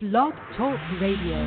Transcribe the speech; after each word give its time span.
Blog 0.00 0.32
Talk 0.56 0.80
Radio. 0.98 1.46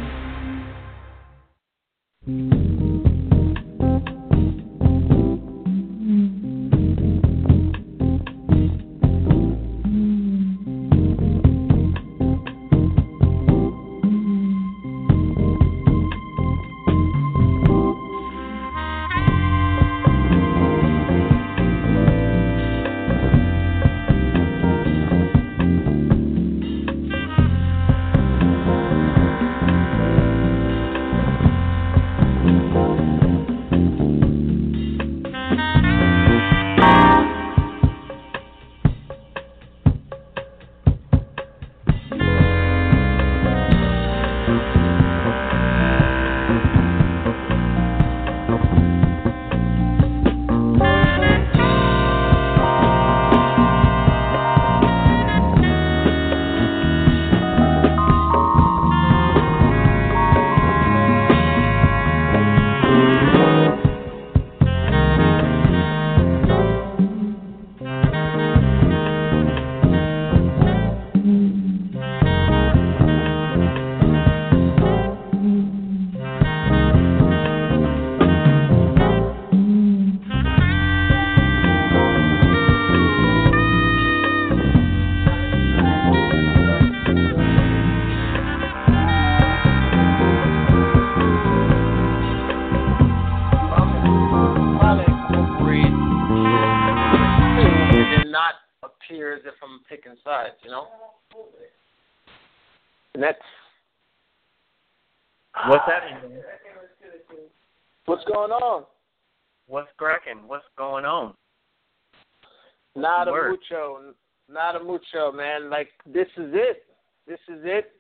Not 113.25 113.37
a 113.47 113.49
mucho, 113.49 114.13
not 114.49 114.75
a 114.75 114.83
mucho, 114.83 115.31
man. 115.31 115.69
Like 115.69 115.89
this 116.05 116.27
is 116.37 116.51
it. 116.53 116.83
This 117.27 117.39
is 117.47 117.61
it. 117.63 117.91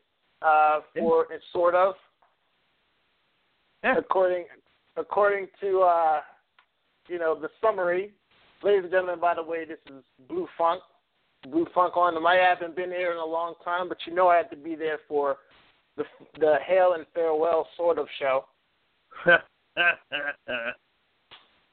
Uh, 0.41 0.81
for 0.97 1.27
it's 1.31 1.43
sort 1.53 1.73
of 1.75 1.95
Yeah. 3.83 3.95
according 3.97 4.45
according 4.97 5.47
to 5.61 5.81
uh, 5.81 6.21
you 7.07 7.19
know 7.19 7.35
the 7.39 7.49
summary. 7.61 8.13
Ladies 8.61 8.83
and 8.83 8.91
gentlemen, 8.91 9.19
by 9.19 9.33
the 9.35 9.43
way, 9.43 9.65
this 9.65 9.79
is 9.87 10.03
Blue 10.27 10.47
Funk. 10.57 10.81
Blue 11.49 11.65
Funk 11.75 11.97
on 11.97 12.13
them. 12.13 12.25
I 12.25 12.35
haven't 12.35 12.75
been 12.75 12.89
here 12.91 13.11
in 13.11 13.17
a 13.17 13.25
long 13.25 13.55
time, 13.63 13.89
but 13.89 13.97
you 14.05 14.13
know 14.13 14.27
I 14.29 14.37
had 14.37 14.49
to 14.51 14.55
be 14.57 14.75
there 14.75 14.99
for 15.07 15.37
the 15.97 16.03
the 16.39 16.57
hail 16.65 16.93
and 16.93 17.05
farewell 17.13 17.67
sort 17.77 17.97
of 17.99 18.07
show. 18.19 18.45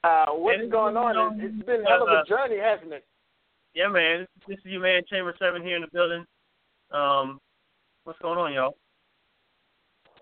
Uh, 0.03 0.25
what's 0.31 0.71
going 0.71 0.97
on? 0.97 1.15
um, 1.15 1.39
It's, 1.39 1.53
it's 1.55 1.65
been 1.65 1.81
a 1.85 1.87
hell 1.87 2.01
of 2.01 2.09
uh, 2.09 2.21
a 2.21 2.25
journey, 2.25 2.57
hasn't 2.57 2.91
it? 2.91 3.05
Yeah, 3.73 3.87
man. 3.87 4.27
This 4.47 4.57
is 4.59 4.65
your 4.65 4.81
man, 4.81 5.01
Chamber 5.09 5.33
Seven, 5.39 5.61
here 5.61 5.75
in 5.75 5.81
the 5.81 5.87
building. 5.91 6.25
Um, 6.91 7.39
what's 8.03 8.19
going 8.19 8.37
on, 8.37 8.53
y'all? 8.53 8.75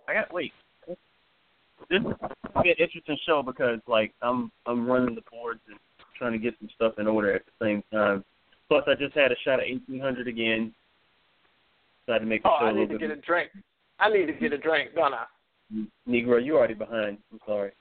I 0.08 0.14
got 0.14 0.34
wait. 0.34 0.54
This 0.88 2.02
is 2.02 2.06
an 2.56 2.64
interesting 2.78 3.18
show 3.26 3.42
because, 3.42 3.80
like, 3.88 4.14
I'm 4.22 4.52
I'm 4.66 4.86
running 4.88 5.16
the 5.16 5.24
boards 5.32 5.62
and 5.68 5.78
trying 6.18 6.34
to 6.34 6.38
get 6.38 6.56
some 6.60 6.70
stuff 6.76 6.94
in 7.00 7.08
order 7.08 7.34
at 7.34 7.44
the 7.46 7.66
same 7.66 7.84
time. 7.92 8.24
Plus, 8.68 8.84
I 8.88 8.94
just 8.96 9.16
had 9.16 9.32
a 9.32 9.36
shot 9.44 9.56
of 9.56 9.66
1800 9.70 10.28
again. 10.28 10.74
Decided 12.06 12.20
to 12.20 12.26
make 12.30 12.44
the 12.44 12.50
Oh, 12.50 12.58
show 12.60 12.66
I 12.68 12.74
need 12.74 12.90
to 12.90 13.00
bit 13.00 13.08
get 13.10 13.12
a 13.12 13.22
drink. 13.22 13.50
I 14.00 14.10
need 14.10 14.28
to 14.28 14.34
get 14.34 14.54
a 14.54 14.58
drink, 14.58 14.92
don't 14.96 15.14
I? 15.14 15.26
Negro, 16.08 16.44
you're 16.44 16.58
already 16.58 16.74
behind. 16.74 17.18
I'm 17.32 17.40
sorry. 17.46 17.72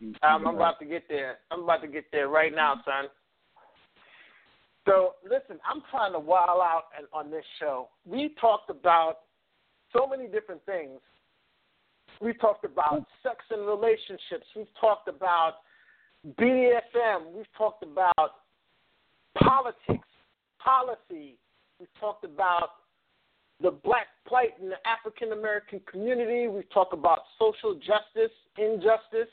You- 0.00 0.14
Um, 0.22 0.46
I'm 0.46 0.54
about 0.54 0.78
to 0.80 0.84
get 0.84 1.08
there. 1.08 1.38
I'm 1.50 1.62
about 1.64 1.82
to 1.82 1.88
get 1.88 2.04
there 2.12 2.28
right 2.28 2.54
now, 2.54 2.80
son. 2.84 3.08
So 4.86 5.14
listen, 5.24 5.58
I'm 5.68 5.82
trying 5.90 6.12
to 6.12 6.18
wild 6.18 6.60
out 6.62 6.84
on 7.12 7.30
this 7.30 7.44
show. 7.58 7.88
We 8.04 8.34
talked 8.40 8.70
about 8.70 9.18
so 9.92 10.06
many 10.06 10.26
different 10.26 10.64
things. 10.64 11.00
We 12.20 12.34
talked 12.34 12.64
about 12.64 13.04
sex 13.22 13.36
and 13.50 13.66
relationships. 13.66 14.46
We've 14.54 14.66
talked 14.80 15.08
about 15.08 15.56
BDSM. 16.38 17.32
We've 17.34 17.46
talked 17.56 17.82
about 17.82 18.32
politics, 19.42 20.08
policy. 20.62 21.36
We've 21.78 21.88
talked 21.98 22.24
about 22.24 22.70
the 23.62 23.70
black 23.70 24.06
plight 24.26 24.50
in 24.60 24.68
the 24.68 24.76
African 24.86 25.32
American 25.32 25.80
community. 25.90 26.48
We've 26.48 26.68
talked 26.70 26.92
about 26.92 27.20
social 27.38 27.74
justice, 27.74 28.34
injustice. 28.58 29.32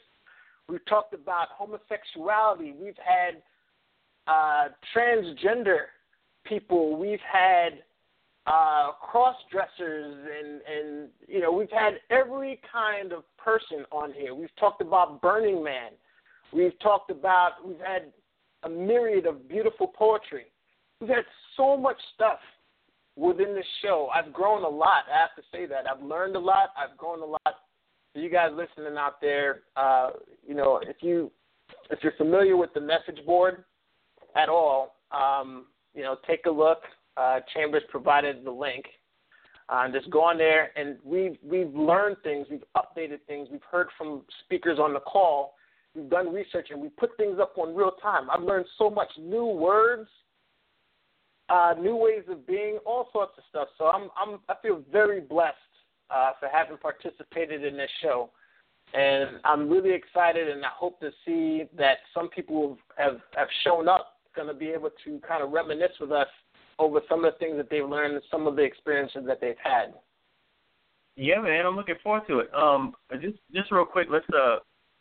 We've 0.70 0.86
talked 0.86 1.14
about 1.14 1.50
homosexuality. 1.52 2.74
We've 2.80 2.98
had 3.04 3.42
uh, 4.28 4.70
transgender 4.96 5.86
people. 6.46 6.98
We've 6.98 7.20
had 7.32 7.80
uh, 8.46 8.92
cross 9.02 9.36
dressers, 9.52 10.16
and 10.40 10.62
and 10.62 11.10
you 11.28 11.42
know 11.42 11.52
we've 11.52 11.72
had 11.72 11.96
every 12.10 12.62
kind 12.72 13.12
of 13.12 13.24
person 13.38 13.86
on 13.92 14.14
here. 14.14 14.34
We've 14.34 14.56
talked 14.60 14.82
about 14.82 15.22
Burning 15.22 15.64
Man. 15.64 15.92
We've 16.54 16.78
talked 16.80 17.12
about 17.12 17.66
we've 17.66 17.80
had 17.80 18.12
a 18.64 18.70
myriad 18.70 19.26
of 19.26 19.48
beautiful 19.50 19.88
poetry. 19.88 20.46
We've 21.00 21.10
had 21.10 21.26
so 21.56 21.78
much 21.78 21.98
stuff 22.16 22.40
within 23.16 23.54
the 23.54 23.64
show. 23.84 24.10
I've 24.14 24.32
grown 24.32 24.64
a 24.64 24.70
lot. 24.70 25.04
I 25.14 25.20
have 25.20 25.36
to 25.36 25.44
say 25.52 25.66
that 25.66 25.86
I've 25.90 26.04
learned 26.04 26.36
a 26.36 26.40
lot. 26.40 26.70
I've 26.78 26.98
grown 26.98 27.22
a 27.22 27.26
lot. 27.26 27.56
For 28.14 28.20
you 28.20 28.30
guys 28.30 28.52
listening 28.54 28.98
out 28.98 29.20
there, 29.22 29.62
uh, 29.76 30.12
you 30.48 30.56
know, 30.56 30.80
if 30.84 30.98
you 31.02 31.32
if 31.90 32.00
you're 32.02 32.14
familiar 32.18 32.56
with 32.56 32.74
the 32.74 32.82
message 32.82 33.26
board 33.26 33.66
at 34.38 34.50
all, 34.50 34.96
um, 35.12 35.66
you 35.94 36.04
know, 36.04 36.16
take 36.28 36.46
a 36.46 36.50
look. 36.52 36.80
Uh, 37.16 37.40
Chambers 37.54 37.84
provided 37.90 38.46
the 38.46 38.52
link. 38.52 38.86
Uh, 39.70 39.90
just 39.92 40.10
go 40.10 40.22
on 40.22 40.38
there, 40.38 40.72
and 40.78 40.98
we've 41.04 41.36
we've 41.44 41.74
learned 41.76 42.16
things, 42.24 42.48
we've 42.50 42.64
updated 42.78 43.20
things, 43.28 43.50
we've 43.52 43.60
heard 43.70 43.88
from 43.98 44.22
speakers 44.46 44.80
on 44.80 44.94
the 44.94 45.00
call, 45.02 45.56
we've 45.94 46.10
done 46.10 46.34
research, 46.34 46.68
and 46.72 46.80
we 46.80 46.88
put 46.88 47.10
things 47.18 47.38
up 47.42 47.58
on 47.58 47.76
real 47.76 47.92
time. 48.02 48.30
I've 48.30 48.44
learned 48.44 48.66
so 48.78 48.90
much 48.90 49.10
new 49.20 49.46
words, 49.46 50.08
uh, 51.50 51.74
new 51.78 51.98
ways 51.98 52.24
of 52.30 52.48
being, 52.48 52.80
all 52.86 53.10
sorts 53.12 53.34
of 53.38 53.44
stuff. 53.50 53.68
So 53.78 53.88
I'm 53.88 54.10
I'm 54.16 54.40
I 54.48 54.56
feel 54.62 54.82
very 54.90 55.20
blessed 55.20 55.58
uh, 56.10 56.32
for 56.40 56.48
having 56.48 56.78
participated 56.78 57.66
in 57.66 57.76
this 57.76 57.92
show, 58.02 58.30
and 58.94 59.32
I'm 59.44 59.70
really 59.70 59.92
excited, 59.92 60.48
and 60.48 60.64
I 60.64 60.72
hope 60.74 61.00
to 61.02 61.12
see 61.26 61.64
that 61.78 61.98
some 62.14 62.30
people 62.30 62.78
have 62.98 63.18
have 63.36 63.50
shown 63.66 63.90
up, 63.90 64.17
going 64.38 64.48
to 64.48 64.54
be 64.54 64.70
able 64.70 64.92
to 65.04 65.20
kind 65.28 65.44
of 65.44 65.52
reminisce 65.52 65.92
with 66.00 66.14
us 66.14 66.28
over 66.80 67.02
some 67.10 67.26
of 67.26 67.34
the 67.34 67.40
things 67.40 67.58
that 67.58 67.70
they've 67.70 67.88
learned 67.88 68.14
and 68.14 68.24
some 68.32 68.48
of 68.48 68.56
the 68.56 68.62
experiences 68.62 69.24
that 69.28 69.42
they've 69.42 69.56
had. 69.62 69.94
Yeah, 71.18 71.42
man, 71.42 71.66
I'm 71.66 71.76
looking 71.76 71.96
forward 72.04 72.24
to 72.28 72.40
it. 72.40 72.54
Um, 72.54 72.94
just 73.20 73.38
just 73.52 73.72
real 73.72 73.86
quick, 73.86 74.08
let's 74.10 74.26
uh 74.34 74.58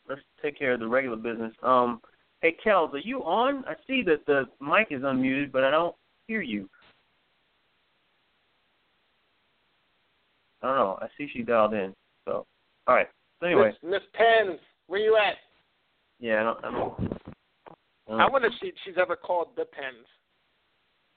let's 0.08 0.22
take 0.42 0.58
care 0.58 0.72
of 0.72 0.80
the 0.80 0.88
regular 0.88 1.16
business. 1.16 1.52
Um, 1.62 2.00
hey, 2.40 2.56
Kels, 2.64 2.94
are 2.94 2.98
you 2.98 3.22
on? 3.22 3.64
I 3.66 3.74
see 3.86 4.02
that 4.04 4.24
the 4.26 4.44
mic 4.60 4.88
is 4.90 5.02
unmuted, 5.02 5.52
but 5.52 5.62
I 5.62 5.70
don't 5.70 5.94
hear 6.26 6.40
you. 6.40 6.70
I 10.62 10.68
don't 10.68 10.76
know. 10.76 10.98
I 11.02 11.06
see 11.18 11.28
she 11.30 11.42
dialed 11.42 11.74
in. 11.74 11.94
So, 12.24 12.46
all 12.86 12.94
right. 12.94 13.08
So 13.40 13.46
anyway, 13.46 13.72
Miss, 13.82 14.00
Pens, 14.14 14.58
where 14.86 15.00
you 15.00 15.18
at? 15.18 15.34
yeah, 16.18 16.40
I 16.40 16.42
don't. 16.44 16.64
I 16.64 16.70
don't, 16.70 17.25
I 18.08 18.12
I 18.12 18.31
wonder 18.31 18.49
if 18.49 18.55
she, 18.61 18.73
she's 18.85 18.94
ever 19.00 19.17
called 19.17 19.49
the 19.56 19.64
Pens. 19.64 20.06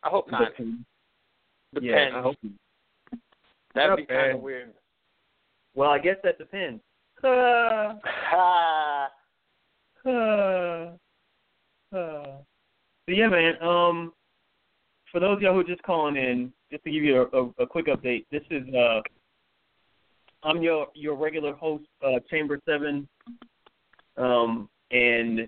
I 0.04 0.10
hope 0.10 0.30
not. 0.32 0.52
The 0.58 1.82
yeah, 1.82 1.96
Pens. 1.96 2.14
I 2.16 2.22
hope. 2.22 2.36
That'd 3.76 3.98
be 3.98 4.06
kind 4.06 4.32
of 4.32 4.42
weird. 4.42 4.74
Well, 5.76 5.90
I 5.90 6.00
guess 6.00 6.16
that 6.24 6.38
depends. 6.38 6.82
Uh, 7.24 7.94
uh, 10.06 10.92
uh. 11.96 12.38
But 13.06 13.16
yeah, 13.16 13.28
man. 13.28 13.62
Um, 13.62 14.14
for 15.12 15.20
those 15.20 15.38
of 15.38 15.42
y'all 15.42 15.54
who 15.54 15.60
are 15.60 15.64
just 15.64 15.84
calling 15.84 16.16
in, 16.16 16.54
just 16.72 16.84
to 16.84 16.92
give 16.92 17.04
you 17.04 17.22
a, 17.22 17.38
a, 17.38 17.64
a 17.64 17.68
quick 17.68 17.88
update, 17.88 18.26
this 18.32 18.44
is 18.50 18.64
uh, 18.74 19.02
I'm 20.44 20.62
your 20.62 20.88
your 20.94 21.16
regular 21.16 21.54
host, 21.54 21.86
uh, 22.06 22.20
Chamber 22.30 22.60
Seven, 22.66 23.08
um, 24.18 24.70
and 24.92 25.48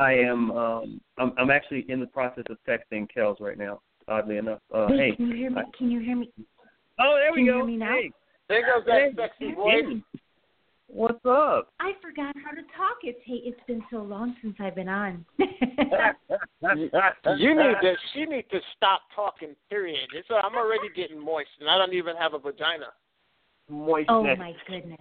I 0.00 0.14
am 0.14 0.50
um, 0.52 1.00
I'm 1.18 1.32
I'm 1.36 1.50
actually 1.50 1.84
in 1.88 2.00
the 2.00 2.06
process 2.06 2.44
of 2.48 2.56
texting 2.66 3.06
Kels 3.14 3.38
right 3.38 3.58
now. 3.58 3.80
Oddly 4.08 4.38
enough, 4.38 4.60
uh, 4.74 4.86
Wait, 4.88 4.98
hey. 4.98 5.16
can 5.16 5.28
you 5.28 5.36
hear 5.36 5.50
me? 5.50 5.60
I- 5.60 5.76
Can 5.76 5.90
you 5.90 6.00
hear 6.00 6.16
me? 6.16 6.32
Oh, 6.98 7.16
there 7.20 7.32
we 7.32 7.38
Can 7.38 7.44
you 7.44 7.52
go. 7.52 7.56
hear 7.58 7.66
me 7.66 7.76
now? 7.76 7.94
Hey, 7.94 8.10
there 8.48 8.62
goes 8.62 8.84
that 8.86 8.94
Hey, 8.94 9.12
sexy 9.14 9.48
hey, 9.48 9.54
voice. 9.54 10.02
what's 10.88 11.24
up? 11.26 11.68
I 11.80 11.92
forgot 12.02 12.34
how 12.42 12.50
to 12.52 12.62
talk. 12.76 12.96
It's 13.04 13.18
hey, 13.24 13.42
it's 13.44 13.60
been 13.66 13.82
so 13.90 13.98
long 13.98 14.34
since 14.42 14.56
I've 14.58 14.74
been 14.74 14.88
on. 14.88 15.24
You 16.62 17.54
need 17.54 17.74
to. 17.82 17.94
She 18.12 18.24
need 18.24 18.44
to 18.50 18.60
stop 18.76 19.02
talking. 19.14 19.54
Period. 19.68 20.08
It's, 20.14 20.28
uh, 20.30 20.34
I'm 20.44 20.54
already 20.54 20.88
getting 20.94 21.18
moist, 21.22 21.48
and 21.58 21.68
I 21.68 21.76
don't 21.78 21.94
even 21.94 22.16
have 22.16 22.34
a 22.34 22.38
vagina. 22.38 22.86
moistness. 23.68 24.06
oh 24.08 24.36
my 24.36 24.52
goodness. 24.66 24.98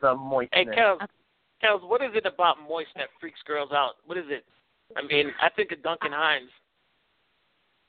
The 0.00 0.14
moistness. 0.14 0.50
Hey, 0.52 0.64
moistness. 0.64 1.08
Kels, 1.62 1.80
Kels, 1.80 1.88
what 1.88 2.02
is 2.02 2.10
it 2.14 2.26
about 2.26 2.56
moist 2.68 2.88
that 2.96 3.08
freaks 3.20 3.40
girls 3.46 3.70
out? 3.72 3.94
What 4.06 4.18
is 4.18 4.24
it? 4.28 4.44
I 4.96 5.02
mean, 5.02 5.32
I 5.40 5.48
think 5.50 5.72
of 5.72 5.82
Duncan 5.82 6.12
Hines. 6.12 6.50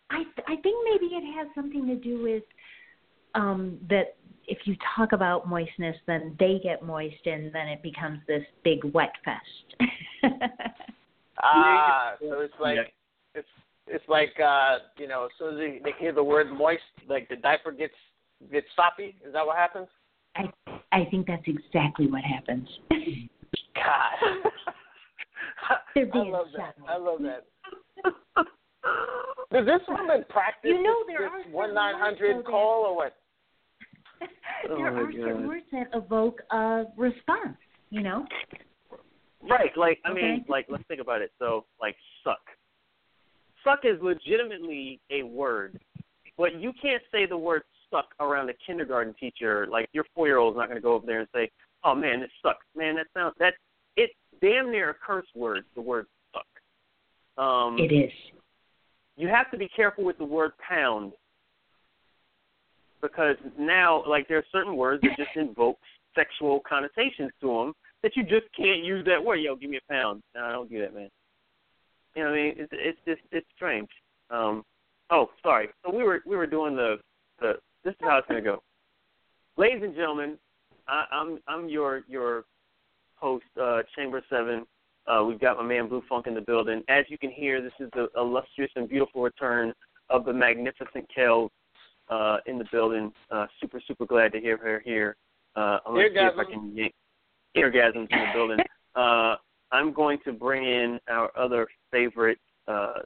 I 0.09 0.23
I 0.47 0.55
think 0.57 0.75
maybe 0.89 1.13
it 1.13 1.35
has 1.35 1.47
something 1.55 1.85
to 1.87 1.95
do 1.95 2.21
with 2.21 2.43
um 3.35 3.77
that 3.89 4.15
if 4.47 4.59
you 4.65 4.75
talk 4.95 5.13
about 5.13 5.47
moistness, 5.47 5.95
then 6.05 6.35
they 6.39 6.59
get 6.61 6.83
moist, 6.83 7.25
and 7.25 7.53
then 7.53 7.67
it 7.67 7.81
becomes 7.81 8.19
this 8.27 8.43
big 8.63 8.83
wet 8.93 9.13
fest. 9.23 9.91
Ah, 11.41 12.13
so 12.21 12.39
it's 12.39 12.53
like 12.59 12.75
Yeah. 12.75 12.83
it's 13.35 13.47
it's 13.87 14.07
like 14.07 14.39
uh, 14.39 14.79
you 14.97 15.07
know, 15.07 15.25
as 15.25 15.31
soon 15.37 15.53
as 15.55 15.57
they, 15.59 15.81
they 15.83 15.91
hear 15.99 16.13
the 16.13 16.23
word 16.23 16.51
moist, 16.51 16.83
like 17.07 17.27
the 17.27 17.35
diaper 17.35 17.71
gets 17.71 17.95
gets 18.51 18.67
soppy. 18.75 19.15
Is 19.25 19.33
that 19.33 19.45
what 19.45 19.57
happens? 19.57 19.87
I 20.35 20.49
I 20.91 21.05
think 21.09 21.27
that's 21.27 21.43
exactly 21.47 22.07
what 22.07 22.23
happens. 22.23 22.67
God, 23.75 24.51
I 25.95 26.03
being 26.03 26.31
love 26.31 26.47
that. 26.55 26.75
I 26.87 26.97
love 26.97 27.19
that. 27.21 27.45
Does 29.51 29.65
this 29.65 29.81
woman 29.87 30.25
practice 30.29 30.71
You 30.71 30.83
know 30.83 31.03
there 31.07 31.27
are 31.27 31.43
this 31.43 31.51
one 31.53 31.73
nine 31.73 31.95
hundred 31.97 32.45
call 32.45 32.85
or 32.85 32.95
what? 32.95 33.15
Oh, 34.69 34.77
there 34.77 34.91
my 34.91 35.01
are 35.01 35.11
certain 35.11 35.41
God. 35.41 35.47
words 35.47 35.65
that 35.73 35.87
evoke 35.93 36.41
a 36.51 36.85
response. 36.95 37.57
You 37.89 38.01
know. 38.01 38.25
Right, 39.41 39.75
like 39.75 39.99
I 40.05 40.11
Okay. 40.11 40.21
mean, 40.21 40.45
like 40.47 40.67
let's 40.69 40.83
think 40.87 41.01
about 41.01 41.21
it. 41.21 41.31
So, 41.39 41.65
like 41.81 41.95
suck. 42.23 42.39
Suck 43.63 43.79
is 43.83 44.01
legitimately 44.01 45.01
a 45.09 45.23
word, 45.23 45.79
but 46.37 46.55
you 46.55 46.71
can't 46.81 47.03
say 47.11 47.25
the 47.25 47.37
word 47.37 47.63
suck 47.91 48.13
around 48.19 48.49
a 48.49 48.53
kindergarten 48.65 49.13
teacher. 49.19 49.67
Like 49.69 49.89
your 49.91 50.05
four 50.15 50.27
year 50.27 50.37
old's 50.37 50.57
not 50.57 50.67
going 50.67 50.77
to 50.77 50.81
go 50.81 50.95
up 50.95 51.05
there 51.05 51.19
and 51.19 51.27
say, 51.35 51.51
"Oh 51.83 51.95
man, 51.95 52.21
this 52.21 52.31
sucks." 52.41 52.65
Man, 52.75 52.95
that 52.95 53.07
sounds 53.13 53.35
that 53.39 53.55
it's 53.95 54.13
damn 54.41 54.71
near 54.71 54.89
a 54.89 54.93
curse 54.93 55.27
word. 55.35 55.65
The 55.75 55.81
word 55.81 56.07
suck. 56.33 57.43
Um, 57.43 57.77
It 57.79 57.91
is. 57.91 58.11
you 59.15 59.27
have 59.27 59.49
to 59.51 59.57
be 59.57 59.67
careful 59.69 60.03
with 60.03 60.17
the 60.17 60.25
word 60.25 60.51
pound 60.57 61.13
because 63.01 63.35
now, 63.59 64.03
like, 64.07 64.27
there 64.27 64.37
are 64.37 64.45
certain 64.51 64.75
words 64.77 65.01
that 65.03 65.17
just 65.17 65.35
invoke 65.35 65.77
sexual 66.15 66.61
connotations 66.67 67.31
to 67.41 67.47
them 67.47 67.73
that 68.01 68.15
you 68.15 68.23
just 68.23 68.45
can't 68.55 68.83
use 68.83 69.05
that 69.05 69.23
word. 69.23 69.37
Yo, 69.37 69.55
give 69.55 69.69
me 69.69 69.77
a 69.77 69.91
pound. 69.91 70.23
No, 70.35 70.41
I 70.41 70.51
don't 70.51 70.69
do 70.69 70.79
that, 70.81 70.93
man. 70.95 71.09
You 72.15 72.23
know 72.23 72.29
what 72.29 72.39
I 72.39 72.43
mean? 72.43 72.53
It's 72.57 72.73
it's 72.73 72.99
just 73.05 73.21
it's 73.31 73.47
strange. 73.55 73.89
Um, 74.29 74.63
oh, 75.09 75.29
sorry. 75.41 75.69
So 75.83 75.95
we 75.95 76.03
were 76.03 76.21
we 76.25 76.35
were 76.35 76.47
doing 76.47 76.75
the 76.75 76.97
the. 77.39 77.53
This 77.83 77.91
is 77.93 77.99
how 78.01 78.17
it's 78.17 78.27
gonna 78.27 78.41
go. 78.41 78.63
Ladies 79.57 79.83
and 79.83 79.95
gentlemen, 79.95 80.37
I, 80.87 81.05
I'm 81.11 81.39
I'm 81.47 81.69
your 81.69 82.03
your 82.07 82.45
host, 83.15 83.45
uh, 83.61 83.81
Chamber 83.95 84.23
Seven. 84.29 84.65
Uh, 85.05 85.23
we've 85.25 85.39
got 85.39 85.57
my 85.57 85.63
man 85.63 85.87
Blue 85.89 86.01
Funk 86.07 86.27
in 86.27 86.33
the 86.33 86.41
building. 86.41 86.81
As 86.87 87.05
you 87.09 87.17
can 87.17 87.29
hear, 87.29 87.61
this 87.61 87.73
is 87.79 87.89
the 87.93 88.07
illustrious 88.15 88.71
and 88.75 88.87
beautiful 88.87 89.21
return 89.21 89.73
of 90.09 90.23
the 90.25 90.33
magnificent 90.33 91.05
Kel 91.13 91.51
uh, 92.09 92.37
in 92.45 92.57
the 92.57 92.65
building. 92.71 93.11
Uh, 93.29 93.47
super, 93.59 93.81
super 93.85 94.05
glad 94.05 94.31
to 94.31 94.39
hear 94.39 94.57
her 94.57 94.81
here. 94.85 95.15
Uh, 95.55 95.79
I'm 95.85 95.95
to 95.95 96.09
see 96.09 96.15
if 96.15 96.47
I 96.47 96.51
can 96.51 96.75
yank 96.75 96.93
eargasms 97.57 98.07
in 98.11 98.19
the 98.19 98.29
building. 98.33 98.57
Uh, 98.95 99.37
I'm 99.71 99.91
going 99.91 100.19
to 100.23 100.31
bring 100.31 100.65
in 100.65 100.99
our 101.09 101.31
other 101.35 101.67
favorite, 101.91 102.37
uh, 102.67 102.71
uh, 102.71 102.99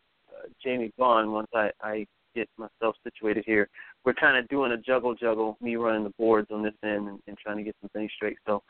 Jamie 0.62 0.92
Vaughn, 1.00 1.32
once 1.32 1.48
I, 1.56 1.72
I 1.82 2.06
get 2.38 2.50
myself 2.57 2.95
situated 3.04 3.44
here. 3.45 3.69
We're 4.06 4.13
kind 4.13 4.38
of 4.38 4.48
doing 4.50 4.72
a 4.72 4.78
juggle 4.78 5.16
juggle, 5.16 5.57
me 5.62 5.75
running 5.75 6.04
the 6.04 6.13
boards 6.18 6.50
on 6.51 6.63
this 6.63 6.74
end 6.84 7.07
and, 7.10 7.19
and 7.28 7.38
trying 7.38 7.57
to 7.57 7.63
get 7.63 7.75
some 7.81 7.89
things 7.89 8.12
straight. 8.16 8.38
So 8.45 8.62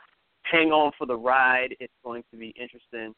hang 0.44 0.72
on 0.72 0.92
for 0.98 1.06
the 1.06 1.16
ride. 1.16 1.76
It's 1.80 1.94
going 2.04 2.24
to 2.32 2.38
be 2.38 2.54
interesting. 2.60 3.14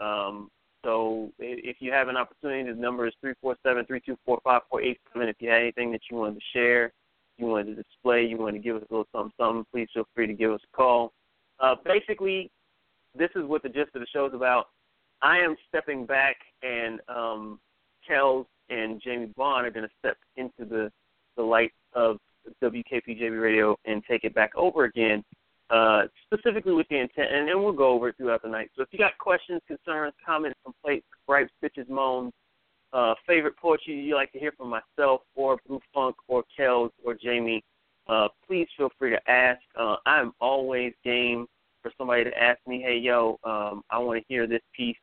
Um, 0.00 0.48
so 0.84 1.30
if 1.38 1.76
you 1.80 1.90
have 1.92 2.08
an 2.08 2.16
opportunity, 2.16 2.70
the 2.70 2.78
number 2.78 3.06
is 3.06 3.14
three 3.20 3.34
four 3.40 3.56
seven 3.64 3.84
three 3.86 4.00
two 4.00 4.16
four 4.24 4.38
five 4.44 4.62
four 4.70 4.82
eight 4.82 5.00
seven. 5.12 5.28
If 5.28 5.36
you 5.40 5.50
had 5.50 5.62
anything 5.62 5.90
that 5.92 6.02
you 6.10 6.16
wanted 6.16 6.34
to 6.34 6.46
share, 6.52 6.92
you 7.38 7.46
wanted 7.46 7.74
to 7.74 7.82
display, 7.82 8.24
you 8.24 8.36
wanted 8.38 8.58
to 8.58 8.64
give 8.64 8.76
us 8.76 8.82
a 8.88 8.92
little 8.92 9.08
something, 9.12 9.32
something, 9.38 9.66
please 9.72 9.88
feel 9.92 10.06
free 10.14 10.26
to 10.26 10.34
give 10.34 10.52
us 10.52 10.60
a 10.62 10.76
call. 10.76 11.12
Uh, 11.58 11.74
basically, 11.84 12.50
this 13.18 13.30
is 13.34 13.44
what 13.44 13.62
the 13.62 13.68
gist 13.68 13.90
of 13.94 14.00
the 14.00 14.06
show 14.12 14.26
is 14.26 14.34
about. 14.34 14.66
I 15.22 15.38
am 15.38 15.56
stepping 15.68 16.06
back, 16.06 16.36
and 16.62 17.00
um, 17.08 17.58
Kels 18.08 18.46
and 18.68 19.00
Jamie 19.02 19.32
Bond 19.36 19.66
are 19.66 19.70
going 19.70 19.86
to 19.86 19.94
step 19.98 20.16
into 20.36 20.64
the 20.64 20.90
the 21.36 21.42
light 21.42 21.72
of 21.92 22.18
WKPJB 22.62 23.40
Radio 23.40 23.76
and 23.84 24.02
take 24.08 24.24
it 24.24 24.34
back 24.34 24.52
over 24.56 24.84
again 24.84 25.22
uh, 25.70 26.02
specifically 26.24 26.72
with 26.72 26.88
the 26.88 26.96
intent, 26.96 27.32
and 27.32 27.46
we'll 27.60 27.72
go 27.72 27.88
over 27.88 28.08
it 28.08 28.16
throughout 28.16 28.42
the 28.42 28.48
night. 28.48 28.70
So 28.76 28.82
if 28.82 28.88
you 28.92 28.98
got 28.98 29.18
questions, 29.18 29.60
concerns, 29.66 30.14
comments, 30.24 30.58
complaints, 30.64 31.06
gripes, 31.26 31.50
bitches, 31.62 31.88
moans, 31.88 32.32
uh, 32.92 33.14
favorite 33.26 33.56
poetry 33.56 33.94
you 33.94 34.14
like 34.14 34.32
to 34.32 34.38
hear 34.38 34.52
from 34.56 34.70
myself 34.70 35.22
or 35.34 35.58
Blue 35.66 35.80
Funk 35.92 36.16
or 36.28 36.44
Kels 36.56 36.90
or 37.04 37.14
Jamie, 37.14 37.64
uh, 38.08 38.28
please 38.46 38.68
feel 38.76 38.90
free 38.98 39.10
to 39.10 39.30
ask. 39.30 39.60
Uh, 39.78 39.96
I'm 40.06 40.32
always 40.40 40.92
game 41.04 41.46
for 41.82 41.90
somebody 41.98 42.24
to 42.24 42.42
ask 42.42 42.60
me, 42.66 42.80
hey, 42.80 42.96
yo, 42.98 43.38
um, 43.42 43.82
I 43.90 43.98
want 43.98 44.20
to 44.20 44.24
hear 44.28 44.46
this 44.46 44.62
piece. 44.74 44.96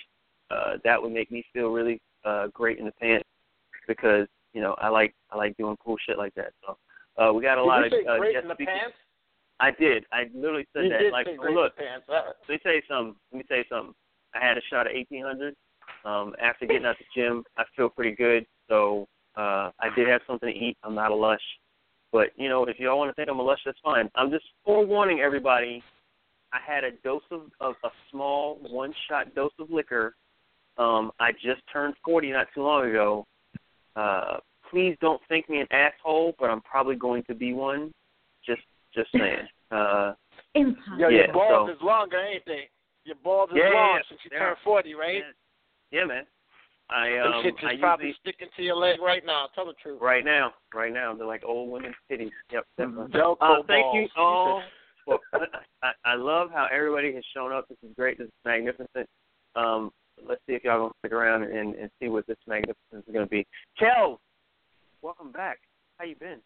Uh, 0.50 0.78
that 0.84 1.02
would 1.02 1.12
make 1.12 1.30
me 1.30 1.44
feel 1.52 1.70
really 1.70 2.00
uh, 2.24 2.48
great 2.54 2.80
in 2.80 2.86
the 2.86 2.92
pants 2.94 3.28
because 3.88 4.28
you 4.54 4.62
know 4.62 4.76
I 4.80 4.90
like 4.90 5.14
I 5.32 5.38
like 5.38 5.58
doing 5.58 5.78
cool 5.84 5.98
shit 6.08 6.18
like 6.18 6.34
that. 6.36 6.54
So 6.66 6.78
uh, 7.18 7.34
we 7.34 7.44
got 7.44 7.58
a 7.58 7.62
Did 7.62 7.68
lot 7.68 7.80
you 7.80 7.86
of 7.86 7.92
say 7.92 8.06
uh, 8.10 8.18
great 8.18 8.34
guest 8.34 8.44
in 8.44 8.50
the 8.50 8.56
speakers. 8.56 8.80
pants? 8.82 8.98
I 9.60 9.72
did. 9.72 10.06
I 10.12 10.24
literally 10.34 10.68
said 10.74 10.86
you 10.86 10.90
that. 10.90 11.00
did 11.00 11.14
like, 11.14 11.28
say 11.28 11.36
oh, 11.40 11.42
great 11.42 11.56
look, 11.56 11.74
in 11.78 11.86
the 11.86 11.90
pants. 11.90 12.06
Let 12.10 12.50
me 12.50 12.60
tell 12.62 12.74
you 12.74 12.82
something. 12.90 13.16
Let 13.32 13.38
me 13.38 13.44
tell 13.48 13.58
you 13.58 13.64
something. 13.70 13.94
I 14.34 14.46
had 14.46 14.58
a 14.58 14.62
shot 14.70 14.88
of 14.88 14.94
1800. 14.94 15.56
Um, 16.06 16.34
after 16.42 16.66
getting 16.66 16.86
out 16.86 16.96
the 16.98 17.06
gym, 17.16 17.44
I 17.58 17.64
feel 17.76 17.90
pretty 17.90 18.16
good. 18.16 18.46
So 18.68 19.08
uh, 19.36 19.72
I 19.80 19.90
did 19.96 20.08
have 20.08 20.22
something 20.28 20.52
to 20.52 20.56
eat. 20.56 20.78
I'm 20.84 20.96
not 20.96 21.12
a 21.12 21.16
lush, 21.16 21.42
but 22.12 22.30
you 22.36 22.50
know, 22.50 22.66
if 22.66 22.80
y'all 22.80 22.98
want 22.98 23.10
to 23.10 23.14
think 23.14 23.30
I'm 23.30 23.40
a 23.40 23.44
lush, 23.44 23.60
that's 23.66 23.78
fine. 23.84 24.10
I'm 24.16 24.32
just 24.32 24.46
forewarning 24.66 25.20
everybody. 25.20 25.84
I 26.52 26.60
had 26.66 26.84
a 26.84 26.92
dose 27.04 27.24
of, 27.32 27.42
of 27.60 27.76
a 27.84 27.90
small 28.12 28.60
one 28.70 28.94
shot 29.10 29.34
dose 29.34 29.54
of 29.60 29.70
liquor. 29.72 30.16
Um, 30.78 31.12
I 31.20 31.32
just 31.32 31.62
turned 31.72 31.96
40 32.06 32.32
not 32.32 32.48
too 32.54 32.64
long 32.64 32.90
ago. 32.90 33.26
Uh, 33.96 34.38
please 34.70 34.96
don't 35.02 35.22
think 35.30 35.50
me 35.50 35.60
an 35.60 35.68
asshole, 35.72 36.34
but 36.40 36.50
I'm 36.50 36.62
probably 36.62 36.96
going 36.96 37.24
to 37.24 37.36
be 37.36 37.54
one. 37.54 37.92
Just 38.46 38.62
just 38.94 39.12
saying. 39.18 39.48
Uh, 39.72 40.14
Impossible. 40.56 41.00
Yo, 41.00 41.10
Yeah, 41.10 41.18
your 41.26 41.34
balls 41.34 41.70
so- 41.70 41.74
is 41.76 41.82
longer, 41.82 42.18
ain't 42.20 42.46
they? 42.46 42.70
Your 43.06 43.16
balls 43.24 43.50
is 43.52 43.58
Yeah, 43.58 43.70
yeah, 43.70 43.76
long 43.76 43.96
yeah. 43.96 44.02
since 44.10 44.22
you 44.24 44.30
They 44.30 44.38
turned 44.38 44.58
40, 44.64 44.96
right? 44.96 45.24
Yeah, 45.92 46.06
man. 46.06 46.24
I 46.90 47.10
Them 47.10 47.34
um 47.34 47.44
shit 47.44 47.56
I 47.64 47.74
is 47.74 47.80
probably 47.80 48.08
usually 48.08 48.20
sticking 48.22 48.48
to 48.56 48.64
your 48.64 48.76
leg 48.76 49.00
right 49.02 49.26
now. 49.26 49.48
Tell 49.56 49.66
the 49.66 49.74
truth. 49.82 50.00
right 50.02 50.24
now, 50.24 50.54
right 50.74 50.92
now 50.94 51.14
they're 51.16 51.26
like 51.28 51.44
old 51.46 51.70
women's 51.72 51.96
titties. 52.10 52.32
Yep, 52.52 52.66
definitely. 52.78 53.12
Velcro 53.20 53.38
Uh, 53.42 53.64
thank 53.68 53.84
balls. 53.86 53.96
you 54.16 54.22
all. 54.22 54.62
Well, 55.06 55.20
I, 55.82 55.92
I 56.06 56.16
love 56.16 56.50
how 56.50 56.68
everybody 56.72 57.14
has 57.14 57.26
shown 57.34 57.52
up. 57.52 57.68
This 57.68 57.78
is 57.84 57.94
great. 57.98 58.18
This 58.18 58.28
is 58.28 58.34
magnificent. 58.46 59.06
Um, 59.54 59.92
let's 60.28 60.42
see 60.48 60.54
if 60.54 60.64
y'all 60.64 60.80
gonna 60.80 60.94
stick 61.00 61.12
around 61.12 61.44
and, 61.44 61.76
and 61.76 61.90
see 62.00 62.08
what 62.10 62.26
this 62.28 62.38
magnificence 62.48 63.06
is 63.08 63.14
gonna 63.14 63.26
be. 63.28 63.46
Kel, 63.78 64.20
welcome 65.02 65.32
back. 65.32 65.60
How 65.98 66.06
you 66.06 66.16
been? 66.16 66.40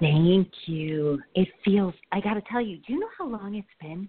Thank 0.00 0.48
you. 0.66 1.20
It 1.34 1.48
feels. 1.64 1.94
I 2.12 2.20
got 2.20 2.34
to 2.34 2.42
tell 2.50 2.60
you. 2.60 2.78
Do 2.78 2.92
you 2.94 3.00
know 3.00 3.08
how 3.16 3.26
long 3.26 3.54
it's 3.54 3.68
been? 3.80 4.08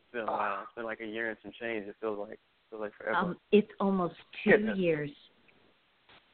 It's 0.00 0.12
been 0.12 0.22
a 0.22 0.26
while. 0.26 0.62
It's 0.62 0.72
been 0.74 0.84
like 0.84 1.00
a 1.00 1.06
year 1.06 1.28
and 1.28 1.38
some 1.42 1.52
change. 1.60 1.86
It 1.86 1.94
feels 2.00 2.18
like 2.18 2.32
it 2.32 2.38
feels 2.70 2.80
like 2.80 2.92
forever. 2.96 3.16
Um, 3.18 3.36
it's 3.52 3.68
almost 3.78 4.14
two 4.42 4.52
Goodness. 4.52 4.78
years. 4.78 5.10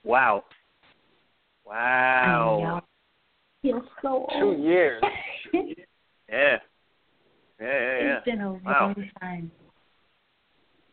wow. 0.05 0.45
Wow. 1.67 2.59
know. 2.61 2.81
feel 3.63 3.83
so 4.03 4.27
Two 4.41 4.53
years. 4.63 5.03
Yeah. 5.53 5.61
Yeah, 6.31 6.59
yeah, 7.61 7.69
yeah. 7.69 8.17
It's 8.17 8.25
been 8.25 8.41
a 8.41 8.53
Wow. 8.53 8.95
long 8.97 9.11
time. 9.21 9.51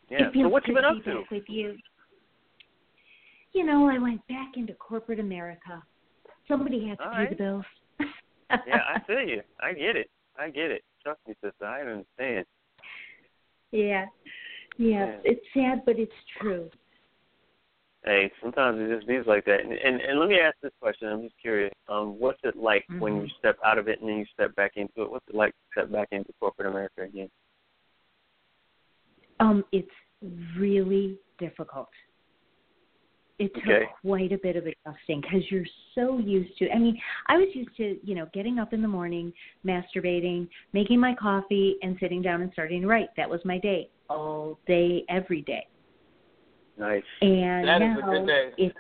Yeah. 0.09 0.29
So 0.33 0.47
what 0.47 0.67
you 0.67 0.73
been 0.73 0.85
up 0.85 1.03
to? 1.03 1.23
With 1.31 1.43
you. 1.47 1.75
You 3.53 3.65
know, 3.65 3.89
I 3.89 3.97
went 3.97 4.25
back 4.27 4.53
into 4.55 4.73
corporate 4.73 5.19
America. 5.19 5.81
Somebody 6.47 6.87
has 6.87 6.97
to 6.99 7.03
All 7.05 7.11
pay 7.11 7.17
right. 7.17 7.29
the 7.29 7.35
bills. 7.35 7.65
Yeah, 8.49 8.79
I 8.95 8.99
feel 9.07 9.21
you. 9.21 9.41
I 9.59 9.73
get 9.73 9.95
it. 9.95 10.09
I 10.37 10.49
get 10.49 10.71
it. 10.71 10.83
Trust 11.03 11.19
me, 11.27 11.33
sister. 11.43 11.65
I 11.65 11.81
understand. 11.81 12.45
yeah. 13.71 14.05
Yeah. 14.77 15.07
Yeah. 15.07 15.15
It's 15.23 15.45
sad, 15.53 15.81
but 15.85 15.97
it's 15.97 16.11
true. 16.39 16.69
Hey, 18.05 18.31
sometimes 18.41 18.79
it 18.79 18.95
just 18.95 19.07
be 19.07 19.19
like 19.25 19.43
that. 19.45 19.61
And, 19.61 19.73
and 19.73 19.99
and 19.99 20.19
let 20.19 20.29
me 20.29 20.39
ask 20.39 20.55
this 20.61 20.71
question. 20.79 21.09
I'm 21.09 21.23
just 21.23 21.35
curious. 21.41 21.73
Um, 21.89 22.19
what's 22.19 22.39
it 22.43 22.55
like 22.55 22.85
when 22.99 23.15
you 23.17 23.27
step 23.39 23.57
out 23.65 23.77
of 23.77 23.87
it 23.87 23.99
and 23.99 24.07
then 24.09 24.17
you 24.17 24.25
step 24.33 24.55
back 24.55 24.73
into 24.75 25.01
it? 25.01 25.11
What's 25.11 25.27
it 25.27 25.35
like 25.35 25.51
to 25.51 25.81
step 25.81 25.91
back 25.91 26.07
into 26.11 26.31
corporate 26.39 26.69
America 26.69 27.01
again? 27.01 27.29
Um, 29.39 29.63
it's 29.71 29.89
really 30.57 31.17
difficult. 31.39 31.89
It 33.39 33.53
took 33.53 33.65
Okay. 33.65 33.85
quite 34.01 34.31
a 34.31 34.37
bit 34.39 34.55
of 34.55 34.65
adjusting 34.65 35.21
because 35.21 35.51
you're 35.51 35.65
so 35.93 36.17
used 36.17 36.57
to. 36.57 36.71
I 36.71 36.79
mean, 36.79 36.99
I 37.27 37.37
was 37.37 37.47
used 37.53 37.75
to, 37.77 37.99
you 38.03 38.15
know, 38.15 38.27
getting 38.33 38.57
up 38.57 38.73
in 38.73 38.81
the 38.81 38.87
morning, 38.87 39.31
masturbating, 39.63 40.49
making 40.73 40.99
my 40.99 41.13
coffee, 41.13 41.77
and 41.83 41.95
sitting 41.99 42.23
down 42.23 42.41
and 42.41 42.51
starting 42.53 42.81
to 42.81 42.87
write. 42.87 43.09
That 43.15 43.29
was 43.29 43.39
my 43.45 43.59
day, 43.59 43.91
all 44.09 44.57
day, 44.65 45.05
every 45.07 45.43
day. 45.43 45.67
Nice. 46.77 47.03
And 47.21 47.67
That 47.67 47.81
is 47.83 47.89
now 47.89 47.99
a 47.99 48.11
good 48.11 48.27
day. 48.27 48.51
it's 48.57 48.77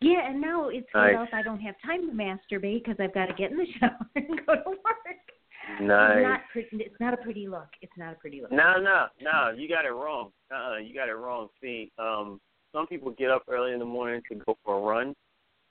yeah, 0.00 0.28
and 0.28 0.40
now 0.40 0.68
it's 0.68 0.88
Nice. 0.94 1.14
else 1.14 1.28
I 1.32 1.42
don't 1.42 1.60
have 1.60 1.76
time 1.84 2.08
to 2.08 2.12
masturbate 2.12 2.82
because 2.84 2.96
I've 2.98 3.14
got 3.14 3.26
to 3.26 3.34
get 3.34 3.52
in 3.52 3.58
the 3.58 3.66
shower 3.78 3.98
and 4.16 4.28
go 4.46 4.54
to 4.54 4.70
work. 4.70 5.32
It's 5.70 5.80
Nice. 5.80 6.22
not 6.22 6.40
pretty. 6.50 6.68
It's 6.72 7.00
not 7.00 7.14
a 7.14 7.16
pretty 7.18 7.46
look. 7.48 7.68
It's 7.80 7.92
not 7.96 8.12
a 8.12 8.16
pretty 8.16 8.40
look. 8.40 8.50
No, 8.50 8.80
no, 8.80 9.06
no. 9.20 9.50
You 9.56 9.68
got 9.68 9.84
it 9.84 9.90
wrong. 9.92 10.32
Uh, 10.54 10.76
you 10.78 10.94
got 10.94 11.08
it 11.08 11.14
wrong. 11.14 11.48
See, 11.60 11.90
um, 11.98 12.40
some 12.72 12.86
people 12.86 13.10
get 13.12 13.30
up 13.30 13.42
early 13.48 13.72
in 13.72 13.78
the 13.78 13.84
morning 13.84 14.22
to 14.30 14.34
go 14.34 14.56
for 14.64 14.78
a 14.78 14.80
run. 14.80 15.14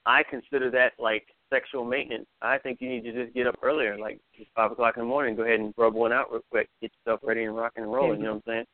I 0.05 0.23
consider 0.29 0.71
that 0.71 0.93
like 0.97 1.27
sexual 1.51 1.83
maintenance. 1.83 2.25
I 2.41 2.57
think 2.57 2.79
you 2.81 2.89
need 2.89 3.03
to 3.03 3.11
just 3.11 3.35
get 3.35 3.47
up 3.47 3.57
earlier, 3.61 3.97
like 3.97 4.19
it's 4.33 4.49
five 4.55 4.71
o'clock 4.71 4.95
in 4.97 5.03
the 5.03 5.07
morning. 5.07 5.35
Go 5.35 5.43
ahead 5.43 5.59
and 5.59 5.73
rub 5.77 5.93
one 5.93 6.13
out 6.13 6.31
real 6.31 6.41
quick. 6.49 6.69
Get 6.81 6.91
yourself 7.05 7.19
ready 7.23 7.43
and 7.43 7.55
rock 7.55 7.73
and 7.75 7.91
roll. 7.91 8.15
You 8.15 8.23
know 8.23 8.33
what 8.35 8.43
I'm 8.47 8.53
saying? 8.53 8.65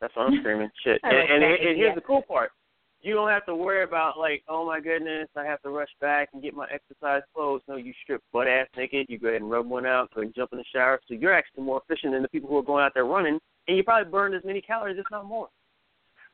That's 0.00 0.16
what 0.16 0.26
I'm 0.26 0.40
screaming. 0.40 0.70
Shit. 0.82 1.00
And, 1.04 1.16
like 1.16 1.28
and, 1.30 1.44
and 1.44 1.76
here's 1.76 1.94
the 1.94 2.00
cool 2.00 2.22
part. 2.22 2.50
You 3.02 3.14
don't 3.14 3.28
have 3.30 3.44
to 3.46 3.54
worry 3.56 3.82
about 3.82 4.16
like, 4.16 4.44
oh 4.48 4.64
my 4.64 4.78
goodness, 4.80 5.28
I 5.36 5.44
have 5.44 5.60
to 5.62 5.70
rush 5.70 5.88
back 6.00 6.28
and 6.32 6.42
get 6.42 6.54
my 6.54 6.68
exercise 6.72 7.22
clothes. 7.34 7.60
No, 7.66 7.74
you 7.74 7.92
strip 8.04 8.22
butt 8.32 8.46
ass 8.46 8.68
naked. 8.76 9.06
You 9.08 9.18
go 9.18 9.28
ahead 9.28 9.42
and 9.42 9.50
rub 9.50 9.66
one 9.68 9.86
out. 9.86 10.10
Go 10.14 10.20
ahead 10.20 10.26
and 10.26 10.34
jump 10.34 10.52
in 10.52 10.58
the 10.58 10.64
shower. 10.72 11.00
So 11.08 11.14
you're 11.14 11.34
actually 11.34 11.64
more 11.64 11.82
efficient 11.84 12.12
than 12.12 12.22
the 12.22 12.28
people 12.28 12.48
who 12.48 12.58
are 12.58 12.62
going 12.62 12.84
out 12.84 12.92
there 12.94 13.04
running, 13.04 13.40
and 13.66 13.76
you 13.76 13.82
probably 13.82 14.10
burned 14.10 14.36
as 14.36 14.44
many 14.44 14.60
calories, 14.60 14.98
if 14.98 15.06
not 15.10 15.26
more. 15.26 15.48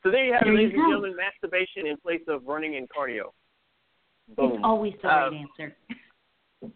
So 0.03 0.11
there 0.11 0.25
you 0.25 0.33
have 0.35 0.43
it, 0.43 0.45
There 0.45 0.53
you 0.53 0.59
ladies 0.59 0.75
and 0.79 0.91
gentlemen, 0.91 1.17
masturbation 1.17 1.87
in 1.87 1.97
place 1.97 2.21
of 2.29 2.47
running 2.47 2.77
and 2.77 2.87
cardio. 2.89 3.33
Boom. 4.37 4.53
It's 4.53 4.61
always 4.63 4.93
the 5.03 5.09
Um, 5.09 5.35
right 5.35 5.47
answer. 5.59 5.77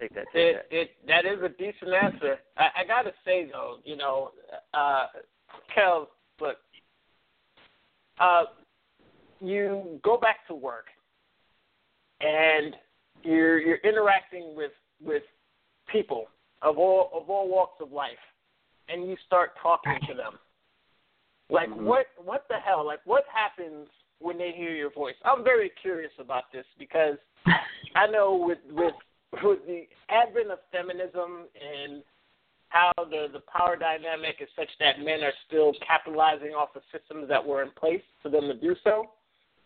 Take 0.01 0.15
that. 0.15 0.25
Take 0.33 0.35
It 0.35 0.67
that. 0.71 0.77
it 0.77 0.91
that 1.07 1.25
is 1.27 1.39
a 1.43 1.49
decent 1.51 1.93
answer. 1.93 2.39
I, 2.57 2.69
I 2.79 2.85
gotta 2.87 3.13
say 3.25 3.49
though, 3.53 3.77
you 3.85 3.97
know, 3.97 4.31
uh 4.73 5.07
Kel, 5.75 6.09
look, 6.41 6.57
uh 8.19 8.45
you 9.43 10.01
go 10.05 10.17
back 10.17 10.47
to 10.47 10.55
work 10.55 10.87
and 12.21 12.77
you're 13.25 13.59
you're 13.59 13.81
interacting 13.85 14.55
with 14.57 14.73
with 15.05 15.23
people 15.91 16.27
of 16.63 16.79
all 16.79 17.11
of 17.13 17.29
all 17.29 17.49
walks 17.49 17.81
of 17.81 17.93
life 17.93 18.13
and 18.89 19.09
you 19.09 19.17
start 19.27 19.53
talking 19.61 19.99
to 20.09 20.15
them. 20.15 20.39
Like 21.51 21.69
Mhm. 21.69 21.83
what 21.83 22.07
what 22.17 22.47
the 22.49 22.59
hell? 22.59 22.85
Like 22.85 23.01
what 23.05 23.25
happens 23.27 23.89
when 24.21 24.39
they 24.39 24.53
hear 24.53 24.71
your 24.71 24.91
voice? 24.91 25.17
I'm 25.25 25.43
very 25.43 25.71
curious 25.71 26.13
about 26.19 26.51
this 26.53 26.67
because 26.79 27.19
I 27.97 28.07
know 28.07 28.37
with 28.37 28.59
with 28.71 28.95
with 29.43 29.67
the 29.67 29.89
advent 30.09 30.51
of 30.51 30.59
feminism 30.71 31.49
and 31.61 32.03
how 32.69 32.93
the 32.97 33.29
the 33.33 33.41
power 33.41 33.77
dynamic 33.77 34.37
is 34.41 34.49
such 34.57 34.71
that 34.79 35.01
men 35.01 35.23
are 35.23 35.33
still 35.47 35.73
capitalizing 35.87 36.55
off 36.55 36.77
of 36.77 36.83
systems 36.93 37.29
that 37.29 37.45
were 37.45 37.63
in 37.63 37.71
place 37.73 38.03
for 38.23 38.29
them 38.29 38.43
to 38.49 38.55
do 38.55 38.75
so, 38.85 39.11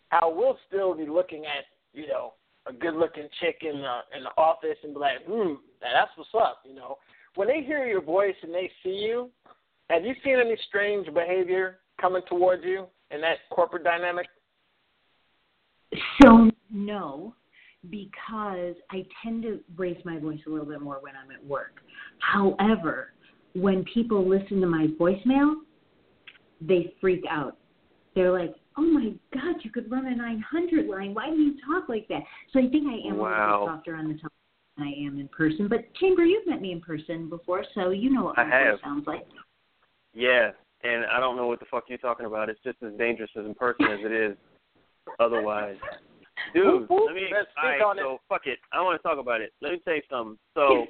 how 0.09 0.33
we'll 0.35 0.59
still 0.69 0.95
be 0.95 1.07
looking 1.07 1.45
at 1.45 1.65
you 1.93 2.07
know 2.07 2.35
a 2.67 2.73
good 2.73 2.95
looking 2.95 3.29
chick 3.41 3.59
in 3.63 3.81
the 3.81 3.99
in 4.17 4.25
the 4.25 4.31
office 4.37 4.77
and 4.83 4.95
be 4.95 5.01
like, 5.01 5.25
hmm, 5.27 5.55
that's 5.81 6.11
what's 6.17 6.31
up, 6.35 6.63
you 6.65 6.75
know. 6.75 6.97
When 7.35 7.49
they 7.49 7.63
hear 7.63 7.87
your 7.87 8.03
voice 8.03 8.35
and 8.43 8.53
they 8.53 8.71
see 8.83 8.91
you, 8.91 9.31
have 9.91 10.05
you 10.05 10.15
seen 10.25 10.39
any 10.39 10.57
strange 10.69 11.07
behavior 11.13 11.79
coming 12.01 12.23
towards 12.29 12.65
you 12.65 12.87
in 13.11 13.21
that 13.21 13.39
corporate 13.51 13.85
dynamic? 13.85 14.27
So 16.23 16.51
no, 16.71 17.35
because 17.91 18.75
I 18.91 19.07
tend 19.23 19.43
to 19.45 19.61
raise 19.77 20.03
my 20.05 20.19
voice 20.19 20.41
a 20.47 20.51
little 20.51 20.67
bit 20.67 20.81
more 20.81 20.99
when 21.01 21.13
I'm 21.15 21.31
at 21.31 21.45
work. 21.45 21.81
However, 22.19 23.13
when 23.55 23.85
people 23.85 24.29
listen 24.29 24.61
to 24.61 24.67
my 24.67 24.89
voicemail, 24.99 25.55
they 26.61 26.95
freak 27.01 27.25
out. 27.31 27.57
They're 28.17 28.33
like, 28.33 28.55
"Oh 28.77 28.83
my 28.83 29.13
God, 29.33 29.57
you 29.63 29.71
could 29.71 29.89
run 29.91 30.07
a 30.07 30.17
900 30.17 30.87
line. 30.87 31.15
Why 31.15 31.31
do 31.31 31.37
you 31.37 31.55
talk 31.65 31.89
like 31.89 32.09
that?" 32.09 32.23
So 32.53 32.59
I 32.59 32.69
think 32.69 32.89
I 32.89 33.07
am 33.09 33.21
a 33.21 33.23
little 33.23 33.67
bit 33.67 33.77
softer 33.77 33.95
on 33.95 34.09
the 34.09 34.15
tongue 34.19 34.31
than 34.77 34.87
I 34.89 35.07
am 35.07 35.21
in 35.21 35.29
person. 35.29 35.69
But 35.69 35.95
Chamber, 35.97 36.25
you've 36.25 36.47
met 36.49 36.61
me 36.61 36.73
in 36.73 36.81
person 36.81 37.29
before, 37.29 37.63
so 37.75 37.91
you 37.91 38.11
know 38.11 38.25
what 38.25 38.39
I 38.39 38.45
my 38.45 38.51
voice 38.51 38.67
have. 38.71 38.79
sounds 38.83 39.07
like. 39.07 39.27
Yeah, 40.15 40.51
and 40.83 41.05
I 41.07 41.21
don't 41.21 41.37
know 41.37 41.47
what 41.47 41.61
the 41.61 41.67
fuck 41.71 41.85
you're 41.89 41.99
talking 41.99 42.27
about. 42.27 42.49
It's 42.49 42.61
just 42.65 42.79
as 42.83 42.93
dangerous 42.99 43.31
as 43.39 43.45
in 43.45 43.55
person 43.55 43.85
as 43.87 44.01
it 44.03 44.13
is 44.13 44.37
otherwise. 45.21 45.77
Dude, 46.55 46.65
Whoop, 46.65 46.91
whoop. 46.91 47.03
let 47.07 47.15
me. 47.15 47.29
Let's 47.33 47.49
all 47.63 47.69
right, 47.69 47.81
on 47.83 47.99
it. 47.99 48.03
so 48.03 48.19
fuck 48.29 48.47
it. 48.47 48.59
I 48.73 48.81
want 48.83 49.01
to 49.01 49.07
talk 49.07 49.19
about 49.19 49.41
it. 49.41 49.53
Let 49.61 49.73
me 49.73 49.81
tell 49.85 49.95
you 49.95 50.03
something. 50.11 50.39
So, 50.55 50.87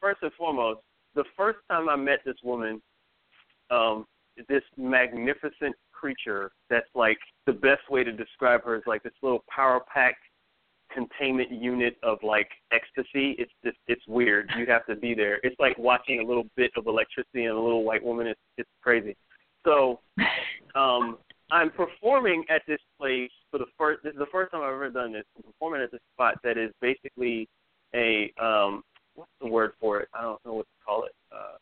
first 0.00 0.18
and 0.22 0.32
foremost, 0.34 0.80
the 1.14 1.24
first 1.36 1.58
time 1.68 1.88
I 1.88 1.96
met 1.96 2.20
this 2.24 2.36
woman, 2.44 2.80
um, 3.70 4.06
this 4.48 4.62
magnificent 4.76 5.74
creature 6.00 6.50
that's 6.68 6.88
like 6.94 7.18
the 7.46 7.52
best 7.52 7.90
way 7.90 8.02
to 8.04 8.12
describe 8.12 8.64
her 8.64 8.76
is 8.76 8.82
like 8.86 9.02
this 9.02 9.12
little 9.22 9.44
power 9.54 9.80
packed 9.92 10.22
containment 10.92 11.50
unit 11.50 11.96
of 12.02 12.18
like 12.22 12.48
ecstasy. 12.72 13.36
It's 13.38 13.52
just 13.64 13.76
it's 13.86 14.02
weird. 14.08 14.50
You 14.58 14.66
have 14.66 14.86
to 14.86 14.96
be 14.96 15.14
there. 15.14 15.38
It's 15.42 15.56
like 15.58 15.78
watching 15.78 16.20
a 16.20 16.26
little 16.26 16.46
bit 16.56 16.70
of 16.76 16.86
electricity 16.86 17.44
in 17.44 17.50
a 17.50 17.62
little 17.62 17.84
white 17.84 18.02
woman. 18.02 18.26
It's 18.26 18.40
it's 18.56 18.70
crazy. 18.82 19.16
So 19.64 20.00
um 20.74 21.18
I'm 21.52 21.70
performing 21.70 22.44
at 22.48 22.62
this 22.66 22.80
place 22.98 23.30
for 23.50 23.58
the 23.58 23.66
first 23.78 24.02
this 24.02 24.12
is 24.12 24.18
the 24.18 24.26
first 24.32 24.52
time 24.52 24.62
I've 24.62 24.72
ever 24.74 24.90
done 24.90 25.12
this. 25.12 25.24
I'm 25.36 25.42
performing 25.42 25.82
at 25.82 25.92
this 25.92 26.00
spot 26.14 26.36
that 26.44 26.58
is 26.58 26.70
basically 26.80 27.48
a 27.94 28.32
um 28.40 28.82
what's 29.14 29.30
the 29.40 29.48
word 29.48 29.72
for 29.80 30.00
it? 30.00 30.08
I 30.14 30.22
don't 30.22 30.44
know 30.44 30.54
what 30.54 30.66
to 30.66 30.84
call 30.84 31.04
it. 31.04 31.12
Uh 31.32 31.56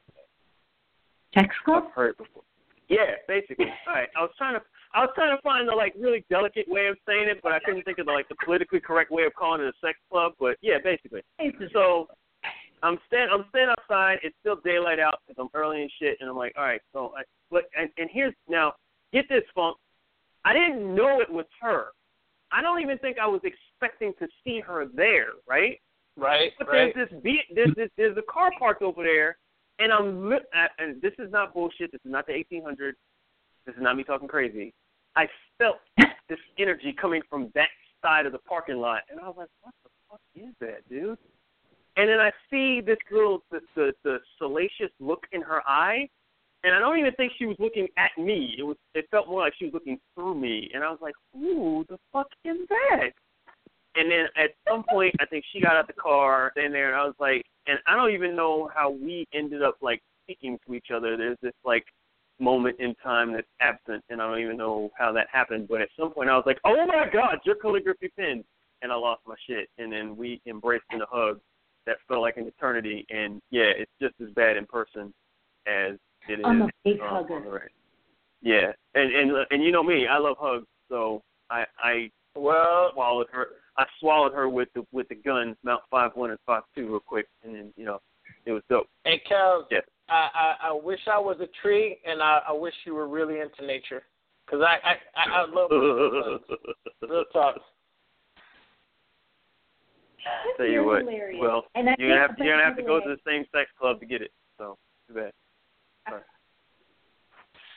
Sex 1.34 1.54
club? 1.64 1.84
I've 1.88 1.92
heard 1.92 2.10
it 2.10 2.18
before. 2.18 2.42
Yeah, 2.88 3.20
basically. 3.26 3.66
All 3.86 3.94
right. 3.94 4.08
I 4.16 4.22
was 4.22 4.30
trying 4.38 4.54
to 4.54 4.62
I 4.94 5.00
was 5.00 5.10
trying 5.14 5.36
to 5.36 5.42
find 5.42 5.68
the 5.68 5.72
like 5.72 5.94
really 5.98 6.24
delicate 6.30 6.66
way 6.68 6.86
of 6.86 6.96
saying 7.06 7.28
it, 7.28 7.40
but 7.42 7.52
I 7.52 7.60
couldn't 7.60 7.82
think 7.84 7.98
of 7.98 8.06
the 8.06 8.12
like 8.12 8.28
the 8.28 8.36
politically 8.44 8.80
correct 8.80 9.10
way 9.10 9.24
of 9.24 9.34
calling 9.34 9.60
it 9.60 9.66
a 9.66 9.86
sex 9.86 9.98
club. 10.10 10.32
But 10.40 10.56
yeah, 10.62 10.78
basically. 10.82 11.20
So 11.72 12.08
I'm 12.82 12.98
stand 13.06 13.30
I'm 13.30 13.44
standing 13.50 13.74
outside. 13.78 14.18
It's 14.22 14.36
still 14.40 14.56
daylight 14.64 14.98
out 14.98 15.20
because 15.26 15.40
I'm 15.42 15.50
early 15.58 15.82
and 15.82 15.90
shit, 16.00 16.16
and 16.20 16.30
I'm 16.30 16.36
like, 16.36 16.54
all 16.56 16.64
right. 16.64 16.80
So 16.92 17.12
I 17.16 17.22
but 17.50 17.64
and 17.78 17.90
and 17.98 18.08
here's 18.12 18.34
now 18.48 18.72
get 19.12 19.28
this 19.28 19.44
funk. 19.54 19.76
I 20.44 20.52
didn't 20.54 20.94
know 20.94 21.20
it 21.20 21.30
was 21.30 21.46
her. 21.60 21.88
I 22.50 22.62
don't 22.62 22.80
even 22.80 22.96
think 22.98 23.18
I 23.18 23.26
was 23.26 23.42
expecting 23.44 24.14
to 24.18 24.28
see 24.42 24.60
her 24.60 24.86
there, 24.94 25.32
right? 25.46 25.78
Right, 26.16 26.52
But 26.58 26.68
right. 26.68 26.92
there's 26.94 27.10
this 27.10 27.20
be 27.22 27.40
there's 27.54 27.74
this 27.76 27.90
there's 27.96 28.16
a 28.16 28.32
car 28.32 28.50
parked 28.58 28.82
over 28.82 29.02
there, 29.02 29.36
and 29.78 29.92
I'm 29.92 30.32
and 30.78 31.00
this 31.00 31.12
is 31.18 31.30
not 31.30 31.54
bullshit. 31.54 31.92
This 31.92 32.00
is 32.04 32.10
not 32.10 32.26
the 32.26 32.32
1800s. 32.32 32.94
This 33.66 33.74
is 33.74 33.82
not 33.82 33.96
me 33.96 34.04
talking 34.04 34.28
crazy. 34.28 34.72
I 35.16 35.26
felt 35.58 35.76
this 36.28 36.38
energy 36.58 36.94
coming 36.98 37.22
from 37.28 37.50
that 37.54 37.68
side 38.02 38.26
of 38.26 38.32
the 38.32 38.38
parking 38.38 38.78
lot, 38.78 39.02
and 39.10 39.20
I 39.20 39.24
was 39.24 39.34
like, 39.36 39.48
"What 39.62 39.74
the 39.84 39.90
fuck 40.08 40.20
is 40.34 40.54
that, 40.60 40.88
dude?" 40.88 41.18
And 41.96 42.08
then 42.08 42.20
I 42.20 42.30
see 42.50 42.80
this 42.80 42.98
little 43.10 43.42
the 43.50 43.60
the, 43.74 43.92
the 44.04 44.18
salacious 44.38 44.92
look 45.00 45.24
in 45.32 45.42
her 45.42 45.62
eye, 45.66 46.08
and 46.64 46.74
I 46.74 46.78
don't 46.78 46.98
even 46.98 47.12
think 47.14 47.32
she 47.38 47.46
was 47.46 47.56
looking 47.58 47.88
at 47.96 48.10
me. 48.18 48.54
It 48.58 48.62
was 48.62 48.76
it 48.94 49.08
felt 49.10 49.28
more 49.28 49.40
like 49.40 49.54
she 49.58 49.66
was 49.66 49.74
looking 49.74 49.98
through 50.14 50.34
me, 50.34 50.70
and 50.74 50.82
I 50.82 50.90
was 50.90 51.00
like, 51.00 51.14
"Who 51.32 51.84
the 51.88 51.98
fuck 52.12 52.28
is 52.44 52.58
that?" 52.68 53.10
And 53.96 54.10
then 54.10 54.26
at 54.36 54.50
some 54.68 54.84
point, 54.88 55.14
I 55.20 55.26
think 55.26 55.44
she 55.52 55.60
got 55.60 55.76
out 55.76 55.88
the 55.88 55.92
car 55.92 56.52
in 56.56 56.72
there, 56.72 56.92
and 56.92 57.00
I 57.00 57.04
was 57.04 57.16
like, 57.18 57.44
and 57.68 57.78
I 57.86 57.94
don't 57.94 58.12
even 58.12 58.34
know 58.34 58.70
how 58.74 58.90
we 58.90 59.26
ended 59.32 59.62
up 59.62 59.76
like 59.80 60.02
speaking 60.24 60.58
to 60.66 60.74
each 60.74 60.88
other. 60.94 61.16
There's 61.16 61.38
this 61.42 61.54
like 61.64 61.84
moment 62.40 62.76
in 62.80 62.94
time 62.96 63.32
that's 63.32 63.46
absent, 63.60 64.02
and 64.10 64.20
I 64.20 64.28
don't 64.28 64.40
even 64.40 64.56
know 64.56 64.90
how 64.98 65.12
that 65.12 65.26
happened. 65.30 65.68
But 65.68 65.80
at 65.82 65.88
some 65.98 66.10
point, 66.12 66.30
I 66.30 66.36
was 66.36 66.44
like, 66.46 66.58
oh 66.64 66.86
my 66.86 67.06
god, 67.12 67.38
your 67.44 67.56
calligraphy 67.56 68.10
pen, 68.18 68.44
and 68.82 68.92
I 68.92 68.94
lost 68.96 69.22
my 69.26 69.34
shit. 69.46 69.68
And 69.78 69.92
then 69.92 70.16
we 70.16 70.40
embraced 70.46 70.84
in 70.92 71.02
a 71.02 71.06
hug, 71.08 71.40
that 71.86 71.96
felt 72.06 72.20
like 72.20 72.36
an 72.36 72.46
eternity. 72.46 73.06
And 73.10 73.40
yeah, 73.50 73.70
it's 73.76 73.90
just 74.00 74.14
as 74.22 74.28
bad 74.34 74.56
in 74.56 74.66
person 74.66 75.12
as 75.66 75.94
it 76.28 76.40
is. 76.40 76.44
I'm 76.44 76.62
a 76.62 76.68
big 76.84 77.00
um, 77.00 77.08
hugger. 77.08 77.36
on 77.36 77.44
the 77.44 77.50
radio. 77.50 77.68
Yeah, 78.40 78.72
and 78.94 79.12
and 79.12 79.46
and 79.50 79.64
you 79.64 79.72
know 79.72 79.82
me, 79.82 80.06
I 80.06 80.18
love 80.18 80.36
hugs, 80.38 80.66
so 80.88 81.22
I 81.50 81.64
I 81.82 82.10
Well, 82.36 82.90
swallowed 82.92 83.26
her. 83.32 83.48
I 83.78 83.86
swallowed 84.00 84.32
her 84.34 84.48
with 84.48 84.68
the 84.74 84.84
with 84.92 85.08
the 85.08 85.14
guns, 85.14 85.56
Mount 85.62 85.82
Five 85.90 86.10
One 86.14 86.30
and 86.30 86.38
Five 86.44 86.64
Two, 86.74 86.88
real 86.88 87.00
quick, 87.00 87.26
and 87.44 87.54
then 87.54 87.72
you 87.76 87.84
know 87.84 88.00
it 88.44 88.52
was 88.52 88.62
dope. 88.68 88.88
hey, 89.04 89.22
Kel, 89.26 89.66
Yeah. 89.70 89.78
I, 90.08 90.28
I 90.62 90.68
I 90.68 90.72
wish 90.72 91.00
I 91.10 91.18
was 91.18 91.36
a 91.40 91.48
tree, 91.62 91.98
and 92.04 92.20
I, 92.22 92.40
I 92.48 92.52
wish 92.52 92.74
you 92.84 92.94
were 92.94 93.06
really 93.08 93.40
into 93.40 93.64
nature, 93.64 94.02
because 94.44 94.60
I 94.62 94.78
I 94.84 94.94
I, 95.16 95.42
I 95.42 95.46
love 95.48 95.70
real 97.08 97.24
talk. 97.32 97.56
Tell 100.56 100.66
you 100.66 100.72
You're 100.72 100.84
what, 100.84 101.00
hilarious. 101.02 101.38
well, 101.40 101.64
And 101.74 101.88
you're 101.98 102.08
gonna 102.10 102.20
have 102.20 102.30
think 102.36 102.46
you're 102.46 102.54
gonna 102.56 102.64
have 102.68 102.76
to 102.76 102.82
go 102.82 103.00
to 103.00 103.08
the 103.08 103.20
same 103.26 103.44
sex 103.54 103.70
club 103.78 104.00
to 104.00 104.06
get 104.06 104.20
it. 104.22 104.32
So 104.58 104.76
too 105.06 105.14
bad. 105.14 105.32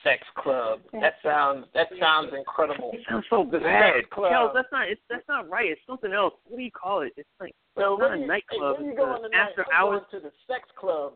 Sex 0.03 0.23
club. 0.35 0.79
That 0.93 1.13
sounds 1.23 1.65
that 1.75 1.87
sounds 1.99 2.31
incredible. 2.35 2.89
It 2.93 3.01
sounds 3.07 3.25
so 3.29 3.43
The 3.51 3.59
bad. 3.59 3.93
sex 3.97 4.07
club. 4.11 4.31
Kels, 4.31 4.53
that's 4.53 4.71
not 4.71 4.87
it's 4.89 5.01
that's 5.09 5.27
not 5.27 5.47
right. 5.49 5.69
It's 5.69 5.81
something 5.85 6.11
else. 6.11 6.33
What 6.47 6.57
do 6.57 6.63
you 6.63 6.71
call 6.71 7.01
it? 7.01 7.13
It's 7.17 7.29
like 7.39 7.53
Well, 7.75 7.97
not 7.99 8.09
when 8.11 8.23
a 8.23 8.25
nightclub, 8.25 8.77
Hey, 8.79 8.83
you 8.85 8.89
it's 8.91 8.97
go 8.97 9.05
a 9.05 9.13
on 9.15 9.21
night, 9.23 9.31
after 9.33 9.65
hours- 9.71 10.01
going 10.11 10.23
to 10.23 10.29
the 10.29 10.33
sex 10.47 10.67
club. 10.75 11.13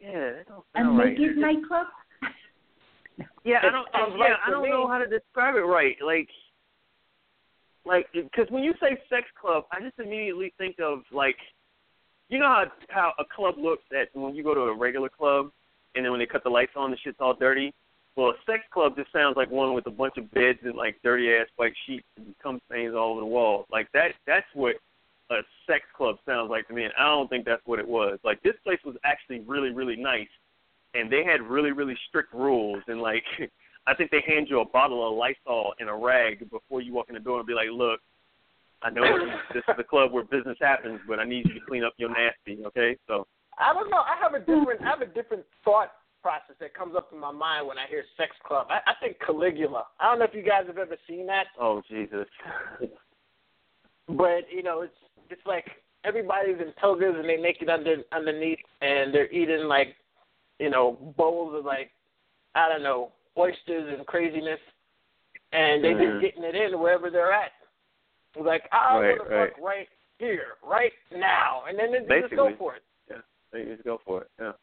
yeah, 0.00 0.32
that 0.32 0.48
don't 0.48 0.64
A 0.74 0.78
sound 0.78 0.98
right. 0.98 1.18
naked 1.18 1.36
nightclub? 1.36 1.86
Yeah, 3.44 3.58
I 3.62 3.70
don't. 3.70 3.88
sounds 3.92 4.14
yeah, 4.18 4.24
right 4.24 4.38
I 4.46 4.50
don't 4.50 4.62
me. 4.62 4.70
know 4.70 4.88
how 4.88 4.98
to 4.98 5.06
describe 5.06 5.54
it 5.56 5.60
right. 5.60 5.96
Like, 6.04 6.28
like 7.84 8.06
because 8.12 8.46
when 8.50 8.64
you 8.64 8.72
say 8.80 8.96
sex 9.10 9.26
club, 9.40 9.64
I 9.72 9.80
just 9.80 9.98
immediately 9.98 10.52
think 10.58 10.76
of 10.80 11.00
like, 11.12 11.36
you 12.30 12.38
know 12.38 12.46
how 12.48 12.64
how 12.88 13.12
a 13.18 13.24
club 13.24 13.54
looks 13.58 13.84
at 13.98 14.08
when 14.18 14.34
you 14.34 14.42
go 14.42 14.54
to 14.54 14.62
a 14.62 14.74
regular 14.76 15.08
club, 15.10 15.50
and 15.94 16.04
then 16.04 16.10
when 16.12 16.18
they 16.20 16.26
cut 16.26 16.44
the 16.44 16.50
lights 16.50 16.72
on, 16.76 16.90
the 16.90 16.96
shit's 16.98 17.18
all 17.20 17.34
dirty. 17.34 17.74
Well, 18.16 18.30
a 18.30 18.34
sex 18.46 18.62
club 18.72 18.96
just 18.96 19.12
sounds 19.12 19.36
like 19.36 19.50
one 19.50 19.74
with 19.74 19.86
a 19.86 19.90
bunch 19.90 20.14
of 20.16 20.30
beds 20.32 20.58
and 20.64 20.74
like 20.74 20.96
dirty 21.04 21.32
ass 21.34 21.46
white 21.56 21.74
sheets 21.86 22.06
and 22.16 22.34
cum 22.42 22.60
stains 22.70 22.94
all 22.94 23.12
over 23.12 23.20
the 23.20 23.26
walls. 23.26 23.66
Like 23.70 23.92
that. 23.92 24.12
That's 24.26 24.46
what 24.54 24.76
a 25.30 25.40
sex 25.66 25.84
club 25.96 26.16
sounds 26.24 26.50
like 26.50 26.66
to 26.68 26.74
me, 26.74 26.84
and 26.84 26.92
I 26.98 27.04
don't 27.04 27.28
think 27.28 27.44
that's 27.44 27.62
what 27.66 27.78
it 27.78 27.86
was. 27.86 28.18
Like 28.24 28.42
this 28.42 28.54
place 28.64 28.78
was 28.84 28.96
actually 29.04 29.40
really, 29.40 29.70
really 29.70 29.96
nice 29.96 30.28
and 30.96 31.10
they 31.12 31.24
had 31.24 31.42
really 31.42 31.72
really 31.72 31.96
strict 32.08 32.32
rules 32.32 32.82
and 32.88 33.00
like 33.00 33.24
I 33.86 33.94
think 33.94 34.10
they 34.10 34.22
hand 34.26 34.48
you 34.50 34.60
a 34.60 34.64
bottle 34.64 35.08
of 35.08 35.16
Lysol 35.16 35.74
and 35.78 35.88
a 35.88 35.94
rag 35.94 36.50
before 36.50 36.82
you 36.82 36.92
walk 36.92 37.06
in 37.08 37.14
the 37.14 37.20
door 37.20 37.38
and 37.38 37.46
be 37.46 37.54
like, 37.54 37.68
look, 37.72 38.00
I 38.82 38.90
know 38.90 39.04
this 39.54 39.62
is 39.68 39.74
a 39.78 39.84
club 39.84 40.10
where 40.10 40.24
business 40.24 40.58
happens, 40.60 40.98
but 41.06 41.20
I 41.20 41.24
need 41.24 41.46
you 41.46 41.54
to 41.54 41.60
clean 41.68 41.84
up 41.84 41.92
your 41.96 42.10
nasty, 42.10 42.64
okay? 42.66 42.96
So 43.06 43.28
I 43.56 43.72
don't 43.72 43.88
know. 43.88 43.98
I 43.98 44.16
have 44.20 44.34
a 44.34 44.40
different 44.40 44.82
I 44.82 44.90
have 44.90 45.02
a 45.02 45.06
different 45.06 45.44
thought 45.64 45.92
process 46.26 46.56
that 46.58 46.74
comes 46.74 46.96
up 46.96 47.10
in 47.12 47.20
my 47.20 47.30
mind 47.30 47.68
when 47.68 47.78
I 47.78 47.86
hear 47.88 48.02
sex 48.16 48.32
club. 48.44 48.66
I, 48.68 48.78
I 48.90 48.94
think 48.98 49.16
Caligula. 49.24 49.84
I 50.00 50.10
don't 50.10 50.18
know 50.18 50.24
if 50.24 50.34
you 50.34 50.42
guys 50.42 50.64
have 50.66 50.76
ever 50.76 50.96
seen 51.08 51.24
that, 51.28 51.46
oh 51.60 51.80
Jesus, 51.88 52.26
but 54.08 54.42
you 54.50 54.64
know, 54.64 54.80
it's 54.80 54.98
it's 55.30 55.46
like 55.46 55.66
everybody's 56.02 56.58
in 56.58 56.72
togas 56.80 57.14
and 57.16 57.28
they 57.28 57.36
naked 57.36 57.68
under 57.68 57.98
underneath, 58.10 58.58
and 58.80 59.14
they're 59.14 59.30
eating 59.30 59.68
like, 59.68 59.94
you 60.58 60.68
know, 60.68 61.14
bowls 61.16 61.54
of 61.56 61.64
like, 61.64 61.92
I 62.56 62.68
don't 62.68 62.82
know, 62.82 63.12
oysters 63.38 63.94
and 63.96 64.04
craziness, 64.04 64.58
and 65.52 65.84
they 65.84 65.94
Mhm. 65.94 66.10
just 66.10 66.20
getting 66.22 66.42
it 66.42 66.56
in 66.56 66.80
wherever 66.80 67.08
they're 67.08 67.32
at. 67.32 67.52
Like 68.34 68.68
I 68.72 68.98
Right, 68.98 69.18
want 69.18 69.28
to 69.28 69.36
right. 69.36 69.54
fuck 69.54 69.64
right 69.64 69.88
here, 70.18 70.56
right 70.64 70.92
now, 71.14 71.66
and 71.68 71.78
then 71.78 71.92
they 71.92 72.22
just 72.22 72.34
go 72.34 72.52
for 72.56 72.74
it. 72.74 72.82
Yeah, 73.08 73.22
they 73.52 73.64
just 73.64 73.84
go 73.84 73.98
for 74.04 74.22
it. 74.22 74.30
Yeah. 74.40 74.54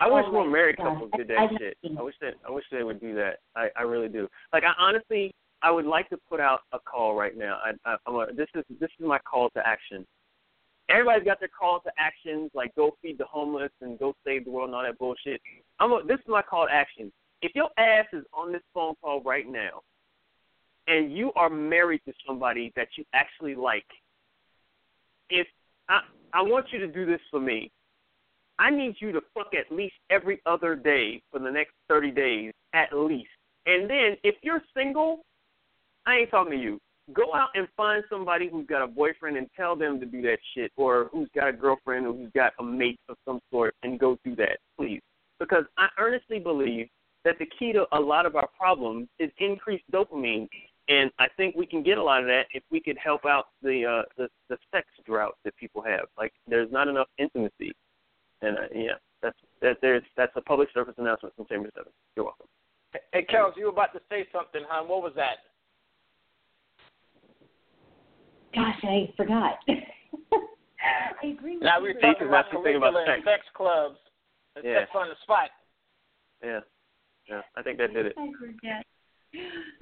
I 0.00 0.10
wish 0.10 0.24
Oh 0.26 0.32
more 0.32 0.48
married 0.48 0.76
God. 0.76 0.94
couples 0.94 1.10
did 1.16 1.28
that 1.28 1.48
shit. 1.58 1.78
I 1.98 2.02
wish 2.02 2.14
that 2.20 2.34
I 2.46 2.50
wish 2.50 2.64
they 2.70 2.82
would 2.82 3.00
do 3.00 3.14
that. 3.14 3.38
I 3.54 3.68
I 3.76 3.82
really 3.82 4.08
do. 4.08 4.28
Like 4.52 4.64
I 4.64 4.72
honestly, 4.78 5.34
I 5.62 5.70
would 5.70 5.86
like 5.86 6.08
to 6.10 6.18
put 6.28 6.40
out 6.40 6.60
a 6.72 6.78
call 6.78 7.14
right 7.14 7.36
now. 7.36 7.58
I, 7.64 7.72
I 7.90 7.96
I'm 8.06 8.14
a, 8.14 8.26
this 8.34 8.48
is 8.54 8.64
this 8.78 8.90
is 8.98 9.06
my 9.06 9.18
call 9.18 9.50
to 9.50 9.66
action. 9.66 10.06
Everybody's 10.88 11.24
got 11.24 11.40
their 11.40 11.48
call 11.48 11.80
to 11.80 11.90
actions, 11.98 12.50
like 12.54 12.74
go 12.76 12.94
feed 13.02 13.18
the 13.18 13.24
homeless 13.24 13.72
and 13.80 13.98
go 13.98 14.14
save 14.24 14.44
the 14.44 14.50
world 14.50 14.68
and 14.68 14.76
all 14.76 14.82
that 14.82 14.98
bullshit. 14.98 15.40
I'm 15.80 15.92
a, 15.92 16.02
this 16.06 16.18
is 16.18 16.28
my 16.28 16.42
call 16.42 16.66
to 16.66 16.72
action. 16.72 17.10
If 17.42 17.54
your 17.54 17.70
ass 17.78 18.06
is 18.12 18.24
on 18.32 18.52
this 18.52 18.62
phone 18.72 18.94
call 19.02 19.22
right 19.22 19.48
now, 19.48 19.82
and 20.88 21.12
you 21.12 21.32
are 21.34 21.50
married 21.50 22.02
to 22.06 22.12
somebody 22.26 22.72
that 22.76 22.88
you 22.96 23.04
actually 23.14 23.54
like, 23.54 23.86
if 25.30 25.46
I 25.88 26.00
I 26.32 26.42
want 26.42 26.66
you 26.70 26.78
to 26.80 26.86
do 26.86 27.06
this 27.06 27.20
for 27.30 27.40
me. 27.40 27.72
I 28.58 28.70
need 28.70 28.96
you 29.00 29.12
to 29.12 29.20
fuck 29.34 29.52
at 29.54 29.74
least 29.74 29.94
every 30.10 30.40
other 30.46 30.74
day 30.74 31.22
for 31.30 31.38
the 31.38 31.50
next 31.50 31.72
30 31.88 32.10
days, 32.10 32.52
at 32.72 32.92
least. 32.92 33.28
And 33.66 33.90
then 33.90 34.16
if 34.22 34.36
you're 34.42 34.62
single, 34.74 35.20
I 36.06 36.18
ain't 36.18 36.30
talking 36.30 36.52
to 36.52 36.58
you. 36.58 36.80
Go 37.12 37.34
out 37.34 37.50
and 37.54 37.68
find 37.76 38.02
somebody 38.10 38.48
who's 38.48 38.66
got 38.66 38.82
a 38.82 38.86
boyfriend 38.86 39.36
and 39.36 39.48
tell 39.56 39.76
them 39.76 40.00
to 40.00 40.06
do 40.06 40.22
that 40.22 40.38
shit, 40.54 40.72
or 40.76 41.08
who's 41.12 41.28
got 41.34 41.48
a 41.48 41.52
girlfriend 41.52 42.06
or 42.06 42.12
who's 42.12 42.32
got 42.34 42.52
a 42.58 42.64
mate 42.64 42.98
of 43.08 43.16
some 43.24 43.40
sort, 43.50 43.74
and 43.82 44.00
go 44.00 44.18
do 44.24 44.34
that, 44.36 44.58
please. 44.76 45.00
Because 45.38 45.64
I 45.78 45.88
earnestly 45.98 46.40
believe 46.40 46.88
that 47.24 47.38
the 47.38 47.46
key 47.58 47.72
to 47.72 47.86
a 47.92 48.00
lot 48.00 48.26
of 48.26 48.34
our 48.34 48.48
problems 48.58 49.08
is 49.18 49.30
increased 49.38 49.84
dopamine, 49.92 50.48
and 50.88 51.10
I 51.18 51.26
think 51.36 51.54
we 51.54 51.66
can 51.66 51.82
get 51.82 51.98
a 51.98 52.02
lot 52.02 52.20
of 52.22 52.26
that 52.26 52.46
if 52.52 52.62
we 52.70 52.80
could 52.80 52.96
help 52.98 53.24
out 53.24 53.46
the 53.62 53.84
uh, 53.84 54.02
the, 54.16 54.28
the 54.48 54.56
sex 54.72 54.86
drought 55.04 55.36
that 55.44 55.56
people 55.56 55.82
have. 55.82 56.06
Like, 56.16 56.32
there's 56.48 56.72
not 56.72 56.88
enough 56.88 57.08
intimacy, 57.18 57.72
and 58.42 58.58
uh, 58.58 58.62
yeah, 58.74 58.92
that's 59.22 59.36
that. 59.62 59.78
There's 59.80 60.02
that's 60.16 60.32
a 60.36 60.40
public 60.40 60.68
service 60.74 60.94
announcement 60.98 61.34
from 61.36 61.46
Chamber 61.46 61.70
Seven. 61.76 61.92
You're 62.16 62.26
welcome. 62.26 62.46
Hey, 63.12 63.26
Kels, 63.30 63.56
you 63.56 63.64
were 63.64 63.70
about 63.70 63.92
to 63.94 64.00
say 64.08 64.26
something, 64.32 64.62
hon. 64.68 64.88
What 64.88 65.02
was 65.02 65.12
that? 65.16 65.38
Gosh, 68.54 68.78
I 68.84 69.12
forgot. 69.16 69.58
I 69.68 71.26
agree 71.26 71.54
with 71.54 71.64
Now 71.64 71.80
we 71.80 71.88
you. 71.88 71.94
were 71.94 72.00
See, 72.00 72.06
talking 72.06 72.28
'cause 72.28 72.28
about 72.28 72.44
that's 72.64 72.76
about 72.76 73.06
sex. 73.06 73.24
sex 73.24 73.42
clubs, 73.54 73.98
and 74.54 74.64
Yeah. 74.64 74.80
sex 74.80 74.90
on 74.94 75.08
the 75.08 75.16
spot. 75.22 75.50
Yeah, 76.42 76.60
yeah, 77.28 77.42
I 77.56 77.62
think 77.62 77.78
that 77.78 77.92
did 77.92 78.06
it. 78.06 78.14
I 78.16 78.30
forget. 78.38 78.86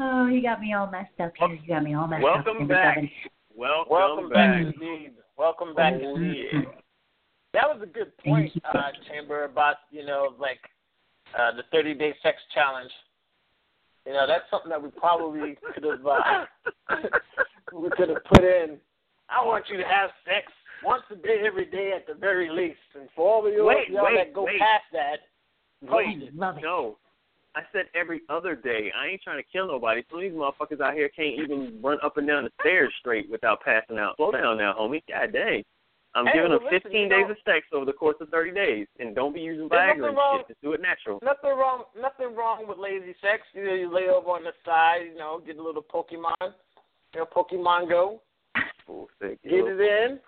Oh, 0.01 0.27
you 0.27 0.43
got 0.43 0.61
me 0.61 0.73
all 0.73 0.87
messed 0.91 1.21
up 1.21 1.33
here. 1.37 1.49
You 1.49 1.69
got 1.69 1.85
me 1.85 1.95
all 1.95 2.09
messed 2.09 2.25
up. 2.25 2.45
Welcome 2.47 2.59
Number 2.59 2.75
back. 2.75 2.99
Welcome, 3.55 3.93
Welcome 3.93 4.29
back, 4.31 4.65
back. 4.65 4.75
indeed. 4.75 5.13
Welcome 5.37 5.75
back, 5.75 5.93
Oh, 6.03 6.17
indeed. 6.17 6.67
Yeah. 7.55 7.61
That 7.61 7.69
was 7.79 7.83
a 7.83 7.87
good 7.87 8.17
point, 8.19 8.53
uh, 8.65 8.91
Chamber, 9.09 9.45
about 9.45 9.77
you 9.91 10.05
know 10.05 10.35
like 10.39 10.61
uh, 11.39 11.57
the 11.57 11.63
30 11.73 11.95
day 11.95 12.15
sex 12.23 12.39
challenge. 12.53 12.91
You 14.07 14.13
know, 14.13 14.27
that's 14.27 14.45
something 14.51 14.69
that 14.69 14.83
we 14.83 14.91
probably 14.91 15.57
could 15.75 15.85
have 15.85 16.07
uh, 16.07 16.45
we 17.75 17.89
could 17.97 18.11
have 18.11 18.25
put 18.25 18.45
in. 18.45 18.77
I 19.31 19.45
want 19.45 19.65
you 19.71 19.79
to 19.79 19.85
have 19.85 20.11
sex 20.25 20.53
once 20.85 21.03
a 21.11 21.17
day, 21.17 21.43
every 21.47 21.65
day 21.65 21.93
at 21.97 22.07
the 22.07 22.15
very 22.15 22.51
least. 22.51 22.79
And 22.95 23.09
for 23.17 23.27
all 23.27 23.47
of 23.47 23.53
you 23.53 23.65
Wait, 23.65 23.89
y'all 23.89 24.05
wait, 24.05 24.17
that 24.19 24.35
go 24.35 24.45
wait. 24.45 24.61
past 24.61 24.85
that, 24.93 25.21
Wait. 25.91 26.35
Love 26.35 26.59
it. 26.59 26.63
no. 26.63 26.99
I 27.57 27.63
said 27.73 27.85
every 27.95 28.23
other 28.29 28.57
day. 28.57 28.91
I 28.99 29.07
ain't 29.07 29.23
trying 29.23 29.41
to 29.41 29.49
kill 29.51 29.69
nobody. 29.69 30.03
Some 30.11 30.19
of 30.19 30.23
these 30.23 30.33
motherfuckers 30.33 30.81
out 30.81 30.95
here 30.95 31.09
can't 31.09 31.39
even 31.39 31.79
run 31.81 31.99
up 32.03 32.17
and 32.17 32.27
down 32.27 32.45
the 32.45 32.51
stairs 32.61 32.93
straight 32.99 33.31
without 33.31 33.61
passing 33.61 33.97
out. 33.97 34.17
Slow 34.17 34.33
down 34.33 34.59
now, 34.59 34.75
homie. 34.79 35.03
God 35.09 35.33
dang. 35.33 35.63
I'm 36.17 36.27
Hey, 36.27 36.35
giving 36.35 36.51
well, 36.51 36.61
them 36.61 36.69
15 36.71 36.93
you 36.93 37.09
days 37.09 37.25
know- 37.27 37.31
of 37.33 37.39
sex 37.45 37.67
over 37.73 37.85
the 37.85 37.93
course 37.93 38.17
of 38.21 38.29
30 38.29 38.53
days, 38.53 38.87
and 39.01 39.15
don't 39.17 39.33
be 39.35 39.41
using 39.41 39.69
Viagra 39.69 39.87
nothing 39.99 40.05
and 40.05 40.17
wrong- 40.17 40.39
shit. 40.39 40.49
Just 40.49 40.61
do 40.63 40.73
it 40.73 40.81
natural. 40.81 41.19
Nothing 41.23 41.51
wrong. 41.57 41.85
Nothing 41.97 42.35
wrong 42.37 42.67
with 42.69 42.79
lazy 42.79 43.15
sex. 43.21 43.43
You 43.53 43.65
know, 43.65 43.75
you 43.75 43.89
lay 43.93 44.09
over 44.09 44.31
on 44.31 44.45
the 44.45 44.53
side. 44.65 45.07
You 45.11 45.17
know, 45.17 45.41
get 45.45 45.59
a 45.59 45.63
little 45.63 45.83
Pokemon. 45.83 46.55
You 47.15 47.21
know, 47.21 47.27
Pokemon 47.27 47.89
Go. 47.89 48.21
Bullshit. 48.87 49.43
Get 49.43 49.53
it 49.67 49.81
in, 49.81 50.21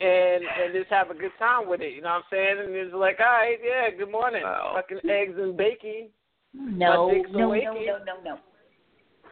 and 0.00 0.44
and 0.44 0.72
just 0.74 0.90
have 0.90 1.10
a 1.10 1.14
good 1.14 1.32
time 1.38 1.68
with 1.68 1.80
it. 1.80 1.92
You 1.92 2.00
know 2.02 2.08
what 2.08 2.16
I'm 2.16 2.22
saying? 2.30 2.58
And 2.58 2.74
it's 2.74 2.94
like, 2.94 3.20
all 3.20 3.26
right, 3.26 3.58
yeah, 3.62 3.90
good 3.90 4.10
morning. 4.10 4.42
Wow. 4.42 4.72
Fucking 4.74 5.08
eggs 5.08 5.38
and 5.38 5.56
bacon. 5.56 6.08
No, 6.54 7.10
no, 7.10 7.22
no, 7.30 7.52
no, 7.52 7.98
no, 8.04 8.22
no. 8.24 8.38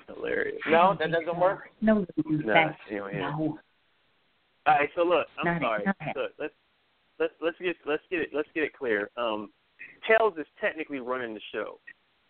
Hilarious. 0.06 0.60
No, 0.68 0.94
that 0.98 1.10
doesn't 1.10 1.38
work? 1.40 1.70
No, 1.80 2.04
lady 2.26 2.44
Nah, 2.44 2.68
sex. 2.70 2.80
you 2.90 2.98
don't 2.98 3.10
hear 3.10 3.20
it. 3.20 3.22
No. 3.22 3.58
All 4.66 4.74
right, 4.74 4.88
so 4.94 5.02
look, 5.02 5.26
I'm 5.38 5.60
Not 5.60 5.62
sorry. 5.62 5.82
it. 5.84 6.16
Look, 6.16 6.32
let's 6.38 6.54
let's 7.18 7.32
let's 7.42 7.58
get 7.58 7.76
let's 7.86 8.02
get 8.10 8.20
it 8.20 8.28
let's 8.32 8.48
get 8.54 8.62
it 8.64 8.72
clear. 8.76 9.10
Um, 9.16 9.50
Tails 10.06 10.34
is 10.38 10.46
technically 10.60 11.00
running 11.00 11.34
the 11.34 11.40
show 11.52 11.80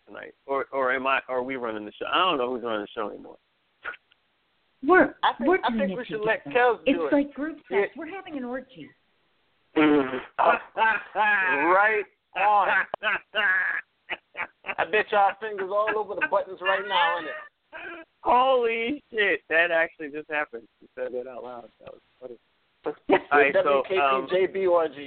tonight, 0.07 0.33
or 0.47 0.65
or 0.71 0.91
am 0.93 1.05
I? 1.05 1.19
Or 1.29 1.37
are 1.37 1.43
we 1.43 1.55
running 1.57 1.85
the 1.85 1.91
show? 1.91 2.05
I 2.11 2.17
don't 2.17 2.37
know 2.37 2.53
who's 2.55 2.63
running 2.63 2.81
the 2.81 2.87
show 2.95 3.09
anymore. 3.09 3.37
We're 4.85 5.15
I 5.23 5.33
think 5.37 5.47
we're 5.47 5.59
I 5.63 5.69
doing 5.69 5.87
think 5.87 5.97
we 5.99 6.05
should 6.05 6.19
together. 6.21 6.41
let 6.43 6.53
Kels 6.53 6.79
It's 6.85 6.97
do 6.97 7.03
it. 7.03 7.05
It's 7.05 7.13
like 7.13 7.33
group 7.33 7.57
sex. 7.69 7.71
Yeah. 7.71 7.85
We're 7.95 8.09
having 8.11 8.37
an 8.37 8.43
orgy. 8.43 8.89
right 9.77 10.21
on. 12.35 12.67
I 14.77 14.85
bet 14.91 15.05
y'all 15.11 15.31
fingers 15.39 15.69
all 15.71 15.87
over 15.97 16.15
the 16.15 16.27
buttons 16.29 16.59
right 16.61 16.83
now, 16.87 17.19
in 17.19 17.25
it. 17.25 17.31
Holy 18.21 19.03
shit! 19.11 19.41
That 19.49 19.71
actually 19.71 20.09
just 20.09 20.29
happened. 20.29 20.63
You 20.81 20.87
said 20.95 21.13
that 21.13 21.29
out 21.29 21.43
loud. 21.43 21.69
That 21.81 21.93
was 21.93 22.01
funny. 22.21 22.37
All 23.31 23.39
right, 23.39 23.53
so 23.63 23.83
um. 24.01 24.27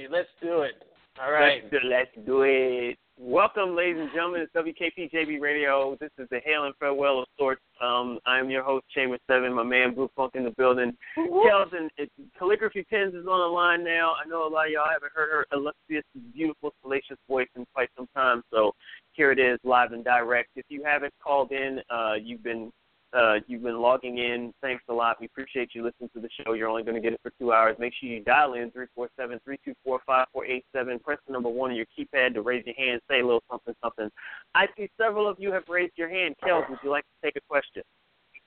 Let's 0.09 0.29
do 0.41 0.61
it. 0.61 0.83
All 1.19 1.31
right. 1.31 1.63
Let's 1.63 1.71
do, 1.71 1.89
let's 1.89 2.27
do 2.27 2.41
it. 2.43 2.97
Welcome, 3.19 3.75
ladies 3.75 3.97
and 3.99 4.09
gentlemen. 4.13 4.41
It's 4.41 4.53
WKPJB 4.53 5.41
Radio. 5.41 5.97
This 5.99 6.11
is 6.19 6.27
the 6.29 6.39
hail 6.45 6.65
and 6.65 6.75
farewell 6.79 7.21
of 7.21 7.25
sorts. 7.35 7.61
Um, 7.81 8.19
I'm 8.27 8.51
your 8.51 8.61
host, 8.61 8.85
Chamber 8.93 9.17
Seven. 9.25 9.51
My 9.53 9.63
man 9.63 9.95
Blue 9.95 10.11
Funk 10.15 10.33
in 10.35 10.43
the 10.43 10.51
building. 10.51 10.95
Kelson, 11.15 11.89
calligraphy 12.37 12.83
pens 12.83 13.15
is 13.15 13.25
on 13.25 13.39
the 13.39 13.51
line 13.51 13.83
now. 13.83 14.13
I 14.23 14.29
know 14.29 14.47
a 14.47 14.49
lot 14.49 14.67
of 14.67 14.71
y'all 14.71 14.85
haven't 14.91 15.11
heard 15.15 15.31
her 15.31 15.47
illustrious, 15.51 16.03
beautiful, 16.31 16.71
salacious 16.83 17.17
voice 17.27 17.47
in 17.55 17.65
quite 17.73 17.89
some 17.97 18.07
time. 18.15 18.43
So 18.53 18.73
here 19.13 19.31
it 19.31 19.39
is, 19.39 19.57
live 19.63 19.93
and 19.93 20.03
direct. 20.03 20.49
If 20.55 20.65
you 20.69 20.83
haven't 20.85 21.13
called 21.23 21.51
in, 21.51 21.79
uh, 21.89 22.13
you've 22.21 22.43
been 22.43 22.71
uh, 23.13 23.35
you've 23.47 23.63
been 23.63 23.79
logging 23.79 24.17
in. 24.17 24.53
Thanks 24.61 24.83
a 24.89 24.93
lot. 24.93 25.17
We 25.19 25.27
appreciate 25.27 25.69
you 25.73 25.83
listening 25.83 26.09
to 26.13 26.19
the 26.19 26.29
show. 26.43 26.53
You're 26.53 26.67
only 26.67 26.83
going 26.83 26.95
to 26.95 27.01
get 27.01 27.13
it 27.13 27.19
for 27.23 27.31
two 27.39 27.53
hours. 27.53 27.75
Make 27.79 27.93
sure 27.99 28.09
you 28.09 28.21
dial 28.23 28.53
in 28.53 28.69
three 28.71 28.87
four 28.95 29.09
seven 29.17 29.39
three 29.45 29.57
two 29.63 29.73
four 29.83 29.99
five 30.05 30.27
four 30.33 30.45
eight 30.45 30.65
seven. 30.75 30.99
Press 30.99 31.17
the 31.27 31.33
number 31.33 31.49
one 31.49 31.71
on 31.71 31.77
your 31.77 31.85
keypad 31.97 32.33
to 32.33 32.41
raise 32.41 32.65
your 32.65 32.75
hand. 32.75 33.01
Say 33.09 33.19
a 33.21 33.25
little 33.25 33.43
something 33.49 33.73
something. 33.81 34.09
I 34.55 34.65
see 34.77 34.89
several 34.97 35.27
of 35.27 35.37
you 35.39 35.51
have 35.53 35.63
raised 35.69 35.93
your 35.95 36.09
hand. 36.09 36.35
Kels, 36.43 36.69
would 36.69 36.79
you 36.83 36.89
like 36.89 37.03
to 37.05 37.27
take 37.27 37.35
a 37.37 37.41
question? 37.47 37.83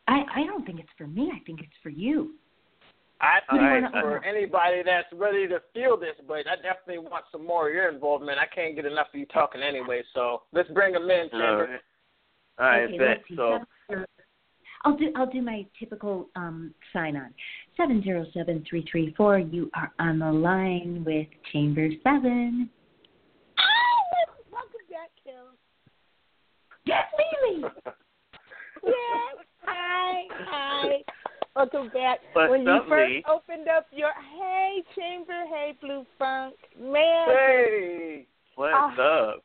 I 0.08 0.22
I 0.34 0.44
don't 0.46 0.64
think 0.66 0.78
it's 0.80 0.88
for 0.98 1.06
me. 1.06 1.30
I 1.34 1.38
think 1.44 1.60
it's 1.60 1.72
for 1.82 1.90
you. 1.90 2.34
I 3.22 3.40
think 3.50 3.60
All 3.62 3.68
right. 3.68 3.84
it's 3.84 3.92
for 3.92 4.24
anybody 4.24 4.82
that's 4.82 5.08
ready 5.12 5.46
to 5.48 5.60
feel 5.74 5.98
this, 5.98 6.16
but 6.26 6.46
I 6.48 6.56
definitely 6.56 6.98
want 6.98 7.24
some 7.30 7.46
more 7.46 7.68
of 7.68 7.74
your 7.74 7.90
involvement. 7.90 8.38
I 8.38 8.46
can't 8.46 8.74
get 8.74 8.86
enough 8.86 9.08
of 9.12 9.20
you 9.20 9.26
talking 9.26 9.60
anyway, 9.62 10.02
so 10.14 10.42
let's 10.52 10.70
bring 10.70 10.94
them 10.94 11.04
in, 11.10 11.28
All 11.32 11.38
Chamber. 11.40 11.68
right. 11.70 11.80
All 12.58 12.66
right, 12.66 12.84
okay, 12.84 12.98
bet. 12.98 13.22
So 13.36 13.52
Seven- 13.52 13.66
I'll 14.84 14.96
do 14.96 15.12
I'll 15.16 15.30
do 15.30 15.42
my 15.42 15.66
typical 15.78 16.28
um, 16.36 16.72
sign 16.92 17.16
on. 17.16 17.34
Seven 17.76 18.02
zero 18.02 18.24
seven 18.34 18.64
three 18.68 18.84
three 18.90 19.14
four. 19.16 19.38
You 19.38 19.70
are 19.74 19.92
on 19.98 20.18
the 20.18 20.32
line 20.32 21.02
with 21.06 21.26
Chamber 21.52 21.88
Seven. 22.02 22.70
Welcome 24.50 24.86
back, 24.90 25.10
Kim. 25.24 25.34
Yes, 26.86 27.04
Lily. 27.52 27.64
Yes. 28.82 29.44
Hi. 29.66 30.22
Hi. 30.48 30.86
Welcome 31.54 31.90
back. 31.92 32.20
What's 32.32 32.50
when 32.50 32.62
you 32.62 32.80
first 32.88 33.10
Lee? 33.10 33.24
opened 33.28 33.68
up 33.68 33.86
your 33.92 34.08
hey 34.38 34.82
chamber, 34.96 35.44
hey 35.52 35.76
blue 35.82 36.06
funk, 36.18 36.54
man, 36.80 37.26
Hey. 37.28 38.26
what's 38.54 38.72
Ah. 38.74 39.26
up? 39.34 39.44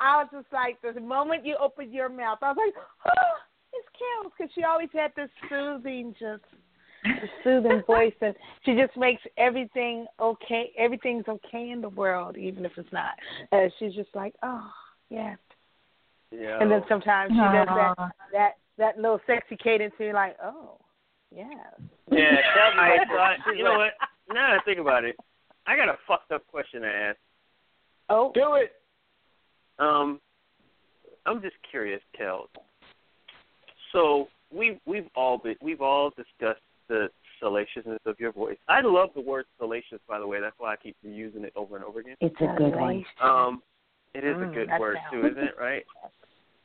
I 0.00 0.22
was 0.22 0.28
just 0.32 0.46
like 0.50 0.80
the 0.80 0.98
moment 0.98 1.44
you 1.44 1.56
opened 1.60 1.92
your 1.92 2.08
mouth, 2.08 2.38
I 2.40 2.52
was 2.52 2.56
like, 2.64 2.74
oh, 3.06 3.36
it's 3.78 3.88
Kim 3.98 4.30
because 4.30 4.52
she 4.54 4.64
always 4.64 4.88
had 4.92 5.12
this 5.16 5.30
soothing, 5.48 6.14
just 6.18 6.42
this 7.04 7.30
soothing 7.42 7.82
voice, 7.86 8.14
and 8.20 8.34
she 8.64 8.74
just 8.74 8.96
makes 8.96 9.22
everything 9.36 10.06
okay. 10.20 10.72
Everything's 10.78 11.26
okay 11.28 11.70
in 11.70 11.80
the 11.80 11.88
world, 11.88 12.36
even 12.36 12.64
if 12.64 12.72
it's 12.76 12.92
not. 12.92 13.14
And 13.52 13.72
she's 13.78 13.94
just 13.94 14.10
like, 14.14 14.34
oh, 14.42 14.70
yeah. 15.10 15.36
Yeah. 16.30 16.58
And 16.60 16.70
then 16.70 16.82
sometimes 16.88 17.30
she 17.30 17.36
does 17.36 17.68
that 17.68 17.94
that 18.32 18.52
that 18.78 18.96
little 18.96 19.20
sexy 19.26 19.56
cadence, 19.56 19.94
and 19.98 20.06
you're 20.06 20.14
like, 20.14 20.36
oh, 20.42 20.78
yeah. 21.34 21.44
Yeah, 22.10 22.36
tell 22.56 22.74
me. 22.74 22.80
All 22.80 22.96
right, 22.96 23.06
so 23.08 23.50
I, 23.50 23.54
you 23.56 23.64
know 23.64 23.78
what? 23.78 23.92
Now 24.28 24.50
that 24.50 24.60
I 24.60 24.64
think 24.64 24.80
about 24.80 25.04
it, 25.04 25.16
I 25.66 25.76
got 25.76 25.88
a 25.88 25.96
fucked 26.06 26.32
up 26.32 26.46
question 26.46 26.82
to 26.82 26.88
ask. 26.88 27.18
Oh, 28.08 28.32
Do 28.34 28.54
it. 28.54 28.72
Um, 29.78 30.20
I'm 31.26 31.40
just 31.40 31.56
curious, 31.70 32.02
Kel. 32.16 32.48
So 33.94 34.28
we 34.52 34.78
we've 34.84 35.08
all 35.16 35.38
been 35.38 35.54
we've 35.62 35.80
all 35.80 36.10
discussed 36.10 36.60
the 36.88 37.08
salaciousness 37.40 38.00
of 38.04 38.18
your 38.20 38.32
voice. 38.32 38.58
I 38.68 38.80
love 38.82 39.10
the 39.14 39.20
word 39.22 39.46
salacious, 39.58 40.00
by 40.06 40.18
the 40.18 40.26
way. 40.26 40.40
That's 40.40 40.54
why 40.58 40.72
I 40.74 40.76
keep 40.76 40.96
using 41.02 41.44
it 41.44 41.52
over 41.56 41.76
and 41.76 41.84
over 41.84 42.00
again. 42.00 42.16
It's 42.20 42.36
a 42.40 42.54
good 42.58 42.74
one. 42.74 43.04
Um, 43.22 43.62
it 44.14 44.24
is 44.24 44.36
a 44.36 44.44
Mm, 44.46 44.54
good 44.54 44.68
word 44.78 44.96
sounds- 44.96 45.10
too, 45.10 45.26
isn't 45.26 45.42
it? 45.42 45.54
Right. 45.58 45.84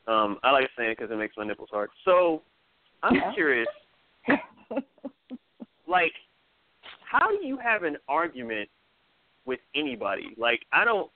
Um, 0.07 0.39
I 0.43 0.51
like 0.51 0.69
saying 0.75 0.91
it 0.91 0.97
because 0.97 1.11
it 1.11 1.17
makes 1.17 1.37
my 1.37 1.45
nipples 1.45 1.69
hard. 1.71 1.89
So 2.03 2.41
I'm 3.03 3.15
Yeah. 3.15 3.33
curious, 3.33 3.67
like, 5.87 6.13
how 7.03 7.27
do 7.29 7.45
you 7.45 7.57
have 7.57 7.83
an 7.83 7.97
argument 8.07 8.69
with 9.45 9.59
anybody? 9.75 10.33
Like, 10.37 10.65
I 10.71 10.83
don't. 10.83 11.11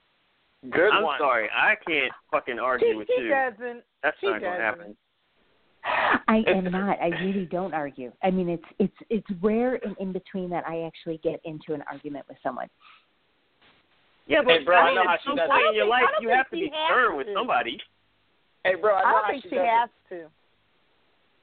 Good 0.69 0.91
I'm 0.93 1.03
one. 1.03 1.17
sorry, 1.19 1.49
I 1.51 1.75
can't 1.75 2.13
fucking 2.31 2.57
argue 2.57 2.91
she, 2.91 2.95
with 2.95 3.07
she 3.07 3.21
you. 3.23 3.29
doesn't. 3.29 3.83
That's 4.01 4.17
she 4.19 4.27
not 4.27 4.41
gonna 4.41 4.61
happen. 4.61 4.97
I 6.33 6.43
am 6.51 6.65
not. 6.71 6.97
I 7.01 7.07
really 7.23 7.45
don't 7.45 7.73
argue. 7.73 8.11
I 8.23 8.31
mean, 8.31 8.49
it's 8.49 8.63
it's 8.79 8.97
it's 9.09 9.27
rare 9.41 9.75
and 9.85 9.95
in 9.99 10.11
between 10.11 10.49
that 10.49 10.63
I 10.67 10.81
actually 10.83 11.19
get 11.23 11.39
into 11.45 11.73
an 11.73 11.83
argument 11.91 12.25
with 12.27 12.37
someone. 12.43 12.67
Yeah, 14.27 14.39
but 14.43 14.59
Hey, 14.59 14.63
bro, 14.63 14.77
I 14.77 14.85
mean, 14.85 14.95
know 14.95 15.03
how 15.05 15.13
at 15.15 15.19
she 15.23 15.29
some 15.29 15.35
does 15.35 15.49
point 15.49 15.65
it. 15.65 15.69
in 15.69 15.75
your 15.75 15.87
life, 15.87 16.03
you 16.21 16.29
have 16.29 16.49
to 16.49 16.55
be 16.55 16.71
has 16.73 16.87
stern 16.87 17.17
with 17.17 17.27
somebody. 17.35 17.77
Hey, 18.63 18.75
bro, 18.75 18.95
I 18.95 19.01
know 19.03 19.07
I 19.07 19.11
don't 19.21 19.31
think 19.31 19.43
she 19.43 19.49
she 19.49 19.55
has 19.57 19.89
it. 20.09 20.15
to. 20.15 20.29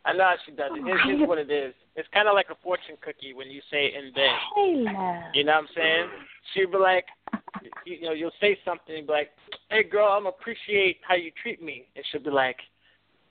I 0.06 0.14
know 0.14 0.24
how 0.24 0.36
she 0.46 0.52
does 0.52 0.70
it. 0.74 0.80
Oh, 0.80 0.84
here's, 0.86 1.00
here's 1.04 1.28
what 1.28 1.36
it 1.36 1.50
is. 1.50 1.74
It's 1.94 2.08
kind 2.14 2.26
of 2.26 2.32
like 2.34 2.46
a 2.50 2.56
fortune 2.62 2.96
cookie 3.04 3.34
when 3.34 3.50
you 3.50 3.60
say 3.70 3.92
in 3.92 4.12
bed. 4.14 4.32
Hey, 4.56 4.74
love. 4.88 5.24
You 5.34 5.44
know 5.44 5.52
what 5.52 5.58
I'm 5.58 5.68
saying? 5.76 6.06
She'll 6.54 6.70
be 6.70 6.78
like, 6.78 7.04
you 7.84 8.00
know, 8.00 8.12
you'll 8.12 8.32
say 8.40 8.58
something 8.64 8.96
and 8.96 9.06
be 9.06 9.12
like, 9.12 9.28
"Hey, 9.68 9.82
girl, 9.82 10.08
I'm 10.08 10.24
appreciate 10.26 10.98
how 11.06 11.16
you 11.16 11.30
treat 11.42 11.62
me," 11.62 11.86
and 11.96 12.04
she'll 12.10 12.22
be 12.24 12.30
like, 12.30 12.56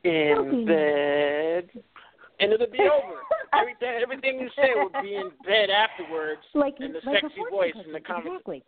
"In 0.03 0.65
bed," 0.65 1.69
and 2.39 2.53
it'll 2.53 2.67
be 2.67 2.79
over. 2.79 3.19
everything, 3.53 3.99
everything 4.01 4.39
you 4.39 4.49
say 4.55 4.69
will 4.75 5.01
be 5.01 5.15
in 5.15 5.29
bed 5.45 5.69
afterwards, 5.69 6.41
Like 6.53 6.79
in 6.79 6.93
the 6.93 7.01
like 7.05 7.21
sexy 7.21 7.41
voice 7.51 7.73
cookie. 7.73 7.85
and 7.85 7.95
the 7.95 7.99
conversation. 7.99 8.35
Exactly. 8.37 8.63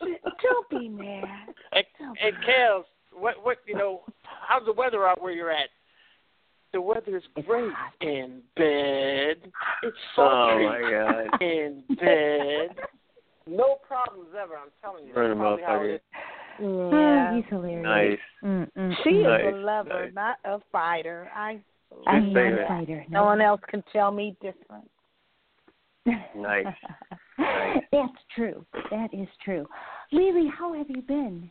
Don't 0.42 0.68
be 0.70 0.88
mad. 0.88 1.24
Hey, 1.72 1.86
hey, 2.18 2.30
Kels, 2.48 2.84
what, 3.12 3.44
what, 3.44 3.58
you 3.66 3.74
know, 3.74 4.02
how's 4.46 4.64
the 4.64 4.72
weather 4.72 5.06
out 5.08 5.20
where 5.20 5.32
you're 5.32 5.50
at? 5.50 5.68
The 6.72 6.80
weather 6.80 7.16
is 7.16 7.22
great 7.46 7.72
in 8.00 8.42
bed. 8.56 9.50
It's 9.82 9.96
Oh 10.16 10.48
sultry 10.50 10.66
my 10.66 10.80
god. 11.30 11.42
in 11.42 11.82
bed. 11.98 12.76
No 13.46 13.76
problems 13.86 14.28
ever. 14.40 14.54
I'm 14.56 14.68
telling 14.80 15.06
you. 15.06 15.14
Burn 15.14 15.30
That's 15.30 15.40
probably 15.40 15.62
how 15.64 15.82
it 15.82 15.94
is. 15.94 16.00
Oh, 16.60 16.90
Yeah. 16.92 17.34
he's 17.36 17.44
hilarious. 17.48 17.84
Nice. 17.84 18.18
Mm, 18.44 18.72
mm, 18.76 18.96
She 19.04 19.10
mm. 19.10 19.48
is 19.48 19.54
a 19.54 19.56
lover, 19.58 20.04
nice. 20.06 20.14
not 20.14 20.38
a 20.44 20.60
fighter. 20.72 21.30
I. 21.34 21.60
I'm 22.06 22.32
Good 22.32 22.34
not 22.34 22.40
a 22.40 22.48
favorite. 22.50 22.68
fighter. 22.68 23.04
No 23.08 23.24
one 23.24 23.40
else 23.40 23.60
can 23.68 23.82
tell 23.92 24.10
me 24.10 24.36
different. 24.40 24.90
Nice. 26.36 26.64
Nice. 26.66 26.74
That's 27.92 28.12
true. 28.34 28.64
That 28.90 29.12
is 29.12 29.28
true. 29.44 29.66
Lily, 30.12 30.48
how 30.56 30.72
have 30.74 30.88
you 30.88 31.02
been? 31.02 31.50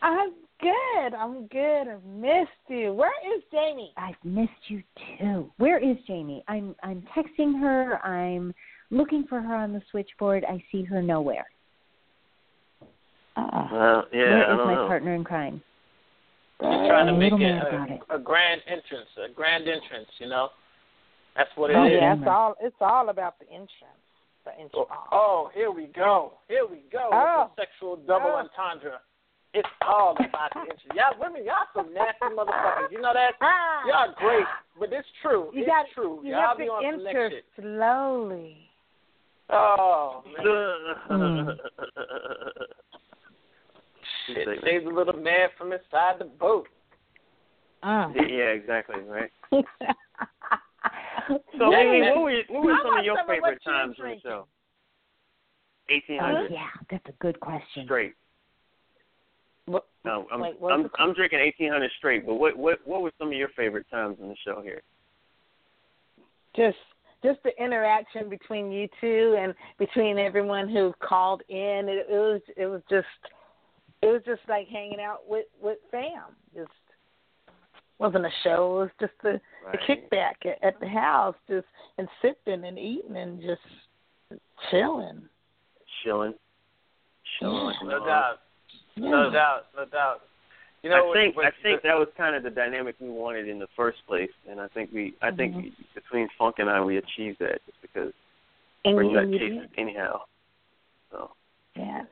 I'm 0.00 0.30
good. 0.60 1.14
I'm 1.16 1.46
good. 1.48 1.88
I've 1.88 2.04
missed 2.04 2.50
you. 2.68 2.92
Where 2.92 3.12
is 3.36 3.42
Jamie? 3.52 3.92
I've 3.96 4.16
missed 4.24 4.50
you 4.68 4.82
too. 5.18 5.52
Where 5.58 5.78
is 5.78 5.96
Jamie? 6.06 6.42
I'm 6.48 6.74
I'm 6.82 7.04
texting 7.16 7.60
her. 7.60 7.98
I'm 8.04 8.54
looking 8.90 9.24
for 9.28 9.40
her 9.40 9.54
on 9.54 9.72
the 9.72 9.82
switchboard. 9.90 10.44
I 10.48 10.62
see 10.72 10.82
her 10.84 11.02
nowhere. 11.02 11.46
Uh, 13.36 13.68
Well, 13.72 14.04
yeah, 14.12 14.20
where 14.22 14.44
I 14.44 14.56
don't 14.56 14.66
my 14.66 14.74
know. 14.74 14.86
partner 14.88 15.14
in 15.14 15.24
crime? 15.24 15.62
She's 16.60 16.68
trying 16.68 17.06
to 17.06 17.12
make 17.14 17.32
it 17.32 17.38
mad 17.38 17.66
about 17.66 17.90
it. 17.90 18.00
a, 18.10 18.14
a 18.16 18.18
grand 18.18 18.60
entrance, 18.66 19.08
a 19.24 19.28
grand 19.32 19.66
entrance. 19.68 20.08
You 20.18 20.28
know, 20.28 20.50
that's 21.36 21.50
what 21.56 21.70
it 21.70 21.74
is. 21.74 21.78
Oh 21.78 21.84
Okay. 21.86 21.94
yeah, 21.96 22.12
it's 22.14 22.22
all 22.26 22.54
it's 22.60 22.76
all 22.80 23.08
about 23.08 23.38
the 23.40 23.46
entrance. 23.46 23.98
The 24.44 24.50
Oh, 24.52 24.62
insurance. 24.62 24.90
oh, 25.12 25.50
here 25.54 25.70
we 25.70 25.86
go. 25.86 26.34
Here 26.48 26.66
we 26.68 26.82
go. 26.92 27.08
Oh. 27.12 27.44
With 27.48 27.56
the 27.56 27.62
sexual 27.62 27.96
double 27.96 28.30
Oh. 28.30 28.36
entendre. 28.46 29.00
It's 29.54 29.68
all 29.86 30.12
about 30.12 30.52
the 30.54 30.60
entrance. 30.60 30.80
Y'all 30.94 31.18
women, 31.20 31.44
y'all 31.44 31.66
some 31.74 31.92
nasty 31.92 32.24
motherfuckers. 32.36 32.90
You 32.90 33.00
know 33.00 33.12
that? 33.12 33.34
Ah, 33.40 33.82
Y'all 33.86 34.14
great, 34.16 34.46
but 34.78 34.92
it's 34.92 35.06
true. 35.20 35.50
you 35.52 35.60
it's 35.62 35.68
got 35.68 35.86
true. 35.94 36.20
you 36.24 36.30
y'all 36.32 36.48
have 36.48 36.58
be 36.58 36.64
to 36.66 36.70
on 36.70 36.82
some 36.94 37.04
next 37.04 37.16
enter 37.16 37.40
slowly. 37.60 38.56
Oh 39.50 40.22
man, 40.38 41.58
Shit. 44.26 44.48
Save 44.64 44.84
the 44.84 44.90
little 44.90 45.16
man 45.16 45.48
from 45.58 45.72
inside 45.72 46.18
the 46.18 46.24
boat. 46.24 46.68
Mm. 47.84 48.14
yeah, 48.28 48.50
exactly, 48.54 49.00
right. 49.02 49.30
so 49.50 49.62
So, 51.58 51.70
Yeah, 51.70 51.78
Amy, 51.80 52.00
what 52.00 52.22
were 52.22 52.42
what 52.48 52.64
were 52.64 52.78
some 52.82 52.98
of 52.98 53.04
your 53.04 53.16
some 53.16 53.26
favorite 53.26 53.60
you're 53.64 53.74
times 53.74 53.82
on 53.82 53.88
the 53.90 53.94
drinking? 53.94 54.20
show? 54.24 54.46
Eighteen 55.90 56.18
Oh 56.20 56.24
hundred 56.24 56.52
yeah, 56.52 56.68
that's 56.90 57.06
a 57.08 57.12
good 57.20 57.38
question. 57.40 57.84
straight. 57.84 58.14
What- 59.66 59.86
No, 60.04 60.26
I'm 60.32 60.40
Wait, 60.40 60.60
what's 60.60 60.74
I'm 60.74 60.82
the 60.84 60.90
I'm 60.98 61.14
drinking 61.14 61.40
eighteen 61.40 61.70
hundred 61.72 61.90
straight. 61.98 62.24
But 62.26 62.34
what 62.34 62.56
what 62.56 62.78
what 62.84 63.02
were 63.02 63.12
some 63.18 63.28
of 63.28 63.34
your 63.34 63.48
favorite 63.56 63.86
times 63.90 64.18
on 64.22 64.28
the 64.28 64.36
show 64.44 64.60
here? 64.62 64.82
just 66.54 66.76
just 67.24 67.38
the 67.44 67.50
interaction 67.62 68.28
between 68.28 68.70
you 68.72 68.88
two 69.00 69.36
and 69.38 69.54
between 69.78 70.18
everyone 70.18 70.68
who 70.68 70.92
called 71.00 71.42
in. 71.48 71.86
It, 71.88 72.06
it 72.10 72.18
was 72.18 72.40
it 72.56 72.66
was 72.66 72.82
just 72.90 73.06
it 74.02 74.06
was 74.06 74.22
just 74.26 74.42
like 74.48 74.68
hanging 74.68 75.00
out 75.00 75.20
with 75.28 75.46
with 75.60 75.78
fam. 75.90 76.34
Just 76.54 76.70
wasn't 77.98 78.26
a 78.26 78.30
show. 78.42 78.80
It 78.80 78.82
was 78.82 78.90
just 79.00 79.12
the, 79.22 79.40
the 79.72 79.78
Right. 79.78 79.88
kickback 80.10 80.50
at, 80.50 80.62
at 80.64 80.80
the 80.80 80.88
house, 80.88 81.36
just 81.48 81.66
and 81.98 82.08
sipping 82.20 82.64
and 82.64 82.78
eating 82.78 83.16
and 83.16 83.40
just 83.40 83.60
Chilling. 84.70 85.22
Chilling. 86.02 86.34
Chilling. 87.38 87.76
No 87.84 87.98
dog. 87.98 88.06
doubt. 88.06 88.38
No 88.96 89.30
doubt. 89.30 89.66
No 89.76 89.84
doubt. 89.84 90.20
You 90.82 90.90
know, 90.90 91.10
I 91.10 91.14
think 91.14 91.36
what- 91.36 91.46
I 91.46 91.50
think 91.62 91.82
that 91.82 91.94
was 91.96 92.08
kind 92.16 92.34
of 92.34 92.42
the 92.42 92.50
dynamic 92.50 92.96
we 92.98 93.08
wanted 93.08 93.46
in 93.48 93.58
the 93.58 93.68
first 93.76 93.98
place, 94.06 94.30
and 94.48 94.60
I 94.60 94.66
think 94.68 94.90
we 94.92 95.14
I 95.22 95.30
think 95.30 95.54
Mhm. 95.54 95.72
between 95.94 96.28
Funk 96.38 96.58
and 96.58 96.68
I 96.68 96.80
we 96.80 96.96
achieved 96.96 97.38
that 97.38 97.64
just 97.66 97.80
because 97.82 98.12
And 98.84 98.96
we're 98.96 99.04
you, 99.04 99.12
nut 99.12 99.28
you 99.28 99.38
cases 99.38 99.70
anyhow. 99.76 100.22
So 101.10 101.30
Yes. 101.76 102.06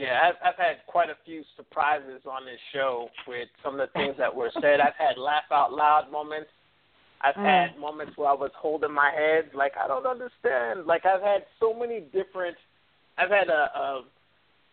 Yeah, 0.00 0.18
I've, 0.24 0.36
I've 0.42 0.56
had 0.56 0.76
quite 0.86 1.10
a 1.10 1.16
few 1.26 1.42
surprises 1.56 2.22
on 2.24 2.46
this 2.46 2.58
show 2.72 3.10
with 3.28 3.48
some 3.62 3.78
of 3.78 3.86
the 3.86 3.92
things 3.92 4.14
that 4.16 4.34
were 4.34 4.50
said. 4.62 4.80
I've 4.80 4.96
had 4.96 5.18
laugh 5.18 5.44
out 5.52 5.74
loud 5.74 6.10
moments. 6.10 6.48
I've 7.20 7.34
Mm. 7.34 7.44
had 7.44 7.78
moments 7.78 8.16
where 8.16 8.30
I 8.30 8.32
was 8.32 8.50
holding 8.56 8.92
my 8.92 9.10
head, 9.10 9.50
like 9.52 9.76
I 9.76 9.86
don't 9.86 10.06
understand. 10.06 10.86
Like 10.86 11.04
I've 11.04 11.20
had 11.20 11.44
so 11.58 11.74
many 11.74 12.00
different. 12.00 12.56
I've 13.18 13.28
had 13.28 13.50
a, 13.50 13.78
a 13.78 14.04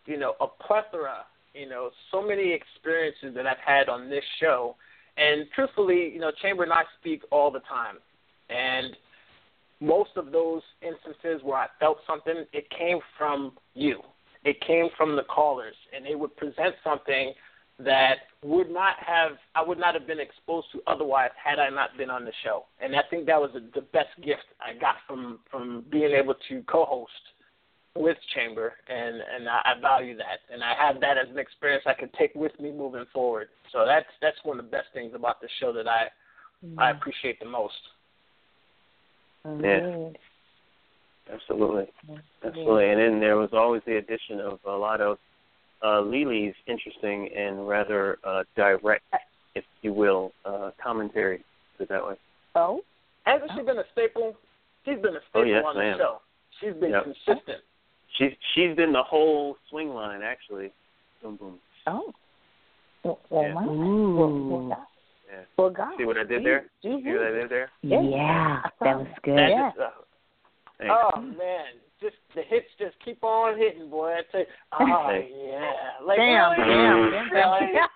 you 0.06 0.16
know, 0.16 0.34
a 0.40 0.46
plethora. 0.46 1.26
You 1.52 1.68
know, 1.68 1.90
so 2.10 2.22
many 2.22 2.52
experiences 2.52 3.34
that 3.34 3.46
I've 3.46 3.58
had 3.58 3.88
on 3.90 4.08
this 4.08 4.24
show. 4.40 4.76
And 5.18 5.46
truthfully, 5.54 6.10
you 6.10 6.20
know, 6.20 6.30
Chamber 6.40 6.62
and 6.62 6.72
I 6.72 6.84
speak 7.00 7.22
all 7.30 7.50
the 7.50 7.60
time, 7.60 7.96
and 8.48 8.96
most 9.80 10.10
of 10.16 10.32
those 10.32 10.62
instances 10.80 11.42
where 11.42 11.58
I 11.58 11.66
felt 11.80 11.98
something, 12.06 12.46
it 12.52 12.70
came 12.70 13.00
from 13.18 13.52
you 13.74 14.00
it 14.44 14.60
came 14.66 14.88
from 14.96 15.16
the 15.16 15.24
callers, 15.24 15.74
and 15.94 16.04
they 16.04 16.14
would 16.14 16.36
present 16.36 16.74
something 16.84 17.32
that 17.80 18.16
would 18.42 18.70
not 18.70 18.96
have 18.98 19.32
I 19.54 19.62
would 19.62 19.78
not 19.78 19.94
have 19.94 20.06
been 20.06 20.20
exposed 20.20 20.66
to 20.72 20.82
otherwise 20.86 21.30
had 21.42 21.58
I 21.58 21.70
not 21.70 21.96
been 21.96 22.10
on 22.10 22.24
the 22.24 22.32
show. 22.44 22.64
And 22.80 22.94
I 22.96 23.02
think 23.08 23.26
that 23.26 23.40
was 23.40 23.50
the 23.54 23.60
the 23.74 23.86
best 23.92 24.10
gift 24.24 24.44
I 24.60 24.78
got 24.78 24.96
from 25.06 25.40
from 25.50 25.84
being 25.90 26.12
able 26.12 26.34
to 26.48 26.62
co-host 26.68 27.12
with 27.94 28.16
Chamber, 28.34 28.74
and 28.88 29.16
and 29.34 29.48
I, 29.48 29.60
I 29.64 29.80
value 29.80 30.16
that, 30.16 30.40
and 30.52 30.62
I 30.62 30.74
have 30.78 31.00
that 31.00 31.18
as 31.18 31.28
an 31.30 31.38
experience 31.38 31.84
I 31.86 31.94
can 31.94 32.10
take 32.18 32.34
with 32.34 32.58
me 32.60 32.72
moving 32.72 33.06
forward. 33.12 33.48
So 33.72 33.84
that's 33.86 34.06
that's 34.20 34.38
one 34.42 34.58
of 34.58 34.64
the 34.64 34.70
best 34.70 34.88
things 34.92 35.12
about 35.14 35.40
the 35.40 35.48
show 35.60 35.72
that 35.72 35.86
I 35.86 36.08
I 36.62 36.66
mm-hmm. 36.66 36.98
appreciate 36.98 37.38
the 37.40 37.46
most. 37.46 37.74
Indeed. 39.44 40.18
Absolutely, 41.32 41.86
absolutely. 42.44 42.90
And 42.90 43.00
then 43.00 43.20
there 43.20 43.36
was 43.36 43.50
always 43.52 43.82
the 43.86 43.96
addition 43.96 44.40
of 44.40 44.58
a 44.66 44.72
lot 44.72 45.00
of 45.00 45.18
uh, 45.84 46.00
Lily's 46.00 46.54
interesting 46.66 47.30
and 47.36 47.68
rather 47.68 48.18
uh, 48.24 48.42
direct, 48.56 49.04
if 49.54 49.64
you 49.82 49.92
will, 49.92 50.32
uh, 50.44 50.70
commentary. 50.82 51.44
Put 51.76 51.84
it 51.84 51.88
that 51.90 52.06
way. 52.06 52.14
Oh. 52.54 52.80
Hasn't 53.24 53.50
she 53.56 53.62
been 53.62 53.78
a 53.78 53.84
staple? 53.92 54.34
She's 54.84 54.96
been 55.00 55.14
a 55.16 55.20
staple 55.30 55.42
Oh, 55.42 55.44
yes, 55.44 55.62
on 55.66 55.76
ma'am. 55.76 55.98
the 55.98 56.02
show. 56.02 56.20
She's 56.60 56.74
been 56.80 56.90
Yep. 56.92 57.04
consistent. 57.04 57.62
She's 58.16 58.32
she's 58.54 58.74
been 58.74 58.92
the 58.92 59.02
whole 59.02 59.56
swing 59.70 59.90
line 59.90 60.22
actually. 60.22 60.72
Boom 61.22 61.36
boom. 61.36 61.58
Oh. 61.86 62.12
Well, 63.04 63.18
well, 63.30 63.42
Yeah. 63.42 63.52
my. 63.54 63.66
Well, 63.66 64.48
well, 64.48 64.68
God. 64.68 64.76
Yeah. 65.30 65.40
Well, 65.56 65.70
God. 65.70 65.92
See 65.98 66.04
what 66.04 66.16
I 66.16 66.24
did 66.24 66.42
there? 66.44 66.64
Do 66.82 67.00
See 67.02 67.12
what 67.12 67.22
I 67.22 67.30
did 67.30 67.48
there? 67.50 67.70
Yeah. 67.82 68.00
Yeah, 68.00 68.62
that 68.80 68.98
was 68.98 69.06
good. 69.22 69.36
That 69.38 69.50
Yeah. 69.50 69.68
just, 69.70 69.78
uh, 69.80 69.90
Thanks. 70.78 70.94
Oh 70.94 71.20
man, 71.20 71.74
just 72.00 72.16
the 72.34 72.42
hits 72.42 72.66
just 72.78 72.94
keep 73.04 73.22
on 73.24 73.58
hitting, 73.58 73.90
boy. 73.90 74.12
I 74.14 74.22
tell 74.30 74.40
you, 74.40 74.46
oh 74.80 75.10
yeah, 75.10 76.04
like 76.06 76.18
Damn, 76.18 76.52
really? 76.60 77.10
damn. 77.10 77.32
Really? 77.32 77.72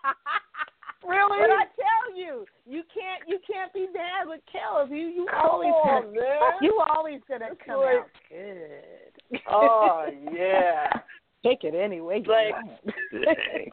Really? 1.04 1.38
But 1.40 1.50
I 1.50 1.64
tell 1.74 2.16
you, 2.16 2.44
you 2.64 2.82
can't 2.94 3.26
you 3.26 3.40
can't 3.44 3.72
be 3.72 3.88
bad 3.92 4.28
with 4.28 4.40
Kelly. 4.52 4.96
You 5.00 5.06
you 5.08 5.26
Come 5.28 5.50
always 5.50 5.72
on, 5.84 6.02
gonna, 6.04 6.12
man. 6.12 6.52
you 6.60 6.80
always 6.94 7.20
gonna 7.28 7.46
That's 7.48 7.60
come 7.66 7.80
like- 7.80 7.96
out 7.96 8.06
good. 8.30 9.40
Oh 9.50 10.06
yeah. 10.32 10.90
Take 11.44 11.64
it 11.64 11.74
anyway. 11.74 12.22
Like- 12.24 12.54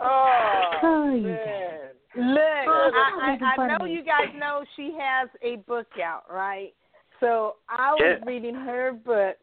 Oh, 0.01 0.71
Oh, 0.81 1.13
you 1.13 1.21
man. 1.21 1.79
Look, 2.15 2.39
I, 2.41 3.37
I, 3.43 3.61
I 3.61 3.77
know 3.77 3.85
you 3.85 4.03
guys 4.03 4.33
know 4.35 4.63
she 4.75 4.97
has 4.99 5.29
a 5.43 5.57
book 5.67 5.87
out, 6.03 6.23
right? 6.31 6.73
So 7.19 7.55
I 7.69 7.93
was 7.93 8.19
Yeah. 8.19 8.25
reading 8.25 8.55
her 8.55 8.93
book 8.93 9.37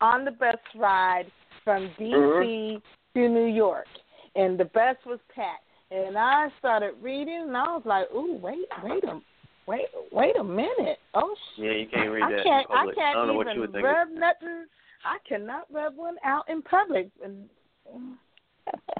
on 0.00 0.24
the 0.24 0.30
bus 0.30 0.56
ride 0.74 1.30
from 1.64 1.88
DC 1.98 2.76
Mhm. 2.76 2.82
to 3.14 3.28
New 3.28 3.46
York, 3.46 3.86
and 4.34 4.58
the 4.58 4.64
bus 4.66 4.96
was 5.04 5.20
packed. 5.34 5.64
And 5.90 6.16
I 6.16 6.48
started 6.58 6.94
reading, 7.02 7.42
and 7.42 7.56
I 7.56 7.72
was 7.74 7.84
like, 7.84 8.10
"Ooh, 8.14 8.34
wait, 8.36 8.68
wait 8.82 9.02
a, 9.04 9.20
wait, 9.66 9.88
wait 10.12 10.36
a 10.36 10.44
minute! 10.44 11.00
Oh, 11.14 11.34
sh- 11.34 11.58
Yeah, 11.58 11.72
you 11.72 11.86
can't 11.88 12.10
read 12.10 12.22
I 12.24 12.30
that 12.30 12.42
can't, 12.44 12.70
in. 12.70 12.76
I 12.76 12.94
can't 12.94 13.14
don't 13.14 13.26
know 13.26 13.34
even 13.34 13.46
what 13.46 13.54
you 13.54 13.60
were 13.62 13.66
thinking. 13.66 13.84
rub 13.84 14.08
nothing. 14.10 14.66
I 15.04 15.18
cannot 15.24 15.66
rub 15.72 15.96
one 15.96 16.18
out 16.22 16.48
in 16.48 16.62
public." 16.62 17.10
And, 17.22 17.48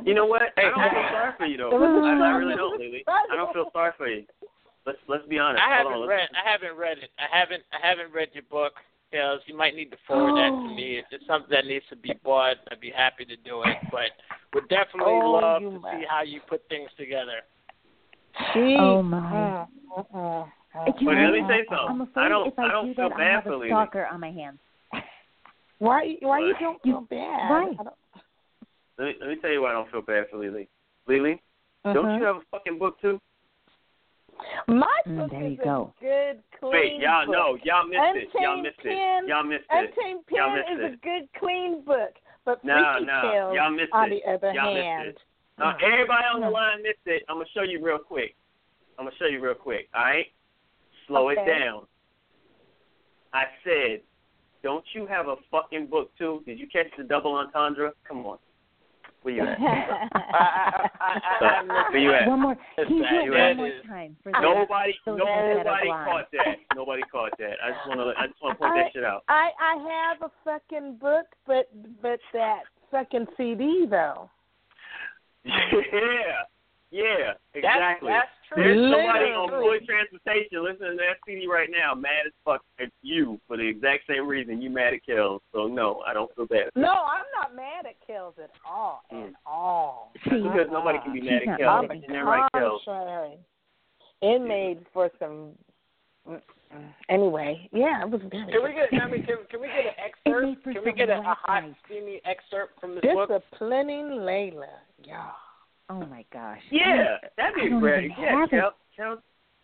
You 0.02 0.14
know 0.14 0.26
what? 0.26 0.42
I 0.56 0.60
Hey, 0.60 0.70
don't 0.70 0.90
feel 0.90 1.10
sorry 1.12 1.32
for 1.38 1.46
you 1.46 1.56
though. 1.58 1.70
It 1.74 1.78
was 1.78 1.90
a 1.90 2.06
I, 2.06 2.12
I 2.12 2.16
struggle. 2.16 2.38
really 2.38 2.56
don't, 2.56 2.80
Lily. 2.80 3.04
I 3.06 3.36
don't 3.36 3.52
feel 3.52 3.70
sorry 3.72 3.92
for 3.96 4.08
you. 4.08 4.26
Let's 4.86 4.98
let's 5.08 5.26
be 5.28 5.38
honest. 5.38 5.62
I 5.62 5.76
haven't 5.76 5.92
on, 5.92 6.08
read. 6.08 6.28
let's- 6.32 6.32
I 6.46 6.50
haven't 6.50 6.76
read 6.76 6.98
it. 6.98 7.10
I 7.18 7.26
haven't. 7.38 7.62
I 7.72 7.86
haven't 7.86 8.12
read 8.12 8.28
your 8.32 8.44
book. 8.50 8.72
Kels. 9.12 9.40
You 9.46 9.56
might 9.56 9.74
need 9.74 9.90
to 9.90 9.96
forward 10.06 10.38
that 10.38 10.50
to 10.50 10.54
Oh. 10.70 10.74
me. 10.74 10.98
If 10.98 11.06
it's 11.10 11.26
something 11.26 11.50
that 11.50 11.66
needs 11.66 11.84
to 11.90 11.96
be 11.96 12.12
bought, 12.22 12.56
I'd 12.70 12.80
be 12.80 12.90
happy 12.90 13.24
to 13.24 13.36
do 13.36 13.62
it. 13.64 13.76
But 13.90 14.12
would 14.54 14.68
definitely 14.68 15.12
Oh, 15.12 15.30
love 15.32 15.62
to 15.62 15.70
must. 15.80 15.98
see 15.98 16.04
how 16.08 16.22
you 16.22 16.40
put 16.48 16.62
things 16.68 16.88
together. 16.96 17.42
she, 18.52 18.76
Oh, 18.78 19.02
my. 19.02 19.18
Mm, 19.18 19.68
mm, 19.90 20.06
mm, 20.14 20.52
You 21.00 21.06
But 21.06 21.12
know, 21.14 21.22
let 21.24 21.32
me 21.32 21.40
say 21.48 21.66
I'm 21.68 21.88
something. 21.88 22.00
afraid 22.06 22.24
I 22.24 22.28
don't- 22.28 22.46
if 22.46 22.58
I, 22.58 22.64
I 22.64 22.68
don't 22.68 22.86
do 22.86 22.94
feel 22.94 23.08
that, 23.08 23.18
bad 23.18 23.26
I'll 23.26 23.34
have 23.34 23.44
for 23.44 23.64
a 23.64 23.68
stalker 23.68 24.06
on 24.06 24.20
my 24.20 24.30
hands. 24.30 24.60
Why? 25.78 26.16
Why 26.20 26.38
you 26.40 26.54
don't 26.60 26.78
You- 26.84 26.92
feel 26.92 27.00
bad? 27.10 27.50
right. 27.50 27.76
I 27.80 27.82
don't- 27.82 27.96
Let 28.98 29.04
me 29.06 29.16
let 29.20 29.28
me 29.30 29.36
tell 29.36 29.50
you 29.50 29.62
why 29.62 29.70
I 29.70 29.72
don't 29.72 29.90
feel 29.90 30.02
bad 30.02 30.28
for 30.30 30.36
Lily. 30.38 30.68
Lily, 31.08 31.42
don't 31.84 31.96
Mhm. 32.04 32.18
you 32.18 32.24
have 32.24 32.36
a 32.36 32.40
fucking 32.52 32.78
book 32.78 33.00
too? 33.00 33.20
My 34.68 34.86
Mm, 35.06 35.16
book 35.16 35.30
there 35.30 35.44
is 35.44 35.50
you 35.52 35.64
go. 35.64 35.94
a 35.98 36.02
good, 36.02 36.42
clean 36.58 36.72
Wait, 36.72 37.00
y'all 37.00 37.26
book. 37.26 37.32
know, 37.32 37.58
y'all 37.64 37.86
missed 37.86 38.16
it. 38.16 38.28
Y'all 38.40 38.56
missed 38.62 38.78
Pen- 38.78 39.24
it. 39.24 39.28
Y'all 39.28 39.42
missed 39.44 39.64
it. 39.70 39.90
Untamed 39.96 40.24
Y'all 40.30 40.54
missed 40.54 40.70
is 40.70 40.92
a 40.92 40.96
good, 41.02 41.28
clean 41.38 41.82
book, 41.84 42.14
but 42.44 42.62
No, 42.64 42.74
Freaky 42.94 43.06
no, 43.06 43.20
Tales, 43.22 43.54
y'all 43.56 43.70
missed 43.70 43.92
on 43.92 44.12
it. 44.12 44.22
the 44.24 44.30
other 44.32 44.52
Y'all 44.52 44.74
missed 44.74 44.84
hand, 44.84 45.08
it. 45.08 45.18
Now, 45.58 45.76
everybody 45.82 46.24
on 46.32 46.40
the 46.40 46.46
Mm. 46.46 46.52
line 46.52 46.82
missed 46.82 47.06
it. 47.06 47.24
I'm 47.28 47.36
gonna 47.36 47.48
show 47.48 47.62
you 47.62 47.82
real 47.84 47.98
quick. 47.98 48.34
I'm 48.98 49.04
gonna 49.06 49.16
show 49.16 49.26
you 49.26 49.40
real 49.40 49.54
quick. 49.54 49.88
All 49.94 50.02
right, 50.04 50.32
slow 51.06 51.28
it 51.30 51.36
down. 51.44 51.86
I 53.32 53.46
said, 53.64 54.02
don't 54.62 54.84
you 54.94 55.06
have 55.06 55.28
a 55.28 55.36
fucking 55.50 55.86
book 55.86 56.14
too? 56.16 56.42
Did 56.46 56.58
you 56.58 56.66
catch 56.66 56.88
the 56.96 57.04
double 57.04 57.34
entendre? 57.34 57.92
Come 58.04 58.26
on, 58.26 58.38
where 59.22 59.34
you 59.34 59.42
at? 59.42 59.58
I, 59.60 60.10
I, 60.12 60.90
I, 61.00 61.18
I, 61.40 61.46
I 61.46 61.62
missed 61.62 61.92
Where 61.92 61.98
you 61.98 62.12
at? 62.14 62.28
One 62.28 62.40
more. 62.40 62.56
Can 62.76 62.96
you 62.96 63.02
do 63.02 63.32
it 63.32 63.48
one 63.48 63.56
more 63.56 63.70
time 63.86 64.16
for 64.22 64.32
the 64.32 64.40
Nobody, 64.40 64.94
those 65.04 65.18
nobody 65.18 65.88
caught 65.88 66.26
that. 66.32 66.56
Nobody 66.74 67.02
caught 67.10 67.32
that. 67.38 67.56
I 67.62 67.70
just 67.70 67.88
wanna, 67.88 68.12
I 68.18 68.26
just 68.26 68.42
wanna 68.42 68.54
point 68.54 68.74
that 68.76 68.92
shit 68.92 69.04
out. 69.04 69.24
I 69.28 69.50
I 69.60 70.08
have 70.10 70.30
a 70.30 70.32
fucking 70.44 70.96
book, 71.00 71.26
but 71.46 71.68
but 72.02 72.20
that 72.32 72.62
fucking 72.90 73.26
CD 73.36 73.86
though. 73.88 74.30
Yeah, 75.42 76.44
yeah, 76.90 77.38
exactly. 77.54 78.10
that's 78.10 78.28
true. 78.48 78.62
There's 78.62 78.92
somebody 78.92 79.30
on 79.30 79.46
Literally. 79.46 79.78
Floyd 79.78 79.82
Transportation 79.86 80.64
listening 80.64 80.90
to 80.92 80.96
that 80.96 81.22
CD 81.24 81.46
right 81.46 81.68
now, 81.70 81.94
mad 81.94 82.26
as 82.26 82.32
fuck 82.44 82.62
at 82.80 82.90
you 83.02 83.40
for 83.46 83.56
the 83.56 83.62
exact 83.62 84.04
same 84.08 84.26
reason 84.26 84.60
you 84.60 84.70
mad 84.70 84.94
at 84.94 85.06
Kells. 85.06 85.40
So 85.54 85.68
no, 85.68 86.02
I 86.06 86.12
don't 86.12 86.34
feel 86.34 86.46
bad. 86.46 86.70
No, 86.74 86.90
I'm 86.90 87.26
not 87.30 87.54
mad 87.54 87.86
at 87.86 87.94
Kels 88.02 88.38
at 88.42 88.50
all. 88.68 89.02
Mm. 89.12 89.28
At 89.28 89.34
all. 89.46 90.12
See, 90.24 90.42
because 90.42 90.66
nobody 90.72 90.98
can 91.04 91.12
be 91.12 91.22
mad 91.22 91.42
at 91.42 91.48
not 91.48 91.58
Kells. 91.60 91.88
mad 91.88 91.96
at 91.96 92.02
You 92.02 92.08
never 92.12 92.30
right, 92.30 92.52
Kells. 92.52 92.82
Contrary. 92.84 93.38
It 94.22 94.42
made 94.42 94.84
for 94.92 95.10
some. 95.18 95.52
Anyway, 97.08 97.68
yeah, 97.72 98.02
it 98.02 98.10
was 98.10 98.20
very. 98.30 98.52
Can 98.52 98.62
we 98.62 98.72
get? 98.72 99.02
I 99.02 99.08
mean, 99.08 99.24
can, 99.24 99.38
can 99.48 99.60
we 99.60 99.68
get 99.68 99.86
an 99.86 99.94
excerpt? 99.98 100.64
Can 100.64 100.84
we 100.84 100.92
get 100.92 101.08
a, 101.08 101.18
a 101.18 101.36
hot, 101.38 101.64
steamy 101.86 102.20
excerpt 102.24 102.80
from 102.80 102.96
this 102.96 103.04
book? 103.14 103.30
Disciplining 103.30 104.06
Layla. 104.06 104.66
Yeah. 105.02 105.30
Oh 105.90 106.06
my 106.06 106.24
gosh. 106.32 106.60
Yeah, 106.70 107.16
that'd 107.36 107.54
be 107.56 107.68
great. 107.68 108.10
Yeah, 108.18 108.30
have 108.40 108.44
it. 108.44 108.50
Kells. 108.50 108.74
Kells. 108.96 109.18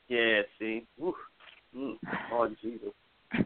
Yeah, 0.09 0.43
see. 0.59 0.85
Oof. 1.03 1.15
Mm. 1.77 1.97
Oh 2.33 2.49
Jesus. 2.61 2.93
I 3.33 3.45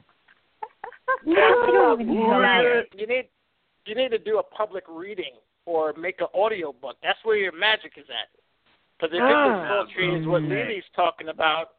You 1.99 1.99
need- 1.99 3.01
You 3.01 3.07
need 3.07 3.29
you 3.87 3.95
need 3.95 4.11
to 4.11 4.19
do 4.19 4.39
a 4.39 4.43
public 4.43 4.85
reading 4.89 5.33
or 5.67 5.93
make 5.95 6.21
an 6.21 6.27
audio 6.35 6.73
book. 6.73 6.97
That's 7.03 7.19
where 7.25 7.37
your 7.37 7.53
magic 7.53 7.93
is 7.97 8.07
at. 8.09 8.29
Because 8.99 9.15
if 9.15 9.23
Ah. 9.23 9.83
it's 9.83 9.93
poetry 9.93 10.21
is 10.21 10.27
what 10.27 10.43
Lily's 10.43 10.85
talking 10.95 11.29
about, 11.29 11.71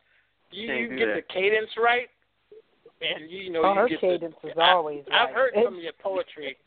you, 0.52 0.72
you 0.74 0.98
get 0.98 1.06
that. 1.08 1.16
the 1.16 1.22
cadence 1.34 1.70
right, 1.78 2.10
and 3.02 3.30
you, 3.30 3.40
you 3.44 3.52
know 3.52 3.62
Oh, 3.64 3.74
you 3.74 3.80
her 3.80 3.90
get 3.90 4.02
cadence 4.02 4.36
the, 4.42 4.50
is 4.50 4.54
always 4.58 5.04
I, 5.12 5.16
I've 5.16 5.26
right. 5.28 5.36
heard 5.36 5.48
It's- 5.54 5.66
some 5.66 5.78
of 5.78 5.84
your 5.84 5.94
poetry. 5.94 6.58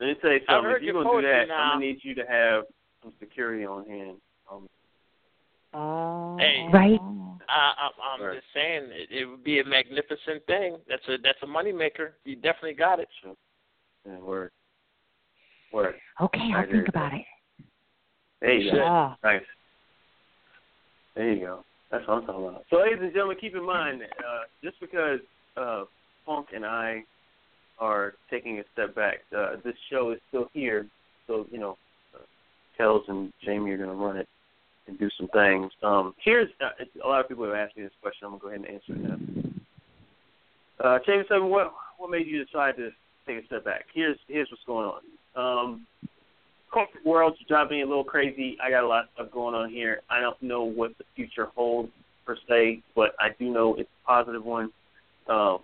Let 0.00 0.06
me 0.06 0.14
tell 0.20 0.32
you 0.32 0.40
something. 0.48 0.64
heard 0.64 0.76
If 0.76 0.82
you're 0.82 0.94
your 0.94 1.04
gonna 1.04 1.22
do 1.22 1.28
that, 1.28 1.48
now. 1.48 1.62
I'm 1.62 1.74
gonna 1.76 1.86
need 1.86 1.98
you 2.02 2.14
to 2.14 2.24
have 2.26 2.64
some 3.06 3.14
security 3.20 3.64
on 3.64 3.86
hand. 3.86 4.16
Um, 4.50 4.68
Oh. 5.74 6.36
Hey. 6.38 6.64
Right? 6.72 7.00
I, 7.48 7.72
I, 7.76 7.90
I'm 8.14 8.22
Right. 8.22 8.36
just 8.36 8.46
saying 8.54 8.84
it, 8.92 9.08
it 9.10 9.26
would 9.26 9.44
be 9.44 9.60
a 9.60 9.64
magnificent 9.64 10.44
thing. 10.46 10.78
That's 10.88 11.06
a 11.08 11.18
that's 11.22 11.38
a 11.42 11.46
moneymaker. 11.46 12.12
You 12.24 12.36
definitely 12.36 12.74
got 12.74 12.98
it. 12.98 13.08
Yeah, 14.06 14.18
word. 14.20 14.52
Word. 15.72 15.96
Okay, 16.20 16.38
I 16.40 16.58
I'll 16.58 16.62
agree 16.64 16.78
think 16.78 16.86
with 16.86 16.94
about 16.94 17.12
it. 17.12 17.24
There 18.40 18.54
you 18.54 18.72
go. 18.72 19.14
Nice. 19.22 19.42
There 21.14 21.32
you 21.32 21.40
go. 21.44 21.64
That's 21.90 22.06
what 22.08 22.18
I'm 22.18 22.26
talking 22.26 22.46
about. 22.46 22.64
So, 22.70 22.78
ladies 22.78 22.98
and 23.02 23.12
gentlemen, 23.12 23.36
keep 23.38 23.54
in 23.54 23.64
mind, 23.66 24.02
uh, 24.02 24.44
just 24.64 24.80
because 24.80 25.20
uh, 25.56 25.84
Funk 26.24 26.48
and 26.54 26.64
I 26.64 27.02
are 27.78 28.14
taking 28.30 28.60
a 28.60 28.62
step 28.72 28.94
back, 28.94 29.18
uh, 29.36 29.56
this 29.62 29.74
show 29.90 30.12
is 30.12 30.18
still 30.28 30.48
here. 30.54 30.86
So, 31.26 31.46
you 31.50 31.58
know, 31.58 31.76
Kels 32.78 33.08
and 33.08 33.32
Jamie 33.44 33.70
are 33.70 33.76
going 33.76 33.90
to 33.90 33.94
run 33.94 34.16
it 34.16 34.28
and 34.86 34.98
do 34.98 35.08
some 35.18 35.28
things. 35.28 35.70
Um, 35.82 36.14
here's 36.24 36.48
uh, 36.60 36.70
a 37.04 37.08
lot 37.08 37.20
of 37.20 37.28
people 37.28 37.44
have 37.44 37.54
asked 37.54 37.76
me 37.76 37.82
this 37.82 37.92
question. 38.00 38.26
I'm 38.26 38.38
going 38.38 38.40
to 38.40 38.44
go 38.44 38.48
ahead 38.48 38.60
and 38.60 38.74
answer 38.74 38.92
it 38.94 39.52
now. 40.80 40.84
Uh, 40.84 40.98
Jamie 41.06 41.24
Seven, 41.28 41.48
what 41.48 41.72
what 41.98 42.10
made 42.10 42.26
you 42.26 42.44
decide 42.44 42.76
to 42.76 42.90
take 43.26 43.42
a 43.42 43.46
step 43.46 43.64
back? 43.64 43.86
Here's 43.94 44.18
here's 44.28 44.48
what's 44.50 44.62
going 44.66 44.86
on. 44.86 45.00
Um, 45.34 45.86
corporate 46.70 47.04
world's 47.04 47.38
driving 47.48 47.78
me 47.78 47.82
a 47.82 47.86
little 47.86 48.04
crazy. 48.04 48.56
I 48.62 48.70
got 48.70 48.84
a 48.84 48.88
lot 48.88 49.04
of 49.04 49.10
stuff 49.14 49.32
going 49.32 49.54
on 49.54 49.70
here. 49.70 50.00
I 50.10 50.20
don't 50.20 50.40
know 50.42 50.64
what 50.64 50.96
the 50.98 51.04
future 51.14 51.46
holds 51.54 51.90
per 52.26 52.36
se, 52.48 52.82
but 52.94 53.14
I 53.18 53.28
do 53.38 53.50
know 53.50 53.74
it's 53.76 53.88
a 54.04 54.06
positive 54.06 54.44
one. 54.44 54.70
Um, 55.28 55.60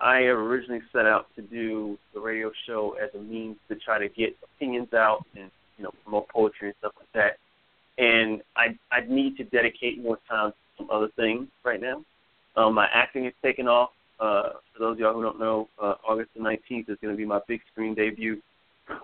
I 0.00 0.22
originally 0.22 0.82
set 0.92 1.06
out 1.06 1.26
to 1.36 1.42
do 1.42 1.98
the 2.12 2.20
radio 2.20 2.50
show 2.66 2.96
as 3.02 3.10
a 3.14 3.22
means 3.22 3.56
to 3.68 3.76
try 3.76 3.98
to 3.98 4.08
get 4.08 4.36
opinions 4.42 4.92
out 4.92 5.24
and 5.36 5.50
you 5.78 5.84
know 5.84 5.90
promote 6.02 6.28
poetry 6.28 6.68
and 6.68 6.76
stuff 6.78 6.92
like 6.98 7.12
that. 7.14 7.38
And 8.02 8.42
I 8.56 8.76
I 8.90 9.00
need 9.08 9.36
to 9.36 9.44
dedicate 9.44 10.02
more 10.02 10.18
time 10.28 10.50
to 10.50 10.56
some 10.78 10.90
other 10.90 11.08
things 11.16 11.48
right 11.64 11.80
now. 11.80 12.02
Um, 12.56 12.74
my 12.74 12.86
acting 12.92 13.26
is 13.26 13.32
taking 13.42 13.68
off. 13.68 13.90
Uh, 14.20 14.50
for 14.72 14.78
those 14.78 14.92
of 14.92 14.98
y'all 15.00 15.14
who 15.14 15.22
don't 15.22 15.40
know, 15.40 15.68
uh, 15.82 15.94
August 16.08 16.30
the 16.36 16.40
19th 16.40 16.88
is 16.88 16.96
going 17.02 17.12
to 17.12 17.16
be 17.16 17.26
my 17.26 17.40
big 17.48 17.60
screen 17.72 17.94
debut 17.94 18.40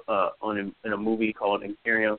uh, 0.09 0.31
on 0.41 0.57
a, 0.59 0.87
in 0.87 0.93
a 0.93 0.97
movie 0.97 1.33
called 1.33 1.65
Imperium, 1.65 2.17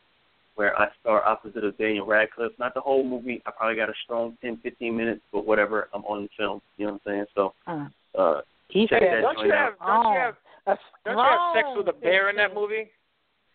where 0.56 0.78
I 0.78 0.90
star 1.00 1.24
opposite 1.26 1.64
of 1.64 1.78
Daniel 1.78 2.06
Radcliffe. 2.06 2.52
Not 2.60 2.74
the 2.74 2.82
whole 2.82 3.04
movie. 3.06 3.42
I 3.46 3.52
probably 3.52 3.78
got 3.78 3.90
a 3.90 3.94
strong 4.04 4.38
10, 4.42 4.58
15 4.62 4.96
minutes, 4.96 5.22
but 5.32 5.46
whatever. 5.46 5.88
I'm 5.94 6.04
on 6.04 6.24
the 6.24 6.30
film. 6.38 6.62
You 6.78 6.88
know 6.88 6.94
what 6.94 7.02
I'm 7.06 7.14
saying? 7.14 7.26
So, 7.34 7.54
Uh, 7.66 7.88
uh, 8.20 8.42
he 8.68 8.88
Check 8.88 9.02
said, 9.02 9.14
that 9.14 9.22
Don't 9.22 9.46
you 9.46 9.52
have 9.52 9.74
out. 9.82 10.04
don't 10.04 10.14
you 10.14 10.20
have 10.20 10.36
a 10.68 10.78
don't 11.06 11.18
you 11.18 11.24
have 11.24 11.56
sex 11.56 11.68
with 11.78 11.88
a 11.88 11.94
bear 11.94 12.30
in 12.30 12.36
that 12.38 12.54
movie? 12.54 12.90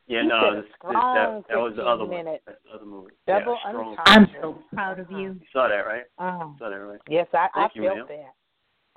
Yeah, 0.08 0.22
He 0.22 0.28
no, 0.28 0.56
this, 0.56 0.64
this, 0.64 0.72
that, 0.82 1.42
that 1.48 1.56
was 1.58 1.72
the 1.76 1.82
15 1.82 1.86
other 1.88 2.04
one. 2.06 2.24
That's 2.24 2.58
the 2.64 2.74
other 2.74 2.84
movie. 2.86 3.12
Double 3.26 3.58
yeah, 3.64 3.70
strong. 3.70 3.96
I'm 4.06 4.26
so 4.40 4.58
proud 4.72 5.00
of 5.00 5.10
you. 5.10 5.18
You 5.18 5.40
saw 5.52 5.68
that, 5.68 5.86
right? 5.86 6.04
Uh, 6.18 6.48
saw 6.58 6.70
that, 6.70 6.76
right? 6.76 7.00
yes, 7.08 7.26
I, 7.34 7.48
I 7.54 7.68
you, 7.74 7.82
felt 7.84 7.96
ma'am. 7.98 8.06
that. 8.08 8.34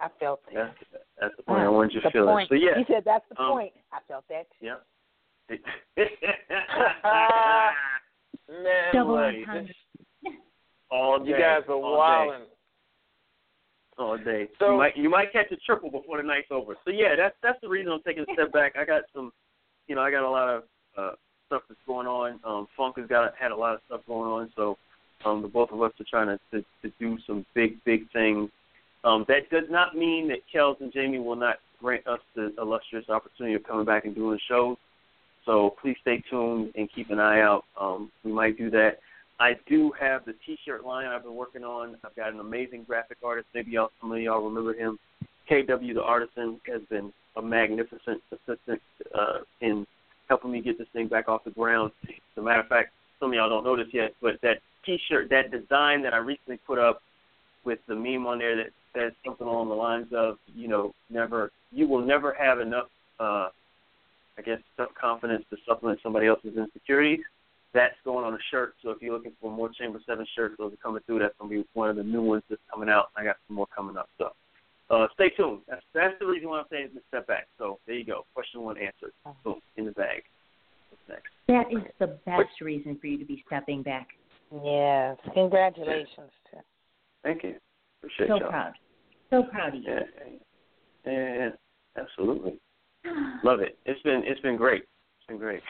I 0.01 0.07
felt 0.19 0.41
that. 0.45 0.53
That's 0.55 1.03
that's 1.19 1.35
the 1.37 1.43
point. 1.43 1.59
I 1.61 1.65
Uh, 1.65 1.71
wanted 1.71 1.93
you 1.93 2.01
to 2.01 2.07
the 2.07 2.11
feel 2.11 2.25
point. 2.25 2.49
it. 2.51 2.55
So 2.55 2.55
yeah, 2.55 2.77
He 2.77 2.85
said 2.91 3.03
that's 3.05 3.25
the 3.29 3.41
Um, 3.41 3.51
point. 3.51 3.73
I 3.91 3.99
felt 4.07 4.23
that. 4.29 4.47
too. 4.59 4.65
yeah. 4.67 4.75
Man, 8.49 8.69
Double 8.93 9.15
boy, 9.15 9.23
entendre. 9.41 9.63
this- 10.23 10.33
all 10.91 11.19
day. 11.19 11.29
you 11.31 11.37
guys 11.37 11.61
are 11.67 11.73
all 11.73 11.93
day. 11.93 11.97
wilding. 11.97 12.47
all 13.97 14.17
day. 14.17 14.47
So- 14.59 14.71
you 14.71 14.77
might 14.77 14.97
you 14.97 15.09
might 15.09 15.31
catch 15.33 15.51
a 15.51 15.57
triple 15.57 15.91
before 15.91 16.17
the 16.17 16.23
night's 16.23 16.47
over. 16.51 16.75
So 16.85 16.91
yeah, 16.91 17.15
that's 17.17 17.35
that's 17.43 17.59
the 17.61 17.67
reason 17.69 17.91
I'm 17.91 18.01
taking 18.05 18.23
a 18.29 18.33
step 18.33 18.51
back. 18.53 18.75
I 18.79 18.85
got 18.85 19.03
some, 19.13 19.31
you 19.87 19.95
know, 19.95 20.01
I 20.01 20.11
got 20.11 20.23
a 20.23 20.29
lot 20.29 20.49
of 20.49 20.63
uh, 20.99 21.11
stuff 21.47 21.63
that's 21.67 21.79
going 21.87 22.07
on. 22.07 22.39
Um, 22.43 22.67
Funk 22.75 22.97
has 22.97 23.07
got 23.07 23.33
had 23.39 23.51
a 23.51 23.55
lot 23.55 23.75
of 23.75 23.81
stuff 23.87 24.01
going 24.07 24.29
on. 24.29 24.49
So 24.55 24.77
um, 25.25 25.41
the 25.41 25.47
both 25.47 25.71
of 25.71 25.81
us 25.81 25.91
are 25.99 26.05
trying 26.09 26.27
to 26.27 26.39
to, 26.51 26.65
to 26.83 26.93
do 26.99 27.17
some 27.25 27.45
big 27.55 27.83
big 27.85 28.09
things. 28.11 28.49
Um, 29.03 29.25
that 29.27 29.49
does 29.49 29.69
not 29.69 29.95
mean 29.95 30.27
that 30.27 30.39
Kels 30.53 30.79
and 30.81 30.91
Jamie 30.91 31.19
will 31.19 31.35
not 31.35 31.57
grant 31.79 32.05
us 32.05 32.19
the 32.35 32.53
illustrious 32.57 33.05
opportunity 33.09 33.55
of 33.55 33.63
coming 33.63 33.85
back 33.85 34.05
and 34.05 34.13
doing 34.13 34.39
shows. 34.49 34.75
So 35.45 35.75
please 35.81 35.95
stay 36.01 36.21
tuned 36.29 36.73
and 36.75 36.89
keep 36.93 37.09
an 37.09 37.19
eye 37.19 37.41
out. 37.41 37.63
Um, 37.79 38.11
we 38.23 38.31
might 38.31 38.57
do 38.57 38.69
that. 38.71 38.99
I 39.39 39.53
do 39.67 39.93
have 39.97 40.25
the 40.25 40.35
T-shirt 40.45 40.83
line 40.83 41.07
I've 41.07 41.23
been 41.23 41.35
working 41.35 41.63
on. 41.63 41.95
I've 42.03 42.15
got 42.15 42.33
an 42.33 42.41
amazing 42.41 42.83
graphic 42.83 43.19
artist. 43.23 43.47
Maybe 43.55 43.71
y'all, 43.71 43.89
some 44.01 44.11
of 44.11 44.19
y'all 44.19 44.43
remember 44.43 44.73
him. 44.73 44.99
KW 45.49 45.93
the 45.93 46.03
Artisan 46.03 46.59
has 46.67 46.81
been 46.89 47.13
a 47.37 47.41
magnificent 47.41 48.21
assistant 48.31 48.81
uh, 49.17 49.39
in 49.61 49.87
helping 50.29 50.51
me 50.51 50.61
get 50.61 50.77
this 50.77 50.87
thing 50.93 51.07
back 51.07 51.27
off 51.27 51.43
the 51.43 51.51
ground. 51.51 51.91
As 52.07 52.15
a 52.37 52.41
matter 52.41 52.61
of 52.61 52.67
fact, 52.67 52.93
some 53.19 53.29
of 53.29 53.35
y'all 53.35 53.49
don't 53.49 53.63
know 53.63 53.75
this 53.75 53.93
yet, 53.93 54.13
but 54.21 54.39
that 54.41 54.59
T-shirt, 54.85 55.29
that 55.29 55.51
design 55.51 56.01
that 56.03 56.13
I 56.13 56.17
recently 56.17 56.59
put 56.65 56.79
up 56.79 57.01
with 57.65 57.79
the 57.87 57.95
meme 57.95 58.25
on 58.25 58.39
there 58.39 58.55
that 58.55 58.71
says 58.95 59.11
something 59.25 59.45
along 59.45 59.67
the 59.67 59.75
lines 59.75 60.07
of, 60.15 60.37
you 60.55 60.67
know, 60.67 60.93
never, 61.09 61.51
you 61.71 61.87
will 61.87 62.05
never 62.05 62.33
have 62.33 62.59
enough, 62.59 62.87
uh, 63.19 63.49
I 64.37 64.41
guess, 64.45 64.59
self 64.77 64.89
confidence 64.99 65.43
to 65.49 65.57
supplement 65.67 65.99
somebody 66.01 66.27
else's 66.27 66.55
insecurities 66.55 67.25
that's 67.73 67.95
going 68.03 68.25
on 68.25 68.33
a 68.33 68.39
shirt. 68.49 68.73
So 68.81 68.89
if 68.91 69.01
you're 69.01 69.13
looking 69.13 69.33
for 69.41 69.51
more 69.51 69.69
Chamber 69.69 69.99
Seven 70.07 70.25
shirts, 70.35 70.55
those 70.57 70.73
are 70.73 70.77
coming 70.77 71.01
through. 71.05 71.19
That's 71.19 71.35
to 71.41 71.47
be 71.47 71.65
one 71.73 71.89
of 71.89 71.95
the 71.95 72.03
new 72.03 72.21
ones 72.21 72.43
that's 72.49 72.61
coming 72.71 72.89
out. 72.89 73.09
I 73.15 73.23
got 73.23 73.37
some 73.47 73.55
more 73.55 73.67
coming 73.75 73.97
up. 73.97 74.09
So 74.17 74.31
uh, 74.89 75.07
stay 75.13 75.29
tuned. 75.29 75.61
That's 75.67 75.83
that's 75.93 76.15
the 76.19 76.25
reason 76.25 76.49
why 76.49 76.59
I'm 76.59 76.65
saying 76.71 76.89
to 76.95 77.01
step 77.07 77.27
back. 77.27 77.47
So 77.57 77.79
there 77.85 77.95
you 77.95 78.05
go. 78.05 78.25
Question 78.33 78.61
one 78.61 78.77
answered. 78.77 79.11
Boom 79.43 79.59
in 79.77 79.85
the 79.85 79.91
bag. 79.91 80.23
What's 80.89 81.03
next? 81.07 81.29
That 81.47 81.71
is 81.71 81.83
the 81.99 82.17
best 82.25 82.61
reason 82.61 82.97
for 82.99 83.07
you 83.07 83.17
to 83.17 83.25
be 83.25 83.43
stepping 83.47 83.83
back. 83.83 84.07
Yes. 84.63 85.17
Congratulations. 85.33 86.31
To 86.51 86.57
Thank 87.23 87.43
you. 87.43 87.55
Appreciate 87.99 88.27
So 88.29 88.39
y'all. 88.39 88.49
proud. 88.49 88.73
So 89.29 89.43
proud 89.43 89.69
of 89.69 89.75
you. 89.75 89.81
Yeah, 89.87 89.99
yeah, 91.05 91.11
yeah, 91.11 91.35
yeah. 91.35 92.01
absolutely. 92.01 92.59
Love 93.43 93.59
it. 93.59 93.77
It's 93.85 94.01
been 94.01 94.23
it's 94.25 94.41
been 94.41 94.57
great. 94.57 94.83
It's 94.83 95.27
been 95.27 95.37
great. 95.37 95.61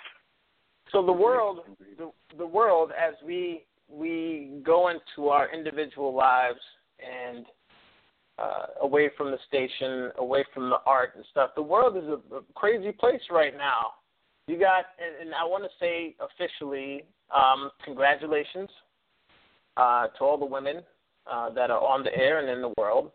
So 0.91 1.05
the 1.05 1.12
world, 1.12 1.60
It's 1.67 1.77
been 1.79 1.95
great. 1.97 2.12
the, 2.32 2.38
the 2.38 2.47
world, 2.47 2.91
as 2.91 3.15
we 3.25 3.65
we 3.89 4.62
go 4.63 4.89
into 4.89 5.29
our 5.29 5.53
individual 5.53 6.13
lives 6.13 6.60
and 6.99 7.45
uh, 8.39 8.65
away 8.82 9.10
from 9.17 9.32
the 9.32 9.38
station, 9.47 10.12
away 10.17 10.45
from 10.54 10.69
the 10.69 10.78
art 10.86 11.13
and 11.15 11.25
stuff, 11.32 11.52
the 11.56 11.62
world 11.62 11.97
is 11.97 12.04
a, 12.04 12.36
a 12.36 12.41
crazy 12.56 12.91
place 12.91 13.21
right 13.32 13.56
now. 13.58 13.93
You 14.47 14.60
got, 14.60 14.86
and, 15.04 15.28
and 15.28 15.36
I 15.36 15.43
want 15.43 15.63
to 15.63 15.69
say 15.80 16.15
officially, 16.19 17.04
um, 17.36 17.69
congratulations 17.84 18.69
uh, 19.78 20.08
to 20.08 20.23
all 20.23 20.38
the 20.38 20.45
women 20.45 20.82
uh, 21.32 21.49
that 21.52 21.69
are 21.69 21.82
on 21.82 22.04
the 22.04 22.15
air 22.15 22.39
and 22.39 22.49
in 22.49 22.62
the 22.62 22.73
world. 22.78 23.12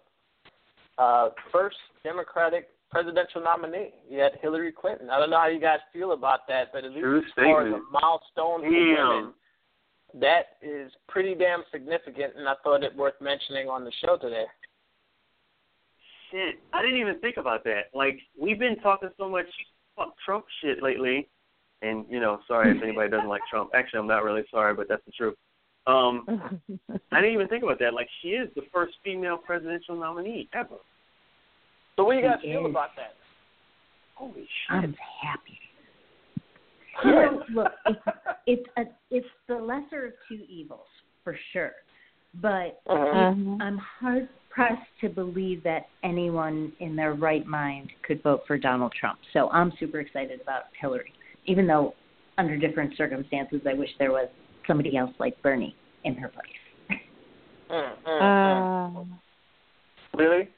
Uh, 0.99 1.31
first 1.51 1.77
Democratic 2.05 2.69
presidential 2.95 3.43
nominee. 3.43 3.91
You 4.09 4.21
had 4.21 4.33
Hillary 4.41 4.71
Clinton. 4.71 5.11
I 5.11 5.19
don't 5.19 5.31
know 5.31 5.41
how 5.41 5.49
you 5.49 5.61
guys 5.61 5.81
feel 5.93 6.13
about 6.13 6.47
that, 6.47 6.73
but 6.73 6.85
at 6.85 6.93
least 6.93 7.03
True 7.03 7.19
as 7.19 7.25
far 7.35 7.67
as 7.67 7.75
a 7.75 7.81
milestone 7.91 8.63
for 8.63 9.15
women, 9.15 9.33
that 10.21 10.59
is 10.63 10.93
pretty 11.09 11.35
damn 11.35 11.65
significant, 11.73 12.35
and 12.37 12.49
I 12.49 12.55
thought 12.63 12.85
it 12.85 12.95
worth 12.95 13.15
mentioning 13.21 13.69
on 13.69 13.85
the 13.85 13.91
show 14.05 14.17
today. 14.17 14.45
Shit, 16.35 16.57
I 16.73 16.83
didn't 16.83 16.99
even 16.99 17.21
think 17.21 17.37
about 17.37 17.63
that. 17.63 17.95
Like 17.95 18.19
we've 18.37 18.59
been 18.59 18.77
talking 18.81 19.09
so 19.17 19.29
much 19.29 19.47
fuck 19.95 20.15
Trump 20.25 20.45
shit 20.61 20.83
lately, 20.83 21.29
and 21.81 22.05
you 22.09 22.19
know, 22.19 22.41
sorry 22.49 22.77
if 22.77 22.83
anybody 22.83 23.09
doesn't 23.09 23.29
like 23.29 23.43
Trump. 23.49 23.71
Actually, 23.73 24.01
I'm 24.01 24.09
not 24.09 24.25
really 24.25 24.43
sorry, 24.51 24.75
but 24.75 24.89
that's 24.89 25.05
the 25.07 25.13
truth. 25.13 25.37
Um, 25.87 26.25
I 27.13 27.21
didn't 27.21 27.35
even 27.35 27.47
think 27.47 27.63
about 27.63 27.79
that. 27.79 27.95
Like 27.95 28.09
she 28.21 28.31
is 28.31 28.49
the 28.57 28.63
first 28.73 28.95
female 29.05 29.37
presidential 29.37 29.95
nominee 29.95 30.49
ever. 30.55 30.75
So, 31.95 32.03
what 32.03 32.15
do 32.15 32.19
you 32.19 32.25
guys 32.25 32.41
feel 32.43 32.67
about 32.67 32.91
that? 32.97 33.15
Holy 34.17 34.41
shit! 34.41 34.49
I'm 34.71 34.97
happy. 35.23 35.59
You 37.05 37.11
know, 37.11 37.43
look, 37.53 37.73
it's 37.87 37.99
it's 38.47 38.69
a 38.77 38.83
it's 39.11 39.27
the 39.49 39.57
lesser 39.57 40.07
of 40.07 40.13
two 40.29 40.45
evils 40.49 40.87
for 41.25 41.37
sure, 41.53 41.73
but 42.41 42.81
Mhm. 42.87 43.61
I'm 43.61 43.79
hard 43.79 44.29
pressed 44.55 44.83
to 45.01 45.09
believe 45.09 45.63
that 45.65 45.89
anyone 46.05 46.73
in 46.79 46.95
their 46.95 47.15
right 47.15 47.47
mind 47.47 47.91
could 48.07 48.23
vote 48.23 48.43
for 48.47 48.57
Donald 48.57 48.93
Trump. 48.99 49.19
So 49.33 49.51
I'm 49.51 49.73
super 49.81 50.01
excited 50.01 50.41
about 50.41 50.65
Hillary, 50.81 51.13
even 51.47 51.67
though 51.67 51.95
under 52.39 52.57
different 52.57 52.97
circumstances 52.97 53.61
I 53.69 53.75
wish 53.75 53.91
there 53.99 54.13
was 54.13 54.29
somebody 54.67 54.97
else 54.97 55.11
like 55.19 55.41
Bernie 55.43 55.75
in 56.05 56.15
her 56.15 56.29
place. 56.29 57.01
Mm, 57.71 57.91
mm, 58.07 58.21
mm. 58.21 58.97
Um, 59.01 59.21
Really? 60.17 60.49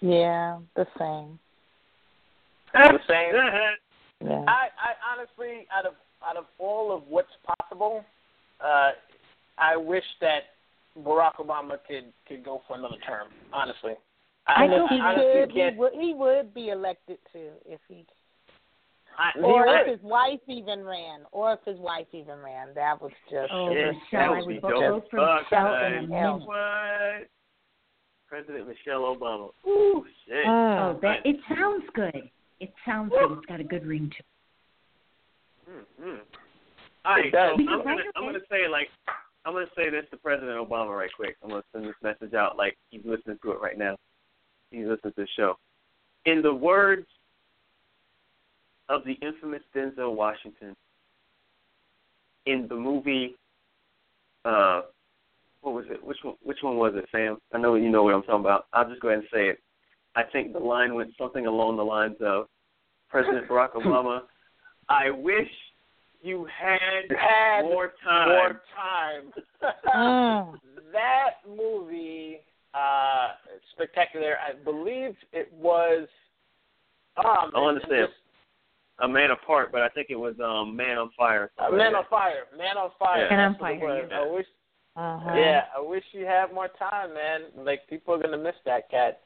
yeah, 0.00 0.58
the 0.76 0.86
same. 0.98 1.38
The 2.72 2.98
same. 3.06 3.34
Yeah. 4.24 4.44
I, 4.48 4.68
I 4.78 4.94
honestly, 5.12 5.66
out 5.76 5.84
of 5.84 5.92
out 6.26 6.36
of 6.36 6.44
all 6.58 6.96
of 6.96 7.02
what's 7.08 7.28
possible, 7.44 8.04
uh, 8.64 8.92
I 9.58 9.76
wish 9.76 10.04
that 10.20 10.42
Barack 10.98 11.36
Obama 11.40 11.76
could 11.88 12.12
could 12.28 12.44
go 12.44 12.62
for 12.68 12.76
another 12.76 12.96
term. 13.06 13.28
Honestly, 13.52 13.94
I 14.46 14.64
I 14.64 14.68
think 14.68 14.90
he 14.90 15.00
honestly 15.00 15.40
could. 15.46 15.50
He 15.52 15.78
would. 15.78 15.92
He 15.94 16.14
would 16.14 16.54
be 16.54 16.68
elected 16.70 17.18
too 17.32 17.50
if 17.66 17.80
he. 17.88 18.04
I, 19.18 19.38
Or 19.40 19.68
I, 19.68 19.82
if 19.82 19.86
his 19.88 20.00
wife 20.02 20.40
even 20.48 20.84
ran, 20.84 21.20
or 21.32 21.52
if 21.52 21.58
his 21.66 21.78
wife 21.78 22.06
even 22.12 22.38
ran, 22.38 22.68
that 22.74 23.00
was 23.00 23.10
just. 23.30 23.50
Oh, 23.52 23.68
Shit, 23.72 23.86
Michelle, 23.94 24.00
that 24.12 24.20
I 24.20 24.30
would 24.30 24.46
would 24.46 24.54
be 24.54 24.58
vote 24.60 24.80
dope. 24.80 25.10
for 25.10 25.16
Fuck, 25.18 25.50
Michelle 25.50 25.74
in 25.86 25.92
a 25.92 26.06
man. 26.06 26.08
minute. 26.08 26.46
What? 26.46 27.28
President 28.28 28.66
Michelle 28.68 29.02
Obama. 29.14 29.50
Ooh, 29.66 30.04
shit. 30.26 30.46
Oh, 30.46 30.98
that 31.02 31.18
it 31.26 31.36
sounds 31.54 31.84
good. 31.94 32.30
It 32.60 32.72
sounds 32.86 33.10
good. 33.12 33.32
It's 33.36 33.46
got 33.46 33.60
a 33.60 33.64
good 33.64 33.84
ring 33.86 34.10
to 34.10 34.16
it. 35.76 35.86
Mm-hmm. 36.00 36.16
All 37.04 37.12
right, 37.16 37.26
It 37.26 37.30
does. 37.32 37.56
so 37.56 37.62
I'm 37.70 37.82
gonna 37.82 38.02
I'm 38.16 38.24
gonna 38.24 38.38
say 38.50 38.68
like 38.70 38.88
I'm 39.44 39.54
gonna 39.54 39.66
say 39.76 39.90
this 39.90 40.04
to 40.10 40.16
President 40.16 40.56
Obama 40.56 40.96
right 40.96 41.10
quick. 41.14 41.36
I'm 41.42 41.50
gonna 41.50 41.62
send 41.72 41.84
this 41.84 41.94
message 42.02 42.34
out 42.34 42.56
like 42.56 42.76
he's 42.90 43.02
listening 43.04 43.38
to 43.42 43.52
it 43.52 43.60
right 43.60 43.76
now. 43.76 43.96
He's 44.70 44.86
listening 44.86 45.12
to 45.14 45.22
the 45.22 45.28
show. 45.36 45.58
In 46.24 46.42
the 46.42 46.54
words 46.54 47.06
of 48.88 49.04
the 49.04 49.14
infamous 49.14 49.62
Denzel 49.74 50.14
Washington 50.14 50.76
in 52.46 52.66
the 52.68 52.74
movie 52.74 53.36
uh 54.44 54.82
what 55.60 55.74
was 55.74 55.84
it? 55.90 56.04
Which 56.04 56.18
one 56.22 56.34
which 56.42 56.58
one 56.62 56.76
was 56.76 56.92
it, 56.96 57.06
Sam? 57.12 57.38
I 57.52 57.58
know 57.58 57.74
you 57.74 57.88
know 57.88 58.02
what 58.02 58.14
I'm 58.14 58.22
talking 58.22 58.40
about. 58.40 58.66
I'll 58.72 58.88
just 58.88 59.00
go 59.00 59.08
ahead 59.08 59.20
and 59.20 59.28
say 59.32 59.48
it. 59.48 59.58
I 60.14 60.22
think 60.24 60.52
the 60.52 60.58
line 60.58 60.94
went 60.94 61.12
something 61.18 61.46
along 61.46 61.76
the 61.76 61.84
lines 61.84 62.16
of 62.20 62.46
President 63.12 63.48
Barack 63.48 63.72
Obama, 63.74 64.22
I 64.88 65.10
wish 65.10 65.48
you 66.22 66.46
had, 66.46 67.10
You 67.10 67.16
had 67.16 67.62
more 67.62 67.92
time. 68.04 68.28
More 68.28 68.60
time. 68.76 69.32
Mm. 69.94 70.54
that 70.92 71.34
movie, 71.48 72.40
uh, 72.74 73.28
spectacular. 73.72 74.34
I 74.36 74.60
believe 74.64 75.14
it 75.32 75.52
was. 75.52 76.08
Um, 77.16 77.52
I 77.54 77.60
want 77.60 77.80
to 77.80 77.88
say 77.88 78.04
a 79.02 79.08
man 79.08 79.30
apart, 79.30 79.70
but 79.70 79.82
I 79.82 79.88
think 79.90 80.08
it 80.10 80.16
was 80.16 80.34
um 80.42 80.74
Man 80.74 80.98
on 80.98 81.10
Fire. 81.16 81.52
Uh, 81.58 81.70
Man 81.70 81.94
on 81.94 82.04
Fire. 82.10 82.44
Man 82.58 82.76
on 82.76 82.90
Fire. 82.98 83.28
Yeah. 83.30 83.36
Man 83.36 83.44
on 83.46 83.52
That's 83.52 83.62
what 83.62 83.70
it 83.72 83.80
Fire, 83.80 84.08
yeah. 84.10 84.18
I 84.18 84.32
wish. 84.32 84.46
Uh-huh. 84.96 85.34
Yeah, 85.36 85.60
I 85.76 85.80
wish 85.80 86.04
you 86.12 86.24
had 86.24 86.52
more 86.52 86.68
time, 86.78 87.14
man. 87.14 87.64
Like 87.64 87.88
people 87.88 88.14
are 88.14 88.22
gonna 88.22 88.36
miss 88.36 88.56
that 88.64 88.90
cat. 88.90 89.20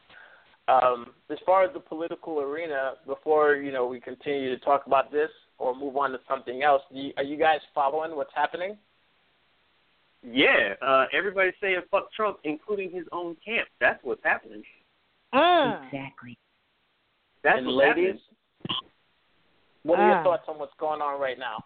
Um, 0.69 1.13
as 1.31 1.39
far 1.47 1.65
as 1.65 1.73
the 1.73 1.81
political 1.81 2.41
arena, 2.41 2.95
before 3.07 3.57
you 3.57 3.73
know 3.73 3.87
we 3.87 4.01
continue 4.01 4.57
to 4.57 4.63
talk 4.65 4.87
about 4.87 5.11
this 5.11 5.31
or 5.59 5.75
move 5.75 5.97
on 5.97 6.11
to 6.13 6.19
something 6.29 6.63
else, 6.63 6.83
do 6.93 6.99
you, 6.99 7.13
are 7.17 7.23
you 7.23 7.37
guys 7.37 7.61
following 7.75 8.15
what's 8.17 8.33
happening? 8.35 8.77
Yeah, 10.23 10.75
uh, 10.83 11.07
everybody's 11.13 11.55
saying 11.61 11.81
fuck 11.91 12.13
Trump, 12.13 12.39
including 12.45 12.91
his 12.91 13.05
own 13.13 13.37
camp. 13.45 13.69
That's 13.81 14.03
what's 14.03 14.23
happening. 14.25 14.63
Mm. 15.35 15.85
Exactly. 15.87 16.37
That's 17.45 17.59
and 17.59 17.67
what's 17.67 17.77
ladies, 17.77 18.21
happening. 18.69 18.91
what 19.85 19.99
are 20.01 20.07
your 20.07 20.17
Ah. 20.19 20.23
thoughts 20.25 20.49
on 20.49 20.59
what's 20.59 20.75
going 20.79 21.01
on 21.01 21.21
right 21.21 21.39
now? 21.39 21.65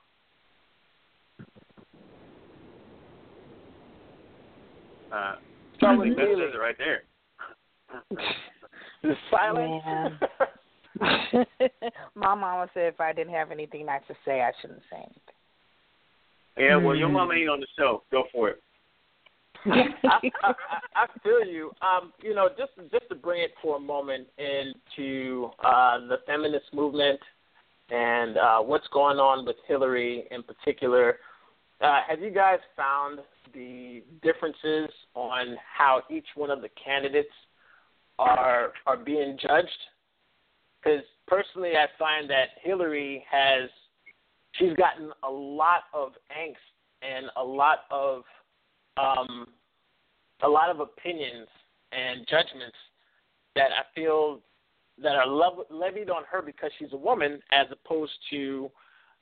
Uh, 5.11 5.36
Start 5.76 5.95
I 5.95 5.99
with 5.99 6.16
think 6.16 6.18
says 6.18 6.55
it 6.55 6.59
right 6.59 6.76
there. 6.78 7.05
The 9.03 9.16
silence. 9.30 9.82
My 12.14 12.34
mama 12.34 12.68
said 12.74 12.92
if 12.92 13.01
I 13.01 13.12
didn't 13.12 13.32
have 13.32 13.51
anything 13.51 13.86
nice 13.86 14.03
to 14.09 14.14
say, 14.24 14.42
I 14.42 14.53
shouldn't 14.61 14.82
say 14.90 14.96
anything. 14.96 15.20
Yeah, 16.59 16.76
well, 16.76 16.94
your 16.94 17.09
mama 17.09 17.34
ain't 17.34 17.48
on 17.48 17.61
the 17.61 17.66
show. 17.78 18.03
Go 18.11 18.24
for 18.32 18.51
it. 18.51 18.62
I, 19.64 19.70
I, 20.42 20.53
I 20.94 21.07
feel 21.22 21.44
you. 21.44 21.70
Um, 21.80 22.12
you 22.22 22.34
know, 22.34 22.48
just 22.57 22.72
just 22.90 23.09
to 23.09 23.14
bring 23.14 23.42
it 23.42 23.53
for 23.62 23.76
a 23.76 23.80
moment 23.80 24.26
into 24.38 25.51
uh, 25.64 26.07
the 26.07 26.18
feminist 26.26 26.66
movement 26.72 27.20
and 27.90 28.36
uh, 28.36 28.59
what's 28.61 28.86
going 28.88 29.18
on 29.18 29.46
with 29.46 29.57
Hillary 29.66 30.24
in 30.30 30.42
particular. 30.42 31.16
Uh, 31.80 32.01
have 32.07 32.20
you 32.20 32.30
guys 32.30 32.59
found 32.76 33.20
the 33.55 34.03
differences 34.22 34.90
on 35.14 35.57
how 35.78 36.03
each 36.11 36.26
one 36.34 36.51
of 36.51 36.61
the 36.61 36.68
candidates 36.82 37.28
are 38.18 38.72
are 38.86 38.96
being 38.96 39.38
judged? 39.40 39.68
Because 40.83 41.03
personally, 41.26 41.72
I 41.76 41.87
find 41.99 42.28
that 42.31 42.49
Hillary 42.62 43.24
has 43.31 43.68
she's 44.53 44.74
gotten 44.74 45.11
a 45.26 45.31
lot 45.31 45.83
of 45.95 46.12
angst 46.37 46.57
and 47.03 47.26
a 47.37 47.45
lot 47.45 47.81
of 47.91 48.22
um, 48.97 49.47
a 50.43 50.49
lot 50.49 50.70
of 50.70 50.81
opinions 50.81 51.49
and 51.93 52.26
judgments 52.28 52.76
that 53.57 53.70
I 53.72 53.83
feel 53.95 54.41
that 55.03 55.16
are 55.16 55.26
lev- 55.26 55.66
levied 55.70 56.11
on 56.11 56.22
her 56.31 56.43
because 56.43 56.70
she's 56.78 56.93
a 56.93 56.97
woman, 56.97 57.41
as 57.53 57.66
opposed 57.70 58.12
to 58.31 58.70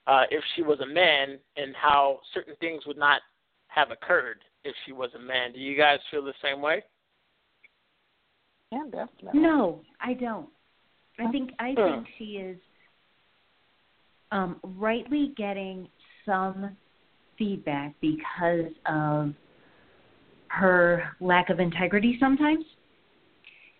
uh, 0.06 0.22
if 0.30 0.42
she 0.56 0.62
was 0.62 0.80
a 0.80 0.86
man, 0.86 1.38
and 1.56 1.74
how 1.76 2.20
certain 2.34 2.54
things 2.60 2.84
would 2.86 2.96
not 2.96 3.20
have 3.68 3.90
occurred 3.90 4.38
if 4.64 4.74
she 4.84 4.92
was 4.92 5.10
a 5.14 5.18
man. 5.18 5.52
Do 5.52 5.60
you 5.60 5.76
guys 5.76 5.98
feel 6.10 6.24
the 6.24 6.32
same 6.42 6.60
way? 6.60 6.82
Yeah, 8.72 8.84
definitely. 8.90 9.40
No, 9.40 9.82
I 10.00 10.14
don't. 10.14 10.48
I 11.18 11.30
think 11.30 11.50
I 11.58 11.74
think 11.74 12.06
she 12.16 12.24
is 12.36 12.56
um, 14.30 14.60
rightly 14.62 15.32
getting 15.36 15.88
some 16.24 16.76
feedback 17.38 17.94
because 18.00 18.72
of 18.86 19.32
her 20.48 21.04
lack 21.20 21.50
of 21.50 21.60
integrity 21.60 22.16
sometimes. 22.20 22.64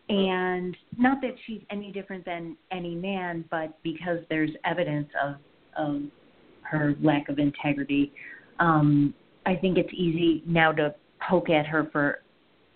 And 0.09 0.77
not 0.97 1.21
that 1.21 1.35
she's 1.47 1.61
any 1.71 1.93
different 1.93 2.25
than 2.25 2.57
any 2.73 2.95
man, 2.95 3.45
but 3.51 3.79
because 3.83 4.19
there's 4.31 4.51
evidence 4.65 5.09
of 5.23 5.37
of 5.77 6.03
her 6.63 6.95
lack 7.03 7.29
of 7.29 7.39
integrity, 7.39 8.13
um, 8.59 9.15
I 9.47 9.55
think 9.55 9.79
it's 9.79 9.93
easy 9.93 10.43
now 10.47 10.73
to 10.73 10.95
poke 11.29 11.51
at 11.51 11.67
her 11.67 11.89
for 11.93 12.21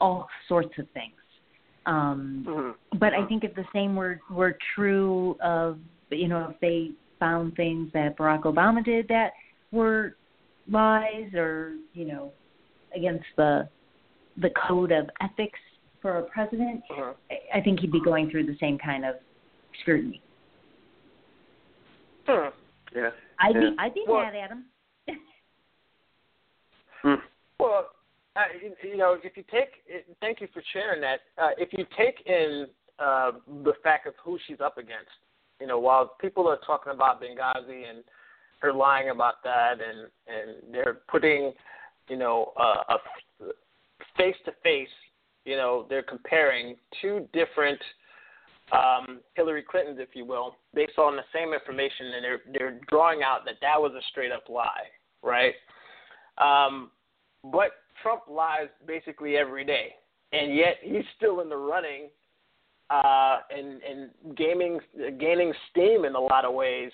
all 0.01 0.29
sorts 0.49 0.79
of 0.79 0.87
things. 0.95 1.15
Um, 1.87 2.45
Mm-hmm. 2.47 2.99
but 2.99 3.13
I 3.13 3.27
think 3.27 3.43
if 3.45 3.55
the 3.55 3.65
same 3.73 3.97
were 3.97 4.21
were 4.31 4.57
true 4.75 5.37
of 5.43 5.79
you 6.11 6.29
know 6.29 6.49
if 6.51 6.61
they 6.61 6.91
found 7.19 7.57
things 7.57 7.91
that 7.93 8.17
Barack 8.17 8.43
Obama 8.43 8.85
did 8.85 9.09
that 9.09 9.33
were 9.73 10.17
lies 10.71 11.33
or 11.35 11.75
you 11.93 12.05
know 12.07 12.33
against 12.95 13.25
the 13.37 13.69
the 14.39 14.51
code 14.69 14.93
of 14.93 15.11
ethics 15.21 15.59
for 16.01 16.19
a 16.19 16.23
president, 16.23 16.83
Mhm. 16.91 17.15
I- 17.31 17.41
I 17.55 17.61
think 17.61 17.81
he'd 17.81 17.93
be 17.93 18.01
going 18.01 18.31
through 18.31 18.45
the 18.45 18.57
same 18.59 18.79
kind 18.79 19.05
of 19.05 19.17
scrutiny. 19.81 20.21
Hmm. 22.27 22.49
Yeah. 22.95 23.11
I'd 23.41 23.55
Yeah. 23.55 23.61
be 23.71 23.77
I'd 23.79 23.95
be 23.95 24.05
Well- 24.07 24.23
mad 24.23 24.35
at 24.37 24.51
him. 24.51 24.65
Hmm. 27.03 27.15
Well, 27.59 27.91
uh, 28.35 28.41
you, 28.83 28.97
know, 28.97 29.17
if 29.23 29.37
you 29.37 29.45
take, 29.51 29.69
thank 30.21 30.41
you 30.41 30.49
for 30.53 30.63
sharing 30.73 31.01
that. 31.03 31.21
Uh, 31.37 31.51
if 31.59 31.69
you 31.73 31.85
take 31.97 32.27
in 32.27 32.67
uh, 32.99 33.33
the 33.65 33.75
fact 33.83 34.07
of 34.07 34.15
who 34.23 34.39
she's 34.47 34.61
up 34.61 34.79
against, 34.79 35.11
you 35.61 35.67
know, 35.67 35.79
while 35.79 36.15
people 36.21 36.49
are 36.49 36.59
talking 36.67 36.93
about 36.93 37.21
Benghazi 37.23 37.89
and 37.89 38.03
her 38.61 38.73
lying 38.73 39.11
about 39.11 39.43
that, 39.45 39.75
and 39.75 40.09
and 40.27 40.75
they're 40.75 41.01
putting, 41.11 41.53
you 42.09 42.17
know, 42.17 42.53
uh, 42.59 42.95
a 42.95 43.47
face 44.17 44.37
to 44.45 44.53
face, 44.63 44.89
you 45.45 45.57
know, 45.57 45.87
they're 45.89 46.03
comparing 46.03 46.77
two 47.01 47.29
different 47.33 47.81
um, 48.73 49.21
Hillary 49.35 49.65
Clintons, 49.69 49.99
if 50.01 50.11
you 50.15 50.25
will, 50.25 50.57
based 50.75 50.99
on 50.99 51.17
the 51.17 51.23
same 51.35 51.53
information, 51.53 52.07
and 52.15 52.25
they're 52.25 52.41
they're 52.53 52.81
drawing 52.89 53.23
out 53.23 53.45
that 53.45 53.57
that 53.61 53.81
was 53.81 53.93
a 53.93 54.03
straight 54.11 54.33
up 54.33 54.49
lie, 54.49 54.89
right? 55.23 55.55
Um, 56.39 56.91
but 57.45 57.73
Trump 58.03 58.23
lies 58.29 58.69
basically 58.87 59.37
every 59.37 59.65
day, 59.65 59.95
and 60.33 60.55
yet 60.55 60.77
he's 60.83 61.05
still 61.17 61.41
in 61.41 61.49
the 61.49 61.57
running 61.57 62.09
uh, 62.91 63.39
and 63.51 63.81
and 63.83 64.37
gaming 64.37 64.81
gaining 65.19 65.53
steam 65.71 66.05
in 66.05 66.15
a 66.15 66.21
lot 66.21 66.45
of 66.45 66.53
ways 66.55 66.91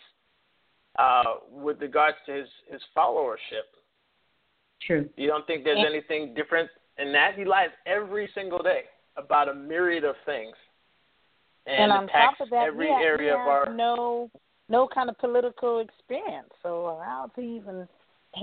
uh, 0.99 1.25
with 1.51 1.81
regards 1.81 2.17
to 2.27 2.33
his 2.33 2.49
his 2.71 2.81
followership. 2.97 3.67
True. 4.87 5.09
You 5.17 5.27
don't 5.27 5.47
think 5.47 5.65
there's 5.65 5.79
Yeah. 5.81 5.87
anything 5.89 6.35
different 6.35 6.71
in 6.99 7.13
that? 7.13 7.35
He 7.35 7.45
lies 7.45 7.71
every 7.87 8.29
single 8.35 8.63
day 8.63 8.85
about 9.17 9.49
a 9.49 9.55
myriad 9.55 10.05
of 10.05 10.15
things, 10.25 10.55
and, 11.67 11.91
And 11.91 11.93
on 11.93 12.05
attacks 12.05 12.39
top 12.39 12.47
of 12.47 12.51
that, 12.51 12.67
every 12.67 12.89
has, 12.93 13.03
area 13.03 13.35
of 13.35 13.41
our. 13.41 13.75
no 13.75 14.31
no 14.69 14.87
kind 14.87 15.09
of 15.09 15.19
political 15.19 15.81
experience. 15.81 16.51
So 16.63 17.01
how's 17.05 17.31
he 17.35 17.57
even 17.57 17.89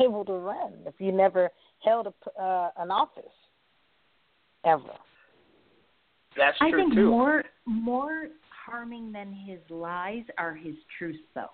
able 0.01 0.25
to 0.25 0.33
run 0.33 0.73
if 0.85 0.95
you 0.99 1.11
never 1.11 1.49
held 1.85 2.07
a, 2.07 2.41
uh, 2.41 2.69
an 2.77 2.91
office 2.91 3.23
ever? 4.65 4.83
That's 6.37 6.57
true 6.57 6.67
I 6.67 6.71
think 6.71 6.93
too. 6.93 7.09
more 7.09 7.43
more 7.65 8.27
harming 8.65 9.11
than 9.11 9.31
his 9.31 9.59
lies 9.69 10.23
are 10.37 10.53
his 10.53 10.75
truths, 10.97 11.19
though. 11.33 11.51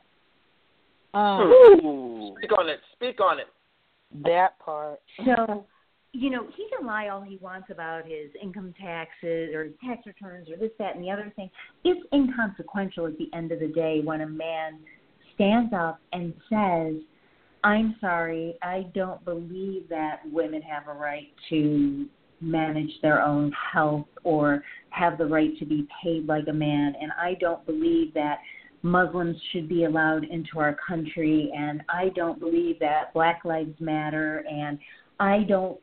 Mm, 1.14 1.84
Ooh. 1.84 2.36
Speak 2.38 2.58
on 2.58 2.70
it. 2.70 2.80
Speak 2.94 3.20
on 3.20 3.40
it. 3.40 3.48
that 4.24 4.58
part. 4.60 5.00
So, 5.26 5.66
you 6.14 6.30
know, 6.30 6.48
he 6.56 6.68
can 6.76 6.86
lie 6.86 7.10
all 7.10 7.22
he 7.22 7.38
wants 7.38 7.68
about 7.70 8.06
his 8.06 8.30
income 8.42 8.74
taxes 8.80 9.54
or 9.54 9.66
his 9.66 9.74
tax 9.86 10.06
returns 10.06 10.50
or 10.50 10.58
this, 10.58 10.72
that, 10.80 10.96
and 10.96 11.04
the 11.04 11.12
other 11.12 11.32
thing. 11.36 11.50
It's 11.84 12.02
inconsequential 12.14 13.08
at 13.08 13.18
the 13.18 13.30
end 13.34 13.52
of 13.52 13.60
the 13.60 13.68
day 13.68 14.02
when 14.04 14.22
a 14.22 14.28
man 14.28 14.80
stands 15.36 15.74
up 15.74 16.00
and 16.14 16.34
says, 16.50 16.96
I'm 17.64 17.96
sorry, 18.02 18.58
I 18.62 18.88
don't 18.96 19.24
believe 19.24 19.88
that 19.90 20.22
women 20.32 20.62
have 20.64 20.88
a 20.88 20.98
right 20.98 21.28
to 21.50 22.08
manage 22.40 22.90
their 23.02 23.22
own 23.22 23.52
health 23.72 24.08
or 24.24 24.64
have 24.90 25.18
the 25.18 25.26
right 25.26 25.58
to 25.60 25.66
be 25.66 25.88
paid 26.04 26.26
like 26.26 26.48
a 26.50 26.54
man. 26.54 26.96
And 27.00 27.12
I 27.20 27.36
don't 27.40 27.64
believe 27.66 28.14
that 28.16 28.40
Muslims 28.82 29.38
should 29.52 29.70
be 29.70 29.84
allowed 29.84 30.24
into 30.24 30.58
our 30.58 30.76
country. 30.88 31.52
And 31.56 31.84
I 31.88 32.10
don't 32.16 32.40
believe 32.40 32.80
that 32.80 33.14
Black 33.14 33.46
Lives 33.46 33.80
Matter. 33.80 34.44
And 34.50 34.80
I 35.20 35.44
don't 35.48 35.80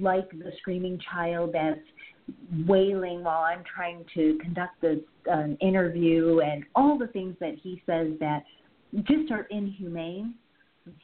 like 0.00 0.28
the 0.30 0.50
screaming 0.58 0.98
child 1.12 1.50
that's 1.52 1.78
wailing 2.66 3.22
while 3.22 3.42
I'm 3.42 3.62
trying 3.72 4.04
to 4.14 4.38
conduct 4.42 4.80
this 4.80 4.98
interview 5.60 6.40
and 6.40 6.64
all 6.74 6.98
the 6.98 7.08
things 7.08 7.36
that 7.38 7.54
he 7.62 7.80
says 7.86 8.08
that 8.18 8.42
just 9.04 9.30
are 9.30 9.46
inhumane. 9.50 10.34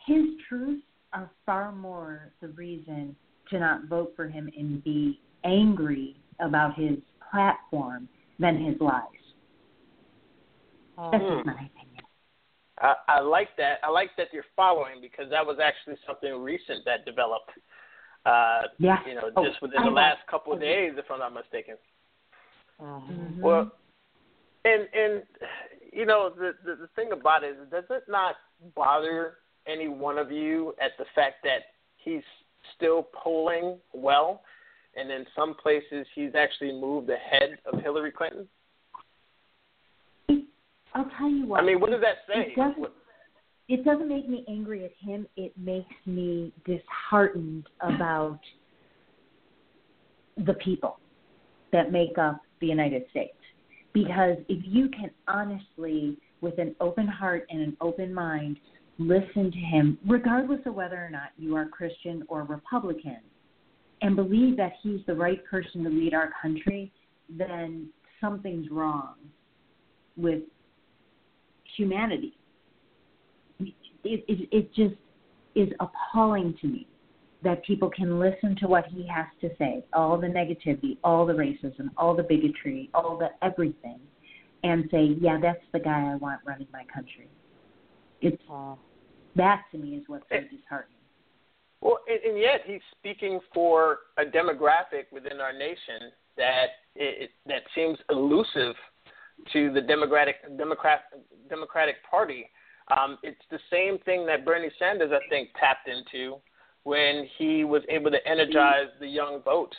His 0.07 0.25
truths 0.49 0.83
are 1.13 1.31
far 1.47 1.73
more 1.73 2.33
the 2.41 2.49
reason 2.49 3.17
to 3.51 3.59
not 3.59 3.85
vote 3.85 4.13
for 4.17 4.29
him 4.29 4.51
and 4.57 4.83
be 4.85 5.21
angry 5.45 6.17
about 6.41 6.79
his 6.79 6.99
platform 7.31 8.09
than 8.39 8.63
his 8.63 8.81
lies. 8.81 9.03
That's 10.97 11.25
just 11.25 11.47
my 11.47 11.53
opinion. 11.53 12.05
I, 12.81 12.95
I 13.09 13.21
like 13.21 13.49
that. 13.57 13.79
I 13.83 13.91
like 13.91 14.11
that 14.17 14.29
you're 14.33 14.45
following 14.57 15.01
because 15.01 15.31
that 15.31 15.45
was 15.45 15.59
actually 15.63 15.97
something 16.07 16.43
recent 16.43 16.85
that 16.85 17.05
developed. 17.05 17.51
Uh, 18.27 18.63
yeah. 18.79 18.99
You 19.07 19.15
know, 19.15 19.31
Oh, 19.37 19.45
just 19.45 19.63
within 19.63 19.81
I 19.81 19.85
the 19.85 19.91
know. 19.91 19.97
last 19.97 20.19
couple 20.31 20.53
of 20.53 20.61
days, 20.61 20.93
if 20.97 21.05
I'm 21.11 21.21
not 21.21 21.35
mistaken. 21.35 21.77
Mhm. 22.81 23.39
Well, 23.41 23.73
and 24.65 24.89
and 24.93 25.23
you 25.93 26.05
know 26.05 26.31
the, 26.31 26.55
the 26.65 26.77
the 26.77 26.89
thing 26.95 27.11
about 27.13 27.43
it 27.43 27.57
is, 27.57 27.71
does 27.71 27.85
it 27.91 28.05
not 28.09 28.37
bother 28.75 29.39
any 29.69 29.89
one 29.89 30.19
of 30.19 30.31
you 30.33 30.75
at 30.81 30.93
the 30.99 31.05
fact 31.15 31.37
that 31.45 31.61
he's 31.97 32.23
still 32.77 33.09
polling 33.13 33.79
well, 33.93 34.43
and 34.97 35.11
in 35.11 35.25
some 35.37 35.55
places 35.55 36.07
he's 36.15 36.35
actually 36.35 36.73
moved 36.73 37.11
ahead 37.11 37.59
of 37.71 37.81
Hillary 37.81 38.13
Clinton? 38.13 38.49
I'll 40.95 41.11
tell 41.19 41.29
you 41.29 41.47
what. 41.47 41.63
I 41.63 41.67
mean, 41.67 41.81
what 41.81 41.91
does 41.91 42.01
that 42.01 42.17
it 42.35 42.49
say? 42.49 42.55
doesn't- 42.55 42.93
it 43.69 43.85
doesn't 43.85 44.09
make 44.09 44.29
me 44.29 44.45
angry 44.49 44.85
at 44.85 44.93
him. 44.95 45.29
It 45.37 45.57
makes 45.59 45.95
me 46.07 46.53
disheartened 46.65 47.69
about 47.81 48.41
the 50.39 50.55
people 50.55 50.99
that 51.73 51.93
make 51.93 52.17
up 52.17 52.41
the 52.61 52.67
United 52.67 53.09
States. 53.11 53.37
Because 53.93 54.39
if 54.49 54.65
you 54.65 54.89
can 54.89 55.11
honestly, 55.27 56.17
with 56.41 56.59
an 56.59 56.75
open 56.81 57.07
heart 57.07 57.47
and 57.51 57.61
an 57.61 57.77
open 57.81 58.13
mind, 58.15 58.59
listen 58.99 59.51
to 59.51 59.59
him, 59.59 59.99
regardless 60.07 60.61
of 60.67 60.75
whether 60.75 60.97
or 60.97 61.11
not 61.11 61.31
you 61.39 61.55
are 61.57 61.67
Christian 61.67 62.25
or 62.29 62.43
Republican, 62.43 63.19
and 64.03 64.17
believe 64.17 64.57
that 64.57 64.73
he's 64.83 65.01
the 65.07 65.15
right 65.15 65.45
person 65.45 65.85
to 65.85 65.91
lead 65.91 66.15
our 66.15 66.33
country, 66.41 66.93
then 67.29 67.89
something's 68.21 68.71
wrong 68.71 69.15
with 70.17 70.43
humanity. 71.77 72.35
It, 73.61 73.75
it, 74.05 74.49
it 74.53 74.75
just 74.75 74.95
is 75.55 75.69
appalling 75.81 76.57
to 76.61 76.67
me 76.69 76.87
that 77.43 77.65
people 77.65 77.91
can 77.91 78.19
listen 78.19 78.57
to 78.61 78.67
what 78.67 78.87
he 78.87 79.07
has 79.07 79.27
to 79.41 79.51
say, 79.59 79.85
all 79.93 80.19
the 80.19 80.27
negativity, 80.27 80.99
all 81.05 81.25
the 81.25 81.33
racism, 81.33 81.89
all 81.97 82.17
the 82.17 82.23
bigotry, 82.23 82.91
all 82.95 83.17
the 83.17 83.29
everything, 83.47 84.01
and 84.65 84.89
say, 84.91 85.17
yeah, 85.21 85.39
that's 85.41 85.63
the 85.73 85.79
guy 85.79 86.11
I 86.13 86.17
want 86.17 86.41
running 86.45 86.67
my 86.73 86.85
country. 86.93 87.29
It's 88.21 88.43
that 89.39 89.63
to 89.73 89.79
me 89.79 89.97
is 89.97 90.05
what's 90.07 90.25
so 90.29 90.37
disheartening. 90.37 90.99
Well, 91.81 91.99
and, 92.09 92.33
and 92.33 92.39
yet 92.39 92.61
he's 92.67 92.81
speaking 92.99 93.41
for 93.55 94.01
a 94.19 94.25
demographic 94.25 95.11
within 95.13 95.41
our 95.41 95.53
nation 95.53 96.13
that 96.37 96.67
it, 96.95 97.31
that 97.47 97.63
seems 97.75 97.99
elusive 98.11 98.75
to 99.53 99.73
the 99.73 99.81
Democratic 99.81 100.37
Democrat 100.59 101.01
Democratic 101.49 101.97
Party. 102.09 102.51
Um, 102.97 103.19
it's 103.23 103.41
the 103.51 103.59
same 103.71 103.99
thing 104.05 104.27
that 104.27 104.45
Bernie 104.45 104.71
Sanders, 104.79 105.11
I 105.13 105.27
think, 105.29 105.51
tapped 105.59 105.89
into 105.89 106.37
when 106.85 107.29
he 107.37 107.65
was 107.65 107.83
able 107.89 108.11
to 108.11 108.27
energize 108.27 108.89
the 108.99 109.07
young 109.07 109.43
vote, 109.43 109.75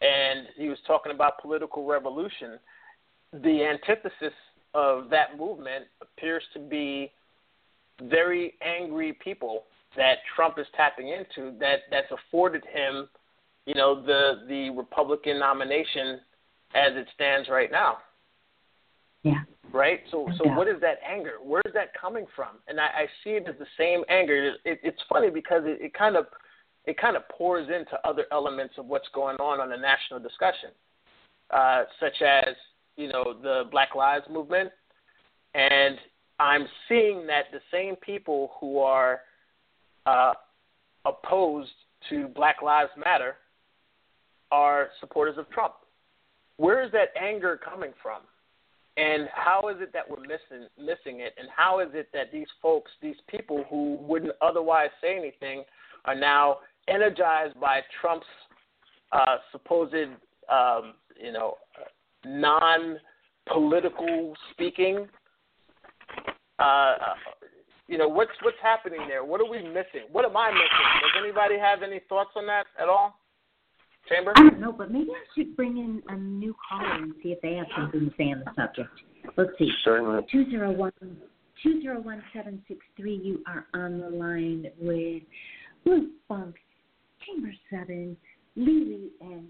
and 0.00 0.48
he 0.56 0.68
was 0.68 0.78
talking 0.86 1.12
about 1.12 1.40
political 1.40 1.86
revolution. 1.86 2.58
The 3.32 3.64
antithesis 3.64 4.34
of 4.74 5.08
that 5.10 5.38
movement 5.38 5.86
appears 6.02 6.42
to 6.52 6.58
be 6.58 7.12
very 8.02 8.54
angry 8.62 9.12
people 9.12 9.64
that 9.96 10.18
Trump 10.34 10.58
is 10.58 10.66
tapping 10.76 11.08
into 11.08 11.56
that 11.58 11.80
that's 11.90 12.10
afforded 12.10 12.64
him, 12.72 13.08
you 13.64 13.74
know, 13.74 14.02
the 14.04 14.44
the 14.48 14.70
Republican 14.70 15.38
nomination 15.38 16.20
as 16.74 16.92
it 16.94 17.06
stands 17.14 17.48
right 17.48 17.70
now. 17.70 17.98
Yeah. 19.22 19.42
Right. 19.72 20.00
So 20.10 20.28
so 20.38 20.44
Yeah. 20.44 20.56
what 20.56 20.68
is 20.68 20.80
that 20.80 20.98
anger? 21.06 21.34
Where 21.42 21.62
is 21.64 21.72
that 21.74 21.94
coming 21.94 22.26
from? 22.36 22.58
And 22.68 22.78
I, 22.80 22.86
I 22.86 23.06
see 23.24 23.30
it 23.30 23.46
as 23.48 23.56
the 23.58 23.66
same 23.78 24.04
anger. 24.08 24.54
It, 24.64 24.80
it's 24.82 25.02
funny 25.08 25.30
because 25.30 25.62
it, 25.64 25.80
it 25.80 25.94
kind 25.94 26.16
of 26.16 26.26
it 26.84 26.96
kind 26.98 27.16
of 27.16 27.28
pours 27.28 27.68
into 27.68 27.98
other 28.04 28.26
elements 28.30 28.74
of 28.78 28.86
what's 28.86 29.08
going 29.12 29.36
on 29.38 29.60
on 29.60 29.70
the 29.70 29.76
national 29.76 30.20
discussion, 30.20 30.70
uh, 31.50 31.84
such 31.98 32.22
as 32.22 32.54
you 32.96 33.08
know 33.08 33.34
the 33.42 33.64
Black 33.70 33.94
Lives 33.94 34.24
Movement, 34.30 34.70
and 35.54 35.98
I'm 36.38 36.66
seeing 36.88 37.26
that 37.26 37.46
the 37.52 37.60
same 37.72 37.96
people 37.96 38.52
who 38.60 38.78
are 38.80 39.20
uh, 40.04 40.34
opposed 41.04 41.70
to 42.10 42.28
Black 42.28 42.62
Lives 42.62 42.90
Matter 42.96 43.36
are 44.52 44.90
supporters 45.00 45.38
of 45.38 45.50
Trump. 45.50 45.74
Where 46.58 46.84
is 46.84 46.92
that 46.92 47.08
anger 47.20 47.58
coming 47.62 47.92
from? 48.02 48.20
And 48.96 49.28
how 49.34 49.68
is 49.68 49.76
it 49.80 49.92
that 49.92 50.08
we're 50.08 50.22
missing 50.22 50.68
missing 50.78 51.20
it? 51.20 51.34
And 51.38 51.48
how 51.54 51.80
is 51.80 51.88
it 51.92 52.08
that 52.14 52.32
these 52.32 52.46
folks, 52.62 52.90
these 53.02 53.16
people 53.28 53.66
who 53.68 53.98
wouldn't 54.00 54.32
otherwise 54.40 54.88
say 55.02 55.18
anything, 55.18 55.64
are 56.06 56.14
now 56.14 56.60
energized 56.88 57.60
by 57.60 57.82
Trump's 58.00 58.24
uh, 59.12 59.36
supposed, 59.52 59.94
um, 60.50 60.94
you 61.22 61.30
know, 61.32 61.58
non-political 62.24 64.34
speaking? 64.52 65.06
Uh, 66.58 66.94
you 67.88 67.98
know, 67.98 68.08
what's 68.08 68.30
what's 68.42 68.56
happening 68.62 69.00
there? 69.08 69.24
What 69.24 69.40
are 69.40 69.48
we 69.48 69.58
missing? 69.58 70.08
What 70.10 70.24
am 70.24 70.36
I 70.36 70.50
missing? 70.50 70.86
Does 71.02 71.22
anybody 71.22 71.58
have 71.58 71.82
any 71.82 72.00
thoughts 72.08 72.30
on 72.34 72.46
that 72.46 72.66
at 72.80 72.88
all? 72.88 73.18
Chamber? 74.08 74.32
I 74.36 74.40
don't 74.40 74.60
know, 74.60 74.72
but 74.72 74.90
maybe 74.90 75.10
I 75.10 75.24
should 75.36 75.56
bring 75.56 75.78
in 75.78 76.02
a 76.08 76.16
new 76.16 76.54
caller 76.68 76.94
and 76.94 77.12
see 77.22 77.30
if 77.30 77.40
they 77.42 77.54
have 77.54 77.66
something 77.76 78.00
to 78.00 78.10
say 78.16 78.24
on 78.32 78.42
the 78.44 78.52
subject. 78.56 78.90
Let's 79.36 79.50
see. 79.58 79.70
Certainly. 79.84 80.26
201 80.30 80.92
201763, 81.62 83.14
you 83.14 83.42
are 83.46 83.66
on 83.74 83.98
the 83.98 84.10
line 84.10 84.66
with 84.78 85.22
Blue 85.84 86.10
Funk, 86.28 86.54
Chamber 87.24 87.52
7, 87.70 88.16
Lily, 88.56 89.10
and 89.20 89.48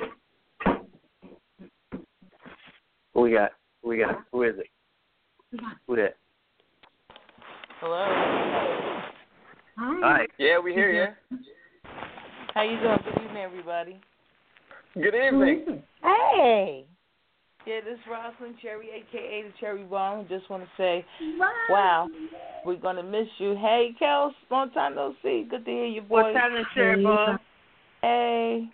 Kelly. 0.00 0.80
We 3.14 3.32
got? 3.32 3.52
Who 3.82 3.88
we 3.90 3.98
got? 3.98 4.22
Who 4.32 4.42
is 4.42 4.54
it? 4.58 4.66
Who 5.86 5.96
that? 5.96 6.16
Hello. 7.80 8.04
Hi. 9.76 10.00
Hi. 10.02 10.26
Yeah, 10.38 10.58
we 10.58 10.72
hear 10.72 10.90
you. 10.90 11.38
How 12.54 12.62
you 12.62 12.80
doing? 12.80 12.98
Good 13.04 13.22
evening, 13.22 13.42
everybody. 13.42 14.00
Good 14.94 15.14
evening. 15.14 15.82
Hey. 16.02 16.86
Yeah, 17.66 17.80
this 17.84 17.94
is 17.94 18.00
Rosalind 18.10 18.56
Cherry, 18.62 18.88
aka 18.94 19.42
the 19.42 19.52
Cherry 19.60 19.84
Bomb. 19.84 20.26
Just 20.28 20.48
want 20.48 20.62
to 20.62 20.68
say, 20.78 21.04
Wow. 21.38 21.52
wow, 21.68 22.08
we're 22.64 22.76
gonna 22.76 23.02
miss 23.02 23.26
you. 23.36 23.54
Hey, 23.60 23.90
Kels, 24.00 24.32
long 24.50 24.70
time 24.70 24.94
no 24.94 25.14
see. 25.22 25.46
Good 25.50 25.66
to 25.66 25.70
hear 25.70 25.84
your 25.84 26.04
voice. 26.04 26.22
What's 26.22 26.36
happening, 26.36 26.64
Cherry 26.74 27.02
Bomb? 27.02 27.38
Hey, 28.00 28.68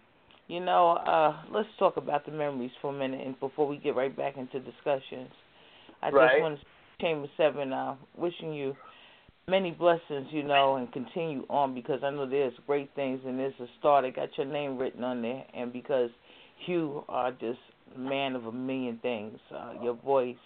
you 0.46 0.60
know, 0.60 0.92
uh, 0.92 1.42
let's 1.52 1.68
talk 1.78 1.96
about 1.96 2.24
the 2.24 2.30
memories 2.32 2.70
for 2.80 2.94
a 2.94 2.96
minute, 2.96 3.26
and 3.26 3.38
before 3.40 3.66
we 3.66 3.78
get 3.78 3.96
right 3.96 4.16
back 4.16 4.36
into 4.36 4.60
discussions, 4.60 5.30
I 6.02 6.10
Right. 6.10 6.30
just 6.34 6.42
want 6.42 6.60
to 6.60 6.66
Chamber 7.00 7.28
Seven, 7.36 7.72
uh, 7.72 7.96
wishing 8.16 8.52
you 8.52 8.76
many 9.48 9.70
blessings, 9.70 10.28
you 10.30 10.42
know, 10.42 10.76
and 10.76 10.92
continue 10.92 11.44
on 11.48 11.74
because 11.74 12.00
I 12.02 12.10
know 12.10 12.28
there's 12.28 12.52
great 12.66 12.90
things 12.94 13.20
and 13.26 13.38
there's 13.38 13.54
a 13.60 13.66
start. 13.78 14.04
I 14.04 14.10
got 14.10 14.28
your 14.36 14.46
name 14.46 14.78
written 14.78 15.04
on 15.04 15.22
there, 15.22 15.44
and 15.54 15.72
because 15.72 16.10
you 16.66 17.04
are 17.08 17.32
just 17.32 17.58
man 17.96 18.34
of 18.34 18.46
a 18.46 18.52
million 18.52 18.98
things, 19.02 19.38
uh, 19.54 19.74
your 19.82 19.94
voice, 19.94 20.36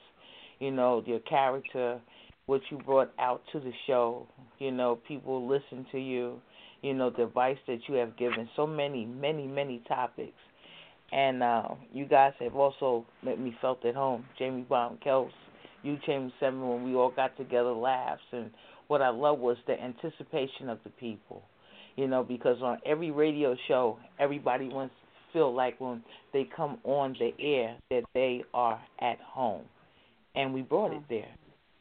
you 0.58 0.70
know, 0.70 1.02
your 1.06 1.20
character, 1.20 2.00
what 2.46 2.60
you 2.70 2.78
brought 2.78 3.12
out 3.18 3.42
to 3.52 3.60
the 3.60 3.72
show, 3.86 4.26
you 4.58 4.70
know, 4.70 4.98
people 5.06 5.46
listen 5.46 5.86
to 5.92 5.98
you 5.98 6.40
you 6.82 6.94
know, 6.94 7.10
the 7.10 7.24
advice 7.24 7.58
that 7.66 7.80
you 7.88 7.94
have 7.96 8.16
given, 8.16 8.48
so 8.54 8.66
many, 8.66 9.04
many, 9.04 9.46
many 9.46 9.82
topics. 9.88 10.38
And 11.12 11.42
uh, 11.42 11.68
you 11.92 12.06
guys 12.06 12.32
have 12.40 12.54
also 12.54 13.06
made 13.24 13.38
me 13.38 13.56
felt 13.60 13.84
at 13.84 13.94
home. 13.94 14.24
Jamie 14.38 14.62
Brown 14.62 14.98
Kels, 15.04 15.30
you 15.82 15.98
Chamber 16.04 16.32
Seven 16.40 16.66
when 16.68 16.84
we 16.84 16.94
all 16.94 17.12
got 17.14 17.36
together, 17.36 17.72
laughs, 17.72 18.22
and 18.32 18.50
what 18.88 19.02
I 19.02 19.10
love 19.10 19.38
was 19.38 19.56
the 19.66 19.74
anticipation 19.80 20.68
of 20.68 20.78
the 20.84 20.90
people. 20.90 21.42
You 21.96 22.06
know, 22.08 22.22
because 22.22 22.60
on 22.62 22.78
every 22.84 23.10
radio 23.10 23.56
show, 23.68 23.98
everybody 24.18 24.68
wants 24.68 24.94
to 24.94 25.38
feel 25.38 25.54
like 25.54 25.80
when 25.80 26.02
they 26.32 26.46
come 26.54 26.78
on 26.84 27.16
the 27.18 27.32
air 27.42 27.76
that 27.90 28.02
they 28.12 28.44
are 28.52 28.80
at 29.00 29.18
home, 29.20 29.64
and 30.34 30.52
we 30.52 30.60
brought 30.60 30.92
it 30.92 31.02
there. 31.08 31.34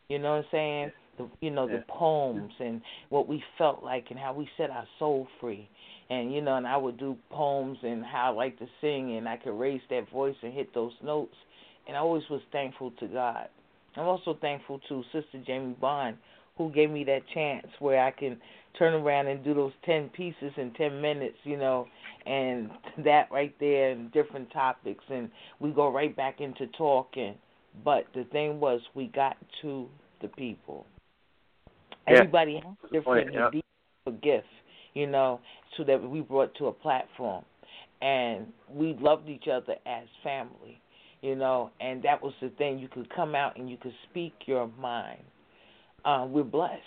You 0.08 0.20
know 0.20 0.38
what 0.38 0.38
I'm 0.38 0.46
saying? 0.52 0.92
The 1.18 1.30
you 1.42 1.52
know 1.52 1.68
the 1.68 1.84
poems 1.90 2.52
and 2.60 2.82
what 3.10 3.28
we 3.28 3.44
felt 3.58 3.84
like 3.84 4.06
and 4.10 4.20
how 4.20 4.34
we 4.34 4.48
set 4.58 4.70
our 4.70 4.86
soul 5.00 5.28
free 5.42 5.70
and 6.10 6.34
you 6.34 6.42
know, 6.42 6.56
and 6.56 6.68
I 6.68 6.78
would 6.78 6.98
do 6.98 7.18
poems 7.32 7.78
and 7.84 8.04
how 8.06 8.32
I 8.32 8.36
like 8.36 8.60
to 8.60 8.68
sing, 8.82 9.18
and 9.18 9.28
I 9.28 9.38
could 9.38 9.58
raise 9.60 9.82
that 9.90 10.10
voice 10.12 10.36
and 10.44 10.54
hit 10.54 10.74
those 10.74 10.94
notes, 11.04 11.36
and 11.88 11.98
I 11.98 12.00
always 12.00 12.24
was 12.30 12.42
thankful 12.52 12.92
to 13.00 13.08
God. 13.08 13.48
I'm 13.96 14.06
also 14.06 14.38
thankful 14.40 14.80
to 14.90 15.04
Sister 15.12 15.42
Jamie 15.46 15.76
Bond, 15.80 16.18
who 16.58 16.72
gave 16.72 16.90
me 16.90 17.04
that 17.06 17.22
chance 17.34 17.68
where 17.80 18.04
I 18.04 18.12
can 18.12 18.38
turn 18.78 18.94
around 18.94 19.28
and 19.28 19.44
do 19.44 19.54
those 19.54 19.74
ten 19.86 20.10
pieces 20.10 20.52
in 20.58 20.74
ten 20.74 21.02
minutes, 21.02 21.38
you 21.44 21.58
know, 21.58 21.88
and 22.26 22.70
that 23.04 23.30
right 23.32 23.56
there 23.60 23.92
and 23.92 24.12
different 24.12 24.52
topics, 24.52 25.04
and 25.10 25.30
we 25.60 25.72
go 25.72 25.92
right 25.92 26.16
back 26.16 26.42
into 26.42 26.68
talking. 26.78 27.36
But 27.84 28.06
the 28.14 28.24
thing 28.32 28.60
was, 28.60 28.80
we 28.94 29.08
got 29.08 29.36
to 29.62 29.88
the 30.22 30.30
people. 30.30 30.86
Yeah. 32.08 32.20
Everybody 32.20 32.62
has 32.64 32.92
different 32.92 33.34
yeah. 33.34 34.12
gifts 34.24 34.48
you 34.96 35.06
know, 35.06 35.40
so 35.78 35.84
that 35.84 36.02
we 36.02 36.22
brought 36.22 36.56
to 36.56 36.68
a 36.68 36.74
platform. 36.74 37.46
And 38.02 38.48
we 38.70 38.98
loved 39.00 39.30
each 39.30 39.46
other 39.52 39.76
as 39.86 40.08
family, 40.24 40.82
you 41.22 41.36
know, 41.36 41.70
and 41.80 42.02
that 42.04 42.22
was 42.22 42.34
the 42.42 42.50
thing. 42.50 42.80
You 42.80 42.88
could 42.88 43.14
come 43.14 43.36
out 43.36 43.58
and 43.58 43.70
you 43.70 43.78
could 43.78 43.94
speak 44.10 44.34
your 44.48 44.70
mind. 44.80 45.22
Uh, 46.06 46.26
we're 46.30 46.44
blessed. 46.44 46.82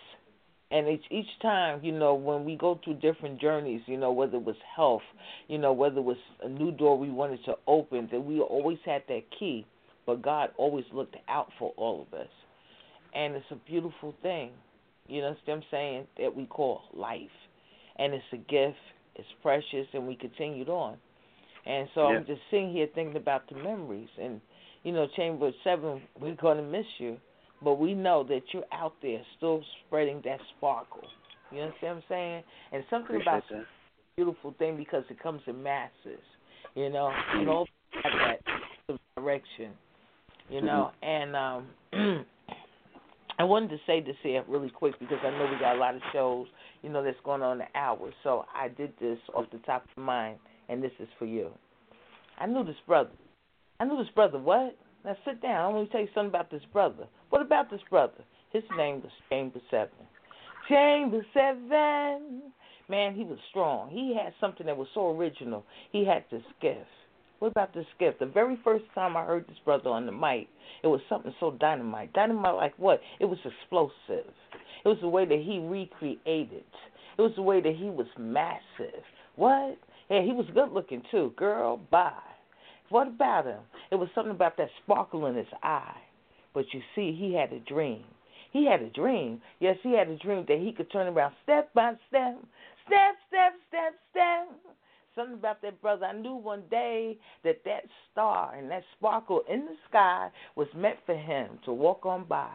And 0.70 0.86
each 0.88 1.04
each 1.10 1.26
time, 1.40 1.80
you 1.82 1.92
know, 1.92 2.14
when 2.14 2.44
we 2.44 2.56
go 2.56 2.78
through 2.84 2.94
different 2.94 3.40
journeys, 3.40 3.80
you 3.86 3.96
know, 3.96 4.12
whether 4.12 4.36
it 4.36 4.44
was 4.44 4.56
health, 4.76 5.02
you 5.48 5.58
know, 5.58 5.72
whether 5.72 5.98
it 5.98 6.04
was 6.04 6.18
a 6.42 6.48
new 6.48 6.70
door 6.70 6.98
we 6.98 7.10
wanted 7.10 7.42
to 7.46 7.54
open, 7.66 8.08
that 8.12 8.20
we 8.20 8.40
always 8.40 8.78
had 8.84 9.02
that 9.08 9.22
key, 9.38 9.66
but 10.06 10.20
God 10.22 10.50
always 10.58 10.84
looked 10.92 11.16
out 11.28 11.48
for 11.58 11.72
all 11.76 12.06
of 12.06 12.18
us. 12.18 12.28
And 13.14 13.34
it's 13.34 13.46
a 13.50 13.56
beautiful 13.56 14.14
thing, 14.22 14.50
you 15.06 15.22
know 15.22 15.34
what 15.44 15.54
I'm 15.54 15.62
saying, 15.70 16.06
that 16.18 16.36
we 16.36 16.44
call 16.44 16.82
life 16.94 17.30
and 17.98 18.14
it's 18.14 18.24
a 18.32 18.36
gift. 18.36 18.76
It's 19.16 19.28
precious, 19.42 19.86
and 19.92 20.06
we 20.06 20.14
continued 20.14 20.68
on. 20.68 20.96
And 21.66 21.88
so 21.94 22.08
Yeah. 22.08 22.18
I'm 22.18 22.26
just 22.26 22.40
sitting 22.50 22.72
here 22.72 22.86
thinking 22.86 23.16
about 23.16 23.48
the 23.48 23.56
memories, 23.56 24.08
and 24.16 24.40
you 24.84 24.92
know, 24.92 25.08
Chamber 25.08 25.52
Seven, 25.64 26.00
we're 26.20 26.36
gonna 26.36 26.62
miss 26.62 26.86
you, 26.98 27.20
but 27.62 27.74
we 27.74 27.94
know 27.94 28.24
that 28.24 28.42
you're 28.52 28.64
out 28.72 28.94
there 29.02 29.20
still 29.36 29.62
spreading 29.86 30.20
that 30.24 30.38
sparkle. 30.56 31.02
You 31.52 31.62
understand 31.62 31.96
what 31.96 32.02
I'm 32.02 32.02
saying? 32.08 32.42
And 32.72 32.84
something 32.90 33.20
about 33.20 33.38
Appreciate 33.44 33.58
that. 33.60 33.66
beautiful 34.16 34.54
thing 34.58 34.76
because 34.76 35.04
it 35.10 35.20
comes 35.22 35.40
in 35.46 35.62
masses. 35.62 36.22
You 36.74 36.90
know, 36.90 37.10
all 37.48 37.66
have 38.02 38.12
that 38.88 38.98
direction. 39.16 39.72
You 40.50 40.62
know, 40.62 40.92
and 41.02 41.36
um 41.36 41.66
I 43.38 43.44
wanted 43.44 43.70
to 43.70 43.78
say 43.86 44.00
this 44.00 44.16
here 44.22 44.42
really 44.48 44.70
quick 44.70 44.98
because 44.98 45.18
I 45.22 45.30
know 45.30 45.48
we 45.50 45.58
got 45.60 45.76
a 45.76 45.78
lot 45.78 45.94
of 45.94 46.00
shows, 46.12 46.48
you 46.82 46.90
know, 46.90 47.04
that's 47.04 47.16
going 47.24 47.40
on 47.40 47.60
an 47.60 47.68
hour. 47.74 48.10
So 48.24 48.44
I 48.52 48.66
did 48.68 48.92
this 49.00 49.18
off 49.32 49.44
the 49.52 49.58
top 49.58 49.84
of 49.84 50.02
my 50.02 50.04
mind, 50.04 50.38
and 50.68 50.82
this 50.82 50.90
is 50.98 51.06
for 51.20 51.24
you. 51.24 51.50
I 52.38 52.46
knew 52.46 52.64
this 52.64 52.74
brother. 52.86 53.10
I 53.78 53.84
knew 53.84 53.96
this 53.96 54.12
brother. 54.12 54.38
What? 54.38 54.76
Now 55.04 55.16
sit 55.24 55.40
down. 55.40 55.64
I 55.64 55.68
want 55.68 55.88
to 55.88 55.92
tell 55.92 56.00
you 56.00 56.08
something 56.14 56.28
about 56.28 56.50
this 56.50 56.62
brother. 56.72 57.06
What 57.30 57.42
about 57.42 57.70
this 57.70 57.80
brother? 57.88 58.24
His 58.52 58.64
name 58.76 59.02
was 59.02 59.12
Chamber 59.30 59.60
Seven. 59.70 59.90
Chamber 60.68 61.24
Seven. 61.34 62.42
Man, 62.88 63.14
he 63.14 63.24
was 63.24 63.38
strong. 63.50 63.90
He 63.90 64.16
had 64.16 64.32
something 64.40 64.66
that 64.66 64.76
was 64.76 64.88
so 64.94 65.10
original. 65.10 65.64
He 65.92 66.06
had 66.06 66.24
this 66.30 66.42
gift. 66.60 66.86
What 67.38 67.52
about 67.52 67.72
this 67.72 67.86
gift? 68.00 68.18
The 68.18 68.26
very 68.26 68.58
first 68.64 68.84
time 68.94 69.16
I 69.16 69.24
heard 69.24 69.46
this 69.46 69.58
brother 69.64 69.90
on 69.90 70.06
the 70.06 70.12
mic, 70.12 70.48
it 70.82 70.88
was 70.88 71.00
something 71.08 71.32
so 71.38 71.52
dynamite. 71.52 72.12
Dynamite 72.12 72.54
like 72.54 72.74
what? 72.78 73.00
It 73.20 73.26
was 73.26 73.38
explosive. 73.44 74.32
It 74.84 74.88
was 74.88 74.98
the 75.00 75.08
way 75.08 75.24
that 75.24 75.38
he 75.38 75.58
recreated. 75.60 76.64
It 77.16 77.22
was 77.22 77.32
the 77.36 77.42
way 77.42 77.60
that 77.60 77.76
he 77.76 77.90
was 77.90 78.06
massive. 78.18 79.02
What? 79.36 79.78
Yeah, 80.10 80.22
he 80.22 80.32
was 80.32 80.46
good 80.54 80.72
looking 80.72 81.02
too. 81.10 81.32
Girl, 81.36 81.80
bye. 81.90 82.12
What 82.90 83.08
about 83.08 83.46
him? 83.46 83.60
It 83.90 83.96
was 83.96 84.08
something 84.14 84.34
about 84.34 84.56
that 84.56 84.70
sparkle 84.82 85.26
in 85.26 85.36
his 85.36 85.46
eye. 85.62 85.96
But 86.54 86.64
you 86.72 86.80
see, 86.94 87.16
he 87.18 87.34
had 87.34 87.52
a 87.52 87.60
dream. 87.60 88.04
He 88.52 88.66
had 88.66 88.80
a 88.80 88.90
dream. 88.90 89.40
Yes, 89.60 89.76
he 89.82 89.92
had 89.92 90.08
a 90.08 90.16
dream 90.16 90.44
that 90.48 90.58
he 90.58 90.72
could 90.72 90.90
turn 90.90 91.06
around 91.06 91.34
step 91.42 91.72
by 91.74 91.92
step, 92.08 92.38
step, 92.86 93.14
step, 93.28 93.52
step, 93.68 93.94
step. 94.10 94.74
Something 95.14 95.34
about 95.34 95.60
that 95.62 95.80
brother. 95.82 96.06
I 96.06 96.12
knew 96.12 96.34
one 96.34 96.62
day 96.70 97.18
that 97.44 97.62
that 97.64 97.84
star 98.10 98.54
and 98.54 98.70
that 98.70 98.84
sparkle 98.96 99.42
in 99.50 99.66
the 99.66 99.74
sky 99.88 100.30
was 100.56 100.68
meant 100.74 100.96
for 101.04 101.16
him 101.16 101.58
to 101.64 101.72
walk 101.72 102.06
on 102.06 102.24
by. 102.24 102.50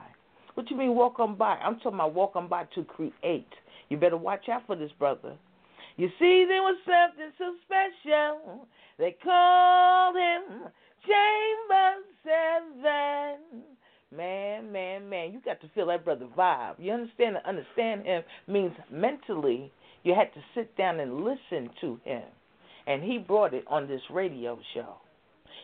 What 0.55 0.69
you 0.71 0.77
mean 0.77 0.95
walk 0.95 1.19
on 1.19 1.35
by? 1.35 1.57
I'm 1.57 1.75
talking 1.77 1.95
about 1.95 2.13
walk 2.13 2.35
on 2.35 2.47
by 2.47 2.65
to 2.75 2.83
create. 2.83 3.47
You 3.89 3.97
better 3.97 4.17
watch 4.17 4.49
out 4.49 4.65
for 4.65 4.75
this 4.75 4.91
brother. 4.97 5.35
You 5.95 6.09
see, 6.19 6.45
there 6.47 6.61
was 6.61 6.77
something 6.85 7.31
so 7.37 7.53
special. 7.65 8.67
They 8.97 9.15
called 9.23 10.15
him 10.15 10.71
Chamber 11.05 11.93
Seven. 12.23 13.63
Man, 14.15 14.71
man, 14.71 15.09
man, 15.09 15.33
you 15.33 15.41
got 15.43 15.59
to 15.61 15.69
feel 15.73 15.87
that 15.87 16.05
brother 16.05 16.27
vibe. 16.37 16.75
You 16.77 16.93
understand? 16.93 17.35
To 17.35 17.49
understand 17.49 18.05
him 18.05 18.23
means 18.47 18.73
mentally 18.91 19.71
you 20.03 20.13
had 20.13 20.33
to 20.33 20.41
sit 20.53 20.75
down 20.77 20.99
and 20.99 21.23
listen 21.23 21.69
to 21.81 21.99
him. 22.03 22.23
And 22.85 23.01
he 23.03 23.17
brought 23.17 23.53
it 23.53 23.63
on 23.67 23.87
this 23.87 24.01
radio 24.11 24.59
show. 24.73 24.97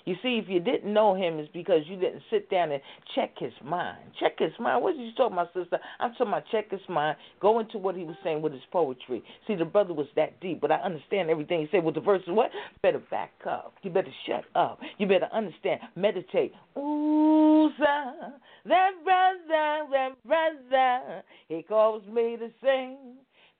You 0.09 0.15
see, 0.23 0.41
if 0.43 0.49
you 0.49 0.59
didn't 0.59 0.91
know 0.91 1.13
him, 1.13 1.37
it's 1.37 1.51
because 1.53 1.81
you 1.85 1.95
didn't 1.95 2.23
sit 2.31 2.49
down 2.49 2.71
and 2.71 2.81
check 3.13 3.29
his 3.37 3.53
mind. 3.63 3.99
Check 4.19 4.39
his 4.39 4.51
mind. 4.59 4.81
What 4.81 4.95
did 4.95 5.05
you 5.05 5.11
talking 5.15 5.33
about, 5.33 5.53
sister? 5.53 5.77
I'm 5.99 6.13
talking 6.13 6.29
about 6.29 6.45
check 6.51 6.71
his 6.71 6.81
mind. 6.89 7.15
Go 7.39 7.59
into 7.59 7.77
what 7.77 7.95
he 7.95 8.05
was 8.05 8.15
saying 8.23 8.41
with 8.41 8.51
his 8.51 8.63
poetry. 8.71 9.21
See, 9.45 9.53
the 9.53 9.65
brother 9.65 9.93
was 9.93 10.07
that 10.15 10.41
deep, 10.41 10.61
but 10.61 10.71
I 10.71 10.77
understand 10.77 11.29
everything 11.29 11.59
he 11.61 11.67
said 11.69 11.83
with 11.83 11.93
the 11.93 12.01
verses. 12.01 12.29
What? 12.29 12.49
Better 12.81 13.03
back 13.11 13.33
up. 13.47 13.75
You 13.83 13.91
better 13.91 14.09
shut 14.25 14.45
up. 14.55 14.79
You 14.97 15.05
better 15.05 15.29
understand. 15.31 15.81
Meditate. 15.95 16.53
Ooh, 16.75 17.69
son, 17.77 18.33
that 18.65 18.89
brother, 19.03 19.85
that 19.91 20.09
brother, 20.25 21.23
he 21.49 21.61
calls 21.61 22.01
me 22.11 22.35
to 22.35 22.49
sing. 22.63 22.97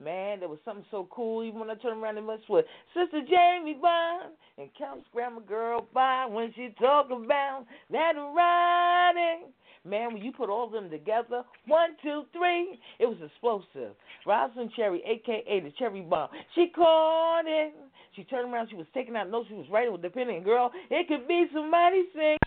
Man, 0.02 0.40
there 0.40 0.48
was 0.48 0.60
something 0.64 0.86
so 0.92 1.08
cool. 1.12 1.44
Even 1.44 1.60
when 1.60 1.70
I 1.70 1.76
turned 1.76 2.02
around 2.02 2.18
and 2.18 2.26
messed 2.26 2.50
with 2.50 2.66
Sister 2.94 3.20
Jamie 3.22 3.78
Bond 3.82 4.34
and 4.58 4.70
counts 4.78 5.06
Grandma 5.12 5.42
Girl 5.42 5.88
by 5.94 6.26
when 6.26 6.54
she 6.56 6.74
talk 6.80 7.08
about 7.08 7.66
that 7.92 8.14
riding. 8.16 9.52
Man, 9.86 10.14
when 10.14 10.24
you 10.24 10.32
put 10.32 10.50
all 10.50 10.68
of 10.68 10.72
them 10.72 10.90
together, 10.90 11.44
one, 11.66 11.92
two, 12.02 12.24
three, 12.32 12.80
it 13.00 13.06
was 13.06 13.18
explosive. 13.24 13.96
Rosalind 14.26 14.72
Cherry, 14.76 15.02
aka 15.06 15.60
the 15.60 15.72
Cherry 15.78 16.02
Bomb, 16.02 16.30
she 16.56 16.72
caught 16.76 17.44
it. 17.46 17.74
She 18.16 18.24
turned 18.26 18.54
around, 18.54 18.70
she 18.70 18.76
was 18.76 18.88
taking 18.94 19.16
out 19.16 19.30
notes, 19.30 19.48
she 19.50 19.56
was 19.56 19.68
writing 19.72 19.92
with 19.94 20.02
the 20.02 20.10
pen 20.10 20.30
and 20.30 20.44
girl, 20.44 20.72
it 20.90 21.08
could 21.08 21.28
be 21.28 21.46
somebody 21.54 22.04
sing. 22.14 22.38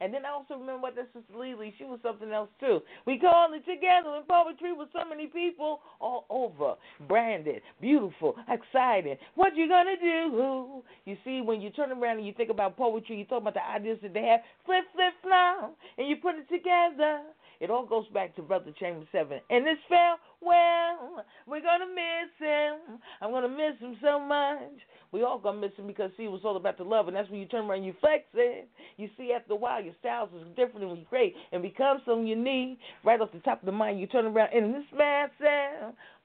And 0.00 0.12
then 0.12 0.24
I 0.24 0.30
also 0.30 0.54
remember 0.54 0.82
what 0.82 0.96
that 0.96 1.08
sister 1.12 1.36
Lily, 1.36 1.74
she 1.78 1.84
was 1.84 1.98
something 2.02 2.30
else 2.30 2.50
too. 2.60 2.80
We 3.06 3.18
called 3.18 3.54
it 3.54 3.64
together 3.64 4.16
in 4.16 4.22
poetry 4.28 4.72
with 4.72 4.88
so 4.92 5.08
many 5.08 5.26
people 5.26 5.80
all 6.00 6.26
over. 6.30 6.74
Branded, 7.08 7.62
beautiful, 7.80 8.36
exciting. 8.48 9.16
What 9.34 9.56
you 9.56 9.68
gonna 9.68 9.96
do? 10.00 10.82
You 11.04 11.16
see, 11.24 11.40
when 11.40 11.60
you 11.60 11.70
turn 11.70 11.92
around 11.92 12.18
and 12.18 12.26
you 12.26 12.32
think 12.32 12.50
about 12.50 12.76
poetry, 12.76 13.16
you 13.16 13.24
talk 13.24 13.42
about 13.42 13.54
the 13.54 13.66
ideas 13.66 13.98
that 14.02 14.14
they 14.14 14.22
have, 14.22 14.40
flip, 14.64 14.84
flip, 14.94 15.14
flop, 15.22 15.76
and 15.98 16.08
you 16.08 16.16
put 16.16 16.34
it 16.36 16.48
together. 16.48 17.22
It 17.60 17.70
all 17.70 17.86
goes 17.86 18.06
back 18.08 18.36
to 18.36 18.42
Brother 18.42 18.72
Chamber 18.78 19.06
Seven. 19.12 19.40
And 19.50 19.66
this 19.66 19.78
farewell, 19.88 21.24
we're 21.46 21.62
gonna 21.62 21.86
miss 21.86 22.30
him. 22.38 22.98
I'm 23.20 23.30
gonna 23.30 23.48
miss 23.48 23.78
him 23.80 23.96
so 24.02 24.20
much. 24.20 24.80
We 25.12 25.22
all 25.22 25.38
gonna 25.38 25.60
miss 25.60 25.72
him 25.76 25.86
because 25.86 26.10
see, 26.16 26.24
it 26.24 26.30
was 26.30 26.42
all 26.44 26.56
about 26.56 26.78
the 26.78 26.84
love, 26.84 27.08
and 27.08 27.16
that's 27.16 27.30
when 27.30 27.40
you 27.40 27.46
turn 27.46 27.64
around 27.66 27.78
and 27.78 27.86
you 27.86 27.94
flex 28.00 28.24
it. 28.34 28.68
You 28.96 29.08
see, 29.16 29.32
after 29.32 29.54
a 29.54 29.56
while, 29.56 29.82
your 29.82 29.94
styles 30.00 30.30
is 30.34 30.46
different 30.56 30.90
and 30.90 31.08
great 31.08 31.34
and 31.52 31.62
become 31.62 32.02
something 32.04 32.26
unique. 32.26 32.78
Right 33.04 33.20
off 33.20 33.32
the 33.32 33.40
top 33.40 33.60
of 33.60 33.66
the 33.66 33.72
mind, 33.72 34.00
you 34.00 34.06
turn 34.06 34.26
around 34.26 34.52
and 34.52 34.74
this 34.74 34.84
man 34.92 35.30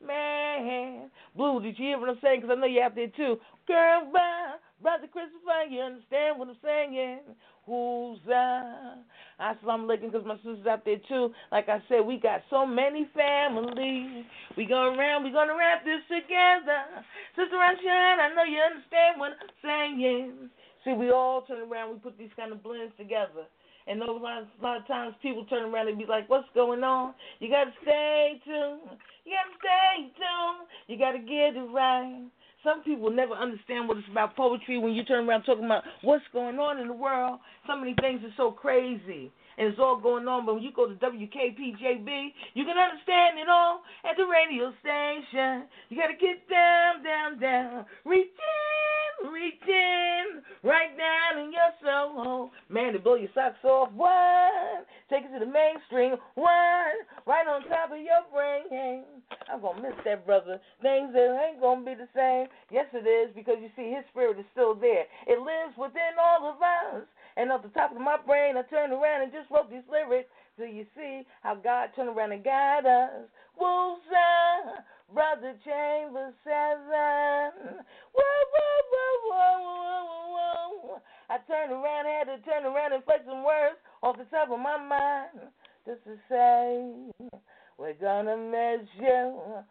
"Man, 0.05 1.11
Blue, 1.35 1.61
did 1.61 1.77
you 1.77 1.85
hear 1.85 1.99
what 1.99 2.09
I'm 2.09 2.19
saying? 2.21 2.41
Because 2.41 2.57
I 2.57 2.59
know 2.59 2.67
you're 2.67 2.83
out 2.83 2.95
there 2.95 3.07
too, 3.07 3.39
girl, 3.67 4.09
bye." 4.11 4.55
Brother 4.81 5.07
Christopher, 5.11 5.69
you 5.69 5.81
understand 5.81 6.39
what 6.39 6.49
I'm 6.49 6.57
saying? 6.63 7.19
Who's 7.65 8.17
uh? 8.27 8.97
Assalamu 9.39 9.85
alaikum, 9.85 10.11
because 10.11 10.25
my 10.25 10.35
sister's 10.37 10.65
out 10.65 10.83
there 10.85 10.97
too. 11.07 11.29
Like 11.51 11.69
I 11.69 11.81
said, 11.87 12.01
we 12.01 12.17
got 12.17 12.41
so 12.49 12.65
many 12.65 13.07
families. 13.13 14.25
We 14.57 14.65
go 14.65 14.93
around, 14.93 15.23
we 15.23 15.31
gonna 15.31 15.55
wrap 15.55 15.85
this 15.85 16.01
together. 16.09 17.05
Sister 17.35 17.55
Rashan, 17.55 18.17
I 18.17 18.33
know 18.33 18.43
you 18.43 18.57
understand 18.57 19.19
what 19.19 19.33
I'm 19.37 19.53
saying. 19.61 20.49
See, 20.83 20.93
we 20.93 21.11
all 21.11 21.43
turn 21.43 21.69
around, 21.69 21.93
we 21.93 21.99
put 21.99 22.17
these 22.17 22.33
kind 22.35 22.51
of 22.51 22.63
blends 22.63 22.93
together. 22.97 23.45
And 23.87 24.01
a 24.01 24.11
lot, 24.11 24.43
a 24.43 24.63
lot 24.63 24.77
of 24.77 24.87
times 24.87 25.15
people 25.21 25.45
turn 25.45 25.73
around 25.73 25.87
and 25.87 25.97
be 25.97 26.05
like, 26.05 26.29
"What's 26.29 26.47
going 26.53 26.83
on?" 26.83 27.13
You 27.39 27.49
gotta 27.49 27.73
stay 27.81 28.39
tuned. 28.45 28.81
You 29.25 29.33
gotta 29.33 29.57
stay 29.57 30.11
tuned. 30.17 30.67
You 30.87 30.97
gotta 30.97 31.19
get 31.19 31.55
it 31.55 31.69
right. 31.73 32.25
Some 32.63 32.83
people 32.83 33.09
never 33.09 33.33
understand 33.33 33.87
what 33.87 33.97
it's 33.97 34.07
about 34.11 34.35
poetry 34.35 34.77
when 34.77 34.93
you 34.93 35.03
turn 35.03 35.27
around 35.27 35.43
talking 35.43 35.65
about 35.65 35.83
what's 36.01 36.23
going 36.31 36.59
on 36.59 36.79
in 36.79 36.87
the 36.87 36.93
world. 36.93 37.39
So 37.67 37.75
many 37.75 37.95
things 37.99 38.21
are 38.23 38.33
so 38.37 38.51
crazy 38.51 39.31
and 39.57 39.67
it's 39.67 39.79
all 39.79 39.99
going 39.99 40.27
on. 40.27 40.45
But 40.45 40.55
when 40.55 40.63
you 40.63 40.71
go 40.71 40.87
to 40.87 40.95
WKPJB, 40.95 42.09
you 42.53 42.63
can 42.65 42.77
understand 42.77 43.39
it 43.39 43.49
all 43.49 43.81
at 44.03 44.17
the 44.17 44.25
radio 44.25 44.71
station. 44.79 45.67
You 45.89 45.97
got 45.97 46.07
to 46.07 46.17
get 46.19 46.47
down, 46.49 47.03
down, 47.03 47.39
down, 47.39 47.85
reach 48.05 48.31
in, 48.31 49.31
reach 49.31 49.63
in, 49.67 50.41
right 50.63 50.95
down 50.97 51.43
in 51.43 51.51
your 51.51 51.71
soul. 51.83 52.51
Man, 52.69 52.93
to 52.93 52.99
blow 52.99 53.15
your 53.15 53.29
socks 53.33 53.63
off. 53.63 53.91
One, 53.93 54.85
take 55.09 55.23
it 55.25 55.33
to 55.33 55.43
the 55.43 55.51
mainstream. 55.51 56.15
One, 56.35 56.97
right 57.25 57.47
on 57.47 57.63
top 57.67 57.91
of 57.91 57.99
your 57.99 58.23
brain. 58.31 59.03
I'm 59.51 59.61
gonna 59.61 59.81
miss 59.81 59.97
that 60.05 60.25
brother. 60.25 60.59
Things 60.81 61.13
that 61.13 61.39
ain't 61.47 61.61
gonna 61.61 61.85
be 61.85 61.95
the 61.95 62.07
same. 62.15 62.47
Yes, 62.71 62.85
it 62.93 63.07
is 63.07 63.35
because 63.35 63.57
you 63.61 63.69
see 63.75 63.91
his 63.91 64.05
spirit 64.11 64.39
is 64.39 64.45
still 64.51 64.75
there. 64.75 65.05
It 65.27 65.39
lives 65.39 65.75
within 65.77 66.15
all 66.19 66.49
of 66.49 66.57
us. 66.61 67.05
And 67.37 67.51
off 67.51 67.63
the 67.63 67.69
top 67.69 67.91
of 67.91 68.01
my 68.01 68.17
brain, 68.25 68.57
I 68.57 68.63
turned 68.63 68.93
around 68.93 69.23
and 69.23 69.31
just 69.31 69.49
wrote 69.49 69.69
these 69.69 69.87
lyrics. 69.89 70.29
So 70.57 70.63
you 70.65 70.85
see 70.95 71.25
how 71.41 71.55
God 71.55 71.89
turned 71.95 72.09
around 72.09 72.33
and 72.33 72.43
guided 72.43 72.85
us. 72.85 73.27
Woosah, 73.59 74.83
Brother 75.13 75.55
Chambers 75.63 76.33
seven. 76.43 77.79
Whoa, 78.13 78.41
whoa, 78.53 78.81
whoa, 78.91 79.15
whoa, 79.23 79.57
whoa, 79.63 80.69
whoa. 80.83 81.01
I 81.29 81.37
turned 81.47 81.71
around, 81.71 82.05
had 82.05 82.25
to 82.25 82.39
turn 82.43 82.65
around 82.65 82.93
and 82.93 83.03
flex 83.05 83.23
some 83.25 83.43
words 83.43 83.77
off 84.03 84.17
the 84.17 84.25
top 84.25 84.51
of 84.51 84.59
my 84.59 84.77
mind. 84.77 85.51
Just 85.85 86.03
to 86.03 86.15
say, 86.29 87.39
we're 87.77 87.93
gonna 87.99 88.37
miss 88.37 88.87
you 88.99 89.63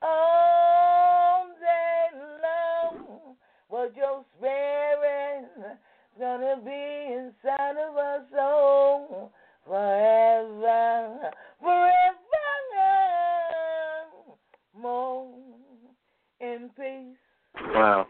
all 0.00 1.48
day 1.60 2.18
long. 2.42 3.36
What 3.68 3.94
your 3.96 4.24
spirit 4.38 5.78
gonna 6.18 6.56
be 6.64 7.12
inside 7.12 7.76
of 7.76 7.96
us 7.96 8.22
all 8.38 9.32
forever, 9.64 11.30
forever 11.60 11.94
more 14.76 15.34
in 16.40 16.70
peace. 16.76 17.16
Wow. 17.74 18.06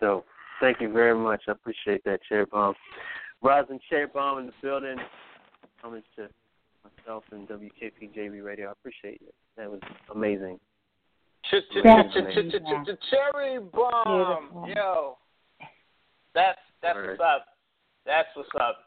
So 0.00 0.24
thank 0.60 0.80
you 0.80 0.92
very 0.92 1.14
much. 1.14 1.42
I 1.48 1.52
appreciate 1.52 2.02
that, 2.04 2.20
Cherry 2.28 2.46
Bomb. 2.46 2.74
Rosin 3.42 3.78
Cherry 3.88 4.06
Bomb 4.06 4.38
in 4.38 4.46
the 4.46 4.52
building. 4.62 4.96
Coming 5.82 6.02
to 6.16 6.28
myself 6.84 7.24
and 7.30 7.48
WKPJB 7.48 8.44
Radio. 8.44 8.68
I 8.68 8.72
appreciate 8.72 9.20
it. 9.22 9.34
That 9.56 9.70
was 9.70 9.80
amazing. 10.12 10.58
Cherry 11.50 11.62
Bomb. 13.72 14.66
Yo. 14.74 15.18
That's 16.34 16.58
that's 16.82 16.96
what's 16.96 17.20
up. 17.20 17.46
That's 18.06 18.28
what's 18.34 18.48
up. 18.60 18.78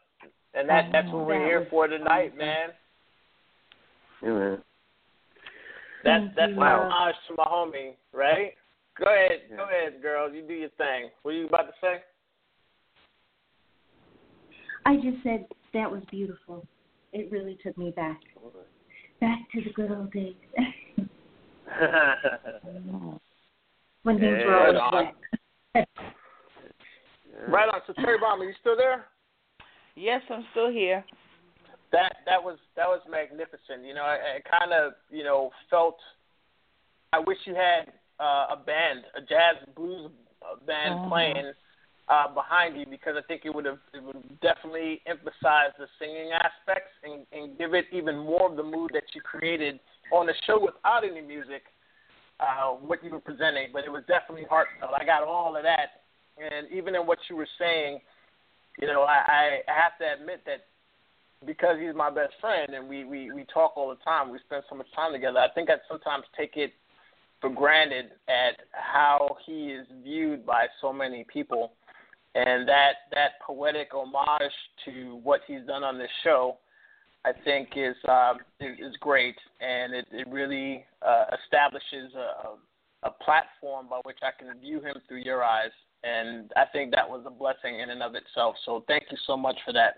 And 0.54 0.68
that 0.68 0.90
that's 0.92 1.08
what 1.08 1.26
we're 1.26 1.44
here 1.44 1.66
for 1.70 1.86
tonight, 1.88 2.36
man. 2.36 2.68
Yeah, 4.22 4.30
man. 4.30 4.58
That's 6.04 6.24
that's 6.36 6.52
my 6.56 6.72
homage 6.72 7.14
to 7.28 7.34
my 7.36 7.44
homie, 7.44 7.94
right? 8.12 8.52
Go 8.98 9.06
ahead, 9.06 9.40
yeah. 9.50 9.56
go 9.56 9.64
ahead, 9.64 10.02
girl. 10.02 10.32
You 10.32 10.42
do 10.42 10.52
your 10.52 10.68
thing. 10.70 11.10
What 11.22 11.32
are 11.32 11.34
you 11.34 11.46
about 11.46 11.62
to 11.62 11.72
say? 11.80 12.02
I 14.84 14.96
just 14.96 15.22
said 15.22 15.46
that 15.72 15.90
was 15.90 16.02
beautiful. 16.10 16.66
It 17.12 17.30
really 17.30 17.58
took 17.62 17.78
me 17.78 17.90
back, 17.90 18.20
back 19.20 19.38
to 19.54 19.62
the 19.62 19.70
good 19.74 19.90
old 19.90 20.12
days. 20.12 20.34
when 24.02 24.18
things 24.18 24.38
yeah, 24.40 24.46
were 24.46 24.80
always 24.80 25.08
wet. 25.74 25.88
Right 27.48 27.68
on. 27.68 27.80
So 27.86 27.92
Cherry 27.94 28.18
Bomb, 28.18 28.40
are 28.40 28.44
you 28.44 28.54
still 28.60 28.76
there? 28.76 29.06
Yes, 29.94 30.22
I'm 30.30 30.44
still 30.52 30.70
here. 30.70 31.04
That 31.92 32.16
that 32.26 32.42
was 32.42 32.58
that 32.76 32.86
was 32.86 33.00
magnificent. 33.10 33.84
You 33.84 33.94
know, 33.94 34.02
I, 34.02 34.40
I 34.40 34.58
kind 34.58 34.72
of 34.72 34.92
you 35.10 35.24
know 35.24 35.50
felt. 35.68 35.96
I 37.12 37.18
wish 37.18 37.36
you 37.44 37.54
had 37.54 37.92
uh, 38.18 38.56
a 38.56 38.62
band, 38.64 39.04
a 39.16 39.20
jazz 39.20 39.60
blues 39.76 40.10
band 40.66 40.94
uh-huh. 40.94 41.08
playing 41.08 41.52
uh, 42.08 42.32
behind 42.32 42.78
you 42.78 42.86
because 42.86 43.14
I 43.16 43.22
think 43.28 43.42
it 43.44 43.54
would 43.54 43.66
have 43.66 43.78
it 43.92 44.02
would 44.02 44.40
definitely 44.40 45.02
emphasize 45.06 45.76
the 45.78 45.86
singing 45.98 46.30
aspects 46.32 46.90
and, 47.04 47.26
and 47.32 47.58
give 47.58 47.74
it 47.74 47.86
even 47.92 48.16
more 48.18 48.50
of 48.50 48.56
the 48.56 48.62
mood 48.62 48.90
that 48.94 49.04
you 49.14 49.20
created 49.20 49.78
on 50.12 50.26
the 50.26 50.34
show 50.46 50.58
without 50.60 51.04
any 51.04 51.20
music. 51.20 51.62
Uh, 52.40 52.74
what 52.74 53.04
you 53.04 53.10
were 53.10 53.20
presenting, 53.20 53.68
but 53.72 53.84
it 53.84 53.92
was 53.92 54.02
definitely 54.08 54.44
heartfelt. 54.48 54.90
I 54.98 55.04
got 55.04 55.22
all 55.22 55.54
of 55.54 55.62
that 55.62 56.01
and 56.38 56.70
even 56.72 56.94
in 56.94 57.02
what 57.06 57.18
you 57.28 57.36
were 57.36 57.48
saying, 57.58 58.00
you 58.80 58.86
know, 58.86 59.02
I, 59.02 59.60
I 59.68 59.72
have 59.72 59.98
to 60.00 60.20
admit 60.20 60.42
that 60.46 60.64
because 61.46 61.76
he's 61.80 61.94
my 61.94 62.10
best 62.10 62.34
friend 62.40 62.74
and 62.74 62.88
we, 62.88 63.04
we, 63.04 63.32
we 63.32 63.44
talk 63.52 63.76
all 63.76 63.90
the 63.90 64.02
time, 64.04 64.30
we 64.30 64.38
spend 64.46 64.62
so 64.68 64.76
much 64.76 64.86
time 64.94 65.12
together, 65.12 65.38
I 65.38 65.48
think 65.54 65.70
I 65.70 65.74
sometimes 65.88 66.24
take 66.36 66.56
it 66.56 66.72
for 67.40 67.50
granted 67.50 68.06
at 68.28 68.60
how 68.70 69.36
he 69.44 69.68
is 69.68 69.86
viewed 70.04 70.46
by 70.46 70.66
so 70.80 70.92
many 70.92 71.24
people. 71.30 71.72
And 72.34 72.66
that, 72.68 72.92
that 73.12 73.32
poetic 73.46 73.88
homage 73.92 74.52
to 74.86 75.20
what 75.22 75.40
he's 75.46 75.66
done 75.66 75.84
on 75.84 75.98
this 75.98 76.10
show, 76.24 76.56
I 77.24 77.32
think 77.44 77.70
is 77.76 77.94
is, 78.60 78.78
is 78.80 78.96
great, 79.00 79.36
and 79.60 79.94
it, 79.94 80.06
it 80.10 80.26
really 80.28 80.84
uh, 81.06 81.26
establishes 81.44 82.12
a, 82.16 83.06
a 83.06 83.10
platform 83.10 83.86
by 83.88 84.00
which 84.04 84.16
I 84.22 84.30
can 84.36 84.58
view 84.58 84.80
him 84.80 84.96
through 85.06 85.18
your 85.18 85.44
eyes 85.44 85.70
and 86.04 86.52
I 86.56 86.64
think 86.72 86.92
that 86.94 87.08
was 87.08 87.22
a 87.26 87.30
blessing 87.30 87.80
in 87.80 87.90
and 87.90 88.02
of 88.02 88.14
itself. 88.14 88.56
So 88.64 88.84
thank 88.88 89.04
you 89.10 89.16
so 89.26 89.36
much 89.36 89.56
for 89.64 89.72
that. 89.72 89.94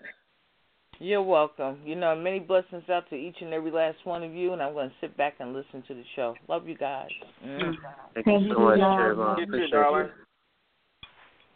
You're 0.99 1.21
welcome. 1.21 1.79
You 1.83 1.95
know, 1.95 2.15
many 2.15 2.39
blessings 2.39 2.83
out 2.89 3.09
to 3.09 3.15
each 3.15 3.37
and 3.41 3.53
every 3.53 3.71
last 3.71 3.97
one 4.05 4.23
of 4.23 4.33
you, 4.33 4.53
and 4.53 4.61
I'm 4.61 4.73
going 4.73 4.89
to 4.89 4.95
sit 5.01 5.17
back 5.17 5.35
and 5.39 5.53
listen 5.53 5.83
to 5.87 5.93
the 5.93 6.03
show. 6.15 6.35
Love 6.47 6.67
you 6.67 6.77
guys. 6.77 7.09
Mm. 7.45 7.73
Thank, 8.13 8.25
Thank 8.25 8.43
you 8.43 8.53
so 8.53 8.59
much, 8.59 8.79
Trayvon. 8.79 9.39
You 9.39 9.45
too, 9.45 9.67
darling. 9.71 10.09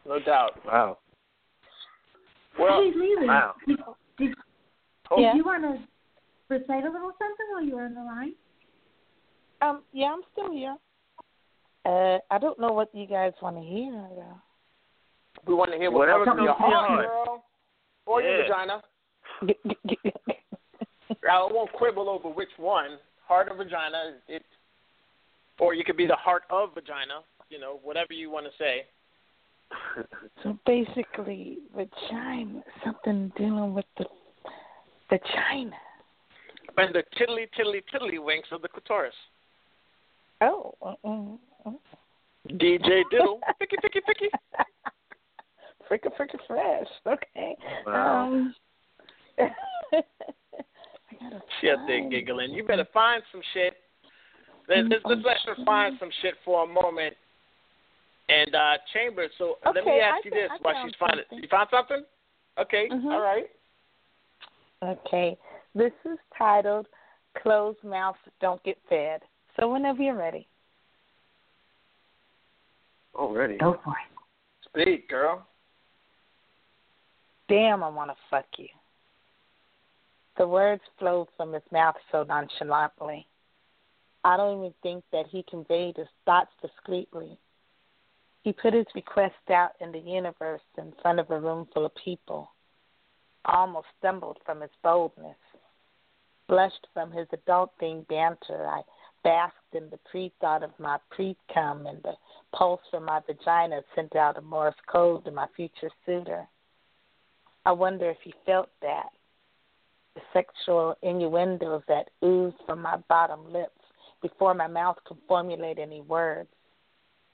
No 0.06 0.20
doubt. 0.20 0.52
Wow. 0.66 0.97
Well, 2.60 2.82
hey, 2.82 2.91
Lily, 2.93 3.28
wow. 3.28 3.54
Did, 3.66 3.78
did, 4.18 4.30
oh. 5.12 5.16
did 5.18 5.36
you 5.38 5.45
want 5.45 5.64
to 5.64 5.78
recite 6.50 6.84
a 6.84 6.91
little 6.91 7.12
something 7.18 7.45
while 7.52 7.64
you 7.64 7.76
were 7.76 7.84
on 7.84 7.93
the 7.93 8.02
line? 8.02 8.34
Um, 9.62 9.84
yeah, 9.93 10.08
I'm 10.08 10.22
still 10.34 10.52
here. 10.52 10.76
Uh, 11.86 12.17
I 12.30 12.38
don't 12.39 12.59
know 12.59 12.73
what 12.73 12.93
you 12.93 13.07
guys 13.07 13.34
want 13.41 13.55
to 13.55 13.63
hear. 13.63 13.91
Though. 13.91 14.36
We 15.47 15.53
want 15.53 15.71
to 15.71 15.77
hear 15.77 15.91
whatever 15.91 16.25
comes 16.25 16.38
from 16.38 16.45
your 16.45 16.53
heart, 16.53 16.73
heart, 16.73 17.07
girl, 17.07 17.45
or 18.05 18.21
yeah. 18.21 18.30
your 18.30 18.43
vagina. 18.43 18.82
I 21.30 21.47
won't 21.51 21.71
quibble 21.73 22.09
over 22.09 22.30
which 22.30 22.49
one, 22.57 22.97
heart 23.25 23.47
or 23.49 23.55
vagina. 23.55 24.17
It, 24.27 24.43
or 25.59 25.73
you 25.73 25.84
could 25.84 25.97
be 25.97 26.07
the 26.07 26.15
heart 26.15 26.43
of 26.49 26.73
vagina. 26.73 27.21
You 27.49 27.59
know, 27.59 27.80
whatever 27.84 28.13
you 28.13 28.30
want 28.30 28.45
to 28.45 28.51
say. 28.57 28.86
So 30.43 30.57
basically, 30.65 31.59
vagina, 31.75 32.63
something 32.84 33.32
dealing 33.38 33.73
with 33.73 33.86
the 33.97 34.05
the 35.09 35.19
vagina. 35.19 35.75
And 36.77 36.93
the 36.93 37.03
tiddly 37.17 37.47
tiddly 37.55 37.82
tiddly 37.91 38.19
winks 38.19 38.49
of 38.51 38.61
the 38.61 38.67
clitoris. 38.67 39.13
Oh. 40.41 40.75
Uh-uh. 40.82 41.38
DJ 42.52 43.04
Diddle. 43.12 43.39
picky, 43.60 43.78
picky, 43.82 44.02
picky. 44.06 44.30
Fricka, 45.89 46.10
fricka, 46.20 46.38
fresh. 46.47 46.88
Okay. 47.08 47.56
Wow. 47.86 48.26
Um, 48.26 48.56
shit, 51.62 51.78
there 51.88 52.10
giggling. 52.10 52.52
You 52.52 52.64
better 52.64 52.88
find 52.93 53.24
some 53.32 53.41
shit. 53.54 53.74
Let's, 54.68 54.88
let's, 54.89 55.02
let's 55.06 55.22
let 55.26 55.38
her 55.58 55.66
find 55.66 55.97
some 56.00 56.10
shit 56.22 56.36
for 56.45 56.64
a 56.64 56.68
moment. 56.68 57.16
And 58.30 58.54
uh 58.54 58.78
Chambers, 58.93 59.32
so 59.39 59.58
okay, 59.66 59.80
let 59.80 59.86
me 59.86 60.00
ask 60.00 60.18
I 60.18 60.22
you 60.26 60.32
this 60.32 60.50
I 60.52 60.58
while 60.62 60.86
she's 60.86 60.93
finding. 61.00 61.26
You 61.32 61.47
found 61.50 61.70
something? 61.72 62.04
Okay, 62.60 62.88
Mhm. 62.91 63.12
all 63.12 63.22
right. 63.22 63.50
Okay. 64.84 65.38
This 65.74 65.91
is 66.06 66.20
titled 66.38 66.88
Closed 67.41 67.84
Mouths 67.84 68.20
Don't 68.39 68.62
Get 68.64 68.78
Fed. 68.88 69.22
So 69.60 69.72
whenever 69.72 70.04
you're 70.04 70.16
ready. 70.16 70.47
Already. 73.20 73.57
Go 73.57 73.78
for 73.84 73.91
it. 73.91 74.65
Speak, 74.70 75.09
girl. 75.09 75.45
Damn, 77.49 77.84
I 77.84 77.89
want 77.89 78.11
to 78.11 78.15
fuck 78.30 78.45
you. 78.57 78.70
The 80.38 80.47
words 80.47 80.82
flowed 80.97 81.28
from 81.36 81.51
his 81.51 81.63
mouth 81.70 81.95
so 82.13 82.24
nonchalantly. 82.24 83.28
I 84.24 84.38
don't 84.38 84.59
even 84.59 84.74
think 84.82 85.03
that 85.11 85.26
he 85.30 85.43
conveyed 85.49 85.97
his 85.97 86.07
thoughts 86.24 86.51
discreetly. 86.61 87.38
He 88.43 88.53
put 88.53 88.74
his 88.74 88.86
request 88.95 89.34
out 89.51 89.72
in 89.82 89.91
the 89.91 89.99
universe 89.99 90.61
in 90.78 90.93
front 91.01 91.20
of 91.20 91.30
a 91.30 91.39
room 91.39 91.67
full 91.74 91.86
of 91.86 91.91
people. 91.95 92.51
I 93.43 93.57
almost 93.57 93.88
stumbled 93.99 94.38
from 94.45 94.61
his 94.61 94.72
boldness, 94.82 95.36
blushed 96.47 96.88
from 96.93 97.11
his 97.11 97.28
adulting 97.30 98.07
banter. 98.07 98.65
I 98.65 98.82
basked 99.24 99.55
in 99.74 99.89
the 99.89 99.99
pre 100.09 100.32
thought 100.39 100.63
of 100.63 100.72
my 100.80 100.97
pre 101.09 101.36
cum, 101.53 101.86
and 101.86 102.01
the 102.03 102.13
pulse 102.53 102.82
from 102.89 103.05
my 103.05 103.20
vagina 103.26 103.82
sent 103.95 104.15
out 104.15 104.38
a 104.38 104.41
Morse 104.41 104.76
code 104.91 105.26
to 105.26 105.32
my 105.32 105.47
future 105.55 105.89
suitor. 106.05 106.47
I 107.65 107.72
wonder 107.72 108.09
if 108.09 108.17
he 108.24 108.34
felt 108.45 108.70
that. 108.82 109.09
The 110.15 110.22
sexual 110.34 110.95
innuendos 111.01 111.84
that 111.88 112.09
oozed 112.24 112.57
from 112.65 112.82
my 112.82 112.97
bottom 113.07 113.51
lips 113.53 113.80
before 114.22 114.53
my 114.53 114.67
mouth 114.67 114.97
could 115.05 115.17
formulate 115.28 115.80
any 115.80 116.01
words. 116.01 116.49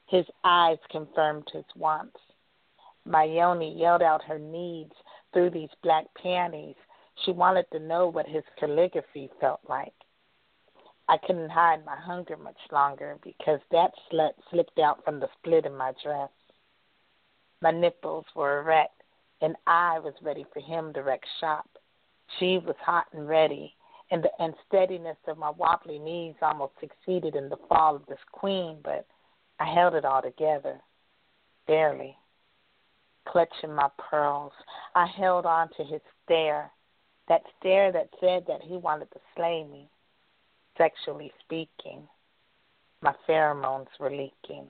His 0.08 0.26
eyes 0.44 0.78
confirmed 0.92 1.48
his 1.52 1.66
wants. 1.76 2.18
My 3.06 3.24
yoni 3.24 3.74
yelled 3.74 4.02
out 4.02 4.24
her 4.24 4.40
needs 4.40 4.94
through 5.34 5.52
these 5.52 5.70
black 5.84 6.06
panties. 6.22 6.76
She 7.24 7.32
wanted 7.32 7.66
to 7.72 7.80
know 7.80 8.08
what 8.08 8.28
his 8.28 8.44
calligraphy 8.60 9.30
felt 9.40 9.62
like. 9.68 9.94
I 11.08 11.18
couldn't 11.18 11.50
hide 11.50 11.86
my 11.86 11.96
hunger 11.96 12.36
much 12.36 12.58
longer 12.72 13.20
because 13.24 13.60
that 13.72 13.92
slut 14.12 14.32
slipped 14.50 14.80
out 14.80 15.04
from 15.06 15.20
the 15.20 15.30
split 15.38 15.66
in 15.66 15.76
my 15.76 15.94
dress. 16.04 16.32
My 17.62 17.70
nipples 17.70 18.26
were 18.36 18.60
erect, 18.60 19.04
and 19.42 19.56
I 19.68 20.00
was 20.00 20.16
ready 20.24 20.46
for 20.52 20.62
him 20.62 20.94
to 20.94 21.04
wreck 21.04 21.22
shop. 21.40 21.70
She 22.40 22.58
was 22.58 22.76
hot 22.80 23.06
and 23.14 23.28
ready, 23.28 23.76
and 24.10 24.24
the 24.24 24.32
unsteadiness 24.40 25.18
of 25.28 25.38
my 25.38 25.52
wobbly 25.52 26.00
knees 26.00 26.36
almost 26.42 26.74
succeeded 26.80 27.36
in 27.36 27.50
the 27.50 27.58
fall 27.70 27.96
of 27.96 28.06
this 28.08 28.18
queen, 28.32 28.80
but 28.84 29.06
I 29.60 29.72
held 29.72 29.94
it 29.94 30.06
all 30.06 30.24
together, 30.24 30.80
barely. 31.68 32.18
Clutching 33.28 33.74
my 33.74 33.90
pearls, 33.98 34.54
I 34.96 35.06
held 35.06 35.46
on 35.46 35.70
to 35.78 35.84
his 35.84 36.02
stare, 36.24 36.72
that 37.28 37.44
stare 37.60 37.92
that 37.92 38.10
said 38.20 38.46
that 38.48 38.62
he 38.64 38.78
wanted 38.78 39.12
to 39.12 39.20
slay 39.36 39.64
me 39.64 39.90
sexually 40.78 41.32
speaking. 41.44 42.08
My 43.02 43.14
pheromones 43.28 43.88
were 44.00 44.10
leaking. 44.10 44.68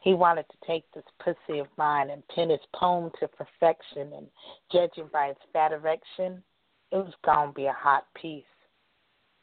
He 0.00 0.12
wanted 0.12 0.44
to 0.50 0.66
take 0.66 0.84
this 0.92 1.04
pussy 1.18 1.60
of 1.60 1.68
mine 1.78 2.10
and 2.10 2.26
pin 2.28 2.50
his 2.50 2.60
poem 2.74 3.10
to 3.20 3.28
perfection, 3.28 4.12
and 4.12 4.26
judging 4.70 5.08
by 5.12 5.28
its 5.28 5.40
fat 5.52 5.72
erection, 5.72 6.42
it 6.92 6.96
was 6.96 7.14
to 7.24 7.52
be 7.54 7.66
a 7.66 7.72
hot 7.72 8.06
piece. 8.14 8.44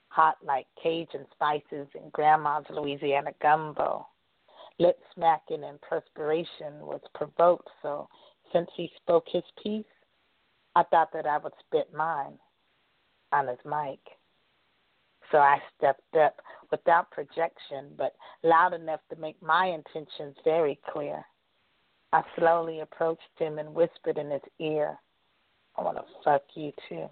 Hot 0.09 0.38
like 0.43 0.67
Cajun 0.82 1.25
spices 1.32 1.88
in 1.95 2.09
Grandma's 2.11 2.65
Louisiana 2.69 3.32
gumbo. 3.41 4.07
Lip 4.77 4.99
smacking 5.15 5.63
and 5.63 5.82
perspiration 5.82 6.79
was 6.82 7.01
provoked, 7.15 7.69
so 7.82 8.07
since 8.53 8.69
he 8.75 8.91
spoke 8.97 9.25
his 9.27 9.43
piece, 9.63 9.86
I 10.75 10.84
thought 10.84 11.11
that 11.13 11.25
I 11.25 11.38
would 11.38 11.53
spit 11.65 11.93
mine 11.93 12.38
on 13.32 13.47
his 13.47 13.57
mic. 13.65 13.99
So 15.32 15.38
I 15.38 15.59
stepped 15.77 16.15
up 16.15 16.41
without 16.71 17.11
projection, 17.11 17.88
but 17.97 18.15
loud 18.43 18.73
enough 18.73 18.99
to 19.09 19.15
make 19.15 19.41
my 19.41 19.67
intentions 19.67 20.36
very 20.43 20.79
clear. 20.91 21.23
I 22.13 22.23
slowly 22.38 22.82
approached 22.82 23.21
him 23.38 23.57
and 23.57 23.73
whispered 23.73 24.17
in 24.17 24.32
his 24.32 24.41
ear, 24.59 24.97
I 25.77 25.82
want 25.84 25.97
to 25.97 26.03
fuck 26.23 26.43
you 26.55 26.73
too. 26.89 27.09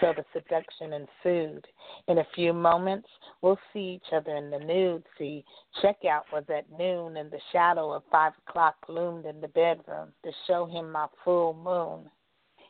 So 0.00 0.12
the 0.14 0.24
seduction 0.32 0.92
ensued. 0.92 1.66
In 2.08 2.18
a 2.18 2.26
few 2.34 2.52
moments, 2.52 3.08
we'll 3.40 3.58
see 3.72 4.00
each 4.00 4.12
other 4.12 4.36
in 4.36 4.50
the 4.50 4.58
nude. 4.58 5.04
See, 5.18 5.44
checkout 5.82 6.24
was 6.32 6.44
at 6.48 6.70
noon, 6.78 7.16
and 7.16 7.30
the 7.30 7.40
shadow 7.52 7.92
of 7.92 8.02
five 8.10 8.32
o'clock 8.46 8.76
loomed 8.88 9.24
in 9.24 9.40
the 9.40 9.48
bedroom 9.48 10.12
to 10.22 10.32
show 10.46 10.66
him 10.66 10.92
my 10.92 11.06
full 11.24 11.54
moon. 11.54 12.10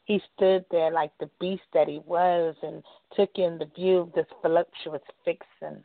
He 0.07 0.23
stood 0.35 0.65
there 0.71 0.93
like 0.93 1.11
the 1.19 1.31
beast 1.41 1.65
that 1.75 1.89
he 1.89 2.01
was 2.07 2.55
and 2.63 2.83
took 3.17 3.31
in 3.35 3.59
the 3.59 3.71
view 3.75 3.99
of 3.99 4.13
this 4.13 4.27
voluptuous 4.41 5.03
fixin'. 5.25 5.85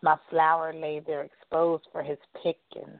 My 0.00 0.16
flower 0.30 0.72
lay 0.72 1.00
there 1.00 1.22
exposed 1.22 1.84
for 1.92 2.02
his 2.02 2.18
picking. 2.42 2.98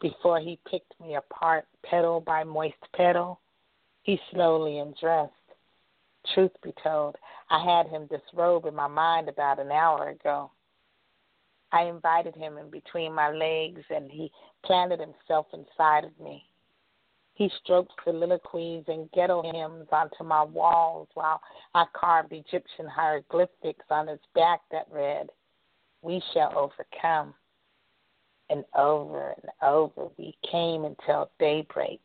Before 0.00 0.40
he 0.40 0.58
picked 0.68 0.98
me 1.00 1.14
apart, 1.14 1.66
petal 1.84 2.20
by 2.20 2.42
moist 2.42 2.74
petal, 2.96 3.40
he 4.02 4.20
slowly 4.32 4.80
undressed. 4.80 5.32
Truth 6.34 6.52
be 6.62 6.74
told, 6.82 7.16
I 7.48 7.62
had 7.62 7.86
him 7.86 8.06
disrobe 8.06 8.66
in 8.66 8.74
my 8.74 8.88
mind 8.88 9.28
about 9.28 9.60
an 9.60 9.70
hour 9.70 10.08
ago. 10.08 10.50
I 11.70 11.82
invited 11.82 12.34
him 12.34 12.58
in 12.58 12.70
between 12.70 13.14
my 13.14 13.30
legs, 13.30 13.82
and 13.88 14.10
he 14.10 14.32
planted 14.64 14.98
himself 14.98 15.46
inside 15.52 16.04
of 16.04 16.18
me. 16.18 16.44
He 17.34 17.50
stroked 17.62 17.92
soliloquies 18.04 18.84
and 18.86 19.10
ghetto 19.10 19.42
hymns 19.42 19.88
onto 19.90 20.22
my 20.22 20.44
walls 20.44 21.08
while 21.14 21.40
I 21.74 21.84
carved 21.92 22.32
Egyptian 22.32 22.86
hieroglyphics 22.86 23.84
on 23.90 24.06
his 24.06 24.20
back 24.34 24.60
that 24.70 24.86
read, 24.90 25.30
We 26.02 26.22
shall 26.32 26.56
overcome. 26.56 27.34
And 28.50 28.64
over 28.76 29.30
and 29.30 29.50
over 29.62 30.10
we 30.16 30.36
came 30.48 30.84
until 30.84 31.30
daybreak. 31.40 32.00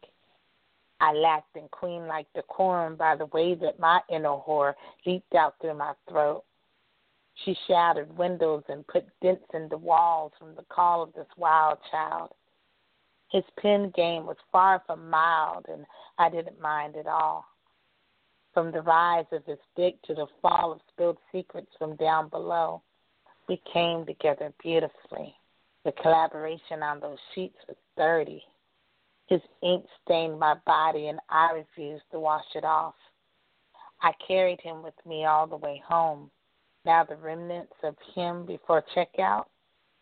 I 1.01 1.13
lacked 1.13 1.55
in 1.55 1.67
queen 1.69 2.07
like 2.07 2.27
decorum 2.33 2.95
by 2.95 3.15
the 3.15 3.27
way 3.27 3.53
that 3.55 3.79
my 3.79 4.01
inner 4.09 4.35
horror 4.35 4.75
leaped 5.05 5.35
out 5.35 5.55
through 5.61 5.75
my 5.75 5.93
throat. 6.09 6.43
She 7.45 7.55
shattered 7.67 8.17
windows 8.17 8.63
and 8.67 8.87
put 8.87 9.05
dents 9.21 9.45
in 9.53 9.69
the 9.69 9.77
walls 9.77 10.33
from 10.39 10.55
the 10.55 10.65
call 10.69 11.03
of 11.03 11.13
this 11.13 11.27
wild 11.37 11.77
child. 11.91 12.33
His 13.31 13.43
pen 13.59 13.91
game 13.95 14.25
was 14.25 14.37
far 14.51 14.81
from 14.85 15.09
mild, 15.09 15.65
and 15.69 15.85
I 16.17 16.29
didn't 16.29 16.59
mind 16.59 16.95
at 16.95 17.07
all. 17.07 17.45
From 18.53 18.71
the 18.71 18.81
rise 18.81 19.27
of 19.31 19.45
his 19.45 19.59
dick 19.75 20.01
to 20.03 20.15
the 20.15 20.25
fall 20.41 20.71
of 20.71 20.81
spilled 20.91 21.19
secrets 21.31 21.71
from 21.77 21.95
down 21.97 22.29
below, 22.29 22.81
we 23.47 23.61
came 23.71 24.05
together 24.05 24.51
beautifully. 24.61 25.35
The 25.85 25.91
collaboration 25.93 26.81
on 26.81 26.99
those 26.99 27.19
sheets 27.33 27.57
was 27.67 27.77
dirty. 27.95 28.43
His 29.27 29.41
ink 29.61 29.85
stained 30.03 30.39
my 30.39 30.55
body, 30.65 31.07
and 31.07 31.19
I 31.29 31.51
refused 31.51 32.05
to 32.11 32.19
wash 32.19 32.55
it 32.55 32.65
off. 32.65 32.95
I 34.01 34.11
carried 34.27 34.59
him 34.61 34.81
with 34.81 34.95
me 35.05 35.25
all 35.25 35.45
the 35.45 35.57
way 35.57 35.81
home. 35.87 36.31
Now 36.83 37.03
the 37.03 37.15
remnants 37.15 37.73
of 37.83 37.95
him 38.15 38.45
before 38.45 38.83
checkout 38.95 39.45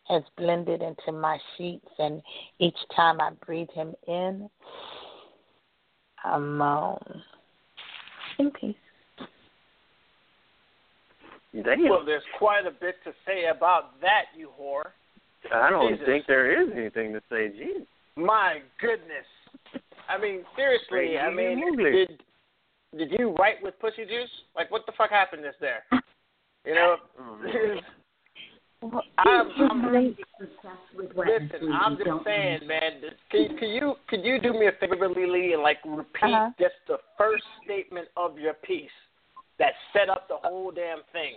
has 0.08 0.22
blended 0.36 0.82
into 0.82 1.12
my 1.12 1.38
sheets, 1.56 1.88
and 1.98 2.22
each 2.58 2.76
time 2.94 3.20
I 3.20 3.30
breathe 3.44 3.70
him 3.74 3.94
in, 4.06 4.48
I 6.24 6.38
moan. 6.38 6.98
Um, 7.06 7.22
in 8.38 8.50
peace. 8.52 8.76
Damn. 11.52 11.88
Well, 11.88 12.04
there's 12.04 12.22
quite 12.38 12.66
a 12.66 12.70
bit 12.70 12.96
to 13.04 13.12
say 13.26 13.46
about 13.54 14.00
that, 14.00 14.26
you 14.36 14.50
whore. 14.60 14.90
I 15.52 15.70
don't 15.70 15.92
Jesus. 15.92 16.06
think 16.06 16.26
there 16.26 16.62
is 16.62 16.68
anything 16.76 17.12
to 17.12 17.20
say. 17.30 17.48
Jeez. 17.48 17.86
My 18.16 18.58
goodness. 18.80 19.26
I 20.08 20.20
mean, 20.20 20.44
seriously. 20.56 21.18
I 21.18 21.32
mean, 21.32 21.58
English. 21.58 22.08
did 22.08 22.22
did 22.96 23.18
you 23.18 23.34
write 23.38 23.56
with 23.62 23.78
pussy 23.80 24.04
juice? 24.04 24.30
Like, 24.56 24.70
what 24.70 24.86
the 24.86 24.92
fuck 24.96 25.10
happened 25.10 25.42
just 25.44 25.60
there? 25.60 25.84
You 26.64 26.74
know, 26.74 26.96
mm-hmm. 27.20 27.78
Well, 28.80 29.02
I'm- 29.18 29.50
I'm- 29.58 29.82
brain 29.88 30.16
is 30.18 30.24
obsessed 30.40 30.94
with 30.94 31.12
wet 31.14 31.28
and 31.28 31.50
listen. 31.52 31.72
I'm 31.72 31.96
just 31.96 32.06
don't 32.06 32.24
saying, 32.24 32.66
man. 32.66 33.02
Can, 33.30 33.58
can 33.58 33.70
you 33.70 33.96
could 34.06 34.24
you 34.24 34.40
do 34.40 34.52
me 34.52 34.66
a 34.68 34.72
favor, 34.72 35.08
Lily, 35.08 35.52
and 35.54 35.62
like 35.62 35.78
repeat 35.84 36.22
Uh-huh. 36.32 36.50
just 36.60 36.76
the 36.86 36.98
first 37.16 37.44
statement 37.64 38.08
of 38.16 38.38
your 38.38 38.54
piece 38.54 38.90
that 39.58 39.74
set 39.92 40.08
up 40.08 40.28
the 40.28 40.36
whole 40.36 40.70
damn 40.70 41.02
thing? 41.12 41.36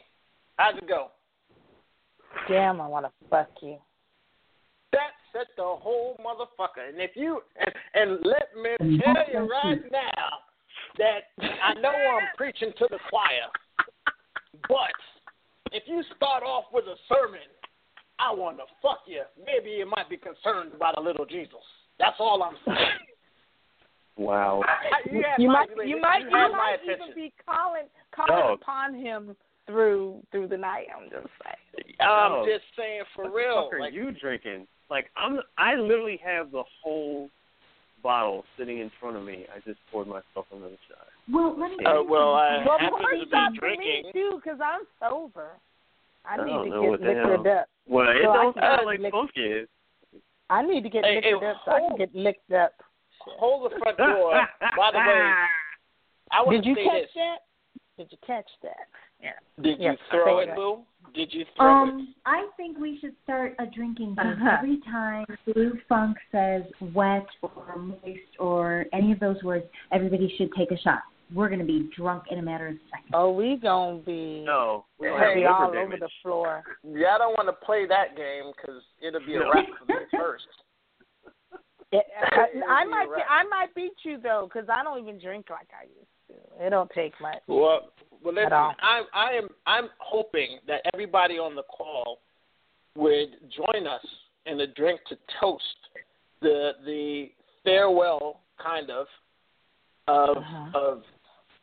How's 0.58 0.78
it 0.78 0.88
go? 0.88 1.12
Damn, 2.48 2.80
I 2.80 2.88
want 2.88 3.06
to 3.08 3.12
fuck 3.30 3.50
you. 3.62 3.82
That 4.92 5.12
set 5.34 5.48
the 5.56 5.64
whole 5.64 6.18
motherfucker. 6.24 6.88
And 6.90 7.02
if 7.02 7.16
you 7.16 7.42
and, 7.56 7.74
and 7.96 8.26
let 8.26 8.56
me 8.56 9.00
tell 9.00 9.26
you 9.34 9.50
right 9.50 9.92
now 9.92 10.40
that 10.98 11.22
I 11.64 11.74
know 11.74 11.90
I'm 11.90 12.28
preaching 12.38 12.72
to 12.78 12.88
the 12.90 13.00
choir, 13.10 13.50
but 14.68 14.92
if 15.72 15.84
you 15.88 16.04
start 16.16 16.44
off 16.44 16.66
with 16.74 16.86
a 16.86 16.96
sermon, 17.08 17.40
I 18.20 18.34
want 18.34 18.58
to 18.58 18.64
fuck 18.82 19.00
you. 19.08 19.24
Maybe 19.46 19.72
you 19.72 19.86
might 19.90 20.10
be 20.10 20.18
concerned 20.18 20.74
about 20.76 20.98
a 20.98 21.02
little 21.02 21.26
Jesus. 21.26 21.64
That's 22.00 22.16
all 22.20 22.44
I'm 22.44 22.56
saying. 22.66 22.88
Wow. 24.18 24.62
I- 24.68 25.10
you 25.10 25.24
You 25.38 25.50
might, 25.50 25.70
you 25.86 26.00
might, 26.00 26.22
you 26.24 26.30
had 26.30 26.50
my 26.52 26.58
might 26.58 26.78
even 26.84 26.96
attention. 26.96 27.16
be 27.16 27.34
calling, 27.46 27.86
calling 28.16 28.32
Dog. 28.36 28.60
upon 28.62 28.94
him 28.96 29.36
through 29.66 30.22
through 30.32 30.48
the 30.48 30.58
night. 30.58 30.88
I'm 30.96 31.10
just 31.10 31.28
saying. 31.44 31.96
I'm 32.02 32.32
Oh. 32.34 32.46
just 32.46 32.66
saying 32.78 33.04
for 33.16 33.24
what 33.26 33.34
real. 33.34 33.56
the 33.56 33.62
fuck 33.64 33.74
are 33.74 33.80
like, 33.80 33.94
you 33.94 34.12
drinking? 34.12 34.68
Like 34.90 35.10
I'm, 35.16 35.40
I 35.58 35.76
literally 35.76 36.18
have 36.24 36.52
the 36.52 36.64
whole 36.84 37.30
bottle 38.04 38.44
sitting 38.58 38.80
in 38.80 38.92
front 39.00 39.16
of 39.16 39.24
me. 39.24 39.46
I 39.56 39.60
just 39.60 39.80
poured 39.92 40.08
myself 40.08 40.46
another 40.52 40.78
shot. 40.90 41.08
Well, 41.32 41.56
let 41.60 41.72
me. 41.72 41.86
Uh, 41.86 42.04
well, 42.04 42.34
I 42.36 42.64
Well, 42.66 42.78
happen 42.80 43.00
pour 43.00 43.12
to 43.12 43.26
shot 43.30 43.54
be 43.54 43.60
for 43.60 43.70
me 43.70 43.76
drinking. 43.78 44.12
too, 44.14 44.42
because 44.44 44.60
I'm 44.64 44.82
sober. 45.00 45.52
I 46.26 46.36
I 46.36 46.46
need 46.46 46.52
don't 46.52 46.64
to 46.66 46.70
know 46.70 46.82
get 46.82 46.90
what 46.92 47.02
liquored 47.02 47.48
up. 47.48 47.66
Well, 47.88 48.10
it 48.10 48.18
So 48.24 48.30
I 48.32 48.36
don't 48.44 48.56
sound 48.56 48.80
get 48.80 48.86
like 48.86 49.00
lick- 49.00 49.12
funky 49.12 49.42
is. 49.42 49.68
I 50.50 50.62
need 50.62 50.84
to 50.84 50.90
get 50.90 51.06
Hey, 51.06 51.22
hey, 51.24 51.34
liquored 51.34 51.50
up 51.56 51.62
so 51.66 51.72
I 51.72 51.80
can 51.88 51.98
get 51.98 52.14
licked 52.14 52.52
up. 52.52 52.74
Hold 53.40 53.72
the 53.72 53.78
front 53.80 53.98
door. 53.98 54.34
By 54.78 54.92
the 54.92 54.98
way, 55.00 55.32
I 56.32 56.42
want 56.44 56.52
Did 56.52 56.66
you 56.66 56.76
to 56.76 56.82
say 56.82 56.86
catch 56.88 57.02
this. 57.02 57.10
that? 57.16 57.38
Did 57.98 58.12
you 58.12 58.18
catch 58.26 58.50
that? 58.64 58.88
Yeah. 59.22 59.32
Did 59.62 59.80
Yeah, 59.80 59.92
you 59.92 59.98
throw 60.10 60.40
it, 60.40 60.48
that. 60.48 60.56
Boo? 60.56 60.80
Did 61.14 61.34
you 61.34 61.46
throw 61.56 61.84
it? 61.84 61.90
Um, 61.90 62.16
I 62.26 62.48
think 62.58 62.78
we 62.80 62.98
should 63.00 63.14
start 63.24 63.54
a 63.60 63.66
drinking 63.68 64.16
game. 64.16 64.20
Uh-huh. 64.20 64.58
Every 64.60 64.80
time 64.90 65.26
Blue 65.54 65.74
Funk 65.88 66.18
says 66.32 66.64
wet 66.94 67.26
or 67.42 67.78
moist 67.78 68.20
or 68.40 68.86
any 68.94 69.12
of 69.12 69.20
those 69.20 69.42
words, 69.44 69.66
everybody 69.92 70.34
should 70.38 70.50
take 70.58 70.72
a 70.72 70.78
shot. 70.80 71.02
We're 71.34 71.48
going 71.48 71.60
to 71.60 71.66
be 71.66 71.90
drunk 71.96 72.24
in 72.32 72.40
a 72.40 72.42
matter 72.42 72.68
of 72.68 72.76
seconds. 72.90 73.12
Oh, 73.14 73.32
we 73.32 73.56
gonna 73.56 73.98
be 74.00 74.44
No, 74.46 74.86
we 75.00 75.08
don't 75.08 75.16
we'll 75.20 75.28
have 75.28 75.36
be 75.36 75.46
all 75.46 75.72
damage. 75.72 75.88
over 75.88 75.98
the 75.98 76.10
floor. 76.22 76.64
Yeah, 76.84 77.16
I 77.16 77.18
don't 77.20 77.34
want 77.38 77.48
to 77.48 77.66
play 77.66 77.86
that 77.88 78.18
game 78.18 78.52
because 78.56 78.82
it'll 79.02 79.26
be 79.26 79.36
a 79.36 79.40
No. 79.40 79.50
wrap 79.52 79.66
for 79.80 79.86
me 79.86 79.96
first. 80.12 80.44
Yeah, 81.94 82.00
I, 82.22 82.46
I 82.70 82.86
might 82.86 83.08
be. 83.16 83.22
I 83.30 83.44
might 83.46 83.74
beat 83.76 83.94
you 84.04 84.18
though 84.22 84.50
because 84.52 84.70
I 84.70 84.84
don't 84.84 85.00
even 85.00 85.20
drink 85.20 85.48
like 85.50 85.68
I 85.78 85.84
used 85.86 86.08
to. 86.60 86.66
It 86.66 86.70
don't 86.70 86.90
take 86.92 87.14
much. 87.22 87.40
Well, 87.48 87.92
well, 88.24 88.34
listen, 88.34 88.54
all. 88.54 88.74
I, 88.82 89.02
I 89.14 89.32
am, 89.32 89.48
I'm 89.66 89.90
hoping 90.00 90.60
that 90.68 90.82
everybody 90.94 91.36
on 91.40 91.56
the 91.56 91.64
call 91.64 92.20
would 92.96 93.30
join 93.56 93.88
us 93.88 94.06
in 94.46 94.60
a 94.62 94.68
drink 94.68 95.00
to 95.10 95.18
toast 95.40 95.64
the 96.42 96.72
the 96.86 97.32
farewell 97.64 98.42
kind 98.62 98.90
of 98.90 99.08
of 100.08 100.38
Uh-huh. 100.38 100.70
of 100.80 101.04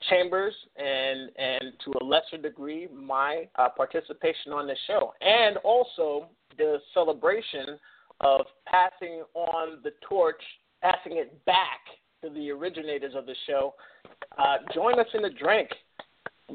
Chambers 0.09 0.55
and 0.77 1.31
and 1.37 1.73
to 1.85 1.93
a 2.01 2.05
lesser 2.05 2.39
degree 2.41 2.89
my 2.95 3.49
uh, 3.57 3.69
participation 3.69 4.53
on 4.53 4.67
the 4.67 4.77
show, 4.87 5.13
and 5.21 5.57
also 5.59 6.29
the 6.57 6.79
celebration 6.95 7.79
of 8.21 8.43
passing 8.67 9.23
on 9.35 9.79
the 9.83 9.91
torch, 10.09 10.41
passing 10.83 11.17
it 11.17 11.45
back 11.45 11.81
to 12.23 12.31
the 12.31 12.51
originators 12.51 13.15
of 13.17 13.27
the 13.27 13.35
show. 13.47 13.75
Uh, 14.37 14.57
join 14.75 14.99
us 14.99 15.07
in 15.15 15.23
the 15.23 15.31
drink. 15.31 15.69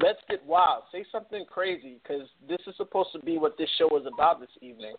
Let's 0.02 0.18
get 0.28 0.44
wild. 0.44 0.84
Say 0.90 1.04
something 1.12 1.44
crazy 1.48 2.00
because 2.02 2.28
this 2.48 2.58
is 2.66 2.74
supposed 2.76 3.10
to 3.12 3.20
be 3.20 3.38
what 3.38 3.56
this 3.56 3.68
show 3.78 3.96
is 3.98 4.06
about 4.12 4.40
this 4.40 4.50
evening. 4.60 4.94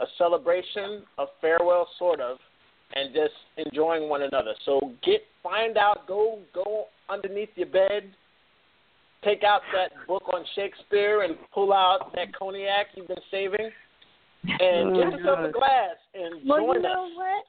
A 0.00 0.06
celebration, 0.18 1.02
a 1.18 1.24
farewell, 1.40 1.88
sort 1.98 2.20
of, 2.20 2.38
and 2.94 3.14
just 3.14 3.34
enjoying 3.56 4.08
one 4.08 4.22
another. 4.22 4.54
So 4.64 4.92
get, 5.04 5.22
find 5.42 5.76
out, 5.76 6.06
go, 6.06 6.38
go 6.54 6.86
underneath 7.08 7.50
your 7.54 7.68
bed, 7.68 8.10
take 9.24 9.42
out 9.42 9.62
that 9.72 9.90
book 10.06 10.22
on 10.32 10.44
Shakespeare, 10.54 11.22
and 11.22 11.36
pull 11.52 11.72
out 11.72 12.12
that 12.14 12.34
cognac 12.34 12.86
you've 12.94 13.08
been 13.08 13.16
saving, 13.30 13.70
and 14.44 14.92
Oh, 14.92 14.96
get 14.96 15.18
yourself 15.18 15.38
a 15.48 15.52
glass 15.52 15.96
and 16.14 16.48
Well, 16.48 16.58
join 16.64 16.76
you 16.76 16.82
know 16.82 17.08
what? 17.14 17.44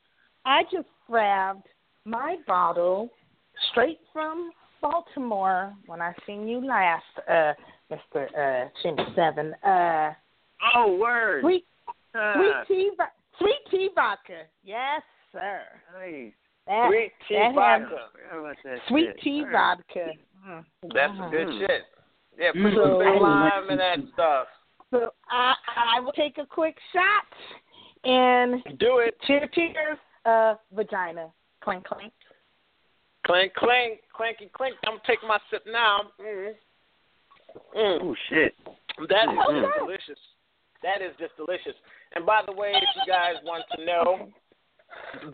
I 0.45 0.63
just 0.71 0.87
grabbed 1.07 1.67
my 2.05 2.37
bottle 2.47 3.09
straight 3.71 3.99
from 4.13 4.51
Baltimore 4.81 5.73
when 5.87 6.01
I 6.01 6.13
seen 6.25 6.47
you 6.47 6.65
last, 6.65 7.03
uh, 7.29 7.53
Mister 7.89 8.27
uh, 8.35 8.69
Chimney 8.81 9.03
Seven. 9.15 9.53
Uh, 9.63 10.13
Oh, 10.75 10.97
word. 10.97 11.41
sweet, 11.43 11.65
Ah, 12.15 12.33
sweet 12.35 12.53
tea, 12.67 12.89
vo- 12.97 13.37
sweet 13.39 13.59
tea 13.69 13.89
vodka. 13.93 14.43
Yes, 14.63 15.01
sir. 15.39 15.61
Nice. 15.99 16.33
That, 16.67 16.87
Sweet 16.89 17.11
tea 17.29 17.35
that 17.35 17.55
vodka. 17.55 18.09
has- 18.31 18.57
that 18.63 18.79
Sweet 18.89 19.05
shit? 19.07 19.21
tea 19.21 19.41
Word. 19.43 19.51
vodka. 19.53 20.11
Mm. 20.45 20.65
That's 20.93 21.13
Mhm. 21.13 21.31
good 21.31 21.53
shit. 21.59 21.85
Yeah, 22.37 22.51
put 22.51 22.61
Mm. 22.61 22.83
some 22.83 22.99
big 22.99 23.21
lime 23.21 23.69
in 23.71 23.77
that 23.77 23.99
stuff. 24.13 24.47
So 24.91 25.13
I 25.29 25.55
I 25.75 25.99
will 25.99 26.11
take 26.13 26.37
a 26.37 26.45
quick 26.45 26.79
shot 26.93 27.25
and 28.03 28.63
Do 28.77 28.99
it. 28.99 29.19
cheers, 29.23 29.49
cheers, 29.51 29.97
uh, 30.25 30.55
vagina, 30.71 31.31
clink 31.61 31.85
clink. 31.85 32.13
Clink, 33.25 33.53
clink, 33.55 34.01
clanky, 34.13 34.49
clink. 34.53 34.77
I'm 34.85 34.99
taking 35.01 35.27
my 35.27 35.39
sip 35.49 35.65
now. 35.65 36.11
Mm. 36.19 36.55
Mm. 37.75 37.99
Oh 38.01 38.15
shit. 38.29 38.55
That 39.09 39.29
is 39.29 39.37
Mm. 39.37 39.61
just 39.63 39.77
delicious. 39.79 40.19
That 40.83 41.01
is 41.01 41.15
just 41.17 41.35
delicious. 41.37 41.75
And 42.13 42.25
by 42.25 42.41
the 42.43 42.51
way, 42.53 42.73
if 42.73 42.95
you 42.95 43.05
guys 43.05 43.41
want 43.43 43.65
to 43.71 43.83
know, 43.85 44.31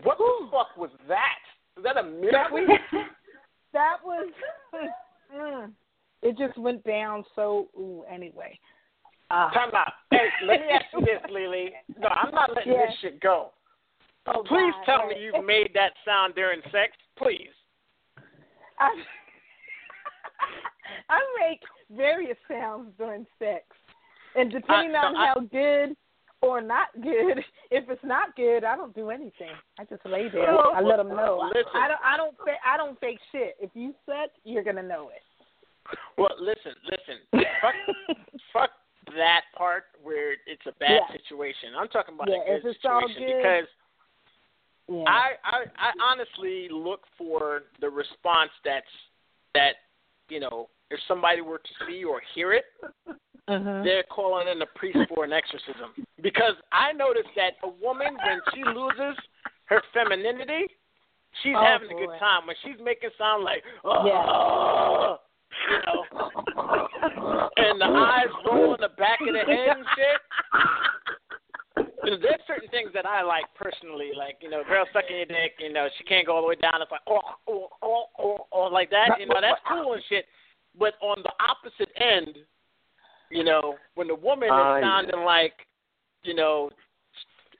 what 0.02 0.18
the 0.18 0.48
fuck 0.50 0.76
was 0.76 0.90
that? 1.08 1.38
Was 1.76 1.84
that 1.84 1.96
a 1.96 2.02
was 2.02 2.78
that 3.72 3.96
was. 4.04 4.30
mm, 5.34 5.70
it 6.22 6.38
just 6.38 6.56
went 6.58 6.84
down 6.84 7.24
so. 7.34 7.68
Ooh, 7.76 8.04
anyway. 8.10 8.58
Uh, 9.30 9.50
Time 9.52 9.70
out. 9.74 9.92
Hey, 10.10 10.28
let 10.46 10.60
me 10.60 10.66
ask 10.70 10.84
you 10.92 11.00
this, 11.00 11.20
Lily. 11.30 11.72
No, 11.98 12.08
I'm 12.08 12.32
not 12.34 12.54
letting 12.54 12.72
Yeah. 12.72 12.86
this 12.86 12.94
shit 13.00 13.20
go. 13.20 13.50
oh 14.26 14.42
Please 14.46 14.72
God, 14.86 14.98
tell 14.98 15.06
me 15.08 15.16
you've 15.20 15.44
made 15.44 15.70
that 15.74 15.92
sound 16.04 16.34
during 16.34 16.60
sex. 16.70 16.92
Please. 17.16 17.48
I, 18.78 18.90
I 21.08 21.20
make 21.40 21.60
various 21.96 22.36
sounds 22.48 22.90
during 22.98 23.26
sex, 23.38 23.64
and 24.36 24.50
depending 24.52 24.94
I- 24.94 24.98
on 25.06 25.16
I- 25.16 25.26
how 25.26 25.40
good 25.40 25.96
or 26.44 26.60
not 26.60 26.88
good, 27.02 27.38
if 27.70 27.88
it's 27.88 28.04
not 28.04 28.36
good, 28.36 28.64
I 28.64 28.76
don't 28.76 28.94
do 28.94 29.10
anything. 29.10 29.52
I 29.78 29.84
just 29.84 30.04
lay 30.04 30.28
there. 30.28 30.48
I 30.48 30.80
let 30.80 30.98
them 30.98 31.08
know. 31.08 31.40
I, 31.40 31.48
Listen. 31.48 31.72
I 31.74 31.88
don't. 31.88 32.00
I 32.04 32.16
don't. 32.16 32.36
Fa- 32.36 32.64
I 32.66 32.76
don't 32.76 33.00
fake 33.00 33.18
shit. 33.32 33.56
If 33.60 33.70
you 33.74 33.94
suck, 34.06 34.30
you're 34.44 34.64
gonna 34.64 34.82
know 34.82 35.10
it. 35.14 35.22
Well, 36.16 36.30
listen, 36.40 36.72
listen. 36.84 37.44
Fuck, 37.60 37.74
fuck 38.52 38.70
that 39.16 39.42
part 39.56 39.84
where 40.02 40.32
it's 40.32 40.64
a 40.66 40.72
bad 40.78 41.00
Yeah. 41.08 41.16
situation. 41.16 41.70
I'm 41.78 41.88
talking 41.88 42.14
about 42.14 42.28
Yeah, 42.28 42.56
a 42.56 42.60
good 42.60 42.74
situation 42.74 43.22
good, 43.26 43.36
because 43.36 43.68
Yeah. 44.88 45.04
I, 45.06 45.32
I 45.44 45.64
I 45.76 45.92
honestly 46.02 46.68
look 46.70 47.02
for 47.18 47.64
the 47.80 47.88
response 47.88 48.50
that's 48.64 48.86
that 49.54 49.76
you 50.28 50.40
know 50.40 50.68
if 50.90 51.00
somebody 51.08 51.40
were 51.42 51.58
to 51.58 51.86
see 51.86 52.04
or 52.04 52.20
hear 52.34 52.52
it, 52.52 52.64
Mhm. 53.48 53.84
they're 53.84 54.04
calling 54.04 54.48
in 54.48 54.62
a 54.62 54.66
priest 54.66 54.98
for 55.08 55.24
an 55.24 55.32
exorcism. 55.32 56.06
Because 56.22 56.54
I 56.72 56.92
noticed 56.92 57.28
that 57.36 57.56
a 57.62 57.68
woman 57.68 58.16
when 58.24 58.40
she 58.54 58.64
loses 58.64 59.16
her 59.66 59.82
femininity, 59.92 60.66
she's 61.42 61.54
Oh, 61.54 61.60
having 61.62 61.90
a 61.90 61.94
good 61.94 62.18
time. 62.18 62.46
When 62.46 62.56
she's 62.62 62.78
making 62.80 63.10
sound 63.18 63.44
like 63.44 63.62
oh, 63.84 64.06
yeah. 64.06 65.16
you 65.70 65.78
know, 65.86 67.50
and 67.56 67.80
the 67.80 67.84
eyes 67.84 68.28
roll 68.46 68.74
in 68.74 68.80
the 68.80 68.88
back 68.96 69.20
of 69.20 69.32
the 69.32 69.40
head 69.40 69.76
and 69.76 69.86
shit. 69.94 70.20
You 72.04 72.10
know, 72.10 72.16
there's 72.18 72.40
certain 72.46 72.68
things 72.68 72.92
that 72.92 73.06
I 73.06 73.22
like 73.22 73.44
personally, 73.54 74.12
like 74.16 74.36
you 74.40 74.48
know, 74.48 74.62
girl 74.64 74.86
sucking 74.92 75.16
your 75.16 75.26
dick. 75.26 75.56
You 75.58 75.72
know, 75.72 75.88
she 75.98 76.04
can't 76.04 76.26
go 76.26 76.36
all 76.36 76.42
the 76.42 76.48
way 76.48 76.56
down. 76.56 76.80
It's 76.80 76.90
like 76.90 77.00
oh, 77.06 77.20
oh, 77.46 77.68
oh, 77.82 78.04
oh, 78.18 78.46
oh 78.52 78.62
like 78.72 78.90
that. 78.90 79.20
You 79.20 79.26
know, 79.26 79.40
that's 79.40 79.60
cool 79.68 79.92
and 79.94 80.02
shit. 80.08 80.26
But 80.78 80.94
on 81.00 81.22
the 81.22 81.32
opposite 81.40 81.92
end, 81.96 82.38
you 83.30 83.44
know, 83.44 83.76
when 83.94 84.08
the 84.08 84.14
woman 84.14 84.48
Ah, 84.50 84.76
is 84.76 84.82
yeah. 84.82 84.88
sounding 84.88 85.24
like, 85.24 85.54
you 86.22 86.34
know, 86.34 86.70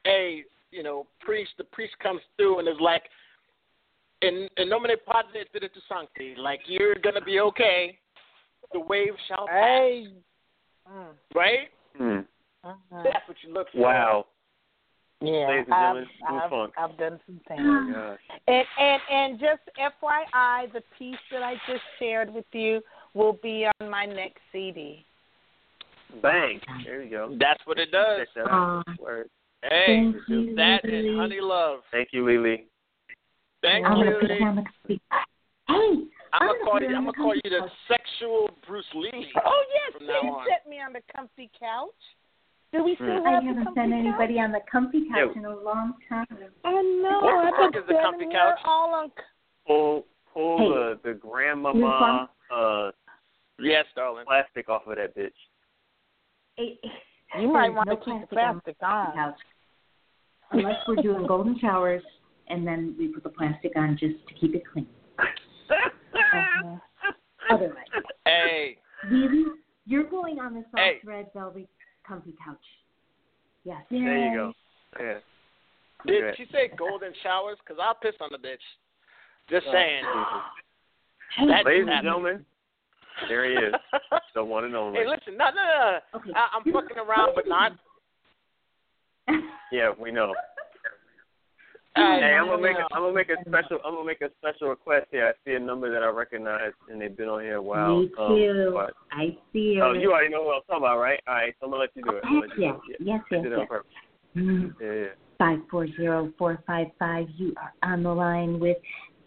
a 0.07 0.45
you 0.71 0.83
know, 0.83 1.07
priest, 1.21 1.53
the 1.57 1.65
priest 1.65 1.95
comes 2.03 2.21
through 2.37 2.59
and 2.59 2.69
is 2.69 2.75
like, 2.81 3.05
in 4.23 4.49
in 4.57 4.69
nomine 4.69 4.97
Patri 5.07 5.41
et 5.41 5.47
Spiritus 5.47 5.83
Sancti, 5.89 6.35
like 6.37 6.61
you're 6.67 6.97
gonna 6.97 7.21
be 7.21 7.41
okay. 7.41 7.99
The 8.73 8.81
wave 8.81 9.12
shall 9.29 9.47
pass, 9.47 9.57
Hey. 9.57 10.09
Mm. 10.91 11.15
right? 11.35 11.69
Mhm. 11.99 12.27
That's 12.91 13.29
what 13.29 13.37
you 13.43 13.53
look 13.53 13.71
for. 13.73 13.79
Wow. 13.81 14.27
Yeah, 15.21 15.62
I've, 15.71 16.07
I've, 16.29 16.71
I've 16.77 16.99
done 16.99 17.21
some 17.25 17.41
things. 17.49 17.61
Oh. 17.62 18.17
And 18.49 18.67
and 18.79 19.03
and 19.11 19.41
just 19.41 19.62
FYI, 19.79 20.73
the 20.73 20.83
piece 20.99 21.17
that 21.31 21.43
I 21.43 21.55
just 21.67 21.83
shared 21.99 22.33
with 22.33 22.45
you 22.53 22.83
will 23.15 23.35
be 23.43 23.67
on 23.81 23.89
my 23.89 24.07
next 24.07 24.41
CD. 24.53 25.07
Bang. 26.23 26.61
There 26.85 27.03
you 27.03 27.11
go. 27.11 27.37
That's 27.39 27.61
what 27.67 27.79
it 27.79 27.91
does. 27.91 28.21
Check 28.21 28.45
that 28.45 28.51
out. 28.53 28.85
Aw. 28.87 28.93
Word. 29.03 29.29
Hey, 29.63 29.87
Thank 29.87 30.17
you, 30.29 30.55
that 30.57 30.85
Lily. 30.85 31.09
and 31.09 31.19
honey 31.19 31.41
love. 31.41 31.81
Thank 31.91 32.09
you, 32.13 32.25
Lily. 32.27 32.67
Thank 33.63 33.87
I'm 33.87 33.97
you. 33.99 34.05
gonna 34.05 34.17
put 34.21 34.31
it 34.31 34.43
on. 34.43 34.65
Hey, 34.89 34.97
I'm 35.67 36.09
I'm 36.35 36.47
gonna 36.49 36.59
gonna 36.59 36.65
call 36.71 36.81
you. 36.83 36.87
I'm 36.97 37.05
the 37.07 37.13
gonna 37.13 37.25
call 37.25 37.35
you 37.35 37.41
the 37.51 37.69
sexual 37.89 38.51
Bruce 38.67 38.85
Lee. 38.95 39.33
Oh 39.45 39.65
yes, 39.73 39.97
From 39.99 40.07
now 40.07 40.21
on. 40.37 40.47
set 40.47 40.69
me 40.69 40.77
on 40.81 40.93
the 40.93 41.01
comfy 41.17 41.51
couch. 41.59 41.91
Do 42.73 42.85
we 42.85 42.95
still. 42.97 43.09
I 43.27 43.31
have 43.31 43.43
the 43.43 43.49
haven't 43.49 43.65
comfy 43.65 43.81
seen 43.81 43.91
couch? 43.91 43.99
anybody 44.01 44.41
on 44.41 44.53
the 44.53 44.61
comfy 44.71 45.01
couch 45.09 45.31
Yeah. 45.35 45.39
in 45.39 45.45
a 45.47 45.57
long 45.57 45.95
time. 46.09 46.27
I 46.65 46.71
know. 46.73 47.21
What 47.23 47.43
the 47.43 47.49
I've 47.49 47.73
fuck 47.73 47.83
is 47.83 47.89
the 47.89 47.95
comfy 48.03 48.27
couch? 48.31 48.59
All 48.67 48.93
on. 48.95 49.11
Pull 49.67 50.05
pull 50.35 50.59
Hey. 50.59 50.69
the 50.69 50.99
the 51.13 51.15
grandmama 51.15 52.29
uh 52.55 52.91
Yes, 53.59 53.87
darling. 53.97 54.27
plastic 54.27 54.69
off 54.69 54.83
of 54.87 54.97
that 54.97 55.17
bitch. 55.17 55.31
It, 56.57 56.79
You 57.41 57.53
might 57.53 57.71
want 57.71 57.89
no 57.89 57.97
to 57.97 58.05
keep 58.05 58.21
the 58.21 58.27
plastic 58.37 58.77
on 58.83 59.07
on. 59.09 59.13
couch. 59.15 59.39
Unless 60.53 60.77
we're 60.87 60.97
doing 61.03 61.27
golden 61.27 61.59
showers, 61.59 62.03
and 62.49 62.67
then 62.67 62.95
we 62.99 63.09
put 63.09 63.23
the 63.25 63.31
plastic 63.31 63.73
on 63.77 63.97
just 63.99 64.15
to 64.29 64.35
keep 64.35 64.55
it 64.55 64.63
clean. 64.71 64.87
Mhm. 65.19 66.81
Otherwise, 67.51 67.85
Hey, 68.25 68.79
really, 69.11 69.45
you're 69.87 70.05
going 70.05 70.39
on 70.41 70.55
the 70.55 70.63
soft 70.71 70.77
Hey. 70.79 71.01
red 71.05 71.31
velvet 71.35 71.69
comfy 72.07 72.35
couch. 72.45 72.57
Yes. 73.65 73.83
There 73.91 73.99
you 74.01 74.35
go. 74.37 74.53
Yeah. 75.01 75.19
did 76.07 76.37
she 76.37 76.47
say 76.53 76.69
golden 76.77 77.13
showers? 77.23 77.59
Cause 77.67 77.79
I'll 77.83 77.95
piss 77.95 78.15
on 78.21 78.29
the 78.31 78.39
bitch. 78.39 78.63
Just 79.51 79.67
Oh, 79.67 79.73
saying. 79.73 80.05
Ladies 81.65 81.89
and 81.91 82.03
gentlemen, 82.05 82.47
there 83.29 83.45
he 83.49 83.53
is, 83.57 83.75
the 84.35 84.45
one 84.45 84.65
and 84.65 84.75
only. 84.77 85.01
Hey, 85.01 85.07
listen, 85.09 85.37
no, 85.37 85.47
no, 85.47 85.55
no. 85.55 85.99
no. 86.15 86.19
Okay. 86.21 86.31
I, 86.35 86.49
I'm 86.57 86.73
fucking 86.73 86.99
around, 86.99 87.33
but 87.35 87.47
not. 87.49 87.73
Yeah, 89.73 89.91
we 89.99 90.11
know. 90.12 90.35
Hey, 91.97 92.19
Hey, 92.23 92.35
I'm 92.35 92.47
gonna 92.49 92.61
make 92.61 92.77
no. 92.77 92.89
a, 92.91 92.95
I'm 92.97 93.03
gonna 93.03 93.15
make 93.15 93.29
a 93.29 93.37
special 93.49 93.79
I'm 93.87 93.95
gonna 93.95 94.05
make 94.05 94.21
a 94.21 94.29
special 94.41 94.67
request 94.69 95.07
here. 95.12 95.29
I 95.29 95.33
see 95.49 95.55
a 95.55 95.61
number 95.61 95.93
that 95.93 96.03
I 96.03 96.09
recognize, 96.09 96.73
and 96.91 97.01
they've 97.01 97.17
been 97.17 97.29
on 97.29 97.43
here 97.43 97.59
a 97.59 97.62
while. 97.62 98.01
Me 98.01 98.11
Um, 98.19 98.29
too. 98.35 98.71
but- 98.75 98.95
I 99.12 99.37
see 99.53 99.77
it. 99.77 99.81
oh, 99.81 99.93
you 99.93 100.11
already 100.11 100.29
know 100.31 100.43
what 100.43 100.57
I'm 100.57 100.62
talking 100.62 100.83
about, 100.83 100.99
right? 100.99 101.21
All 101.29 101.35
right, 101.35 101.55
so 101.61 101.67
I'm 101.67 101.71
gonna 101.71 101.83
let 101.83 101.91
you 101.95 102.03
do 102.03 102.17
it. 102.17 102.23
I'm 102.25 102.33
gonna 102.41 102.47
let 102.49 102.59
you 102.59 102.65
yes, 102.65 102.75
do 102.75 102.93
it. 102.95 102.97
yes, 103.01 103.21
yes, 103.31 103.43
did 103.45 103.53
it 103.53 103.55
on 103.55 103.61
yes. 103.61 103.69
purpose. 103.69 103.91
Mm. 104.37 104.75
Yeah, 104.81 104.93
yeah. 104.93 105.07
Five 105.39 105.59
four 105.71 105.87
zero 105.97 106.33
four 106.37 106.59
five 106.67 106.89
five. 106.99 107.29
You 107.37 107.55
are 107.59 107.73
on 107.89 108.03
the 108.03 108.12
line 108.12 108.59
with 108.59 108.77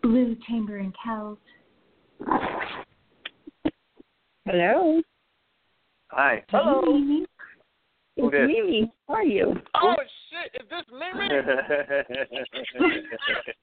Blue 0.04 0.36
Chamber 0.46 0.76
and 0.80 0.94
Kels. 1.08 1.38
Hello. 4.48 5.02
Hi. 6.08 6.42
Hello. 6.48 6.98
Mimi. 6.98 7.26
It's 8.16 8.32
this? 8.32 8.48
Mimi. 8.48 8.90
How 9.10 9.16
are 9.16 9.24
you? 9.26 9.54
Oh 9.76 9.96
shit! 10.32 10.56
Is 10.62 10.68
this 10.70 10.86
Mimi? 10.90 11.28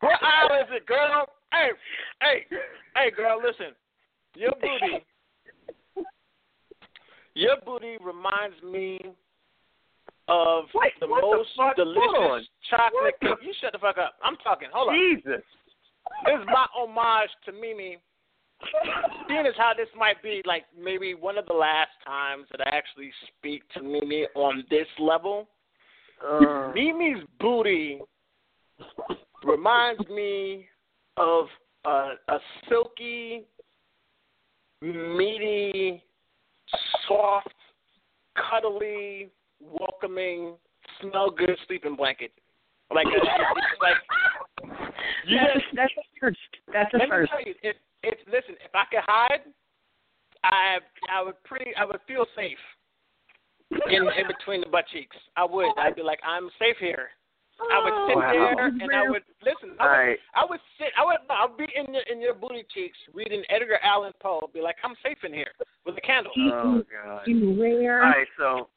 What 0.01 0.23
aisle 0.23 0.61
is 0.61 0.69
it, 0.77 0.85
girl? 0.85 1.27
Hey, 1.53 1.71
hey, 2.21 2.45
hey, 2.97 3.11
girl. 3.17 3.41
Listen, 3.43 3.75
your 4.37 4.53
booty, 4.61 5.07
your 7.35 7.57
booty 7.65 7.97
reminds 8.05 8.63
me 8.63 9.01
of 10.29 10.65
Wait, 10.75 10.93
the 11.01 11.07
what 11.07 11.23
the 11.23 11.37
most 11.39 11.49
fuck? 11.57 11.77
Delicious 11.77 12.47
chocolate 12.69 13.15
What. 13.23 13.43
You 13.43 13.55
shut 13.59 13.73
the 13.73 13.79
fuck 13.79 13.97
up. 13.97 14.17
I'm 14.23 14.37
talking. 14.45 14.69
Hold 14.71 14.91
on. 14.91 14.95
Jesus. 14.95 15.43
This 16.27 16.39
is 16.39 16.47
my 16.47 16.67
homage 16.77 17.31
to 17.47 17.53
Mimi. 17.53 17.97
Seeing 19.29 19.47
as 19.47 19.55
how 19.57 19.73
this 19.77 19.89
might 19.97 20.23
be 20.23 20.43
like 20.45 20.65
maybe 20.79 21.15
one 21.15 21.39
of 21.39 21.47
the 21.47 21.53
last 21.53 21.91
times 22.07 22.47
that 22.51 22.67
I 22.67 22.77
actually 22.77 23.11
speak 23.29 23.63
to 23.75 23.83
Mimi 23.83 24.27
on 24.35 24.65
this 24.71 24.87
level. 24.99 25.49
Uh, 26.27 26.73
Mimi's 26.75 27.25
booty 27.41 28.01
reminds 29.45 30.07
me 30.09 30.67
of 31.17 31.47
a, 31.85 32.13
a 32.29 32.39
silky, 32.69 33.45
meaty, 34.81 36.03
soft, 37.07 37.55
cuddly, 38.37 39.29
welcoming, 39.61 40.55
smell 41.01 41.31
good 41.31 41.57
sleeping 41.67 41.97
blanket. 41.97 42.33
Like 42.95 43.07
a, 43.07 43.19
like 43.83 43.97
you 45.27 45.39
that's, 45.39 45.55
just 45.55 45.67
that's 45.75 45.93
a 45.97 46.21
first. 46.21 46.39
That's 46.73 46.95
a 46.95 46.99
let 46.99 47.05
me 47.05 47.11
first. 47.11 47.33
tell 47.33 47.41
you, 47.41 47.55
it's 48.05 48.21
listen. 48.27 48.55
If 48.65 48.75
I 48.75 48.85
could 48.91 49.05
hide, 49.07 49.41
I 50.45 50.79
I 51.11 51.23
would 51.23 51.43
pretty 51.45 51.73
I 51.79 51.85
would 51.85 52.01
feel 52.07 52.27
safe 52.37 52.59
in 53.89 54.03
in 54.19 54.27
between 54.27 54.61
the 54.61 54.69
butt 54.69 54.85
cheeks. 54.93 55.17
I 55.37 55.45
would. 55.45 55.73
I'd 55.79 55.97
be 55.97 56.03
like, 56.03 56.21
I'm 56.27 56.51
safe 56.59 56.77
here. 56.79 57.09
I 57.71 57.79
would 57.79 57.95
sit 58.09 58.17
oh, 58.17 58.21
Wow. 58.21 58.33
there 58.57 58.67
and 58.67 58.83
I 58.93 59.09
would 59.09 59.23
listen. 59.45 59.77
I 59.79 59.85
would, 59.85 59.91
right. 59.91 60.19
I 60.35 60.45
would 60.49 60.61
sit. 60.79 60.89
I 60.99 61.05
would. 61.05 61.17
I'd 61.31 61.57
be 61.57 61.67
in 61.77 61.95
your 61.95 62.03
in 62.11 62.21
your 62.21 62.35
booty 62.35 62.65
cheeks 62.75 62.99
reading 63.15 63.43
Edgar 63.49 63.79
Allan 63.83 64.13
Poe. 64.21 64.51
Be 64.53 64.61
like, 64.61 64.77
I'm 64.83 64.95
safe 65.03 65.19
in 65.25 65.33
here 65.33 65.53
with 65.87 65.97
a 65.97 66.01
candle. 66.01 66.33
Oh 66.37 66.83
God. 66.91 67.29
In 67.29 67.59
rare 67.59 68.03
All 68.03 68.11
right, 68.11 68.27
so 68.37 68.69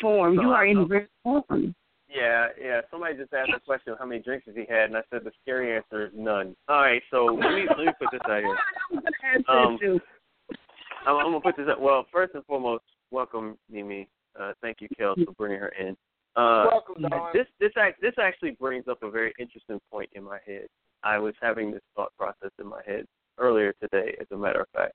form. 0.00 0.34
You 0.34 0.50
are 0.50 0.66
in 0.66 0.76
So- 0.76 0.86
rare 0.86 1.08
form. 1.22 1.74
Yeah, 2.16 2.48
yeah. 2.60 2.80
Somebody 2.90 3.16
just 3.16 3.32
asked 3.32 3.50
a 3.54 3.60
question 3.60 3.92
of 3.92 3.98
how 3.98 4.06
many 4.06 4.22
drinks 4.22 4.46
has 4.46 4.54
he 4.54 4.64
had, 4.68 4.84
and 4.84 4.96
I 4.96 5.02
said 5.10 5.20
the 5.24 5.32
scary 5.42 5.76
answer 5.76 6.06
is 6.06 6.12
none. 6.14 6.56
All 6.68 6.80
right, 6.80 7.02
so 7.10 7.26
let 7.26 7.52
me 7.52 7.64
let 7.68 7.86
me 7.86 7.92
put 8.00 8.08
this 8.10 8.20
out 8.28 8.40
here. 8.42 8.56
I'm 8.92 9.44
gonna 9.46 9.60
Um. 9.60 10.00
I'm, 11.06 11.16
I'm 11.16 11.26
gonna 11.26 11.40
put 11.40 11.56
this 11.56 11.66
up. 11.70 11.80
Well, 11.80 12.06
first 12.12 12.34
and 12.34 12.44
foremost, 12.46 12.84
welcome 13.10 13.56
Mimi. 13.70 14.08
Uh, 14.38 14.52
thank 14.62 14.80
you, 14.80 14.88
Kel, 14.98 15.14
for 15.24 15.32
bringing 15.38 15.60
her 15.60 15.72
in. 15.78 15.96
Uh, 16.36 16.66
Welcome, 16.70 17.02
darling. 17.08 17.32
this 17.32 17.46
this 17.60 17.72
act 17.78 18.00
this 18.02 18.12
actually 18.20 18.50
brings 18.52 18.88
up 18.88 19.02
a 19.02 19.10
very 19.10 19.32
interesting 19.38 19.80
point 19.90 20.10
in 20.12 20.22
my 20.22 20.38
head. 20.46 20.66
I 21.02 21.18
was 21.18 21.34
having 21.40 21.70
this 21.70 21.82
thought 21.94 22.12
process 22.18 22.50
in 22.58 22.66
my 22.66 22.80
head 22.86 23.06
earlier 23.38 23.72
today, 23.80 24.16
as 24.20 24.26
a 24.32 24.36
matter 24.36 24.60
of 24.60 24.68
fact, 24.74 24.94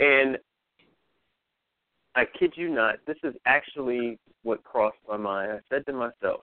and 0.00 0.38
I 2.16 2.24
kid 2.38 2.54
you 2.56 2.70
not, 2.70 2.96
this 3.06 3.18
is 3.22 3.34
actually 3.44 4.18
what 4.42 4.64
crossed 4.64 4.96
my 5.06 5.18
mind. 5.18 5.52
I 5.52 5.58
said 5.68 5.84
to 5.86 5.92
myself, 5.92 6.40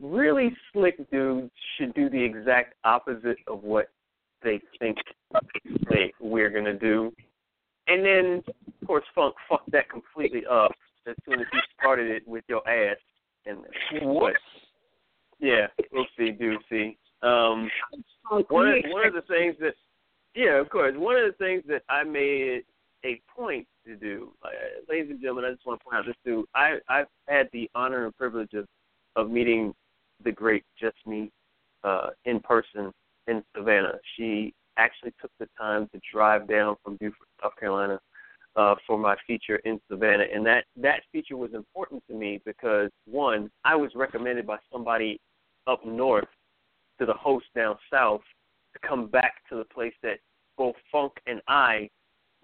really 0.00 0.54
slick 0.72 0.96
dudes 1.10 1.52
should 1.78 1.94
do 1.94 2.10
the 2.10 2.20
exact 2.20 2.74
opposite 2.84 3.36
of 3.46 3.62
what 3.62 3.90
they 4.42 4.60
think 4.80 4.98
they 5.88 6.12
we're 6.20 6.50
gonna 6.50 6.78
do. 6.78 7.12
And 7.86 8.04
then 8.04 8.42
of 8.80 8.86
course 8.86 9.04
funk 9.14 9.36
fucked 9.48 9.70
that 9.70 9.88
completely 9.88 10.44
up 10.50 10.72
as 11.06 11.14
soon 11.24 11.40
as 11.40 11.46
you 11.52 11.60
started 11.78 12.10
it 12.10 12.26
with 12.26 12.44
your 12.48 12.68
ass 12.68 12.96
and 13.46 13.58
what 14.02 14.34
yeah, 15.38 15.66
we'll 15.92 16.06
see, 16.18 16.32
do 16.32 16.58
see. 16.68 16.98
Um 17.22 17.70
one 18.48 18.68
of 18.68 18.84
one 18.88 19.06
of 19.06 19.14
the 19.14 19.22
things 19.28 19.54
that 19.60 19.74
yeah, 20.34 20.60
of 20.60 20.68
course. 20.68 20.94
One 20.96 21.16
of 21.16 21.26
the 21.26 21.36
things 21.38 21.62
that 21.68 21.82
I 21.88 22.02
made 22.02 22.64
a 23.04 23.20
point 23.34 23.68
to 23.86 23.96
do, 23.96 24.32
uh, 24.42 24.48
ladies 24.88 25.10
and 25.10 25.20
gentlemen, 25.20 25.44
I 25.44 25.52
just 25.52 25.66
want 25.66 25.80
to 25.80 25.84
point 25.84 25.96
out 25.96 26.06
this 26.06 26.16
dude. 26.24 26.46
I 26.54 26.78
I've 26.88 27.06
had 27.28 27.48
the 27.52 27.70
honor 27.74 28.04
and 28.04 28.16
privilege 28.16 28.52
of 28.54 28.66
of 29.16 29.30
meeting 29.30 29.74
the 30.22 30.32
great 30.32 30.64
Just 30.80 30.96
Me 31.06 31.30
uh, 31.82 32.10
in 32.24 32.40
person 32.40 32.92
in 33.26 33.42
Savannah. 33.56 33.94
She 34.16 34.54
actually 34.76 35.12
took 35.20 35.30
the 35.38 35.48
time 35.58 35.88
to 35.92 36.00
drive 36.12 36.48
down 36.48 36.76
from 36.82 36.96
Beaufort, 36.96 37.28
South 37.42 37.52
Carolina, 37.58 38.00
uh, 38.56 38.74
for 38.86 38.98
my 38.98 39.16
feature 39.26 39.56
in 39.64 39.80
Savannah, 39.90 40.24
and 40.32 40.44
that 40.46 40.64
that 40.76 41.02
feature 41.12 41.36
was 41.36 41.54
important 41.54 42.02
to 42.08 42.14
me 42.14 42.40
because 42.44 42.90
one, 43.06 43.50
I 43.64 43.76
was 43.76 43.90
recommended 43.94 44.46
by 44.46 44.58
somebody 44.72 45.20
up 45.66 45.84
north 45.84 46.28
to 46.98 47.06
the 47.06 47.14
host 47.14 47.46
down 47.54 47.76
south 47.90 48.20
to 48.72 48.88
come 48.88 49.06
back 49.06 49.34
to 49.48 49.56
the 49.56 49.64
place 49.64 49.94
that 50.02 50.18
both 50.56 50.74
Funk 50.92 51.12
and 51.26 51.40
I 51.48 51.88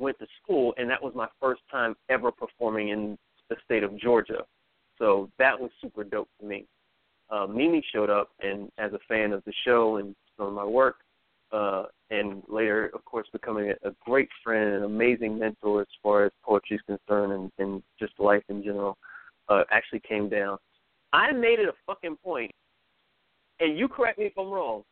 went 0.01 0.19
to 0.19 0.27
school, 0.43 0.75
and 0.77 0.89
that 0.91 1.03
was 1.03 1.15
my 1.15 1.29
first 1.41 1.63
time 1.71 1.95
ever 2.09 2.33
performing 2.33 2.89
in 2.89 3.19
the 3.49 3.57
state 3.65 3.83
of 3.83 3.97
Georgia. 3.99 4.45
So 4.99 5.31
that 5.39 5.59
was 5.59 5.71
super 5.81 6.05
dope 6.05 6.29
to 6.41 6.47
me. 6.47 6.67
Uh, 7.31 7.47
Mimi 7.47 7.85
showed 7.93 8.11
up, 8.11 8.31
and 8.41 8.71
as 8.79 8.93
a 8.93 8.99
fan 9.09 9.33
of 9.33 9.43
the 9.45 9.53
show 9.65 9.97
and 9.97 10.15
some 10.37 10.49
of 10.49 10.53
my 10.53 10.65
work, 10.65 10.97
uh, 11.53 11.85
and 12.11 12.43
later, 12.49 12.91
of 12.95 13.05
course, 13.05 13.27
becoming 13.33 13.71
a, 13.71 13.89
a 13.89 13.93
great 14.05 14.29
friend 14.43 14.75
and 14.75 14.85
amazing 14.85 15.39
mentor 15.39 15.83
as 15.83 15.89
far 16.03 16.25
as 16.25 16.33
poetry 16.45 16.77
is 16.77 16.83
concerned 16.87 17.33
and, 17.33 17.53
and 17.59 17.83
just 17.99 18.13
life 18.19 18.43
in 18.49 18.63
general, 18.63 18.97
uh, 19.49 19.63
actually 19.71 20.01
came 20.01 20.29
down. 20.29 20.59
I 21.13 21.33
made 21.33 21.59
it 21.59 21.69
a 21.69 21.75
fucking 21.87 22.19
point, 22.23 22.53
and 23.59 23.77
you 23.79 23.89
correct 23.89 24.19
me 24.19 24.27
if 24.27 24.39
I'm 24.39 24.51
wrong. 24.51 24.83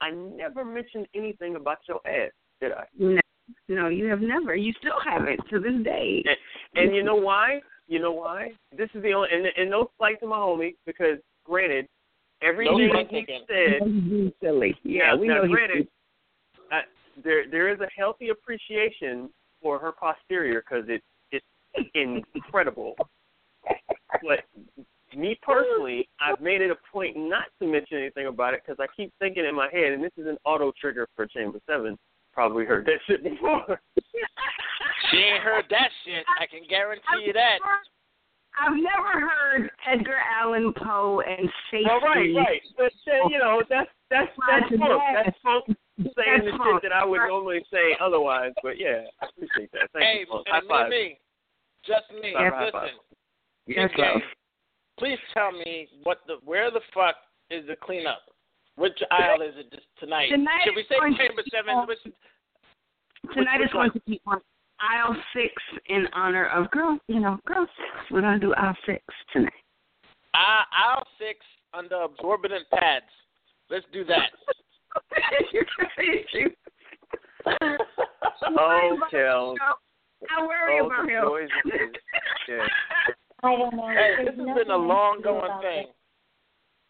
I 0.00 0.10
never 0.10 0.64
mentioned 0.64 1.06
anything 1.14 1.56
about 1.56 1.78
your 1.88 2.00
ass, 2.06 2.32
did 2.60 2.72
I? 2.72 2.84
No, 2.98 3.20
no, 3.68 3.88
you 3.88 4.06
have 4.06 4.20
never. 4.20 4.54
You 4.54 4.72
still 4.78 5.00
haven't 5.04 5.40
to 5.50 5.60
this 5.60 5.84
day. 5.84 6.24
And 6.74 6.94
you 6.94 7.02
know 7.02 7.16
why? 7.16 7.60
You 7.88 8.00
know 8.00 8.12
why? 8.12 8.52
This 8.76 8.88
is 8.94 9.02
the 9.02 9.12
only 9.12 9.28
and, 9.32 9.46
and 9.56 9.70
no 9.70 9.90
slight 9.98 10.20
to 10.20 10.26
my 10.26 10.36
homie 10.36 10.74
because 10.86 11.18
granted, 11.44 11.86
everything 12.42 12.90
slight 12.92 13.08
he 13.08 13.24
taken. 13.24 13.40
said. 13.46 14.32
Silly. 14.42 14.76
Yeah, 14.82 15.08
now, 15.08 15.16
we 15.16 15.28
now 15.28 15.42
know 15.42 15.48
granted, 15.48 15.88
uh, 16.72 16.80
there 17.22 17.48
there 17.50 17.72
is 17.72 17.80
a 17.80 17.88
healthy 17.96 18.30
appreciation 18.30 19.30
for 19.62 19.78
her 19.78 19.92
posterior 19.92 20.62
because 20.68 20.84
it 20.88 21.02
it's 21.30 21.46
incredible. 22.34 22.94
But 24.22 24.40
me 25.16 25.38
personally, 25.42 26.08
I've 26.20 26.40
made 26.40 26.60
it 26.60 26.70
a 26.70 26.76
point 26.92 27.16
not 27.16 27.44
to 27.60 27.66
mention 27.66 27.98
anything 27.98 28.26
about 28.26 28.54
it 28.54 28.62
because 28.66 28.78
I 28.80 28.86
keep 28.96 29.12
thinking 29.18 29.44
in 29.44 29.54
my 29.54 29.68
head, 29.72 29.92
and 29.92 30.02
this 30.02 30.12
is 30.16 30.26
an 30.26 30.36
auto 30.44 30.72
trigger 30.78 31.08
for 31.14 31.26
Chamber 31.26 31.58
Seven. 31.68 31.96
Probably 32.36 32.66
heard 32.66 32.84
that 32.84 33.00
shit 33.08 33.24
before. 33.24 33.80
She 35.10 35.18
ain't 35.18 35.42
heard 35.42 35.66
that 35.70 35.90
shit. 36.04 36.24
I 36.40 36.46
can 36.46 36.62
guarantee 36.68 37.26
you 37.26 37.32
that. 37.32 37.58
I've 38.58 38.72
never 38.74 39.20
heard 39.20 39.70
Edgar 39.86 40.16
Allan 40.40 40.72
Poe 40.72 41.20
and 41.20 41.48
safety. 41.70 41.84
Well, 41.86 42.00
right, 42.00 42.34
right. 42.34 42.60
But 42.76 42.92
uh, 43.06 43.28
you 43.28 43.38
know, 43.38 43.62
that's 43.70 43.88
that's 44.10 44.26
that's 44.48 44.64
That's 44.68 44.80
funk. 44.80 44.98
bad. 45.00 45.26
That's 45.26 45.38
funk 45.44 45.64
saying 45.68 46.44
the 46.44 46.50
That's 46.50 46.56
funk. 46.56 46.82
shit 46.82 46.90
that 46.90 46.92
I 46.96 47.04
would 47.04 47.18
normally 47.28 47.60
say 47.72 47.94
otherwise. 48.00 48.52
But 48.64 48.78
yeah, 48.80 49.04
I 49.22 49.26
appreciate 49.26 49.70
that. 49.72 49.90
Thank 49.92 50.04
Hey, 50.04 50.20
you. 50.20 50.26
Funk. 50.26 50.46
hey, 50.46 50.52
High 50.52 50.68
five. 50.68 50.90
me, 50.90 50.96
me, 50.96 51.18
just 51.86 52.06
me. 52.20 52.32
High 52.36 52.50
five, 52.50 52.72
five. 52.72 52.82
Listen, 52.82 52.98
Yes, 53.68 53.90
Okay. 53.94 54.24
please 54.98 55.18
tell 55.34 55.52
me 55.52 55.88
what 56.02 56.18
the 56.26 56.36
where 56.44 56.70
the 56.72 56.80
fuck 56.92 57.14
is 57.50 57.64
the 57.68 57.76
cleanup? 57.76 58.22
Which 58.76 58.98
aisle 59.10 59.42
is 59.42 59.54
it 59.56 59.70
this, 59.70 59.80
tonight? 59.98 60.28
Tonight 60.28 60.60
Should 60.64 60.76
we 60.76 60.82
is 60.82 60.88
say 60.88 60.96
going 61.00 61.12
to 61.12 61.18
Chamber 61.18 61.42
be 61.42 61.50
Seven? 61.50 61.74
on- 61.74 61.86
Which, 61.88 61.98
Tonight 63.34 63.58
which 63.60 63.68
is 63.68 63.72
going 63.72 63.90
to 63.92 64.00
be 64.06 64.20
on 64.26 64.40
aisle 64.80 65.16
six 65.34 65.52
in 65.88 66.06
honor 66.12 66.46
of 66.48 66.70
girl. 66.70 66.98
You 67.08 67.20
know, 67.20 67.38
girl 67.46 67.66
six. 67.76 67.88
We're 68.10 68.20
gonna 68.20 68.38
do 68.38 68.54
aisle 68.54 68.76
six 68.86 69.02
tonight. 69.32 69.52
uh, 70.34 70.62
aisle 70.70 71.02
six 71.18 71.40
under 71.72 72.02
absorbent 72.02 72.52
pads. 72.72 73.06
Let's 73.70 73.86
do 73.92 74.04
that. 74.04 74.30
oh, 78.58 78.98
Kel. 79.10 79.54
I 80.30 80.46
worry 80.46 80.80
oh, 80.80 80.86
about 80.86 81.06
the 81.06 81.12
him. 81.12 81.22
joys 81.24 81.48
of 81.64 81.70
this. 81.70 81.80
Yeah. 82.48 82.66
I 83.42 83.56
don't 83.56 83.76
know. 83.76 83.88
Hey, 83.88 84.14
There's 84.24 84.36
this 84.36 84.46
has 84.46 84.56
been 84.58 84.70
a 84.70 84.76
long 84.76 85.20
going 85.22 85.50
thing. 85.60 85.86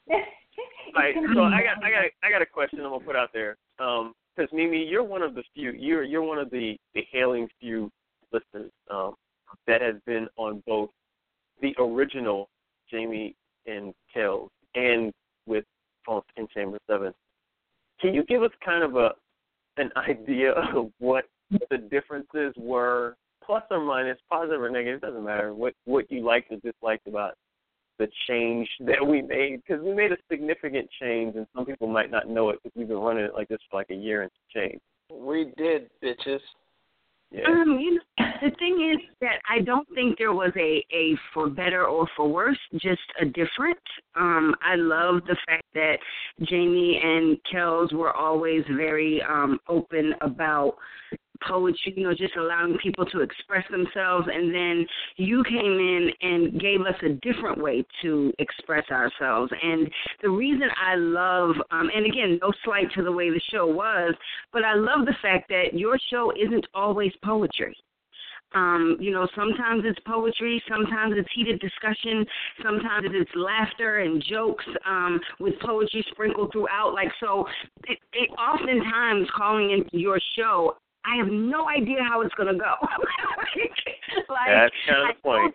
All 0.96 1.02
right, 1.02 1.14
so 1.14 1.42
I 1.42 1.62
got, 1.62 1.84
I 1.84 1.90
got, 1.90 2.04
I 2.22 2.30
got 2.30 2.42
a 2.42 2.46
question 2.46 2.80
I'm 2.80 2.90
gonna 2.90 3.04
put 3.04 3.16
out 3.16 3.30
there. 3.32 3.56
Um, 3.78 4.14
because 4.36 4.52
Mimi, 4.52 4.84
you're 4.84 5.02
one 5.02 5.22
of 5.22 5.34
the 5.34 5.42
few, 5.54 5.72
you're 5.72 6.02
you're 6.02 6.22
one 6.22 6.38
of 6.38 6.50
the 6.50 6.76
the 6.94 7.02
hailing 7.10 7.48
few 7.60 7.90
listeners 8.32 8.70
um 8.90 9.14
that 9.66 9.80
has 9.80 9.94
been 10.04 10.26
on 10.36 10.62
both 10.66 10.90
the 11.62 11.74
original 11.78 12.48
Jamie 12.90 13.34
and 13.66 13.94
Kels 14.14 14.48
and 14.74 15.12
with 15.46 15.64
Funk 16.04 16.24
in 16.36 16.46
Chamber 16.52 16.78
Seven. 16.88 17.12
Can 18.00 18.14
you 18.14 18.24
give 18.24 18.42
us 18.42 18.50
kind 18.64 18.82
of 18.82 18.96
a 18.96 19.10
an 19.78 19.90
idea 20.08 20.52
of 20.52 20.90
what 20.98 21.24
the 21.70 21.78
differences 21.78 22.52
were, 22.56 23.16
plus 23.44 23.62
or 23.70 23.80
minus, 23.80 24.18
positive 24.28 24.60
or 24.60 24.70
negative, 24.70 25.00
doesn't 25.00 25.24
matter. 25.24 25.54
What 25.54 25.74
what 25.84 26.10
you 26.10 26.24
liked 26.24 26.52
or 26.52 26.56
disliked 26.56 27.06
about 27.06 27.34
the 27.98 28.08
change 28.28 28.68
that 28.80 29.06
we 29.06 29.22
made 29.22 29.62
because 29.66 29.82
we 29.82 29.94
made 29.94 30.12
a 30.12 30.16
significant 30.30 30.88
change, 31.00 31.36
and 31.36 31.46
some 31.54 31.66
people 31.66 31.88
might 31.88 32.10
not 32.10 32.28
know 32.28 32.50
it 32.50 32.58
because 32.62 32.76
we've 32.76 32.88
been 32.88 32.98
running 32.98 33.24
it 33.24 33.34
like 33.34 33.48
this 33.48 33.58
for 33.70 33.78
like 33.78 33.90
a 33.90 33.94
year 33.94 34.22
and 34.22 34.30
change. 34.54 34.80
We 35.10 35.52
did, 35.56 35.88
bitches. 36.02 36.40
Yeah. 37.30 37.42
Um, 37.48 37.78
you 37.80 37.94
know, 37.94 38.24
the 38.40 38.50
thing 38.56 38.94
is 38.94 39.02
that 39.20 39.40
I 39.50 39.60
don't 39.60 39.86
think 39.94 40.16
there 40.16 40.32
was 40.32 40.52
a 40.56 40.84
a 40.94 41.16
for 41.34 41.50
better 41.50 41.84
or 41.84 42.06
for 42.16 42.28
worse, 42.28 42.58
just 42.74 43.00
a 43.20 43.24
different. 43.24 43.78
Um, 44.14 44.54
I 44.62 44.76
love 44.76 45.22
the 45.26 45.36
fact 45.46 45.64
that 45.74 45.96
Jamie 46.42 47.00
and 47.02 47.36
Kels 47.52 47.92
were 47.92 48.12
always 48.12 48.62
very 48.76 49.20
um 49.22 49.58
open 49.68 50.14
about 50.20 50.76
poetry, 51.46 51.94
you 51.96 52.04
know, 52.04 52.14
just 52.14 52.36
allowing 52.36 52.76
people 52.82 53.04
to 53.06 53.20
express 53.20 53.64
themselves 53.70 54.26
and 54.32 54.54
then 54.54 54.86
you 55.16 55.42
came 55.44 55.56
in 55.56 56.10
and 56.22 56.60
gave 56.60 56.80
us 56.82 56.96
a 57.02 57.10
different 57.26 57.58
way 57.58 57.84
to 58.02 58.32
express 58.38 58.84
ourselves. 58.90 59.52
And 59.62 59.90
the 60.22 60.30
reason 60.30 60.68
I 60.84 60.96
love 60.96 61.56
um 61.70 61.90
and 61.94 62.06
again, 62.06 62.38
no 62.42 62.52
slight 62.64 62.90
to 62.94 63.02
the 63.02 63.12
way 63.12 63.30
the 63.30 63.40
show 63.50 63.66
was, 63.66 64.14
but 64.52 64.64
I 64.64 64.74
love 64.74 65.06
the 65.06 65.16
fact 65.22 65.48
that 65.48 65.74
your 65.74 65.98
show 66.10 66.32
isn't 66.32 66.66
always 66.74 67.12
poetry. 67.24 67.76
Um, 68.54 68.96
you 69.00 69.10
know, 69.10 69.28
sometimes 69.34 69.82
it's 69.84 69.98
poetry, 70.06 70.62
sometimes 70.68 71.14
it's 71.16 71.28
heated 71.34 71.60
discussion, 71.60 72.24
sometimes 72.62 73.08
it's 73.12 73.30
laughter 73.34 73.98
and 73.98 74.22
jokes 74.30 74.64
um, 74.86 75.20
with 75.40 75.54
poetry 75.60 76.04
sprinkled 76.10 76.52
throughout. 76.52 76.94
Like 76.94 77.10
so, 77.20 77.46
it, 77.84 77.98
it 78.12 78.30
oftentimes 78.38 79.28
calling 79.36 79.72
into 79.72 79.98
your 79.98 80.18
show, 80.38 80.76
I 81.10 81.16
have 81.16 81.28
no 81.28 81.68
idea 81.68 81.98
how 82.08 82.20
it's 82.22 82.34
gonna 82.34 82.54
go. 82.58 82.74
like, 84.28 84.48
That's 84.48 84.74
kind 84.88 85.10
of 85.10 85.16
the 85.16 85.22
point. 85.22 85.54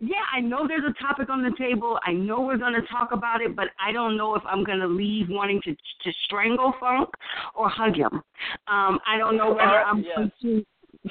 yeah, 0.00 0.24
I 0.34 0.40
know 0.40 0.66
there's 0.66 0.84
a 0.88 1.02
topic 1.02 1.28
on 1.28 1.42
the 1.42 1.52
table. 1.58 1.98
I 2.06 2.12
know 2.12 2.40
we're 2.40 2.56
going 2.56 2.72
to 2.72 2.86
talk 2.90 3.12
about 3.12 3.42
it, 3.42 3.54
but 3.54 3.66
I 3.84 3.92
don't 3.92 4.16
know 4.16 4.34
if 4.34 4.42
I'm 4.46 4.64
going 4.64 4.80
to 4.80 4.86
leave 4.86 5.26
wanting 5.28 5.60
to 5.64 5.72
to 5.72 6.12
strangle 6.24 6.72
Funk 6.80 7.10
or 7.54 7.68
hug 7.68 7.96
him. 7.96 8.22
Um, 8.66 8.98
I 9.06 9.18
don't 9.18 9.36
know 9.36 9.50
whether 9.50 9.80
I'm 9.84 9.98
Yes. 10.02 10.16
going 10.16 10.32
to 10.42 10.64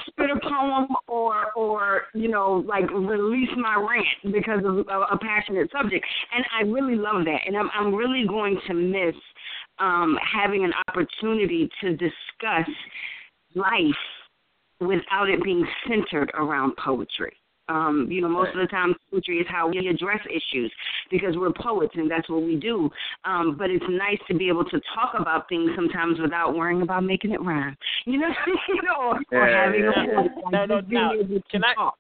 spit 0.08 0.30
a 0.30 0.40
poem 0.40 0.88
or 1.08 1.52
or 1.56 2.04
you 2.14 2.28
know 2.30 2.64
like 2.68 2.90
release 2.92 3.50
my 3.58 3.76
rant 3.76 4.34
because 4.36 4.64
of 4.66 4.88
a, 4.88 5.14
a 5.14 5.18
passionate 5.20 5.72
subject. 5.72 6.06
And 6.36 6.46
I 6.58 6.64
really 6.64 6.96
love 6.96 7.26
that, 7.26 7.42
and 7.46 7.56
I'm 7.56 7.70
I'm 7.78 7.94
really 7.94 8.26
going 8.28 8.60
to 8.68 8.74
miss 8.74 9.16
um, 9.80 10.18
having 10.36 10.64
an 10.64 10.74
opportunity 10.88 11.70
to 11.82 11.92
discuss 11.92 12.68
life 13.56 13.72
without 14.80 15.30
it 15.30 15.44
being 15.44 15.66
centered 15.88 16.32
around 16.36 16.76
poetry. 16.84 17.36
Um, 17.68 18.08
you 18.10 18.20
know, 18.22 18.30
most 18.30 18.50
of 18.56 18.60
the 18.62 18.66
time 18.66 18.96
poetry 19.12 19.38
is 19.38 19.48
how 19.48 19.70
we 19.70 19.88
address 19.88 20.20
issues 20.26 20.72
because 21.12 21.38
we're 21.38 21.54
poets 21.54 21.94
and 21.96 22.10
that's 22.10 22.28
what 22.28 22.42
we 22.42 22.56
do. 22.56 22.90
Um, 23.26 23.58
but 23.60 23.70
it's 23.70 23.86
nice 23.88 24.18
to 24.28 24.34
be 24.34 24.48
able 24.48 24.66
to 24.66 24.82
talk 24.96 25.14
about 25.20 25.48
things 25.50 25.70
sometimes 25.76 26.20
without 26.20 26.56
worrying 26.56 26.82
about 26.82 27.04
making 27.04 27.32
it 27.32 27.42
rhyme. 27.42 27.78
You 28.06 28.20
know, 28.20 28.28
you 28.68 28.82
know 28.82 29.20
or, 29.32 29.40
or 29.40 29.48
having 29.48 29.82
yeah. 29.84 29.90
a 29.90 30.22
voice, 30.24 30.32
like 30.44 30.52
No, 30.52 30.66
no, 30.66 30.78
just 30.80 30.90
being 30.90 31.02
now, 31.02 31.14
able 31.14 31.36
to 31.36 31.44
can 31.52 31.64
I- 31.64 31.76
talk. 31.76 31.98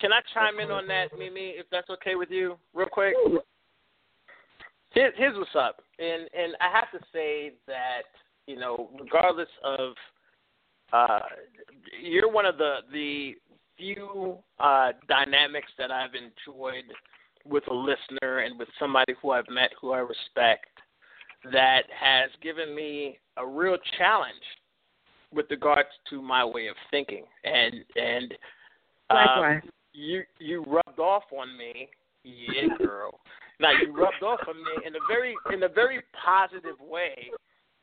Can 0.00 0.12
I 0.12 0.20
chime 0.34 0.58
in 0.58 0.72
on 0.72 0.88
that, 0.88 1.16
Mimi, 1.16 1.50
if 1.50 1.66
that's 1.70 1.88
okay 1.88 2.16
with 2.16 2.28
you, 2.28 2.56
real 2.74 2.88
quick? 2.90 3.14
Here, 4.90 5.12
here's 5.16 5.38
what's 5.38 5.54
up, 5.54 5.80
and 6.00 6.22
and 6.36 6.56
I 6.60 6.74
have 6.74 6.90
to 6.90 7.06
say 7.12 7.52
that 7.68 8.02
you 8.46 8.58
know, 8.58 8.90
regardless 8.98 9.48
of, 9.64 9.94
uh, 10.92 11.20
you're 12.02 12.30
one 12.30 12.46
of 12.46 12.58
the 12.58 12.76
the 12.92 13.34
few 13.76 14.36
uh, 14.60 14.92
dynamics 15.08 15.72
that 15.78 15.90
I've 15.90 16.14
enjoyed 16.14 16.84
with 17.44 17.64
a 17.68 17.74
listener 17.74 18.38
and 18.40 18.58
with 18.58 18.68
somebody 18.78 19.14
who 19.20 19.30
I've 19.30 19.48
met 19.48 19.70
who 19.80 19.92
I 19.92 19.98
respect 19.98 20.66
that 21.52 21.82
has 21.98 22.30
given 22.42 22.74
me 22.74 23.18
a 23.36 23.46
real 23.46 23.76
challenge 23.98 24.34
with 25.32 25.46
regards 25.50 25.88
to 26.10 26.22
my 26.22 26.44
way 26.44 26.68
of 26.68 26.76
thinking. 26.90 27.24
And 27.44 27.74
and 27.96 28.34
um, 29.10 29.62
you 29.92 30.22
you 30.38 30.64
rubbed 30.64 30.98
off 30.98 31.24
on 31.36 31.56
me, 31.56 31.88
yeah, 32.24 32.76
girl. 32.78 33.20
now 33.60 33.70
you 33.72 33.92
rubbed 33.92 34.22
off 34.22 34.40
on 34.48 34.56
me 34.56 34.86
in 34.86 34.94
a 34.94 35.00
very 35.08 35.34
in 35.52 35.62
a 35.64 35.68
very 35.68 36.02
positive 36.24 36.78
way, 36.80 37.30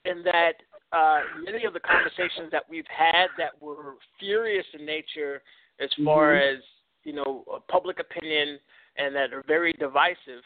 in 0.05 0.23
that 0.23 0.53
uh, 0.91 1.21
many 1.43 1.65
of 1.65 1.73
the 1.73 1.79
conversations 1.79 2.51
that 2.51 2.63
we've 2.69 2.87
had 2.87 3.27
that 3.37 3.59
were 3.61 3.95
furious 4.19 4.65
in 4.73 4.85
nature, 4.85 5.41
as 5.79 5.89
far 6.03 6.33
Mhm. 6.33 6.57
as 6.57 6.63
you 7.03 7.13
know, 7.13 7.63
public 7.67 7.99
opinion, 7.99 8.59
and 8.97 9.15
that 9.15 9.33
are 9.33 9.43
very 9.43 9.73
divisive. 9.73 10.43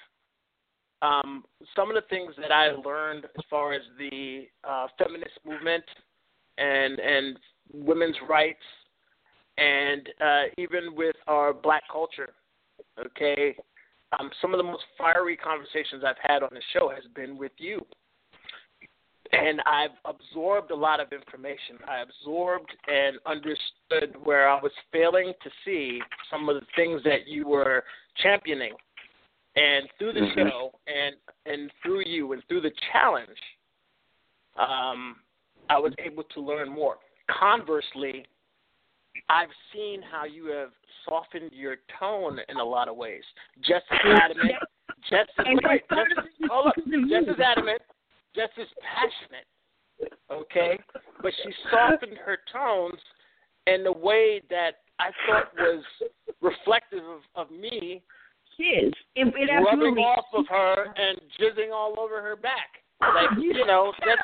Um, 1.02 1.46
some 1.76 1.90
of 1.90 1.96
the 1.96 2.04
things 2.04 2.36
that 2.38 2.52
I 2.52 2.72
learned 2.72 3.26
as 3.26 3.46
far 3.50 3.74
as 3.74 3.82
the 3.98 4.50
uh, 4.64 4.88
feminist 4.98 5.38
movement 5.44 5.84
and 6.58 7.00
and 7.00 7.40
women's 7.74 8.20
rights 8.22 8.64
and 9.58 10.10
uh, 10.22 10.44
even 10.58 10.96
with 10.96 11.16
our 11.28 11.54
black 11.54 11.84
culture. 11.92 12.34
Okay, 13.00 13.56
um, 14.20 14.32
some 14.42 14.54
of 14.54 14.58
the 14.58 14.64
most 14.64 14.84
fiery 14.98 15.36
conversations 15.36 16.04
I've 16.06 16.16
had 16.22 16.44
on 16.44 16.50
the 16.52 16.62
show 16.72 16.90
has 16.90 17.04
been 17.16 17.38
with 17.38 17.52
you, 17.58 17.86
and 19.34 19.62
I've 19.62 19.92
absorbed 20.06 20.72
a 20.72 20.76
lot 20.76 21.00
of 21.00 21.12
information. 21.12 21.78
I 21.88 22.02
absorbed 22.02 22.72
and 22.88 23.18
understood 23.26 24.16
where 24.24 24.48
I 24.48 24.62
was 24.62 24.72
failing 24.92 25.34
to 25.44 25.50
see 25.66 26.02
some 26.30 26.50
of 26.50 26.56
the 26.56 26.66
things 26.76 27.02
that 27.04 27.28
you 27.28 27.48
were 27.48 27.84
championing, 28.22 28.74
and 29.56 29.90
through 29.98 30.14
the 30.14 30.22
Mhm. 30.22 30.50
show 30.50 30.80
and 30.88 31.16
and 31.46 31.72
through 31.82 32.02
you 32.06 32.32
and 32.34 32.44
through 32.46 32.62
the 32.62 32.72
challenge, 32.92 33.40
um, 34.56 35.24
I 35.70 35.78
was 35.78 35.94
able 35.98 36.24
to 36.24 36.40
learn 36.40 36.70
more. 36.70 37.00
Conversely, 37.28 38.26
I've 39.30 39.54
seen 39.72 40.02
how 40.02 40.26
you 40.26 40.46
have 40.48 40.72
softened 41.06 41.52
your 41.54 41.78
tone 42.00 42.40
in 42.50 42.58
a 42.58 42.64
lot 42.64 42.88
of 42.88 42.96
ways. 42.96 43.24
Just 43.62 43.86
as 43.92 44.00
adamant, 44.22 44.56
just 45.10 45.32
as 45.40 45.46
wait, 45.64 45.84
just 45.90 46.52
hold 46.52 46.68
up, 46.68 46.76
just 47.10 47.28
as 47.28 47.40
adamant, 47.40 47.82
just 48.36 48.54
as 48.60 48.68
passionate. 48.82 49.48
Okay, 50.32 50.80
but 51.22 51.32
she 51.44 51.52
softened 51.72 52.18
her 52.26 52.38
tones 52.52 53.00
in 53.68 53.86
a 53.86 53.92
way 53.92 54.42
that 54.50 54.84
I 55.00 55.10
thought 55.28 55.54
was 55.56 55.84
reflective 56.42 57.04
of, 57.04 57.22
of 57.36 57.52
me 57.52 58.02
Is 58.60 58.94
it, 58.94 58.94
it 59.16 59.26
rubbing 59.26 59.50
absolutely 59.50 60.04
off 60.04 60.26
of 60.34 60.46
her 60.50 60.86
and 60.96 61.20
jizzing 61.40 61.74
all 61.74 62.00
over 62.00 62.22
her 62.22 62.36
back. 62.36 62.82
Like 63.02 63.38
you 63.40 63.66
know, 63.66 63.92
that's 64.06 64.22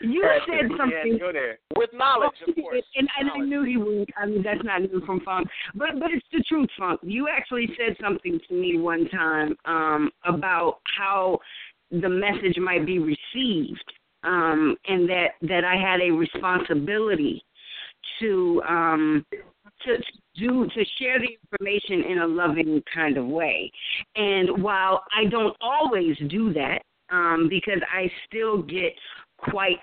you 0.00 0.22
All 0.22 0.30
right, 0.30 0.40
said 0.46 0.70
something 0.78 1.18
go 1.18 1.32
there. 1.32 1.58
with 1.76 1.90
knowledge, 1.92 2.30
of 2.46 2.54
course. 2.54 2.84
And, 2.94 3.08
and 3.18 3.30
I 3.30 3.38
knew 3.38 3.64
he 3.64 3.76
would. 3.76 4.08
I 4.16 4.26
mean, 4.26 4.42
that's 4.42 4.62
not 4.62 4.82
new 4.82 5.04
from 5.04 5.20
Funk, 5.20 5.48
but 5.74 5.98
but 5.98 6.10
it's 6.12 6.24
the 6.32 6.42
truth, 6.48 6.68
Funk. 6.78 7.00
You 7.02 7.28
actually 7.28 7.68
said 7.76 7.96
something 8.00 8.38
to 8.48 8.54
me 8.54 8.78
one 8.78 9.08
time 9.08 9.56
um, 9.64 10.10
about 10.24 10.78
how 10.96 11.38
the 11.90 12.08
message 12.08 12.58
might 12.58 12.86
be 12.86 12.98
received, 12.98 13.84
um, 14.24 14.76
and 14.86 15.08
that 15.08 15.32
that 15.42 15.64
I 15.64 15.76
had 15.76 16.00
a 16.00 16.10
responsibility 16.10 17.42
to 18.20 18.62
um, 18.68 19.26
to 19.84 19.96
do 20.36 20.66
to 20.66 20.84
share 20.98 21.18
the 21.18 21.36
information 21.42 22.10
in 22.10 22.18
a 22.18 22.26
loving 22.26 22.82
kind 22.92 23.16
of 23.16 23.26
way. 23.26 23.70
And 24.16 24.62
while 24.62 25.04
I 25.16 25.28
don't 25.28 25.56
always 25.60 26.16
do 26.28 26.52
that, 26.54 26.82
um, 27.10 27.48
because 27.48 27.80
I 27.92 28.10
still 28.26 28.62
get 28.62 28.92
quite 29.38 29.78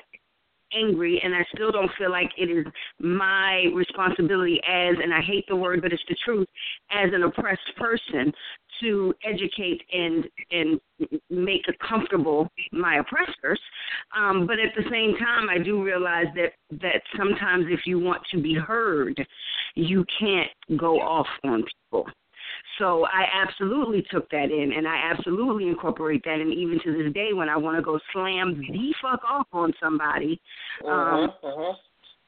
angry 0.73 1.21
and 1.23 1.33
I 1.33 1.45
still 1.53 1.71
don't 1.71 1.91
feel 1.97 2.11
like 2.11 2.31
it 2.37 2.49
is 2.49 2.65
my 2.99 3.65
responsibility 3.73 4.59
as 4.67 4.95
and 5.01 5.13
I 5.13 5.21
hate 5.21 5.45
the 5.47 5.55
word 5.55 5.81
but 5.81 5.93
it's 5.93 6.03
the 6.09 6.15
truth 6.25 6.47
as 6.91 7.09
an 7.13 7.23
oppressed 7.23 7.71
person 7.77 8.33
to 8.81 9.13
educate 9.23 9.81
and 9.91 10.25
and 10.51 10.79
make 11.29 11.63
comfortable 11.87 12.49
my 12.71 12.97
oppressors. 12.97 13.59
Um, 14.17 14.47
but 14.47 14.59
at 14.59 14.73
the 14.75 14.89
same 14.89 15.15
time, 15.17 15.49
I 15.49 15.63
do 15.63 15.83
realize 15.83 16.27
that 16.35 16.53
that 16.81 17.01
sometimes 17.17 17.65
if 17.69 17.81
you 17.85 17.99
want 17.99 18.21
to 18.31 18.41
be 18.41 18.55
heard, 18.55 19.25
you 19.75 20.05
can't 20.19 20.49
go 20.77 20.99
off 20.99 21.27
on 21.43 21.63
people. 21.63 22.07
So 22.79 23.05
I 23.05 23.25
absolutely 23.33 24.05
took 24.11 24.29
that 24.31 24.51
in, 24.51 24.73
and 24.75 24.87
I 24.87 25.11
absolutely 25.11 25.67
incorporate 25.67 26.23
that. 26.25 26.39
And 26.39 26.53
even 26.53 26.79
to 26.83 27.03
this 27.03 27.13
day, 27.13 27.29
when 27.33 27.49
I 27.49 27.57
want 27.57 27.77
to 27.77 27.81
go 27.81 27.99
slam 28.11 28.59
the 28.59 28.93
fuck 29.01 29.21
off 29.27 29.47
on 29.53 29.73
somebody, 29.81 30.39
um, 30.85 30.91
Uh-huh, 30.91 31.47
uh-huh. 31.47 31.73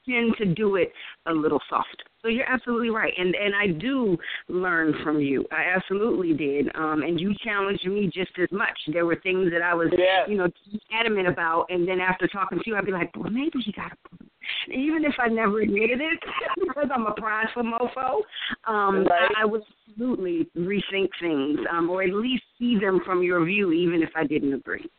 Tend 0.07 0.35
to 0.37 0.45
do 0.45 0.75
it 0.75 0.91
a 1.27 1.33
little 1.33 1.61
softer. 1.69 2.05
So 2.21 2.29
you're 2.29 2.49
absolutely 2.49 2.89
right, 2.89 3.13
and 3.17 3.35
and 3.35 3.53
I 3.55 3.67
do 3.67 4.17
learn 4.49 4.93
from 5.03 5.19
you. 5.21 5.45
I 5.51 5.65
absolutely 5.75 6.33
did, 6.33 6.67
um, 6.75 7.03
and 7.03 7.19
you 7.19 7.33
challenged 7.43 7.85
me 7.85 8.09
just 8.13 8.31
as 8.41 8.49
much. 8.51 8.77
There 8.91 9.05
were 9.05 9.17
things 9.21 9.51
that 9.51 9.61
I 9.61 9.73
was, 9.73 9.89
Yes. 9.97 10.27
you 10.27 10.37
know, 10.37 10.47
adamant 10.91 11.27
about, 11.27 11.67
and 11.69 11.87
then 11.87 11.99
after 11.99 12.27
talking 12.27 12.57
to 12.57 12.63
you, 12.65 12.75
I'd 12.75 12.85
be 12.85 12.91
like, 12.91 13.15
well, 13.15 13.29
maybe 13.29 13.59
he 13.63 13.71
got 13.71 13.91
a 13.93 14.09
point. 14.09 14.31
Even 14.69 15.05
if 15.05 15.13
I 15.19 15.27
never 15.27 15.61
admitted 15.61 16.01
it, 16.01 16.19
because 16.67 16.89
I'm 16.93 17.05
a 17.05 17.13
prideful 17.13 17.63
mofo, 17.63 18.21
um, 18.67 19.05
Right. 19.05 19.31
I, 19.37 19.43
I 19.43 19.45
would 19.45 19.61
absolutely 19.89 20.49
rethink 20.57 21.09
things, 21.21 21.59
um, 21.71 21.89
or 21.89 22.03
at 22.03 22.13
least 22.13 22.43
see 22.57 22.77
them 22.79 22.99
from 23.05 23.23
your 23.23 23.45
view, 23.45 23.71
even 23.71 24.01
if 24.01 24.09
I 24.15 24.25
didn't 24.25 24.53
agree. 24.53 24.89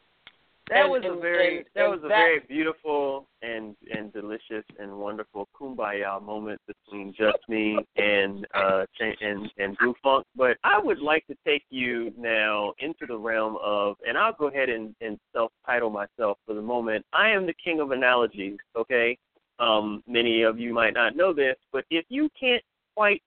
That 0.68 0.82
And- 0.82 0.90
was 0.90 1.02
a 1.04 1.14
very 1.14 1.58
and- 1.58 1.66
that 1.74 1.82
and 1.84 1.90
was 1.92 1.98
a 2.04 2.08
that- 2.08 2.08
very 2.08 2.40
beautiful 2.40 3.26
and 3.42 3.76
and 3.90 4.12
delicious 4.12 4.64
and 4.78 4.98
wonderful 4.98 5.48
kumbaya 5.54 6.20
moment 6.22 6.60
between 6.66 7.12
just 7.14 7.38
me 7.48 7.78
and 7.96 8.46
uh 8.54 8.84
and 9.20 9.50
and 9.58 9.78
Blue 9.78 9.94
Funk. 10.02 10.26
But 10.36 10.58
I 10.64 10.78
would 10.78 11.00
like 11.00 11.26
to 11.28 11.36
take 11.46 11.64
you 11.70 12.12
now 12.16 12.74
into 12.80 13.06
the 13.06 13.16
realm 13.16 13.56
of, 13.62 13.96
and 14.06 14.18
I'll 14.18 14.32
go 14.32 14.48
ahead 14.48 14.68
and, 14.68 14.94
and 15.00 15.18
self 15.32 15.52
title 15.64 15.90
myself 15.90 16.38
for 16.46 16.54
the 16.54 16.62
moment. 16.62 17.04
I 17.12 17.30
am 17.30 17.46
the 17.46 17.54
king 17.54 17.80
of 17.80 17.90
analogies. 17.92 18.58
Okay, 18.76 19.16
um, 19.58 20.02
many 20.06 20.42
of 20.42 20.58
you 20.58 20.72
might 20.74 20.94
not 20.94 21.16
know 21.16 21.32
this, 21.32 21.56
but 21.72 21.84
if 21.90 22.04
you 22.08 22.28
can't 22.38 22.62
quite 22.96 23.22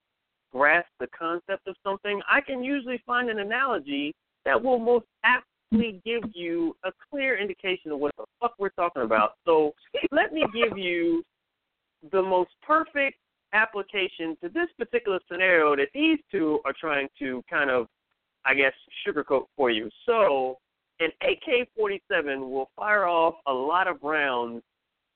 grasp 0.51 0.89
the 0.99 1.07
concept 1.07 1.67
of 1.67 1.75
something, 1.83 2.21
I 2.29 2.41
can 2.41 2.63
usually 2.63 2.97
find 3.05 3.29
an 3.29 3.39
analogy 3.39 4.13
that 4.43 4.61
will 4.61 4.79
most 4.79 5.05
aptly 5.71 6.01
give 6.05 6.23
you 6.33 6.75
a 6.83 6.91
clear 7.09 7.37
indication 7.37 7.91
of 7.91 7.99
what 7.99 8.15
the 8.17 8.25
fuck 8.39 8.53
we're 8.59 8.69
talking 8.69 9.03
about. 9.03 9.33
So 9.45 9.73
let 10.11 10.33
me 10.33 10.45
give 10.53 10.77
you 10.77 11.23
the 12.11 12.21
most 12.21 12.51
perfect 12.65 13.17
application 13.53 14.37
to 14.41 14.49
this 14.49 14.67
particular 14.77 15.19
scenario 15.31 15.75
that 15.75 15.89
these 15.93 16.19
two 16.31 16.59
are 16.65 16.73
trying 16.79 17.07
to 17.19 17.43
kind 17.49 17.69
of, 17.69 17.87
I 18.45 18.53
guess, 18.53 18.73
sugarcoat 19.05 19.45
for 19.55 19.69
you. 19.69 19.89
So 20.05 20.57
an 20.99 21.09
AK 21.21 21.69
47 21.75 22.49
will 22.49 22.69
fire 22.75 23.05
off 23.05 23.35
a 23.47 23.53
lot 23.53 23.87
of 23.87 23.97
rounds 24.01 24.61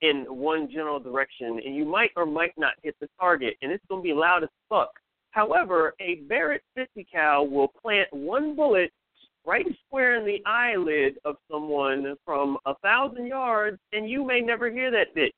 in 0.02 0.26
one 0.28 0.68
general 0.70 1.00
direction, 1.00 1.58
and 1.64 1.74
you 1.74 1.86
might 1.86 2.10
or 2.16 2.26
might 2.26 2.52
not 2.58 2.74
hit 2.82 2.94
the 3.00 3.08
target, 3.18 3.56
and 3.62 3.72
it's 3.72 3.84
going 3.88 4.02
to 4.02 4.06
be 4.06 4.12
loud 4.12 4.42
as 4.42 4.50
fuck. 4.68 4.90
However, 5.30 5.94
a 6.00 6.16
Barrett 6.28 6.62
50 6.74 7.06
cal 7.10 7.46
will 7.46 7.68
plant 7.68 8.08
one 8.12 8.54
bullet 8.54 8.90
right 9.46 9.66
square 9.86 10.16
in 10.16 10.26
the 10.26 10.42
eyelid 10.44 11.18
of 11.24 11.36
someone 11.50 12.16
from 12.24 12.58
a 12.66 12.74
thousand 12.82 13.26
yards, 13.26 13.78
and 13.92 14.10
you 14.10 14.26
may 14.26 14.40
never 14.40 14.70
hear 14.70 14.90
that 14.90 15.14
bitch. 15.16 15.30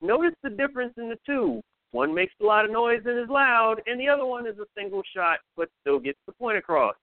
Notice 0.00 0.34
the 0.42 0.50
difference 0.50 0.94
in 0.96 1.08
the 1.08 1.18
two. 1.26 1.60
One 1.90 2.14
makes 2.14 2.34
a 2.40 2.44
lot 2.44 2.64
of 2.64 2.70
noise 2.70 3.00
and 3.04 3.18
is 3.18 3.28
loud, 3.28 3.76
and 3.86 3.98
the 3.98 4.08
other 4.08 4.26
one 4.26 4.46
is 4.46 4.58
a 4.58 4.66
single 4.76 5.02
shot 5.14 5.38
but 5.56 5.68
still 5.80 5.98
gets 5.98 6.18
the 6.26 6.32
point 6.32 6.58
across. 6.58 6.94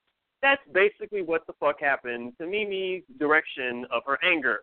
That's 0.42 0.62
basically 0.74 1.22
what 1.22 1.46
the 1.48 1.54
fuck 1.60 1.82
happened 1.82 2.34
to 2.40 2.46
Mimi's 2.46 3.04
direction 3.20 3.86
of 3.92 4.04
her 4.06 4.20
anger. 4.24 4.62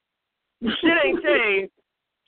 Shit 0.62 0.96
ain't 1.04 1.22
changed. 1.24 1.72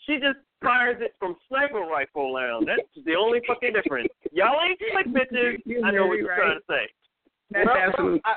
She 0.07 0.15
just 0.15 0.39
fires 0.63 0.97
it 1.01 1.15
from 1.19 1.37
sniper 1.49 1.81
rifle 1.81 2.35
round. 2.35 2.67
That's 2.67 3.07
the 3.07 3.15
only 3.15 3.41
fucking 3.47 3.73
difference. 3.73 4.09
Y'all 4.33 4.61
ain't 4.61 4.79
slick 4.93 5.07
bitches. 5.07 5.59
I 5.85 5.91
know 5.93 6.07
what 6.07 6.19
you're 6.19 6.35
trying 6.35 6.59
to 6.59 6.65
say. 6.69 6.91
That's 7.51 7.67
Well, 7.67 7.77
absolutely. 7.77 8.21
I, 8.25 8.35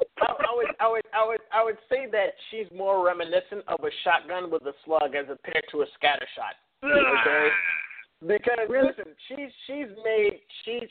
I, 0.00 0.26
I 0.26 0.54
would, 0.54 0.66
I 0.80 0.88
would, 0.88 1.04
I 1.14 1.26
would, 1.26 1.40
I 1.52 1.64
would 1.64 1.78
say 1.88 2.06
that 2.10 2.34
she's 2.50 2.66
more 2.76 3.04
reminiscent 3.04 3.62
of 3.68 3.80
a 3.84 3.90
shotgun 4.02 4.50
with 4.50 4.62
a 4.62 4.72
slug 4.84 5.14
as 5.14 5.26
compared 5.26 5.64
to 5.70 5.82
a 5.82 5.86
scatter 5.94 6.26
shot. 6.34 6.54
Okay. 6.84 7.48
Because 8.26 8.68
listen, 8.68 9.12
she's 9.28 9.50
she's 9.66 9.88
made 10.04 10.40
she's 10.64 10.88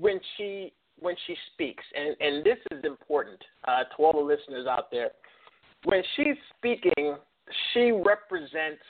when 0.00 0.20
she 0.36 0.72
when 1.00 1.14
she 1.26 1.34
speaks, 1.52 1.84
and 1.94 2.16
and 2.20 2.44
this 2.44 2.58
is 2.70 2.84
important 2.84 3.38
uh, 3.66 3.84
to 3.84 4.02
all 4.02 4.12
the 4.12 4.18
listeners 4.18 4.66
out 4.66 4.90
there. 4.90 5.10
When 5.84 6.02
she's 6.16 6.36
speaking, 6.56 7.16
she 7.72 7.92
represents. 7.92 8.82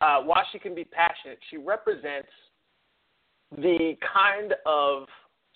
Uh, 0.00 0.20
while 0.22 0.44
she 0.52 0.58
can 0.58 0.74
be 0.74 0.84
passionate, 0.84 1.38
she 1.50 1.56
represents 1.56 2.28
the 3.56 3.94
kind 4.12 4.54
of 4.66 5.06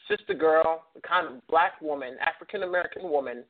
sister 0.09 0.35
girl, 0.35 0.85
the 0.95 1.01
kind 1.01 1.27
of 1.27 1.47
black 1.49 1.81
woman, 1.81 2.17
African 2.21 2.63
American 2.63 3.11
woman 3.11 3.45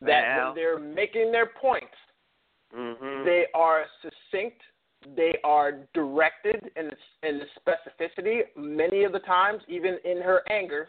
that 0.00 0.36
Wow. 0.36 0.46
when 0.46 0.54
they're 0.56 0.78
making 0.78 1.30
their 1.32 1.46
points, 1.46 1.94
Mm-hmm. 2.76 3.24
they 3.26 3.44
are 3.54 3.84
succinct, 4.00 4.62
they 5.14 5.38
are 5.44 5.72
directed 5.92 6.70
in 6.76 6.90
in 7.22 7.38
the 7.38 7.46
specificity 7.60 8.40
many 8.56 9.04
of 9.04 9.12
the 9.12 9.18
times, 9.20 9.62
even 9.68 9.98
in 10.04 10.22
her 10.22 10.42
anger, 10.50 10.88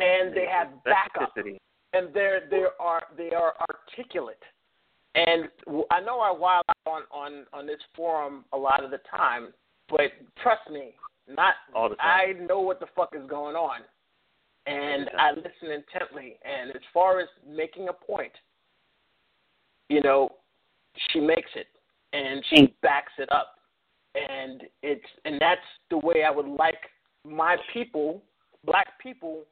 and 0.00 0.34
they 0.34 0.46
have 0.46 0.68
backup, 0.84 1.34
and 1.92 2.14
they're 2.14 2.48
they 2.50 2.64
are 2.80 3.02
they 3.16 3.30
are 3.30 3.54
articulate. 3.70 4.42
And 5.14 5.50
I 5.90 6.00
know 6.00 6.20
I 6.20 6.30
wild 6.30 6.64
out 6.70 6.76
on 6.86 7.02
on 7.10 7.46
on 7.52 7.66
this 7.66 7.80
forum 7.94 8.44
a 8.54 8.56
lot 8.56 8.82
of 8.82 8.90
the 8.90 9.00
time, 9.14 9.52
but 9.90 10.10
trust 10.42 10.70
me, 10.70 10.94
not 11.28 11.54
All 11.74 11.88
the 11.88 11.96
I 12.00 12.34
know 12.48 12.60
what 12.60 12.80
the 12.80 12.86
fuck 12.94 13.14
is 13.14 13.28
going 13.28 13.56
on, 13.56 13.80
and 14.66 15.08
I 15.18 15.30
listen 15.30 15.70
intently. 15.70 16.36
And 16.44 16.70
as 16.70 16.82
far 16.92 17.20
as 17.20 17.28
making 17.48 17.88
a 17.88 17.92
point, 17.92 18.32
you 19.88 20.00
know, 20.00 20.30
she 21.10 21.20
makes 21.20 21.50
it, 21.54 21.66
and 22.12 22.44
she 22.50 22.74
backs 22.82 23.12
it 23.18 23.30
up, 23.32 23.56
and 24.14 24.62
it's 24.82 25.04
and 25.24 25.40
that's 25.40 25.60
the 25.90 25.98
way 25.98 26.24
I 26.24 26.30
would 26.30 26.48
like 26.48 26.78
my 27.24 27.56
people, 27.72 28.22
black 28.64 28.98
people, 29.00 29.44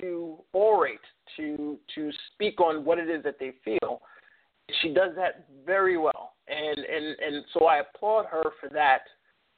to 0.00 0.36
orate, 0.54 0.98
to 1.36 1.78
to 1.94 2.10
speak 2.32 2.60
on 2.60 2.84
what 2.84 2.98
it 2.98 3.08
is 3.08 3.22
that 3.24 3.38
they 3.38 3.52
feel. 3.64 4.00
She 4.82 4.92
does 4.92 5.12
that 5.16 5.46
very 5.66 5.96
well, 5.96 6.34
and 6.46 6.78
and 6.78 7.16
and 7.20 7.44
so 7.54 7.66
I 7.66 7.78
applaud 7.78 8.26
her 8.26 8.44
for 8.60 8.68
that, 8.70 9.02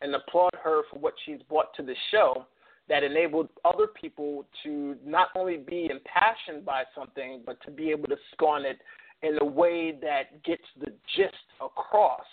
and 0.01 0.15
applaud 0.15 0.53
her 0.63 0.83
for 0.91 0.99
what 0.99 1.15
she's 1.25 1.41
brought 1.49 1.75
to 1.75 1.83
the 1.83 1.95
show 2.11 2.47
that 2.89 3.05
enabled 3.05 3.49
other 3.65 3.87
people 3.87 4.47
to 4.65 4.97
not 5.05 5.29
only 5.37 5.57
be 5.57 5.89
impassioned 5.91 6.65
by 6.65 6.83
something, 6.95 7.43
but 7.47 7.63
to 7.63 7.71
be 7.71 7.91
able 7.91 8.09
to 8.09 8.17
scorn 8.33 8.65
it 8.65 8.79
in 9.23 9.39
a 9.41 9.45
way 9.45 9.97
that 10.03 10.43
gets 10.45 10.65
the 10.81 10.93
gist 11.17 11.35
across 11.61 12.25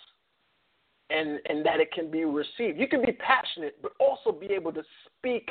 and 1.10 1.38
and 1.46 1.64
that 1.64 1.80
it 1.80 1.92
can 1.92 2.10
be 2.10 2.24
received. 2.24 2.78
You 2.78 2.88
can 2.88 3.02
be 3.04 3.12
passionate, 3.12 3.80
but 3.82 3.92
also 4.00 4.32
be 4.32 4.46
able 4.46 4.72
to 4.72 4.82
speak 5.06 5.48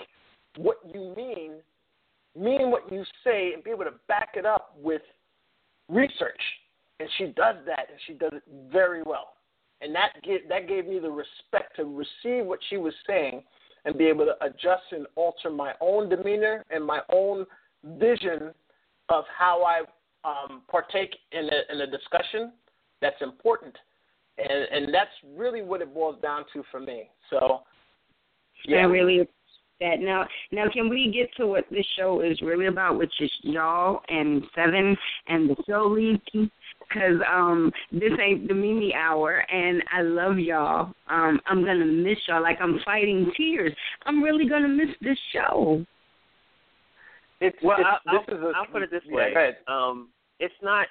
what 0.57 0.77
you 0.93 1.13
mean, 1.15 1.53
mean 2.35 2.69
what 2.69 2.91
you 2.91 3.03
say, 3.23 3.53
and 3.53 3.63
be 3.63 3.71
able 3.71 3.85
to 3.85 3.93
back 4.07 4.31
it 4.35 4.45
up 4.45 4.75
with 4.79 5.01
research. 5.89 6.41
And 6.99 7.09
she 7.17 7.25
does 7.25 7.55
that, 7.65 7.87
and 7.89 7.99
she 8.07 8.13
does 8.13 8.31
it 8.33 8.43
very 8.71 9.03
well. 9.03 9.33
And 9.81 9.93
that 9.93 10.21
gave, 10.23 10.47
that 10.49 10.67
gave 10.67 10.87
me 10.87 10.99
the 10.99 11.09
respect 11.09 11.75
to 11.75 11.83
receive 11.83 12.45
what 12.45 12.59
she 12.69 12.77
was 12.77 12.93
saying 13.05 13.43
and 13.85 13.97
be 13.97 14.05
able 14.05 14.25
to 14.25 14.33
adjust 14.45 14.83
and 14.91 15.05
alter 15.15 15.49
my 15.49 15.73
own 15.81 16.09
demeanor 16.09 16.65
and 16.71 16.83
my 16.83 16.99
own 17.11 17.45
vision 17.99 18.51
of 19.09 19.23
how 19.37 19.63
I 19.63 19.81
um, 20.27 20.61
partake 20.69 21.15
in 21.31 21.45
a, 21.45 21.73
in 21.73 21.81
a 21.81 21.87
discussion 21.87 22.53
that's 23.01 23.21
important. 23.21 23.75
And, 24.37 24.85
and 24.85 24.93
that's 24.93 25.11
really 25.35 25.61
what 25.61 25.81
it 25.81 25.93
boils 25.93 26.21
down 26.21 26.45
to 26.53 26.63
for 26.71 26.79
me. 26.79 27.09
So, 27.29 27.61
yeah. 28.65 28.77
I 28.77 28.81
really 28.81 29.27
that. 29.79 29.99
Now, 29.99 30.27
now, 30.51 30.65
can 30.71 30.89
we 30.89 31.11
get 31.13 31.29
to 31.37 31.47
what 31.47 31.65
this 31.71 31.85
show 31.97 32.21
is 32.21 32.41
really 32.41 32.67
about, 32.67 32.97
which 32.97 33.13
is 33.19 33.31
y'all 33.41 34.01
and 34.09 34.43
Seven 34.55 34.97
and 35.27 35.49
the 35.49 35.55
show 35.67 35.87
lead? 35.87 36.21
Because 36.87 37.19
um, 37.29 37.71
this 37.91 38.13
ain't 38.21 38.47
the 38.47 38.53
Mimi 38.53 38.93
hour, 38.93 39.43
and 39.51 39.83
I 39.91 40.01
love 40.01 40.39
y'all. 40.39 40.93
Um, 41.09 41.39
I'm 41.45 41.65
gonna 41.65 41.85
miss 41.85 42.17
y'all 42.27 42.41
like 42.41 42.59
I'm 42.61 42.79
fighting 42.85 43.31
tears. 43.35 43.73
I'm 44.05 44.23
really 44.23 44.47
gonna 44.47 44.69
miss 44.69 44.89
this 45.01 45.17
show. 45.33 45.85
It's, 47.41 47.57
Well, 47.61 47.77
it's, 47.79 47.87
I'll, 48.07 48.19
this 48.19 48.25
I'll, 48.29 48.37
is 48.37 48.43
a, 48.43 48.57
I'll 48.57 48.65
put 48.71 48.81
it 48.83 48.91
this 48.91 49.03
yeah, 49.05 49.15
way. 49.15 49.33
go 49.33 49.39
ahead. 49.39 49.57
Um, 49.67 50.09
it's 50.39 50.53
not 50.63 50.87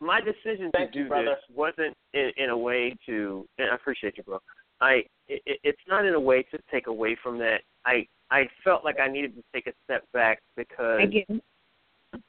my 0.00 0.20
decision 0.20 0.70
Thank 0.72 0.92
to 0.92 0.98
you, 0.98 1.04
do 1.04 1.08
brother. 1.08 1.24
this 1.26 1.56
wasn't 1.56 1.96
in, 2.14 2.30
in 2.36 2.50
a 2.50 2.56
way 2.56 2.96
to. 3.06 3.46
And 3.58 3.70
I 3.70 3.74
appreciate 3.74 4.16
you, 4.16 4.22
bro. 4.22 4.38
I 4.80 5.02
it, 5.28 5.60
it's 5.62 5.80
not 5.88 6.06
in 6.06 6.14
a 6.14 6.20
way 6.20 6.42
to 6.44 6.58
take 6.70 6.86
away 6.86 7.16
from 7.22 7.38
that. 7.38 7.58
I 7.84 8.06
I 8.30 8.44
felt 8.64 8.84
like 8.84 8.98
I 8.98 9.08
needed 9.08 9.34
to 9.36 9.42
take 9.52 9.66
a 9.66 9.72
step 9.84 10.04
back 10.12 10.40
because 10.56 11.00
I. 11.00 11.40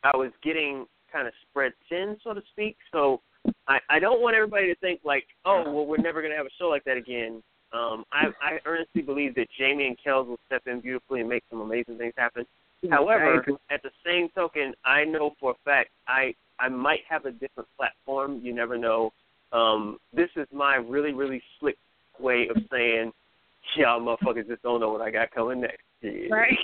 I 0.03 0.15
was 0.15 0.31
getting 0.43 0.85
kind 1.11 1.27
of 1.27 1.33
spread 1.49 1.73
thin, 1.89 2.17
so 2.23 2.33
to 2.33 2.41
speak. 2.51 2.77
So 2.91 3.21
I 3.67 3.79
I 3.89 3.99
don't 3.99 4.21
want 4.21 4.35
everybody 4.35 4.67
to 4.67 4.75
think 4.75 5.01
like, 5.03 5.25
oh, 5.45 5.63
well, 5.65 5.85
we're 5.85 5.97
never 5.97 6.21
going 6.21 6.31
to 6.31 6.37
have 6.37 6.45
a 6.45 6.55
show 6.59 6.67
like 6.67 6.83
that 6.85 6.97
again. 6.97 7.41
Um, 7.71 8.03
I 8.11 8.27
I 8.41 8.59
earnestly 8.65 9.01
believe 9.01 9.35
that 9.35 9.47
Jamie 9.57 9.87
and 9.87 9.97
Kels 10.05 10.27
will 10.27 10.39
step 10.47 10.63
in 10.65 10.81
beautifully 10.81 11.21
and 11.21 11.29
make 11.29 11.43
some 11.49 11.61
amazing 11.61 11.97
things 11.97 12.13
happen. 12.17 12.45
However, 12.89 13.45
at 13.69 13.83
the 13.83 13.91
same 14.05 14.29
token, 14.33 14.73
I 14.85 15.03
know 15.03 15.35
for 15.39 15.51
a 15.51 15.55
fact 15.65 15.89
I 16.07 16.33
I 16.59 16.69
might 16.69 17.01
have 17.09 17.25
a 17.25 17.31
different 17.31 17.69
platform. 17.77 18.39
You 18.41 18.53
never 18.53 18.77
know. 18.77 19.11
Um, 19.51 19.97
this 20.13 20.29
is 20.35 20.47
my 20.53 20.75
really 20.75 21.13
really 21.13 21.41
slick 21.59 21.77
way 22.19 22.47
of 22.49 22.61
saying, 22.71 23.11
y'all 23.77 23.99
motherfuckers 24.01 24.47
just 24.47 24.63
don't 24.63 24.79
know 24.79 24.89
what 24.91 25.01
I 25.01 25.11
got 25.11 25.31
coming 25.31 25.61
next. 25.61 25.83
Yeah. 26.01 26.29
right? 26.31 26.57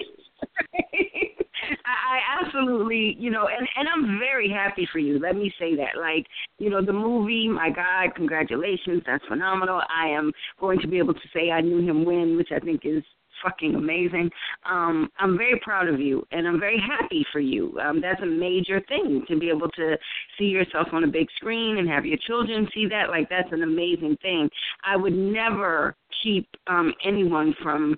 I, 1.85 2.43
absolutely, 2.43 3.15
you 3.19 3.29
know, 3.29 3.47
and 3.47 3.67
and 3.77 3.87
I'm 3.87 4.19
very 4.19 4.49
happy 4.49 4.87
for 4.91 4.99
you. 4.99 5.19
Let 5.19 5.35
me 5.35 5.53
say 5.59 5.75
that. 5.75 5.99
Like, 5.99 6.25
you 6.59 6.69
know, 6.69 6.83
the 6.83 6.93
movie, 6.93 7.47
my 7.47 7.69
God, 7.69 8.15
congratulations, 8.15 9.03
that's 9.05 9.25
phenomenal. 9.27 9.81
I 9.93 10.07
am 10.07 10.31
going 10.59 10.79
to 10.79 10.87
be 10.87 10.97
able 10.97 11.13
to 11.13 11.27
say 11.33 11.51
I 11.51 11.61
knew 11.61 11.79
him 11.79 12.05
when, 12.05 12.37
which 12.37 12.49
I 12.55 12.59
think 12.59 12.81
is 12.83 13.03
fucking 13.43 13.75
amazing. 13.75 14.29
Um, 14.69 15.09
I'm 15.19 15.37
very 15.37 15.59
proud 15.63 15.87
of 15.87 15.99
you, 15.99 16.25
and 16.31 16.47
I'm 16.47 16.59
very 16.59 16.79
happy 16.79 17.25
for 17.31 17.39
you. 17.39 17.77
Um, 17.79 18.01
that's 18.01 18.21
a 18.21 18.25
major 18.25 18.81
thing 18.87 19.23
to 19.27 19.37
be 19.37 19.49
able 19.49 19.69
to 19.71 19.97
see 20.37 20.45
yourself 20.45 20.87
on 20.93 21.03
a 21.03 21.07
big 21.07 21.27
screen 21.35 21.77
and 21.77 21.87
have 21.89 22.05
your 22.05 22.17
children 22.25 22.67
see 22.73 22.87
that. 22.87 23.09
Like 23.09 23.29
that's 23.29 23.51
an 23.51 23.63
amazing 23.63 24.17
thing. 24.21 24.49
I 24.83 24.95
would 24.95 25.13
never 25.13 25.95
keep 26.23 26.47
um, 26.67 26.93
anyone 27.05 27.53
from 27.61 27.95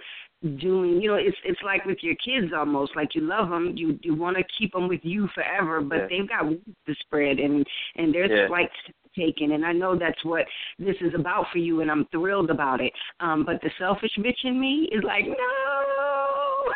doing 0.60 1.02
you 1.02 1.10
know 1.10 1.16
it's 1.16 1.38
it's 1.44 1.62
like 1.64 1.84
with 1.86 1.98
your 2.02 2.16
kids 2.16 2.54
almost 2.56 2.96
like 2.96 3.16
you 3.16 3.22
love 3.22 3.50
them 3.50 3.74
you 3.76 3.98
you 4.04 4.14
want 4.14 4.38
to 4.38 4.44
keep 4.58 4.72
them 4.72 4.88
with 4.88 5.00
you 5.04 5.28
forever 5.34 5.82
but 5.82 5.98
Yeah. 5.98 6.08
they've 6.10 6.30
got 6.30 6.46
wings 6.46 6.76
to 6.86 6.96
spread 7.02 7.40
and 7.40 7.66
and 7.96 8.14
there's 8.14 8.30
Yeah. 8.30 8.48
flights 8.48 8.76
taken 9.16 9.54
and 9.54 9.66
I 9.66 9.72
know 9.72 9.98
that's 9.98 10.24
what 10.24 10.46
this 10.78 10.96
is 11.02 11.16
about 11.16 11.50
for 11.52 11.58
you 11.58 11.82
and 11.82 11.90
I'm 11.90 12.06
thrilled 12.12 12.52
about 12.52 12.82
it 12.82 12.94
um 13.20 13.46
but 13.46 13.60
the 13.62 13.72
selfish 13.80 14.16
bitch 14.20 14.44
in 14.44 14.60
me 14.60 14.88
is 14.92 15.04
like 15.04 15.26
no 15.26 16.74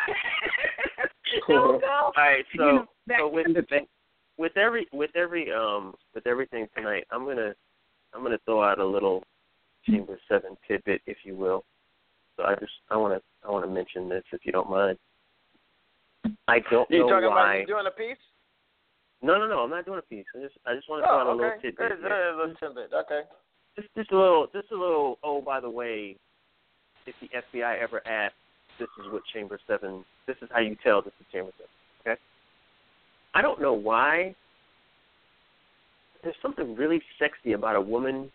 don't 1.47 1.81
go 1.81 1.87
All 1.87 2.13
right, 2.17 2.45
so 2.57 2.65
you 2.65 2.73
know, 2.73 2.87
so 3.17 3.27
with 3.27 3.45
kind 3.45 3.57
of 3.57 3.65
with 4.37 4.57
every 4.57 4.87
with 4.91 5.15
every 5.15 5.51
um 5.51 5.93
with 6.15 6.25
everything 6.25 6.67
tonight, 6.75 7.05
I'm 7.11 7.25
gonna 7.25 7.53
I'm 8.13 8.23
gonna 8.23 8.39
throw 8.45 8.63
out 8.63 8.79
a 8.79 8.85
little 8.85 9.23
Chamber 9.85 10.19
Seven 10.27 10.57
tidbit, 10.67 11.01
if 11.05 11.17
you 11.23 11.35
will. 11.35 11.63
So 12.41 12.47
I 12.47 12.55
just 12.55 12.71
I 12.89 12.97
wanna 12.97 13.21
I 13.47 13.51
wanna 13.51 13.67
mention 13.67 14.09
this 14.09 14.23
if 14.31 14.41
you 14.45 14.51
don't 14.51 14.69
mind. 14.69 14.97
I 16.47 16.59
don't 16.71 16.89
You 16.89 16.99
know 16.99 17.09
talking 17.09 17.29
why. 17.29 17.55
about 17.55 17.59
you 17.59 17.67
doing 17.67 17.85
a 17.87 17.91
piece? 17.91 18.17
No, 19.21 19.37
no, 19.37 19.47
no. 19.47 19.59
I'm 19.59 19.69
not 19.69 19.85
doing 19.85 19.99
a 19.99 20.01
piece. 20.01 20.25
I 20.35 20.41
just 20.41 20.55
I 20.65 20.75
just 20.75 20.89
want 20.89 21.03
to 21.03 21.07
throw 21.07 21.19
out 21.19 21.27
a 21.27 21.29
Oh, 21.29 21.35
little 21.35 21.51
okay. 21.51 21.61
tidbit. 21.61 21.77
Good, 21.77 21.99
here. 21.99 22.09
good, 22.09 22.11
a 22.11 22.37
little 22.37 22.55
tidbit. 22.55 22.93
Okay. 22.93 23.21
Just 23.75 23.87
just 23.95 24.11
a 24.11 24.17
little 24.17 24.47
just 24.53 24.71
a 24.71 24.75
little. 24.75 25.19
Oh, 25.23 25.41
by 25.41 25.59
the 25.59 25.69
way, 25.69 26.15
if 27.05 27.15
the 27.21 27.29
FBI 27.59 27.79
ever 27.81 28.05
asks, 28.07 28.35
this 28.79 28.89
is 28.99 29.11
what 29.11 29.21
Chamber 29.33 29.59
Seven. 29.67 30.03
This 30.27 30.37
is 30.41 30.49
how 30.51 30.59
you 30.61 30.75
tell 30.83 31.01
this 31.01 31.13
is 31.19 31.27
Chamber 31.31 31.51
Seven. 31.57 31.69
Okay. 32.13 32.21
I 33.35 33.41
don't 33.41 33.61
know 33.61 33.73
why. 33.73 34.35
There's 36.23 36.35
something 36.41 36.75
really 36.75 37.01
sexy 37.19 37.53
about 37.53 37.75
a 37.75 37.81
woman 37.81 38.31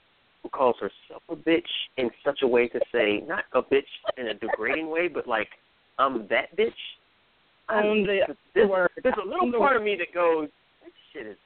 who 0.47 0.57
calls 0.57 0.77
herself 0.81 1.23
a 1.29 1.37
bitch 1.37 1.67
in 1.97 2.11
such 2.25 2.41
a 2.43 2.47
way 2.47 2.69
to 2.69 2.81
say 2.93 3.23
not 3.27 3.45
a 3.55 3.63
bitch 3.63 3.83
in 4.17 4.29
a 4.29 4.35
degrading 4.35 4.89
way, 4.91 5.09
but 5.09 5.27
like 5.27 5.49
I'm 5.99 6.27
that 6.29 6.57
bitch. 6.57 6.71
I- 7.69 7.83
Own 7.83 8.07
the 8.07 8.21
there's, 8.55 8.69
word. 8.69 8.91
there's 9.03 9.15
a 9.23 9.29
little 9.29 9.51
part 9.59 9.77
of 9.77 9.83
me 9.83 9.97
that 9.99 10.15
goes, 10.15 10.49
this 10.85 10.93
shit 11.13 11.27
is 11.27 11.37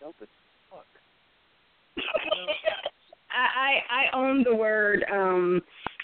dope 0.00 0.16
as 0.20 0.28
fuck. 0.70 0.84
I, 3.30 3.80
I 3.90 3.94
I 3.94 4.16
own 4.18 4.42
the 4.42 4.54
word. 4.56 5.04
Um, 5.12 5.60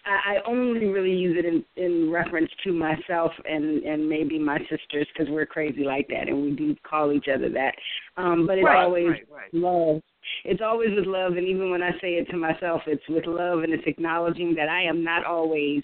I, 0.06 0.34
I 0.34 0.36
only 0.46 0.86
really 0.86 1.10
use 1.14 1.36
it 1.38 1.44
in 1.46 1.64
in 1.82 2.10
reference 2.12 2.50
to 2.62 2.72
myself 2.72 3.32
and 3.46 3.82
and 3.82 4.08
maybe 4.08 4.38
my 4.38 4.58
sisters 4.70 5.08
because 5.12 5.28
we're 5.28 5.46
crazy 5.46 5.82
like 5.82 6.06
that 6.08 6.28
and 6.28 6.40
we 6.40 6.52
do 6.52 6.76
call 6.88 7.10
each 7.10 7.26
other 7.34 7.48
that. 7.50 7.74
Um, 8.16 8.46
but 8.46 8.58
it's 8.58 8.64
Right, 8.66 8.84
always 8.84 9.08
right, 9.08 9.26
right. 9.28 9.54
love. 9.54 10.02
It's 10.44 10.60
always 10.62 10.90
with 10.94 11.06
love, 11.06 11.36
and 11.36 11.46
even 11.46 11.70
when 11.70 11.82
I 11.82 11.92
say 12.00 12.14
it 12.14 12.28
to 12.30 12.36
myself, 12.36 12.82
it's 12.86 13.02
with 13.08 13.26
love, 13.26 13.60
and 13.60 13.72
it's 13.72 13.86
acknowledging 13.86 14.54
that 14.56 14.68
I 14.68 14.82
am 14.82 15.04
not 15.04 15.24
always 15.24 15.82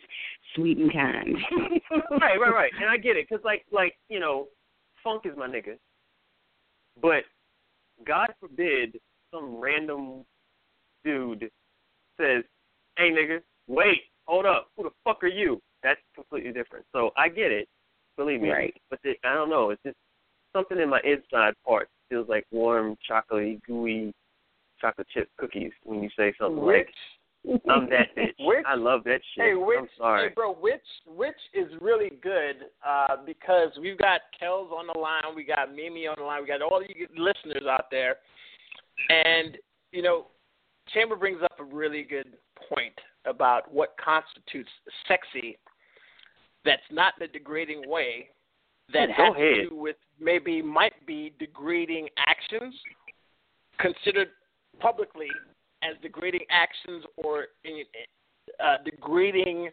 sweet 0.55 0.79
and 0.79 0.93
kind. 0.93 1.37
right, 2.11 2.41
right, 2.41 2.55
right. 2.55 2.73
And 2.81 2.91
I 2.91 2.97
get 2.97 3.17
it, 3.17 3.29
cause 3.29 3.41
like, 3.45 3.65
like 3.73 3.97
you 4.09 4.21
know, 4.21 4.49
funk 5.03 5.23
is 5.25 5.37
my 5.37 5.49
nigga. 5.49 5.77
But 7.01 7.25
God 8.07 8.29
forbid 8.41 8.99
some 9.33 9.57
random 9.57 10.25
dude 11.05 11.51
says, 12.19 12.45
"Hey, 12.97 13.11
nigga, 13.11 13.41
wait, 13.69 14.03
hold 14.27 14.47
up, 14.47 14.69
who 14.77 14.85
the 14.85 14.91
fuck 15.05 15.23
are 15.23 15.29
you?" 15.29 15.61
That's 15.83 16.01
completely 16.15 16.53
different. 16.53 16.85
So 16.93 17.11
I 17.17 17.29
get 17.29 17.51
it, 17.53 17.69
believe 18.17 18.43
me. 18.43 18.51
Right. 18.51 18.75
But 18.91 19.01
it, 19.05 19.19
I 19.25 19.35
don't 19.35 19.51
know. 19.51 19.71
It's 19.71 19.83
just 19.85 19.97
something 20.55 20.79
in 20.79 20.89
my 20.89 21.01
inside 21.05 21.55
part 21.67 21.89
feels 22.11 22.29
like 22.29 22.45
warm, 22.51 22.97
chocolatey, 23.09 23.62
gooey 23.67 24.12
chocolate 24.81 25.07
chip 25.12 25.28
cookies 25.36 25.73
when 25.85 26.02
you 26.02 26.09
say 26.16 26.32
something 26.40 26.62
Which, 26.65 26.86
like, 27.47 27.61
"I'm 27.69 27.89
that 27.90 28.15
bitch." 28.16 28.35
Which- 28.40 28.65
I 28.66 28.74
love 28.74 29.05
that 29.05 29.20
shit. 29.35 29.44
hey, 29.44 29.55
which, 29.55 29.78
I'm 29.78 29.89
sorry. 29.98 30.28
hey, 30.28 30.35
bro, 30.35 30.52
which, 30.55 30.81
which 31.07 31.36
is 31.55 31.70
really 31.81 32.11
good 32.23 32.57
uh, 32.86 33.16
because 33.27 33.70
we've 33.81 33.98
got 33.98 34.20
Kels 34.40 34.70
on 34.73 34.86
the 34.93 34.98
line, 34.98 35.23
we 35.35 35.44
got 35.44 35.74
Mimi 35.74 36.07
on 36.07 36.16
the 36.19 36.24
line, 36.24 36.43
we 36.43 36.48
got 36.48 36.62
all 36.62 36.82
you 36.82 37.07
listeners 37.16 37.66
out 37.69 37.86
there, 37.90 38.16
and 39.09 39.57
you 39.93 40.02
know, 40.02 40.27
Chamber 40.94 41.16
brings 41.16 41.43
up 41.43 41.52
a 41.59 41.65
really 41.65 42.02
good 42.02 42.36
point 42.69 42.94
about 43.24 43.73
what 43.73 43.94
constitutes 44.02 44.70
sexy. 45.09 45.59
That's 46.65 46.82
not 46.90 47.15
the 47.19 47.27
degrading 47.27 47.89
way. 47.89 48.28
That 48.93 49.09
has 49.11 49.35
ahead. 49.35 49.55
to 49.55 49.69
do 49.70 49.77
with 49.77 49.97
maybe 50.20 50.61
might 50.61 51.07
be 51.07 51.32
degrading 51.39 52.09
actions 52.19 52.74
considered 53.78 54.28
publicly 54.81 55.28
as 55.82 55.97
degrading 56.02 56.44
actions 56.51 57.05
or 57.16 57.47
uh, 58.59 58.77
degrading 58.85 59.70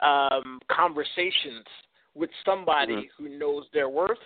um, 0.00 0.60
conversations 0.68 1.66
with 2.14 2.30
somebody 2.44 2.94
Mhm. 2.94 3.10
who 3.16 3.28
knows 3.28 3.68
their 3.72 3.88
worth 3.88 4.18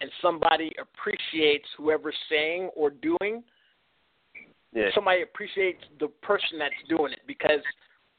and 0.00 0.10
somebody 0.20 0.74
appreciates 0.78 1.68
whoever's 1.76 2.18
saying 2.28 2.68
or 2.74 2.90
doing. 2.90 3.42
Yeah. 4.72 4.90
Somebody 4.94 5.22
appreciates 5.22 5.82
the 5.98 6.08
person 6.08 6.58
that's 6.58 6.82
doing 6.88 7.12
it 7.12 7.26
because 7.26 7.62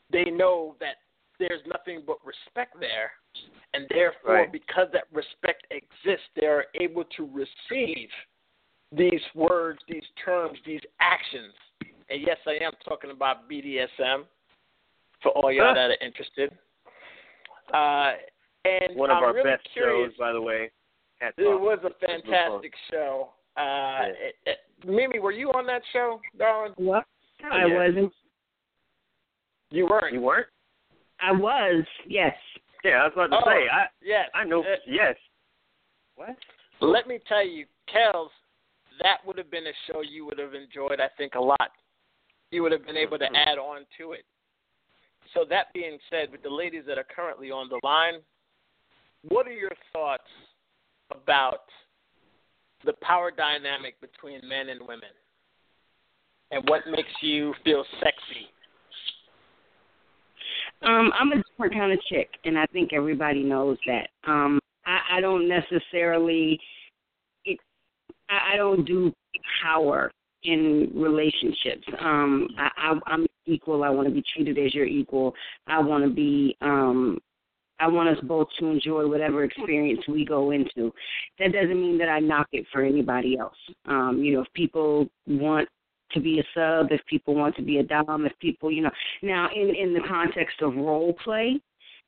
they 0.10 0.26
know 0.26 0.76
that 0.80 0.98
there's 1.38 1.64
nothing 1.68 2.02
but 2.02 2.18
respect 2.26 2.80
there, 2.80 3.12
and 3.74 3.88
therefore, 3.90 4.34
Right. 4.34 4.52
because 4.52 4.90
that 4.92 5.06
respect 5.12 5.68
exists, 5.70 6.28
they 6.34 6.48
are 6.48 6.66
able 6.76 7.04
to 7.06 7.26
receive 7.28 8.12
these 8.92 9.22
words, 9.36 9.80
these 9.88 10.04
terms, 10.24 10.58
these 10.66 10.82
actions. 11.00 11.54
And 12.10 12.22
yes, 12.22 12.38
I 12.46 12.64
am 12.64 12.72
talking 12.88 13.12
about 13.12 13.50
BDSM 13.50 14.24
for 15.22 15.32
all 15.34 15.52
y'all 15.52 15.74
that 15.74 15.90
are 15.92 15.98
interested. 16.06 16.52
Uh, 17.74 18.14
and 18.66 18.96
One 18.96 19.10
of 19.12 19.18
I'm 19.18 19.24
our 19.24 19.34
really 19.34 19.52
best 19.52 19.68
curious. 19.74 20.12
shows, 20.12 20.18
by 20.18 20.32
the 20.32 20.42
way. 20.42 20.72
It 21.22 21.34
was 21.38 21.80
a 21.84 21.90
fantastic 22.06 22.74
show. 22.92 23.30
Uh, 23.58 24.04
it, 24.06 24.36
it, 24.46 24.58
Mimi, 24.88 25.20
were 25.20 25.32
you 25.32 25.50
on 25.50 25.66
that 25.66 25.82
show, 25.92 26.20
darling? 26.38 26.74
what? 26.78 27.06
I 27.52 27.66
yeah. 27.66 27.88
wasn't. 27.88 28.14
You 29.72 29.88
weren't. 29.88 30.14
You 30.14 30.22
weren't? 30.22 30.48
I 31.20 31.32
was. 31.32 31.84
Yes. 32.08 32.36
Yeah, 32.84 33.02
I 33.02 33.04
was 33.06 33.14
about 33.14 33.28
to 33.28 33.38
Oh. 33.38 33.46
say. 33.46 33.68
I 33.70 33.88
Yes. 34.02 34.30
I 34.36 34.44
know. 34.44 34.62
Uh, 34.62 34.76
yes. 34.86 35.16
What? 36.16 36.36
Let 36.82 37.08
me 37.08 37.20
tell 37.28 37.46
you, 37.46 37.66
Kels, 37.94 38.30
that 39.02 39.26
would 39.26 39.38
have 39.38 39.52
been 39.52 39.68
a 39.68 39.74
show 39.88 40.02
you 40.02 40.26
would 40.26 40.40
have 40.40 40.54
enjoyed, 40.54 41.00
I 41.00 41.10
think, 41.18 41.36
a 41.36 41.40
lot. 41.40 41.72
You 42.52 42.64
would 42.64 42.72
have 42.72 42.86
been 42.86 42.98
able 42.98 43.18
to 43.20 43.28
Mhm. 43.28 43.36
add 43.36 43.58
on 43.58 43.86
to 43.98 44.14
it. 44.14 44.26
So, 45.34 45.44
that 45.46 45.74
being 45.74 46.00
said, 46.10 46.32
with 46.32 46.42
the 46.42 46.50
ladies 46.50 46.86
that 46.86 46.98
are 46.98 47.04
currently 47.04 47.52
on 47.52 47.68
the 47.68 47.80
line, 47.84 48.24
what 49.24 49.48
are 49.48 49.52
your 49.52 49.76
thoughts 49.92 50.30
about 51.12 51.70
the 52.84 52.94
power 52.94 53.32
dynamic 53.32 54.00
between 54.00 54.48
men 54.48 54.70
and 54.70 54.82
women? 54.88 55.12
And 56.52 56.68
what 56.70 56.88
makes 56.88 57.12
you 57.22 57.54
feel 57.64 57.84
sexy? 58.00 58.50
Um, 60.84 61.12
I'm 61.14 61.32
a 61.32 61.44
different 61.44 61.74
kind 61.74 61.92
of 61.92 62.00
chick, 62.04 62.30
and 62.46 62.58
I 62.58 62.66
think 62.68 62.94
everybody 62.94 63.44
knows 63.44 63.78
that. 63.88 64.10
Um, 64.26 64.60
I, 64.86 65.18
I 65.18 65.22
don't 65.22 65.48
necessarily, 65.48 66.54
it, 66.54 66.62
I, 68.30 68.58
don't 68.58 68.86
do 68.86 69.12
power 69.64 70.12
in 70.44 70.92
relationships. 70.96 71.88
Um, 72.00 72.48
I, 72.58 72.70
I, 72.78 73.00
I'm 73.08 73.26
equal. 73.46 73.84
I 73.84 73.90
want 73.90 74.08
to 74.08 74.14
be 74.14 74.24
treated 74.34 74.58
as 74.58 74.74
your 74.74 74.86
equal. 74.86 75.34
I 75.68 75.80
want 75.80 76.04
to 76.04 76.10
be. 76.10 76.56
Um, 76.62 77.20
I 77.80 77.88
want 77.88 78.10
us 78.10 78.24
both 78.24 78.48
to 78.60 78.66
enjoy 78.68 79.08
whatever 79.08 79.44
experience 79.44 80.02
we 80.08 80.26
go 80.26 80.50
into. 80.50 80.92
That 81.38 81.54
doesn't 81.54 81.80
mean 81.80 82.00
that 82.00 82.10
I 82.10 82.20
knock 82.20 82.48
it 82.52 82.66
for 82.74 82.84
anybody 82.84 83.38
else. 83.38 83.58
Um, 83.86 84.20
you 84.24 84.34
know, 84.34 84.42
if 84.42 84.48
people 84.54 85.08
want 85.28 85.70
to 86.14 86.20
be 86.20 86.40
a 86.40 86.44
sub, 86.56 86.92
if 86.92 87.02
people 87.06 87.36
want 87.36 87.56
to 87.58 87.62
be 87.62 87.78
a 87.78 87.84
dom, 87.84 88.26
if 88.26 88.34
people, 88.40 88.72
you 88.72 88.82
know, 88.82 88.92
now 89.22 89.50
in 89.56 89.76
in 89.76 89.94
the 89.94 90.02
context 90.08 90.62
of 90.62 90.76
role 90.76 91.14
play, 91.24 91.60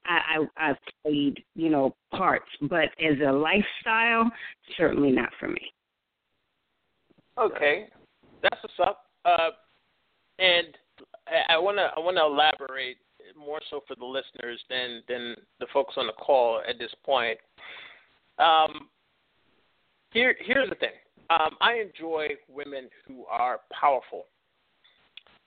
I, 0.05 0.39
I 0.57 0.69
I've 0.69 0.77
played, 1.03 1.43
you 1.55 1.69
know, 1.69 1.95
parts, 2.11 2.49
but 2.61 2.89
as 2.99 3.17
a 3.25 3.31
lifestyle, 3.31 4.31
certainly 4.77 5.11
not 5.11 5.29
for 5.39 5.49
me. 5.49 5.71
Okay, 7.39 7.87
that's 8.43 8.61
what's 8.61 8.89
up. 8.89 9.05
Uh, 9.25 9.51
and 10.39 10.67
I 11.49 11.57
want 11.57 11.77
to 11.77 11.89
I 11.95 11.99
want 11.99 12.17
to 12.17 12.23
elaborate 12.23 12.97
more 13.37 13.59
so 13.69 13.81
for 13.87 13.95
the 13.95 14.05
listeners 14.05 14.59
than 14.69 15.01
than 15.07 15.35
the 15.59 15.67
folks 15.73 15.93
on 15.97 16.07
the 16.07 16.13
call 16.13 16.61
at 16.67 16.77
this 16.77 16.91
point. 17.05 17.37
Um, 18.39 18.89
here 20.11 20.35
here's 20.39 20.69
the 20.69 20.75
thing. 20.75 20.89
Um, 21.29 21.55
I 21.61 21.75
enjoy 21.75 22.29
women 22.49 22.89
who 23.07 23.25
are 23.25 23.59
powerful 23.79 24.25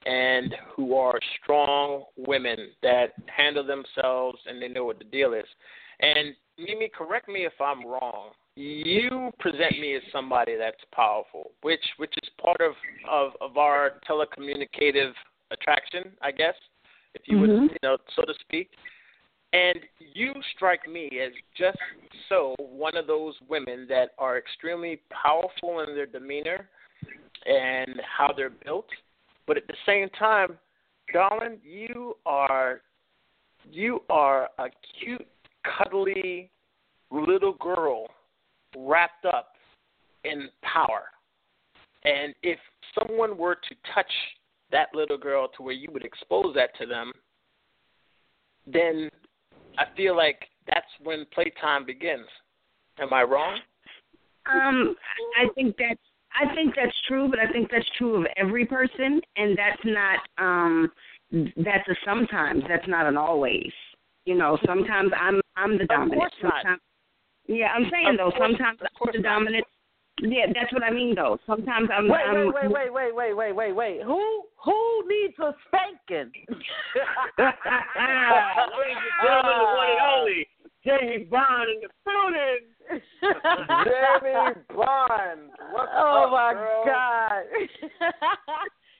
and 0.05 0.55
who 0.75 0.95
are 0.95 1.19
strong 1.41 2.05
women 2.17 2.69
that 2.81 3.13
handle 3.27 3.65
themselves 3.65 4.39
and 4.47 4.61
they 4.61 4.67
know 4.67 4.85
what 4.85 4.97
the 4.97 5.05
deal 5.05 5.33
is. 5.33 5.45
And 5.99 6.35
Mimi, 6.57 6.89
correct 6.95 7.27
me 7.27 7.45
if 7.45 7.53
I'm 7.59 7.85
wrong. 7.85 8.31
You 8.55 9.31
present 9.39 9.79
me 9.79 9.95
as 9.95 10.03
somebody 10.11 10.55
that's 10.57 10.77
powerful, 10.93 11.51
which 11.61 11.83
which 11.97 12.13
is 12.21 12.29
part 12.41 12.61
of 12.61 12.73
of, 13.09 13.31
of 13.41 13.57
our 13.57 13.93
telecommunicative 14.07 15.13
attraction, 15.51 16.11
I 16.21 16.31
guess, 16.31 16.53
if 17.15 17.23
you 17.25 17.37
mm-hmm. 17.37 17.61
would, 17.63 17.71
you 17.71 17.77
know, 17.81 17.97
so 18.15 18.21
to 18.23 18.33
speak. 18.41 18.69
And 19.53 19.79
you 20.13 20.33
strike 20.55 20.87
me 20.89 21.19
as 21.23 21.31
just 21.57 21.77
so 22.27 22.55
one 22.57 22.97
of 22.97 23.05
those 23.05 23.35
women 23.47 23.85
that 23.87 24.09
are 24.17 24.37
extremely 24.37 24.99
powerful 25.11 25.81
in 25.87 25.95
their 25.95 26.07
demeanor 26.07 26.67
and 27.45 28.01
how 28.17 28.33
they're 28.35 28.49
built, 28.49 28.87
but 29.45 29.57
at 29.57 29.67
the 29.67 29.75
same 29.85 30.09
time, 30.17 30.57
darling, 31.11 31.59
you 31.63 32.17
are 32.25 32.81
you 33.71 34.01
are 34.09 34.49
a 34.59 34.69
cute, 34.99 35.27
cuddly 35.77 36.49
little 37.11 37.53
girl 37.53 38.07
wrapped 38.77 39.25
up 39.25 39.53
in 40.23 40.49
power. 40.61 41.03
And 42.05 42.33
if 42.43 42.59
someone 42.97 43.37
were 43.37 43.55
to 43.55 43.75
touch 43.93 44.11
that 44.71 44.87
little 44.93 45.17
girl 45.17 45.47
to 45.55 45.63
where 45.63 45.73
you 45.73 45.89
would 45.91 46.03
expose 46.03 46.53
that 46.55 46.75
to 46.79 46.85
them, 46.85 47.11
then 48.65 49.09
I 49.77 49.85
feel 49.95 50.15
like 50.15 50.47
that's 50.67 50.87
when 51.03 51.25
playtime 51.33 51.85
begins. 51.85 52.27
Am 52.99 53.13
I 53.13 53.23
wrong? 53.23 53.59
Um, 54.51 54.95
I 55.39 55.47
think 55.55 55.75
that's 55.77 55.99
I 56.35 56.53
think 56.55 56.73
that's 56.75 56.95
true, 57.07 57.27
but 57.29 57.39
I 57.39 57.51
think 57.51 57.69
that's 57.71 57.87
true 57.97 58.15
of 58.15 58.25
every 58.37 58.65
person, 58.65 59.21
and 59.35 59.57
that's 59.57 59.81
not 59.85 60.19
um 60.37 60.91
that's 61.31 61.87
a 61.87 61.95
sometimes. 62.05 62.63
That's 62.67 62.87
not 62.87 63.05
an 63.05 63.17
always. 63.17 63.71
You 64.25 64.35
know, 64.35 64.57
sometimes 64.65 65.11
I'm 65.19 65.41
I'm 65.55 65.77
the 65.77 65.85
dominant. 65.85 66.13
Of 66.13 66.19
course 66.19 66.33
sometimes, 66.41 66.63
not. 66.65 66.79
Yeah, 67.47 67.67
I'm 67.75 67.85
saying 67.91 68.09
of 68.09 68.17
though. 68.17 68.31
Course, 68.37 68.51
sometimes 68.51 68.79
I'm 68.81 69.11
the 69.11 69.21
dominant. 69.21 69.65
Yeah, 70.21 70.45
that's 70.53 70.71
what 70.71 70.83
I 70.83 70.91
mean 70.91 71.15
though. 71.15 71.39
Sometimes 71.45 71.89
I'm. 71.91 72.07
Wait, 72.07 72.21
I'm, 72.21 72.53
wait, 72.53 72.71
wait, 72.71 72.93
wait, 72.93 73.15
wait, 73.15 73.33
wait, 73.35 73.53
wait, 73.55 73.73
wait. 73.73 74.01
Who 74.03 74.43
who 74.63 75.03
needs 75.07 75.33
a 75.39 75.53
spanking? 75.67 76.31
Ladies 76.47 76.63
and 77.37 77.51
gentlemen, 78.55 78.95
the 79.23 79.65
one 79.75 79.89
and 79.89 79.99
only 80.13 80.47
Jamie 80.85 81.25
Bond 81.25 81.69
in 81.69 81.81
the 81.81 81.89
building. 82.05 82.63
Jamie 83.85 84.53
Bond. 84.75 85.49
What's 85.71 85.91
oh 85.95 86.25
up, 86.25 86.31
my 86.31 86.53
girl? 86.53 86.83
God. 86.85 87.43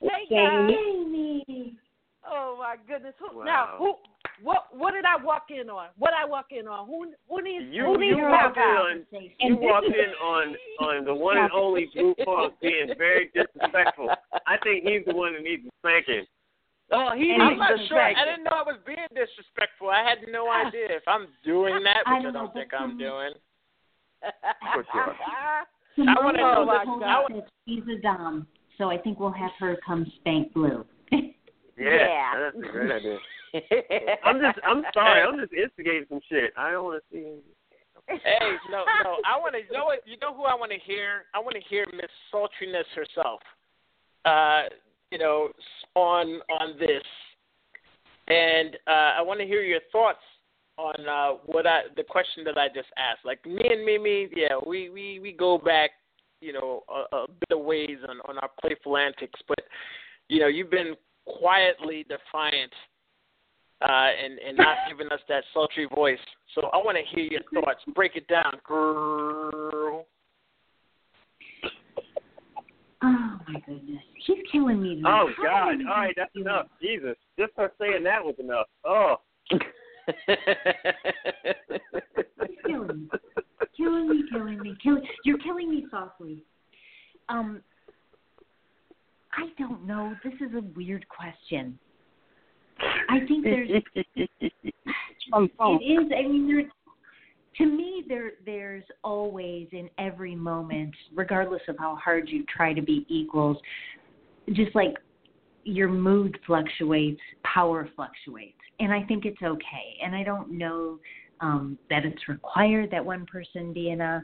hey 0.00 0.26
Jamie. 0.28 1.44
guys. 1.46 1.83
Oh 2.26 2.56
my 2.58 2.76
goodness. 2.86 3.14
Who, 3.18 3.38
Wow. 3.38 3.44
Now 3.44 3.74
who? 3.78 3.94
What 4.42 4.66
what 4.72 4.92
did 4.92 5.04
I 5.04 5.22
walk 5.22 5.46
in 5.50 5.70
on? 5.70 5.88
What 5.96 6.12
I 6.12 6.24
walk 6.24 6.46
in 6.50 6.66
on? 6.66 6.86
Who 6.86 7.12
who 7.28 7.42
needs 7.42 7.66
You 7.70 7.84
who 7.84 7.98
needs 7.98 8.16
you 8.16 8.24
to 8.24 8.30
walked 8.30 8.56
walk 8.56 8.66
in 8.66 9.20
on 9.20 9.30
you 9.38 9.56
walked 9.56 9.86
in 9.86 10.10
on 10.22 10.56
on 10.80 11.04
the 11.04 11.14
one 11.14 11.38
and 11.38 11.52
only 11.52 11.88
Blue 11.94 12.14
Funk 12.24 12.54
being 12.60 12.88
very 12.98 13.30
disrespectful. 13.34 14.10
I 14.46 14.56
think 14.62 14.84
he's 14.84 15.04
the 15.06 15.14
one 15.14 15.34
that 15.34 15.42
needs 15.42 15.62
spanking. 15.78 16.24
Oh, 16.90 17.12
he 17.16 17.32
And 17.32 17.42
I'm 17.42 17.58
not 17.58 17.78
the 17.78 17.86
sure. 17.88 18.00
I 18.00 18.24
didn't 18.24 18.44
know 18.44 18.52
I 18.52 18.62
was 18.62 18.78
being 18.86 18.98
disrespectful. 19.14 19.88
I 19.88 20.02
had 20.02 20.18
no 20.30 20.46
ah. 20.48 20.66
idea 20.66 20.86
if 20.90 21.02
I'm 21.06 21.28
doing 21.44 21.82
that, 21.84 22.04
which 22.06 22.06
I 22.06 22.22
don't 22.22 22.32
know, 22.32 22.40
don't 22.44 22.54
think 22.54 22.72
I'm 22.74 22.98
doing. 22.98 23.32
course 24.74 24.86
you 24.92 25.00
are. 25.00 25.16
I 26.08 26.24
wanna 26.24 26.38
know 26.38 26.54
Oh, 26.58 26.64
my 26.64 26.84
told 26.84 27.00
God. 27.00 27.24
us 27.24 27.30
that 27.34 27.48
she's 27.66 27.84
a 27.88 28.00
dom, 28.02 28.46
so 28.78 28.90
I 28.90 28.98
think 28.98 29.20
we'll 29.20 29.30
have 29.30 29.52
her 29.60 29.76
come 29.86 30.10
spank 30.20 30.52
Blue. 30.52 30.84
Yeah, 31.78 31.90
Yeah. 31.90 32.50
that's 32.50 32.56
a 32.56 32.72
great 32.72 32.92
idea. 32.92 33.18
I'm 34.24 34.40
just 34.40 34.58
I'm 34.66 34.82
sorry. 34.92 35.22
I'm 35.22 35.38
just 35.38 35.52
instigating 35.52 36.06
some 36.08 36.20
shit. 36.28 36.52
I 36.56 36.72
don't 36.72 36.84
want 36.84 37.02
to 37.02 37.16
see. 37.16 37.24
him. 37.24 37.38
Hey, 38.08 38.56
no, 38.70 38.84
no. 39.04 39.16
I 39.24 39.38
want 39.38 39.54
to. 39.54 39.60
You 39.60 39.72
know 39.72 39.84
what? 39.84 40.00
You 40.06 40.16
know 40.20 40.34
who 40.34 40.42
I 40.44 40.54
want 40.54 40.72
to 40.72 40.78
hear? 40.78 41.24
I 41.34 41.38
want 41.38 41.54
to 41.54 41.62
hear 41.68 41.86
Miss 41.94 42.10
Sultriness 42.32 42.84
herself. 42.94 43.40
Uh, 44.24 44.64
you 45.10 45.18
know, 45.18 45.48
on 45.94 46.40
on 46.60 46.78
this, 46.78 47.02
and 48.28 48.76
uh, 48.86 49.12
I 49.18 49.22
want 49.22 49.40
to 49.40 49.46
hear 49.46 49.62
your 49.62 49.80
thoughts 49.92 50.18
on 50.76 50.94
uh, 51.08 51.38
what 51.46 51.66
I 51.66 51.82
the 51.96 52.02
question 52.02 52.44
that 52.44 52.58
I 52.58 52.68
just 52.68 52.88
asked. 52.98 53.24
Like 53.24 53.44
me 53.46 53.62
and 53.70 53.84
Mimi, 53.84 54.28
yeah, 54.34 54.56
we 54.66 54.90
we 54.90 55.20
we 55.20 55.32
go 55.32 55.58
back, 55.58 55.90
you 56.40 56.52
know, 56.52 56.82
a, 56.88 57.16
a 57.16 57.26
bit 57.28 57.56
of 57.58 57.64
ways 57.64 57.98
on 58.08 58.16
on 58.28 58.38
our 58.38 58.50
playful 58.60 58.96
antics, 58.96 59.40
but 59.46 59.60
you 60.28 60.40
know, 60.40 60.48
you've 60.48 60.70
been 60.70 60.94
quietly 61.26 62.04
defiant 62.08 62.72
uh, 63.82 64.08
and 64.22 64.38
and 64.38 64.56
not 64.56 64.76
giving 64.88 65.08
us 65.12 65.20
that 65.28 65.44
sultry 65.52 65.86
voice. 65.94 66.18
So 66.54 66.68
I 66.72 66.76
want 66.78 66.96
to 66.96 67.04
hear 67.14 67.24
your 67.24 67.42
thoughts. 67.52 67.80
Break 67.94 68.16
it 68.16 68.26
down, 68.28 68.58
girl. 68.66 70.06
Oh 73.02 73.38
my 73.48 73.60
goodness, 73.66 74.00
she's 74.26 74.38
killing 74.50 74.80
me. 74.82 74.96
tonight. 74.96 75.10
Oh 75.22 75.28
How 75.36 75.42
God! 75.72 75.74
All 75.88 75.96
right, 75.96 76.14
that's 76.16 76.30
you- 76.34 76.42
enough. 76.42 76.66
Jesus, 76.80 77.16
just 77.38 77.52
her 77.56 77.70
saying 77.78 78.04
that 78.04 78.24
was 78.24 78.34
enough. 78.38 78.66
Oh. 78.84 79.16
She's 79.50 79.60
killing 82.66 82.88
me, 82.88 83.08
killing 83.76 84.08
me, 84.08 84.22
killing 84.30 84.58
me, 84.60 84.74
killing. 84.82 85.02
You're 85.24 85.38
killing 85.38 85.70
me 85.70 85.86
softly. 85.90 86.42
Um, 87.28 87.62
I 89.36 89.48
don't 89.58 89.86
know. 89.86 90.14
This 90.22 90.34
is 90.34 90.54
a 90.54 90.62
weird 90.76 91.06
question. 91.08 91.78
I 93.08 93.20
think 93.26 93.44
there's. 93.44 93.70
It 95.36 95.82
is. 95.82 96.12
I 96.16 96.28
mean, 96.28 96.46
there. 96.46 96.64
To 97.56 97.66
me, 97.66 98.04
there 98.06 98.32
there's 98.44 98.84
always 99.02 99.66
in 99.72 99.88
every 99.98 100.34
moment, 100.34 100.94
regardless 101.14 101.62
of 101.66 101.76
how 101.78 101.96
hard 101.96 102.28
you 102.28 102.44
try 102.54 102.74
to 102.74 102.82
be 102.82 103.06
equals, 103.08 103.56
just 104.52 104.74
like 104.74 104.94
your 105.64 105.88
mood 105.88 106.38
fluctuates, 106.46 107.20
power 107.42 107.88
fluctuates, 107.96 108.58
and 108.80 108.92
I 108.92 109.02
think 109.04 109.24
it's 109.24 109.40
okay. 109.42 109.96
And 110.04 110.14
I 110.14 110.24
don't 110.24 110.50
know 110.50 110.98
um, 111.40 111.78
that 111.88 112.04
it's 112.04 112.28
required 112.28 112.90
that 112.90 113.04
one 113.04 113.24
person 113.24 113.72
be 113.72 113.90
in 113.90 114.00
a 114.02 114.22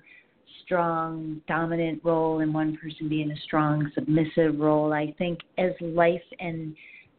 strong 0.64 1.40
dominant 1.48 2.01
role 2.05 2.40
and 2.40 2.52
one 2.52 2.77
person 2.77 3.09
be 3.09 3.22
in 3.22 3.31
a 3.31 3.36
strong 3.44 3.90
submissive 3.94 4.59
role. 4.59 4.93
I 4.93 5.14
think 5.18 5.40
as 5.59 5.72
life 5.81 6.22
and 6.39 6.74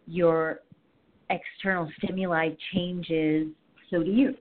your 0.07 0.59
external 1.29 1.89
stimuli 1.97 2.49
changes, 2.73 3.47
so 3.89 4.03
do 4.03 4.11
you. 4.11 4.35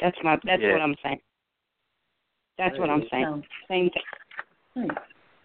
That's 0.00 0.16
my. 0.22 0.38
That's 0.44 0.62
Yeah. 0.62 0.72
what 0.72 0.82
I'm 0.82 0.96
saying. 1.02 1.20
That's 2.58 2.78
what 2.78 2.90
I'm 2.90 3.08
saying. 3.10 3.24
So, 3.24 3.42
Same 3.68 3.90
thing. 3.90 4.90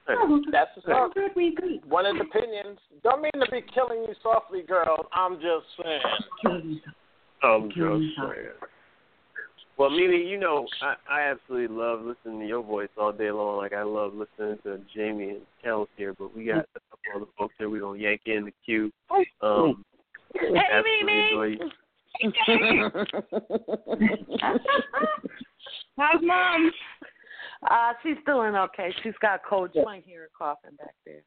Oh, 0.07 0.41
That's 0.51 0.75
what's 0.75 0.87
well, 0.87 1.09
good, 1.13 1.31
we 1.35 1.49
agree. 1.49 1.79
One 1.87 2.05
of 2.05 2.17
the 2.17 2.23
opinions. 2.23 2.79
Don't 3.03 3.21
mean 3.21 3.31
to 3.33 3.49
be 3.51 3.61
killing 3.73 4.03
you 4.03 4.13
softly, 4.21 4.61
girl. 4.63 5.07
I'm 5.13 5.35
just 5.35 5.65
saying. 5.81 6.81
I'm 7.43 7.69
just 7.69 7.77
saying. 7.77 8.51
Well, 9.77 9.89
Mimi, 9.89 10.17
you 10.17 10.37
know, 10.39 10.67
I, 10.81 10.95
I 11.09 11.21
absolutely 11.31 11.75
love 11.75 12.01
listening 12.01 12.41
to 12.41 12.47
your 12.47 12.61
voice 12.61 12.89
all 12.97 13.11
day 13.11 13.31
long. 13.31 13.57
Like 13.57 13.73
I 13.73 13.83
love 13.83 14.13
listening 14.13 14.59
to 14.63 14.79
Jamie 14.95 15.29
and 15.29 15.41
Kels 15.65 15.87
here, 15.97 16.13
but 16.17 16.35
we 16.35 16.45
got 16.45 16.65
a 16.75 16.79
couple 16.89 17.21
other 17.21 17.25
folks 17.37 17.55
here. 17.57 17.69
We're 17.69 17.81
gonna 17.81 17.99
yank 17.99 18.21
in 18.25 18.45
the 18.45 18.53
queue. 18.65 18.91
Um, 19.41 19.83
Hey, 20.33 21.01
Mimi. 21.03 21.59
How's 25.97 26.21
mom? 26.21 26.71
Uh, 27.69 27.93
she's 28.01 28.17
doing 28.25 28.55
okay. 28.55 28.93
She's 29.03 29.13
got 29.21 29.35
a 29.35 29.39
cold. 29.47 29.71
You 29.73 29.85
might 29.85 30.03
hear 30.05 30.21
her 30.21 30.29
coughing 30.37 30.75
back 30.77 30.95
there. 31.05 31.21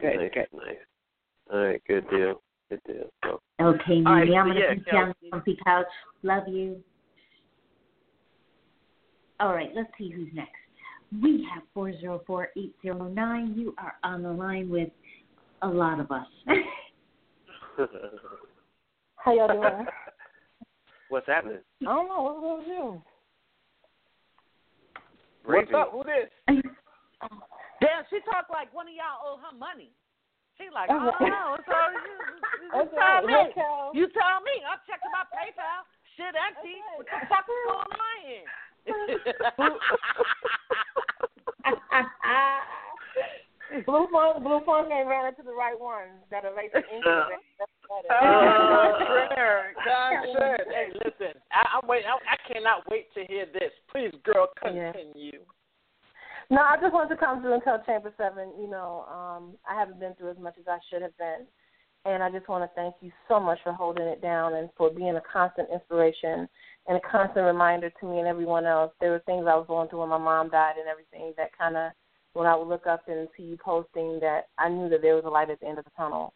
Good, 0.00 0.16
nice, 0.16 0.30
good. 0.34 0.46
Nice. 0.52 0.76
All 1.52 1.64
right, 1.64 1.82
good 1.86 2.08
deal. 2.10 2.42
Good 2.70 2.80
deal. 2.86 3.10
So, 3.24 3.40
Okay, 3.60 4.00
Mimi, 4.00 4.04
right, 4.04 4.22
I'm 4.22 4.48
so 4.48 4.48
gonna 4.48 4.60
yeah, 4.60 4.74
put 4.74 4.92
you 4.92 4.98
on 4.98 5.14
the 5.22 5.30
comfy 5.30 5.58
couch. 5.64 5.86
Love 6.22 6.48
you. 6.48 6.82
All 9.42 9.50
right, 9.52 9.70
let's 9.74 9.90
see 9.98 10.08
who's 10.08 10.28
next. 10.32 10.54
We 11.20 11.44
have 11.52 11.64
four 11.74 11.90
zero 11.98 12.22
four 12.28 12.50
eight 12.56 12.76
zero 12.80 13.08
nine. 13.10 13.54
You 13.58 13.74
are 13.76 13.94
on 14.04 14.22
the 14.22 14.30
line 14.30 14.70
with 14.70 14.88
a 15.62 15.68
lot 15.68 15.98
of 15.98 16.12
us. 16.12 16.28
How 19.16 19.34
y'all 19.34 19.48
doing? 19.50 19.86
What's 21.08 21.26
happening? 21.26 21.58
I 21.82 21.84
don't 21.90 22.06
know. 22.06 22.22
What's 22.22 22.38
up 22.38 22.54
with 22.62 22.66
you? 22.70 23.02
What's 25.42 25.74
up? 25.74 25.90
Who 25.90 26.06
this? 26.06 26.30
Damn, 26.46 28.06
she 28.14 28.22
talked 28.30 28.54
like 28.54 28.70
one 28.70 28.86
of 28.86 28.94
y'all 28.94 29.26
owe 29.26 29.42
her 29.42 29.58
money. 29.58 29.90
She 30.54 30.70
like, 30.70 30.86
Okay. 30.86 31.02
oh 31.02 31.26
no, 31.26 31.58
it's 31.58 31.66
all 31.66 31.90
you. 31.90 32.14
You 32.62 32.70
Okay, 32.78 32.94
tell 32.94 33.26
me. 33.26 33.34
hey, 33.34 33.50
You 33.98 34.06
tell 34.14 34.38
me. 34.46 34.54
I'm 34.70 34.78
checking 34.86 35.10
my 35.10 35.26
PayPal. 35.34 35.82
Shit 36.14 36.30
empty. 36.30 36.78
Okay. 36.78 36.94
What 36.94 37.10
the 37.10 37.26
fuck 37.26 37.42
is 37.50 37.58
going 37.66 37.90
on 37.90 38.18
here? 38.22 38.46
Blue 43.86 44.06
Funk, 44.12 44.42
blue 44.44 44.60
Funk 44.66 44.88
game 44.88 45.08
ran 45.08 45.26
into 45.28 45.42
the 45.42 45.52
right 45.52 45.78
one. 45.78 46.08
That 46.30 46.44
erased 46.44 46.74
the 46.74 46.80
ink. 46.94 47.04
Uh, 47.06 47.24
That's 47.58 47.70
better. 47.88 48.08
Oh, 48.10 48.92
Contraire. 48.98 49.72
Contraire. 49.84 50.66
Hey, 50.68 50.88
listen. 51.04 51.40
I, 51.52 51.78
I'm 51.80 51.88
wait. 51.88 52.04
I, 52.04 52.12
I 52.12 52.52
cannot 52.52 52.90
wait 52.90 53.12
to 53.14 53.24
hear 53.24 53.46
this. 53.52 53.72
Please, 53.90 54.12
girl, 54.24 54.48
Yeah. 54.64 54.92
continue. 54.92 55.40
No, 56.50 56.60
I 56.60 56.76
just 56.82 56.92
wanted 56.92 57.14
to 57.14 57.20
come 57.20 57.40
through 57.40 57.54
and 57.54 57.62
tell 57.62 57.82
Chamber 57.86 58.12
Seven, 58.18 58.52
you 58.60 58.68
know, 58.68 59.06
um, 59.08 59.56
I 59.66 59.74
haven't 59.78 59.98
been 59.98 60.14
through 60.16 60.32
as 60.32 60.38
much 60.38 60.56
as 60.58 60.66
I 60.68 60.78
should 60.90 61.00
have 61.00 61.16
been. 61.16 61.46
And 62.04 62.22
I 62.22 62.30
just 62.30 62.48
want 62.48 62.64
to 62.68 62.70
thank 62.74 62.96
you 63.00 63.10
so 63.28 63.40
much 63.40 63.58
for 63.64 63.72
holding 63.72 64.06
it 64.06 64.20
down 64.20 64.54
and 64.54 64.68
for 64.76 64.90
being 64.90 65.16
a 65.16 65.22
constant 65.32 65.68
inspiration 65.72 66.48
and 66.86 66.96
a 66.96 67.00
constant 67.00 67.46
reminder 67.46 67.90
to 68.00 68.06
me 68.06 68.18
and 68.18 68.26
everyone 68.26 68.66
else. 68.66 68.92
There 69.00 69.10
were 69.10 69.22
things 69.26 69.46
I 69.48 69.54
was 69.56 69.66
going 69.68 69.88
through 69.88 70.00
when 70.00 70.08
my 70.08 70.18
mom 70.18 70.50
died 70.50 70.74
and 70.78 70.88
everything 70.88 71.32
that 71.36 71.56
kind 71.56 71.76
of, 71.76 71.92
when 72.32 72.46
I 72.46 72.56
would 72.56 72.68
look 72.68 72.86
up 72.86 73.02
and 73.08 73.28
see 73.36 73.44
you 73.44 73.56
posting, 73.62 74.18
that 74.20 74.48
I 74.58 74.68
knew 74.68 74.88
that 74.88 75.02
there 75.02 75.14
was 75.14 75.24
a 75.24 75.30
light 75.30 75.50
at 75.50 75.60
the 75.60 75.66
end 75.66 75.78
of 75.78 75.84
the 75.84 75.90
tunnel. 75.96 76.32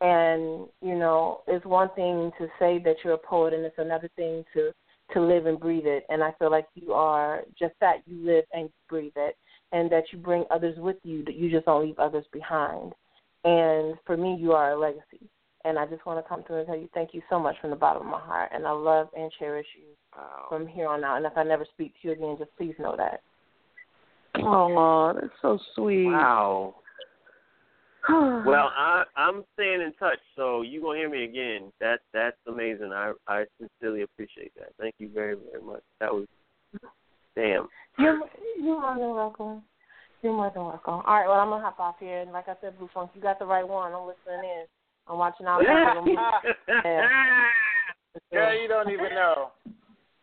And, 0.00 0.68
you 0.80 0.96
know, 0.96 1.40
it's 1.48 1.64
one 1.64 1.88
thing 1.96 2.30
to 2.38 2.46
say 2.58 2.80
that 2.84 2.96
you're 3.02 3.14
a 3.14 3.18
poet 3.18 3.54
and 3.54 3.64
it's 3.64 3.78
another 3.78 4.10
thing 4.16 4.44
to 4.54 4.72
to 5.14 5.20
live 5.20 5.46
and 5.46 5.58
breathe 5.58 5.86
it. 5.86 6.04
And 6.08 6.22
I 6.22 6.32
feel 6.38 6.50
like 6.50 6.66
you 6.74 6.92
are 6.92 7.42
just 7.58 7.74
that. 7.80 8.02
You 8.06 8.24
live 8.24 8.44
and 8.52 8.68
breathe 8.88 9.12
it 9.16 9.36
and 9.72 9.90
that 9.90 10.04
you 10.12 10.18
bring 10.18 10.44
others 10.50 10.76
with 10.78 10.96
you, 11.02 11.24
that 11.24 11.34
you 11.34 11.50
just 11.50 11.66
don't 11.66 11.84
leave 11.84 11.98
others 11.98 12.24
behind. 12.32 12.92
And 13.44 13.96
for 14.06 14.16
me, 14.16 14.36
you 14.38 14.52
are 14.52 14.72
a 14.72 14.78
legacy. 14.78 15.28
And 15.64 15.78
I 15.78 15.86
just 15.86 16.06
want 16.06 16.24
to 16.24 16.28
come 16.28 16.44
through 16.44 16.58
and 16.58 16.66
tell 16.66 16.76
you 16.76 16.88
thank 16.94 17.12
you 17.12 17.22
so 17.28 17.38
much 17.38 17.56
from 17.60 17.70
the 17.70 17.76
bottom 17.76 18.02
of 18.02 18.08
my 18.08 18.20
heart. 18.20 18.50
And 18.54 18.66
I 18.66 18.70
love 18.70 19.08
and 19.16 19.30
cherish 19.38 19.66
you 19.76 19.88
from 20.48 20.66
here 20.66 20.88
on 20.88 21.04
out. 21.04 21.16
And 21.16 21.26
if 21.26 21.36
I 21.36 21.42
never 21.42 21.66
speak 21.74 21.92
to 22.00 22.08
you 22.08 22.12
again, 22.12 22.36
just 22.38 22.56
please 22.56 22.74
know 22.78 22.94
that. 22.96 23.20
Oh, 24.36 25.12
that's 25.14 25.32
so 25.42 25.58
sweet. 25.74 26.06
Wow. 26.06 26.74
Well, 28.08 28.70
I 28.74 29.02
I'm 29.16 29.44
staying 29.52 29.82
in 29.82 29.92
touch, 29.98 30.20
so 30.34 30.62
you 30.62 30.80
gonna 30.80 30.98
hear 30.98 31.10
me 31.10 31.24
again. 31.24 31.70
That 31.80 31.98
that's 32.14 32.38
amazing. 32.46 32.90
I 32.94 33.12
I 33.26 33.44
sincerely 33.58 34.02
appreciate 34.02 34.52
that. 34.54 34.68
Thank 34.80 34.94
you 34.98 35.10
very 35.12 35.34
very 35.34 35.62
much. 35.62 35.82
That 36.00 36.14
was 36.14 36.26
damn. 37.34 37.68
You're, 37.98 38.20
you're 38.56 38.80
more 38.80 38.94
than 38.96 39.14
welcome. 39.14 39.62
You're 40.22 40.32
more 40.32 40.50
than 40.54 40.64
welcome. 40.64 41.02
All 41.06 41.14
right, 41.14 41.28
well, 41.28 41.38
I'm 41.38 41.48
going 41.48 41.60
to 41.60 41.64
hop 41.64 41.78
off 41.78 41.96
here. 42.00 42.20
And 42.20 42.32
like 42.32 42.48
I 42.48 42.54
said, 42.60 42.78
Blue 42.78 42.88
Funk, 42.92 43.10
you 43.14 43.20
got 43.20 43.38
the 43.38 43.46
right 43.46 43.66
one. 43.66 43.92
I'm 43.92 44.06
listening 44.06 44.42
in. 44.42 44.64
I'm 45.08 45.18
watching 45.18 45.46
out 45.46 45.62
for 45.64 46.08
you. 46.08 46.18
Girl, 48.32 48.54
you 48.60 48.68
don't 48.68 48.90
even 48.90 49.14
know. 49.14 49.52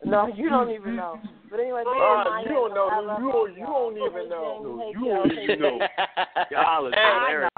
No, 0.05 0.27
you 0.27 0.49
don't 0.49 0.69
even 0.71 0.95
know. 0.95 1.19
But 1.49 1.59
anyway, 1.59 1.83
Uh, 1.85 2.41
you 2.41 2.49
don't 2.49 2.73
know. 2.73 2.89
I 2.91 3.01
You 3.19 3.31
don't. 3.31 3.53
You 3.55 3.63
y'all. 3.65 3.89
don't 3.89 3.97
even 3.97 4.29
know. 4.29 4.91
You 4.93 5.05
don't 5.09 5.31
even 5.31 5.59
know. 5.59 5.79
Y'all 6.51 6.87
are 6.87 6.91
Hey, 6.91 7.13
hilarious. 7.13 7.51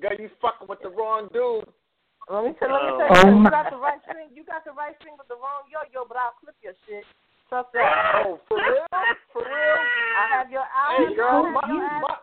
Girl, 0.00 0.16
you 0.18 0.30
fucking 0.40 0.68
with 0.68 0.80
the 0.82 0.90
wrong 0.90 1.28
dude. 1.32 1.66
Let 2.30 2.44
me 2.44 2.54
tell, 2.58 2.70
let 2.70 2.82
me 2.86 2.90
Oh. 2.94 2.98
tell 2.98 3.10
you, 3.10 3.22
Oh, 3.26 3.36
you 3.36 3.42
my. 3.42 3.50
got 3.50 3.70
the 3.70 3.76
right 3.76 3.98
string. 4.06 4.28
You 4.32 4.44
got 4.44 4.64
the 4.64 4.70
right 4.72 4.94
string 5.00 5.14
with 5.18 5.26
the 5.26 5.34
wrong 5.34 5.66
yo-yo, 5.66 6.06
but 6.06 6.16
I'll 6.16 6.34
flip 6.40 6.54
your 6.62 6.74
shit. 6.86 7.04
Trust 7.50 7.74
that. 7.74 8.22
Oh, 8.22 8.38
for 8.46 8.62
real? 8.62 8.86
For 9.34 9.42
real? 9.42 9.80
I 10.14 10.30
have 10.30 10.50
your 10.50 10.62
I 10.62 11.10
Hey, 11.10 11.14
girl, 11.16 11.42
have 11.42 11.52
my, 11.52 11.66
my, 11.66 12.16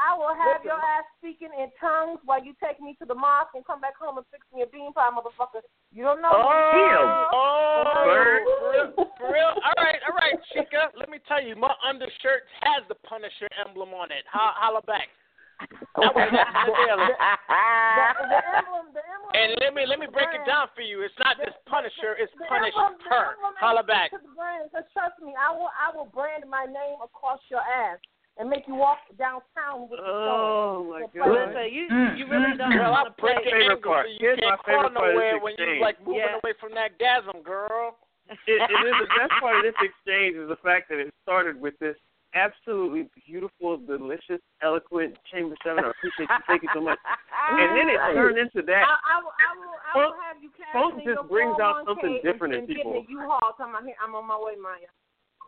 I 0.00 0.16
will 0.16 0.32
have 0.32 0.64
listen. 0.64 0.72
your 0.72 0.80
ass 0.80 1.04
speaking 1.20 1.52
in 1.52 1.68
tongues 1.80 2.20
while 2.24 2.40
you 2.42 2.56
take 2.62 2.80
me 2.80 2.96
to 3.00 3.04
the 3.04 3.14
mosque 3.14 3.52
and 3.54 3.64
come 3.64 3.80
back 3.80 3.96
home 4.00 4.16
and 4.16 4.26
fix 4.32 4.44
me 4.54 4.62
a 4.62 4.68
bean 4.68 4.92
pie, 4.92 5.10
motherfucker. 5.12 5.60
You 5.92 6.04
don't 6.04 6.22
know. 6.22 6.32
Oh, 6.32 6.40
me. 6.72 6.84
oh, 7.36 8.04
Bird. 8.08 8.42
for 8.48 8.58
real, 8.72 8.88
for 9.20 9.28
real. 9.32 9.52
All 9.60 9.78
right, 9.82 10.00
all 10.08 10.16
right, 10.16 10.36
Chica. 10.52 10.88
Let 10.96 11.10
me 11.12 11.18
tell 11.28 11.42
you, 11.42 11.56
my 11.56 11.72
undershirt 11.84 12.48
has 12.64 12.84
the 12.88 12.96
Punisher 13.04 13.48
emblem 13.60 13.92
on 13.92 14.08
it. 14.10 14.24
Ho- 14.32 14.56
holla 14.56 14.80
back. 14.88 15.08
That 15.62 16.10
was 16.10 16.26
Okay. 16.26 16.30
back 16.34 16.66
in 16.66 16.98
the. 16.98 17.12
The, 17.12 18.40
emblem, 18.58 18.86
the 18.96 19.02
emblem. 19.04 19.30
And 19.36 19.48
let 19.62 19.70
me 19.76 19.86
let 19.86 20.00
me 20.02 20.08
break 20.10 20.32
it 20.34 20.42
down 20.48 20.66
for 20.74 20.82
you. 20.82 21.06
It's 21.06 21.14
not 21.22 21.38
just 21.38 21.54
Punisher, 21.70 22.18
it's 22.18 22.32
The 22.34 22.48
Punish 22.50 22.74
emblem- 22.74 22.98
the 22.98 23.14
emblem 23.14 23.54
Holla 23.62 23.84
back. 23.86 24.10
Brand. 24.34 24.72
Trust 24.90 25.20
me. 25.22 25.36
I 25.38 25.52
will. 25.54 25.70
I 25.70 25.94
will 25.94 26.10
brand 26.10 26.42
my 26.50 26.64
name 26.66 26.98
across 27.04 27.38
your 27.46 27.62
ass 27.62 28.00
and 28.38 28.48
make 28.48 28.64
you 28.66 28.74
walk 28.74 28.98
downtown 29.18 29.88
with 29.90 30.00
the 30.00 30.06
Oh 30.06 30.86
my 30.88 31.04
god. 31.12 31.30
Listen, 31.30 31.68
you 31.72 31.88
mm, 31.90 32.18
you 32.18 32.24
really 32.26 32.56
mm, 32.56 32.58
don't 32.58 32.72
Girl, 32.72 32.92
want 32.92 33.08
I'll 33.08 33.12
to 33.12 33.20
play. 33.20 33.34
break 33.36 33.44
favorite 33.44 33.76
ankle 33.76 33.92
part. 33.92 34.06
so 34.06 34.12
you 34.12 34.18
Here's 34.20 34.38
can't 34.40 34.60
crawl 34.60 34.88
favorite 34.88 34.94
part 34.96 35.14
nowhere 35.14 35.36
when 35.40 35.54
you're 35.58 35.80
like 35.80 35.98
moving 36.00 36.24
Yeah. 36.24 36.40
away 36.42 36.54
from 36.58 36.72
that 36.74 36.96
gasm, 36.98 37.44
girl. 37.44 37.98
It, 38.30 38.40
it 38.48 38.80
is 38.88 38.96
the 39.02 39.10
best 39.18 39.34
part 39.40 39.60
of 39.60 39.62
this 39.66 39.76
exchange 39.82 40.36
is 40.40 40.48
the 40.48 40.56
fact 40.64 40.88
that 40.88 40.96
it 40.98 41.12
started 41.22 41.60
with 41.60 41.76
this 41.80 41.96
absolutely 42.32 43.10
beautiful, 43.26 43.76
delicious, 43.76 44.40
eloquent 44.64 45.12
Chamber 45.28 45.54
Seven. 45.60 45.84
I 45.84 45.92
appreciate 45.92 46.28
you. 46.32 46.36
Thank 46.48 46.62
you 46.64 46.72
so 46.72 46.80
much. 46.80 46.96
And 47.52 47.76
then 47.76 47.92
it 47.92 48.00
turned 48.16 48.38
into 48.38 48.64
that. 48.64 48.84
I, 48.88 48.96
I 48.96 49.16
will. 49.20 49.36
I 49.36 49.50
will. 49.52 49.76
I 49.84 49.92
will 50.00 50.16
have 50.16 50.40
you 50.40 50.48
cash 50.56 50.72
Funk 50.72 51.04
just 51.04 51.28
brings 51.28 51.60
out 51.60 51.84
something 51.84 52.20
oh 52.20 52.24
different 52.24 52.54
in 52.56 52.64
and, 52.64 52.68
and 52.70 52.76
people. 52.76 52.92
Get 53.04 53.10
in 53.10 53.20
a 53.20 53.20
U-Haul. 53.20 53.52
Talking 53.58 53.76
about, 53.76 53.84
here, 53.84 53.98
I'm 54.00 54.14
on 54.16 54.24
my 54.24 54.38
way, 54.40 54.56
Maya. 54.56 54.88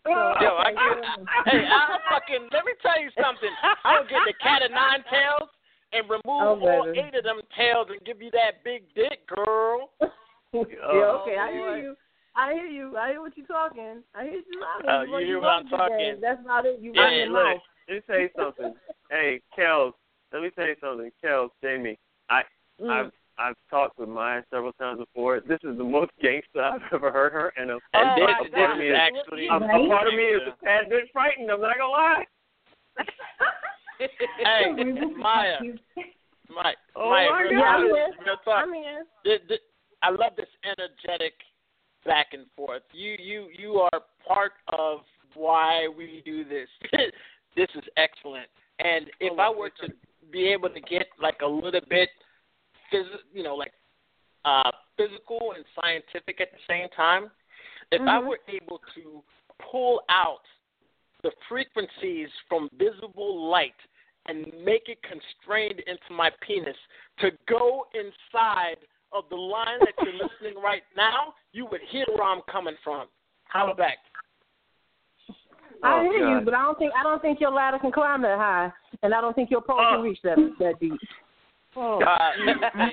Yo, 0.06 0.56
I 0.60 0.70
get 0.72 1.26
Hey, 1.46 1.64
I 1.64 1.98
fucking 2.10 2.48
let 2.52 2.64
me 2.64 2.72
tell 2.82 3.00
you 3.00 3.10
something. 3.20 3.50
I'll 3.84 4.04
get 4.04 4.20
the 4.26 4.34
cat 4.42 4.62
of 4.62 4.70
nine 4.70 5.02
tails 5.10 5.48
and 5.92 6.04
remove 6.08 6.22
Oh, 6.26 6.60
all 6.60 6.84
baby. 6.84 7.00
eight 7.08 7.14
of 7.14 7.24
them 7.24 7.40
tails 7.56 7.88
and 7.90 8.00
give 8.04 8.20
you 8.20 8.30
that 8.32 8.62
big 8.64 8.82
dick, 8.94 9.26
girl. 9.26 9.90
yeah, 10.52 11.16
okay, 11.22 11.38
I 11.38 11.50
hear 11.52 11.76
you. 11.78 11.96
I 12.36 12.52
hear 12.52 12.66
you. 12.66 12.96
I 12.96 13.10
hear 13.10 13.20
what 13.20 13.36
you're 13.36 13.46
talking. 13.46 14.02
I 14.14 14.24
hear 14.24 14.32
you. 14.32 14.62
I 14.62 14.80
Oh, 14.88 15.10
what 15.10 15.20
you 15.20 15.26
hear 15.26 15.36
you 15.36 15.40
what 15.40 15.50
I'm 15.50 15.68
talking. 15.68 15.98
today. 15.98 16.18
That's 16.20 16.44
not 16.44 16.66
it. 16.66 16.80
You 16.80 16.92
Yeah, 16.94 17.02
run 17.02 17.14
your 17.14 17.26
look, 17.28 17.44
mouth. 17.44 17.60
let 17.88 17.94
me 17.94 18.00
tell 18.06 18.18
you 18.20 18.30
something. 18.36 18.74
hey, 19.10 19.40
Kels, 19.56 19.92
let 20.32 20.42
me 20.42 20.50
tell 20.50 20.66
you 20.66 20.76
something. 20.80 21.10
Kels, 21.24 21.50
Jamie, 21.62 21.98
I, 22.28 22.42
Mm. 22.80 22.90
I've 22.90 23.12
I've 23.38 23.56
talked 23.68 23.98
with 23.98 24.08
Maya 24.08 24.42
several 24.50 24.72
times 24.74 25.00
before. 25.00 25.40
This 25.40 25.58
is 25.64 25.76
the 25.76 25.84
most 25.84 26.12
gangster 26.22 26.62
I've 26.62 26.80
ever 26.92 27.10
heard 27.10 27.32
her, 27.32 27.52
and 27.56 27.70
a, 27.70 27.74
oh, 27.74 27.78
And 27.92 28.10
a, 28.10 28.26
this, 28.26 28.52
a 28.52 28.56
part 28.56 28.70
of 28.72 28.78
me 28.78 28.88
this 28.88 28.94
is 28.94 28.94
is 28.94 29.18
actually 29.18 29.46
a, 29.48 29.56
a 29.56 29.88
part 29.88 30.08
of 30.08 30.14
me 30.14 30.22
is 30.22 30.42
a 30.46 30.64
tad 30.64 30.88
bit 30.88 31.04
frightened. 31.12 31.50
I'm 31.50 31.60
not 31.60 31.78
gonna 31.78 31.90
lie. 31.90 32.24
Hey, 33.98 34.72
Maya, 35.16 35.58
Maya, 36.50 36.74
Oh 36.96 37.10
Maya, 37.10 37.30
my 37.30 37.42
real 37.42 37.52
Yeah, 37.52 37.60
talk, 37.60 37.76
I'm 37.76 37.84
real 37.84 38.36
talk. 38.44 38.64
I'm 38.66 38.74
here. 38.74 39.04
Th- 39.24 39.40
th- 39.46 39.60
I 40.02 40.10
love 40.10 40.32
this 40.36 40.48
energetic 40.64 41.32
back 42.04 42.28
and 42.32 42.46
forth. 42.56 42.82
You 42.92 43.16
you 43.20 43.48
you 43.56 43.74
are 43.76 44.02
part 44.26 44.52
of 44.72 45.00
why 45.34 45.88
we 45.96 46.22
do 46.24 46.44
this. 46.44 46.68
this 47.56 47.68
is 47.76 47.84
excellent. 47.96 48.48
And 48.80 49.06
if 49.20 49.32
oh, 49.38 49.40
I 49.40 49.50
were 49.56 49.70
to 49.80 49.92
be 50.32 50.48
able 50.48 50.70
to 50.70 50.80
get 50.80 51.06
like 51.22 51.40
a 51.42 51.46
little 51.46 51.80
bit, 51.88 52.08
phys- 52.94 53.24
you 53.32 53.42
know, 53.42 53.54
like 53.56 53.72
uh, 54.44 54.70
physical 54.96 55.52
and 55.56 55.64
scientific 55.80 56.40
at 56.40 56.52
the 56.52 56.58
same 56.68 56.88
time, 56.90 57.30
if 57.90 58.00
I 58.02 58.18
Mhm. 58.20 58.26
were 58.26 58.40
able 58.48 58.80
to 58.94 59.22
pull 59.58 60.02
out 60.08 60.42
the 61.22 61.30
frequencies 61.48 62.28
from 62.48 62.68
visible 62.74 63.48
light 63.48 63.74
and 64.26 64.52
make 64.62 64.88
it 64.88 65.02
constrained 65.02 65.80
into 65.80 66.12
my 66.12 66.30
penis 66.40 66.76
to 67.18 67.30
go 67.46 67.86
inside 67.94 68.78
of 69.12 69.28
the 69.30 69.36
line 69.36 69.78
that 69.80 69.94
you're 70.04 70.12
listening 70.28 70.58
right 70.60 70.82
now, 70.96 71.34
you 71.52 71.66
would 71.66 71.80
hear 71.82 72.04
where 72.14 72.24
I'm 72.24 72.42
coming 72.42 72.76
from. 72.82 73.08
Holla 73.48 73.74
back. 73.74 73.98
I 75.82 76.00
Oh, 76.00 76.02
hear 76.02 76.38
you, 76.38 76.40
but 76.44 76.54
I 76.54 76.62
don't 76.62 76.78
think 76.78 76.92
I 76.94 77.02
don't 77.02 77.20
think 77.20 77.40
your 77.40 77.50
ladder 77.50 77.78
can 77.78 77.92
climb 77.92 78.22
that 78.22 78.38
high, 78.38 78.72
and 79.02 79.14
I 79.14 79.20
don't 79.20 79.34
think 79.34 79.50
your 79.50 79.60
pole 79.60 79.80
Oh. 79.80 79.96
can 79.96 80.02
reach 80.02 80.20
that 80.22 80.38
that 80.58 80.80
deep. 80.80 81.00
Oh, 81.76 82.00
God, 82.00 82.32
let 82.46 82.56
me 82.56 82.62
tell 82.72 82.86
you, 82.86 82.92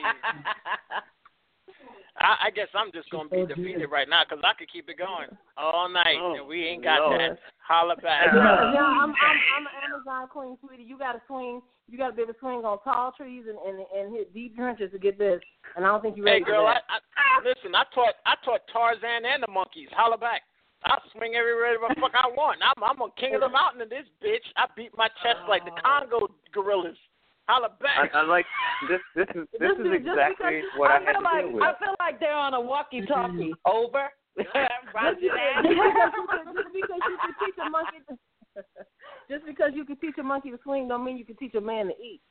I, 2.20 2.48
I 2.48 2.50
guess 2.52 2.68
I'm 2.76 2.92
just 2.92 3.10
gonna 3.10 3.30
be 3.30 3.46
defeated 3.46 3.88
right 3.90 4.08
now 4.08 4.24
because 4.28 4.44
I 4.46 4.54
could 4.54 4.72
keep 4.72 4.90
it 4.90 4.98
going 4.98 5.30
all 5.58 5.90
night, 5.90 6.18
Oh, 6.20 6.36
and 6.38 6.48
we 6.48 6.66
ain't 6.66 6.84
got 6.84 7.00
Lord. 7.02 7.20
that. 7.20 7.40
Holla 7.66 7.96
back. 7.96 8.28
Yeah, 8.34 8.42
I'm, 8.42 9.10
I'm 9.10 9.38
I'm 9.56 9.66
an 9.66 9.76
Amazon 9.88 10.28
queen, 10.28 10.58
sweetie. 10.60 10.84
You 10.84 10.98
got 10.98 11.14
to 11.14 11.22
swing. 11.26 11.62
You 11.90 11.98
got 11.98 12.10
to 12.10 12.16
be 12.16 12.22
able 12.24 12.34
to 12.34 12.40
swing 12.40 12.64
on 12.66 12.78
tall 12.84 13.14
trees 13.16 13.46
and, 13.48 13.58
and 13.58 13.86
and 13.96 14.14
hit 14.14 14.34
deep 14.34 14.56
trenches 14.56 14.92
to 14.92 15.00
get 15.00 15.18
this. 15.18 15.40
And 15.76 15.86
I 15.86 15.90
don't 15.90 16.02
think 16.02 16.18
you're 16.18 16.28
Hey 16.28 16.44
ready 16.44 16.46
girl, 16.46 16.66
for 16.66 16.70
I, 16.70 16.74
that. 16.76 17.02
I 17.16 17.48
listen. 17.48 17.74
I 17.76 17.84
taught 17.96 18.16
I 18.26 18.36
taught 18.44 18.62
Tarzan 18.72 19.26
and 19.26 19.42
the 19.42 19.52
monkeys. 19.52 19.90
Holla 19.96 20.18
back. 20.18 20.42
I 20.84 20.98
swing 21.14 21.36
everywhere 21.36 21.78
the 21.78 21.96
fuck 22.02 22.12
I 22.14 22.28
want. 22.36 22.60
I'm 22.62 22.84
I'm 22.84 23.02
a 23.02 23.10
king 23.18 23.36
of 23.36 23.42
the 23.42 23.50
mountain 23.54 23.82
in 23.82 23.90
this 23.90 24.06
bitch. 24.22 24.46
I 24.58 24.66
beat 24.76 24.92
my 24.98 25.08
chest 25.24 25.48
like 25.48 25.64
the 25.66 25.72
oh. 25.72 25.82
Congo 25.82 26.28
gorillas. 26.54 26.98
Holla 27.52 27.68
I, 27.68 27.84
back. 27.84 28.12
I 28.16 28.24
like 28.24 28.46
this. 28.88 29.02
This 29.16 29.28
is 29.36 29.44
this 29.60 29.76
Just 29.76 29.82
is 29.84 29.92
exactly 29.92 30.64
because- 30.64 30.80
what 30.80 30.92
I, 30.92 30.98
I 30.98 31.04
had 31.04 31.14
to 31.20 31.24
like 31.24 31.44
deal 31.44 31.54
with. 31.54 31.64
I 31.68 31.74
feel 31.84 31.96
like 32.00 32.20
they're 32.24 32.34
on 32.34 32.54
a 32.56 32.62
walkie-talkie. 32.62 33.52
Mm-hmm. 33.52 33.68
Over. 33.68 34.08
Just 34.40 34.48
because 34.48 35.20
you 35.20 35.30
can- 35.36 35.68
just 35.68 36.72
because 36.72 37.02
you 37.04 37.18
can 37.20 37.34
teach 37.44 37.58
a 37.60 37.70
monkey 37.70 38.00
to, 38.08 38.14
just 39.30 39.46
because 39.46 39.72
you 39.76 39.84
can 39.84 39.98
teach 39.98 40.16
a 40.20 40.24
monkey 40.24 40.52
to 40.52 40.58
swing 40.64 40.88
don't 40.88 41.04
mean 41.04 41.18
you 41.18 41.26
can 41.26 41.36
teach 41.36 41.54
a 41.56 41.62
man 41.62 41.88
to 41.88 41.94
eat. 42.00 42.22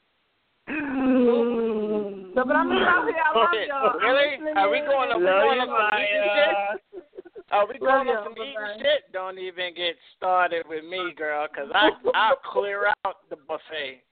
So, 2.34 2.44
but 2.46 2.56
I'm 2.56 2.70
out 2.72 3.04
here. 3.08 3.16
I 3.20 3.36
love 3.36 3.48
y'all. 3.68 3.90
I'm 3.90 4.00
Really? 4.00 4.52
Are 4.56 4.70
we 4.70 4.78
in. 4.78 4.84
going 4.86 5.10
on, 5.10 5.20
we 5.20 5.26
Love 5.26 5.42
going 5.42 5.56
you, 5.56 5.62
on 5.62 5.90
some 5.90 6.00
eating 6.00 6.28
shit? 6.36 7.04
Are 7.50 7.66
we 7.66 7.78
going 7.78 8.06
Love 8.06 8.16
on 8.16 8.24
some 8.24 8.32
eating 8.38 8.78
shit? 8.78 9.12
Don't 9.12 9.38
even 9.38 9.74
get 9.74 9.96
started 10.16 10.64
with 10.68 10.84
me, 10.84 11.12
girl, 11.16 11.46
because 11.52 11.70
I 11.74 11.90
I'll 12.14 12.36
clear 12.52 12.86
out 13.04 13.16
the 13.30 13.36
buffet. 13.36 14.02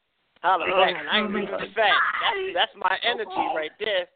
Holla 0.42 0.66
back. 0.66 0.94
I 1.10 1.18
ain't 1.18 1.30
even 1.30 1.46
fat. 1.74 1.98
That's 2.22 2.54
that's 2.54 2.72
my 2.76 2.96
energy 3.02 3.44
right 3.54 3.70
there. 3.78 4.06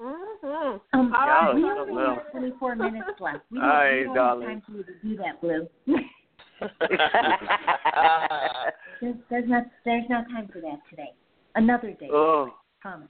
Mhm. 0.00 0.80
Um, 0.92 1.14
All 1.14 1.26
right. 1.26 1.54
we 1.54 1.60
Y'all 1.62 1.78
only 1.78 2.14
have 2.16 2.30
24 2.32 2.76
minutes 2.76 3.20
left. 3.20 3.44
We 3.50 3.58
don't, 3.58 3.68
All 3.70 3.90
we 3.90 4.04
don't 4.04 4.14
darling. 4.14 4.48
have 4.48 4.50
time 4.50 4.62
for 4.66 4.72
you 4.72 4.82
to 4.84 4.92
do 5.02 5.16
that, 5.16 5.40
Blue. 5.40 5.68
there's, 9.00 9.16
there's 9.30 9.48
not 9.48 9.64
there's 9.84 10.04
no 10.08 10.24
time 10.24 10.48
for 10.52 10.60
that 10.60 10.80
today. 10.90 11.12
Another 11.54 11.92
day. 11.92 12.08
oh, 12.12 12.54
Promise. 12.80 13.08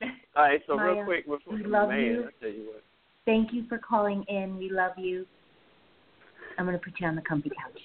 all 0.02 0.08
right. 0.36 0.60
So 0.66 0.76
Maya, 0.76 0.94
real 0.94 1.04
quick, 1.04 1.26
before 1.26 1.54
we 1.54 1.64
love 1.64 1.88
man, 1.88 2.00
you. 2.00 2.24
I 2.28 2.30
tell 2.40 2.50
you 2.52 2.66
what. 2.66 2.82
Thank 3.24 3.52
you 3.52 3.64
for 3.68 3.78
calling 3.78 4.24
in. 4.28 4.56
We 4.58 4.70
love 4.70 4.92
you. 4.96 5.26
I'm 6.58 6.66
gonna 6.66 6.78
put 6.78 6.94
you 7.00 7.06
on 7.06 7.16
the 7.16 7.22
comfy 7.22 7.50
couch. 7.50 7.80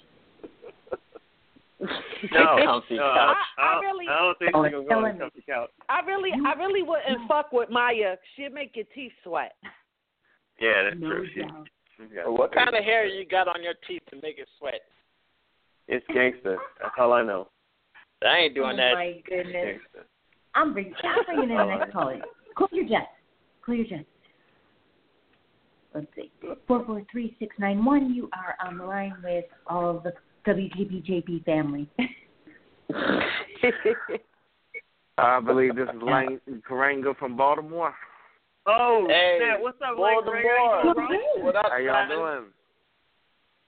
No, 1.80 1.88
Comfy 2.66 2.96
no, 2.96 3.14
couch. 3.14 3.38
I, 3.58 3.62
I 3.62 3.80
really- 3.82 4.08
I 4.10 4.18
don't 4.20 4.40
think 4.40 4.52
Oh, 4.56 4.64
she's 4.66 4.72
gonna 4.74 4.86
go 4.88 5.06
on 5.06 5.20
comfy 5.20 5.44
couch. 5.48 5.70
I 5.90 6.00
really, 6.02 6.32
I 6.46 6.54
really 6.54 6.82
wouldn't 6.84 7.28
fuck 7.28 7.52
with 7.52 7.70
Maya. 7.70 8.16
She'd 8.36 8.54
make 8.54 8.76
your 8.76 8.86
teeth 8.96 9.12
sweat. 9.24 9.54
Yeah, 10.60 10.84
that's 10.90 10.96
No 11.00 11.10
true. 11.10 11.28
She, 11.34 11.42
doubt. 11.42 11.68
she's 11.98 12.08
What 12.26 12.52
kind 12.54 12.70
of 12.76 12.84
hair 12.84 13.06
you 13.06 13.26
got 13.28 13.48
on 13.48 13.62
your 13.64 13.76
teeth 13.88 14.02
to 14.10 14.16
make 14.24 14.40
it 14.40 14.48
sweat? 14.58 14.82
It's 15.88 16.06
gangster. 16.14 16.58
That's 16.82 16.94
all 16.98 17.14
I 17.14 17.22
know. 17.24 17.50
I 18.28 18.38
ain't 18.38 18.56
doing 18.56 18.74
oh 18.74 18.78
that. 18.78 18.94
my 18.96 19.22
goodness. 19.30 19.54
Gangster. 19.54 20.08
I'm 20.56 20.74
bringing 20.74 20.94
I'm 21.04 21.24
bringing 21.26 21.52
in 21.52 21.58
the 21.58 21.76
next 21.78 21.94
caller. 21.94 22.20
Clear 22.56 22.70
your 22.72 22.90
jets. 22.90 23.12
Clear 23.64 23.78
your 23.84 23.98
jets. 24.00 24.10
Let's 25.94 26.08
see. 26.16 26.32
Four 26.68 26.84
four 26.86 27.04
three 27.12 27.36
six 27.40 27.56
nine 27.60 27.86
one. 27.86 28.14
You 28.14 28.30
are 28.34 28.56
on 28.68 28.78
the 28.78 28.84
line 28.86 29.16
with 29.24 29.46
all 29.68 29.98
of 29.98 30.04
the 30.04 30.14
WKPJB 30.46 31.44
family. 31.46 31.88
I 35.18 35.40
believe 35.40 35.76
this 35.76 35.90
is 35.94 36.02
Lang 36.02 36.40
Karanga 36.70 37.18
from 37.18 37.36
Baltimore. 37.36 37.94
Oh, 38.68 39.06
Hey, 39.10 39.40
snap. 39.42 39.62
what's 39.62 39.78
up, 39.82 39.98
Lang? 39.98 40.22
Baltimore. 40.24 40.94
Greg? 40.94 41.20
What 41.44 41.56
up, 41.56 41.66
How 41.72 41.78
y'all 41.78 42.08
man? 42.08 42.10
doing? 42.10 42.44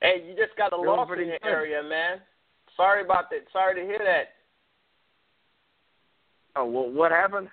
Hey, 0.01 0.23
you 0.27 0.35
just 0.35 0.55
got 0.57 0.67
a 0.73 0.75
Doing 0.77 0.87
loss 0.87 1.09
in 1.13 1.27
your 1.27 1.39
good. 1.41 1.47
area, 1.49 1.81
man. 1.83 2.21
Sorry 2.77 3.03
about 3.03 3.29
that. 3.31 3.39
Sorry 3.51 3.75
to 3.75 3.81
hear 3.81 3.99
that. 3.99 4.29
Oh, 6.55 6.65
well, 6.65 6.89
what 6.89 7.11
happened? 7.11 7.49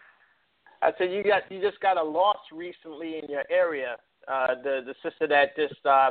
I 0.83 0.93
said 0.99 1.11
you 1.11 1.23
got 1.25 1.51
you 1.51 1.61
just 1.61 1.81
got 1.81 1.97
a 1.97 2.03
loss 2.03 2.37
recently 2.53 3.19
in 3.19 3.29
your 3.31 3.43
area. 3.51 3.97
Uh, 4.29 4.55
the 4.63 4.81
the 4.85 4.95
sister 5.03 5.27
that 5.27 5.57
just 5.57 5.85
uh, 5.87 6.11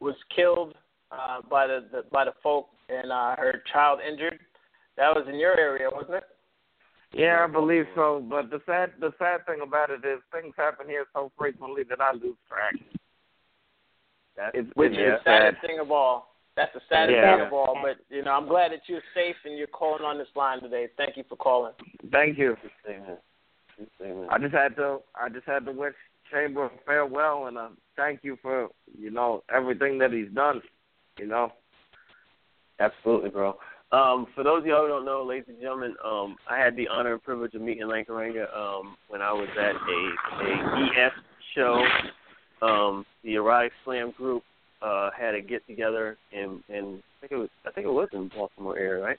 was 0.00 0.14
killed 0.34 0.74
uh, 1.10 1.40
by 1.50 1.66
the, 1.66 1.84
the 1.92 2.04
by 2.12 2.24
the 2.24 2.32
folk 2.42 2.68
and 2.88 3.10
uh, 3.12 3.36
her 3.36 3.62
child 3.72 4.00
injured. 4.06 4.38
That 4.96 5.14
was 5.14 5.26
in 5.28 5.36
your 5.38 5.58
area, 5.58 5.88
wasn't 5.92 6.16
it? 6.16 6.24
Yeah, 7.12 7.44
I 7.48 7.50
believe 7.52 7.84
so. 7.94 8.24
But 8.28 8.50
the 8.50 8.60
sad 8.66 8.92
the 9.00 9.12
sad 9.18 9.46
thing 9.46 9.60
about 9.62 9.90
it 9.90 10.04
is 10.04 10.20
things 10.32 10.54
happen 10.56 10.86
here 10.88 11.06
so 11.14 11.30
frequently 11.38 11.82
that 11.88 12.00
I 12.00 12.12
lose 12.12 12.36
track. 12.48 12.74
That's, 14.36 14.52
It's, 14.54 14.68
Which 14.74 14.92
it's 14.92 14.98
is 14.98 15.04
the 15.04 15.10
just 15.12 15.24
sad. 15.24 15.40
saddest 15.42 15.66
thing 15.66 15.78
of 15.78 15.90
all. 15.90 16.34
That's 16.56 16.72
the 16.74 16.80
saddest 16.88 17.16
Yeah. 17.16 17.36
thing 17.36 17.46
of 17.46 17.52
all. 17.52 17.78
But 17.82 17.98
you 18.14 18.22
know, 18.22 18.32
I'm 18.32 18.48
glad 18.48 18.72
that 18.72 18.80
you're 18.86 19.02
safe 19.14 19.36
and 19.44 19.56
you're 19.56 19.66
calling 19.66 20.04
on 20.04 20.18
this 20.18 20.28
line 20.34 20.60
today. 20.60 20.88
Thank 20.96 21.16
you 21.16 21.24
for 21.28 21.36
calling. 21.36 21.72
Thank 22.10 22.38
you. 22.38 22.56
Amen. 22.88 23.18
Amen. 24.00 24.26
I 24.30 24.38
just 24.38 24.54
had 24.54 24.74
to 24.76 24.98
I 25.14 25.28
just 25.28 25.46
had 25.46 25.64
to 25.66 25.72
wish 25.72 25.94
Chamber 26.30 26.70
farewell 26.84 27.46
and 27.46 27.56
uh, 27.56 27.68
thank 27.94 28.20
you 28.24 28.36
for 28.42 28.68
you 28.98 29.10
know 29.10 29.42
everything 29.54 29.98
that 29.98 30.12
he's 30.12 30.30
done. 30.34 30.60
You 31.18 31.26
know. 31.26 31.52
Absolutely, 32.78 33.30
bro. 33.30 33.56
Um, 33.92 34.26
for 34.34 34.42
those 34.42 34.60
of 34.60 34.66
y'all 34.66 34.82
who 34.82 34.88
don't 34.88 35.04
know, 35.04 35.24
ladies 35.24 35.46
and 35.48 35.60
gentlemen, 35.60 35.94
um, 36.04 36.36
I 36.50 36.58
had 36.58 36.76
the 36.76 36.88
honor 36.88 37.14
and 37.14 37.22
privilege 37.22 37.54
of 37.54 37.62
meeting 37.62 37.84
Lankaranga 37.84 38.54
um, 38.54 38.96
when 39.08 39.22
I 39.22 39.32
was 39.32 39.48
at 39.58 39.76
a, 39.76 40.44
a 40.44 41.06
ES 41.06 41.12
show. 41.54 41.84
Um, 42.62 43.06
the 43.22 43.34
Erotic 43.34 43.72
Slam 43.84 44.12
group 44.16 44.42
uh, 44.82 45.10
had 45.16 45.34
a 45.34 45.40
get 45.40 45.66
together, 45.66 46.16
and 46.32 46.62
and 46.68 46.98
I 46.98 47.20
think 47.20 47.32
it 47.32 47.36
was 47.36 47.48
I 47.66 47.70
think 47.70 47.86
it 47.86 47.92
was 47.92 48.08
in 48.12 48.28
Baltimore 48.28 48.76
area, 48.76 49.02
right? 49.02 49.18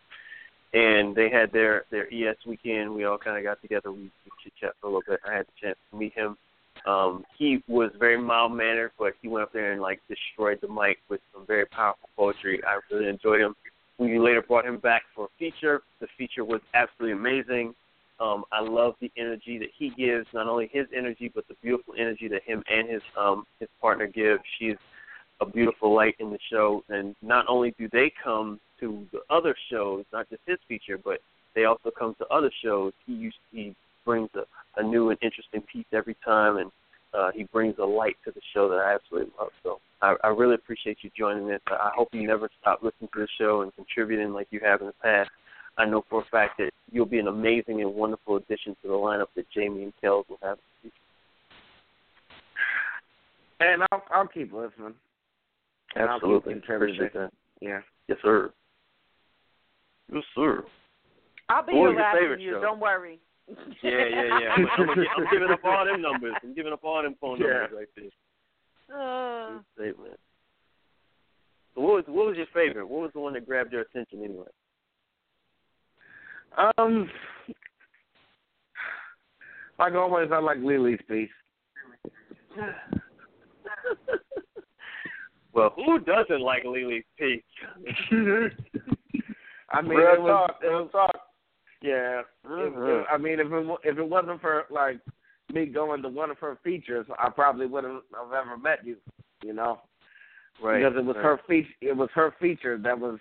And 0.74 1.16
they 1.16 1.30
had 1.30 1.52
their 1.54 1.86
their 1.90 2.08
ES 2.14 2.38
weekend. 2.46 2.94
We 2.94 3.06
all 3.06 3.18
kind 3.18 3.38
of 3.38 3.44
got 3.44 3.62
together. 3.62 3.92
We, 3.92 4.04
we 4.04 4.32
chit 4.44 4.54
chat 4.60 4.74
for 4.82 4.88
a 4.88 4.90
little 4.90 5.04
bit. 5.08 5.20
I 5.28 5.34
had 5.34 5.46
the 5.46 5.66
chance 5.68 5.78
to 5.92 5.98
meet 5.98 6.14
him. 6.14 6.38
Um, 6.86 7.24
he 7.38 7.64
was 7.68 7.92
very 8.00 8.20
mild 8.20 8.54
mannered, 8.54 8.92
but 8.98 9.14
he 9.22 9.28
went 9.28 9.44
up 9.44 9.54
there 9.54 9.72
and 9.72 9.82
like 9.82 10.00
destroyed 10.08 10.60
the 10.62 10.68
mic 10.68 11.00
with 11.10 11.22
some 11.34 11.46
very 11.46 11.66
powerful 11.66 12.10
poetry. 12.16 12.62
I 12.66 12.80
really 12.92 13.10
enjoyed 13.10 13.42
him. 13.42 13.56
We 13.98 14.20
later 14.20 14.42
brought 14.42 14.66
him 14.66 14.78
back 14.78 15.04
for 15.16 15.26
a 15.26 15.30
feature. 15.40 15.82
The 16.00 16.08
feature 16.18 16.46
was 16.46 16.62
absolutely 16.74 17.18
amazing. 17.18 17.74
Um, 18.20 18.46
I 18.52 18.62
love 18.62 18.96
the 19.00 19.12
energy 19.18 19.60
that 19.60 19.70
he 19.78 19.90
gives, 19.92 20.28
not 20.34 20.48
only 20.48 20.70
his 20.72 20.88
energy, 20.96 21.32
but 21.34 21.48
the 21.48 21.56
beautiful 21.62 21.94
energy 21.98 22.28
that 22.30 22.42
him 22.44 22.64
and 22.70 22.90
his 22.90 23.02
um, 23.18 23.46
his 23.60 23.70
partner 23.80 24.08
give. 24.08 24.40
She's 24.58 24.78
a 25.40 25.46
beautiful 25.46 25.94
light 25.94 26.16
in 26.20 26.32
the 26.32 26.40
show, 26.52 26.84
and 26.90 27.16
not 27.22 27.46
only 27.48 27.76
do 27.78 27.88
they 27.92 28.12
come 28.24 28.60
to 28.80 29.06
the 29.12 29.20
other 29.30 29.56
shows, 29.70 30.04
not 30.12 30.30
just 30.30 30.42
his 30.48 30.58
feature, 30.68 30.98
but 30.98 31.20
they 31.56 31.66
also 31.66 31.92
come 31.98 32.16
to 32.20 32.26
other 32.28 32.52
shows. 32.64 32.94
He 33.06 33.14
used, 33.14 33.38
he 33.52 33.76
brings 34.06 34.30
a, 34.36 34.42
new 34.90 35.10
and 35.10 35.20
interesting 35.22 35.62
piece 35.72 35.86
every 35.94 36.16
time, 36.26 36.58
and 36.58 36.72
uh, 37.14 37.32
he 37.34 37.44
brings 37.44 37.76
a 37.80 37.86
light 37.86 38.18
to 38.26 38.32
the 38.32 38.42
show 38.54 38.70
that 38.70 38.78
I 38.78 38.96
absolutely 38.96 39.32
love. 39.40 39.50
So 39.64 39.80
I, 40.02 40.16
I 40.24 40.28
really 40.28 40.56
appreciate 40.56 40.98
you 41.02 41.10
joining 41.18 41.48
this. 41.48 41.62
I 41.68 41.92
hope 41.96 42.10
you 42.12 42.26
never 42.28 42.50
stop 42.62 42.84
listening 42.84 43.10
to 43.14 43.22
the 43.22 43.28
show 43.40 43.62
and 43.62 43.74
contributing 43.76 44.34
like 44.34 44.48
you 44.52 44.60
have 44.64 44.82
in 44.82 44.88
the 44.88 44.94
past. 45.02 45.30
I 45.78 45.86
know 45.86 46.04
for 46.10 46.22
a 46.22 46.26
fact 46.32 46.58
that 46.58 46.72
you'll 46.92 47.06
be 47.06 47.20
an 47.20 47.28
amazing 47.28 47.82
and 47.82 47.94
wonderful 47.94 48.38
addition 48.38 48.76
to 48.82 48.88
the 48.88 48.94
lineup 48.94 49.28
that 49.36 49.46
Jamie 49.52 49.84
and 49.84 49.94
Kels 50.04 50.24
will 50.28 50.40
have. 50.42 50.58
And 53.60 53.84
I'll 53.92 54.04
I'll 54.12 54.28
keep 54.28 54.54
listening. 54.54 54.94
And 55.96 56.10
I'll 56.10 56.20
keep 56.20 56.44
Absolutely. 56.44 56.54
Appreciate 56.54 57.14
that. 57.14 57.32
Yeah. 57.62 57.80
Yes, 58.08 58.18
sir. 58.22 58.52
Yes, 60.14 60.24
sir. 60.36 60.64
I'll 61.50 61.66
be 61.66 61.74
What 61.74 61.94
was 61.94 61.96
your 61.96 62.04
harassing 62.04 62.42
you. 62.42 62.52
show? 62.54 62.62
Don't 62.62 62.80
worry. 62.80 63.20
Yeah, 63.82 64.06
yeah, 64.10 64.40
yeah. 64.42 64.50
I'm, 64.58 64.68
I'm, 64.78 64.90
I'm 64.90 65.28
giving 65.32 65.50
up 65.52 65.64
all 65.64 65.86
them 65.86 66.02
numbers. 66.02 66.34
I'm 66.44 66.54
giving 66.54 66.74
up 66.74 66.84
all 66.84 67.02
them 67.02 67.16
phone 67.20 67.40
numbers 67.40 67.70
right 67.74 67.88
there. 67.96 68.10
Uh, 68.90 69.60
Statement. 69.76 70.20
So 71.76 71.82
what 71.82 71.94
was 71.94 72.04
what 72.08 72.28
was 72.28 72.38
your 72.38 72.48
favorite? 72.54 72.88
What 72.88 73.02
was 73.02 73.12
the 73.14 73.20
one 73.20 73.34
that 73.34 73.46
grabbed 73.46 73.72
your 73.72 73.82
attention 73.82 74.24
anyway? 74.24 74.48
Um. 76.78 77.10
Like 79.80 79.94
always, 79.94 80.30
I 80.32 80.40
like 80.40 80.58
Lily's 80.64 81.00
piece. 81.08 81.30
well, 85.54 85.72
who 85.76 86.00
doesn't 86.00 86.42
like 86.42 86.64
Lily's 86.64 87.04
piece? 87.20 87.44
I 89.70 89.82
mean, 89.82 89.98
real 89.98 90.14
it 90.14 90.22
was, 90.22 90.50
talk, 90.50 90.60
it 90.64 90.68
real 90.68 90.84
was 90.84 90.92
talk. 90.92 91.17
Yeah. 91.82 92.22
It, 92.50 93.06
I 93.12 93.18
mean, 93.18 93.40
if 93.40 93.48
it 93.52 93.78
if 93.84 93.98
it 93.98 94.10
wasn't 94.10 94.42
for 94.42 94.66
like 94.70 95.00
me 95.54 95.66
going 95.66 96.02
to 96.02 96.10
one 96.10 96.32
of 96.32 96.40
her 96.40 96.58
features, 96.64 97.06
I 97.20 97.30
probably 97.30 97.66
wouldn't 97.66 98.04
have 98.14 98.34
ever 98.34 98.58
met 98.58 98.86
you. 98.86 98.98
You 99.44 99.54
know, 99.54 99.82
Right. 100.62 100.80
because 100.80 100.98
it 100.98 101.06
was 101.06 101.16
right. 101.16 101.26
her 101.26 101.40
feature. 101.48 101.74
It 101.82 101.96
was 101.96 102.10
her 102.16 102.34
feature 102.40 102.78
that 102.80 103.00
was 103.00 103.20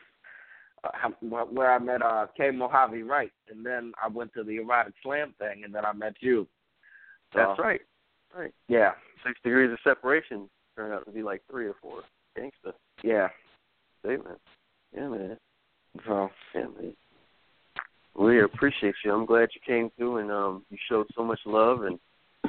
uh, 0.85 1.09
where 1.21 1.73
I 1.73 1.79
met 1.79 2.03
uh 2.03 2.27
K 2.37 2.51
Mojave 2.51 3.03
Wright, 3.03 3.33
and 3.51 3.65
then 3.65 3.93
I 4.03 4.09
went 4.09 4.33
to 4.35 4.45
the 4.45 4.57
erotic 4.57 4.95
slam 5.03 5.35
thing, 5.39 5.65
and 5.65 5.75
then 5.75 5.85
I 5.85 5.93
met 5.93 6.15
you. 6.21 6.47
So, 7.33 7.41
That's 7.41 7.59
right. 7.59 7.81
Right. 8.37 8.55
Yeah. 8.69 8.93
Six 9.27 9.39
degrees 9.43 9.73
of 9.73 9.79
separation 9.83 10.49
turned 10.77 10.93
out 10.93 11.05
to 11.07 11.11
be 11.11 11.23
like 11.23 11.43
three 11.51 11.67
or 11.67 11.75
four. 11.81 12.03
Gangsta. 12.39 12.73
Yeah. 13.03 13.29
Statement. 14.01 14.39
Yeah, 14.95 15.09
man. 15.09 15.39
So 16.07 16.31
Yeah, 16.55 16.63
man. 16.63 16.95
We 18.19 18.43
appreciate 18.43 18.95
you. 19.05 19.13
I'm 19.13 19.27
glad 19.27 19.51
you 19.55 19.61
came 19.67 19.91
through 19.97 20.19
and 20.19 20.31
um 20.31 20.65
you 20.71 20.79
showed 20.89 21.07
so 21.15 21.23
much 21.23 21.41
love 21.45 21.83
and 21.83 21.99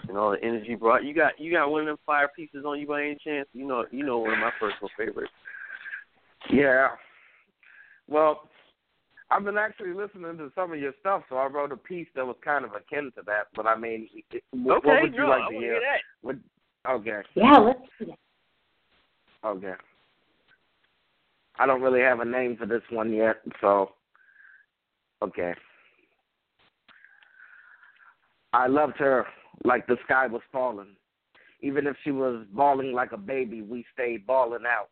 and 0.08 0.18
all 0.18 0.32
the 0.32 0.44
energy 0.44 0.70
you 0.70 0.78
brought. 0.78 1.04
You 1.04 1.14
got 1.14 1.40
you 1.40 1.52
got 1.52 1.70
one 1.70 1.82
of 1.82 1.88
them 1.88 1.98
fire 2.06 2.30
pieces 2.36 2.64
on 2.66 2.80
you 2.80 2.88
by 2.88 3.04
any 3.04 3.18
chance? 3.24 3.48
You 3.54 3.68
know 3.68 3.86
you 3.92 4.06
know 4.06 4.20
one 4.20 4.34
of 4.34 4.40
my 4.40 4.52
personal 4.60 4.90
favorites. 4.98 5.32
Yeah. 6.52 6.90
Well, 8.08 8.50
I've 9.30 9.44
been 9.44 9.58
actually 9.58 9.94
listening 9.94 10.38
to 10.38 10.52
some 10.56 10.72
of 10.72 10.80
your 10.80 10.94
stuff, 11.02 11.24
so 11.28 11.36
I 11.36 11.48
wrote 11.48 11.74
a 11.74 11.78
piece 11.78 12.08
that 12.16 12.26
was 12.26 12.38
kind 12.44 12.64
of 12.64 12.72
akin 12.72 13.12
to 13.16 13.22
that. 13.26 13.48
But 13.54 13.66
I 13.66 13.78
mean, 13.78 14.08
it, 14.32 14.44
what, 14.52 14.78
okay, 14.78 14.88
what 14.88 15.02
would 15.02 15.14
you 15.14 15.22
no, 15.22 15.30
like 15.30 15.42
I 15.42 15.50
to 15.50 15.56
wanna 15.56 15.68
hear? 15.68 15.82
that. 15.82 16.26
Would, 16.26 16.44
okay. 16.90 17.22
Yeah, 17.36 17.58
let's 17.58 17.80
do 18.00 18.06
that. 18.06 19.48
Okay. 19.48 19.74
I 21.60 21.66
don't 21.66 21.82
really 21.82 22.02
have 22.02 22.22
a 22.22 22.26
name 22.26 22.56
for 22.56 22.66
this 22.66 22.84
one 22.90 23.12
yet, 23.12 23.38
so 23.60 23.92
okay. 25.22 25.54
I 28.54 28.68
loved 28.68 28.98
her 28.98 29.26
like 29.64 29.88
the 29.88 29.98
sky 30.06 30.28
was 30.28 30.42
falling. 30.52 30.96
Even 31.62 31.88
if 31.88 31.96
she 32.04 32.12
was 32.12 32.46
bawling 32.54 32.94
like 32.94 33.12
a 33.12 33.18
baby, 33.18 33.62
we 33.62 33.86
stayed 33.94 34.28
bawling 34.28 34.64
out. 34.68 34.90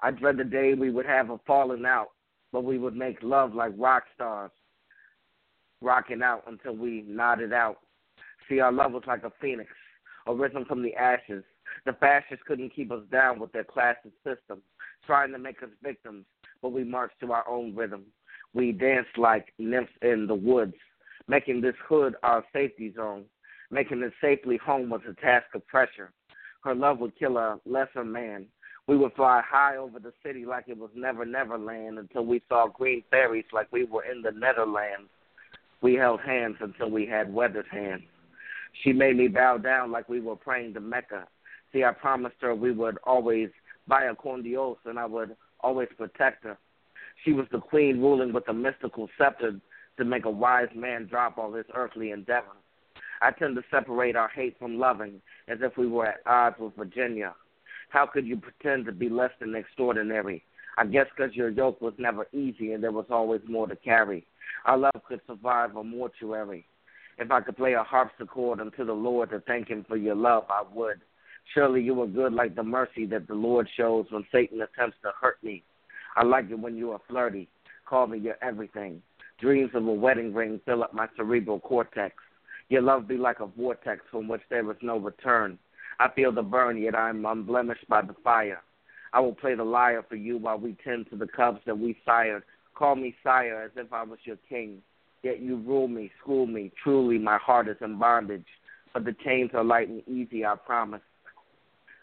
I 0.00 0.10
dread 0.10 0.38
the 0.38 0.44
day 0.44 0.74
we 0.74 0.90
would 0.90 1.06
have 1.06 1.30
a 1.30 1.38
falling 1.46 1.84
out, 1.84 2.08
but 2.52 2.64
we 2.64 2.78
would 2.78 2.96
make 2.96 3.18
love 3.22 3.54
like 3.54 3.72
rock 3.76 4.04
stars, 4.14 4.50
rocking 5.82 6.22
out 6.22 6.44
until 6.46 6.74
we 6.74 7.04
nodded 7.06 7.52
out. 7.52 7.78
See, 8.48 8.60
our 8.60 8.72
love 8.72 8.92
was 8.92 9.02
like 9.06 9.24
a 9.24 9.32
phoenix, 9.40 9.70
arisen 10.26 10.64
from 10.64 10.82
the 10.82 10.94
ashes. 10.94 11.44
The 11.84 11.92
fascists 11.94 12.44
couldn't 12.46 12.74
keep 12.74 12.90
us 12.90 13.02
down 13.12 13.38
with 13.38 13.52
their 13.52 13.64
classist 13.64 14.16
system, 14.24 14.62
trying 15.06 15.32
to 15.32 15.38
make 15.38 15.62
us 15.62 15.68
victims, 15.82 16.24
but 16.62 16.72
we 16.72 16.82
marched 16.82 17.20
to 17.20 17.32
our 17.32 17.46
own 17.48 17.74
rhythm. 17.74 18.06
We 18.54 18.72
danced 18.72 19.16
like 19.16 19.52
nymphs 19.58 19.92
in 20.02 20.26
the 20.26 20.34
woods, 20.34 20.74
making 21.28 21.60
this 21.60 21.76
hood 21.88 22.16
our 22.22 22.44
safety 22.52 22.92
zone. 22.94 23.24
Making 23.70 24.02
it 24.02 24.12
safely 24.20 24.56
home 24.56 24.90
was 24.90 25.02
a 25.08 25.14
task 25.20 25.46
of 25.54 25.66
pressure. 25.68 26.10
Her 26.64 26.74
love 26.74 26.98
would 26.98 27.16
kill 27.16 27.38
a 27.38 27.60
lesser 27.64 28.04
man. 28.04 28.46
We 28.86 28.96
would 28.96 29.12
fly 29.12 29.42
high 29.48 29.76
over 29.76 30.00
the 30.00 30.12
city 30.24 30.44
like 30.44 30.64
it 30.66 30.76
was 30.76 30.90
never, 30.94 31.24
never 31.24 31.56
land 31.56 31.98
until 31.98 32.26
we 32.26 32.42
saw 32.48 32.66
green 32.66 33.04
fairies 33.10 33.44
like 33.52 33.68
we 33.70 33.84
were 33.84 34.04
in 34.04 34.22
the 34.22 34.32
Netherlands. 34.32 35.08
We 35.80 35.94
held 35.94 36.20
hands 36.20 36.56
until 36.60 36.90
we 36.90 37.06
had 37.06 37.32
weathered 37.32 37.66
hands. 37.70 38.02
She 38.82 38.92
made 38.92 39.16
me 39.16 39.28
bow 39.28 39.58
down 39.58 39.92
like 39.92 40.08
we 40.08 40.20
were 40.20 40.36
praying 40.36 40.74
to 40.74 40.80
Mecca. 40.80 41.28
See, 41.72 41.84
I 41.84 41.92
promised 41.92 42.36
her 42.40 42.54
we 42.54 42.72
would 42.72 42.98
always 43.04 43.50
buy 43.86 44.04
a 44.04 44.14
con 44.16 44.42
Dios 44.42 44.78
and 44.84 44.98
I 44.98 45.06
would 45.06 45.36
always 45.60 45.88
protect 45.96 46.44
her. 46.44 46.58
She 47.24 47.32
was 47.32 47.46
the 47.52 47.60
queen 47.60 48.00
ruling 48.00 48.32
with 48.32 48.48
a 48.48 48.52
mystical 48.52 49.08
scepter 49.18 49.60
to 49.98 50.04
make 50.04 50.24
a 50.24 50.30
wise 50.30 50.68
man 50.74 51.06
drop 51.06 51.36
all 51.36 51.52
his 51.52 51.66
earthly 51.74 52.10
endeavors. 52.10 52.56
I 53.20 53.30
tend 53.32 53.56
to 53.56 53.62
separate 53.70 54.16
our 54.16 54.28
hate 54.28 54.58
from 54.58 54.78
loving 54.78 55.20
as 55.46 55.58
if 55.60 55.76
we 55.76 55.86
were 55.86 56.06
at 56.06 56.20
odds 56.24 56.56
with 56.58 56.74
Virginia. 56.76 57.34
How 57.90 58.06
could 58.06 58.26
you 58.26 58.38
pretend 58.38 58.86
to 58.86 58.92
be 58.92 59.10
less 59.10 59.32
than 59.40 59.54
extraordinary? 59.54 60.42
I 60.78 60.86
guess 60.86 61.06
because 61.14 61.34
your 61.36 61.50
yoke 61.50 61.80
was 61.82 61.92
never 61.98 62.26
easy 62.32 62.72
and 62.72 62.82
there 62.82 62.92
was 62.92 63.06
always 63.10 63.42
more 63.46 63.66
to 63.66 63.76
carry. 63.76 64.26
Our 64.64 64.78
love 64.78 65.02
could 65.06 65.20
survive 65.26 65.76
a 65.76 65.84
mortuary. 65.84 66.66
If 67.18 67.30
I 67.30 67.42
could 67.42 67.56
play 67.56 67.74
a 67.74 67.82
harpsichord 67.82 68.60
unto 68.60 68.84
the 68.84 68.94
Lord 68.94 69.30
to 69.30 69.40
thank 69.40 69.68
him 69.68 69.84
for 69.86 69.96
your 69.96 70.14
love, 70.14 70.44
I 70.48 70.62
would. 70.72 71.00
Surely 71.52 71.82
you 71.82 71.94
were 71.94 72.06
good 72.06 72.32
like 72.32 72.54
the 72.54 72.62
mercy 72.62 73.04
that 73.06 73.26
the 73.26 73.34
Lord 73.34 73.68
shows 73.76 74.06
when 74.10 74.24
Satan 74.32 74.62
attempts 74.62 74.96
to 75.02 75.10
hurt 75.20 75.42
me. 75.42 75.62
I 76.16 76.24
like 76.24 76.50
it 76.50 76.58
when 76.58 76.76
you 76.76 76.90
are 76.92 77.00
flirty. 77.08 77.48
Call 77.86 78.06
me 78.06 78.18
your 78.18 78.36
everything. 78.42 79.02
Dreams 79.40 79.70
of 79.74 79.86
a 79.86 79.92
wedding 79.92 80.34
ring 80.34 80.60
fill 80.64 80.82
up 80.82 80.92
my 80.92 81.08
cerebral 81.16 81.60
cortex. 81.60 82.14
Your 82.68 82.82
love 82.82 83.08
be 83.08 83.16
like 83.16 83.40
a 83.40 83.46
vortex 83.46 84.02
from 84.10 84.28
which 84.28 84.42
there 84.50 84.70
is 84.70 84.76
no 84.82 84.98
return. 84.98 85.58
I 85.98 86.08
feel 86.14 86.32
the 86.32 86.42
burn, 86.42 86.78
yet 86.78 86.94
I 86.94 87.10
am 87.10 87.26
unblemished 87.26 87.88
by 87.88 88.02
the 88.02 88.14
fire. 88.22 88.62
I 89.12 89.20
will 89.20 89.34
play 89.34 89.54
the 89.54 89.64
lyre 89.64 90.04
for 90.08 90.14
you 90.16 90.38
while 90.38 90.58
we 90.58 90.76
tend 90.84 91.10
to 91.10 91.16
the 91.16 91.26
cubs 91.26 91.60
that 91.66 91.78
we 91.78 91.96
sired. 92.04 92.44
Call 92.74 92.96
me 92.96 93.14
sire 93.24 93.62
as 93.62 93.72
if 93.76 93.92
I 93.92 94.04
was 94.04 94.18
your 94.24 94.38
king. 94.48 94.82
Yet 95.22 95.40
you 95.40 95.56
rule 95.56 95.88
me, 95.88 96.10
school 96.22 96.46
me. 96.46 96.72
Truly, 96.82 97.18
my 97.18 97.38
heart 97.38 97.68
is 97.68 97.76
in 97.80 97.98
bondage. 97.98 98.46
But 98.94 99.04
the 99.04 99.14
chains 99.24 99.50
are 99.54 99.64
light 99.64 99.88
and 99.88 100.06
easy, 100.08 100.44
I 100.44 100.54
promise. 100.54 101.02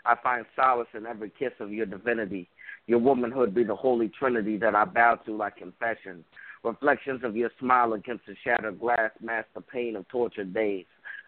I 0.05 0.15
find 0.21 0.45
solace 0.55 0.87
in 0.93 1.05
every 1.05 1.31
kiss 1.37 1.53
of 1.59 1.71
your 1.71 1.85
divinity. 1.85 2.49
Your 2.87 2.99
womanhood 2.99 3.53
be 3.53 3.63
the 3.63 3.75
holy 3.75 4.09
trinity 4.17 4.57
that 4.57 4.73
I 4.73 4.85
bow 4.85 5.15
to 5.25 5.35
like 5.35 5.57
confession. 5.57 6.23
Reflections 6.63 7.21
of 7.23 7.35
your 7.35 7.51
smile 7.59 7.93
against 7.93 8.25
the 8.25 8.35
shattered 8.43 8.79
glass 8.79 9.11
mask 9.21 9.47
the 9.53 9.61
pain 9.61 9.95
of 9.95 10.07
tortured 10.07 10.53
days. 10.53 10.85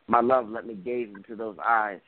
My 0.07 0.22
love, 0.22 0.49
let 0.49 0.65
me 0.65 0.73
gaze 0.73 1.10
into 1.14 1.36
those 1.36 1.57
eyes. 1.64 1.99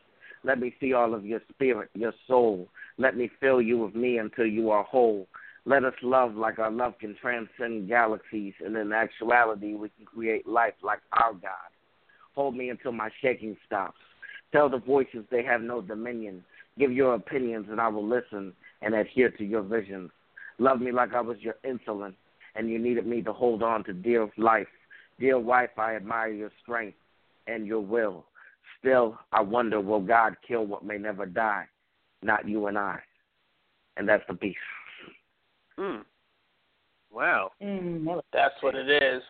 Let 0.44 0.60
me 0.60 0.73
see 0.80 0.94
all 0.94 1.14
of 1.14 1.26
your 1.26 1.41
spirit, 1.49 1.90
your 1.94 2.14
soul. 2.28 2.68
Let 2.98 3.15
me 3.15 3.30
fill 3.40 3.61
you 3.61 3.78
with 3.78 3.94
me 3.94 4.18
until 4.18 4.48
you 4.48 4.72
are 4.72 4.84
whole. 4.84 5.28
Let 5.65 5.84
us 5.84 5.94
love 6.02 6.34
like 6.34 6.57
our 6.57 6.72
love 6.72 6.94
can 6.99 7.15
transcend 7.22 7.88
galaxies, 7.88 8.53
and 8.65 8.76
in 8.76 8.91
actuality, 8.91 9.76
we 9.76 9.90
can 9.90 10.06
create 10.06 10.48
life 10.48 10.73
like 10.82 11.02
our 11.14 11.34
God. 11.34 11.69
Hold 12.34 12.56
me 12.56 12.69
until 12.69 12.94
my 12.94 13.10
shaking 13.22 13.56
stops. 13.68 13.99
Tell 14.52 14.69
the 14.69 14.80
voices 14.80 15.26
they 15.30 15.44
have 15.44 15.61
no 15.61 15.82
dominion. 15.82 16.44
Give 16.80 16.91
your 16.91 17.14
opinions, 17.14 17.68
and 17.69 17.80
I 17.80 17.90
will 17.90 18.07
listen 18.07 18.53
and 18.81 18.95
adhere 18.95 19.29
to 19.31 19.45
your 19.45 19.61
visions. 19.61 20.11
Love 20.59 20.79
me 20.81 20.91
like 20.91 21.13
I 21.13 21.21
was 21.21 21.37
your 21.39 21.55
insulin, 21.65 22.13
and 22.55 22.69
you 22.69 22.79
needed 22.79 23.05
me 23.07 23.21
to 23.23 23.33
hold 23.33 23.63
on 23.63 23.83
to 23.85 23.93
dear 23.93 24.29
life. 24.37 24.67
Dear 25.19 25.39
wife, 25.39 25.71
I 25.77 25.95
admire 25.95 26.31
your 26.31 26.51
strength 26.61 26.97
and 27.47 27.65
your 27.65 27.81
will. 27.81 28.25
Still, 28.79 29.17
I 29.31 29.41
wonder, 29.41 29.79
will 29.79 30.01
God 30.01 30.35
kill 30.47 30.65
what 30.65 30.83
may 30.83 30.97
never 30.97 31.25
die? 31.25 31.65
Not 32.23 32.47
you 32.47 32.67
and 32.67 32.77
I. 32.77 32.99
And 33.97 34.07
that's 34.07 34.23
the 34.27 34.33
piece. 34.35 34.55
Hmm. 35.77 36.01
Wow. 37.11 37.51
Mm, 37.61 38.21
That's 38.31 38.55
what 38.61 38.75
it 38.75 38.89
is. 38.89 39.21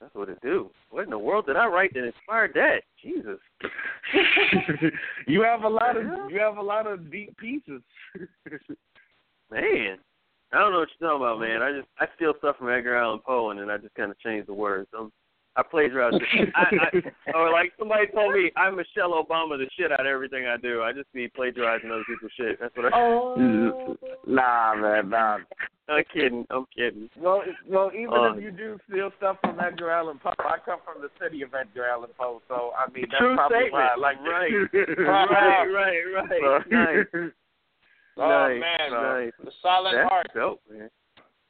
That's 0.00 0.14
what 0.14 0.28
it 0.28 0.38
do. 0.42 0.70
What 0.90 1.04
in 1.04 1.10
the 1.10 1.18
world 1.18 1.46
did 1.46 1.56
I 1.56 1.66
write 1.66 1.94
that 1.94 2.04
inspired 2.04 2.52
that? 2.54 2.82
Jesus. 3.02 3.38
you 5.26 5.42
have 5.42 5.62
a 5.62 5.68
lot 5.68 5.96
of 5.96 6.04
you 6.30 6.38
have 6.40 6.56
a 6.56 6.62
lot 6.62 6.86
of 6.86 7.10
deep 7.10 7.36
pieces. 7.38 7.80
Man. 9.50 9.98
I 10.52 10.58
don't 10.58 10.72
know 10.72 10.80
what 10.80 10.88
you're 11.00 11.10
talking 11.10 11.24
about, 11.24 11.40
man. 11.40 11.62
I 11.62 11.72
just 11.72 11.88
I 11.98 12.06
steal 12.14 12.32
stuff 12.38 12.58
from 12.58 12.68
Edgar 12.68 12.96
Allan 12.96 13.18
Poe 13.26 13.50
and 13.50 13.58
then 13.58 13.70
I 13.70 13.76
just 13.76 13.94
kinda 13.96 14.14
change 14.24 14.46
the 14.46 14.54
words. 14.54 14.88
I'm 14.96 15.10
I 15.56 15.62
plagiarize 15.62 16.14
it. 16.14 16.48
I, 16.56 16.64
I, 17.32 17.32
or 17.38 17.52
like 17.52 17.72
somebody 17.78 18.08
told 18.08 18.34
me 18.34 18.50
I'm 18.56 18.74
Michelle 18.76 19.12
Obama 19.12 19.56
the 19.56 19.68
shit 19.78 19.92
out 19.92 20.00
of 20.00 20.06
everything 20.06 20.46
I 20.46 20.56
do. 20.56 20.82
I 20.82 20.92
just 20.92 21.12
be 21.12 21.28
plagiarizing 21.28 21.90
other 21.92 22.02
people's 22.08 22.32
shit. 22.36 22.58
That's 22.60 22.76
what 22.76 22.92
I 22.92 22.96
Oh. 22.98 23.96
nah, 24.26 24.74
man, 24.74 25.10
nah. 25.10 25.38
I'm 25.88 26.02
kidding. 26.12 26.46
I'm 26.50 26.64
kidding. 26.74 27.08
Well, 27.16 27.42
well, 27.68 27.90
even 27.94 28.14
Uh, 28.14 28.32
if 28.32 28.42
you 28.42 28.50
do 28.50 28.78
steal 28.90 29.10
stuff 29.18 29.36
from 29.42 29.60
Edgar 29.60 29.90
Allan 29.90 30.18
Poe, 30.18 30.32
I 30.40 30.56
come 30.64 30.78
from 30.84 31.02
the 31.02 31.10
city 31.22 31.42
of 31.42 31.54
Edgar 31.54 31.86
Allan 31.86 32.10
Poe, 32.18 32.40
so 32.48 32.72
I 32.76 32.90
mean 32.90 33.04
that's 33.10 33.20
True 33.20 33.36
probably 33.36 33.58
statement. 33.68 33.72
why 33.74 33.88
I 33.94 33.96
like 33.96 34.20
right. 34.22 34.50
it. 34.50 34.98
right, 34.98 35.66
right, 35.66 36.02
right. 36.14 36.40
So- 36.40 36.70
Nice. 36.70 37.32
Oh 38.16 38.28
nice, 38.48 38.60
man, 38.60 38.92
nice. 38.92 39.32
the 39.44 39.50
silent 39.60 39.96
That's 39.96 40.08
heart. 40.08 40.26
dope, 40.34 40.60
man. 40.70 40.88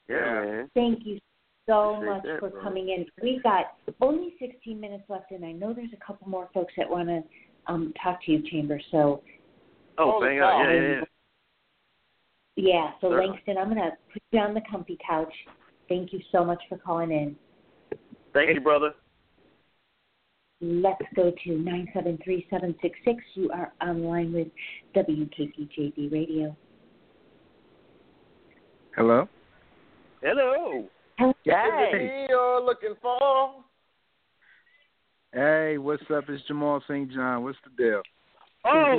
Yeah, 0.08 0.16
Yeah. 0.16 0.40
man. 0.50 0.70
Thank 0.74 1.06
you 1.06 1.20
so 1.66 1.94
Appreciate 1.96 2.14
much 2.14 2.22
that, 2.24 2.40
for 2.40 2.50
bro. 2.50 2.62
coming 2.62 2.88
in. 2.90 3.06
We've 3.22 3.42
got 3.42 3.76
only 4.00 4.34
16 4.38 4.78
minutes 4.80 5.04
left, 5.08 5.30
and 5.30 5.44
I 5.44 5.52
know 5.52 5.72
there's 5.72 5.92
a 5.92 6.04
couple 6.04 6.28
more 6.28 6.48
folks 6.52 6.72
that 6.76 6.88
want 6.88 7.08
to 7.08 7.22
um, 7.66 7.92
talk 8.02 8.24
to 8.26 8.32
you, 8.32 8.42
Chamber. 8.50 8.80
So, 8.90 9.22
Oh, 9.96 10.12
Holy 10.12 10.28
bang 10.30 10.38
cow. 10.40 10.44
out. 10.46 10.64
Yeah, 10.64 10.80
yeah, 10.80 11.00
yeah. 12.56 12.64
yeah, 12.74 12.90
so 13.00 13.10
Certainly. 13.10 13.26
Langston, 13.28 13.58
I'm 13.58 13.68
going 13.72 13.76
to 13.90 13.92
put 14.12 14.22
you 14.32 14.40
on 14.40 14.54
the 14.54 14.60
comfy 14.70 14.98
couch. 15.06 15.32
Thank 15.88 16.12
you 16.12 16.20
so 16.32 16.44
much 16.44 16.60
for 16.68 16.78
calling 16.78 17.10
in. 17.12 17.36
Thank 18.32 18.52
you, 18.54 18.60
brother. 18.60 18.92
Let's 20.60 21.02
go 21.14 21.30
to 21.30 21.50
973-766. 21.50 23.16
You 23.34 23.50
are 23.52 23.72
online 23.80 24.32
with 24.32 24.48
WKPJB 24.96 26.10
Radio. 26.10 26.56
Hello. 28.96 29.28
Hello. 30.22 30.88
Hey. 31.16 32.26
You're 32.28 32.60
looking 32.64 32.94
for. 33.00 33.54
Hey, 35.32 35.78
what's 35.78 36.02
up? 36.14 36.24
It's 36.28 36.42
Jamal 36.46 36.82
St. 36.88 37.10
John. 37.12 37.42
What's 37.42 37.58
the 37.64 37.70
deal? 37.82 38.02
Oh, 38.64 38.96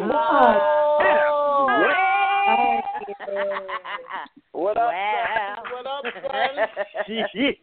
What 4.51 4.77
up, 4.77 4.83
Wow. 4.91 5.63
son? 5.65 5.73
What 5.73 5.87
up, 5.87 6.03
son? 6.13 6.67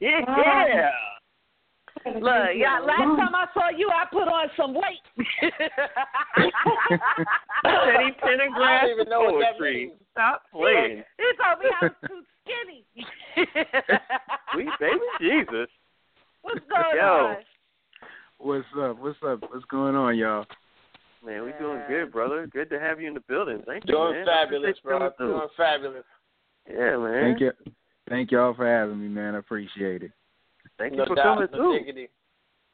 yeah. 0.01 0.91
Look, 2.05 2.49
yeah. 2.57 2.81
Last 2.81 3.16
time 3.16 3.35
I 3.35 3.47
saw 3.55 3.69
you, 3.77 3.89
I 3.89 4.05
put 4.12 4.27
on 4.29 4.51
some 4.57 4.74
weight. 4.74 5.03
Teddy 7.65 8.11
Pendergrass 8.20 8.61
I 8.61 8.81
don't 8.83 8.91
even 8.91 9.09
know 9.09 9.20
what 9.20 9.41
that 9.41 9.61
means. 9.61 9.93
Stop 10.12 10.43
playing. 10.53 11.05
He 11.19 11.24
told 11.43 11.59
me 11.62 11.66
I 11.81 11.85
was 11.85 11.93
too 12.09 12.23
skinny. 12.44 12.85
Sweet 14.55 14.69
baby 14.81 15.01
Jesus. 15.20 15.69
What's 16.43 16.60
going 16.69 16.97
Yo. 16.97 17.02
on? 17.02 17.36
What's 18.39 18.66
up? 18.81 18.98
What's 18.98 19.19
up? 19.27 19.40
What's 19.51 19.64
going 19.66 19.94
on, 19.94 20.16
y'all? 20.16 20.44
Man, 21.24 21.44
we 21.44 21.52
doing 21.60 21.81
good, 21.89 22.10
brother. 22.10 22.48
Good 22.48 22.69
to 22.70 22.81
have 22.81 23.01
you 23.01 23.06
in 23.06 23.14
the 23.14 23.20
building. 23.20 23.62
Thank 23.64 23.85
you, 23.86 23.94
Doing 23.94 24.12
man. 24.14 24.27
fabulous, 24.27 24.77
Appreciate 24.78 24.93
you 24.93 24.98
bro. 24.98 25.10
coming. 25.19 25.35
Doing 25.36 25.48
fabulous. 25.56 26.05
Yeah, 26.69 26.97
man. 26.97 27.23
Thank 27.23 27.40
you. 27.40 27.52
Thank 28.09 28.31
y'all 28.32 28.55
for 28.55 28.66
having 28.66 29.01
me, 29.01 29.06
man. 29.09 29.36
I 29.36 29.39
appreciate 29.39 30.02
it. 30.02 30.10
Thank 30.78 30.97
you 30.97 31.05
for 31.06 31.14
doubt, 31.14 31.36
coming 31.36 31.48
no 31.52 31.59
through. 31.59 31.78
diggity. 31.78 32.09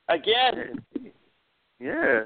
Again. 0.09 0.81
Yeah. 1.79 2.21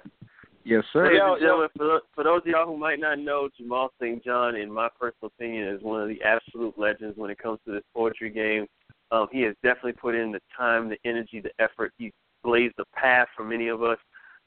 Yes, 0.64 0.84
sir. 0.92 1.06
Ladies 1.06 1.20
and 1.24 1.40
gentlemen, 1.40 1.68
for, 1.76 2.00
for 2.14 2.24
those 2.24 2.40
of 2.42 2.46
y'all 2.46 2.66
who 2.66 2.76
might 2.76 3.00
not 3.00 3.18
know, 3.18 3.48
Jamal 3.56 3.90
St. 4.00 4.24
John, 4.24 4.54
in 4.54 4.72
my 4.72 4.88
personal 4.98 5.32
opinion, 5.36 5.68
is 5.68 5.82
one 5.82 6.00
of 6.00 6.08
the 6.08 6.22
absolute 6.22 6.78
legends 6.78 7.18
when 7.18 7.30
it 7.30 7.38
comes 7.38 7.58
to 7.66 7.72
this 7.72 7.82
poetry 7.94 8.30
game. 8.30 8.66
Um, 9.10 9.26
he 9.32 9.42
has 9.42 9.54
definitely 9.62 9.94
put 9.94 10.14
in 10.14 10.30
the 10.30 10.40
time, 10.56 10.88
the 10.88 10.96
energy, 11.04 11.40
the 11.40 11.50
effort. 11.58 11.92
He's 11.98 12.12
blazed 12.44 12.74
the 12.78 12.84
path 12.94 13.28
for 13.36 13.44
many 13.44 13.68
of 13.68 13.82
us. 13.82 13.98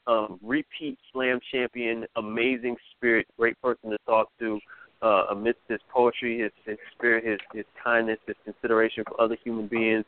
Um, 0.06 0.38
repeat 0.42 0.98
slam 1.12 1.38
champion, 1.52 2.06
amazing 2.16 2.76
spirit, 2.96 3.26
great 3.38 3.60
person 3.60 3.90
to 3.90 3.98
talk 4.06 4.28
to. 4.38 4.58
Uh, 5.02 5.26
amidst 5.30 5.60
his 5.68 5.80
poetry, 5.92 6.40
his, 6.40 6.50
his 6.64 6.78
spirit, 6.94 7.22
his, 7.24 7.38
his 7.52 7.66
kindness, 7.82 8.18
his 8.26 8.36
consideration 8.44 9.04
for 9.06 9.20
other 9.20 9.36
human 9.44 9.66
beings, 9.66 10.06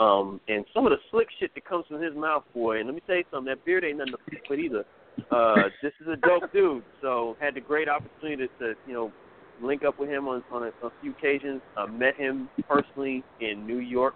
um, 0.00 0.40
and 0.48 0.64
some 0.74 0.86
of 0.86 0.90
the 0.90 0.98
slick 1.12 1.28
shit 1.38 1.54
that 1.54 1.64
comes 1.64 1.86
from 1.86 2.02
his 2.02 2.14
mouth, 2.16 2.42
boy. 2.52 2.78
And 2.78 2.86
let 2.86 2.96
me 2.96 3.02
tell 3.06 3.14
you 3.14 3.24
something, 3.30 3.46
that 3.46 3.64
beard 3.64 3.84
ain't 3.84 3.98
nothing 3.98 4.14
to 4.14 4.18
fuck 4.18 4.50
with 4.50 4.58
either. 4.58 4.84
Uh, 5.30 5.54
this 5.82 5.92
is 6.00 6.08
a 6.08 6.16
dope 6.16 6.52
dude. 6.52 6.82
So 7.00 7.36
had 7.40 7.54
the 7.54 7.60
great 7.60 7.88
opportunity 7.88 8.48
to, 8.58 8.58
to 8.58 8.74
you 8.86 8.92
know, 8.92 9.12
link 9.62 9.84
up 9.84 9.98
with 9.98 10.08
him 10.08 10.28
on 10.28 10.42
on 10.50 10.64
a, 10.64 10.86
a 10.86 10.90
few 11.00 11.12
occasions. 11.12 11.60
I 11.76 11.86
met 11.86 12.16
him 12.16 12.48
personally 12.68 13.24
in 13.40 13.66
New 13.66 13.78
York 13.78 14.14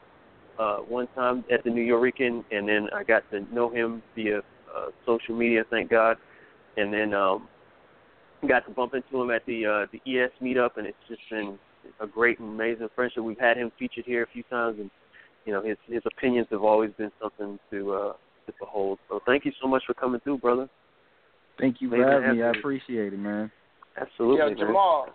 uh, 0.59 0.79
one 0.79 1.07
time 1.15 1.45
at 1.53 1.65
the 1.65 1.71
Nuyorican, 1.71 2.45
and 2.51 2.69
then 2.69 2.89
I 2.95 3.05
got 3.05 3.29
to 3.31 3.41
know 3.55 3.71
him 3.71 4.03
via 4.15 4.39
uh, 4.39 4.87
social 5.07 5.37
media. 5.37 5.65
Thank 5.71 5.91
God. 5.91 6.17
And 6.77 6.93
then 6.93 7.15
um, 7.15 7.49
got 8.47 8.65
to 8.67 8.71
bump 8.71 8.95
into 8.95 9.21
him 9.21 9.31
at 9.31 9.45
the 9.47 9.67
uh, 9.67 9.87
the 9.93 9.99
ES 9.99 10.31
meetup, 10.43 10.77
and 10.77 10.87
it's 10.87 10.97
just 11.09 11.21
been 11.31 11.59
a 12.01 12.07
great, 12.07 12.39
amazing 12.39 12.89
friendship. 12.95 13.23
We've 13.23 13.39
had 13.39 13.57
him 13.57 13.73
featured 13.79 14.05
here 14.07 14.23
a 14.23 14.27
few 14.33 14.43
times, 14.45 14.79
and 14.79 14.91
you 15.45 15.53
know 15.53 15.63
his 15.63 15.77
his 15.87 16.03
opinions 16.07 16.47
have 16.51 16.63
always 16.63 16.91
been 16.99 17.11
something 17.21 17.59
to 17.71 17.93
uh, 17.93 18.13
to 18.47 18.53
behold. 18.61 18.99
So 19.09 19.21
thank 19.27 19.45
you 19.45 19.53
so 19.61 19.69
much 19.69 19.83
for 19.87 19.95
coming 19.95 20.21
through, 20.21 20.39
brother. 20.39 20.69
Thank 21.59 21.81
you 21.81 21.91
for 21.91 21.97
having 21.97 22.39
me. 22.39 22.43
I 22.43 22.51
appreciate 22.51 23.13
it, 23.13 23.19
man. 23.19 23.51
Absolutely, 24.01 24.39
Yo, 24.39 24.49
man. 24.49 24.59
Jamal. 24.59 25.07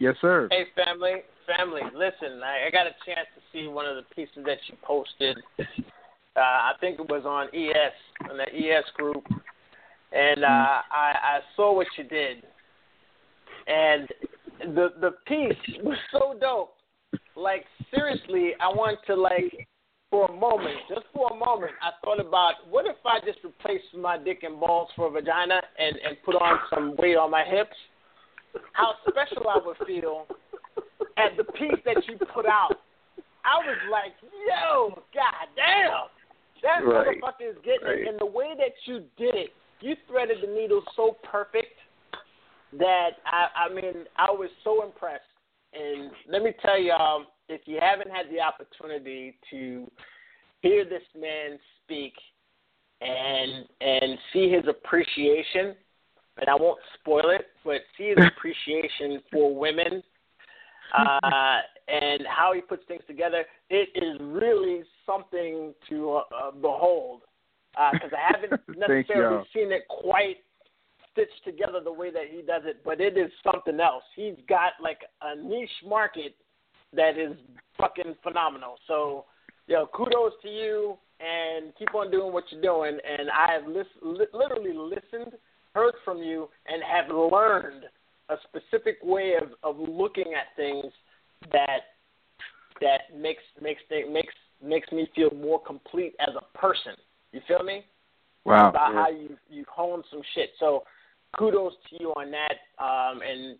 Yes, 0.00 0.14
sir. 0.20 0.48
Hey, 0.50 0.64
family, 0.74 1.22
family. 1.46 1.82
Listen, 1.94 2.42
I, 2.42 2.66
I 2.66 2.70
got 2.70 2.86
a 2.86 2.94
chance 3.06 3.26
to 3.34 3.42
see 3.52 3.68
one 3.68 3.86
of 3.86 3.96
the 3.96 4.02
pieces 4.14 4.44
that 4.44 4.58
you 4.68 4.76
posted. 4.82 5.38
Uh, 5.58 6.40
I 6.40 6.72
think 6.80 7.00
it 7.00 7.08
was 7.08 7.24
on 7.24 7.46
ES, 7.54 8.30
on 8.30 8.36
the 8.36 8.44
ES 8.44 8.84
group, 8.94 9.24
and 10.12 10.44
uh, 10.44 10.82
I, 10.92 11.14
I 11.22 11.38
saw 11.56 11.74
what 11.74 11.86
you 11.96 12.04
did, 12.04 12.42
and 13.66 14.06
the 14.74 14.88
the 15.00 15.12
piece 15.26 15.76
was 15.82 15.96
so 16.12 16.36
dope. 16.38 16.74
Like 17.36 17.64
seriously, 17.90 18.50
I 18.60 18.68
want 18.68 18.98
to 19.06 19.14
like 19.14 19.66
for 20.16 20.24
a 20.30 20.32
moment, 20.32 20.76
just 20.88 21.04
for 21.12 21.30
a 21.30 21.36
moment, 21.36 21.72
I 21.82 21.90
thought 22.02 22.20
about 22.20 22.54
what 22.70 22.86
if 22.86 22.96
I 23.04 23.20
just 23.20 23.44
replaced 23.44 23.84
my 23.94 24.16
dick 24.16 24.44
and 24.44 24.58
balls 24.58 24.88
for 24.96 25.08
a 25.08 25.10
vagina 25.10 25.60
and 25.78 25.96
and 25.96 26.16
put 26.24 26.36
on 26.36 26.58
some 26.70 26.96
weight 26.96 27.16
on 27.16 27.30
my 27.30 27.44
hips? 27.44 27.76
How 28.72 28.94
special 29.10 29.46
I 29.46 29.60
would 29.62 29.76
feel 29.86 30.26
at 31.18 31.36
the 31.36 31.44
piece 31.44 31.80
that 31.84 32.08
you 32.08 32.16
put 32.32 32.46
out. 32.46 32.76
I 33.44 33.58
was 33.58 33.76
like, 33.92 34.12
yo, 34.48 35.02
god 35.12 35.48
damn. 35.54 36.08
That 36.62 36.86
Right. 36.86 37.20
motherfucker 37.20 37.50
is 37.50 37.56
getting 37.62 37.86
Right. 37.86 38.00
it. 38.00 38.08
And 38.08 38.18
the 38.18 38.26
way 38.26 38.54
that 38.56 38.72
you 38.86 39.04
did 39.18 39.34
it, 39.34 39.52
you 39.80 39.96
threaded 40.08 40.40
the 40.40 40.46
needle 40.46 40.82
so 40.94 41.18
perfect 41.24 41.78
that 42.72 43.18
I 43.26 43.48
I 43.54 43.68
mean, 43.68 44.06
I 44.16 44.30
was 44.30 44.48
so 44.64 44.82
impressed. 44.82 45.24
And 45.74 46.10
let 46.26 46.42
me 46.42 46.52
tell 46.62 46.78
y'all, 46.78 47.26
if 47.48 47.62
you 47.66 47.78
haven't 47.80 48.10
had 48.10 48.26
the 48.30 48.40
opportunity 48.40 49.36
to 49.50 49.90
hear 50.62 50.84
this 50.84 51.02
man 51.18 51.58
speak 51.84 52.14
and 53.00 53.66
and 53.80 54.18
see 54.32 54.50
his 54.50 54.64
appreciation, 54.68 55.74
and 56.38 56.48
I 56.48 56.54
won't 56.54 56.80
spoil 56.98 57.30
it, 57.30 57.46
but 57.64 57.80
see 57.96 58.14
his 58.16 58.26
appreciation 58.26 59.22
for 59.30 59.54
women 59.54 60.02
uh, 60.96 61.58
and 61.88 62.22
how 62.26 62.52
he 62.54 62.60
puts 62.60 62.84
things 62.88 63.02
together, 63.06 63.44
it 63.70 63.88
is 63.94 64.18
really 64.20 64.82
something 65.04 65.74
to 65.88 66.12
uh, 66.12 66.20
uh, 66.34 66.50
behold. 66.50 67.22
Because 67.92 68.10
I 68.12 68.32
haven't 68.32 68.60
necessarily 68.76 69.44
seen 69.52 69.70
it 69.70 69.82
quite 69.88 70.38
stitched 71.12 71.44
together 71.44 71.80
the 71.82 71.92
way 71.92 72.10
that 72.10 72.24
he 72.30 72.40
does 72.42 72.62
it, 72.64 72.82
but 72.84 73.00
it 73.00 73.18
is 73.18 73.30
something 73.44 73.80
else. 73.80 74.02
He's 74.14 74.36
got 74.48 74.72
like 74.82 75.00
a 75.22 75.36
niche 75.36 75.68
market 75.86 76.34
that 76.96 77.18
is 77.18 77.36
fucking 77.78 78.14
phenomenal. 78.22 78.76
So, 78.86 79.26
yo, 79.66 79.86
kudos 79.94 80.32
to 80.42 80.48
you, 80.48 80.98
and 81.20 81.72
keep 81.78 81.94
on 81.94 82.10
doing 82.10 82.32
what 82.32 82.44
you're 82.50 82.62
doing. 82.62 82.98
And 83.04 83.30
I 83.30 83.52
have 83.52 83.66
lis- 83.66 83.86
li- 84.02 84.26
literally 84.32 84.74
listened, 84.74 85.32
heard 85.74 85.94
from 86.04 86.18
you, 86.18 86.48
and 86.66 86.82
have 86.82 87.14
learned 87.14 87.84
a 88.28 88.36
specific 88.48 88.98
way 89.02 89.34
of, 89.40 89.50
of 89.62 89.88
looking 89.88 90.34
at 90.34 90.56
things 90.56 90.92
that 91.52 91.80
that 92.80 93.16
makes 93.16 93.42
makes 93.60 93.80
makes 93.90 94.34
makes 94.62 94.90
me 94.92 95.08
feel 95.14 95.30
more 95.30 95.60
complete 95.62 96.14
as 96.20 96.34
a 96.34 96.58
person. 96.58 96.92
You 97.32 97.40
feel 97.46 97.62
me? 97.62 97.84
Wow. 98.44 98.70
About 98.70 98.94
how 98.94 99.10
you 99.10 99.36
you 99.48 99.64
hone 99.72 100.02
some 100.10 100.22
shit. 100.34 100.50
So 100.58 100.84
kudos 101.38 101.72
to 101.90 101.96
you 102.00 102.10
on 102.10 102.30
that. 102.32 102.82
Um, 102.82 103.20
and 103.22 103.56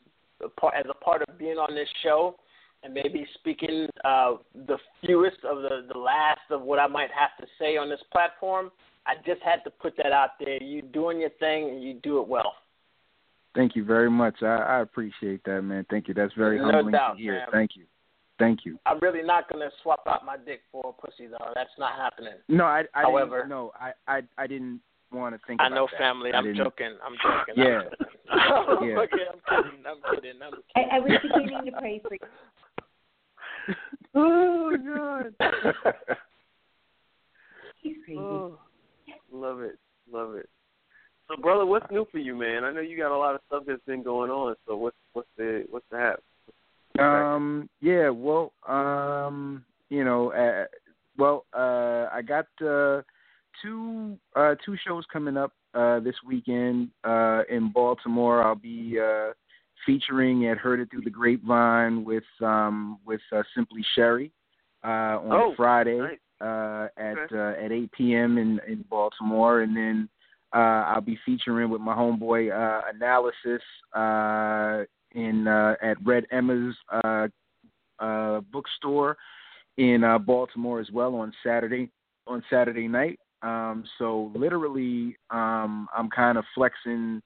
as 0.76 0.84
a 0.90 1.04
part 1.04 1.22
of 1.26 1.38
being 1.38 1.56
on 1.56 1.74
this 1.74 1.88
show 2.02 2.36
and 2.86 2.94
maybe 2.94 3.26
speaking 3.34 3.88
uh, 4.04 4.34
the 4.66 4.78
fewest 5.04 5.38
of 5.44 5.58
the 5.62 5.86
the 5.92 5.98
last 5.98 6.40
of 6.50 6.62
what 6.62 6.78
I 6.78 6.86
might 6.86 7.10
have 7.10 7.36
to 7.40 7.46
say 7.58 7.76
on 7.76 7.88
this 7.90 8.00
platform. 8.12 8.70
I 9.06 9.14
just 9.26 9.42
had 9.42 9.62
to 9.64 9.70
put 9.70 9.96
that 9.98 10.12
out 10.12 10.30
there. 10.40 10.62
You 10.62 10.82
doing 10.82 11.20
your 11.20 11.30
thing 11.38 11.68
and 11.70 11.82
you 11.82 11.94
do 11.94 12.20
it 12.20 12.26
well. 12.28 12.54
Thank 13.54 13.74
you 13.76 13.84
very 13.84 14.10
much. 14.10 14.42
I, 14.42 14.56
I 14.56 14.80
appreciate 14.80 15.42
that, 15.44 15.62
man. 15.62 15.86
Thank 15.90 16.08
you. 16.08 16.14
That's 16.14 16.32
very 16.34 16.58
No 16.58 16.70
humbling 16.70 16.92
doubt, 16.92 17.14
to 17.16 17.22
hear. 17.22 17.34
man. 17.34 17.46
Thank 17.52 17.70
you. 17.76 17.84
Thank 18.38 18.60
you. 18.66 18.78
I'm 18.84 18.98
really 19.00 19.22
not 19.22 19.50
gonna 19.50 19.70
swap 19.82 20.02
out 20.06 20.24
my 20.24 20.36
dick 20.36 20.60
for 20.70 20.94
a 20.96 21.00
pussy 21.06 21.26
though. 21.26 21.52
That's 21.54 21.70
not 21.78 21.92
happening. 21.96 22.34
No, 22.48 22.64
I, 22.64 22.82
I 22.94 23.02
However- 23.02 23.38
didn't, 23.38 23.48
no, 23.50 23.72
I, 23.80 23.92
I, 24.06 24.20
I 24.38 24.46
didn't 24.46 24.80
want 25.12 25.34
to 25.34 25.40
think. 25.46 25.60
I 25.60 25.68
about 25.68 25.74
know 25.74 25.88
that. 25.90 25.98
family. 25.98 26.32
I 26.32 26.38
I'm 26.38 26.44
didn't- 26.44 26.58
joking. 26.64 26.96
I'm 27.04 27.14
joking. 27.22 27.54
Yeah. 27.56 27.80
I'm, 28.30 28.88
Yeah. 28.88 28.98
okay, 28.98 29.24
I'm 29.48 29.62
kidding. 29.64 29.84
I'm 29.86 30.14
kidding. 30.16 30.40
I'm 30.44 30.52
I, 30.74 30.96
I 30.96 30.98
was 30.98 31.12
beginning 31.22 31.64
to 31.72 31.78
pray 31.80 32.00
for 32.06 32.12
you. 32.14 32.20
Oh 34.18 34.74
God. 34.74 35.34
He's 37.82 37.96
crazy. 38.04 38.18
Oh, 38.18 38.58
love 39.30 39.60
it, 39.60 39.78
love 40.10 40.34
it. 40.36 40.48
So, 41.28 41.36
brother, 41.36 41.66
what's 41.66 41.90
new 41.90 42.06
for 42.10 42.18
you, 42.18 42.34
man? 42.34 42.64
I 42.64 42.72
know 42.72 42.80
you 42.80 42.96
got 42.96 43.14
a 43.14 43.18
lot 43.18 43.34
of 43.34 43.42
stuff 43.46 43.64
that's 43.66 43.84
been 43.86 44.02
going 44.02 44.30
on. 44.30 44.54
So, 44.66 44.76
what's 44.76 44.96
what's 45.12 45.28
the 45.36 45.66
what's 45.70 45.84
the 45.90 45.98
hap? 45.98 47.04
Um. 47.04 47.68
Yeah. 47.80 48.08
Well. 48.08 48.52
Um. 48.66 49.64
You 49.90 50.04
know. 50.04 50.32
Uh, 50.32 50.64
well. 51.18 51.44
Uh. 51.52 52.08
I 52.12 52.22
got 52.22 52.46
uh, 52.66 53.02
two 53.62 54.16
uh 54.34 54.54
two 54.64 54.76
shows 54.86 55.04
coming 55.12 55.36
up 55.36 55.52
uh 55.74 56.00
this 56.00 56.16
weekend 56.26 56.90
uh 57.04 57.42
in 57.50 57.70
Baltimore. 57.72 58.42
I'll 58.42 58.54
be 58.54 58.98
uh 59.00 59.32
featuring 59.84 60.46
at 60.48 60.58
Heard 60.58 60.80
It 60.80 60.90
Through 60.90 61.02
the 61.02 61.10
Grapevine 61.10 62.04
with 62.04 62.24
um 62.40 62.98
with 63.04 63.20
uh, 63.32 63.42
Simply 63.54 63.84
Sherry 63.94 64.32
uh 64.84 65.18
on 65.20 65.32
Oh, 65.32 65.54
Friday 65.56 65.98
nice. 65.98 66.18
uh 66.40 66.88
at 66.96 67.18
Okay. 67.18 67.36
uh, 67.36 67.64
at 67.64 67.72
8 67.72 67.92
p.m. 67.92 68.38
in 68.38 68.60
in 68.66 68.84
Baltimore, 68.88 69.60
and 69.62 69.76
then 69.76 70.08
uh 70.54 70.84
I'll 70.88 71.00
be 71.00 71.18
featuring 71.26 71.70
with 71.70 71.80
my 71.80 71.94
homeboy 71.94 72.50
uh 72.52 72.82
Analysis 72.94 73.62
uh 73.94 74.84
in 75.12 75.46
uh 75.48 75.74
at 75.82 75.96
Red 76.04 76.24
Emma's 76.30 76.76
uh 76.90 77.28
uh 77.98 78.40
bookstore 78.52 79.16
in 79.76 80.04
uh 80.04 80.18
Baltimore 80.18 80.80
as 80.80 80.90
well 80.90 81.14
on 81.16 81.32
Saturday 81.42 81.90
on 82.26 82.42
Saturday 82.50 82.88
night. 82.88 83.18
Um 83.42 83.84
so 83.98 84.32
literally 84.34 85.16
um 85.30 85.88
I'm 85.96 86.10
kind 86.10 86.38
of 86.38 86.44
flexing 86.54 87.22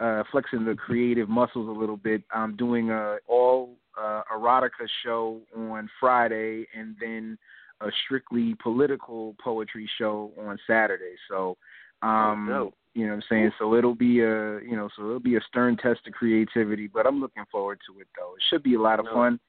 uh 0.00 0.22
flexing 0.30 0.64
the 0.64 0.74
creative 0.74 1.28
muscles 1.28 1.68
a 1.68 1.80
little 1.80 1.96
bit. 1.96 2.22
I'm 2.32 2.56
doing 2.56 2.90
a 2.90 3.18
all 3.26 3.76
uh 4.00 4.22
erotica 4.34 4.86
show 5.04 5.40
on 5.56 5.88
Friday 6.00 6.66
and 6.76 6.96
then 7.00 7.38
a 7.80 7.88
strictly 8.04 8.56
political 8.62 9.36
poetry 9.42 9.88
show 9.98 10.32
on 10.44 10.58
Saturday. 10.66 11.14
So, 11.30 11.56
um, 12.02 12.48
Oh, 12.50 12.72
you 12.94 13.04
know 13.06 13.12
what 13.12 13.18
I'm 13.18 13.22
saying? 13.30 13.52
So 13.58 13.76
it'll 13.76 13.94
be 13.94 14.20
a, 14.20 14.60
you 14.60 14.74
know, 14.74 14.88
so 14.96 15.04
it'll 15.04 15.20
be 15.20 15.36
a 15.36 15.40
stern 15.48 15.76
test 15.76 16.00
of 16.08 16.12
creativity, 16.12 16.88
but 16.88 17.06
I'm 17.06 17.20
looking 17.20 17.44
forward 17.52 17.78
to 17.86 18.00
it 18.00 18.08
though. 18.18 18.34
It 18.34 18.42
should 18.50 18.64
be 18.64 18.74
a 18.74 18.80
lot 18.80 18.98
of 18.98 19.04
No. 19.06 19.12
fun. 19.14 19.40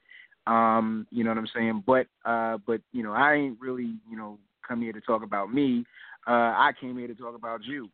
Um, 0.45 1.07
you 1.09 1.23
know 1.23 1.31
what 1.31 1.39
I'm 1.39 1.47
saying? 1.55 1.83
But, 1.87 2.05
uh, 2.25 2.57
but, 2.67 2.81
you 2.91 3.01
know, 3.03 3.13
I 3.13 3.33
ain't 3.33 3.59
really, 3.59 3.95
you 4.09 4.15
know, 4.17 4.37
come 4.67 4.81
here 4.81 4.93
to 4.93 5.01
talk 5.01 5.23
about 5.23 5.51
me. 5.53 5.85
Uh, 6.27 6.31
I 6.55 6.71
came 6.79 6.97
here 6.97 7.07
to 7.07 7.15
talk 7.15 7.35
about 7.35 7.63
you. 7.63 7.89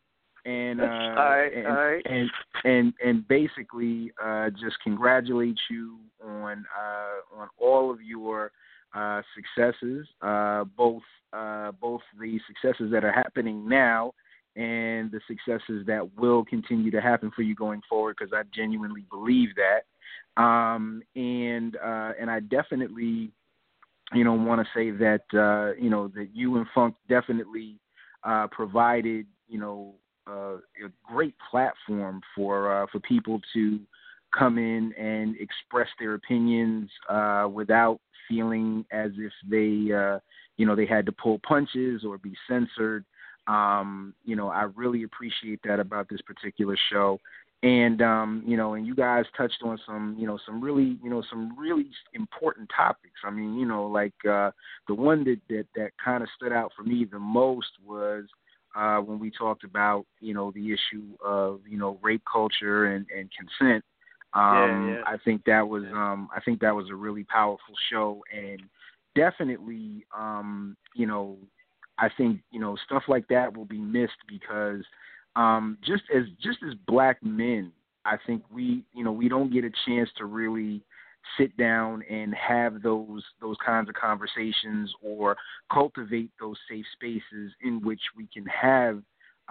And, 0.46 0.80
uh, 0.80 0.84
right, 0.84 1.52
and, 1.56 1.66
right. 1.66 2.06
and, 2.06 2.30
and, 2.64 2.94
and 3.04 3.28
basically, 3.28 4.12
uh, 4.24 4.52
just 4.52 4.76
congratulate 4.84 5.58
you 5.72 5.98
on, 6.24 6.66
uh, 6.78 7.42
on 7.42 7.48
all 7.58 7.90
of 7.92 8.02
your, 8.02 8.52
uh, 8.96 9.22
successes, 9.36 10.08
uh, 10.22 10.64
both 10.78 11.02
uh, 11.34 11.72
both 11.82 12.02
the 12.20 12.40
successes 12.48 12.90
that 12.92 13.04
are 13.04 13.12
happening 13.12 13.68
now 13.68 14.14
and 14.56 15.12
the 15.12 15.20
successes 15.28 15.86
that 15.86 16.18
will 16.18 16.46
continue 16.46 16.90
to 16.90 17.02
happen 17.02 17.30
for 17.36 17.42
you 17.42 17.54
going 17.56 17.82
forward. 17.90 18.16
Because 18.18 18.34
I 18.34 18.44
genuinely 18.56 19.04
believe 19.10 19.50
that, 19.56 20.42
um, 20.42 21.04
and 21.16 21.76
uh, 21.76 22.12
and 22.20 22.32
I 22.32 22.40
definitely, 22.40 23.32
you 24.14 24.24
know, 24.24 24.34
want 24.34 24.66
to 24.66 24.68
say 24.74 24.92
that 24.92 25.24
uh, 25.34 25.76
you 25.78 25.90
know 25.90 26.08
that 26.16 26.30
you 26.34 26.56
and 26.56 26.66
Funk 26.74 26.96
definitely 27.10 27.80
uh, 28.24 28.48
provided 28.48 29.26
you 29.50 29.60
know 29.60 29.96
uh, 30.28 30.56
a 30.58 30.90
great 31.04 31.36
platform 31.50 32.22
for 32.36 32.84
uh, 32.84 32.88
for 32.92 33.00
people 33.00 33.40
to 33.54 33.80
come 34.38 34.58
in 34.58 34.94
and 34.94 35.36
express 35.40 35.88
their 36.00 36.16
opinions 36.16 36.90
uh, 37.10 37.48
without 37.52 38.00
feeling 38.28 38.86
as 38.92 39.12
if 39.18 39.32
they, 39.50 39.94
uh, 39.94 40.20
you 40.58 40.66
know, 40.66 40.76
they 40.76 40.86
had 40.86 41.06
to 41.06 41.12
pull 41.12 41.40
punches 41.48 42.04
or 42.04 42.18
be 42.18 42.34
censored. 42.48 43.06
Um, 43.48 44.14
you 44.24 44.36
know, 44.36 44.50
I 44.50 44.64
really 44.76 45.04
appreciate 45.04 45.60
that 45.64 45.80
about 45.80 46.10
this 46.10 46.22
particular 46.22 46.76
show. 46.92 47.20
And 47.64 48.02
um, 48.02 48.44
you 48.46 48.58
know, 48.58 48.74
and 48.76 48.86
you 48.86 48.94
guys 48.94 49.26
touched 49.36 49.64
on 49.64 49.80
some, 49.88 50.16
you 50.20 50.28
know, 50.28 50.38
some 50.46 50.62
really, 50.62 51.00
you 51.02 51.10
know, 51.10 51.24
some 51.30 51.58
really 51.58 51.88
important 52.14 52.70
topics. 52.76 53.16
I 53.24 53.32
mean, 53.32 53.56
you 53.56 53.66
know, 53.66 53.88
like 53.88 54.14
uh, 54.30 54.52
the 54.88 54.94
one 54.94 55.24
that 55.24 55.40
that 55.50 55.66
that 55.76 55.92
kind 56.04 56.22
of 56.22 56.30
stood 56.36 56.52
out 56.52 56.74
for 56.76 56.84
me 56.84 57.08
the 57.10 57.18
most 57.18 57.70
was 57.84 58.26
uh, 58.76 58.98
when 58.98 59.20
we 59.20 59.32
talked 59.32 59.64
about, 59.64 60.06
you 60.20 60.34
know, 60.34 60.52
the 60.52 60.72
issue 60.72 61.06
of, 61.24 61.62
you 61.68 61.78
know, 61.78 61.98
rape 62.02 62.24
culture 62.32 62.86
and, 62.86 63.06
and 63.16 63.30
consent. 63.32 63.84
Um, 64.34 64.90
Yeah, 64.90 64.96
yeah. 64.96 65.02
I 65.08 65.18
think 65.24 65.44
that 65.46 65.68
was 65.68 65.84
um, 65.94 66.28
I 66.36 66.42
think 66.42 66.60
that 66.60 66.76
was 66.76 66.90
a 66.90 66.96
really 66.96 67.24
powerful 67.24 67.74
show, 67.90 68.22
and 68.36 68.62
definitely, 69.16 70.06
um, 70.16 70.76
you 70.94 71.08
know, 71.08 71.38
I 71.98 72.10
think 72.18 72.42
you 72.52 72.60
know 72.60 72.76
stuff 72.86 73.04
like 73.08 73.28
that 73.30 73.56
will 73.56 73.66
be 73.66 73.80
missed 73.80 74.20
because 74.28 74.84
um, 75.36 75.78
just 75.86 76.04
as 76.14 76.24
just 76.44 76.60
as 76.68 76.74
black 76.86 77.24
men, 77.24 77.72
I 78.04 78.18
think 78.28 78.44
we 78.52 78.84
you 78.94 79.04
know 79.06 79.14
we 79.14 79.30
don't 79.30 79.54
get 79.54 79.64
a 79.64 79.72
chance 79.88 80.10
to 80.18 80.26
really 80.26 80.82
sit 81.38 81.56
down 81.58 82.04
and 82.10 82.34
have 82.36 82.82
those 82.82 83.24
those 83.42 83.58
kinds 83.66 83.90
of 83.90 83.96
conversations 83.96 84.94
or 85.02 85.36
cultivate 85.72 86.32
those 86.40 86.58
safe 86.70 86.86
spaces 86.94 87.52
in 87.64 87.82
which 87.84 88.02
we 88.16 88.28
can 88.34 88.46
have 88.46 89.02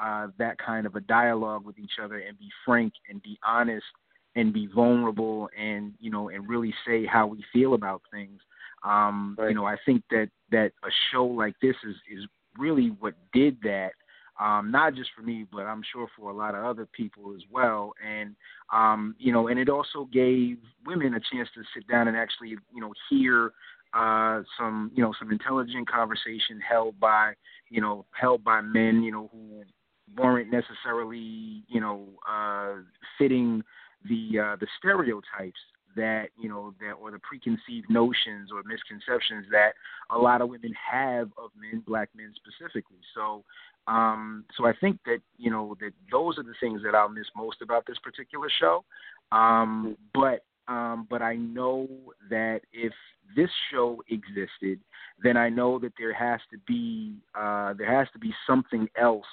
uh, 0.00 0.28
that 0.38 0.58
kind 0.58 0.86
of 0.86 0.96
a 0.96 1.00
dialogue 1.00 1.64
with 1.64 1.78
each 1.78 1.98
other 2.02 2.18
and 2.18 2.38
be 2.38 2.48
frank 2.64 2.92
and 3.08 3.22
be 3.22 3.38
honest 3.46 3.84
and 4.36 4.52
be 4.52 4.66
vulnerable 4.66 5.48
and 5.58 5.92
you 6.00 6.10
know 6.10 6.28
and 6.28 6.48
really 6.48 6.74
say 6.86 7.06
how 7.06 7.26
we 7.26 7.44
feel 7.52 7.74
about 7.74 8.02
things. 8.12 8.40
Um, 8.84 9.36
You 9.38 9.54
know, 9.54 9.66
I 9.66 9.76
think 9.86 10.02
that 10.10 10.28
that 10.50 10.72
a 10.84 10.90
show 11.10 11.24
like 11.24 11.54
this 11.62 11.76
is 11.86 11.96
is 12.10 12.26
really 12.58 12.88
what 13.00 13.14
did 13.32 13.56
that. 13.62 13.92
Um, 14.40 14.70
not 14.72 14.94
just 14.94 15.10
for 15.16 15.22
me, 15.22 15.46
but 15.52 15.62
I'm 15.62 15.82
sure 15.92 16.08
for 16.16 16.30
a 16.30 16.34
lot 16.34 16.56
of 16.56 16.64
other 16.64 16.86
people 16.86 17.34
as 17.36 17.42
well. 17.52 17.92
And 18.04 18.34
um, 18.72 19.14
you 19.18 19.32
know, 19.32 19.48
and 19.48 19.58
it 19.58 19.68
also 19.68 20.08
gave 20.12 20.58
women 20.84 21.14
a 21.14 21.20
chance 21.32 21.48
to 21.54 21.62
sit 21.74 21.86
down 21.86 22.08
and 22.08 22.16
actually, 22.16 22.48
you 22.48 22.80
know, 22.80 22.92
hear 23.08 23.52
uh, 23.94 24.42
some, 24.58 24.90
you 24.94 25.02
know, 25.02 25.12
some 25.18 25.30
intelligent 25.30 25.88
conversation 25.88 26.60
held 26.68 26.98
by, 26.98 27.32
you 27.70 27.80
know, 27.80 28.04
held 28.10 28.42
by 28.42 28.60
men, 28.60 29.02
you 29.02 29.12
know, 29.12 29.30
who 29.32 29.62
weren't 30.16 30.50
necessarily, 30.50 31.62
you 31.68 31.80
know, 31.80 32.08
uh, 32.28 32.74
fitting 33.18 33.62
the 34.08 34.40
uh, 34.40 34.56
the 34.56 34.66
stereotypes 34.78 35.60
that 35.96 36.26
you 36.40 36.48
know 36.48 36.74
that 36.80 36.92
or 36.92 37.10
the 37.10 37.18
preconceived 37.18 37.88
notions 37.88 38.50
or 38.52 38.62
misconceptions 38.64 39.46
that 39.50 39.72
a 40.10 40.18
lot 40.18 40.40
of 40.40 40.48
women 40.48 40.74
have 40.74 41.30
of 41.38 41.50
men, 41.60 41.82
black 41.86 42.08
men 42.16 42.32
specifically. 42.36 42.98
So, 43.14 43.44
um, 43.86 44.44
so 44.56 44.66
I 44.66 44.72
think 44.80 44.98
that 45.06 45.18
you 45.36 45.50
know 45.50 45.76
that 45.80 45.92
those 46.10 46.38
are 46.38 46.42
the 46.42 46.54
things 46.60 46.82
that 46.84 46.94
I'll 46.94 47.08
miss 47.08 47.26
most 47.36 47.62
about 47.62 47.84
this 47.86 47.98
particular 48.02 48.48
show. 48.60 48.84
Um, 49.32 49.96
but 50.12 50.44
um, 50.68 51.06
but 51.10 51.22
I 51.22 51.36
know 51.36 51.88
that 52.30 52.60
if 52.72 52.92
this 53.36 53.50
show 53.70 54.02
existed, 54.08 54.80
then 55.22 55.36
I 55.36 55.48
know 55.48 55.78
that 55.78 55.92
there 55.98 56.14
has 56.14 56.40
to 56.50 56.58
be 56.66 57.16
uh, 57.34 57.74
there 57.74 57.96
has 57.96 58.08
to 58.12 58.18
be 58.18 58.32
something 58.46 58.88
else 59.00 59.26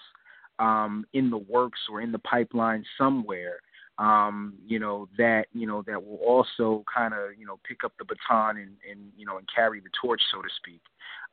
um, 0.59 1.05
in 1.13 1.29
the 1.29 1.37
works 1.37 1.79
or 1.89 2.01
in 2.01 2.11
the 2.11 2.19
pipeline 2.19 2.83
somewhere 2.97 3.59
um, 3.97 4.55
you 4.65 4.79
know, 4.79 5.07
that, 5.17 5.45
you 5.53 5.67
know, 5.67 5.83
that 5.87 6.03
will 6.03 6.17
also 6.17 6.83
kind 6.93 7.13
of, 7.13 7.37
you 7.37 7.45
know, 7.45 7.59
pick 7.67 7.83
up 7.83 7.93
the 7.99 8.05
baton 8.05 8.57
and, 8.57 8.71
and, 8.89 9.11
you 9.15 9.25
know, 9.25 9.37
and 9.37 9.47
carry 9.53 9.79
the 9.79 9.89
torch, 10.01 10.21
so 10.31 10.41
to 10.41 10.49
speak. 10.57 10.81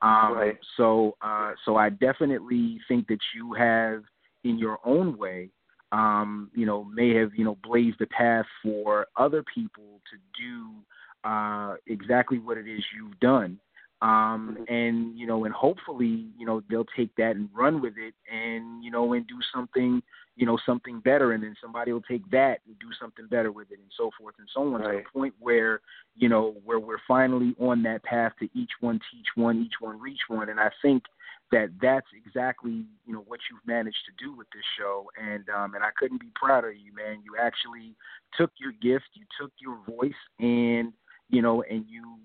Um, 0.03 0.35
Right. 0.35 0.59
so, 0.77 1.17
uh, 1.23 1.53
so 1.65 1.77
I 1.77 1.89
definitely 1.91 2.81
think 2.87 3.09
that 3.09 3.21
you 3.35 3.53
have 3.55 4.03
in 4.45 4.59
your 4.59 4.79
own 4.85 5.17
way, 5.19 5.51
um, 5.93 6.51
you 6.55 6.67
know, 6.67 6.85
may 6.85 7.15
have, 7.15 7.35
you 7.35 7.45
know, 7.45 7.57
blazed 7.63 7.97
the 7.99 8.07
path 8.07 8.47
for 8.63 9.07
other 9.17 9.43
people 9.43 10.01
to 10.11 10.17
do, 10.41 11.29
uh, 11.29 11.75
exactly 11.87 12.39
what 12.39 12.59
it 12.59 12.69
is 12.69 12.85
you've 12.97 13.19
done. 13.21 13.59
Um, 14.01 14.65
and, 14.69 15.19
you 15.19 15.27
know, 15.27 15.45
and 15.45 15.53
hopefully, 15.53 16.29
you 16.39 16.47
know, 16.47 16.63
they'll 16.71 16.87
take 16.97 17.13
that 17.17 17.35
and 17.35 17.49
run 17.53 17.83
with 17.83 17.95
it 17.99 18.15
and, 18.33 18.85
you 18.85 18.93
know, 18.93 19.13
and 19.15 19.27
do 19.27 19.39
something, 19.53 20.01
you 20.39 20.47
know, 20.47 20.57
something 20.65 21.01
better. 21.01 21.33
And 21.33 21.43
then 21.43 21.57
somebody 21.61 21.93
will 21.93 22.03
take 22.03 22.29
that 22.31 22.61
and 22.65 22.79
do 22.79 22.87
something 23.01 23.27
better 23.27 23.51
with 23.51 23.73
it 23.73 23.81
and 23.81 23.91
so 23.97 24.11
forth 24.17 24.37
and 24.39 24.49
so 24.55 24.73
on 24.73 24.81
to 24.81 24.87
the 24.87 25.03
point 25.13 25.35
where, 25.41 25.81
you 26.17 26.29
know, 26.29 26.55
where 26.65 26.79
we're 26.79 27.01
finally 27.09 27.57
on 27.59 27.83
that 27.83 28.05
path 28.05 28.33
to 28.39 28.49
each 28.55 28.71
one 28.81 29.01
teach 29.11 29.27
one, 29.35 29.59
each 29.59 29.81
one 29.81 30.01
reach 30.01 30.21
one. 30.29 30.49
And 30.49 30.61
I 30.61 30.71
think 30.81 31.03
that 31.51 31.71
that's 31.83 32.07
exactly, 32.25 32.85
you 33.05 33.13
know, 33.13 33.25
what 33.27 33.41
you've 33.51 33.67
managed 33.67 33.99
to 34.07 34.25
do 34.25 34.33
with 34.33 34.47
this 34.55 34.63
show. 34.79 35.11
And, 35.21 35.45
um, 35.51 35.75
and 35.75 35.83
I 35.83 35.91
couldn't 35.97 36.21
be 36.21 36.31
prouder 36.37 36.71
of 36.71 36.77
you, 36.77 36.95
man. 36.95 37.21
You 37.25 37.35
actually 37.41 37.97
took 38.37 38.53
your 38.61 38.73
gift, 38.81 39.07
you 39.15 39.25
took 39.41 39.51
your 39.59 39.79
voice 39.89 40.13
and, 40.39 40.93
you 41.31 41.43
know, 41.43 41.65
and 41.69 41.85
you 41.89 42.17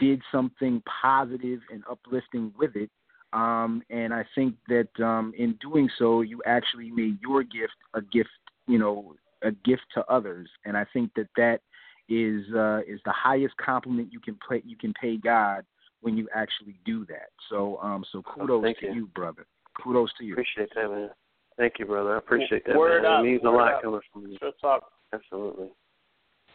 did 0.00 0.22
something 0.32 0.82
positive 1.02 1.60
and 1.70 1.84
uplifting 1.88 2.52
with 2.58 2.74
it. 2.74 2.90
Um, 3.32 3.82
and 3.90 4.12
I 4.12 4.24
think 4.34 4.54
that 4.68 4.88
um, 5.04 5.32
in 5.38 5.56
doing 5.60 5.88
so, 5.98 6.22
you 6.22 6.42
actually 6.46 6.90
made 6.90 7.18
your 7.20 7.42
gift 7.42 7.74
a 7.94 8.02
gift, 8.02 8.30
you 8.66 8.78
know, 8.78 9.14
a 9.42 9.52
gift 9.52 9.82
to 9.94 10.04
others. 10.12 10.48
And 10.64 10.76
I 10.76 10.84
think 10.92 11.12
that 11.14 11.28
that 11.36 11.60
is 12.08 12.44
uh, 12.54 12.80
is 12.88 13.00
the 13.04 13.12
highest 13.12 13.56
compliment 13.56 14.12
you 14.12 14.20
can 14.20 14.36
pay 14.48 14.62
you 14.66 14.76
can 14.76 14.92
pay 15.00 15.16
God 15.16 15.64
when 16.00 16.16
you 16.16 16.28
actually 16.34 16.80
do 16.84 17.06
that. 17.06 17.28
So 17.48 17.78
um, 17.82 18.04
so 18.10 18.22
kudos 18.22 18.62
thank 18.62 18.80
to 18.80 18.86
you. 18.86 18.94
you, 18.94 19.06
brother. 19.14 19.46
Kudos 19.82 20.10
to 20.18 20.24
you. 20.24 20.34
Appreciate 20.34 20.70
that, 20.74 20.88
man. 20.88 21.10
Thank 21.56 21.74
you, 21.78 21.86
brother. 21.86 22.14
I 22.14 22.18
appreciate 22.18 22.64
that. 22.66 22.76
Word 22.76 23.02
man. 23.02 23.12
up, 23.12 23.20
It 23.20 23.28
means 23.28 23.42
a 23.44 23.50
lot 23.50 23.74
up. 23.74 23.82
coming 23.82 24.00
from 24.12 24.26
you. 24.26 24.38
Real 24.42 24.52
talk. 24.60 24.90
Absolutely. 25.12 25.68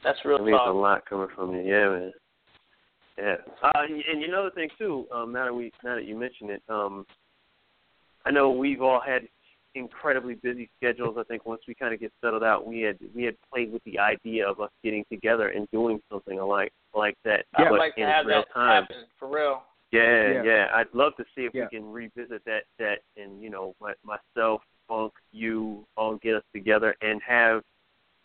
That's 0.03 0.19
real 0.25 0.37
it 0.37 0.43
means 0.43 0.59
a 0.65 0.71
lot 0.71 1.05
coming 1.07 1.27
from 1.35 1.53
you. 1.53 1.61
Yeah, 1.61 1.89
man. 1.89 2.11
Yeah. 3.17 3.35
Uh, 3.63 3.71
and, 3.75 4.03
and 4.11 4.21
you 4.21 4.27
know 4.27 4.43
the 4.45 4.51
thing 4.51 4.69
too. 4.77 5.05
Um, 5.13 5.31
now 5.31 5.45
that 5.45 5.53
we 5.53 5.71
now 5.83 5.95
that 5.95 6.05
you 6.05 6.17
mention 6.17 6.49
it, 6.49 6.61
um, 6.69 7.05
I 8.25 8.31
know 8.31 8.49
we've 8.51 8.81
all 8.81 8.99
had 8.99 9.27
incredibly 9.75 10.35
busy 10.35 10.69
schedules. 10.77 11.17
I 11.19 11.23
think 11.23 11.45
once 11.45 11.61
we 11.67 11.75
kind 11.75 11.93
of 11.93 11.99
get 11.99 12.11
settled 12.21 12.43
out, 12.43 12.65
we 12.65 12.81
had 12.81 12.97
we 13.15 13.23
had 13.23 13.35
played 13.51 13.71
with 13.71 13.83
the 13.83 13.99
idea 13.99 14.47
of 14.47 14.59
us 14.59 14.71
getting 14.83 15.05
together 15.11 15.49
and 15.49 15.67
doing 15.71 16.01
something 16.11 16.39
like 16.39 16.71
like 16.93 17.15
that. 17.23 17.45
I'd 17.55 17.69
but 17.69 17.79
like 17.79 17.95
to 17.95 18.01
in 18.01 18.07
have 18.07 18.25
real 18.25 18.39
that 18.41 18.53
time. 18.53 18.83
happen 18.83 19.05
for 19.19 19.29
real. 19.29 19.63
Yeah, 19.91 20.31
Yeah. 20.31 20.43
yeah, 20.43 20.67
I'd 20.73 20.93
love 20.93 21.15
to 21.17 21.23
see 21.35 21.45
if 21.45 21.53
Yeah. 21.53 21.63
we 21.71 21.77
can 21.77 21.91
revisit 21.91 22.43
that 22.45 22.63
that 22.79 22.99
and 23.17 23.41
you 23.41 23.49
know, 23.49 23.75
my, 23.79 23.93
myself, 24.03 24.61
Funk, 24.87 25.13
you 25.31 25.85
all 25.95 26.15
get 26.17 26.35
us 26.35 26.43
together 26.53 26.95
and 27.01 27.21
have 27.21 27.63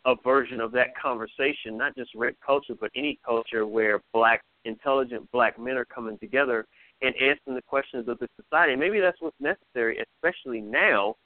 a 0.07 0.15
version 0.25 0.61
of 0.61 0.73
that 0.73 0.97
conversation, 1.01 1.77
not 1.77 1.95
just 1.97 2.11
red 2.15 2.35
culture, 2.45 2.75
but 2.79 2.91
any 2.95 3.19
culture 3.25 3.67
where 3.67 4.01
black 4.13 4.43
intelligent 4.65 5.31
black 5.33 5.59
men 5.59 5.77
are 5.77 5.85
coming 5.85 6.19
together 6.19 6.67
and 7.03 7.15
answering 7.17 7.55
the 7.55 7.63
questions 7.63 8.09
of 8.09 8.19
the 8.19 8.29
society. 8.41 8.73
And 8.73 8.81
maybe 8.81 9.01
that's 9.01 9.21
what's 9.21 9.37
necessary, 9.41 10.03
especially 10.17 10.61
now, 10.61 11.17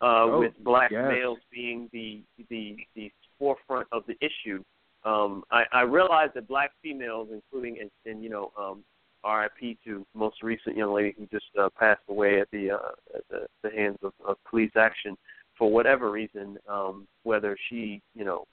uh, 0.00 0.24
Oh, 0.24 0.40
with 0.40 0.52
black 0.64 0.90
yes. 0.90 1.04
males 1.08 1.38
being 1.50 1.88
the 1.92 2.22
the 2.50 2.76
the 2.94 3.10
forefront 3.38 3.86
of 3.92 4.04
the 4.06 4.16
issue. 4.20 4.62
Um, 5.04 5.44
I, 5.50 5.64
I 5.72 5.80
realize 5.82 6.30
that 6.34 6.46
black 6.46 6.72
females, 6.82 7.28
including 7.32 7.78
and, 7.80 7.90
and 8.04 8.22
you 8.22 8.30
know, 8.30 8.52
um, 8.58 8.84
RIP 9.24 9.78
to 9.84 10.06
most 10.14 10.42
recent 10.42 10.76
young 10.76 10.92
lady 10.92 11.14
who 11.18 11.26
just 11.26 11.46
uh, 11.58 11.68
passed 11.78 12.02
away 12.08 12.40
at 12.40 12.48
the 12.50 12.72
uh, 12.72 13.16
at 13.16 13.22
the, 13.30 13.46
the 13.62 13.70
hands 13.70 13.98
of, 14.02 14.12
of 14.26 14.36
police 14.48 14.72
action 14.76 15.16
for 15.58 15.70
whatever 15.70 16.10
reason, 16.10 16.58
um, 16.68 17.06
whether 17.22 17.56
she 17.68 18.00
you 18.14 18.24
know 18.24 18.44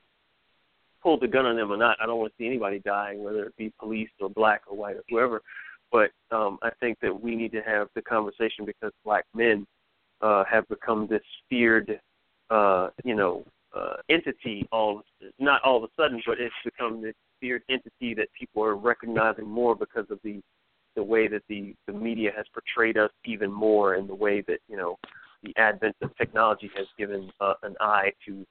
pulled 1.01 1.21
the 1.21 1.27
gun 1.27 1.45
on 1.45 1.55
them 1.55 1.71
or 1.71 1.77
not. 1.77 1.97
I 2.01 2.05
don't 2.05 2.19
want 2.19 2.34
to 2.34 2.43
see 2.43 2.47
anybody 2.47 2.80
dying, 2.80 3.23
whether 3.23 3.45
it 3.45 3.57
be 3.57 3.73
police 3.80 4.09
or 4.19 4.30
black 4.30 4.63
or 4.67 4.76
white 4.76 4.97
or 4.97 5.03
whoever. 5.09 5.41
But 5.91 6.11
um, 6.31 6.59
I 6.61 6.69
think 6.80 6.99
that 7.01 7.21
we 7.21 7.35
need 7.35 7.51
to 7.53 7.61
have 7.61 7.88
the 7.95 8.01
conversation 8.01 8.65
because 8.65 8.91
black 9.03 9.26
men 9.34 9.65
uh, 10.21 10.43
have 10.49 10.67
become 10.67 11.07
this 11.09 11.23
feared, 11.49 11.99
uh, 12.49 12.89
you 13.03 13.15
know, 13.15 13.43
uh, 13.76 13.95
entity. 14.09 14.67
All 14.71 15.01
not 15.39 15.61
all 15.63 15.77
of 15.77 15.84
a 15.84 16.01
sudden, 16.01 16.21
but 16.26 16.39
it's 16.39 16.53
become 16.63 17.01
this 17.01 17.15
feared 17.39 17.63
entity 17.69 18.13
that 18.15 18.27
people 18.38 18.63
are 18.63 18.76
recognizing 18.76 19.47
more 19.47 19.76
because 19.76 20.05
of 20.09 20.19
the 20.23 20.41
the 20.95 21.03
way 21.03 21.27
that 21.27 21.43
the 21.47 21.73
the 21.88 21.93
media 21.93 22.31
has 22.35 22.45
portrayed 22.53 22.97
us 22.97 23.11
even 23.26 23.51
more, 23.51 23.95
and 23.95 24.09
the 24.09 24.15
way 24.15 24.41
that 24.41 24.59
you 24.67 24.77
know 24.77 24.97
the 25.43 25.55
advent 25.57 25.95
of 26.01 26.15
technology 26.17 26.69
has 26.75 26.87
given 26.97 27.31
uh, 27.39 27.53
an 27.63 27.75
eye 27.79 28.11
to 28.27 28.45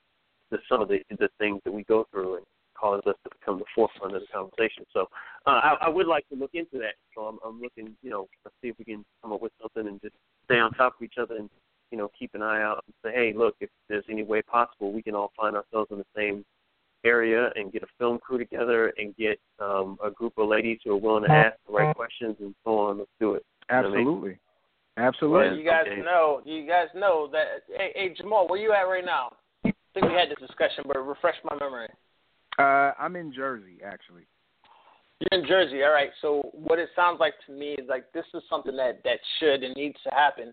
the, 0.50 0.58
some 0.68 0.80
of 0.80 0.88
the 0.88 1.00
the 1.18 1.28
things 1.38 1.60
that 1.64 1.72
we 1.72 1.84
go 1.84 2.06
through 2.10 2.36
and 2.36 2.46
caused 2.78 3.06
us 3.06 3.16
to 3.24 3.30
become 3.38 3.58
the 3.58 3.64
forefront 3.74 4.14
of 4.14 4.22
the 4.22 4.26
conversation. 4.32 4.84
So 4.92 5.06
uh, 5.46 5.60
I, 5.62 5.76
I 5.82 5.88
would 5.88 6.06
like 6.06 6.28
to 6.28 6.36
look 6.36 6.52
into 6.54 6.78
that. 6.78 6.94
So 7.14 7.22
I'm, 7.22 7.38
I'm 7.44 7.60
looking, 7.60 7.96
you 8.02 8.10
know, 8.10 8.28
let's 8.44 8.54
see 8.62 8.68
if 8.68 8.78
we 8.78 8.84
can 8.84 9.04
come 9.22 9.32
up 9.32 9.42
with 9.42 9.52
something 9.60 9.88
and 9.88 10.00
just 10.00 10.14
stay 10.44 10.58
on 10.58 10.72
top 10.72 10.94
of 10.98 11.04
each 11.04 11.14
other 11.20 11.36
and 11.36 11.50
you 11.90 11.98
know 11.98 12.10
keep 12.18 12.30
an 12.34 12.42
eye 12.42 12.62
out 12.62 12.84
and 12.86 12.94
say, 13.04 13.12
hey, 13.14 13.32
look, 13.36 13.56
if 13.60 13.70
there's 13.88 14.04
any 14.10 14.22
way 14.22 14.42
possible, 14.42 14.92
we 14.92 15.02
can 15.02 15.14
all 15.14 15.32
find 15.36 15.56
ourselves 15.56 15.90
in 15.90 15.98
the 15.98 16.06
same 16.16 16.44
area 17.04 17.50
and 17.54 17.72
get 17.72 17.82
a 17.82 17.86
film 17.98 18.18
crew 18.18 18.38
together 18.38 18.92
and 18.98 19.16
get 19.16 19.38
um, 19.60 19.98
a 20.04 20.10
group 20.10 20.32
of 20.36 20.48
ladies 20.48 20.78
who 20.84 20.92
are 20.92 20.96
willing 20.96 21.24
to 21.24 21.30
ask 21.30 21.56
the 21.66 21.72
right 21.72 21.94
questions 21.94 22.36
and 22.40 22.54
so 22.64 22.78
on. 22.78 22.98
Let's 22.98 23.10
do 23.20 23.34
it. 23.34 23.44
Absolutely. 23.70 24.30
You 24.30 24.34
know? 24.34 24.47
Absolutely. 24.98 25.48
Well, 25.48 25.56
you 25.56 25.64
guys 25.64 25.86
Okay. 25.86 26.00
know, 26.00 26.42
you 26.44 26.66
guys 26.66 26.88
know 26.94 27.28
that. 27.28 27.62
Hey, 27.68 27.92
hey, 27.94 28.08
Jamal, 28.14 28.48
where 28.48 28.58
you 28.58 28.72
at 28.72 28.82
right 28.82 29.04
now? 29.04 29.36
I 29.64 29.72
think 29.94 30.06
we 30.06 30.14
had 30.14 30.28
this 30.28 30.38
discussion, 30.38 30.84
but 30.86 30.98
refresh 30.98 31.36
my 31.44 31.56
memory. 31.56 31.88
Uh, 32.58 32.92
I'm 32.98 33.14
in 33.14 33.32
Jersey, 33.32 33.78
actually. 33.84 34.26
You're 35.20 35.40
in 35.40 35.46
Jersey, 35.46 35.82
all 35.84 35.92
right. 35.92 36.10
So 36.20 36.50
what 36.52 36.78
it 36.78 36.88
sounds 36.96 37.20
like 37.20 37.34
to 37.46 37.52
me 37.52 37.72
is 37.72 37.88
like 37.88 38.12
this 38.12 38.24
is 38.34 38.42
something 38.50 38.76
that 38.76 39.02
that 39.04 39.20
should 39.38 39.62
and 39.62 39.74
needs 39.76 39.96
to 40.02 40.10
happen. 40.10 40.52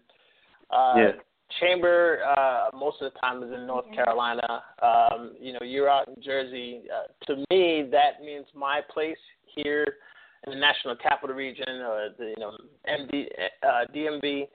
Uh, 0.69 0.93
Yeah. 0.97 1.11
Chamber 1.59 2.23
uh, 2.25 2.75
most 2.75 3.01
of 3.03 3.13
the 3.13 3.19
time 3.19 3.43
is 3.43 3.51
in 3.53 3.67
North 3.67 3.85
Carolina. 3.93 4.63
Um, 4.81 5.35
you 5.39 5.53
know, 5.53 5.59
you're 5.61 5.87
out 5.87 6.07
in 6.07 6.15
Jersey. 6.21 6.81
Uh, 6.91 7.07
to 7.27 7.45
me, 7.51 7.87
that 7.91 8.23
means 8.25 8.47
my 8.55 8.81
place 8.91 9.17
here 9.45 9.97
in 10.45 10.53
the 10.53 10.59
National 10.59 10.95
Capital 10.95 11.35
Region, 11.35 11.67
or 11.81 12.09
the 12.17 12.33
you 12.35 12.39
know 12.39 12.51
MD, 12.87 13.25
uh, 13.63 13.85
DMV. 13.93 14.47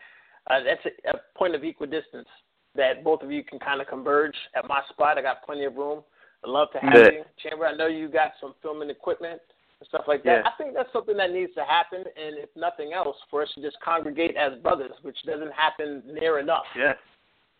Uh, 0.46 0.60
that's 0.64 0.80
a, 0.86 1.16
a 1.16 1.20
point 1.38 1.54
of 1.54 1.62
equidistance 1.64 2.28
that 2.74 3.04
both 3.04 3.22
of 3.22 3.30
you 3.30 3.44
can 3.44 3.58
kind 3.58 3.80
of 3.80 3.86
converge 3.88 4.34
at 4.56 4.66
my 4.68 4.80
spot. 4.90 5.18
I 5.18 5.22
got 5.22 5.44
plenty 5.44 5.64
of 5.64 5.74
room. 5.76 6.02
I'd 6.44 6.50
love 6.50 6.68
to 6.72 6.78
have 6.78 6.92
Bet. 6.92 7.12
you, 7.14 7.24
Chamber. 7.42 7.66
I 7.66 7.76
know 7.76 7.86
you 7.86 8.08
got 8.08 8.32
some 8.40 8.54
filming 8.62 8.88
equipment 8.90 9.40
and 9.80 9.88
stuff 9.88 10.04
like 10.08 10.22
that. 10.24 10.42
Yeah. 10.44 10.48
I 10.48 10.52
think 10.56 10.74
that's 10.74 10.92
something 10.92 11.16
that 11.18 11.30
needs 11.32 11.52
to 11.54 11.64
happen, 11.64 11.98
and 12.00 12.38
if 12.38 12.48
nothing 12.56 12.92
else, 12.94 13.16
for 13.30 13.42
us 13.42 13.48
to 13.56 13.60
just 13.62 13.76
congregate 13.84 14.36
as 14.36 14.58
brothers, 14.62 14.92
which 15.02 15.18
doesn't 15.26 15.52
happen 15.52 16.02
near 16.06 16.38
enough. 16.38 16.64
Yes. 16.76 16.96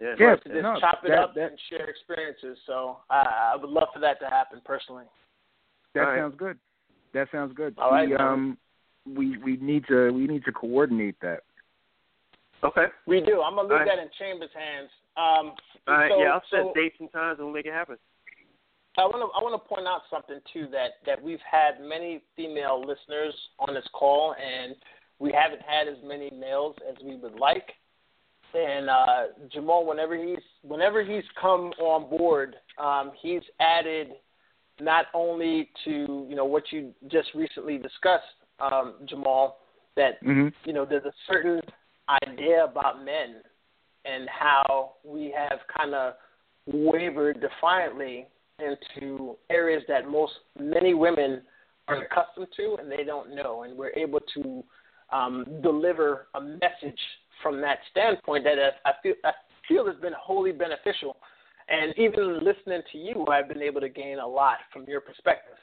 Yes. 0.01 0.17
For 0.17 0.31
Yes, 0.31 0.39
us 0.39 0.43
to 0.45 0.49
just 0.51 0.63
no, 0.63 0.77
chop 0.81 1.01
it 1.05 1.09
that- 1.09 1.19
up 1.19 1.35
that- 1.35 1.51
and 1.51 1.61
share 1.69 1.89
experiences. 1.91 2.57
So 2.67 2.99
I, 3.11 3.53
I 3.53 3.57
would 3.57 3.69
love 3.71 3.89
for 3.93 4.01
that 4.01 4.19
to 4.21 4.27
happen 4.27 4.63
personally. 4.65 5.05
That 5.95 6.01
All 6.05 6.07
right. 6.11 6.19
sounds 6.21 6.37
good. 6.39 6.59
That 7.15 7.29
sounds 7.33 7.55
good. 7.55 7.75
All 7.79 7.91
right, 7.91 8.09
we 8.09 8.17
um 8.17 8.59
we 9.07 9.39
we 9.39 9.57
need 9.57 9.85
to 9.89 10.11
we 10.11 10.27
need 10.27 10.45
to 10.45 10.53
coordinate 10.53 11.17
that. 11.21 11.41
Okay. 12.63 12.87
We 13.07 13.21
do. 13.21 13.41
I'm 13.43 13.57
gonna 13.57 13.63
leave 13.63 13.73
All 13.73 13.79
right. 13.79 13.89
that 13.89 14.03
in 14.03 14.11
Chambers' 14.19 14.51
hands. 14.55 14.91
Um, 15.17 15.53
All 15.89 15.95
right. 15.95 16.11
so, 16.11 16.23
yeah, 16.23 16.29
I'll 16.29 16.43
set 16.51 16.61
so 16.63 16.73
dates 16.75 16.97
and 17.01 17.11
times 17.11 17.39
and 17.39 17.47
we'll 17.47 17.55
make 17.55 17.67
it 17.67 17.73
happen. 17.73 17.97
I 18.99 19.03
want 19.03 19.23
to 19.23 19.39
I 19.39 19.43
want 19.43 19.61
to 19.61 19.69
point 19.69 19.87
out 19.87 20.03
something 20.11 20.41
too 20.53 20.67
that 20.73 21.01
that 21.07 21.23
we've 21.23 21.43
had 21.51 21.81
many 21.81 22.23
female 22.37 22.81
listeners 22.81 23.35
on 23.59 23.75
this 23.75 23.87
call, 23.93 24.35
and 24.35 24.75
we 25.19 25.33
haven't 25.33 25.63
had 25.63 25.89
as 25.89 25.97
many 26.05 26.31
males 26.31 26.77
as 26.89 26.97
we 27.05 27.17
would 27.17 27.35
like. 27.35 27.71
And 28.53 28.91
uh, 28.91 29.23
Jamal, 29.53 29.87
whenever 29.87 30.17
he's 30.17 30.43
whenever 30.63 31.05
he's 31.05 31.25
come 31.41 31.71
on 31.81 32.11
board, 32.11 32.57
um, 32.79 33.13
he's 33.23 33.43
added 33.61 34.09
not 34.81 35.07
only 35.15 35.71
to 35.85 36.27
you 36.29 36.35
know 36.35 36.45
what 36.45 36.65
you 36.71 36.93
just 37.11 37.29
recently 37.35 37.79
discussed, 37.79 38.25
um, 38.61 38.95
Jamal, 39.07 39.59
that 39.97 40.19
hmm 40.23 40.49
you 40.65 40.73
know, 40.73 40.85
there's 40.85 41.05
a 41.05 41.13
certain 41.31 41.61
idea 42.23 42.65
about 42.65 43.05
men 43.05 43.37
and 44.05 44.29
how 44.29 44.93
we 45.05 45.35
have 45.37 45.59
kind 45.77 45.95
of 45.95 46.15
wavered 46.67 47.41
defiantly 47.41 48.27
into 48.59 49.37
areas 49.51 49.83
that 49.89 50.09
most 50.09 50.33
many 50.59 50.95
women 50.95 51.43
are 51.89 52.03
accustomed 52.03 52.49
to 52.57 52.77
and 52.81 52.91
they 52.91 53.05
don't 53.05 53.35
know, 53.35 53.63
and 53.63 53.77
we're 53.77 53.93
able 53.97 54.21
to 54.35 54.63
um, 55.13 55.45
deliver 55.63 56.29
a 56.35 56.41
message 56.41 57.01
from 57.43 57.61
that 57.61 57.79
standpoint 57.91 58.45
that 58.45 58.57
I 58.59 58.91
I 58.91 58.93
feel 59.03 59.15
I 59.25 59.33
feel 59.67 59.87
has 59.87 59.97
been 59.97 60.13
wholly 60.19 60.53
beneficial. 60.53 61.17
And 61.71 61.95
even 61.97 62.41
listening 62.45 62.83
to 62.93 62.99
you, 62.99 63.25
I've 63.29 63.49
been 63.49 63.63
able 63.63 63.81
to 63.81 63.89
gain 63.89 64.19
a 64.19 64.27
lot 64.27 64.59
from 64.73 64.85
your 64.87 65.01
perspective. 65.01 65.55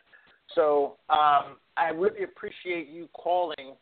So 0.56 0.96
um, 1.10 1.58
I 1.76 1.90
really 1.94 2.24
appreciate 2.24 2.88
you 2.88 3.10
calling 3.14 3.76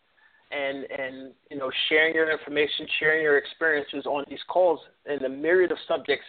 and 0.52 0.86
and 0.92 1.34
you 1.50 1.58
know 1.58 1.72
sharing 1.88 2.14
your 2.14 2.32
information, 2.32 2.88
sharing 3.00 3.24
your 3.24 3.38
experiences 3.38 4.06
on 4.06 4.26
these 4.30 4.40
calls 4.48 4.80
and 5.06 5.22
the 5.22 5.30
myriad 5.30 5.72
of 5.72 5.78
subjects 5.88 6.26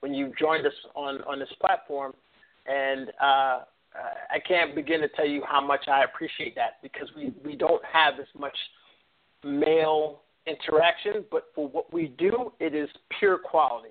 when 0.00 0.14
you 0.14 0.32
joined 0.38 0.66
us 0.66 0.72
on 0.94 1.22
on 1.22 1.38
this 1.38 1.52
platform. 1.60 2.12
And 2.66 3.08
uh, 3.20 3.60
I 4.30 4.38
can't 4.46 4.74
begin 4.74 5.00
to 5.00 5.08
tell 5.08 5.26
you 5.26 5.42
how 5.48 5.64
much 5.64 5.88
I 5.88 6.04
appreciate 6.04 6.54
that 6.56 6.82
because 6.82 7.08
we 7.16 7.32
we 7.44 7.56
don't 7.56 7.82
have 7.84 8.14
as 8.20 8.28
much 8.38 8.56
male 9.44 10.20
interaction, 10.46 11.24
but 11.30 11.44
for 11.54 11.68
what 11.68 11.92
we 11.92 12.08
do, 12.18 12.52
it 12.60 12.74
is 12.74 12.88
pure 13.18 13.38
quality. 13.38 13.90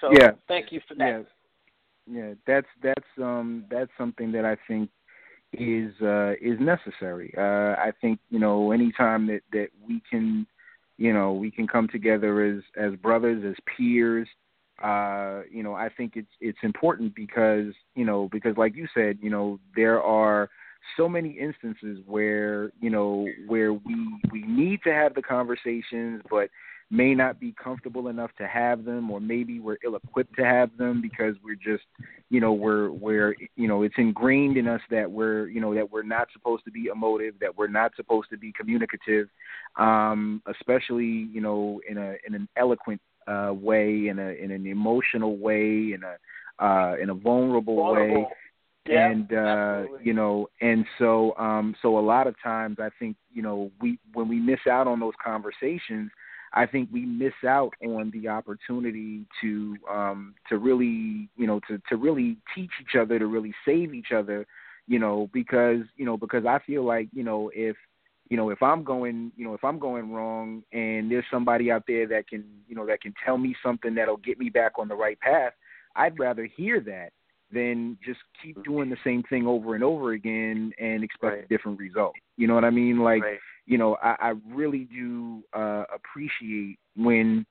So 0.00 0.12
Yeah. 0.12 0.32
thank 0.48 0.72
you 0.72 0.80
for 0.88 0.94
that. 0.96 1.06
Yeah. 1.06 1.22
Yeah, 2.06 2.34
that's 2.46 2.66
that's 2.82 3.06
um 3.18 3.64
that's 3.70 3.90
something 3.96 4.32
that 4.32 4.44
I 4.44 4.56
think 4.66 4.90
is 5.52 5.92
uh 6.02 6.32
is 6.40 6.58
necessary. 6.58 7.32
Uh 7.36 7.76
I 7.78 7.92
think, 8.00 8.18
you 8.30 8.38
know, 8.38 8.72
anytime 8.72 9.26
that 9.28 9.42
that 9.52 9.68
we 9.86 10.02
can 10.10 10.46
you 10.96 11.14
know, 11.14 11.32
we 11.32 11.50
can 11.50 11.66
come 11.66 11.88
together 11.88 12.44
as 12.44 12.62
as 12.76 12.94
brothers, 12.96 13.44
as 13.44 13.56
peers, 13.76 14.28
uh, 14.82 15.42
you 15.50 15.62
know, 15.62 15.74
I 15.74 15.88
think 15.88 16.12
it's 16.16 16.32
it's 16.40 16.58
important 16.62 17.14
because, 17.14 17.72
you 17.94 18.04
know, 18.04 18.28
because 18.32 18.56
like 18.56 18.74
you 18.76 18.86
said, 18.94 19.18
you 19.22 19.30
know, 19.30 19.60
there 19.76 20.02
are 20.02 20.48
so 20.96 21.08
many 21.08 21.30
instances 21.30 21.98
where, 22.06 22.72
you 22.80 22.90
know, 22.90 23.26
where 23.46 23.72
we 23.72 24.20
we 24.30 24.42
need 24.42 24.80
to 24.84 24.92
have 24.92 25.14
the 25.14 25.22
conversations 25.22 26.22
but 26.30 26.48
may 26.90 27.14
not 27.14 27.38
be 27.38 27.54
comfortable 27.62 28.08
enough 28.08 28.30
to 28.36 28.46
have 28.46 28.84
them 28.84 29.10
or 29.10 29.20
maybe 29.20 29.60
we're 29.60 29.76
ill 29.84 29.94
equipped 29.94 30.34
to 30.36 30.44
have 30.44 30.76
them 30.76 31.00
because 31.00 31.36
we're 31.44 31.54
just 31.54 31.84
you 32.30 32.40
know 32.40 32.52
we're 32.52 32.90
we're 32.90 33.34
you 33.56 33.68
know 33.68 33.82
it's 33.82 33.94
ingrained 33.96 34.56
in 34.56 34.66
us 34.66 34.80
that 34.90 35.10
we're 35.10 35.46
you 35.48 35.60
know 35.60 35.72
that 35.74 35.90
we're 35.90 36.02
not 36.02 36.28
supposed 36.32 36.64
to 36.64 36.70
be 36.70 36.86
emotive 36.86 37.34
that 37.40 37.56
we're 37.56 37.68
not 37.68 37.92
supposed 37.94 38.28
to 38.30 38.36
be 38.36 38.52
communicative 38.58 39.28
um 39.78 40.42
especially 40.48 41.28
you 41.32 41.40
know 41.40 41.80
in 41.88 41.96
a 41.96 42.14
in 42.26 42.34
an 42.34 42.48
eloquent 42.56 43.00
uh 43.28 43.52
way 43.54 44.08
in 44.08 44.18
a 44.18 44.30
in 44.42 44.50
an 44.50 44.66
emotional 44.66 45.36
way 45.36 45.92
in 45.94 46.02
a 46.04 46.64
uh 46.64 46.96
in 47.00 47.10
a 47.10 47.14
vulnerable, 47.14 47.92
way 47.92 48.26
Yeah, 48.88 49.10
and 49.10 49.32
uh 49.32 49.36
absolutely. 49.36 50.06
you 50.06 50.12
know 50.14 50.48
and 50.60 50.84
so 50.98 51.36
um 51.38 51.74
so 51.82 51.98
a 51.98 52.00
lot 52.00 52.26
of 52.26 52.34
times 52.42 52.78
i 52.80 52.88
think 52.98 53.16
you 53.32 53.42
know 53.42 53.70
we 53.80 53.98
when 54.14 54.28
we 54.28 54.40
miss 54.40 54.60
out 54.68 54.88
on 54.88 54.98
those 54.98 55.14
conversations 55.24 56.10
i 56.52 56.66
think 56.66 56.88
we 56.92 57.04
miss 57.04 57.32
out 57.46 57.72
on 57.84 58.10
the 58.12 58.28
opportunity 58.28 59.24
to 59.40 59.76
um 59.90 60.34
to 60.48 60.58
really 60.58 61.28
you 61.36 61.46
know 61.46 61.60
to 61.68 61.80
to 61.88 61.96
really 61.96 62.36
teach 62.54 62.70
each 62.80 62.96
other 63.00 63.18
to 63.18 63.26
really 63.26 63.54
save 63.64 63.94
each 63.94 64.12
other 64.14 64.46
you 64.86 64.98
know 64.98 65.28
because 65.32 65.80
you 65.96 66.04
know 66.04 66.16
because 66.16 66.44
i 66.46 66.58
feel 66.66 66.84
like 66.84 67.08
you 67.12 67.22
know 67.22 67.50
if 67.54 67.76
you 68.28 68.36
know 68.36 68.50
if 68.50 68.62
i'm 68.62 68.82
going 68.82 69.32
you 69.36 69.44
know 69.44 69.54
if 69.54 69.64
i'm 69.64 69.78
going 69.78 70.10
wrong 70.12 70.62
and 70.72 71.10
there's 71.10 71.24
somebody 71.30 71.70
out 71.70 71.84
there 71.86 72.06
that 72.06 72.28
can 72.28 72.44
you 72.68 72.74
know 72.74 72.86
that 72.86 73.00
can 73.00 73.14
tell 73.24 73.38
me 73.38 73.54
something 73.62 73.94
that'll 73.94 74.16
get 74.18 74.38
me 74.38 74.48
back 74.48 74.72
on 74.78 74.88
the 74.88 74.94
right 74.94 75.18
path 75.20 75.52
i'd 75.96 76.18
rather 76.18 76.44
hear 76.44 76.80
that 76.80 77.10
than 77.52 77.98
just 78.04 78.20
keep 78.42 78.62
doing 78.64 78.90
the 78.90 78.96
same 79.04 79.22
thing 79.24 79.46
over 79.46 79.74
and 79.74 79.84
over 79.84 80.12
again 80.12 80.72
and 80.78 81.02
expect 81.02 81.34
Right. 81.34 81.44
a 81.44 81.48
different 81.48 81.78
result. 81.78 82.14
You 82.36 82.46
know 82.46 82.54
what 82.54 82.64
I 82.64 82.70
mean? 82.70 82.98
Like, 82.98 83.22
right. 83.22 83.38
You 83.66 83.78
know, 83.78 83.96
I, 84.02 84.16
I 84.20 84.32
really 84.48 84.88
do 84.92 85.42
uh 85.52 85.84
appreciate 85.94 86.78
when 86.96 87.46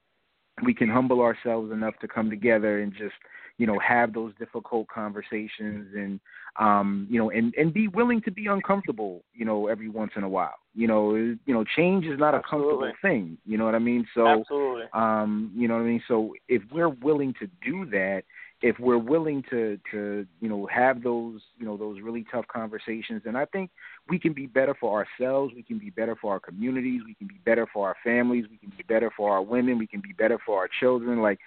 we 0.63 0.73
can 0.73 0.89
humble 0.89 1.21
ourselves 1.21 1.71
enough 1.71 1.93
to 2.01 2.07
come 2.07 2.29
together 2.29 2.81
and 2.81 2.91
just 2.93 3.15
you 3.57 3.67
know 3.67 3.79
have 3.79 4.13
those 4.13 4.33
difficult 4.39 4.87
conversations 4.87 5.93
and 5.95 6.19
um 6.59 7.07
you 7.09 7.19
know 7.19 7.29
and 7.29 7.53
and 7.55 7.73
be 7.73 7.87
willing 7.87 8.21
to 8.21 8.31
be 8.31 8.47
uncomfortable 8.47 9.23
you 9.33 9.45
know 9.45 9.67
every 9.67 9.89
once 9.89 10.11
in 10.15 10.23
a 10.23 10.29
while. 10.29 10.55
You 10.73 10.87
know 10.87 11.15
you 11.15 11.53
know 11.53 11.63
change 11.75 12.05
is 12.05 12.19
not 12.19 12.33
a 12.35 12.41
comfortable 12.41 12.91
thing. 13.01 13.37
You 13.45 13.57
know 13.57 13.65
what 13.65 13.75
i 13.75 13.79
mean? 13.79 14.05
So 14.13 14.27
Absolutely. 14.27 14.85
um 14.93 15.51
you 15.55 15.67
know 15.67 15.75
what 15.75 15.81
i 15.81 15.85
mean? 15.85 16.03
So 16.07 16.33
if 16.47 16.61
we're 16.71 16.89
willing 16.89 17.33
to 17.39 17.47
do 17.63 17.85
that 17.91 18.23
if 18.61 18.77
we're 18.79 18.97
willing 18.97 19.43
to 19.49 19.79
to 19.91 20.25
you 20.41 20.49
know 20.49 20.67
have 20.67 21.01
those 21.01 21.41
you 21.57 21.65
know 21.65 21.77
those 21.77 22.01
really 22.01 22.25
tough 22.31 22.45
conversations 22.47 23.21
and 23.25 23.37
i 23.37 23.45
think 23.45 23.71
we 24.09 24.19
can 24.19 24.33
be 24.33 24.45
better 24.45 24.75
for 24.79 24.99
ourselves 24.99 25.53
we 25.55 25.63
can 25.63 25.77
be 25.77 25.89
better 25.89 26.15
for 26.15 26.33
our 26.33 26.39
communities 26.39 27.01
we 27.05 27.13
can 27.13 27.27
be 27.27 27.39
better 27.45 27.65
for 27.71 27.87
our 27.87 27.95
families 28.03 28.45
we 28.51 28.57
can 28.57 28.69
be 28.77 28.83
better 28.83 29.11
for 29.15 29.31
our 29.31 29.41
women 29.41 29.77
we 29.77 29.87
can 29.87 30.01
be 30.01 30.13
better 30.13 30.37
for 30.45 30.57
our 30.59 30.69
children. 30.79 31.21
Like 31.21 31.39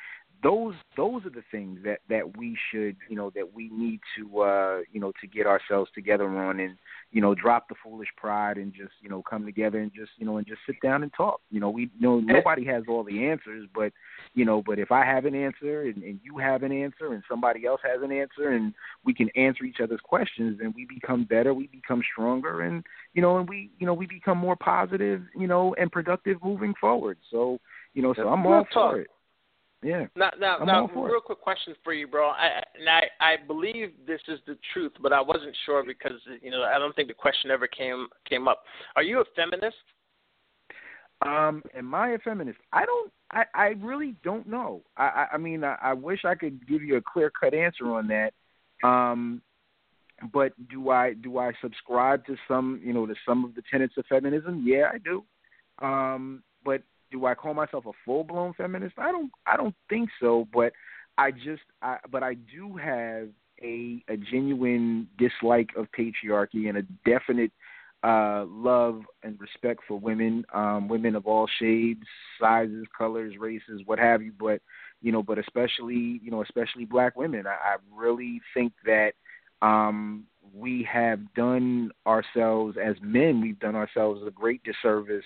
those 0.43 0.75
those 0.97 1.25
are 1.25 1.31
the 1.31 1.45
things 1.51 1.79
that 1.85 1.99
that 2.09 2.37
we 2.37 2.57
should 2.71 2.97
you 3.09 3.17
know 3.17 3.31
that 3.35 3.55
we 3.55 3.69
need 3.71 4.01
to 4.17 4.41
uh 4.41 4.81
you 4.93 5.01
know 5.01 5.13
to 5.21 5.27
get 5.27 5.47
ourselves 5.47 5.91
together 5.95 6.27
on 6.27 6.59
and 6.61 6.77
you 7.13 7.21
know 7.21 7.35
drop 7.35 7.69
the 7.69 7.75
foolish 7.83 8.09
pride 8.17 8.57
and 8.57 8.73
just 8.73 8.93
you 9.01 9.09
know 9.09 9.23
come 9.23 9.45
together 9.45 9.79
and 9.79 9.93
just 9.95 10.11
you 10.19 10.27
know 10.27 10.39
and 10.39 10.47
just 10.47 10.61
sit 10.67 10.77
down 10.83 11.03
and 11.03 11.13
talk 11.17 11.41
you 11.51 11.61
know 11.61 11.71
we 11.71 11.83
you 11.83 12.01
know 12.01 12.19
nobody 12.21 12.65
has 12.65 12.83
all 12.89 13.05
the 13.05 13.25
answers 13.25 13.69
but 13.75 13.93
you 14.35 14.45
know 14.45 14.63
but 14.65 14.79
if 14.79 14.91
i 14.91 15.05
have 15.05 15.25
an 15.27 15.35
answer 15.35 15.83
and, 15.83 16.03
and 16.03 16.19
you 16.23 16.39
have 16.39 16.63
an 16.63 16.73
answer 16.73 17.13
and 17.13 17.23
somebody 17.29 17.65
else 17.65 17.81
has 17.85 18.03
an 18.03 18.13
answer 18.13 18.51
and 18.51 18.75
we 19.05 19.15
can 19.15 19.29
answer 19.37 19.65
each 19.65 19.81
other's 19.83 20.01
questions 20.03 20.59
then 20.61 20.73
we 20.75 20.87
become 20.87 21.25
better 21.25 21.55
we 21.55 21.69
become 21.69 22.03
stronger 22.13 22.63
and 22.63 22.85
you 23.15 23.23
know 23.23 23.39
and 23.39 23.49
we 23.49 23.71
you 23.79 23.87
know 23.87 23.95
we 23.95 24.07
become 24.07 24.39
more 24.39 24.57
positive 24.57 25.23
you 25.37 25.47
know 25.47 25.75
and 25.79 25.93
productive 25.93 26.39
moving 26.43 26.75
forward 26.81 27.17
so 27.31 27.59
you 27.95 28.03
know 28.03 28.13
so 28.15 28.29
i'm 28.29 28.45
all 28.47 28.67
for 28.73 29.01
it 29.01 29.09
yeah. 29.83 30.07
Now, 30.17 30.31
now, 30.39 30.59
I'm 30.59 30.67
now 30.67 30.87
real 30.95 31.17
it. 31.17 31.25
quick 31.25 31.41
question 31.41 31.75
for 31.83 31.93
you, 31.93 32.07
bro. 32.07 32.29
I, 32.29 32.63
and 32.79 32.89
I, 32.89 33.03
I 33.21 33.37
believe 33.47 33.93
this 34.07 34.21
is 34.29 34.39
the 34.47 34.57
truth, 34.73 34.93
but 35.03 35.13
I 35.13 35.21
wasn't 35.21 35.57
sure 35.67 35.85
because 35.85 36.21
you 36.41 36.51
know 36.51 36.63
I 36.63 36.79
don't 36.79 36.95
think 36.95 37.09
the 37.09 37.15
question 37.15 37.51
ever 37.51 37.67
came 37.67 38.09
came 38.29 38.49
up. 38.49 38.63
Are 38.97 39.03
you 39.03 39.21
a 39.21 39.25
feminist? 39.35 39.77
Um, 41.25 41.63
am 41.77 41.95
I 41.95 42.11
a 42.11 42.19
feminist? 42.19 42.59
I 42.73 42.85
don't. 42.85 43.13
I, 43.31 43.45
I 43.55 43.67
really 43.81 44.15
don't 44.23 44.47
know. 44.47 44.83
I, 44.97 45.05
I, 45.05 45.27
I 45.35 45.39
mean, 45.39 45.65
I, 45.65 45.77
I 45.83 45.93
wish 45.95 46.25
I 46.25 46.35
could 46.35 46.67
give 46.67 46.83
you 46.83 46.97
a 46.97 47.03
clear 47.03 47.31
cut 47.31 47.55
answer 47.55 47.87
on 47.93 48.09
that. 48.09 48.33
Um, 48.87 49.41
but 50.33 50.53
do 50.69 50.91
I 50.91 51.15
do 51.15 51.39
I 51.39 51.53
subscribe 51.61 52.25
to 52.27 52.37
some 52.47 52.81
you 52.85 52.93
know 52.93 53.07
to 53.07 53.15
some 53.27 53.45
of 53.45 53.55
the 53.55 53.63
tenets 53.71 53.95
of 53.97 54.07
feminism? 54.07 54.65
Yeah, 54.67 54.91
I 54.93 54.99
do. 54.99 55.25
Um, 55.81 56.43
but 56.65 56.83
do 57.13 57.27
I 57.27 57.35
call 57.35 57.55
myself 57.55 57.87
a 57.87 57.93
full 58.05 58.25
blown 58.25 58.55
feminist? 58.55 58.95
I 58.99 59.13
don't. 59.13 59.31
I 59.47 59.57
don't 59.57 59.75
think 59.89 60.09
so. 60.21 60.49
But 60.53 60.73
I 61.19 61.31
just. 61.31 61.63
I, 61.83 61.99
but 62.11 62.23
I 62.23 62.35
do 62.35 62.77
have 62.77 63.29
a 63.63 64.03
a 64.09 64.17
genuine 64.17 65.07
dislike 65.19 65.71
of 65.77 65.87
patriarchy 65.97 66.69
and 66.69 66.79
a 66.79 66.83
definite 67.05 67.53
uh, 68.03 68.45
love 68.49 69.03
and 69.23 69.39
respect 69.41 69.83
for 69.87 69.99
women, 69.99 70.45
um, 70.53 70.89
women 70.89 71.15
of 71.15 71.27
all 71.27 71.49
shades, 71.61 72.03
sizes, 72.41 72.85
colors, 72.97 73.35
races, 73.39 73.83
what 73.85 73.99
have 73.99 74.23
you. 74.23 74.33
But 74.39 74.61
you 75.01 75.13
know, 75.13 75.23
but 75.23 75.39
especially 75.39 76.21
you 76.23 76.31
know, 76.31 76.43
especially 76.43 76.85
black 76.85 77.17
women. 77.17 77.47
I, 77.47 77.51
I 77.51 77.77
really 77.95 78.41
think 78.55 78.73
that 78.85 79.13
um, 79.61 80.25
we 80.55 80.87
have 80.93 81.33
done 81.35 81.91
ourselves 82.07 82.77
as 82.83 82.97
men. 83.03 83.41
We've 83.41 83.61
done 83.61 83.77
ourselves 83.77 84.21
a 84.27 84.31
great 84.31 84.63
disservice 84.65 85.25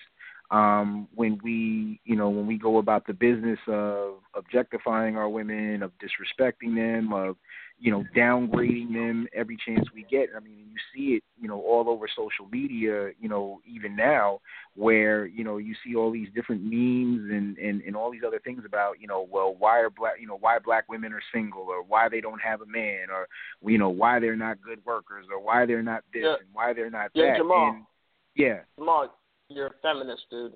um, 0.51 1.09
when 1.15 1.39
we, 1.43 2.01
you 2.05 2.17
know, 2.17 2.29
when 2.31 2.47
we 2.47 2.57
go 2.59 2.79
about 2.79 3.07
the 3.07 3.13
business 3.13 3.59
of 3.67 4.15
objectifying 4.35 5.17
our 5.17 5.29
women, 5.29 5.83
of 5.83 5.93
disrespecting 5.99 6.75
them, 6.75 7.13
of, 7.13 7.37
you 7.79 7.91
know, 7.91 8.05
downgrading 8.17 8.93
them 8.93 9.27
every 9.35 9.59
chance 9.67 9.87
we 9.95 10.05
get. 10.11 10.31
I 10.35 10.41
mean, 10.41 10.67
you 10.71 10.79
see 10.95 11.17
it, 11.17 11.25
you 11.39 11.47
know, 11.47 11.61
all 11.61 11.91
over 11.91 12.07
social 12.17 12.47
media, 12.51 13.11
you 13.21 13.29
know, 13.29 13.61
even 13.67 13.95
now, 13.95 14.41
where 14.75 15.27
you 15.27 15.45
know 15.45 15.59
you 15.59 15.75
see 15.85 15.95
all 15.95 16.11
these 16.11 16.29
different 16.35 16.63
memes 16.63 17.31
and 17.31 17.59
and 17.59 17.83
and 17.83 17.95
all 17.95 18.11
these 18.11 18.23
other 18.27 18.39
things 18.39 18.63
about, 18.65 18.99
you 18.99 19.07
know, 19.07 19.29
well, 19.31 19.55
why 19.59 19.79
are 19.81 19.91
black, 19.91 20.15
you 20.19 20.27
know, 20.27 20.39
why 20.39 20.59
black 20.59 20.89
women 20.89 21.13
are 21.13 21.23
single, 21.35 21.63
or 21.63 21.83
why 21.83 22.09
they 22.09 22.23
don't 22.23 22.41
have 22.41 22.63
a 22.63 22.67
man, 22.67 23.11
or 23.11 23.29
you 23.69 23.79
know, 23.79 23.91
why 23.91 24.21
they're 24.21 24.37
not 24.37 24.57
good 24.63 24.81
workers, 24.87 25.27
or 25.31 25.39
why 25.39 25.67
they're 25.67 25.83
not 25.83 26.03
this, 26.15 26.23
Yeah. 26.25 26.37
and 26.41 26.49
why 26.55 26.73
they're 26.73 26.89
not 26.89 27.13
that. 27.15 27.21
Yeah, 27.21 27.33
that. 27.33 27.39
Jamal. 27.39 27.69
And, 27.69 27.85
yeah. 28.37 28.61
Jamal, 28.79 29.15
you're 29.49 29.69
a 29.69 29.75
feminist, 29.83 30.23
dude. 30.31 30.53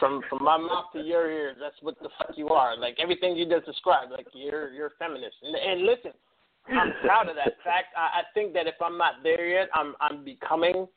From 0.00 0.22
from 0.28 0.42
my 0.42 0.56
mouth 0.58 0.86
to 0.92 1.00
your 1.00 1.30
ears, 1.30 1.56
that's 1.60 1.76
what 1.82 1.96
the 2.00 2.08
fuck 2.18 2.36
you 2.36 2.48
are. 2.48 2.76
Like 2.76 2.96
everything 3.00 3.36
you 3.36 3.48
just 3.48 3.64
described, 3.64 4.10
like 4.10 4.26
you're 4.32 4.70
you're 4.70 4.88
a 4.88 4.96
feminist. 4.98 5.36
And, 5.42 5.54
and 5.54 5.86
listen, 5.86 6.10
I'm 6.68 6.92
proud 7.04 7.28
of 7.28 7.36
that 7.36 7.54
fact. 7.62 7.94
I, 7.96 8.20
I 8.20 8.22
think 8.34 8.54
that 8.54 8.66
if 8.66 8.74
I'm 8.80 8.98
not 8.98 9.22
there 9.22 9.46
yet, 9.46 9.68
I'm 9.72 9.94
I'm 10.00 10.24
becoming 10.24 10.88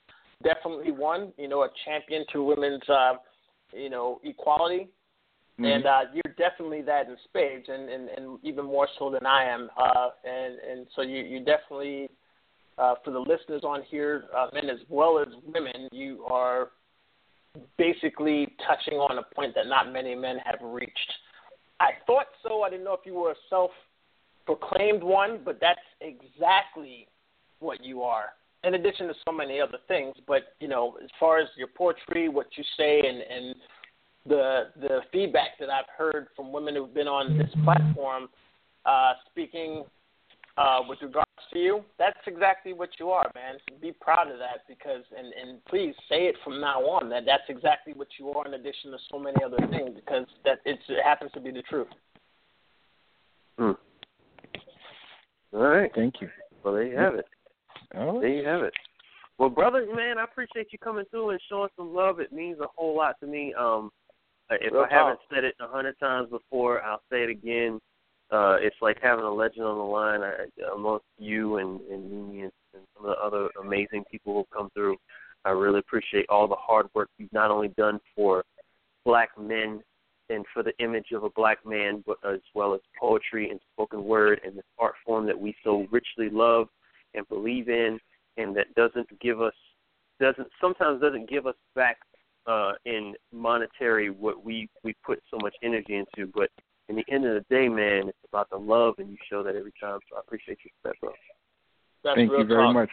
definitely 0.44 0.92
one. 0.92 1.32
You 1.38 1.48
know, 1.48 1.62
a 1.62 1.70
champion 1.86 2.26
to 2.34 2.44
women's 2.44 2.88
uh, 2.90 3.14
you 3.72 3.90
know 3.90 4.20
equality. 4.24 4.90
Mm-hmm. 5.60 5.66
And 5.66 5.86
uh, 5.86 6.00
you're 6.14 6.36
definitely 6.38 6.82
that 6.82 7.08
in 7.08 7.16
spades, 7.24 7.68
and, 7.70 7.90
and, 7.90 8.10
and 8.10 8.40
even 8.44 8.66
more 8.66 8.90
so 9.00 9.10
than 9.10 9.26
I 9.26 9.46
am. 9.46 9.70
Uh, 9.78 10.10
and 10.26 10.56
and 10.60 10.88
so 10.96 11.02
you 11.02 11.24
you 11.24 11.40
definitely, 11.40 12.10
uh, 12.78 12.96
for 13.04 13.12
the 13.12 13.20
listeners 13.20 13.64
on 13.64 13.84
here, 13.90 14.26
uh, 14.36 14.48
men 14.54 14.70
as 14.70 14.80
well 14.90 15.20
as 15.20 15.28
women, 15.46 15.88
you 15.92 16.26
are 16.30 16.70
basically 17.78 18.48
touching 18.68 19.00
on 19.00 19.18
a 19.18 19.36
point 19.36 19.56
that 19.56 19.68
not 19.68 19.92
many 19.92 20.16
men 20.16 20.38
have 20.44 20.60
reached. 20.62 21.12
I 21.80 21.92
thought 22.06 22.28
so. 22.44 22.64
I 22.64 22.70
didn't 22.70 22.86
know 22.86 22.94
if 22.94 23.06
you 23.06 23.14
were 23.14 23.32
a 23.32 23.36
self-proclaimed 23.50 25.04
one, 25.04 25.40
but 25.44 25.60
that's 25.60 25.80
exactly 26.02 27.08
what 27.60 27.84
you 27.84 28.02
are. 28.02 28.30
In 28.64 28.74
addition 28.74 29.08
to 29.08 29.14
so 29.26 29.32
many 29.32 29.62
other 29.62 29.78
things, 29.88 30.16
but 30.28 30.56
you 30.60 30.68
know, 30.68 30.98
as 31.04 31.10
far 31.20 31.38
as 31.40 31.48
your 31.56 31.68
poetry, 31.68 32.30
what 32.30 32.48
you 32.56 32.64
say, 32.78 33.00
and 33.00 33.22
and 33.22 33.56
the 34.26 34.70
the 34.82 35.00
feedback 35.12 35.60
that 35.60 35.70
I've 35.70 35.86
heard 35.96 36.28
from 36.36 36.52
women 36.52 36.76
who've 36.76 36.94
been 36.94 37.08
on 37.08 37.38
this 37.38 37.50
platform, 37.64 38.28
uh, 38.86 39.14
speaking 39.30 39.84
uh, 40.58 40.80
with 40.88 41.00
regards 41.02 41.30
to 41.54 41.60
you, 41.60 41.84
that's 42.00 42.18
exactly 42.28 42.74
what 42.74 42.90
you 43.00 43.10
are, 43.10 43.30
man. 43.36 43.56
Be 43.82 43.92
proud 43.92 44.32
of 44.32 44.40
that 44.40 44.62
because, 44.68 45.04
and 45.18 45.28
and 45.34 45.64
please 45.66 45.94
say 46.10 46.28
it 46.28 46.36
from 46.44 46.62
now 46.62 46.80
on 46.82 47.10
that 47.10 47.24
that's 47.26 47.44
exactly 47.50 47.94
what 47.94 48.08
you 48.18 48.30
are. 48.30 48.48
In 48.48 48.54
addition 48.54 48.92
to 48.92 48.98
so 49.12 49.20
many 49.20 49.38
other 49.44 49.58
things, 49.70 49.92
because 49.96 50.26
that 50.46 50.60
it's, 50.66 50.82
it 50.88 51.04
happens 51.04 51.32
to 51.34 51.40
be 51.40 51.52
the 51.52 51.62
truth. 51.64 51.88
Hmm. 53.58 53.72
All 55.54 55.62
right. 55.62 55.92
Thank 55.94 56.16
you. 56.22 56.30
Well, 56.64 56.74
there 56.74 56.84
you 56.84 56.98
have 56.98 57.16
it. 57.16 57.26
Oh. 57.96 58.20
There 58.20 58.30
you 58.30 58.46
have 58.48 58.64
it. 58.64 58.74
Well, 59.38 59.50
brother, 59.50 59.86
man, 59.94 60.18
I 60.18 60.24
appreciate 60.24 60.68
you 60.72 60.80
coming 60.80 61.06
through 61.12 61.32
and 61.32 61.40
showing 61.50 61.70
some 61.76 61.94
love. 61.94 62.20
It 62.20 62.32
means 62.32 62.60
a 62.60 62.68
whole 62.76 62.96
lot 62.96 63.20
to 63.20 63.28
me. 63.28 63.54
Um, 63.54 63.92
if 64.50 64.72
Real 64.72 64.86
I 64.90 64.94
haven't 64.94 65.20
said 65.34 65.44
it 65.44 65.56
a 65.60 65.68
hundred 65.68 66.00
times 66.00 66.30
before, 66.30 66.82
I'll 66.82 67.02
say 67.12 67.24
it 67.24 67.30
again. 67.30 67.80
Uh, 68.32 68.58
it's 68.60 68.76
like 68.82 68.98
having 69.02 69.26
a 69.26 69.32
legend 69.32 69.66
on 69.66 69.78
the 69.78 69.84
line 69.84 70.22
I, 70.22 70.46
amongst 70.74 71.06
you 71.18 71.58
and 71.58 71.80
and 71.92 72.10
Mimi 72.10 72.42
and, 72.42 72.52
and 72.74 72.84
some 72.96 73.06
of 73.06 73.16
the 73.16 73.24
other 73.24 73.50
amazing 73.62 74.04
people 74.10 74.34
who 74.34 74.40
have 74.40 74.50
come 74.50 74.70
through. 74.74 74.98
I 75.46 75.52
really 75.52 75.80
appreciate 75.80 76.26
all 76.28 76.48
the 76.48 76.56
hard 76.56 76.88
work 76.96 77.10
you've 77.20 77.32
not 77.32 77.52
only 77.52 77.68
done 77.70 78.00
for 78.16 78.44
black 79.06 79.30
men 79.40 79.82
and 80.30 80.44
for 80.52 80.64
the 80.64 80.74
image 80.80 81.12
of 81.14 81.24
a 81.24 81.30
black 81.36 81.64
man, 81.64 82.04
but 82.06 82.18
as 82.28 82.40
well 82.56 82.74
as 82.74 82.82
poetry 83.00 83.52
and 83.52 83.60
spoken 83.74 84.04
word 84.04 84.42
and 84.44 84.58
this 84.58 84.66
art 84.80 84.96
form 85.06 85.28
that 85.28 85.40
we 85.40 85.56
so 85.64 85.86
richly 85.92 86.30
love 86.32 86.68
and 87.14 87.28
believe 87.30 87.70
in, 87.70 88.00
and 88.38 88.56
that 88.56 88.74
doesn't 88.76 89.08
give 89.20 89.42
us 89.42 89.54
doesn't 90.20 90.48
sometimes 90.60 91.02
doesn't 91.02 91.30
give 91.30 91.46
us 91.46 91.56
back 91.76 91.98
uh, 92.48 92.74
in 92.86 93.14
monetary 93.32 94.10
what 94.10 94.44
we 94.44 94.70
we 94.84 94.96
put 95.06 95.22
so 95.30 95.38
much 95.42 95.54
energy 95.62 95.96
into. 95.96 96.32
But 96.34 96.50
in 96.90 96.96
the 96.96 97.06
end 97.10 97.26
of 97.26 97.34
the 97.34 97.46
day, 97.56 97.68
man, 97.68 98.08
it's 98.10 98.18
about 98.28 98.50
the 98.50 98.58
love, 98.58 98.96
and 99.00 99.10
you 99.10 99.18
show 99.30 99.44
that 99.44 99.56
every 99.56 99.74
time. 99.82 100.00
So 100.10 100.18
I 100.18 100.20
appreciate 100.20 100.60
you 100.64 100.72
for 100.82 100.90
that, 100.90 101.00
bro. 101.02 101.12
That's 102.04 102.16
Thank 102.16 102.32
real 102.32 102.42
you 102.42 102.46
very 102.48 102.64
talk. 102.66 102.74
much. 102.74 102.90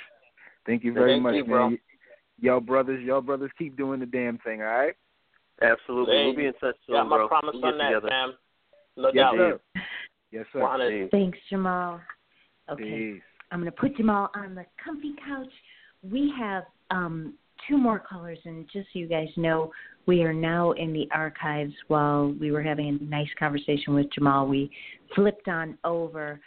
Thank 0.67 0.85
you 0.85 0.93
very 0.93 1.13
Thank 1.15 1.23
much, 1.23 1.35
you, 1.35 1.45
bro. 1.45 1.71
man. 1.71 1.79
Y'all 2.41 2.61
brothers, 2.61 3.03
y'all 3.05 3.21
brothers 3.21 3.51
keep 3.59 3.77
doing 3.77 4.01
the 4.01 4.07
damn 4.07 4.39
thing, 4.39 4.63
all 4.63 4.69
right? 4.69 4.95
Absolutely, 5.61 6.17
Hey, 6.17 6.25
we'll 6.27 6.37
be 6.37 6.47
in 6.47 6.53
touch 6.55 6.75
soon, 6.87 6.97
Got 6.97 7.09
my 7.09 7.17
bro. 7.19 7.29
promise 7.29 7.55
we'll 7.55 7.67
on 7.67 7.73
get 7.73 7.79
that, 7.79 7.89
together. 7.91 8.09
fam. 8.09 8.35
No 8.97 9.11
yes, 9.15 9.15
doubt. 9.15 9.35
sir. 9.37 9.61
Yes, 10.33 10.47
sir. 10.53 10.61
100. 10.61 11.11
Thanks, 11.11 11.39
Jamal. 11.51 12.01
Okay. 12.71 12.83
Peace. 13.15 13.23
I'm 13.51 13.61
going 13.61 13.71
to 13.71 13.77
put 13.77 13.97
Jamal 13.97 14.31
on 14.35 14.55
the 14.55 14.65
comfy 14.83 15.13
couch. 15.27 15.53
We 16.03 16.33
have 16.39 16.65
um, 16.91 17.35
two 17.69 17.79
more 17.79 17.99
callers, 17.99 18.39
and 18.45 18.67
just 18.73 18.89
so 18.93 18.99
you 18.99 19.07
guys 19.07 19.29
know, 19.37 19.71
we 20.07 20.23
are 20.23 20.33
now 20.33 20.73
in 20.73 20.93
the 20.93 21.09
archives. 21.15 21.73
While 21.89 22.35
we 22.41 22.51
were 22.51 22.63
having 22.63 22.99
a 23.01 23.05
nice 23.05 23.29
conversation 23.39 23.95
with 23.95 24.13
Jamal, 24.13 24.47
we 24.47 24.71
flipped 25.15 25.49
on 25.49 25.79
over. 25.85 26.41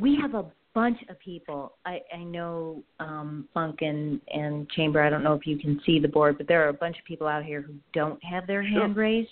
We 0.00 0.18
have 0.20 0.34
a 0.34 0.46
bunch 0.74 0.98
of 1.08 1.18
people. 1.18 1.72
I, 1.84 2.00
I 2.14 2.22
know 2.22 2.82
um, 3.00 3.48
Funk 3.54 3.78
and, 3.80 4.20
and 4.32 4.68
Chamber. 4.70 5.02
I 5.02 5.10
don't 5.10 5.24
know 5.24 5.34
if 5.34 5.46
you 5.46 5.58
can 5.58 5.80
see 5.84 5.98
the 5.98 6.08
board, 6.08 6.38
but 6.38 6.46
there 6.46 6.64
are 6.64 6.68
a 6.68 6.74
bunch 6.74 6.98
of 6.98 7.04
people 7.04 7.26
out 7.26 7.44
here 7.44 7.62
who 7.62 7.74
don't 7.92 8.22
have 8.22 8.46
their 8.46 8.62
hand 8.62 8.96
raised. 8.96 9.30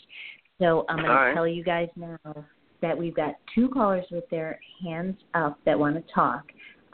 So 0.60 0.84
I'm 0.88 0.96
going 0.96 1.08
to 1.08 1.34
tell 1.34 1.46
you 1.46 1.62
guys 1.62 1.88
now 1.94 2.18
that 2.80 2.96
we've 2.96 3.14
got 3.14 3.34
two 3.54 3.68
callers 3.68 4.04
with 4.10 4.28
their 4.30 4.58
hands 4.84 5.16
up 5.34 5.58
that 5.64 5.78
want 5.78 5.94
to 5.94 6.12
talk. 6.12 6.44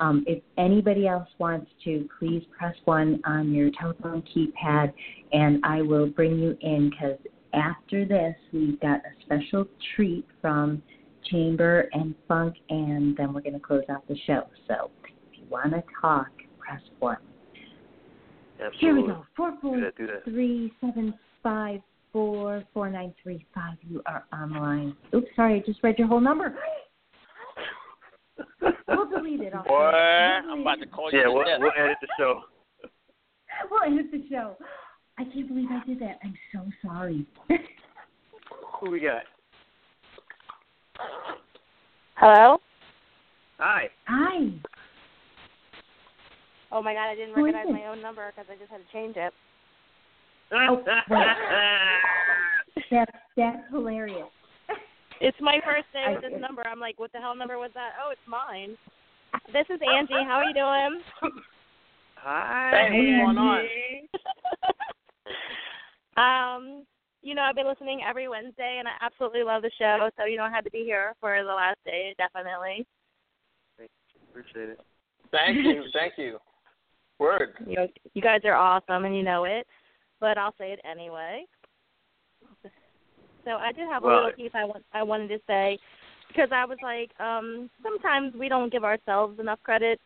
Um, 0.05 0.23
if 0.27 0.43
anybody 0.59 1.07
else 1.07 1.29
wants 1.39 1.71
to, 1.85 2.07
please 2.19 2.43
press 2.57 2.75
one 2.85 3.23
on 3.25 3.55
your 3.55 3.71
telephone 3.81 4.23
keypad, 4.23 4.93
and 5.33 5.65
I 5.65 5.81
will 5.81 6.07
bring 6.07 6.39
you 6.39 6.57
in 6.61 6.91
because 6.91 7.17
after 7.55 8.05
this, 8.05 8.35
we've 8.53 8.79
got 8.81 8.99
a 8.99 9.25
special 9.25 9.67
treat 9.97 10.27
from 10.43 10.83
Chamber 11.31 11.89
and 11.93 12.15
Funk, 12.29 12.55
and 12.69 13.17
then 13.17 13.33
we're 13.33 13.41
going 13.41 13.55
to 13.55 13.61
close 13.61 13.85
out 13.89 14.07
the 14.07 14.17
show. 14.27 14.43
So 14.69 14.91
if 15.05 15.39
you 15.39 15.45
want 15.49 15.73
to 15.73 15.83
talk, 16.03 16.29
press 16.59 16.83
one. 16.99 17.17
Absolutely. 18.63 18.79
Here 18.81 18.95
we 18.95 19.07
go. 19.07 19.25
Four 19.35 19.55
four 19.63 19.91
three 20.25 20.71
seven 20.83 21.15
five 21.43 21.81
four 22.13 22.63
four 22.75 22.91
nine 22.91 23.15
three 23.23 23.47
five. 23.55 23.77
four 23.83 23.97
Do 23.97 23.97
that, 23.97 23.97
do 23.97 24.07
that. 24.07 24.15
three 24.15 24.21
seven 24.21 24.35
five 24.35 24.35
four 24.35 24.35
four 24.35 24.51
nine 24.51 24.53
three 24.53 24.53
five. 24.53 24.69
You 24.69 24.83
are 24.85 24.85
online. 24.85 24.95
Oops, 25.15 25.27
sorry, 25.35 25.61
I 25.61 25.63
just 25.65 25.83
read 25.83 25.99
your 25.99 26.09
whole 26.09 26.21
number. 26.21 26.55
We'll 28.89 29.09
delete 29.09 29.40
it. 29.40 29.52
we'll 29.69 29.90
delete 29.90 30.51
I'm 30.51 30.61
about 30.61 30.81
to 30.81 30.86
call 30.86 31.11
you 31.12 31.19
Yeah, 31.19 31.28
we'll, 31.28 31.44
we'll 31.61 31.73
edit 31.77 31.97
the 32.01 32.09
show. 32.19 32.43
We'll 33.70 33.82
end 33.85 34.01
the 34.11 34.24
show. 34.28 34.56
I 35.16 35.23
can't 35.23 35.47
believe 35.47 35.69
I 35.70 35.86
did 35.86 36.01
that. 36.01 36.19
I'm 36.24 36.35
so 36.52 36.69
sorry. 36.85 37.24
Who 38.81 38.90
we 38.90 38.98
got? 38.98 39.23
Hello? 42.16 42.59
Hi. 43.59 43.89
Hi. 44.09 44.51
Oh 46.73 46.82
my 46.82 46.94
god, 46.94 47.11
I 47.11 47.15
didn't 47.15 47.35
Who 47.36 47.47
is 47.47 47.55
recognize 47.55 47.81
my 47.81 47.86
own 47.86 48.02
number 48.02 48.32
because 48.35 48.51
I 48.51 48.56
just 48.59 48.70
had 48.70 48.78
to 48.78 48.93
change 48.93 49.16
it. 49.16 49.32
Oh. 50.52 50.82
That's 52.90 53.11
that's 53.36 53.62
hilarious. 53.70 54.28
It's 55.20 55.36
my 55.41 55.61
first 55.65 55.86
day 55.93 56.05
with 56.12 56.23
this 56.23 56.41
number. 56.41 56.66
I'm 56.66 56.81
like, 56.81 56.99
what 56.99 57.12
the 57.12 57.19
hell 57.19 57.36
number 57.36 57.59
was 57.59 57.70
that? 57.74 57.93
Oh, 58.03 58.11
it's 58.11 58.20
mine. 58.27 58.77
This 59.53 59.66
is 59.70 59.81
Angie. 59.82 60.24
How 60.27 60.43
are 60.43 60.45
you 60.45 60.55
doing? 60.55 61.03
Hi. 62.16 62.89
Hey, 62.91 63.20
what's 63.23 63.36
going 63.36 63.39
on? 63.39 63.61
um, 66.57 66.85
you 67.23 67.35
know, 67.35 67.43
I've 67.43 67.55
been 67.55 67.66
listening 67.66 68.01
every 68.07 68.28
Wednesday, 68.28 68.77
and 68.78 68.89
I 68.89 68.93
absolutely 69.01 69.43
love 69.43 69.62
the 69.62 69.70
show. 69.78 70.11
So 70.19 70.24
you 70.24 70.36
know, 70.36 70.45
I 70.45 70.51
had 70.51 70.65
to 70.65 70.70
be 70.70 70.85
here 70.85 71.15
for 71.20 71.43
the 71.43 71.53
last 71.53 71.78
day, 71.85 72.15
definitely. 72.19 72.86
Appreciate 74.31 74.70
it. 74.70 74.81
Thank 75.31 75.59
you, 75.59 75.85
thank 75.93 76.15
you. 76.16 76.39
Word. 77.19 77.55
You 77.66 77.86
you 78.15 78.23
guys 78.23 78.41
are 78.45 78.55
awesome, 78.55 79.05
and 79.05 79.16
you 79.16 79.23
know 79.23 79.45
it. 79.45 79.66
But 80.20 80.39
I'll 80.39 80.55
say 80.59 80.73
it 80.73 80.81
anyway. 80.89 81.45
So 83.45 83.53
I 83.57 83.73
did 83.73 83.89
have 83.89 84.03
a 84.03 84.07
Well- 84.07 84.16
little 84.25 84.33
piece 84.33 84.55
I 84.55 84.65
want 84.65 84.85
I 84.93 85.03
wanted 85.03 85.29
to 85.29 85.41
say 85.47 85.79
because 86.29 86.51
I 86.53 86.65
was 86.65 86.79
like, 86.83 87.11
um, 87.21 87.71
sometimes 87.83 88.35
we 88.35 88.49
don't 88.49 88.71
give 88.73 88.85
ourselves 88.85 89.39
enough 89.39 89.62
credit. 89.62 90.01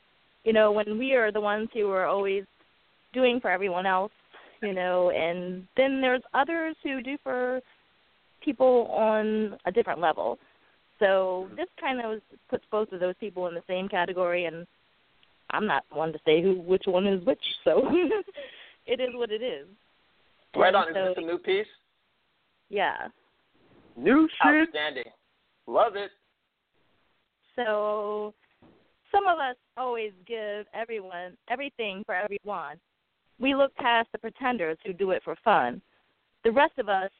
You 0.44 0.52
know, 0.52 0.72
when 0.72 0.98
we 0.98 1.14
are 1.14 1.30
the 1.32 1.40
ones 1.40 1.68
who 1.72 1.90
are 1.90 2.06
always 2.06 2.44
doing 3.12 3.40
for 3.40 3.50
everyone 3.50 3.86
else. 3.86 4.12
You 4.60 4.72
know, 4.72 5.10
and 5.10 5.68
then 5.76 6.00
there's 6.00 6.22
others 6.34 6.74
who 6.82 7.00
do 7.00 7.16
for 7.22 7.60
people 8.40 8.88
on 8.88 9.56
a 9.66 9.70
different 9.70 10.00
level. 10.00 10.36
So 10.98 11.48
this 11.56 11.68
kind 11.80 12.00
of 12.04 12.20
puts 12.50 12.64
both 12.72 12.90
of 12.90 12.98
those 12.98 13.14
people 13.20 13.46
in 13.46 13.54
the 13.54 13.62
same 13.68 13.88
category, 13.88 14.46
and 14.46 14.66
I'm 15.50 15.64
not 15.64 15.84
one 15.90 16.12
to 16.12 16.18
say 16.24 16.42
who 16.42 16.54
which 16.54 16.82
one 16.86 17.06
is 17.06 17.24
which. 17.24 17.38
So 17.62 17.88
it 18.86 18.98
is 18.98 19.10
what 19.14 19.30
it 19.30 19.42
is. 19.42 19.68
Right 20.56 20.74
And 20.74 20.76
on. 20.76 20.88
Is 20.88 20.94
this 20.94 21.14
a 21.18 21.26
new 21.26 21.38
piece? 21.38 21.66
yeah. 22.68 23.06
New 23.98 24.28
shit. 24.42 24.68
Outstanding. 24.68 25.04
Love 25.66 25.96
it. 25.96 26.10
So 27.56 28.32
some 29.10 29.26
of 29.26 29.38
us 29.38 29.56
always 29.76 30.12
give 30.26 30.66
everyone 30.72 31.36
everything 31.50 32.02
for 32.06 32.14
everyone. 32.14 32.76
We 33.40 33.54
look 33.54 33.74
past 33.76 34.08
the 34.12 34.18
pretenders 34.18 34.78
who 34.84 34.92
do 34.92 35.10
it 35.10 35.22
for 35.24 35.36
fun. 35.44 35.82
The 36.44 36.52
rest 36.52 36.78
of 36.78 36.88
us 36.88 37.10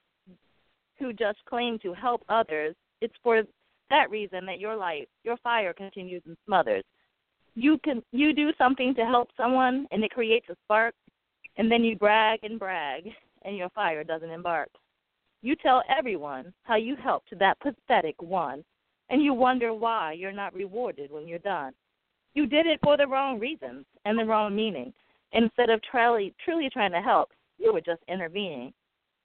who 0.99 1.13
just 1.13 1.39
claim 1.49 1.79
to 1.81 1.93
help 1.95 2.23
others, 2.29 2.75
it's 3.01 3.15
for 3.23 3.43
that 3.91 4.11
reason 4.11 4.47
that 4.47 4.61
your 4.61 4.77
light, 4.77 5.09
your 5.25 5.37
fire 5.39 5.73
continues 5.73 6.23
and 6.27 6.37
smothers. 6.47 6.85
You 7.55 7.79
can 7.83 8.03
you 8.13 8.33
do 8.33 8.53
something 8.57 8.95
to 8.95 9.05
help 9.05 9.31
someone 9.37 9.87
and 9.91 10.05
it 10.05 10.11
creates 10.13 10.47
a 10.49 10.57
spark 10.65 10.95
and 11.57 11.71
then 11.71 11.83
you 11.83 11.97
brag 11.97 12.41
and 12.45 12.59
brag 12.59 13.09
and 13.43 13.57
your 13.57 13.69
fire 13.71 14.05
doesn't 14.05 14.31
embark. 14.31 14.69
You 15.43 15.55
tell 15.57 15.83
everyone 15.89 16.53
how 16.65 16.77
you 16.77 16.97
helped 16.97 17.39
that 17.39 17.61
pathetic 17.61 18.21
one 18.21 18.65
and 19.11 19.23
you 19.23 19.33
wonder 19.33 19.73
why 19.73 20.13
you're 20.13 20.33
not 20.33 20.55
rewarded 20.55 21.11
when 21.11 21.27
you're 21.27 21.39
done. 21.39 21.73
You 22.35 22.47
did 22.47 22.67
it 22.67 22.81
for 22.83 22.97
the 22.97 23.07
wrong 23.07 23.39
reasons 23.39 23.85
and 24.05 24.19
the 24.19 24.25
wrong 24.25 24.55
meaning. 24.55 24.93
Instead 25.33 25.71
of 25.71 25.81
truly, 25.83 26.35
truly 26.45 26.69
trying 26.71 26.93
to 26.93 27.01
help, 27.01 27.31
you 27.59 27.73
were 27.73 27.81
just 27.81 28.03
intervening. 28.09 28.73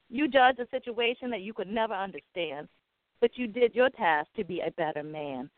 You 0.09 0.27
judged 0.27 0.59
a 0.59 0.67
situation 0.69 1.29
that 1.31 1.41
you 1.41 1.53
could 1.53 1.67
never 1.67 1.93
understand, 1.93 2.67
but 3.19 3.31
you 3.35 3.47
did 3.47 3.73
your 3.73 3.89
task 3.89 4.29
to 4.35 4.43
be 4.43 4.61
a 4.61 4.71
better 4.71 5.03
man. 5.03 5.49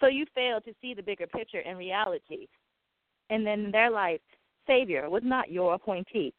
So 0.00 0.06
you 0.06 0.26
failed 0.34 0.64
to 0.64 0.74
see 0.80 0.94
the 0.94 1.02
bigger 1.02 1.26
picture 1.26 1.60
in 1.60 1.76
reality. 1.76 2.48
And 3.30 3.46
then 3.46 3.66
in 3.66 3.70
their 3.70 3.90
life, 3.90 4.20
Savior 4.66 5.08
was 5.08 5.22
not 5.24 5.50
your 5.50 5.74
appointee. 5.74 6.34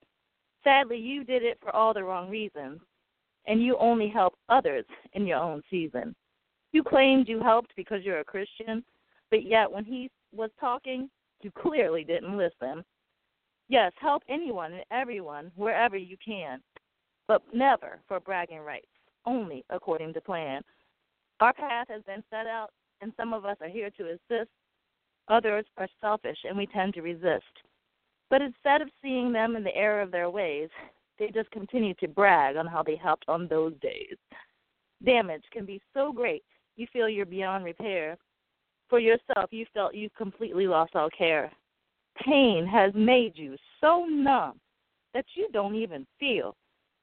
Sadly, 0.64 0.98
you 0.98 1.24
did 1.24 1.44
it 1.44 1.58
for 1.62 1.76
all 1.76 1.94
the 1.94 2.04
wrong 2.04 2.30
reasons, 2.30 2.82
and 3.48 3.62
you 3.62 3.78
only 3.80 4.10
help 4.10 4.36
others 4.50 4.86
in 5.14 5.26
your 5.26 5.40
own 5.40 5.62
season. 5.70 6.16
You 6.74 6.84
claimed 6.84 7.28
you 7.28 7.40
helped 7.40 7.72
because 7.76 8.04
you're 8.04 8.20
a 8.20 8.26
Christian, 8.26 8.84
but 9.32 9.46
yet 9.46 9.72
when 9.72 9.86
he 9.86 10.12
was 10.34 10.52
talking, 10.60 11.10
you 11.42 11.52
clearly 11.52 12.04
didn't 12.04 12.38
listen. 12.38 12.84
Yes, 13.70 13.92
help 14.00 14.24
anyone 14.30 14.74
and 14.74 14.84
everyone 14.92 15.52
wherever 15.56 15.98
you 15.98 16.18
can, 16.24 16.62
but 17.28 17.42
never 17.54 18.00
for 18.08 18.20
bragging 18.20 18.60
rights, 18.60 18.88
only 19.26 19.64
according 19.70 20.14
to 20.14 20.22
plan. 20.22 20.62
Our 21.40 21.54
path 21.54 21.88
has 21.90 22.04
been 22.04 22.24
set 22.30 22.48
out, 22.48 22.70
and 23.02 23.14
some 23.18 23.34
of 23.34 23.46
us 23.46 23.58
are 23.62 23.70
here 23.70 23.90
to 23.98 24.12
assist. 24.12 24.50
Others 25.30 25.66
are 25.78 25.88
selfish, 26.02 26.38
and 26.48 26.58
we 26.58 26.66
tend 26.68 26.94
to 26.96 27.02
resist. 27.02 27.44
But 28.30 28.42
instead 28.42 28.82
of 28.82 28.90
seeing 29.02 29.32
them 29.32 29.56
in 29.56 29.64
the 29.64 29.76
error 29.76 30.02
of 30.02 30.12
their 30.12 30.30
ways, 30.30 30.70
they 31.20 31.30
just 31.30 31.50
continue 31.52 31.94
to 31.96 32.08
brag 32.08 32.56
on 32.58 32.68
how 32.68 32.84
they 32.84 32.96
helped 32.96 33.26
on 33.28 33.48
those 33.48 33.74
days. 33.82 34.16
Damage 35.04 35.44
can 35.52 35.66
be 35.66 35.82
so 35.94 36.12
great 36.12 36.44
you 36.78 36.88
feel 36.94 37.10
you're 37.10 37.26
beyond 37.26 37.66
repair. 37.66 38.18
For 38.90 39.00
yourself, 39.00 39.52
you 39.52 39.66
felt 39.74 39.96
you 39.96 40.10
completely 40.18 40.68
lost 40.68 40.96
all 40.96 41.10
care. 41.10 41.52
Pain 42.24 42.66
has 42.66 42.94
made 42.96 43.34
you 43.36 43.58
so 43.82 44.06
numb 44.06 44.60
that 45.14 45.26
you 45.36 45.50
don't 45.52 45.76
even 45.76 46.08
feel. 46.20 46.56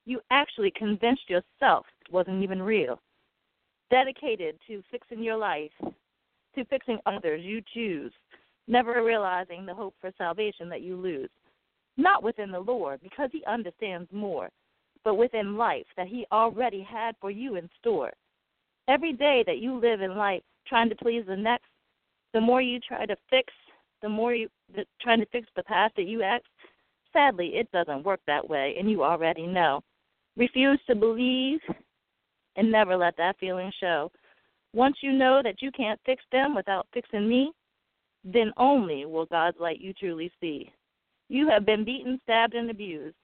You 0.07 0.21
actually 0.31 0.73
convinced 0.77 1.29
yourself 1.29 1.87
it 2.01 2.13
wasn't 2.13 2.43
even 2.43 2.63
real. 2.63 3.01
Dedicated 3.91 4.57
to 4.67 4.83
fixing 4.91 5.23
your 5.23 5.37
life, 5.37 5.71
to 5.83 6.65
fixing 6.67 6.99
others 7.07 7.43
you 7.45 7.63
choose, 7.75 8.13
never 8.67 9.05
realizing 9.05 9.67
the 9.67 9.75
hope 9.75 9.95
for 10.01 10.11
salvation 10.17 10.69
that 10.69 10.83
you 10.83 10.97
lose. 10.97 11.31
Not 11.97 12.23
within 12.23 12.51
the 12.51 12.61
Lord, 12.61 13.01
because 13.03 13.31
He 13.33 13.45
understands 13.47 14.09
more, 14.13 14.51
but 15.05 15.15
within 15.15 15.57
life 15.57 15.87
that 15.97 16.09
He 16.09 16.27
already 16.33 16.83
had 16.83 17.15
for 17.21 17.31
you 17.31 17.57
in 17.57 17.69
store. 17.81 18.13
Every 18.89 19.13
day 19.13 19.45
that 19.47 19.59
you 19.59 19.79
live 19.79 20.01
in 20.01 20.17
life 20.17 20.43
trying 20.67 20.89
to 20.89 20.97
please 20.97 21.25
the 21.27 21.37
next, 21.37 21.67
the 22.33 22.41
more 22.41 22.61
you 22.61 22.81
try 22.81 23.07
to 23.07 23.17
fix, 23.31 23.53
the 24.03 24.09
more 24.09 24.35
you 24.35 24.49
the, 24.75 24.85
trying 25.01 25.21
to 25.21 25.27
fix 25.27 25.47
the 25.57 25.63
past 25.63 25.95
that 25.97 26.07
you 26.07 26.23
act. 26.23 26.47
Sadly, 27.13 27.53
it 27.55 27.71
doesn't 27.71 28.05
work 28.05 28.21
that 28.27 28.49
way, 28.49 28.75
and 28.79 28.91
you 28.91 29.05
already 29.05 29.47
know. 29.47 29.81
Refuse 30.37 30.81
to 30.89 30.97
believe 30.97 31.61
and 32.57 32.71
never 32.71 32.97
let 32.97 33.17
that 33.17 33.37
feeling 33.39 33.71
show. 33.81 34.11
Once 34.75 34.97
you 35.01 35.13
know 35.13 35.41
that 35.45 35.63
you 35.63 35.71
can't 35.71 36.01
fix 36.05 36.25
them 36.33 36.55
without 36.55 36.89
fixing 36.93 37.29
me, 37.29 37.53
then 38.25 38.53
only 38.57 39.05
will 39.07 39.27
God's 39.27 39.59
light 39.61 39.81
you 39.81 39.93
truly 39.93 40.33
see. 40.41 40.71
You 41.35 41.49
have 41.49 41.67
been 41.67 41.85
beaten, 41.85 42.21
stabbed, 42.23 42.55
and 42.55 42.71
abused. 42.71 43.17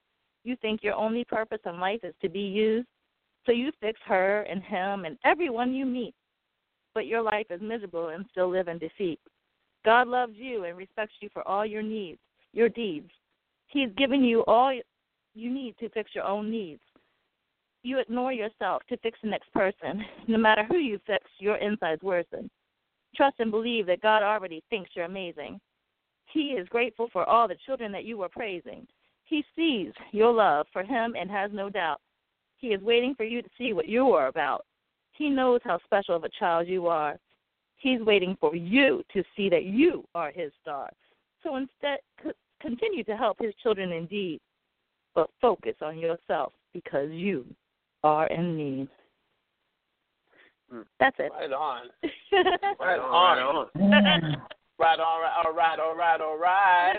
You 0.43 0.57
think 0.57 0.82
your 0.82 0.95
only 0.95 1.24
purpose 1.24 1.61
in 1.65 1.78
life 1.78 2.01
is 2.03 2.12
to 2.23 2.28
be 2.28 2.41
used, 2.41 2.89
so 3.47 3.53
you 3.53 3.70
fix 3.81 4.01
her 4.05 4.43
and 4.51 4.65
him 4.65 5.05
and 5.05 5.16
everyone 5.24 5.73
you 5.73 5.87
meet. 5.87 6.12
But 6.93 7.07
your 7.07 7.23
life 7.23 7.47
is 7.51 7.61
miserable 7.62 8.09
and 8.09 8.24
still 8.32 8.51
live 8.51 8.66
in 8.66 8.78
defeat. 8.78 9.20
God 9.85 10.09
loves 10.09 10.32
you 10.35 10.65
and 10.65 10.77
respects 10.77 11.15
you 11.20 11.28
for 11.32 11.47
all 11.47 11.65
your 11.65 11.82
needs, 11.82 12.19
your 12.53 12.69
deeds. 12.69 13.12
He's 13.69 13.91
given 13.97 14.24
you 14.24 14.45
all 14.47 14.77
you 15.37 15.55
need 15.55 15.78
to 15.78 15.89
fix 15.91 16.11
your 16.12 16.24
own 16.24 16.51
needs. 16.51 16.82
You 17.85 18.01
ignore 18.01 18.32
yourself 18.32 18.82
to 18.89 18.97
fix 18.97 19.20
the 19.23 19.31
next 19.31 19.53
person. 19.53 20.05
No 20.27 20.37
matter 20.37 20.65
who 20.65 20.78
you 20.78 20.99
fix, 21.07 21.27
your 21.39 21.59
insides 21.59 22.03
worsen. 22.03 22.51
Trust 23.15 23.37
and 23.39 23.53
believe 23.53 23.87
that 23.87 24.03
God 24.03 24.24
already 24.24 24.65
thinks 24.69 24.91
you're 24.95 25.05
amazing. 25.05 25.61
He 26.32 26.52
is 26.52 26.69
grateful 26.69 27.09
for 27.12 27.24
all 27.24 27.48
the 27.48 27.57
children 27.66 27.90
that 27.93 28.05
you 28.05 28.19
were 28.19 28.28
praising. 28.28 28.86
He 29.24 29.44
sees 29.57 29.93
your 30.12 30.32
love 30.32 30.66
for 30.73 30.82
him 30.82 31.15
and 31.19 31.31
has 31.31 31.51
no 31.52 31.70
doubt. 31.70 32.01
He 32.59 32.69
is 32.69 32.82
waiting 32.82 33.15
for 33.15 33.24
you 33.24 33.43
to 33.43 33.48
see 33.57 33.73
what 33.73 33.89
you 33.89 34.12
are 34.12 34.28
about. 34.28 34.65
He 35.12 35.28
knows 35.28 35.61
how 35.65 35.78
special 35.85 36.16
of 36.16 36.24
a 36.24 36.28
child 36.39 36.69
you 36.69 36.86
are. 36.86 37.19
He's 37.77 38.01
waiting 38.01 38.36
for 38.40 38.55
you 38.55 39.02
to 39.12 39.23
see 39.36 39.48
that 39.48 39.65
you 39.65 40.05
are 40.15 40.31
his 40.31 40.52
star. 40.61 40.90
So 41.43 41.57
instead, 41.57 42.01
c- 42.23 42.31
continue 42.61 43.05
to 43.05 43.16
help 43.16 43.39
his 43.40 43.55
children 43.62 43.93
indeed, 43.93 44.40
but 45.15 45.31
focus 45.40 45.77
on 45.81 45.98
yourself 45.98 46.52
because 46.74 47.11
you 47.11 47.47
are 48.05 48.27
in 48.27 48.57
need. 48.57 48.89
Hmm. 50.70 50.82
That's 50.98 51.16
it. 51.19 51.32
Right 51.32 51.52
on. 51.52 51.89
right 52.02 52.44
Right 52.81 52.98
on, 52.98 53.69
on. 53.82 54.36
right 54.81 54.98
Right, 54.98 55.01
all 55.01 55.20
right, 55.20 55.36
all 55.44 55.55
right, 55.55 55.78
all 55.78 55.94
right, 55.94 56.20
all 56.20 56.39
right. 56.39 56.97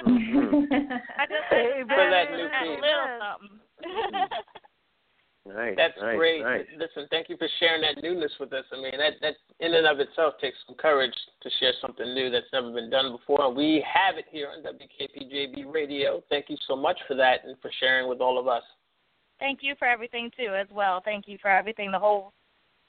I 0.00 1.26
just 1.28 1.44
Hey, 1.50 1.82
I 1.82 1.86
for 1.86 2.10
that 2.10 2.28
just 2.28 2.36
new 2.36 2.48
had 2.48 2.64
piece. 2.64 2.80
little 2.80 3.08
something. 3.20 3.60
Nice. 5.46 5.74
That's 5.76 5.92
nice, 6.00 6.16
great. 6.16 6.42
Nice. 6.42 6.64
Listen, 6.78 7.06
thank 7.10 7.28
you 7.28 7.36
for 7.36 7.46
sharing 7.60 7.82
that 7.82 8.02
newness 8.02 8.32
with 8.40 8.52
us. 8.54 8.64
I 8.72 8.76
mean, 8.76 8.92
that 8.96 9.12
that 9.20 9.34
in 9.60 9.74
and 9.74 9.86
of 9.86 10.00
itself 10.00 10.34
takes 10.40 10.56
some 10.66 10.74
courage 10.76 11.12
to 11.42 11.50
share 11.60 11.72
something 11.82 12.14
new 12.14 12.30
that's 12.30 12.46
never 12.52 12.72
been 12.72 12.88
done 12.88 13.12
before. 13.12 13.44
And 13.46 13.54
we 13.54 13.84
have 13.84 14.16
it 14.16 14.24
here 14.30 14.48
on 14.48 14.62
WKPJB 14.64 15.70
Radio. 15.70 16.22
Thank 16.30 16.46
you 16.48 16.56
so 16.66 16.74
much 16.74 16.96
for 17.06 17.14
that 17.16 17.44
and 17.44 17.56
for 17.60 17.70
sharing 17.78 18.08
with 18.08 18.22
all 18.22 18.38
of 18.38 18.48
us. 18.48 18.62
Thank 19.38 19.58
you 19.60 19.74
for 19.78 19.86
everything 19.86 20.30
too, 20.34 20.54
as 20.54 20.68
well. 20.72 21.02
Thank 21.04 21.28
you 21.28 21.36
for 21.42 21.50
everything 21.50 21.92
the 21.92 21.98
whole 21.98 22.32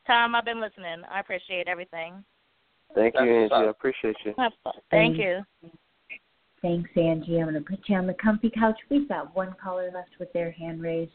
time 0.07 0.33
I've 0.33 0.45
been 0.45 0.61
listening. 0.61 1.01
I 1.11 1.19
appreciate 1.19 1.67
everything. 1.67 2.23
Thank 2.95 3.15
you, 3.19 3.41
That's 3.41 3.51
what's 3.51 3.53
Angie. 3.53 3.67
I 3.67 3.69
appreciate 3.69 4.15
you. 4.25 4.33
Have 4.37 4.51
fun. 4.63 4.73
Thank 4.89 5.17
you. 5.17 5.41
Thanks, 6.61 6.89
Angie. 6.95 7.39
I'm 7.39 7.49
going 7.49 7.55
to 7.55 7.61
put 7.61 7.79
you 7.87 7.95
on 7.95 8.07
the 8.07 8.15
comfy 8.15 8.49
couch. 8.49 8.77
We've 8.89 9.07
got 9.07 9.35
one 9.35 9.55
caller 9.61 9.91
left 9.93 10.11
with 10.19 10.31
their 10.33 10.51
hand 10.51 10.81
raised. 10.81 11.11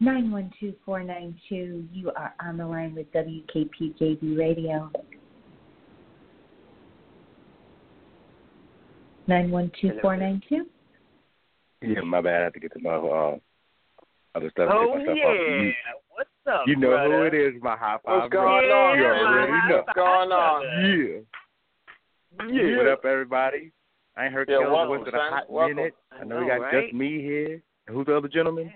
Nine 0.00 0.32
one 0.32 0.50
two 0.58 0.74
four 0.84 1.04
nine 1.04 1.38
two. 1.48 1.86
You 1.92 2.10
are 2.16 2.34
on 2.42 2.56
the 2.56 2.66
line 2.66 2.94
with 2.94 3.12
WKPJB 3.12 4.36
Radio. 4.38 4.90
Nine 9.26 9.50
one 9.50 9.70
two 9.80 9.92
four 10.00 10.16
nine 10.16 10.42
two. 10.48 10.66
Yeah, 11.82 12.00
my 12.00 12.22
bad. 12.22 12.40
I 12.40 12.44
have 12.44 12.52
to 12.54 12.60
get 12.60 12.72
to 12.72 12.80
my 12.80 12.94
uh, 12.94 13.36
other 14.34 14.50
stuff. 14.50 14.70
Oh 14.72 14.86
get 14.86 14.96
my 14.96 15.04
stuff 15.04 15.16
yeah, 15.18 15.32
You, 15.32 15.64
what's 15.66 15.99
up? 16.46 16.62
you 16.66 16.76
know 16.76 16.88
brother? 16.90 17.30
who 17.30 17.36
it 17.36 17.44
is, 17.54 17.62
my 17.62 17.76
high 17.76 17.96
five. 18.04 18.22
What's 18.22 18.32
going 18.32 18.68
brother. 18.68 18.74
on? 18.74 18.98
You 18.98 19.04
Yeah, 19.04 19.10
already 19.10 19.52
know. 19.68 19.82
What's 19.86 19.96
going 19.96 20.32
on? 20.32 20.62
Yeah. 20.62 21.20
Yeah. 22.62 22.76
What 22.76 22.88
up, 22.88 23.04
everybody? 23.04 23.72
I 24.16 24.24
ain't 24.24 24.34
heard 24.34 24.48
Yeah, 24.48 24.58
Kel's 24.60 24.72
welcome, 24.72 24.98
voice 24.98 25.08
in 25.08 25.14
a 25.14 25.18
hot 25.30 25.50
Welcome. 25.50 25.76
minute. 25.76 25.94
I 26.12 26.20
I 26.20 26.24
know 26.24 26.36
know, 26.36 26.42
we 26.42 26.48
got 26.48 26.60
right? 26.60 26.82
just 26.84 26.94
me 26.94 27.20
here. 27.22 27.62
And 27.86 27.96
who's 27.96 28.06
the 28.06 28.16
other 28.16 28.28
gentleman? 28.28 28.72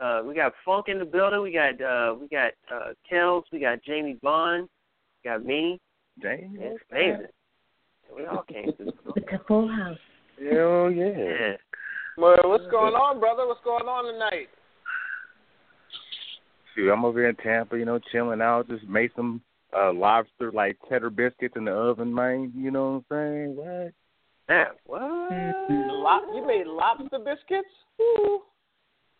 Uh, 0.00 0.22
we 0.26 0.34
got 0.34 0.52
Funk 0.64 0.86
in 0.88 0.98
the 0.98 1.04
building. 1.04 1.40
We 1.42 1.52
got 1.52 1.80
uh, 1.80 2.14
we 2.20 2.28
got 2.28 2.52
uh, 2.72 2.92
Kells. 3.08 3.44
We 3.52 3.60
got 3.60 3.82
Jamie 3.82 4.18
Bond. 4.22 4.68
We 5.24 5.30
got 5.30 5.44
me. 5.44 5.80
James. 6.20 6.56
It's 6.60 6.82
amazing. 6.90 7.26
We 8.14 8.26
all 8.26 8.42
came 8.42 8.72
through. 8.76 8.92
It's 9.16 9.26
a 9.32 9.40
full 9.46 9.68
house. 9.68 9.98
Hell 10.38 10.90
yeah. 10.90 11.16
Yeah. 11.16 11.52
Well, 12.16 12.36
what's 12.44 12.66
going 12.70 12.94
on, 12.94 13.18
brother? 13.18 13.46
What's 13.46 13.64
going 13.64 13.86
on 13.86 14.12
tonight? 14.12 14.48
Shoot, 16.74 16.90
I'm 16.92 17.04
over 17.04 17.20
here 17.20 17.28
in 17.28 17.36
Tampa, 17.36 17.78
you 17.78 17.84
know, 17.84 17.98
chilling 18.10 18.40
out. 18.40 18.68
Just 18.68 18.84
made 18.88 19.10
some 19.16 19.40
uh 19.76 19.92
lobster 19.92 20.52
like 20.52 20.76
cheddar 20.88 21.10
biscuits 21.10 21.54
in 21.56 21.64
the 21.64 21.72
oven, 21.72 22.12
man. 22.14 22.52
You 22.56 22.70
know 22.70 23.04
what 23.08 23.16
I'm 23.16 23.32
saying? 23.32 23.56
What? 23.56 23.92
Yeah. 24.48 24.64
What? 24.84 25.00
Lob- 25.70 26.34
you 26.34 26.46
made 26.46 26.66
lobster 26.66 27.18
biscuits? 27.18 27.68
Ooh. 28.00 28.40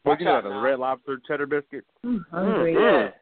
What 0.02 0.20
you 0.20 0.26
Watch 0.26 0.42
got? 0.44 0.50
out 0.52 0.58
A 0.58 0.60
red 0.60 0.78
lobster 0.78 1.20
cheddar 1.26 1.46
biscuit? 1.46 1.84
I'm 2.04 2.24
hungry. 2.30 2.74
Mm, 2.74 3.12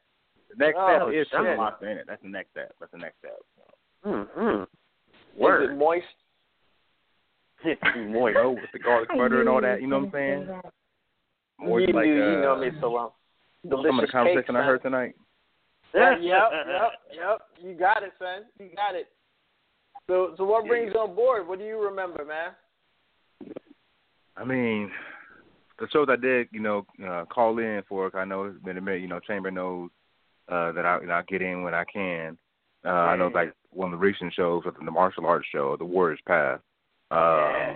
The 0.50 0.56
next 0.56 0.76
Oh, 0.78 0.96
step 0.96 1.08
is 1.14 1.26
shit. 1.26 1.32
some 1.32 1.56
lobster 1.56 1.88
in 1.90 1.98
it. 1.98 2.04
That's 2.08 2.22
the 2.22 2.28
next 2.28 2.50
step. 2.50 2.72
That's 2.80 2.92
the 2.92 2.98
next 2.98 3.18
step. 3.18 3.36
mm, 4.04 4.26
mm. 4.36 4.62
Is 4.62 4.68
it 5.34 5.40
Word. 5.40 5.78
moist? 5.78 6.06
Moist. 7.96 8.36
oh, 8.40 8.50
with 8.50 8.72
the 8.72 8.78
garlic 8.80 9.08
butter 9.10 9.38
and 9.40 9.48
all 9.48 9.60
that. 9.60 9.80
You 9.80 9.86
know 9.86 10.00
what 10.00 10.06
I'm 10.06 10.12
saying? 10.12 10.48
Moist 11.60 11.86
you, 11.88 11.94
like 11.94 12.06
you, 12.06 12.12
uh, 12.24 12.30
you 12.32 12.40
know 12.42 12.58
me 12.58 12.70
so 12.80 12.90
well. 12.90 13.14
Delicious 13.68 13.88
some 13.88 13.98
of 14.00 14.06
the 14.06 14.12
conversation 14.12 14.42
cakes, 14.42 14.56
I 14.56 14.62
heard 14.64 14.82
tonight. 14.82 15.14
Yep, 15.94 16.20
yep, 16.22 16.50
yep. 17.14 17.40
You 17.62 17.74
got 17.74 18.02
it, 18.02 18.12
son. 18.18 18.44
You 18.58 18.70
got 18.74 18.94
it. 18.94 19.08
So, 20.06 20.34
so 20.38 20.44
what 20.44 20.66
brings 20.66 20.90
you 20.94 21.00
on 21.00 21.14
board? 21.14 21.46
What 21.46 21.58
do 21.58 21.66
you 21.66 21.78
remember, 21.78 22.24
man? 22.24 23.52
I 24.38 24.44
mean, 24.44 24.90
the 25.78 25.86
shows 25.92 26.08
I 26.10 26.16
did, 26.16 26.48
you 26.50 26.60
know, 26.60 26.86
uh, 27.06 27.26
call 27.26 27.58
in 27.58 27.82
for. 27.88 28.10
'cause 28.10 28.18
I 28.18 28.24
know 28.24 28.44
it's 28.44 28.58
been 28.64 28.78
a 28.78 28.80
minute. 28.80 29.02
You 29.02 29.08
know, 29.08 29.20
Chamber 29.20 29.50
knows 29.50 29.90
uh, 30.48 30.72
that 30.72 30.86
I, 30.86 30.98
that 31.00 31.10
I 31.10 31.22
get 31.28 31.42
in 31.42 31.62
when 31.62 31.74
I 31.74 31.84
can. 31.84 32.38
Uh, 32.84 32.88
I 32.88 33.16
know 33.16 33.28
like 33.28 33.52
one 33.70 33.92
of 33.92 33.98
the 34.00 34.04
recent 34.04 34.32
shows 34.32 34.64
was 34.64 34.74
the 34.82 34.90
martial 34.90 35.26
arts 35.26 35.46
show, 35.52 35.76
The 35.76 35.84
Warrior's 35.84 36.20
Path. 36.26 36.60
Uh, 37.10 37.74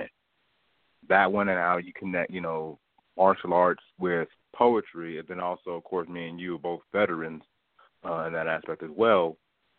That 1.08 1.30
one 1.30 1.48
and 1.48 1.58
how 1.58 1.76
you 1.76 1.92
connect, 1.92 2.30
you 2.32 2.40
know, 2.40 2.78
martial 3.16 3.52
arts 3.52 3.82
with 3.98 4.28
poetry, 4.56 5.18
and 5.18 5.28
then 5.28 5.40
also, 5.40 5.70
of 5.70 5.84
course, 5.84 6.08
me 6.08 6.28
and 6.28 6.40
you 6.40 6.56
are 6.56 6.58
both 6.58 6.80
veterans 6.92 7.42
uh, 8.04 8.24
in 8.26 8.32
that 8.32 8.46
aspect 8.46 8.82
as 8.82 8.90
well. 8.96 9.36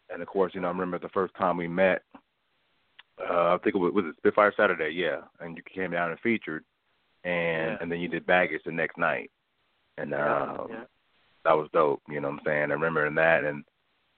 And 0.10 0.22
of 0.22 0.28
course, 0.28 0.54
you 0.54 0.62
know, 0.62 0.68
I 0.68 0.72
remember 0.72 1.00
the 1.00 1.10
first 1.10 1.34
time 1.36 1.58
we 1.58 1.68
met. 1.68 2.02
Uh, 3.20 3.56
I 3.56 3.58
think 3.64 3.76
it 3.76 3.80
was, 3.80 3.94
was 3.94 4.06
it 4.06 4.16
Spitfire 4.18 4.54
Saturday, 4.56 4.92
yeah. 4.94 5.22
And 5.40 5.58
you 5.58 5.64
came 5.74 5.92
down 5.92 6.12
and 6.12 6.20
featured, 6.20 6.64
and 7.24 7.72
Yeah. 7.72 7.78
and 7.82 7.92
then 7.92 8.00
you 8.00 8.08
did 8.08 8.26
baggage 8.26 8.62
the 8.66 8.72
next 8.72 8.98
night, 8.98 9.32
and 9.98 10.14
um, 10.14 10.68
yeah. 10.70 10.84
that 11.44 11.58
was 11.58 11.68
dope. 11.74 12.02
You 12.08 12.22
know 12.22 12.30
what 12.30 12.40
I'm 12.40 12.46
saying? 12.46 12.72
I 12.72 12.74
remember 12.76 13.10
that, 13.16 13.44
and 13.44 13.64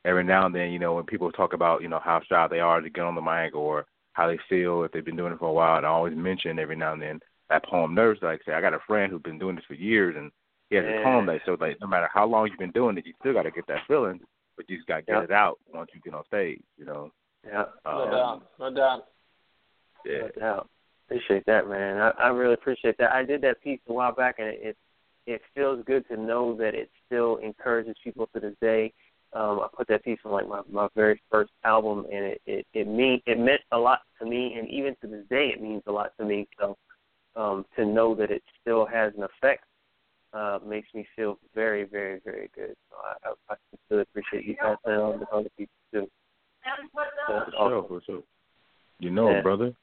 every 0.06 0.24
now 0.24 0.46
and 0.46 0.54
then, 0.54 0.72
you 0.72 0.80
know, 0.80 0.94
when 0.94 1.06
people 1.06 1.32
talk 1.32 1.54
about, 1.54 1.82
you 1.82 1.88
know, 1.88 2.02
how 2.04 2.22
shy 2.28 2.48
they 2.48 2.60
are 2.60 2.82
to 2.82 2.90
get 2.90 3.04
on 3.06 3.16
the 3.16 3.22
mic 3.22 3.56
or 3.56 3.86
how 4.14 4.28
they 4.28 4.40
feel 4.50 4.84
if 4.84 4.92
they've 4.92 5.06
been 5.06 5.16
doing 5.16 5.34
it 5.34 5.40
for 5.40 5.50
a 5.50 5.54
while, 5.54 5.78
and 5.78 5.86
I 5.86 5.90
always 5.90 6.16
mention 6.16 6.60
every 6.60 6.76
now 6.76 6.94
and 6.94 7.02
then 7.02 7.20
that 7.50 7.66
poem 7.66 7.96
nerves. 7.96 8.20
Like 8.22 8.42
say, 8.46 8.54
I 8.54 8.62
got 8.62 8.74
a 8.74 8.80
friend 8.86 9.12
who's 9.12 9.22
been 9.22 9.40
doing 9.40 9.56
this 9.56 9.66
for 9.66 9.76
years, 9.76 10.16
and 10.18 10.30
he 10.70 10.76
has 10.76 10.86
Yeah. 10.86 11.02
a 11.02 11.04
poem 11.04 11.26
that 11.28 11.42
shows 11.46 11.60
like 11.60 11.80
no 11.82 11.88
matter 11.88 12.10
how 12.14 12.26
long 12.26 12.48
you've 12.48 12.60
been 12.60 12.72
doing 12.72 12.98
it, 12.98 13.06
you 13.06 13.14
still 13.20 13.34
got 13.34 13.44
to 13.44 13.52
get 13.52 13.68
that 13.68 13.86
feeling, 13.88 14.20
but 14.56 14.70
you 14.70 14.78
just 14.78 14.88
got 14.88 14.98
to 14.98 15.02
get 15.04 15.14
Yeah. 15.18 15.24
it 15.24 15.32
out 15.32 15.60
once 15.74 15.90
you 15.94 16.02
get 16.02 16.14
on 16.14 16.26
stage. 16.26 16.62
You 16.78 16.86
know? 16.86 17.12
Yeah. 17.46 17.66
No 17.86 17.92
Um, 17.92 18.12
doubt. 18.12 18.52
No 18.60 18.70
doubt. 18.74 19.08
Yeah. 20.06 20.22
No 20.22 20.28
doubt. 20.30 20.70
Appreciate 21.08 21.46
that, 21.48 21.68
man. 21.68 21.98
I, 22.00 22.10
I 22.12 22.28
really 22.30 22.54
appreciate 22.54 22.98
that. 23.00 23.12
I 23.12 23.24
did 23.24 23.42
that 23.42 23.62
piece 23.62 23.80
a 23.88 23.94
while 23.94 24.14
back, 24.14 24.36
and 24.40 24.48
it, 24.48 24.60
it 24.62 24.78
it 25.26 25.42
feels 25.54 25.84
good 25.86 26.08
to 26.08 26.18
know 26.18 26.56
that 26.56 26.74
it 26.74 26.90
still 27.06 27.38
encourages 27.38 27.96
people 28.04 28.28
to 28.34 28.40
this 28.40 28.56
day. 28.62 28.94
Um, 29.34 29.60
I 29.60 29.68
put 29.76 29.88
that 29.90 30.04
piece 30.04 30.20
on 30.26 30.32
like 30.32 30.48
my 30.48 30.62
my 30.70 30.88
very 30.96 31.22
first 31.32 31.52
album, 31.64 32.06
and 32.12 32.26
it 32.26 32.42
it 32.46 32.68
it 32.74 32.88
mean 32.88 33.22
it 33.26 33.40
meant 33.40 33.62
a 33.72 33.78
lot 33.78 34.02
to 34.20 34.26
me, 34.26 34.54
and 34.54 34.68
even 34.70 34.96
to 35.02 35.08
this 35.08 35.26
day, 35.30 35.50
it 35.50 35.62
means 35.62 35.84
a 35.88 35.92
lot 35.92 36.14
to 36.20 36.26
me. 36.26 36.48
So 36.60 36.78
um, 37.36 37.66
to 37.76 37.86
know 37.86 38.14
that 38.16 38.32
it 38.32 38.44
still 38.62 38.86
has 38.86 39.14
an 39.18 39.24
effect 39.24 39.64
uh, 40.34 40.60
makes 40.66 40.88
me 40.94 41.06
feel 41.16 41.40
very, 41.56 41.84
very, 41.86 42.20
very 42.24 42.50
good. 42.56 42.76
So 42.90 42.98
I, 42.98 43.30
I, 43.30 43.54
I 43.54 43.56
sincerely 43.72 44.04
appreciate 44.04 44.46
you 44.46 44.56
passing 44.56 44.78
it 44.94 45.00
on 45.00 45.20
to 45.20 45.28
other 45.32 45.50
people 45.58 45.74
too. 45.92 46.08
So 47.28 47.34
that's 47.34 47.52
For 47.52 47.70
sure, 47.70 47.84
for 47.88 48.02
sure. 48.06 48.24
You 49.00 49.10
know, 49.12 49.32
Yeah. 49.32 49.42
brother. 49.42 49.74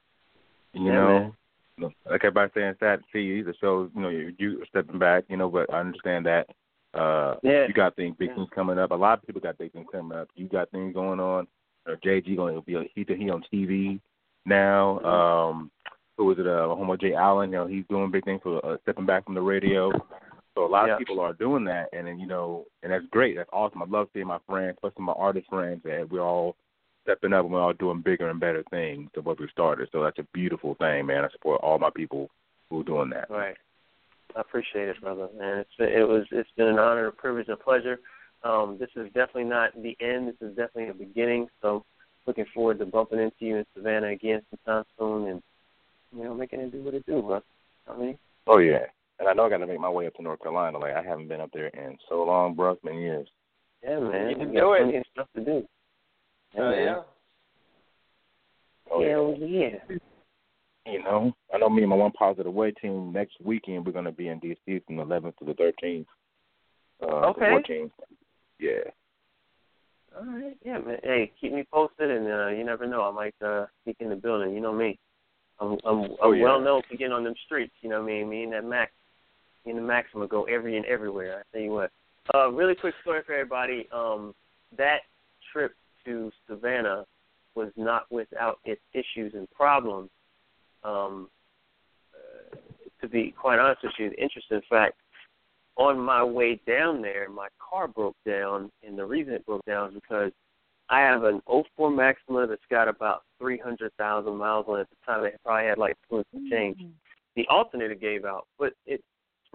You 0.72 0.84
Yeah, 0.86 0.92
know, 0.92 1.34
man. 1.78 1.94
like 2.04 2.22
everybody 2.24 2.50
saying 2.54 2.74
sad 2.80 3.00
to 3.00 3.04
see 3.12 3.22
you. 3.22 3.44
The 3.44 3.54
shows, 3.54 3.90
you 3.94 4.02
know, 4.02 4.08
you, 4.10 4.34
you 4.38 4.62
are 4.62 4.66
stepping 4.66 4.98
back. 4.98 5.24
You 5.28 5.36
know, 5.36 5.48
but 5.48 5.72
I 5.72 5.80
understand 5.80 6.26
that. 6.26 6.48
Uh, 6.94 7.36
Yeah. 7.42 7.66
you 7.66 7.74
got 7.74 7.96
things, 7.96 8.16
big 8.18 8.28
Yeah. 8.30 8.36
things 8.36 8.48
coming 8.54 8.78
up. 8.78 8.90
A 8.90 8.94
lot 8.94 9.18
of 9.18 9.26
people 9.26 9.40
got 9.40 9.58
big 9.58 9.72
things 9.72 9.86
coming 9.90 10.16
up. 10.16 10.28
You 10.34 10.48
got 10.48 10.70
things 10.70 10.94
going 10.94 11.20
on. 11.20 11.46
Or 11.86 11.96
JG 11.96 12.34
going 12.36 12.56
to 12.56 12.62
be 12.62 12.90
he 12.94 13.04
he 13.04 13.30
on 13.30 13.44
TV 13.52 14.00
now. 14.44 14.98
Mm-hmm. 15.02 15.06
Um, 15.06 15.70
who 16.16 16.24
was 16.24 16.38
it? 16.38 16.46
Uh, 16.46 16.66
Homo 16.74 16.96
J 16.96 17.14
Allen. 17.14 17.50
You 17.52 17.58
know, 17.58 17.66
he's 17.66 17.84
doing 17.88 18.10
big 18.10 18.24
things 18.24 18.40
for 18.42 18.64
uh, 18.64 18.76
stepping 18.82 19.06
back 19.06 19.24
from 19.24 19.34
the 19.34 19.40
radio. 19.42 19.92
So 20.56 20.64
a 20.64 20.66
lot 20.66 20.86
Yeah. 20.86 20.94
of 20.94 20.98
people 20.98 21.20
are 21.20 21.34
doing 21.34 21.64
that, 21.64 21.90
and 21.92 22.06
then 22.06 22.18
you 22.18 22.26
know, 22.26 22.64
and 22.82 22.90
that's 22.90 23.04
great. 23.06 23.36
That's 23.36 23.50
awesome. 23.52 23.82
I 23.82 23.86
love 23.86 24.08
seeing 24.14 24.26
my 24.26 24.38
friends, 24.48 24.78
especially 24.78 25.04
my 25.04 25.12
artist 25.12 25.48
friends, 25.48 25.82
that 25.84 26.08
we're 26.10 26.22
all 26.22 26.56
stepping 27.02 27.34
up 27.34 27.44
and 27.44 27.52
we're 27.52 27.60
all 27.60 27.74
doing 27.74 28.00
bigger 28.00 28.30
and 28.30 28.40
better 28.40 28.64
things 28.70 29.10
than 29.14 29.22
what 29.24 29.38
we 29.38 29.46
started. 29.48 29.88
So 29.92 30.02
that's 30.02 30.18
a 30.18 30.26
beautiful 30.32 30.74
thing, 30.76 31.06
man. 31.06 31.24
I 31.24 31.28
support 31.28 31.60
all 31.62 31.78
my 31.78 31.90
people 31.90 32.30
who 32.70 32.80
are 32.80 32.84
doing 32.84 33.10
that. 33.10 33.30
Right. 33.30 33.56
I 34.34 34.40
appreciate 34.40 34.88
it, 34.88 35.00
brother. 35.00 35.28
Man, 35.38 35.58
it's 35.58 35.70
it 35.78 36.08
was 36.08 36.26
it's 36.30 36.50
been 36.56 36.68
an 36.68 36.78
honor, 36.78 37.06
a 37.08 37.12
privilege, 37.12 37.48
and 37.48 37.58
a 37.60 37.62
pleasure. 37.62 38.00
Um, 38.42 38.78
this 38.78 38.90
is 38.96 39.06
definitely 39.12 39.44
not 39.44 39.74
the 39.80 39.96
end. 40.00 40.28
This 40.28 40.40
is 40.40 40.56
definitely 40.56 40.88
a 40.88 40.94
beginning. 40.94 41.48
So, 41.60 41.84
looking 42.26 42.46
forward 42.54 42.78
to 42.78 42.86
bumping 42.86 43.18
into 43.18 43.36
you 43.40 43.56
in 43.58 43.66
Savannah 43.74 44.08
again 44.08 44.42
sometime 44.50 44.84
soon, 44.98 45.28
and 45.28 45.42
you 46.16 46.24
know, 46.24 46.34
making 46.34 46.60
it 46.60 46.72
do 46.72 46.82
what 46.82 46.94
it 46.94 47.04
do, 47.06 47.22
bro. 47.22 47.42
I 47.88 47.96
mean, 47.96 48.18
Oh 48.46 48.58
yeah, 48.58 48.86
and 49.18 49.28
I 49.28 49.32
know 49.32 49.46
I 49.46 49.50
got 49.50 49.58
to 49.58 49.66
make 49.66 49.80
my 49.80 49.88
way 49.90 50.06
up 50.06 50.14
to 50.14 50.22
North 50.22 50.40
Carolina. 50.42 50.78
Like 50.78 50.94
I 50.94 51.02
haven't 51.02 51.28
been 51.28 51.40
up 51.40 51.50
there 51.52 51.68
in 51.68 51.96
so 52.08 52.22
long, 52.24 52.54
bro. 52.54 52.72
It's 52.72 52.82
been 52.82 52.98
years. 52.98 53.28
yeah, 53.82 53.98
man, 54.00 54.30
You 54.30 54.36
can 54.36 54.52
got 54.52 54.60
do 54.60 54.72
it. 54.74 54.78
plenty 54.82 54.96
of 54.98 55.04
stuff 55.12 55.28
to 55.36 55.44
do. 55.44 55.62
Oh 56.58 56.70
man. 56.70 56.84
yeah. 56.84 57.00
Oh 58.90 59.00
yeah. 59.02 59.08
Hell 59.10 59.34
yeah. 59.40 59.96
You 60.92 61.02
know, 61.02 61.32
I 61.52 61.58
know 61.58 61.68
me 61.68 61.82
and 61.82 61.90
my 61.90 61.96
one 61.96 62.12
positive 62.12 62.52
way 62.52 62.70
team 62.70 63.12
next 63.12 63.34
weekend 63.44 63.84
we're 63.84 63.92
gonna 63.92 64.12
be 64.12 64.28
in 64.28 64.40
DC 64.40 64.84
from 64.86 64.96
the 64.96 65.04
11th 65.04 65.36
to 65.38 65.44
the 65.44 65.54
13th. 65.54 66.06
Uh, 67.02 67.28
Okay. 67.30 67.52
Working. 67.52 67.90
Yeah. 68.60 68.90
All 70.16 70.24
right, 70.24 70.56
yeah, 70.64 70.78
man. 70.78 70.98
Hey, 71.02 71.30
keep 71.38 71.52
me 71.52 71.64
posted, 71.70 72.10
and 72.10 72.26
uh, 72.26 72.48
you 72.48 72.64
never 72.64 72.86
know. 72.86 73.02
I 73.02 73.10
might 73.10 73.34
uh, 73.46 73.66
sneak 73.84 73.96
in 74.00 74.08
the 74.08 74.16
building. 74.16 74.54
You 74.54 74.60
know 74.60 74.72
me. 74.72 74.98
I'm 75.60 75.72
I'm, 75.84 76.04
I'm 76.04 76.10
Oh, 76.22 76.32
yeah. 76.32 76.44
well 76.44 76.60
known 76.60 76.82
for 76.88 76.96
getting 76.96 77.12
on 77.12 77.24
them 77.24 77.34
streets. 77.44 77.74
You 77.82 77.90
know 77.90 78.00
what 78.02 78.10
I 78.10 78.14
mean? 78.14 78.30
Me 78.30 78.44
and 78.44 78.52
that 78.54 78.64
Max, 78.64 78.92
and 79.66 79.78
the 79.78 79.82
Max, 79.82 80.08
go 80.28 80.44
every 80.44 80.76
and 80.76 80.86
everywhere. 80.86 81.40
I 81.40 81.42
tell 81.52 81.62
you 81.62 81.72
what. 81.72 81.90
Uh, 82.34 82.50
really 82.50 82.74
quick 82.74 82.94
story 83.02 83.22
for 83.24 83.32
everybody. 83.32 83.88
Um, 83.92 84.34
that 84.76 85.00
trip 85.52 85.72
to 86.04 86.30
Savannah 86.48 87.04
was 87.54 87.70
not 87.76 88.10
without 88.10 88.58
its 88.64 88.80
issues 88.92 89.34
and 89.34 89.50
problems. 89.50 90.10
Um, 90.84 91.28
uh, 92.14 92.56
to 93.00 93.08
be 93.08 93.34
quite 93.38 93.58
honest 93.58 93.82
with 93.82 93.92
you, 93.98 94.10
the 94.10 94.22
interesting 94.22 94.60
fact 94.68 94.94
on 95.76 95.98
my 95.98 96.24
way 96.24 96.60
down 96.66 97.02
there, 97.02 97.28
my 97.28 97.48
car 97.58 97.86
broke 97.86 98.16
down, 98.26 98.70
and 98.86 98.98
the 98.98 99.04
reason 99.04 99.34
it 99.34 99.44
broke 99.46 99.64
down 99.66 99.90
is 99.90 99.94
because 99.94 100.32
I 100.88 101.00
have 101.00 101.24
an 101.24 101.42
04 101.76 101.90
Maxima 101.90 102.46
that's 102.46 102.62
got 102.70 102.88
about 102.88 103.22
300,000 103.38 104.36
miles 104.36 104.66
on 104.68 104.78
it. 104.78 104.82
At 104.82 104.88
the 104.90 105.12
time, 105.12 105.24
it 105.24 105.40
probably 105.44 105.68
had 105.68 105.78
like 105.78 105.96
two 106.08 106.24
and 106.32 106.50
change. 106.50 106.78
The 107.34 107.46
alternator 107.48 107.94
gave 107.94 108.24
out, 108.24 108.46
but 108.58 108.72
it's 108.86 109.02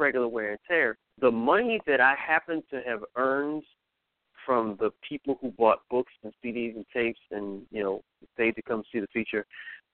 regular 0.02 0.28
wear 0.28 0.52
and 0.52 0.60
tear. 0.68 0.98
The 1.20 1.32
money 1.32 1.80
that 1.88 2.02
I 2.02 2.16
happen 2.16 2.64
to 2.72 2.82
have 2.86 3.04
earned 3.16 3.64
from 4.46 4.76
the 4.80 4.90
people 5.08 5.38
who 5.40 5.52
bought 5.52 5.80
books 5.90 6.12
and 6.24 6.34
CDs 6.44 6.76
and 6.76 6.86
tapes 6.94 7.20
and 7.30 7.62
you 7.72 7.84
know 7.84 8.04
paid 8.38 8.56
to 8.56 8.62
come 8.62 8.84
see 8.92 9.00
the 9.00 9.08
feature, 9.14 9.46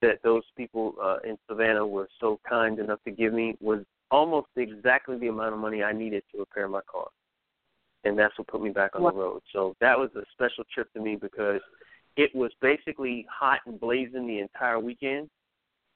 that 0.01 0.19
those 0.23 0.43
people 0.55 0.95
uh, 1.03 1.17
in 1.23 1.37
Savannah 1.47 1.85
were 1.85 2.07
so 2.19 2.39
kind 2.47 2.79
enough 2.79 2.99
to 3.05 3.11
give 3.11 3.33
me 3.33 3.55
was 3.59 3.83
almost 4.09 4.47
exactly 4.55 5.17
the 5.17 5.27
amount 5.27 5.53
of 5.53 5.59
money 5.59 5.83
I 5.83 5.91
needed 5.91 6.23
to 6.31 6.39
repair 6.39 6.67
my 6.67 6.81
car. 6.89 7.07
And 8.03 8.17
that's 8.17 8.37
what 8.37 8.47
put 8.47 8.61
me 8.61 8.69
back 8.69 8.91
on 8.95 9.03
the 9.03 9.11
road. 9.11 9.41
So 9.51 9.75
that 9.81 9.97
was 9.97 10.09
a 10.15 10.21
special 10.31 10.63
trip 10.73 10.91
to 10.93 11.01
me 11.01 11.17
because 11.17 11.59
it 12.15 12.33
was 12.33 12.51
basically 12.61 13.25
hot 13.29 13.59
and 13.65 13.79
blazing 13.79 14.27
the 14.27 14.39
entire 14.39 14.79
weekend. 14.79 15.29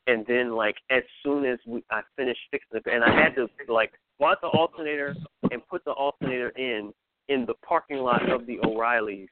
And 0.07 0.25
then, 0.27 0.55
like, 0.55 0.75
as 0.89 1.03
soon 1.23 1.45
as 1.45 1.59
we, 1.65 1.83
I 1.91 2.01
finished 2.17 2.39
fixing 2.49 2.77
it, 2.77 2.91
and 2.91 3.03
I 3.03 3.21
had 3.21 3.35
to, 3.35 3.47
like, 3.71 3.91
bought 4.19 4.41
the 4.41 4.47
alternator 4.47 5.15
and 5.51 5.61
put 5.67 5.83
the 5.85 5.91
alternator 5.91 6.49
in 6.49 6.91
in 7.29 7.45
the 7.45 7.53
parking 7.65 7.97
lot 7.97 8.29
of 8.29 8.45
the 8.45 8.59
O'Reillys 8.65 9.27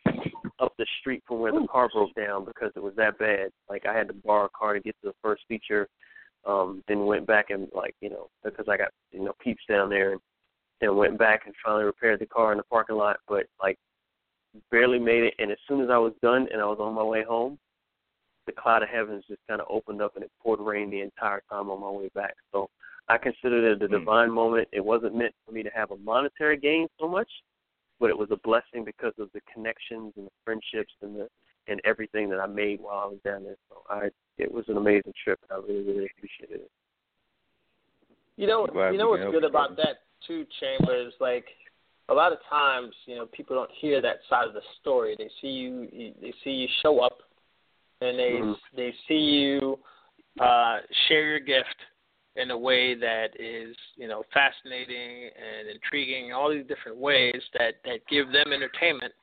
up 0.59 0.73
the 0.77 0.85
street 1.01 1.21
from 1.27 1.39
where 1.39 1.51
the 1.51 1.67
car 1.69 1.89
broke 1.91 2.13
down 2.13 2.45
because 2.45 2.71
it 2.75 2.81
was 2.81 2.93
that 2.95 3.17
bad. 3.17 3.49
Like, 3.67 3.85
I 3.85 3.97
had 3.97 4.07
to 4.07 4.13
borrow 4.13 4.45
a 4.45 4.49
car 4.57 4.73
to 4.73 4.79
get 4.79 4.95
to 5.01 5.09
the 5.09 5.15
first 5.21 5.43
feature 5.47 5.89
um 6.45 6.83
then 6.87 7.05
went 7.05 7.27
back 7.27 7.49
and 7.49 7.67
like 7.73 7.95
you 8.01 8.09
know 8.09 8.29
because 8.43 8.65
I 8.69 8.77
got 8.77 8.89
you 9.11 9.23
know 9.23 9.33
peeps 9.43 9.63
down 9.67 9.89
there 9.89 10.13
and 10.13 10.21
and 10.81 10.95
went 10.95 11.17
back 11.17 11.41
and 11.45 11.53
finally 11.63 11.83
repaired 11.83 12.19
the 12.19 12.25
car 12.25 12.51
in 12.51 12.57
the 12.57 12.63
parking 12.63 12.95
lot 12.95 13.17
but 13.27 13.45
like 13.61 13.77
barely 14.71 14.99
made 14.99 15.23
it 15.23 15.33
and 15.39 15.51
as 15.51 15.57
soon 15.67 15.81
as 15.81 15.89
I 15.89 15.97
was 15.97 16.13
done 16.21 16.47
and 16.51 16.61
I 16.61 16.65
was 16.65 16.77
on 16.79 16.93
my 16.93 17.03
way 17.03 17.23
home 17.23 17.59
the 18.55 18.61
cloud 18.61 18.83
of 18.83 18.89
heavens 18.89 19.23
just 19.27 19.41
kind 19.47 19.61
of 19.61 19.67
opened 19.69 20.01
up 20.01 20.15
and 20.15 20.23
it 20.23 20.31
poured 20.41 20.59
rain 20.59 20.89
the 20.89 21.01
entire 21.01 21.41
time 21.49 21.69
on 21.69 21.81
my 21.81 21.89
way 21.89 22.09
back 22.15 22.35
so 22.51 22.69
I 23.07 23.17
considered 23.17 23.63
it 23.63 23.83
a 23.83 23.87
divine 23.87 24.31
moment 24.31 24.67
it 24.71 24.83
wasn't 24.83 25.15
meant 25.15 25.33
for 25.45 25.51
me 25.51 25.63
to 25.63 25.69
have 25.69 25.91
a 25.91 25.97
monetary 25.97 26.57
gain 26.57 26.87
so 26.99 27.07
much 27.07 27.29
but 27.99 28.09
it 28.09 28.17
was 28.17 28.29
a 28.31 28.37
blessing 28.37 28.83
because 28.85 29.13
of 29.19 29.29
the 29.33 29.41
connections 29.53 30.13
and 30.15 30.25
the 30.25 30.31
friendships 30.45 30.93
and 31.01 31.15
the 31.15 31.27
and 31.69 31.79
everything 31.85 32.29
that 32.29 32.39
I 32.39 32.47
made 32.47 32.81
while 32.81 32.97
I 32.97 33.05
was 33.05 33.19
down 33.23 33.43
there. 33.43 33.55
So 33.69 33.83
I 33.89 34.09
it 34.37 34.51
was 34.51 34.65
an 34.67 34.77
amazing 34.77 35.13
trip. 35.23 35.39
I 35.51 35.55
really, 35.55 35.83
really 35.83 36.09
appreciated 36.17 36.61
it. 36.61 36.71
You 38.37 38.47
know, 38.47 38.67
you 38.91 38.97
know 38.97 39.09
what's 39.09 39.23
good 39.23 39.43
help 39.43 39.51
about 39.51 39.75
that 39.77 40.01
too, 40.25 40.45
Chambers. 40.59 41.13
Like 41.19 41.45
a 42.07 42.13
lot 42.13 42.31
of 42.31 42.39
times, 42.49 42.93
you 43.05 43.15
know, 43.15 43.25
people 43.27 43.55
don't 43.55 43.69
hear 43.79 44.01
that 44.01 44.17
side 44.29 44.47
of 44.47 44.53
the 44.53 44.61
story. 44.79 45.15
They 45.17 45.29
see 45.41 45.47
you, 45.47 45.87
you 45.91 46.13
they 46.21 46.33
see 46.43 46.51
you 46.51 46.67
show 46.81 46.99
up, 46.99 47.19
and 48.01 48.17
they 48.17 48.31
Mhm. 48.41 48.59
they 48.73 48.91
see 49.07 49.17
you 49.17 49.79
uh, 50.39 50.81
share 51.07 51.25
your 51.25 51.39
gift 51.39 51.75
in 52.35 52.51
a 52.51 52.57
way 52.57 52.93
that 52.93 53.37
is, 53.39 53.75
you 53.95 54.07
know, 54.07 54.23
fascinating 54.31 55.29
and 55.35 55.67
intriguing. 55.67 56.31
All 56.31 56.49
these 56.49 56.65
different 56.67 56.97
ways 56.97 57.41
that 57.53 57.83
that 57.83 58.05
give 58.07 58.31
them 58.31 58.53
entertainment. 58.53 59.13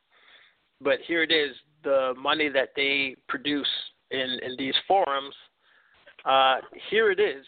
But 0.80 1.00
here 1.00 1.22
it 1.22 1.32
is, 1.32 1.56
the 1.82 2.14
money 2.16 2.48
that 2.50 2.74
they 2.74 3.16
produce 3.28 3.70
in 4.10 4.38
in 4.42 4.56
these 4.56 4.76
forums. 4.86 5.34
Uh, 6.24 6.60
here 6.90 7.10
it 7.12 7.20
is, 7.20 7.46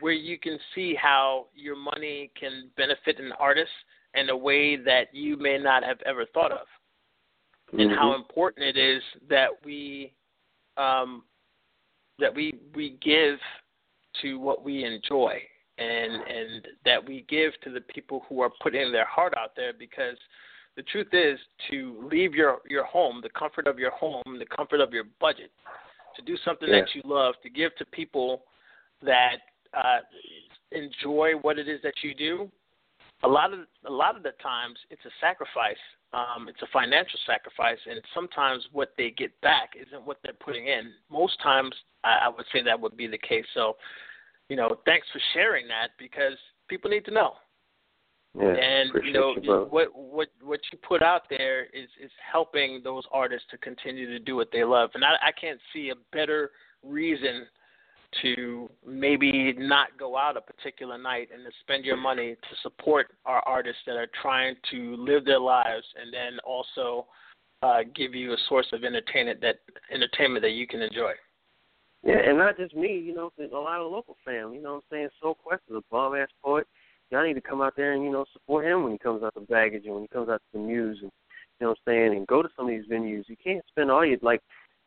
where 0.00 0.14
you 0.14 0.38
can 0.38 0.58
see 0.74 0.94
how 0.94 1.48
your 1.54 1.76
money 1.76 2.30
can 2.34 2.70
benefit 2.76 3.20
an 3.20 3.32
artist 3.32 3.70
in 4.14 4.30
a 4.30 4.36
way 4.36 4.76
that 4.76 5.14
you 5.14 5.36
may 5.36 5.58
not 5.58 5.84
have 5.84 6.00
ever 6.06 6.24
thought 6.26 6.52
of, 6.52 6.66
and 7.72 7.90
how 7.92 8.14
important 8.14 8.64
it 8.66 8.76
is 8.76 9.02
that 9.28 9.48
we 9.64 10.12
um, 10.76 11.24
that 12.18 12.34
we 12.34 12.54
we 12.74 12.98
give 13.02 13.38
to 14.22 14.38
what 14.38 14.64
we 14.64 14.84
enjoy 14.84 15.40
and 15.78 16.12
and 16.12 16.68
that 16.84 17.04
we 17.04 17.24
give 17.28 17.52
to 17.62 17.70
the 17.70 17.80
people 17.80 18.24
who 18.28 18.40
are 18.40 18.50
putting 18.62 18.92
their 18.92 19.06
heart 19.06 19.34
out 19.36 19.52
there 19.56 19.72
because 19.72 20.16
the 20.76 20.82
truth 20.84 21.08
is 21.12 21.38
to 21.70 22.08
leave 22.10 22.34
your 22.34 22.58
your 22.68 22.84
home 22.84 23.20
the 23.22 23.28
comfort 23.30 23.66
of 23.66 23.78
your 23.78 23.90
home 23.92 24.22
the 24.38 24.46
comfort 24.54 24.80
of 24.80 24.92
your 24.92 25.04
budget 25.20 25.50
to 26.16 26.22
do 26.22 26.36
something 26.44 26.68
Yeah. 26.68 26.80
that 26.80 26.94
you 26.94 27.02
love 27.04 27.34
to 27.42 27.50
give 27.50 27.74
to 27.76 27.84
people 27.86 28.44
that 29.02 29.36
uh 29.74 30.00
enjoy 30.72 31.32
what 31.42 31.58
it 31.58 31.68
is 31.68 31.80
that 31.82 31.94
you 32.02 32.14
do 32.14 32.50
a 33.22 33.28
lot 33.28 33.52
of 33.52 33.60
a 33.86 33.90
lot 33.90 34.16
of 34.16 34.22
the 34.22 34.32
times 34.42 34.78
it's 34.90 35.04
a 35.04 35.10
sacrifice 35.20 35.76
um 36.12 36.48
it's 36.48 36.62
a 36.62 36.66
financial 36.72 37.18
sacrifice 37.26 37.78
and 37.88 38.00
sometimes 38.14 38.66
what 38.72 38.92
they 38.96 39.10
get 39.10 39.38
back 39.40 39.70
isn't 39.80 40.04
what 40.04 40.18
they're 40.22 40.32
putting 40.34 40.66
in. 40.66 40.92
Most 41.10 41.40
times 41.42 41.74
i, 42.04 42.26
I 42.26 42.28
would 42.28 42.46
say 42.52 42.62
that 42.62 42.80
would 42.80 42.96
be 42.96 43.06
the 43.06 43.18
case. 43.18 43.46
So 43.54 43.76
you 44.48 44.56
know 44.56 44.78
thanks 44.84 45.06
for 45.12 45.20
sharing 45.34 45.68
that 45.68 45.88
because 45.98 46.36
people 46.68 46.90
need 46.90 47.04
to 47.06 47.12
know. 47.12 47.34
Yeah, 48.38 48.54
and 48.54 48.90
you 49.04 49.12
know 49.12 49.34
you, 49.42 49.66
what 49.70 49.88
what 49.94 50.28
what 50.42 50.60
you 50.72 50.78
put 50.86 51.02
out 51.02 51.22
there 51.28 51.64
is 51.64 51.88
is 52.02 52.10
helping 52.32 52.80
those 52.84 53.04
artists 53.10 53.46
to 53.50 53.58
continue 53.58 54.06
to 54.06 54.20
do 54.20 54.36
what 54.36 54.50
they 54.52 54.62
love. 54.62 54.90
And 54.94 55.04
i 55.04 55.14
i 55.22 55.32
can't 55.32 55.58
see 55.72 55.90
a 55.90 56.16
better 56.16 56.52
reason 56.84 57.46
to 58.22 58.68
maybe 58.86 59.52
not 59.56 59.88
go 59.98 60.16
out 60.16 60.36
a 60.36 60.40
particular 60.40 60.98
night 60.98 61.28
and 61.32 61.44
to 61.44 61.50
spend 61.60 61.84
your 61.84 61.96
money 61.96 62.34
to 62.34 62.56
support 62.62 63.08
our 63.24 63.40
artists 63.46 63.82
that 63.86 63.96
are 63.96 64.08
trying 64.20 64.56
to 64.70 64.96
live 64.96 65.24
their 65.24 65.38
lives 65.38 65.86
and 66.00 66.12
then 66.12 66.38
also 66.44 67.06
uh 67.62 67.80
give 67.94 68.14
you 68.14 68.32
a 68.32 68.36
source 68.48 68.66
of 68.72 68.84
entertainment 68.84 69.40
that 69.40 69.56
entertainment 69.92 70.42
that 70.42 70.52
you 70.52 70.66
can 70.66 70.82
enjoy 70.82 71.12
Yeah, 72.02 72.18
and 72.26 72.38
not 72.38 72.56
just 72.56 72.74
me, 72.74 72.98
you 72.98 73.14
know, 73.14 73.30
a 73.38 73.56
lot 73.56 73.80
of 73.80 73.90
the 73.90 73.96
local 73.96 74.16
fam, 74.24 74.54
you 74.54 74.62
know 74.62 74.74
what 74.74 74.76
I'm 74.76 74.82
saying? 74.90 75.08
Soul 75.20 75.34
Quest 75.34 75.62
is 75.68 75.76
a 75.76 75.82
bomb 75.90 76.16
ass 76.16 76.28
poet. 76.42 76.66
Y'all 77.10 77.26
need 77.26 77.34
to 77.34 77.40
come 77.40 77.60
out 77.60 77.74
there 77.76 77.92
and, 77.92 78.04
you 78.04 78.10
know, 78.10 78.24
support 78.32 78.64
him 78.64 78.84
when 78.84 78.92
he 78.92 78.98
comes 78.98 79.22
out 79.22 79.34
to 79.34 79.40
baggage 79.40 79.84
and 79.84 79.94
when 79.94 80.02
he 80.02 80.08
comes 80.08 80.28
out 80.28 80.40
to 80.40 80.58
the 80.58 80.64
muse 80.64 80.98
and 81.02 81.10
you 81.60 81.66
know 81.66 81.70
what 81.70 81.78
I'm 81.86 81.92
saying, 81.92 82.16
and 82.16 82.26
go 82.26 82.42
to 82.42 82.48
some 82.56 82.66
of 82.66 82.70
these 82.70 82.90
venues. 82.90 83.28
You 83.28 83.36
can't 83.42 83.64
spend 83.68 83.90
all 83.90 84.04
your 84.04 84.18
like 84.22 84.40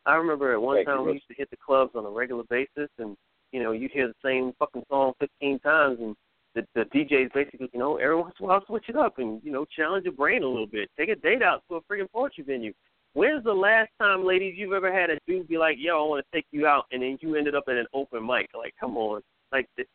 I 0.06 0.14
remember 0.14 0.52
at 0.52 0.60
one 0.60 0.76
Thank 0.76 0.88
you, 0.88 0.94
time 0.94 1.06
we 1.06 1.12
used 1.14 1.28
to 1.28 1.34
hit 1.34 1.50
the 1.50 1.56
clubs 1.56 1.92
on 1.94 2.04
a 2.04 2.10
regular 2.10 2.44
basis 2.50 2.90
and, 2.98 3.16
you 3.52 3.62
know, 3.62 3.72
you'd 3.72 3.92
hear 3.92 4.08
the 4.08 4.14
same 4.24 4.52
fucking 4.58 4.84
song 4.88 5.12
fifteen 5.18 5.58
times 5.60 5.98
and 6.00 6.14
the 6.54 6.66
the 6.74 6.84
DJ's 6.94 7.30
basically, 7.34 7.70
you 7.72 7.78
know, 7.78 7.96
every 7.96 8.16
once 8.16 8.34
in 8.38 8.44
a 8.44 8.48
while 8.48 8.64
switch 8.66 8.88
it 8.88 8.96
up 8.96 9.18
and, 9.18 9.40
you 9.42 9.50
know, 9.50 9.64
challenge 9.76 10.04
your 10.04 10.12
brain 10.12 10.42
a 10.42 10.48
little 10.48 10.66
bit. 10.66 10.90
Take 10.98 11.08
a 11.08 11.16
date 11.16 11.42
out 11.42 11.62
to 11.68 11.76
a 11.76 11.80
freaking 11.82 12.10
poetry 12.12 12.44
venue. 12.44 12.72
When's 13.14 13.44
the 13.44 13.52
last 13.52 13.90
time, 14.00 14.26
ladies, 14.26 14.54
you've 14.56 14.72
ever 14.72 14.92
had 14.92 15.08
a 15.08 15.18
dude 15.26 15.46
be 15.46 15.56
like, 15.56 15.76
"Yo, 15.78 16.04
I 16.04 16.08
want 16.08 16.26
to 16.26 16.36
take 16.36 16.46
you 16.50 16.66
out," 16.66 16.86
and 16.90 17.00
then 17.00 17.16
you 17.20 17.36
ended 17.36 17.54
up 17.54 17.64
at 17.68 17.76
an 17.76 17.86
open 17.94 18.26
mic? 18.26 18.50
Like, 18.54 18.74
come 18.78 18.96
on, 18.96 19.22
like, 19.52 19.68
th- 19.76 19.88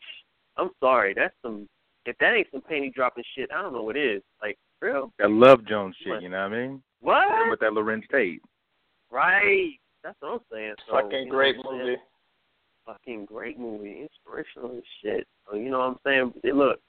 I'm 0.55 0.69
sorry, 0.79 1.13
that's 1.13 1.35
some. 1.41 1.67
If 2.05 2.17
that 2.19 2.33
ain't 2.33 2.47
some 2.49 2.61
panty 2.61 2.93
dropping 2.93 3.25
shit, 3.35 3.51
I 3.51 3.61
don't 3.61 3.73
know 3.73 3.83
what 3.83 3.97
is. 3.97 4.21
Like, 4.41 4.57
real? 4.81 5.11
That 5.19 5.31
Love 5.31 5.65
Jones 5.65 5.95
shit, 6.01 6.21
you 6.21 6.29
know 6.29 6.37
what 6.47 6.53
I 6.53 6.57
mean? 6.61 6.83
What? 7.01 7.49
With 7.49 7.59
that 7.59 7.71
Larenz 7.71 8.07
Tate. 8.09 8.41
Right. 9.11 9.73
That's 10.03 10.15
what 10.19 10.33
I'm 10.33 10.39
saying. 10.51 10.75
So, 10.87 10.95
fucking 10.95 11.19
you 11.19 11.25
know 11.25 11.31
great 11.31 11.57
what 11.57 11.77
movie 11.77 11.97
Fucking 12.85 13.25
great 13.25 13.59
movie, 13.59 14.01
inspirational 14.01 14.77
as 14.77 14.83
shit. 15.03 15.27
So, 15.45 15.55
you 15.55 15.69
know 15.69 15.79
what 15.79 15.85
I'm 15.85 15.97
saying? 16.03 16.33
Hey, 16.43 16.53
Look, 16.53 16.79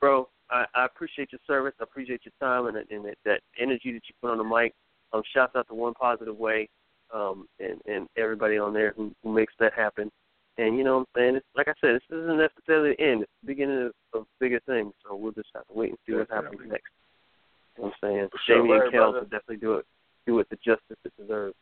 bro, 0.00 0.28
I, 0.50 0.66
I 0.74 0.84
appreciate 0.84 1.32
your 1.32 1.40
service. 1.46 1.74
I 1.80 1.82
appreciate 1.82 2.20
your 2.24 2.32
time 2.40 2.66
and, 2.66 2.76
and 2.90 3.04
that, 3.04 3.16
that 3.24 3.40
energy 3.58 3.92
that 3.92 4.02
you 4.08 4.14
put 4.22 4.30
on 4.30 4.38
the 4.38 4.44
mic. 4.44 4.72
Um, 5.12 5.22
shouts 5.34 5.56
out 5.56 5.66
to 5.68 5.74
One 5.74 5.94
Positive 5.94 6.36
Way, 6.36 6.68
um, 7.14 7.48
and 7.58 7.80
and 7.86 8.06
everybody 8.18 8.58
on 8.58 8.74
there 8.74 8.92
who, 8.94 9.10
who 9.22 9.32
makes 9.32 9.54
that 9.58 9.72
happen. 9.72 10.10
And 10.58 10.76
you 10.76 10.84
know 10.84 10.98
what 10.98 11.08
I'm 11.16 11.20
saying? 11.20 11.36
It's, 11.36 11.46
like 11.56 11.68
I 11.68 11.72
said, 11.80 11.94
this 11.94 12.18
isn't 12.18 12.36
necessarily 12.36 12.94
the 12.94 13.02
end. 13.02 13.22
It's 13.22 13.32
the 13.42 13.46
beginning 13.46 13.86
of, 13.86 14.20
of 14.20 14.26
bigger 14.38 14.60
things. 14.66 14.92
So 15.02 15.16
we'll 15.16 15.32
just 15.32 15.48
have 15.54 15.66
to 15.68 15.72
wait 15.72 15.90
and 15.90 15.98
see 16.06 16.14
what 16.14 16.28
happens 16.30 16.60
next. 16.66 16.92
You 17.76 17.84
know 17.84 17.88
what 17.88 17.94
I'm 18.02 18.10
saying? 18.10 18.28
For 18.30 18.40
sure, 18.46 18.56
Jamie 18.56 18.68
word, 18.68 18.82
and 18.82 18.92
Kel 18.92 19.12
will 19.12 19.22
definitely 19.22 19.56
do 19.56 19.74
it, 19.74 19.86
do 20.26 20.38
it 20.40 20.50
the 20.50 20.56
justice 20.56 20.98
it 21.04 21.12
deserves. 21.18 21.54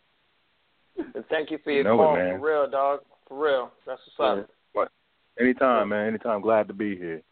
And 0.98 1.24
thank 1.28 1.50
you 1.50 1.58
for 1.62 1.70
your 1.70 1.84
Know 1.84 1.94
it, 1.94 1.96
call 1.96 2.14
man. 2.16 2.38
for 2.38 2.46
real 2.46 2.70
dog 2.70 3.00
for 3.28 3.44
real 3.44 3.70
that's 3.86 4.00
what's 4.16 4.40
up 4.40 4.50
What? 4.72 4.90
Anytime, 5.38 5.90
man. 5.90 6.08
Anytime. 6.08 6.40
Glad 6.40 6.66
to 6.68 6.74
be 6.74 6.96
here. 6.96 7.22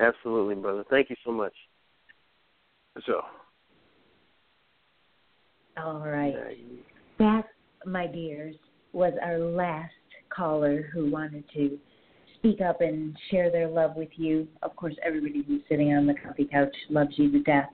Absolutely, 0.00 0.54
brother. 0.54 0.84
Thank 0.88 1.10
you 1.10 1.16
so 1.24 1.30
much. 1.32 1.52
For 2.94 3.02
sure. 3.02 3.22
All 5.76 6.00
right. 6.00 6.34
That, 7.18 7.42
my 7.84 8.06
dears, 8.06 8.56
was 8.92 9.12
our 9.22 9.38
last 9.38 9.92
caller 10.30 10.88
who 10.92 11.10
wanted 11.10 11.44
to 11.54 11.78
speak 12.36 12.60
up 12.60 12.80
and 12.80 13.16
share 13.30 13.50
their 13.50 13.68
love 13.68 13.94
with 13.96 14.08
you. 14.16 14.48
Of 14.62 14.74
course, 14.76 14.94
everybody 15.04 15.42
who's 15.46 15.60
sitting 15.68 15.92
on 15.92 16.06
the 16.06 16.14
comfy 16.14 16.46
couch 16.46 16.74
loves 16.88 17.10
you 17.16 17.30
to 17.32 17.40
death, 17.40 17.68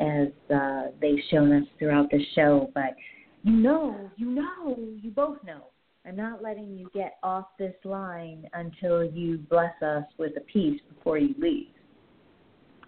as 0.00 0.28
uh, 0.54 0.88
they've 1.00 1.22
shown 1.30 1.52
us 1.52 1.64
throughout 1.78 2.10
the 2.10 2.24
show. 2.34 2.70
But 2.74 2.94
you 3.42 3.52
know, 3.52 4.10
you 4.16 4.26
know, 4.26 4.76
you 5.00 5.10
both 5.10 5.38
know. 5.44 5.64
I'm 6.06 6.16
not 6.16 6.42
letting 6.42 6.76
you 6.76 6.88
get 6.92 7.18
off 7.22 7.46
this 7.58 7.74
line 7.84 8.48
until 8.54 9.04
you 9.04 9.38
bless 9.48 9.74
us 9.82 10.04
with 10.18 10.32
a 10.36 10.40
piece 10.40 10.80
before 10.94 11.18
you 11.18 11.34
leave. 11.38 11.68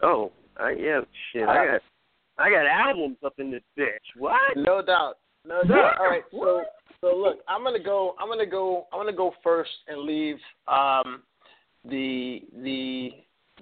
Oh, 0.02 0.33
I 0.57 0.73
yeah, 0.73 1.00
shit. 1.33 1.49
I 1.49 1.66
got 1.66 1.81
I 2.39 2.50
got 2.50 2.66
albums 2.66 3.18
up 3.24 3.34
in 3.39 3.50
this 3.50 3.62
bitch. 3.78 4.18
What? 4.18 4.41
No 4.57 4.83
doubt. 4.83 5.18
No 5.47 5.62
doubt. 5.62 5.99
All 6.00 6.07
right. 6.07 6.24
So 6.33 6.65
so 7.00 7.16
look, 7.16 7.39
I'm 7.49 7.62
gonna 7.62 7.83
go. 7.83 8.15
I'm 8.18 8.28
gonna 8.28 8.47
go. 8.47 8.86
I'm 8.92 8.99
gonna 8.99 9.16
go 9.16 9.33
first 9.42 9.70
and 9.89 10.00
leave 10.00 10.36
um, 10.66 11.23
the 11.84 12.42
the 12.62 13.10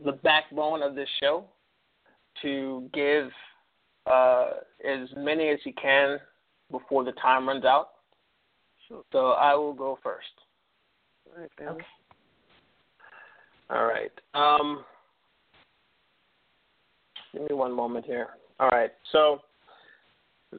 the 0.04 0.12
backbone 0.12 0.82
of 0.82 0.94
this 0.94 1.08
show 1.20 1.44
to 2.40 2.88
give 2.94 3.30
uh, 4.06 4.50
as 4.88 5.08
many 5.16 5.48
as 5.48 5.58
he 5.64 5.72
can 5.72 6.18
before 6.72 7.04
the 7.04 7.12
time 7.12 7.46
runs 7.46 7.64
out. 7.64 7.90
So 9.12 9.30
I 9.30 9.54
will 9.54 9.72
go 9.72 9.98
first. 10.02 10.26
Okay. 11.38 11.84
All 13.70 13.84
right. 13.84 14.12
Um, 14.34 14.84
give 17.32 17.48
me 17.48 17.54
one 17.54 17.72
moment 17.72 18.04
here. 18.04 18.28
All 18.60 18.68
right. 18.68 18.90
So 19.12 19.38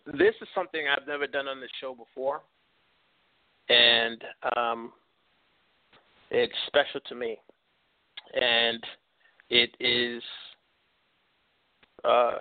this 0.06 0.33
is 0.42 0.48
something 0.56 0.82
I've 0.88 1.08
never 1.08 1.27
done 1.27 1.48
on 1.48 1.59
the 1.59 1.67
show 1.80 1.93
before, 1.93 2.42
and 3.69 4.24
um, 4.56 4.92
it's 6.32 6.53
special 6.67 7.01
to 7.08 7.16
me. 7.16 7.38
And 8.33 8.83
it 9.51 9.75
is 9.80 10.24
uh, 12.03 12.33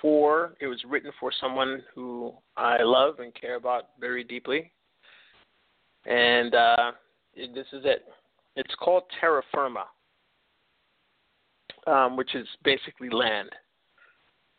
for 0.00 0.54
it 0.60 0.66
was 0.66 0.82
written 0.88 1.10
for 1.18 1.32
someone 1.40 1.82
who 1.94 2.32
I 2.56 2.82
love 2.82 3.18
and 3.20 3.34
care 3.34 3.56
about 3.56 3.90
very 3.98 4.24
deeply. 4.24 4.72
And 6.06 6.54
uh, 6.54 6.92
it, 7.34 7.54
this 7.54 7.66
is 7.72 7.82
it. 7.84 8.04
It's 8.56 8.74
called 8.76 9.04
terra 9.20 9.42
firma, 9.52 9.84
um, 11.86 12.16
which 12.16 12.34
is 12.34 12.46
basically 12.64 13.10
land. 13.10 13.50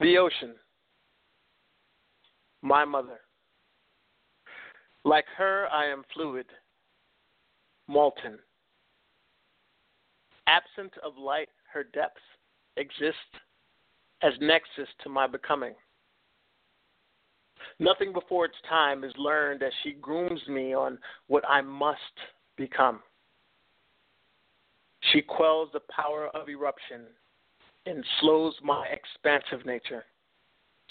the 0.00 0.18
ocean, 0.18 0.54
my 2.62 2.84
mother. 2.84 3.20
Like 5.04 5.24
her, 5.36 5.66
I 5.72 5.86
am 5.86 6.04
fluid, 6.12 6.46
molten. 7.88 8.38
Absent 10.50 10.92
of 11.04 11.16
light, 11.16 11.48
her 11.72 11.84
depths 11.84 12.20
exist 12.76 13.16
as 14.22 14.32
nexus 14.40 14.88
to 15.04 15.08
my 15.08 15.28
becoming. 15.28 15.74
Nothing 17.78 18.12
before 18.12 18.46
its 18.46 18.56
time 18.68 19.04
is 19.04 19.12
learned 19.16 19.62
as 19.62 19.72
she 19.82 19.92
grooms 19.92 20.40
me 20.48 20.74
on 20.74 20.98
what 21.28 21.44
I 21.48 21.60
must 21.60 22.00
become. 22.56 23.00
She 25.12 25.22
quells 25.22 25.68
the 25.72 25.80
power 25.88 26.28
of 26.34 26.48
eruption 26.48 27.02
and 27.86 28.04
slows 28.20 28.54
my 28.62 28.86
expansive 28.88 29.64
nature, 29.64 30.04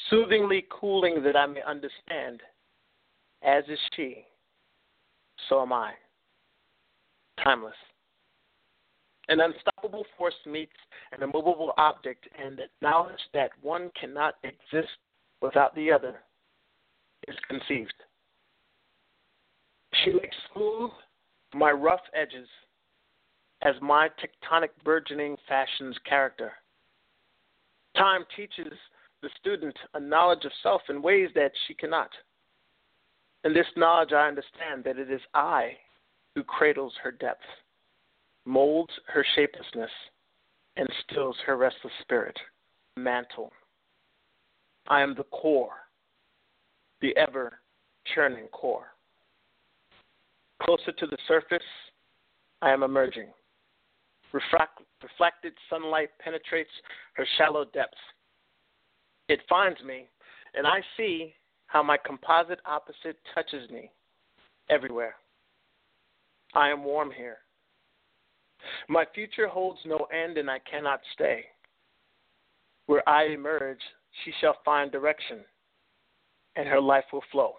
soothingly 0.09 0.65
cooling 0.71 1.21
that 1.23 1.35
I 1.35 1.45
may 1.45 1.61
understand. 1.63 2.41
As 3.43 3.63
is 3.67 3.79
she, 3.95 4.25
so 5.49 5.61
am 5.61 5.73
I. 5.73 5.91
Timeless. 7.43 7.75
An 9.29 9.39
unstoppable 9.41 10.05
force 10.17 10.33
meets 10.47 10.73
an 11.11 11.21
immovable 11.21 11.73
object, 11.77 12.27
and 12.37 12.57
the 12.57 12.63
knowledge 12.81 13.19
that 13.33 13.51
one 13.61 13.91
cannot 13.99 14.35
exist 14.43 14.89
without 15.41 15.73
the 15.75 15.91
other 15.91 16.21
is 17.27 17.35
conceived. 17.47 17.93
She 20.03 20.11
makes 20.13 20.35
smooth 20.51 20.91
my 21.53 21.71
rough 21.71 22.01
edges 22.13 22.47
as 23.61 23.75
my 23.81 24.09
tectonic 24.19 24.69
burgeoning 24.83 25.37
fashions 25.47 25.95
character. 26.07 26.53
Time 27.95 28.23
teaches 28.35 28.73
the 29.21 29.29
student 29.39 29.75
a 29.93 29.99
knowledge 29.99 30.45
of 30.45 30.51
self 30.63 30.81
in 30.89 31.01
ways 31.01 31.29
that 31.35 31.51
she 31.67 31.73
cannot. 31.75 32.09
In 33.43 33.53
this 33.53 33.67
knowledge, 33.75 34.11
I 34.11 34.27
understand 34.27 34.83
that 34.85 34.97
it 34.97 35.11
is 35.11 35.21
I 35.33 35.77
who 36.35 36.43
cradles 36.43 36.93
her 37.03 37.11
depth, 37.11 37.43
molds 38.45 38.91
her 39.07 39.25
shapelessness, 39.35 39.91
and 40.77 40.87
stills 41.03 41.35
her 41.45 41.57
restless 41.57 41.93
spirit. 42.01 42.37
Mantle. 42.97 43.51
I 44.87 45.01
am 45.01 45.13
the 45.15 45.23
core, 45.25 45.77
the 47.01 47.15
ever 47.17 47.59
churning 48.13 48.47
core. 48.51 48.87
Closer 50.63 50.91
to 50.91 51.07
the 51.07 51.17
surface, 51.27 51.63
I 52.61 52.71
am 52.71 52.83
emerging. 52.83 53.27
Refract, 54.31 54.79
reflected 55.01 55.53
sunlight 55.69 56.09
penetrates 56.19 56.71
her 57.13 57.25
shallow 57.37 57.65
depths. 57.65 57.97
It 59.27 59.39
finds 59.47 59.81
me, 59.83 60.07
and 60.55 60.65
I 60.65 60.81
see 60.97 61.33
how 61.67 61.83
my 61.83 61.97
composite 61.97 62.59
opposite 62.65 63.17
touches 63.33 63.69
me 63.69 63.91
everywhere. 64.69 65.15
I 66.53 66.69
am 66.69 66.83
warm 66.83 67.11
here. 67.15 67.37
My 68.87 69.05
future 69.13 69.47
holds 69.47 69.79
no 69.85 70.07
end, 70.13 70.37
and 70.37 70.49
I 70.49 70.59
cannot 70.59 71.01
stay. 71.13 71.45
Where 72.85 73.07
I 73.07 73.25
emerge, 73.25 73.79
she 74.23 74.31
shall 74.41 74.57
find 74.65 74.91
direction, 74.91 75.39
and 76.55 76.67
her 76.67 76.81
life 76.81 77.05
will 77.13 77.23
flow. 77.31 77.53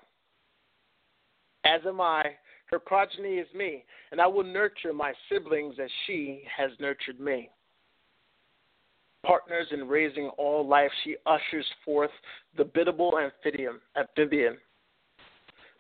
As 1.65 1.81
am 1.87 2.01
I, 2.01 2.33
her 2.67 2.79
progeny 2.79 3.35
is 3.35 3.53
me, 3.55 3.85
and 4.13 4.21
I 4.21 4.27
will 4.27 4.45
nurture 4.45 4.93
my 4.93 5.13
siblings 5.29 5.77
as 5.83 5.91
she 6.07 6.43
has 6.57 6.71
nurtured 6.81 7.21
me. 7.21 7.51
Partners 9.25 9.67
in 9.71 9.87
raising 9.87 10.29
all 10.39 10.67
life, 10.67 10.91
she 11.05 11.17
ushers 11.27 11.67
forth 11.85 12.11
the 12.57 12.65
biddable 12.65 13.19
amphibian. 13.19 13.81
amphibian. 13.97 14.57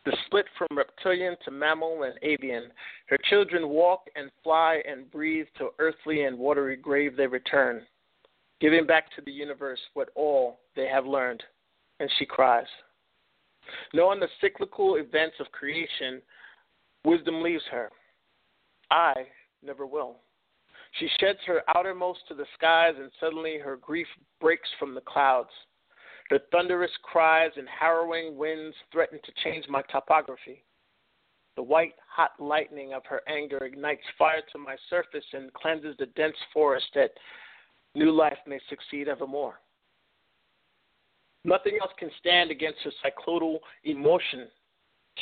The 0.04 0.16
split 0.26 0.46
from 0.56 0.76
reptilian 0.76 1.36
to 1.44 1.50
mammal 1.50 2.04
and 2.04 2.14
avian, 2.22 2.72
her 3.08 3.18
children 3.28 3.68
walk 3.68 4.04
and 4.16 4.30
fly 4.42 4.82
and 4.88 5.10
breathe 5.10 5.46
to 5.58 5.70
earthly 5.78 6.24
and 6.24 6.38
watery 6.38 6.76
grave 6.76 7.16
they 7.16 7.26
return, 7.26 7.82
giving 8.60 8.86
back 8.86 9.14
to 9.16 9.22
the 9.22 9.32
universe 9.32 9.80
what 9.92 10.08
all 10.14 10.60
they 10.74 10.86
have 10.86 11.06
learned. 11.06 11.42
And 11.98 12.10
she 12.18 12.24
cries. 12.24 12.66
Knowing 13.92 14.20
the 14.20 14.28
cyclical 14.40 14.96
events 14.96 15.36
of 15.38 15.52
creation, 15.52 16.22
Wisdom 17.04 17.42
leaves 17.42 17.64
her. 17.70 17.90
I 18.90 19.14
never 19.62 19.86
will. 19.86 20.16
She 20.98 21.08
sheds 21.18 21.38
her 21.46 21.62
outermost 21.74 22.20
to 22.28 22.34
the 22.34 22.46
skies, 22.54 22.94
and 22.98 23.10
suddenly 23.20 23.58
her 23.58 23.76
grief 23.76 24.08
breaks 24.40 24.68
from 24.78 24.94
the 24.94 25.00
clouds. 25.02 25.50
Her 26.30 26.38
thunderous 26.52 26.92
cries 27.02 27.50
and 27.56 27.68
harrowing 27.68 28.36
winds 28.36 28.76
threaten 28.92 29.18
to 29.24 29.32
change 29.42 29.66
my 29.68 29.82
topography. 29.90 30.62
The 31.56 31.62
white, 31.62 31.94
hot 32.08 32.30
lightning 32.38 32.94
of 32.94 33.04
her 33.06 33.20
anger 33.28 33.58
ignites 33.64 34.04
fire 34.16 34.42
to 34.52 34.58
my 34.58 34.76
surface 34.88 35.24
and 35.32 35.52
cleanses 35.52 35.96
the 35.98 36.06
dense 36.06 36.36
forest 36.54 36.86
that 36.94 37.10
new 37.96 38.12
life 38.12 38.38
may 38.46 38.60
succeed 38.68 39.08
evermore. 39.08 39.60
Nothing 41.44 41.78
else 41.80 41.90
can 41.98 42.10
stand 42.20 42.52
against 42.52 42.78
her 42.84 42.92
cyclodal 43.04 43.58
emotion 43.82 44.46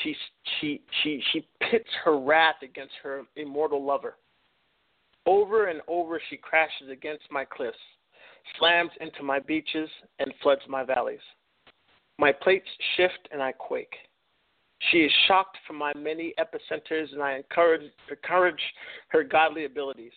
she 0.03 0.15
she 0.61 0.83
she 1.03 1.23
she 1.33 1.49
pits 1.61 1.89
her 2.05 2.19
wrath 2.19 2.57
against 2.63 2.95
her 3.03 3.23
immortal 3.37 3.85
lover. 3.85 4.17
Over 5.27 5.67
and 5.67 5.81
over 5.89 6.21
she 6.29 6.37
crashes 6.37 6.91
against 6.91 7.25
my 7.31 7.45
cliffs, 7.45 7.79
slams 8.59 8.91
into 9.01 9.23
my 9.23 9.39
beaches, 9.39 9.89
and 10.19 10.33
floods 10.43 10.63
my 10.69 10.85
valleys. 10.85 11.21
My 12.19 12.33
plates 12.33 12.69
shift 12.97 13.29
and 13.33 13.43
I 13.43 13.53
quake. 13.53 13.95
She 14.91 14.99
is 14.99 15.13
shocked 15.27 15.59
from 15.67 15.77
my 15.77 15.93
many 15.95 16.35
epicenters, 16.39 17.13
and 17.13 17.23
I 17.23 17.37
encourage, 17.37 17.91
encourage 18.11 18.61
her 19.09 19.25
godly 19.25 19.65
abilities. 19.65 20.13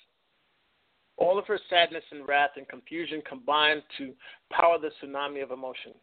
All 1.18 1.38
of 1.38 1.48
her 1.48 1.60
sadness 1.70 2.04
and 2.12 2.28
wrath 2.28 2.52
and 2.58 2.68
confusion 2.68 3.22
combine 3.28 3.82
to 3.98 4.14
power 4.52 4.78
the 4.80 4.92
tsunami 5.02 5.44
of 5.44 5.52
emotion. 5.52 5.94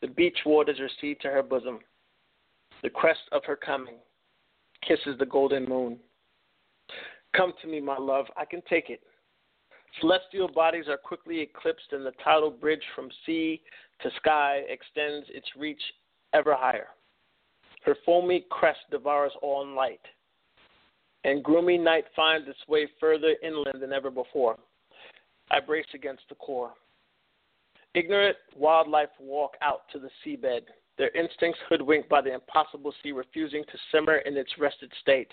The 0.00 0.08
beach 0.08 0.38
waters 0.44 0.80
recede 0.80 1.20
to 1.20 1.28
her 1.28 1.42
bosom. 1.42 1.80
The 2.82 2.90
crest 2.90 3.20
of 3.32 3.42
her 3.44 3.56
coming 3.56 3.96
kisses 4.86 5.18
the 5.18 5.26
golden 5.26 5.64
moon. 5.64 5.98
Come 7.34 7.52
to 7.62 7.68
me, 7.68 7.80
my 7.80 7.98
love, 7.98 8.26
I 8.36 8.44
can 8.44 8.62
take 8.68 8.90
it. 8.90 9.00
Celestial 10.00 10.48
bodies 10.48 10.88
are 10.88 10.98
quickly 10.98 11.40
eclipsed, 11.40 11.92
and 11.92 12.04
the 12.04 12.12
tidal 12.22 12.50
bridge 12.50 12.82
from 12.94 13.08
sea 13.24 13.62
to 14.02 14.10
sky 14.16 14.62
extends 14.68 15.26
its 15.30 15.46
reach 15.56 15.80
ever 16.32 16.54
higher. 16.54 16.88
Her 17.84 17.96
foamy 18.04 18.44
crest 18.50 18.80
devours 18.90 19.32
all 19.42 19.62
in 19.62 19.74
light, 19.74 20.00
and 21.24 21.42
gloomy 21.42 21.78
night 21.78 22.04
finds 22.14 22.48
its 22.48 22.58
way 22.68 22.88
further 23.00 23.36
inland 23.42 23.80
than 23.80 23.92
ever 23.92 24.10
before. 24.10 24.58
I 25.50 25.60
brace 25.60 25.86
against 25.94 26.24
the 26.28 26.34
core. 26.34 26.72
Ignorant 27.94 28.36
wildlife 28.54 29.08
walk 29.18 29.56
out 29.62 29.82
to 29.92 29.98
the 29.98 30.10
seabed, 30.24 30.62
their 30.98 31.10
instincts 31.16 31.60
hoodwinked 31.68 32.08
by 32.08 32.20
the 32.20 32.34
impossible 32.34 32.92
sea 33.02 33.12
refusing 33.12 33.64
to 33.64 33.78
simmer 33.92 34.16
in 34.18 34.36
its 34.36 34.50
rested 34.58 34.92
state. 35.00 35.32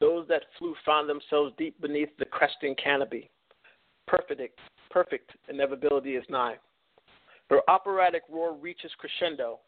Those 0.00 0.26
that 0.28 0.42
flew 0.58 0.74
found 0.84 1.08
themselves 1.08 1.54
deep 1.56 1.80
beneath 1.80 2.16
the 2.18 2.24
cresting 2.24 2.74
canopy. 2.82 3.30
Perfect, 4.06 4.58
perfect 4.90 5.30
inevitability 5.48 6.16
is 6.16 6.24
nigh. 6.28 6.56
Her 7.50 7.60
operatic 7.68 8.22
roar 8.30 8.54
reaches 8.54 8.90
crescendo, 8.98 9.58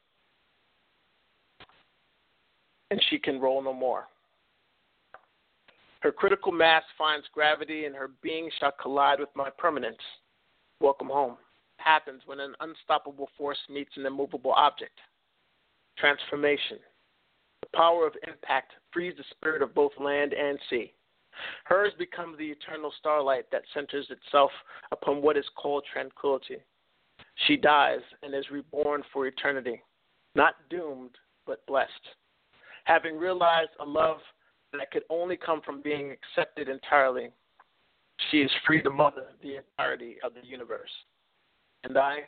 and 2.91 3.03
she 3.11 3.19
can 3.19 3.41
roll 3.41 3.63
no 3.63 3.73
more. 3.73 4.05
Her 6.01 6.13
critical 6.13 6.53
mass 6.53 6.85
finds 6.97 7.27
gravity, 7.33 7.85
and 7.85 7.95
her 7.95 8.11
being 8.23 8.51
shall 8.61 8.73
collide 8.81 9.21
with 9.21 9.31
my 9.35 9.51
permanence. 9.59 9.99
Welcome 10.81 11.09
home 11.09 11.37
happens 11.79 12.23
when 12.27 12.41
an 12.41 12.55
unstoppable 12.61 13.29
force 13.39 13.59
meets 13.71 13.93
an 13.97 14.07
immovable 14.07 14.53
object. 14.53 14.99
Transformation. 15.97 16.79
The 17.63 17.69
power 17.77 18.07
of 18.07 18.15
impact 18.27 18.73
frees 18.93 19.15
the 19.17 19.25
spirit 19.31 19.63
of 19.63 19.75
both 19.75 19.93
land 20.01 20.33
and 20.33 20.59
sea. 20.69 20.93
Hers 21.65 21.93
becomes 21.99 22.39
the 22.39 22.51
eternal 22.51 22.93
starlight 22.99 23.47
that 23.53 23.63
centers 23.75 24.07
itself 24.11 24.51
upon 24.93 25.23
what 25.23 25.37
is 25.37 25.45
called 25.57 25.85
tranquility. 25.93 26.59
She 27.47 27.57
dies 27.57 28.01
and 28.23 28.35
is 28.35 28.51
reborn 28.51 29.03
for 29.13 29.27
eternity, 29.27 29.83
not 30.35 30.55
doomed, 30.71 31.17
but 31.47 31.65
blessed. 31.67 31.91
Having 32.85 33.19
realized 33.19 33.71
a 33.81 33.85
love 33.85 34.19
that 34.73 34.91
could 34.91 35.05
only 35.11 35.37
come 35.37 35.61
from 35.63 35.83
being 35.83 36.13
accepted 36.13 36.69
entirely, 36.69 37.31
she 38.31 38.39
is 38.39 38.51
free 38.67 38.83
to 38.83 38.91
mother 38.91 39.27
the 39.43 39.57
entirety 39.57 40.17
of 40.23 40.35
the 40.35 40.47
universe. 40.47 40.91
And 41.85 41.97
I, 41.99 42.21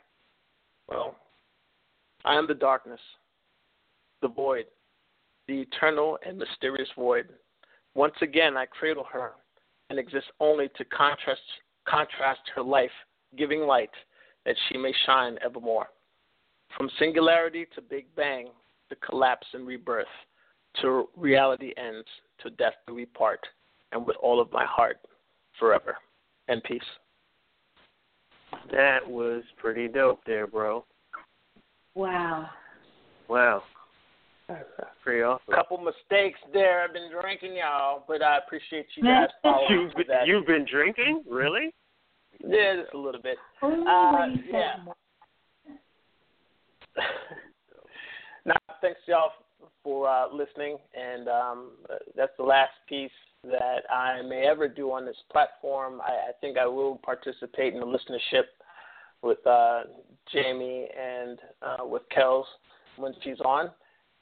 well, 0.87 1.15
I 2.25 2.35
am 2.37 2.47
the 2.47 2.53
darkness, 2.53 2.99
the 4.21 4.27
void, 4.27 4.65
the 5.47 5.61
eternal 5.61 6.17
and 6.25 6.37
mysterious 6.37 6.89
void. 6.95 7.29
Once 7.95 8.15
again, 8.21 8.55
I 8.55 8.65
cradle 8.65 9.05
her 9.11 9.31
and 9.89 9.97
exist 9.97 10.27
only 10.39 10.69
to 10.77 10.85
contrast, 10.85 11.41
contrast 11.87 12.41
her 12.55 12.61
life, 12.61 12.91
giving 13.37 13.61
light 13.61 13.89
that 14.45 14.55
she 14.67 14.77
may 14.77 14.93
shine 15.05 15.37
evermore. 15.43 15.87
From 16.77 16.89
singularity 16.99 17.65
to 17.75 17.81
Big 17.81 18.05
Bang, 18.15 18.49
to 18.89 18.95
collapse 18.97 19.47
and 19.53 19.65
rebirth, 19.65 20.05
to 20.81 21.07
reality 21.15 21.73
ends, 21.77 22.07
to 22.43 22.49
death 22.51 22.75
do 22.87 22.93
we 22.93 23.05
part, 23.05 23.39
and 23.91 24.05
with 24.05 24.15
all 24.21 24.39
of 24.39 24.51
my 24.51 24.65
heart, 24.65 24.97
forever. 25.59 25.97
And 26.47 26.63
peace. 26.63 26.81
That 28.71 29.07
was 29.07 29.43
pretty 29.57 29.87
dope 29.87 30.21
there, 30.25 30.47
bro. 30.47 30.85
Wow. 31.95 32.49
Wow. 33.27 33.63
Pretty 35.03 35.21
awesome. 35.21 35.53
Couple 35.53 35.77
mistakes 35.77 36.39
there. 36.53 36.83
I've 36.83 36.93
been 36.93 37.09
drinking, 37.11 37.55
y'all, 37.57 38.03
but 38.07 38.21
I 38.21 38.37
appreciate 38.37 38.87
you 38.95 39.03
guys 39.03 39.29
following 39.41 39.67
you've 39.69 39.93
been, 39.95 40.07
that. 40.07 40.27
You've 40.27 40.45
been 40.45 40.65
drinking? 40.69 41.23
Really? 41.29 41.73
Yeah, 42.45 42.81
just 42.81 42.93
a 42.93 42.97
little 42.97 43.21
bit. 43.21 43.37
Uh, 43.61 43.67
when 43.67 44.31
you 44.31 44.43
said 44.51 44.93
yeah. 45.67 45.73
now, 48.45 48.55
thanks 48.81 48.99
y'all 49.07 49.31
for 49.83 50.09
uh, 50.09 50.33
listening, 50.33 50.77
and 50.93 51.27
um, 51.27 51.71
uh, 51.89 51.95
that's 52.15 52.31
the 52.37 52.43
last 52.43 52.71
piece 52.87 53.11
that 53.43 53.83
I 53.89 54.21
may 54.21 54.45
ever 54.47 54.67
do 54.67 54.91
on 54.91 55.05
this 55.05 55.15
platform. 55.31 56.01
I, 56.01 56.11
I 56.11 56.31
think 56.41 56.57
I 56.57 56.65
will 56.65 56.97
participate 57.03 57.73
in 57.73 57.79
the 57.79 57.85
listenership 57.85 58.43
with 59.21 59.45
uh, 59.45 59.83
Jamie 60.31 60.87
and 60.97 61.39
uh, 61.61 61.85
with 61.85 62.03
Kels 62.15 62.45
when 62.97 63.13
she's 63.23 63.39
on. 63.41 63.69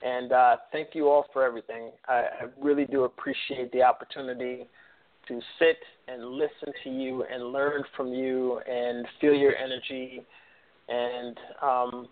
And 0.02 0.32
uh, 0.32 0.58
thank 0.72 0.90
you 0.94 1.10
all 1.10 1.26
for 1.34 1.44
everything. 1.44 1.92
I, 2.08 2.14
I 2.14 2.46
really 2.62 2.86
do 2.86 3.04
appreciate 3.04 3.72
the 3.72 3.84
opportunity 3.84 4.68
to 5.28 5.42
sit 5.60 5.78
and 6.08 6.26
listen 6.26 6.72
to 6.84 6.90
you 6.90 7.24
and 7.24 7.52
learn 7.52 7.84
from 7.96 8.14
you 8.14 8.60
and 8.60 9.06
feel 9.20 9.34
your 9.34 9.56
energy 9.56 10.22
and 10.88 11.38
um, 11.62 12.08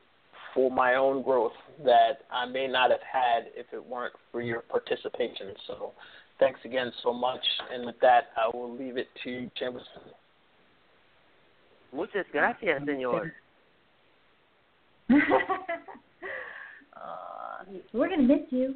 for 0.53 0.71
my 0.71 0.95
own 0.95 1.21
growth 1.21 1.53
that 1.83 2.19
I 2.31 2.45
may 2.45 2.67
not 2.67 2.91
have 2.91 2.99
had 3.01 3.51
if 3.55 3.67
it 3.71 3.85
weren't 3.85 4.13
for 4.31 4.41
your 4.41 4.61
participation. 4.61 5.53
So 5.67 5.91
thanks 6.39 6.59
again 6.65 6.91
so 7.03 7.13
much. 7.13 7.43
And 7.71 7.85
with 7.85 7.99
that, 8.01 8.29
I 8.35 8.55
will 8.55 8.75
leave 8.75 8.97
it 8.97 9.07
to 9.23 9.49
Jameson. 9.57 9.85
Muchas 11.93 12.25
gracias, 12.31 12.81
señor. 12.83 13.31
Aw, 17.05 17.65
we're 17.93 18.09
gonna 18.09 18.23
miss 18.23 18.41
you. 18.49 18.75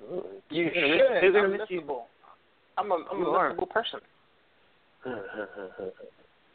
You 0.00 0.24
You're 0.50 0.70
gonna 0.74 0.88
miss- 0.88 0.98
should. 0.98 1.22
you're 1.22 1.32
gonna 1.32 1.44
I'm 1.44 1.52
miss 1.52 1.60
you. 1.70 1.80
missable. 1.82 2.02
I'm 2.78 2.90
a, 2.90 2.94
I'm 3.10 3.18
You 3.20 3.26
a 3.26 3.30
are. 3.32 3.54
missable 3.54 3.68
person. 3.70 4.00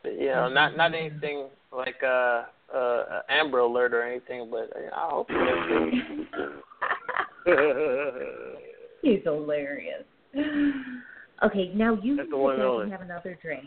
You 0.06 0.28
know, 0.28 0.48
not 0.48 0.78
not 0.78 0.94
anything 0.94 1.48
like 1.76 2.02
uh, 2.02 2.44
uh, 2.74 3.22
Amber 3.30 3.60
Alert 3.60 3.94
or 3.94 4.04
anything, 4.04 4.50
but 4.50 4.70
uh, 4.74 4.96
I 4.96 5.10
hope. 5.10 5.30
You 5.30 6.26
He's 9.02 9.20
hilarious. 9.24 10.04
Okay, 11.44 11.72
now 11.76 11.98
you 12.02 12.16
That's 12.16 12.28
sit 12.28 12.32
the 12.32 12.38
one 12.38 12.54
and 12.54 12.62
back 12.62 12.68
only. 12.70 12.84
and 12.84 12.92
have 12.94 13.02
another 13.02 13.38
drink 13.42 13.66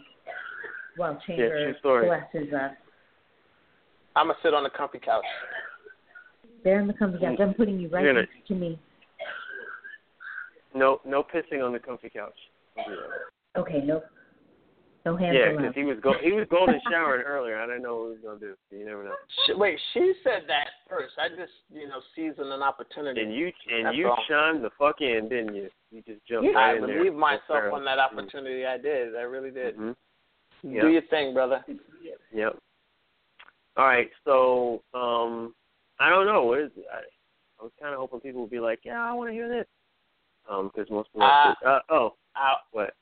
while 0.97 1.13
Yeah, 1.29 1.37
Chamber 1.37 1.65
true 1.65 1.75
story. 1.81 2.07
blesses 2.07 2.53
us. 2.55 2.73
I'm 4.17 4.29
gonna 4.29 4.39
sit 4.43 4.55
on 4.55 4.63
the 4.63 4.71
comfy 4.71 4.99
couch. 4.99 5.25
There 6.65 6.81
in 6.81 6.87
the 6.87 6.93
comfy 6.95 7.19
couch. 7.19 7.39
I'm 7.41 7.55
putting 7.55 7.79
you 7.81 7.89
right 7.89 8.05
gonna- 8.05 8.21
next 8.21 8.47
to 8.49 8.55
me. 8.55 8.79
No, 10.75 11.01
no 11.05 11.23
pissing 11.23 11.65
on 11.65 11.73
the 11.73 11.79
comfy 11.81 12.11
couch. 12.11 12.37
Don't 12.77 12.89
do 12.89 12.97
that. 12.97 13.61
Okay, 13.61 13.81
no, 13.81 14.03
no 15.05 15.17
hands 15.17 15.37
Yeah, 15.37 15.51
because 15.57 15.75
he 15.75 15.83
was 15.83 15.99
go 16.01 16.13
he 16.23 16.31
was 16.33 16.47
golden 16.49 16.81
showering 16.89 17.23
earlier. 17.23 17.59
I 17.59 17.67
didn't 17.67 17.83
know 17.83 17.97
what 18.03 18.05
he 18.07 18.11
was 18.13 18.21
gonna 18.23 18.39
do. 18.39 18.57
You 18.71 18.85
never 18.85 19.03
know. 19.03 19.15
Sh- 19.47 19.57
Wait, 19.57 19.81
she 19.93 20.15
said 20.23 20.45
that 20.47 20.69
first. 20.89 21.15
I 21.19 21.29
just, 21.31 21.53
you 21.73 21.89
know, 21.89 22.01
seasoned 22.15 22.53
an 22.53 22.63
opportunity. 22.63 23.21
And 23.23 23.35
you 23.35 23.51
and 23.69 23.87
That's 23.87 23.97
you 23.97 24.09
all. 24.11 24.23
chimed 24.29 24.63
the 24.63 24.71
fuck 24.79 25.01
in, 25.01 25.29
didn't 25.29 25.55
you? 25.57 25.69
You 25.91 26.03
just 26.03 26.25
jumped 26.27 26.55
I 26.55 26.75
right 26.75 26.77
in 26.77 26.87
there. 26.87 26.99
believe 26.99 27.15
myself 27.15 27.73
on 27.73 27.85
that 27.87 27.99
opportunity. 27.99 28.65
I 28.65 28.79
did. 28.79 29.17
I 29.17 29.23
really 29.23 29.51
did. 29.51 29.77
Mhm. 29.77 29.97
Do 30.63 30.89
your 30.89 31.03
thing, 31.03 31.35
brother. 31.35 31.65
Yep. 32.33 32.57
All 33.77 33.87
right, 33.87 34.11
so 34.25 34.83
um, 34.95 35.55
I 36.01 36.09
don't 36.09 36.27
know. 36.27 36.45
What 36.45 36.61
is 36.61 36.71
I, 36.93 36.99
I 37.61 37.63
was 37.63 37.73
kind 37.81 37.93
of 37.93 38.01
hoping 38.01 38.21
people 38.21 38.41
would 38.41 38.51
be 38.51 38.59
like, 38.59 38.81
"Yeah, 38.85 39.01
I 39.01 39.13
want 39.13 39.29
to 39.29 39.35
hear 39.35 39.49
this," 39.49 39.67
um, 40.49 40.71
because 40.75 40.91
most 40.91 41.11
us. 41.15 41.57
Uh, 41.65 41.69
uh, 41.69 41.81
oh, 41.91 42.15
I, 42.35 42.55
what? 42.73 42.95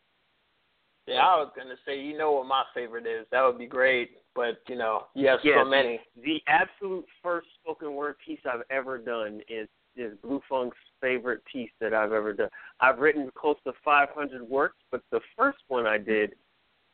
yeah, 1.06 1.20
I 1.20 1.36
was 1.36 1.52
gonna 1.56 1.76
say, 1.86 1.98
you 1.98 2.18
know 2.18 2.32
what 2.32 2.46
my 2.46 2.64
favorite 2.74 3.06
is. 3.06 3.26
That 3.30 3.42
would 3.42 3.56
be 3.56 3.66
great, 3.66 4.10
but 4.34 4.60
you 4.68 4.76
know, 4.76 5.06
you 5.14 5.28
have 5.28 5.40
Yeah, 5.42 5.62
so 5.62 5.70
many. 5.70 6.00
The 6.22 6.42
absolute 6.46 7.06
first 7.22 7.46
spoken 7.62 7.94
word 7.94 8.16
piece 8.24 8.40
I've 8.44 8.64
ever 8.70 8.98
done 8.98 9.40
is 9.48 9.68
is 9.96 10.16
Blue 10.22 10.40
Funk's 10.48 10.76
favorite 11.00 11.42
piece 11.50 11.70
that 11.80 11.94
I've 11.94 12.12
ever 12.12 12.32
done. 12.32 12.50
I've 12.80 12.98
written 12.98 13.30
close 13.34 13.56
to 13.64 13.72
500 13.84 14.42
works, 14.42 14.76
but 14.90 15.02
the 15.10 15.20
first 15.36 15.58
one 15.68 15.86
I 15.86 15.98
did 15.98 16.34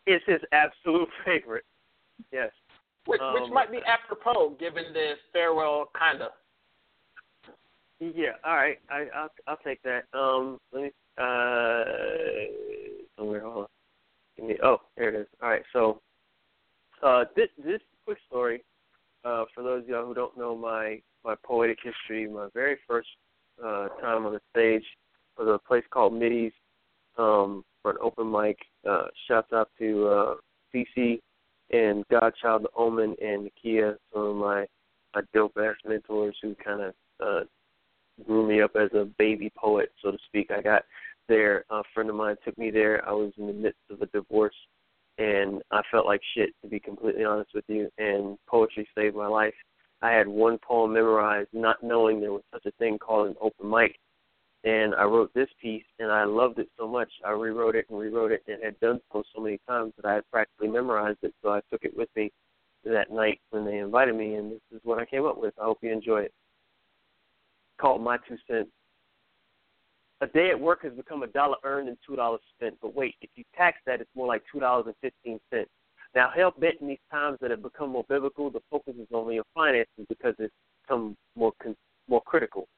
is 0.07 0.21
his 0.27 0.41
absolute 0.53 1.09
favorite. 1.25 1.65
Yes. 2.33 2.51
Which, 3.07 3.21
which 3.35 3.43
Um, 3.45 3.53
might 3.53 3.71
be 3.71 3.83
apropos 3.85 4.51
given 4.59 4.93
the 4.93 5.15
farewell 5.33 5.91
kinda. 5.99 6.33
Yeah. 8.01 8.33
All 8.45 8.57
right. 8.57 8.79
I 8.91 9.09
I'll 9.15 9.31
I'll 9.47 9.57
take 9.59 9.83
that. 9.83 10.05
Um. 10.13 10.59
Let 10.73 10.83
me. 10.85 10.93
Uh. 11.17 11.85
Somewhere. 13.17 13.41
Hold 13.41 13.57
on. 13.57 13.67
Give 14.37 14.47
me. 14.47 14.57
Oh, 14.63 14.81
there 14.97 15.09
it 15.11 15.15
is. 15.15 15.27
All 15.43 15.51
right. 15.51 15.63
So. 15.73 16.01
Uh. 17.03 17.25
This 17.37 17.49
this 17.65 17.81
quick 18.05 18.19
story. 18.27 18.65
Uh. 19.25 19.45
For 19.55 19.63
those 19.63 19.85
of 19.85 19.89
y'all 19.89 20.07
who 20.07 20.15
don't 20.15 20.37
know 20.37 20.57
my 20.57 21.01
my 21.25 21.35
poetic 21.45 21.79
history, 21.83 22.29
my 22.29 22.49
very 22.55 22.79
first 22.87 23.09
uh 23.63 23.89
time 24.01 24.27
on 24.27 24.33
the 24.33 24.41
stage 24.51 24.85
was 25.39 25.49
a 25.49 25.59
place 25.67 25.85
called 25.91 26.13
Middies. 26.15 26.53
Um. 27.17 27.65
For 27.83 27.91
an 27.93 27.99
open 28.03 28.31
mic. 28.31 28.59
Uh. 28.89 29.07
Shouts 29.29 29.53
out 29.53 29.71
to 29.79 30.09
uh 30.09 30.35
CC 30.75 31.21
and 31.71 32.05
Godchild 32.11 32.65
the 32.65 32.69
Omen 32.77 33.17
and 33.23 33.49
Nakia, 33.49 33.97
some 34.13 34.23
of 34.23 34.37
my 34.37 34.67
my 35.15 35.23
dope 35.33 35.57
ass 35.59 35.77
mentors 35.87 36.37
who 36.43 36.55
kind 36.57 36.81
of 36.83 36.95
uh 37.25 37.45
grew 38.27 38.47
me 38.47 38.61
up 38.63 38.77
as 38.77 38.91
a 38.95 39.05
baby 39.19 39.51
poet, 39.57 39.91
so 40.03 40.11
to 40.13 40.19
speak. 40.27 40.51
I 40.51 40.61
got 40.63 40.85
there. 41.29 41.65
A 41.71 41.83
friend 41.93 42.11
of 42.11 42.17
mine 42.17 42.37
took 42.45 42.57
me 42.59 42.71
there. 42.71 43.07
I 43.09 43.13
was 43.13 43.33
in 43.39 43.47
the 43.47 43.53
midst 43.53 43.81
of 43.91 44.03
a 44.03 44.07
divorce, 44.07 44.55
and 45.19 45.63
I 45.71 45.83
felt 45.91 46.07
like 46.07 46.21
shit, 46.37 46.51
to 46.63 46.69
be 46.69 46.79
completely 46.79 47.25
honest 47.25 47.51
with 47.55 47.65
you. 47.69 47.89
And 47.99 48.39
poetry 48.49 48.89
saved 48.95 49.17
my 49.17 49.27
life. 49.27 49.55
I 50.03 50.11
had 50.11 50.29
one 50.29 50.59
poem 50.59 50.93
memorized, 50.93 51.49
not 51.53 51.83
knowing 51.83 52.21
there 52.21 52.33
was 52.33 52.43
such 52.53 52.67
a 52.67 52.73
thing 52.73 52.99
called 52.99 53.29
an 53.29 53.37
open 53.41 53.71
mic. 53.71 53.97
And 54.65 54.95
I 54.95 55.05
wrote 55.05 55.33
this 55.35 55.49
piece, 55.61 55.85
and 55.99 56.11
I 56.11 56.25
loved 56.25 56.59
it 56.59 56.69
so 56.79 56.89
much. 56.89 57.11
I 57.25 57.33
rewrote 57.33 57.77
it 57.77 57.87
and 57.91 57.99
rewrote 57.99 58.33
it, 58.33 58.43
and 58.49 58.63
had 58.65 58.81
done 58.81 58.99
so 59.13 59.23
so 59.35 59.43
many 59.43 59.61
times 59.69 59.93
that 59.97 60.09
I 60.09 60.15
had 60.15 60.31
practically 60.33 60.69
memorized 60.69 61.19
it. 61.23 61.35
So 61.43 61.51
I 61.51 61.61
took 61.71 61.85
it 61.85 61.95
with 61.95 62.09
me 62.17 62.33
that 62.85 63.13
night 63.13 63.41
when 63.51 63.67
they 63.67 63.79
invited 63.79 64.15
me, 64.15 64.35
and 64.35 64.53
this 64.53 64.61
is 64.73 64.81
what 64.83 64.99
I 64.99 65.05
came 65.05 65.27
up 65.27 65.39
with. 65.39 65.53
I 65.61 65.65
hope 65.65 65.79
you 65.83 65.93
enjoy 65.93 66.23
it. 66.23 66.33
Called 67.79 68.03
My 68.03 68.17
Two 68.27 68.37
Cents. 68.49 68.71
A 70.23 70.27
day 70.29 70.49
at 70.49 70.59
work 70.59 70.83
has 70.85 70.93
become 70.95 71.23
a 71.23 71.27
dollar 71.27 71.57
earned 71.65 71.89
and 71.89 71.99
two 72.07 72.17
dollars 72.17 72.41
spent. 72.57 72.77
But 72.81 72.95
wait, 72.95 73.17
if 73.21 73.29
you 73.35 73.45
tax 73.55 73.79
that, 73.85 74.01
it's 74.01 74.11
more 74.17 74.27
like 74.27 74.43
two 74.51 74.61
dollars 74.61 74.87
and 74.87 74.95
fifteen 75.03 75.39
cents. 75.51 75.69
Now, 76.15 76.31
hell 76.35 76.55
bent 76.59 76.77
in 76.81 76.89
these 76.89 76.99
times 77.11 77.37
that 77.43 77.51
have 77.51 77.63
become 77.63 77.91
more 77.91 78.05
biblical, 78.09 78.49
the 78.49 78.61
focus 78.71 78.95
is 78.99 79.09
only 79.13 79.33
on 79.33 79.35
your 79.35 79.45
finances 79.53 80.07
because 80.09 80.35
it's 80.39 80.55
become 80.83 81.17
more 81.37 81.53
con- 81.63 81.77
more 82.09 82.23
critical. 82.23 82.69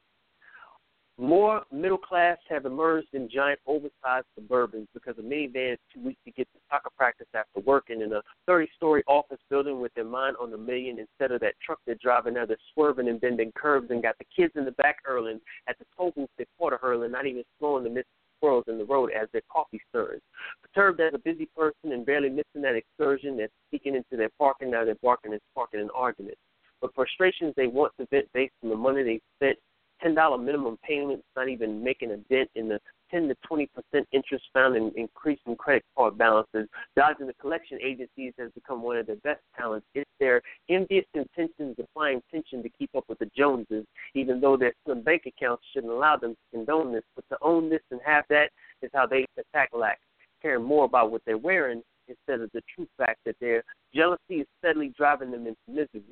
More 1.18 1.62
middle 1.72 1.96
class 1.96 2.36
have 2.50 2.66
emerged 2.66 3.08
in 3.14 3.30
giant 3.30 3.58
oversized 3.66 4.26
suburbans 4.38 4.86
because 4.92 5.14
a 5.18 5.22
minivan 5.22 5.72
is 5.72 5.78
too 5.92 6.00
weak 6.04 6.18
to 6.26 6.30
get 6.30 6.46
to 6.52 6.58
soccer 6.70 6.90
practice 6.94 7.26
after 7.32 7.60
work 7.60 7.86
and 7.88 8.02
in 8.02 8.12
a 8.12 8.20
30 8.46 8.68
story 8.76 9.02
office 9.06 9.38
building 9.48 9.80
with 9.80 9.94
their 9.94 10.04
mind 10.04 10.36
on 10.38 10.50
the 10.50 10.58
million 10.58 10.98
instead 10.98 11.32
of 11.32 11.40
that 11.40 11.54
truck 11.64 11.78
they're 11.86 11.94
driving 12.02 12.34
now 12.34 12.44
they're 12.44 12.58
swerving 12.74 13.08
and 13.08 13.18
bending 13.18 13.50
curves 13.56 13.90
and 13.90 14.02
got 14.02 14.14
the 14.18 14.26
kids 14.36 14.52
in 14.56 14.66
the 14.66 14.72
back 14.72 14.98
hurling 15.04 15.40
at 15.68 15.78
the 15.78 15.86
toll 15.96 16.12
booth 16.14 16.28
they're 16.36 16.46
quarter 16.58 16.78
hurling, 16.82 17.12
not 17.12 17.26
even 17.26 17.44
slowing 17.58 17.84
to 17.84 17.90
miss 17.90 18.04
squirrels 18.36 18.64
in 18.68 18.76
the 18.76 18.84
road 18.84 19.10
as 19.10 19.28
their 19.32 19.42
coffee 19.50 19.80
stirs. 19.88 20.20
Perturbed 20.62 21.00
as 21.00 21.14
a 21.14 21.18
busy 21.18 21.48
person 21.56 21.92
and 21.92 22.04
barely 22.04 22.28
missing 22.28 22.62
that 22.62 22.74
excursion, 22.76 23.36
they're 23.36 23.48
speaking 23.68 23.94
into 23.94 24.16
their 24.16 24.30
parking, 24.38 24.70
now 24.70 24.84
they're 24.84 24.96
barking 25.02 25.32
and 25.32 25.40
sparking 25.52 25.80
an 25.80 25.88
argument. 25.94 26.36
But 26.80 26.94
frustrations 26.94 27.54
they 27.56 27.66
want 27.66 27.92
to 27.98 28.06
vent 28.10 28.26
based 28.34 28.52
on 28.62 28.68
the 28.68 28.76
money 28.76 29.02
they 29.02 29.20
spent 29.36 29.58
ten 30.02 30.14
dollar 30.14 30.38
minimum 30.38 30.78
payments, 30.82 31.24
not 31.36 31.48
even 31.48 31.82
making 31.82 32.10
a 32.12 32.16
dent 32.16 32.50
in 32.54 32.68
the 32.68 32.80
ten 33.10 33.28
to 33.28 33.36
twenty 33.46 33.68
percent 33.68 34.06
interest 34.12 34.44
found 34.52 34.76
in 34.76 34.92
increasing 34.96 35.56
credit 35.56 35.84
card 35.96 36.18
balances. 36.18 36.68
Dodging 36.96 37.26
the 37.26 37.34
collection 37.34 37.78
agencies 37.82 38.32
has 38.38 38.50
become 38.52 38.82
one 38.82 38.96
of 38.96 39.06
their 39.06 39.16
best 39.16 39.40
talents. 39.56 39.86
It's 39.94 40.10
their 40.18 40.42
envious 40.68 41.04
intentions 41.14 41.76
applying 41.78 42.22
tension 42.30 42.62
to 42.62 42.68
keep 42.68 42.90
up 42.96 43.04
with 43.08 43.18
the 43.18 43.30
Joneses, 43.36 43.84
even 44.14 44.40
though 44.40 44.56
their 44.56 44.72
slim 44.84 45.02
bank 45.02 45.22
accounts 45.26 45.62
shouldn't 45.72 45.92
allow 45.92 46.16
them 46.16 46.32
to 46.32 46.56
condone 46.56 46.92
this. 46.92 47.04
But 47.14 47.24
to 47.30 47.38
own 47.42 47.70
this 47.70 47.82
and 47.90 48.00
have 48.04 48.24
that 48.30 48.50
is 48.82 48.90
how 48.94 49.06
they 49.06 49.26
attack 49.38 49.70
lack, 49.72 50.00
caring 50.42 50.64
more 50.64 50.84
about 50.84 51.10
what 51.10 51.22
they're 51.26 51.38
wearing 51.38 51.82
instead 52.08 52.40
of 52.40 52.50
the 52.52 52.62
true 52.74 52.86
fact 52.96 53.18
that 53.26 53.36
their 53.40 53.64
jealousy 53.94 54.40
is 54.40 54.46
steadily 54.58 54.92
driving 54.96 55.30
them 55.30 55.46
into 55.46 55.58
misery. 55.68 56.02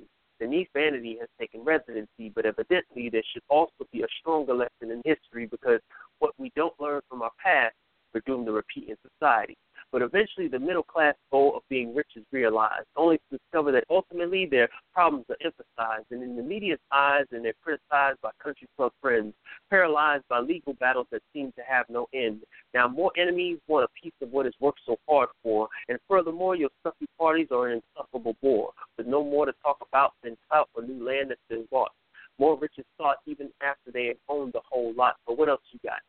Beneath 0.41 0.69
vanity 0.75 1.17
has 1.21 1.29
taken 1.39 1.63
residency, 1.63 2.31
but 2.35 2.45
evidently 2.45 3.09
there 3.09 3.23
should 3.33 3.43
also 3.49 3.87
be 3.93 4.03
a 4.03 4.07
stronger 4.21 4.55
lesson 4.55 4.91
in 4.91 5.03
history 5.05 5.47
because 5.47 5.81
what 6.19 6.33
we 6.39 6.53
don't 6.57 6.79
learn 6.81 7.01
from 7.09 7.23
our 7.23 7.31
past, 7.43 7.75
we're 8.13 8.23
doomed 8.27 8.47
to 8.47 8.53
repeat 8.53 8.89
in 8.89 8.97
society. 9.09 9.57
But 9.95 10.03
eventually, 10.03 10.49
the 10.49 10.59
middle 10.59 10.83
class 10.83 11.15
goal 11.31 11.55
of 11.57 11.63
being 11.69 11.95
rich 11.95 12.17
is 12.17 12.25
realized, 12.33 12.89
only 12.97 13.19
to 13.19 13.39
discover 13.39 13.71
that 13.71 13.85
ultimately 13.89 14.45
their 14.45 14.69
problems 14.93 15.25
are 15.31 15.37
emphasized, 15.41 16.07
and 16.11 16.21
in 16.21 16.35
the 16.35 16.43
media's 16.43 16.81
eyes, 16.91 17.27
and 17.31 17.45
they're 17.45 17.55
criticized 17.63 18.21
by 18.21 18.31
country 18.43 18.67
club 18.77 18.91
friends, 19.01 19.35
paralyzed 19.71 20.25
by 20.29 20.41
legal 20.41 20.73
battles 20.73 21.07
that 21.13 21.23
seem 21.33 21.53
to 21.53 21.63
have 21.63 21.87
no 21.89 22.09
end. 22.13 22.41
Now, 22.75 22.89
more 22.89 23.13
enemies 23.17 23.61
want 23.69 23.85
a 23.85 24.03
piece 24.03 24.13
of 24.21 24.33
what 24.33 24.47
is 24.47 24.55
worked 24.59 24.81
so 24.85 24.97
hard 25.09 25.29
for, 25.45 25.69
and 25.89 26.01
furthermore, 26.09 26.57
your 26.57 26.71
stuffy 26.81 27.07
parties 27.17 27.53
are 27.53 27.69
an 27.69 27.81
insufferable 27.81 28.35
bore, 28.43 28.73
with 28.99 29.07
no 29.07 29.23
more 29.23 29.47
to 29.47 29.55
talk 29.63 29.79
about 29.89 30.15
than 30.25 30.37
clout 30.51 30.69
or 30.75 30.83
new 30.83 31.07
land 31.07 31.31
that's 31.31 31.41
been 31.49 31.69
bought. 31.71 31.93
More 32.41 32.59
riches 32.59 32.85
sought 32.99 33.19
even 33.27 33.49
after 33.63 33.93
they 33.93 34.07
have 34.07 34.17
owned 34.29 34.55
the 34.55 34.61
whole 34.69 34.93
lot. 34.95 35.19
But 35.25 35.39
what 35.39 35.49
else 35.49 35.63
you 35.71 35.79
got? 35.85 36.01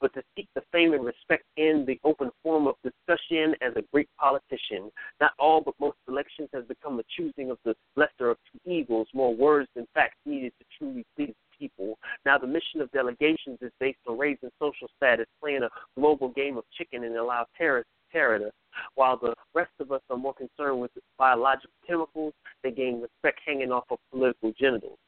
But 0.00 0.12
to 0.14 0.22
seek 0.36 0.48
the 0.54 0.62
fame 0.72 0.92
and 0.92 1.04
respect 1.04 1.44
in 1.56 1.84
the 1.86 1.98
open 2.04 2.30
forum 2.42 2.66
of 2.66 2.74
discussion 2.82 3.54
as 3.60 3.72
a 3.76 3.82
great 3.92 4.08
politician. 4.18 4.90
Not 5.20 5.32
all, 5.38 5.60
but 5.60 5.74
most 5.80 5.96
elections 6.08 6.48
has 6.52 6.64
become 6.66 6.96
the 6.96 7.04
choosing 7.16 7.50
of 7.50 7.58
the 7.64 7.74
lesser 7.96 8.30
of 8.30 8.38
two 8.52 8.70
evils, 8.70 9.08
more 9.14 9.34
words 9.34 9.68
than 9.74 9.86
facts 9.94 10.16
needed 10.26 10.52
to 10.58 10.64
truly 10.78 11.04
please 11.16 11.34
people. 11.58 11.98
Now, 12.26 12.38
the 12.38 12.46
mission 12.46 12.80
of 12.80 12.90
delegations 12.90 13.58
is 13.60 13.70
based 13.80 13.98
on 14.08 14.18
raising 14.18 14.50
social 14.58 14.88
status, 14.96 15.26
playing 15.40 15.62
a 15.62 15.70
global 15.98 16.28
game 16.28 16.56
of 16.56 16.64
chicken, 16.76 17.04
and 17.04 17.16
allow 17.16 17.46
terrorists 17.56 17.90
to 18.10 18.18
terror 18.18 18.36
us. 18.36 18.52
While 18.96 19.18
the 19.18 19.34
rest 19.54 19.72
of 19.80 19.92
us 19.92 20.02
are 20.10 20.16
more 20.16 20.34
concerned 20.34 20.80
with 20.80 20.90
biological 21.16 21.70
chemicals, 21.86 22.34
they 22.62 22.72
gain 22.72 23.00
respect 23.00 23.40
hanging 23.46 23.70
off 23.70 23.84
of 23.90 23.98
political 24.10 24.52
genitals 24.58 24.98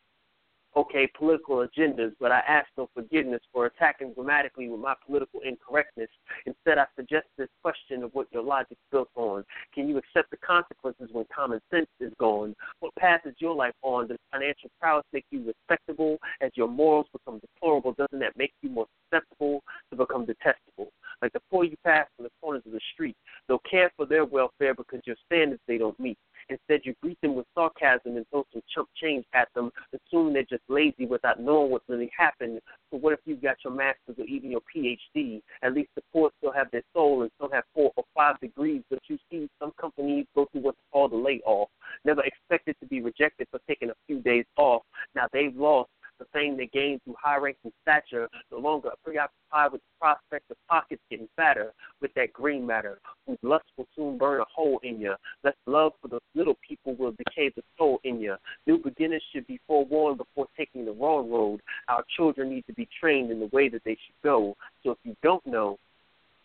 okay, 0.77 1.09
political 1.17 1.67
agendas, 1.67 2.13
but 2.21 2.31
I 2.31 2.41
ask 2.47 2.67
no 2.77 2.89
forgiveness 2.95 3.41
for 3.53 3.67
attacking 3.67 4.13
grammatically 4.13 4.69
with 4.69 4.81
my 4.81 4.95
political 5.07 5.41
incorrectness. 5.41 6.11
Instead, 6.45 6.79
I 6.79 6.85
suggest 6.97 7.27
this 7.39 7.49
question 7.63 8.03
of 8.03 8.15
what 8.15 8.27
your 8.31 8.43
logic's 8.43 8.81
built 8.93 9.09
on. 9.17 9.45
Can 9.75 9.89
you 9.89 9.97
accept 9.97 10.31
the 10.31 10.37
consequences 10.37 11.09
when 11.13 11.25
common 11.35 11.61
sense 11.71 11.89
is 11.99 12.13
gone? 12.19 12.55
What 12.81 12.95
path 12.97 13.23
is 13.25 13.35
your 13.39 13.55
life 13.55 13.75
on? 13.83 14.09
Does 14.09 14.19
financial 14.31 14.71
prowess 14.79 15.05
make 15.13 15.25
you 15.31 15.45
respectable 15.47 16.19
as 16.43 16.51
your 16.55 16.69
morals 16.69 17.07
become 17.13 17.41
deplorable? 17.41 17.95
Doesn't 17.95 18.19
that 18.19 18.37
make 18.37 18.53
you 18.61 18.69
more 18.69 18.87
susceptible 19.05 19.63
to 19.91 19.97
become 19.97 20.27
detestable? 20.27 20.93
Like 21.23 21.33
the 21.33 21.41
poor 21.51 21.65
you 21.65 21.77
pass 21.85 22.07
from 22.17 22.25
the 22.25 22.31
corners 22.43 22.63
of 22.67 22.73
the 22.73 22.81
street, 22.93 23.17
they'll 23.49 23.63
care 23.71 23.91
for 23.97 24.05
their 24.05 24.27
welfare 24.27 24.75
because 24.75 25.01
your 25.07 25.17
standards 25.25 25.63
they 25.67 25.79
don't 25.79 25.99
meet. 25.99 26.19
Instead, 26.49 26.81
you 26.85 26.95
greet 27.03 27.21
them 27.21 27.35
with 27.35 27.47
sarcasm 27.55 28.17
and 28.17 28.27
throw 28.31 28.45
some 28.53 28.63
chump 28.73 28.89
change 29.01 29.25
at 29.35 29.49
them, 29.55 29.71
assuming 29.93 30.35
they're 30.35 30.43
just 30.45 30.63
lazy 30.69 31.07
without 31.07 31.41
knowing 31.41 31.71
what 31.71 31.83
really 31.89 32.11
happened. 32.17 32.61
So, 32.91 32.99
what 32.99 33.13
if 33.13 33.21
you 33.25 33.37
got 33.37 33.57
your 33.65 33.73
master's 33.73 34.19
or 34.19 34.25
even 34.25 34.51
your 34.51 34.61
PhD? 34.75 35.43
At 35.63 35.75
least 35.75 35.91
the 35.97 36.03
poor 36.13 36.31
still 36.39 36.53
have 36.53 36.71
their 36.71 36.85
soul 36.95 37.23
and 37.23 37.31
still 37.37 37.51
have 37.53 37.65
four 37.75 37.93
or 37.97 38.05
five 38.15 38.39
degrees. 38.41 38.83
But 38.91 39.01
you 39.09 39.19
see, 39.31 39.49
some 39.61 39.73
companies 39.81 40.27
go 40.35 40.47
through 40.53 40.63
what's 40.63 40.79
called 40.93 41.13
a 41.13 41.17
layoff. 41.17 41.69
Never 42.05 42.23
expected 42.23 42.77
to 42.81 42.87
be 42.87 43.01
rejected 43.01 43.49
for 43.51 43.61
taking 43.69 43.91
a 43.91 43.95
few 44.07 44.21
days 44.21 44.45
off. 44.57 44.83
Now 45.15 45.27
they've 45.33 45.57
lost 45.57 45.91
the 46.19 46.27
fame 46.33 46.57
they 46.57 46.67
gained 46.67 47.03
through 47.05 47.17
high 47.21 47.37
ranking 47.37 47.73
stature, 47.83 48.29
no 48.51 48.59
longer 48.59 48.91
preoccupied 49.05 49.73
with 49.73 49.81
the 49.81 49.99
prospect 50.01 50.51
of 50.51 50.57
pockets 50.69 51.03
getting 51.11 51.29
fatter 51.37 51.73
with 52.01 52.13
that 52.15 52.33
green 52.33 52.67
matter, 52.67 52.99
whose 53.27 53.39
lust 53.43 53.65
will 53.77 53.87
soon 53.95 54.19
burn 54.19 54.41
a 54.41 54.45
hole 54.55 54.81
in 54.83 55.01
you. 55.01 55.15
Less 55.45 55.55
love 55.67 55.93
for 56.01 56.09
the 56.09 56.21
little 56.35 56.57
people 56.67 56.95
will 56.95 57.13
decay 57.13 57.51
the 57.55 57.63
soul 57.79 58.01
in 58.05 58.21
you. 58.21 58.37
New 58.67 58.79
beginners 58.79 59.23
should 59.33 59.47
be 59.47 59.61
forewarned 59.67 60.19
before 60.19 60.47
taking 60.57 60.85
the 60.85 60.93
wrong 60.93 61.31
road. 61.31 61.61
Our 61.89 62.05
children 62.17 62.51
need 62.51 62.67
to 62.67 62.73
be 62.73 62.89
trained 63.01 63.31
in 63.31 63.41
the 63.41 63.51
way 63.53 63.69
that 63.69 63.85
they 63.85 63.95
should 63.95 64.23
go. 64.23 64.57
So 64.83 64.93
if 64.93 64.99
you 65.05 65.17
don't 65.23 65.47
know, 65.47 65.79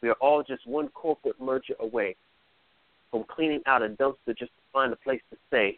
we 0.01 0.09
are 0.09 0.17
all 0.19 0.43
just 0.43 0.65
one 0.67 0.89
corporate 0.89 1.39
merger 1.39 1.75
away 1.79 2.15
from 3.11 3.25
cleaning 3.25 3.61
out 3.67 3.83
a 3.83 3.89
dumpster 3.89 4.35
just 4.37 4.51
to 4.51 4.61
find 4.73 4.91
a 4.91 4.95
place 4.95 5.21
to 5.29 5.37
stay. 5.49 5.77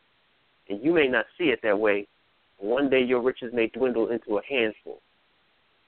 And 0.70 0.82
you 0.84 0.94
may 0.94 1.08
not 1.08 1.26
see 1.38 1.46
it 1.46 1.60
that 1.64 1.78
way, 1.78 2.08
one 2.64 2.90
day 2.90 3.02
your 3.04 3.22
riches 3.22 3.52
may 3.54 3.68
dwindle 3.68 4.10
into 4.10 4.38
a 4.38 4.42
handful. 4.50 5.02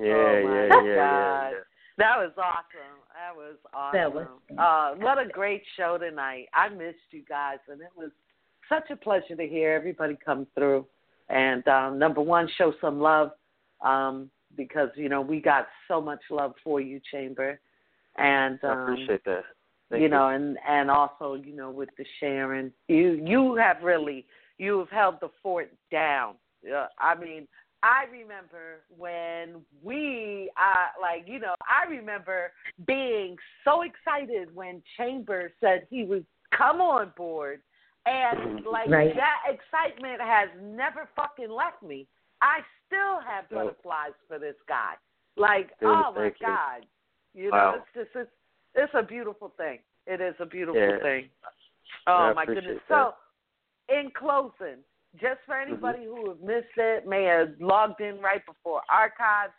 Yeah, 0.01 0.13
oh 0.15 0.43
my 0.45 0.55
yeah, 0.55 0.69
God. 0.69 0.85
yeah, 0.85 0.95
yeah, 0.95 1.51
yeah. 1.51 1.70
That 2.01 2.17
was 2.17 2.33
awesome. 2.39 2.97
That 3.15 3.37
was 3.37 3.57
awesome. 3.75 4.01
That 4.01 4.15
was- 4.15 4.27
uh, 4.59 5.05
what 5.05 5.19
a 5.19 5.29
great 5.29 5.63
show 5.77 5.99
tonight. 5.99 6.49
I 6.55 6.71
missed 6.71 6.97
you 7.11 7.23
guys, 7.29 7.59
and 7.69 7.81
it 7.83 7.91
was 7.95 8.11
such 8.71 8.91
a 8.91 8.97
pleasure 8.97 9.37
to 9.37 9.47
hear 9.47 9.73
everybody 9.75 10.17
come 10.25 10.47
through. 10.55 10.87
And 11.29 11.67
um, 11.69 11.99
number 11.99 12.23
one, 12.23 12.49
show 12.57 12.73
some 12.81 13.01
love 13.01 13.33
um, 13.83 14.31
because 14.57 14.89
you 14.97 15.11
know 15.11 15.21
we 15.21 15.41
got 15.41 15.69
so 15.89 16.01
much 16.01 16.21
love 16.31 16.55
for 16.65 16.81
you, 16.81 17.01
Chamber. 17.13 17.61
And 18.17 18.59
um, 18.65 18.71
I 18.71 18.83
appreciate 18.83 19.25
that. 19.25 19.45
Thank 19.91 20.03
you 20.03 20.09
know, 20.09 20.29
and 20.29 20.57
and 20.67 20.91
also 20.91 21.35
you 21.35 21.55
know 21.55 21.71
with 21.71 21.91
the 21.99 22.05
sharing, 22.19 22.73
you 22.89 23.23
you 23.25 23.57
have 23.57 23.83
really 23.83 24.25
you 24.57 24.79
have 24.79 24.91
held 24.91 25.17
the 25.21 25.29
fort 25.43 25.71
down. 25.93 26.35
Uh, 26.67 26.87
I 26.99 27.15
mean, 27.15 27.47
I 27.83 28.05
remember 28.11 28.83
when 28.97 29.63
we, 29.83 30.51
uh, 30.57 31.01
like 31.01 31.27
you 31.27 31.39
know, 31.39 31.55
I 31.63 31.89
remember 31.89 32.53
being 32.87 33.37
so 33.65 33.83
excited 33.83 34.55
when 34.55 34.83
Chambers 34.97 35.53
said 35.61 35.87
he 35.91 36.05
would 36.05 36.27
come 36.57 36.81
on 36.81 37.13
board, 37.17 37.63
and 38.07 38.65
like 38.67 38.91
Right. 38.91 39.15
that 39.15 39.43
excitement 39.49 40.21
has 40.21 40.49
never 40.61 41.09
fucking 41.17 41.51
left 41.51 41.83
me. 41.83 42.07
I 42.43 42.61
still 42.87 43.21
have 43.21 43.51
No. 43.51 43.65
butterflies 43.65 44.13
for 44.29 44.39
this 44.39 44.57
guy. 44.69 44.95
Like, 45.37 45.79
Dude, 45.79 45.89
oh 45.91 46.13
my 46.15 46.27
you. 46.27 46.35
god, 46.41 46.87
you 47.35 47.51
know, 47.51 47.77
it's 47.77 47.95
just 47.95 48.17
it's 48.17 48.31
it's 48.75 48.95
a 48.95 49.03
beautiful 49.03 49.51
thing. 49.57 49.79
It 50.07 50.21
is 50.21 50.35
a 50.39 50.47
beautiful 50.47 50.81
Yeah. 50.81 50.99
thing. 50.99 51.31
I 52.07 52.31
Oh 52.31 52.35
my 52.35 52.47
goodness. 52.47 52.81
that. 52.89 53.15
So, 53.89 53.95
in 53.95 54.11
closing, 54.11 54.83
just 55.19 55.41
for 55.47 55.55
Mm-hmm. 55.69 55.73
anybody 55.73 56.05
who 56.05 56.29
have 56.29 56.41
missed 56.41 56.77
it, 56.77 57.07
may 57.07 57.25
have 57.25 57.51
logged 57.61 58.01
in 58.01 58.21
right 58.21 58.45
before 58.47 58.83
archives, 58.91 59.53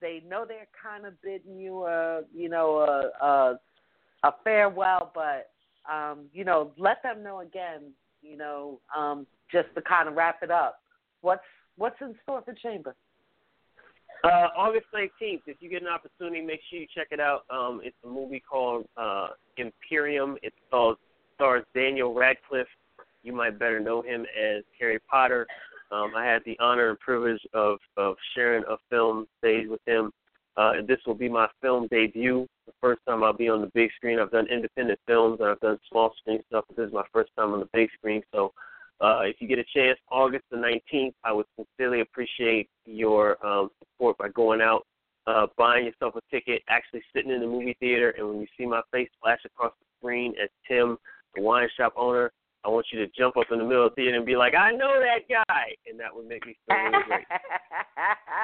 they 0.00 0.22
know 0.26 0.44
they're 0.46 0.68
kind 0.80 1.06
of 1.06 1.20
bidding 1.22 1.58
you 1.58 1.84
a, 1.84 2.22
you 2.34 2.48
know, 2.48 2.78
a 2.78 3.24
a, 3.24 3.58
a 4.24 4.32
farewell, 4.44 5.10
but 5.14 5.50
um, 5.90 6.26
you 6.32 6.44
know, 6.44 6.72
let 6.76 7.02
them 7.02 7.22
know 7.22 7.40
again, 7.40 7.92
you 8.22 8.36
know, 8.36 8.80
um, 8.96 9.26
just 9.50 9.68
to 9.74 9.82
kind 9.82 10.08
of 10.08 10.14
wrap 10.14 10.42
it 10.42 10.50
up. 10.50 10.80
What's 11.22 11.42
what's 11.76 12.00
in 12.00 12.14
store 12.22 12.42
for 12.42 12.54
Chamber? 12.54 12.94
Uh, 14.24 14.48
August 14.56 14.86
19th, 14.92 15.42
if 15.46 15.58
you 15.60 15.70
get 15.70 15.82
an 15.82 15.88
opportunity, 15.88 16.44
make 16.44 16.60
sure 16.68 16.80
you 16.80 16.86
check 16.92 17.08
it 17.12 17.20
out. 17.20 17.44
Um, 17.50 17.80
it's 17.84 17.96
a 18.04 18.08
movie 18.08 18.40
called 18.40 18.86
uh, 18.96 19.28
Imperium. 19.56 20.36
It 20.42 20.52
stars, 20.66 20.96
stars 21.36 21.64
Daniel 21.72 22.12
Radcliffe. 22.12 22.66
You 23.28 23.34
might 23.34 23.58
better 23.58 23.78
know 23.78 24.00
him 24.00 24.22
as 24.22 24.64
Harry 24.80 24.98
Potter. 25.00 25.46
Um, 25.92 26.12
I 26.16 26.24
had 26.24 26.40
the 26.46 26.56
honor 26.60 26.88
and 26.88 26.98
privilege 26.98 27.42
of, 27.52 27.76
of 27.98 28.16
sharing 28.34 28.64
a 28.64 28.76
film 28.88 29.26
stage 29.36 29.66
with 29.68 29.82
him. 29.86 30.10
Uh, 30.56 30.72
this 30.88 30.96
will 31.06 31.14
be 31.14 31.28
my 31.28 31.46
film 31.60 31.88
debut. 31.90 32.46
The 32.66 32.72
first 32.80 33.02
time 33.06 33.22
I'll 33.22 33.34
be 33.34 33.50
on 33.50 33.60
the 33.60 33.70
big 33.74 33.90
screen. 33.96 34.18
I've 34.18 34.30
done 34.30 34.46
independent 34.46 34.98
films 35.06 35.40
and 35.40 35.50
I've 35.50 35.60
done 35.60 35.78
small 35.90 36.14
screen 36.18 36.40
stuff, 36.48 36.64
but 36.68 36.78
this 36.78 36.86
is 36.86 36.92
my 36.94 37.02
first 37.12 37.30
time 37.36 37.52
on 37.52 37.60
the 37.60 37.68
big 37.74 37.90
screen. 37.98 38.22
So 38.34 38.54
uh, 39.02 39.20
if 39.24 39.36
you 39.40 39.46
get 39.46 39.58
a 39.58 39.64
chance, 39.76 39.98
August 40.10 40.44
the 40.50 40.56
19th, 40.56 41.12
I 41.22 41.32
would 41.32 41.46
sincerely 41.54 42.00
appreciate 42.00 42.70
your 42.86 43.36
um, 43.46 43.68
support 43.78 44.16
by 44.16 44.30
going 44.30 44.62
out, 44.62 44.86
uh, 45.26 45.48
buying 45.58 45.84
yourself 45.84 46.14
a 46.16 46.22
ticket, 46.34 46.62
actually 46.70 47.02
sitting 47.14 47.30
in 47.30 47.40
the 47.40 47.46
movie 47.46 47.76
theater, 47.78 48.14
and 48.16 48.26
when 48.26 48.40
you 48.40 48.46
see 48.56 48.64
my 48.64 48.80
face 48.90 49.10
flash 49.22 49.40
across 49.44 49.74
the 49.80 49.86
screen 49.98 50.32
as 50.42 50.48
Tim, 50.66 50.96
the 51.34 51.42
wine 51.42 51.68
shop 51.76 51.92
owner, 51.94 52.32
I 52.68 52.70
want 52.70 52.86
you 52.92 52.98
to 52.98 53.10
jump 53.16 53.38
up 53.38 53.46
in 53.50 53.58
the 53.58 53.64
middle 53.64 53.86
of 53.86 53.92
the 53.92 54.02
theater 54.02 54.18
and 54.18 54.26
be 54.26 54.36
like, 54.36 54.54
I 54.54 54.72
know 54.72 55.00
that 55.00 55.26
guy, 55.26 55.74
and 55.88 55.98
that 55.98 56.14
would 56.14 56.28
make 56.28 56.46
me 56.46 56.54
feel 56.66 56.76
really 56.76 57.04
great. 57.08 57.26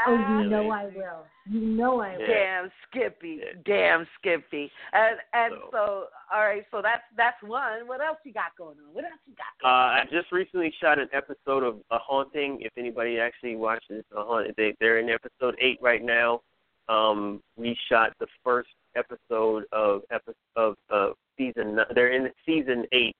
Oh, 0.06 0.12
you 0.14 0.48
know 0.48 0.70
I 0.70 0.84
will. 0.84 1.26
You 1.44 1.60
know 1.60 2.00
I 2.00 2.16
will. 2.16 2.26
Damn 2.26 2.70
Skippy, 2.88 3.40
damn 3.66 4.06
Skippy, 4.18 4.70
and 4.94 5.18
and 5.34 5.54
so, 5.70 6.06
all 6.32 6.40
right, 6.40 6.64
so 6.70 6.80
that's 6.82 7.02
that's 7.18 7.36
one. 7.42 7.86
What 7.86 8.00
else 8.00 8.16
you 8.24 8.32
got 8.32 8.56
going 8.56 8.78
on? 8.78 8.94
What 8.94 9.04
else 9.04 9.20
you 9.26 9.34
got? 9.34 9.68
Uh, 9.68 9.92
I 9.92 10.04
just 10.10 10.32
recently 10.32 10.72
shot 10.80 10.98
an 10.98 11.08
episode 11.12 11.62
of 11.62 11.80
A 11.90 11.98
Haunting. 11.98 12.58
If 12.62 12.72
anybody 12.78 13.18
actually 13.18 13.56
watches 13.56 14.04
A 14.16 14.22
Haunting, 14.22 14.54
they, 14.56 14.74
they're 14.80 15.00
in 15.00 15.10
episode 15.10 15.54
eight 15.60 15.78
right 15.82 16.02
now. 16.02 16.40
Um, 16.88 17.42
we 17.56 17.76
shot 17.90 18.12
the 18.20 18.26
first 18.42 18.70
episode 18.96 19.64
of 19.72 20.00
episode 20.10 20.34
of 20.56 20.74
uh, 20.90 21.10
season. 21.36 21.76
Nine. 21.76 21.86
They're 21.94 22.12
in 22.12 22.30
season 22.46 22.84
eight. 22.92 23.14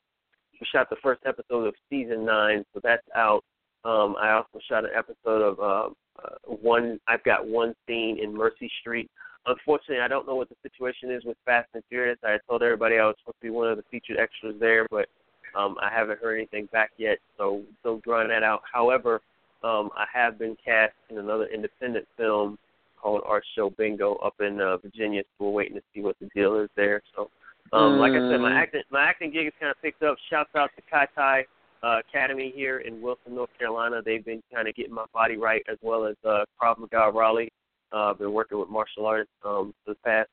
Shot 0.73 0.91
the 0.91 0.97
first 1.03 1.23
episode 1.27 1.67
of 1.67 1.75
season 1.91 2.25
nine, 2.25 2.65
so 2.73 2.81
that's 2.83 3.07
out. 3.15 3.45
Um, 3.85 4.17
I 4.21 4.33
also 4.33 4.59
shot 4.69 4.85
an 4.85 4.91
episode 4.97 5.43
of 5.43 5.61
uh, 5.61 5.93
uh, 6.23 6.37
one. 6.47 6.99
I've 7.07 7.23
got 7.23 7.47
one 7.47 7.75
scene 7.87 8.19
in 8.23 8.35
Mercy 8.35 8.71
Street. 8.81 9.11
Unfortunately, 9.47 10.03
I 10.03 10.09
don't 10.09 10.27
know 10.27 10.37
what 10.37 10.49
the 10.49 10.57
situation 10.63 11.11
is 11.11 11.25
with 11.25 11.37
Fast 11.45 11.69
and 11.75 11.83
Furious. 11.91 12.19
I 12.25 12.39
told 12.49 12.63
everybody 12.63 12.99
I 12.99 13.07
was 13.07 13.15
supposed 13.21 13.37
to 13.41 13.47
be 13.47 13.51
one 13.51 13.69
of 13.69 13.77
the 13.77 13.85
featured 13.91 14.17
extras 14.19 14.57
there, 14.59 14.87
but 14.91 15.07
um, 15.55 15.77
I 15.81 15.91
haven't 15.91 16.21
heard 16.21 16.37
anything 16.37 16.67
back 16.73 16.91
yet, 16.97 17.19
so 17.37 17.63
still 17.81 17.99
drawing 17.99 18.29
that 18.29 18.43
out. 18.43 18.63
However, 18.73 19.21
um, 19.63 19.91
I 19.97 20.07
have 20.13 20.39
been 20.39 20.57
cast 20.65 20.95
in 21.11 21.19
another 21.19 21.47
independent 21.47 22.07
film 22.17 22.59
called 23.01 23.23
Art 23.27 23.45
Show 23.55 23.71
Bingo 23.71 24.17
up 24.17 24.35
in 24.41 24.61
uh, 24.61 24.79
Virginia, 24.79 25.23
so 25.23 25.47
we're 25.47 25.51
waiting 25.51 25.77
to 25.77 25.83
see 25.95 26.01
what 26.01 26.17
the 26.21 26.29
deal 26.35 26.59
is 26.59 26.71
there. 26.75 27.03
So, 27.15 27.31
um, 27.75 27.99
like 27.99 28.13
I 28.13 28.31
said, 28.31 28.41
my 28.41 28.51
Mm. 28.51 28.57
acting 28.63 28.83
my 28.91 29.03
acting 29.03 29.31
gig 29.31 29.45
has 29.45 29.53
kind 29.61 29.71
of 29.71 29.81
picked 29.83 30.03
up. 30.03 30.17
Shouts 30.31 30.55
out 30.55 30.71
to 30.77 30.83
Kai 30.83 31.07
Tai 31.15 31.45
uh, 31.83 32.01
Academy 32.09 32.51
here 32.55 32.79
in 32.79 33.01
Wilson, 33.03 33.35
North 33.35 33.51
Carolina. 33.59 34.01
They've 34.05 34.25
been 34.25 34.43
kind 34.53 34.69
of 34.69 34.75
getting 34.75 34.95
my 34.95 35.07
body 35.13 35.37
right, 35.37 35.63
as 35.71 35.79
well 35.83 36.07
as 36.07 36.17
uh, 36.25 36.45
Krav 36.61 36.79
Maga 36.79 37.11
Raleigh. 37.13 37.51
Uh, 37.93 38.11
I've 38.11 38.19
been 38.19 38.33
working 38.33 38.59
with 38.59 38.69
martial 38.69 39.07
artists 39.07 39.33
um, 39.45 39.75
for 39.85 39.93
the 39.93 40.01
past, 40.05 40.29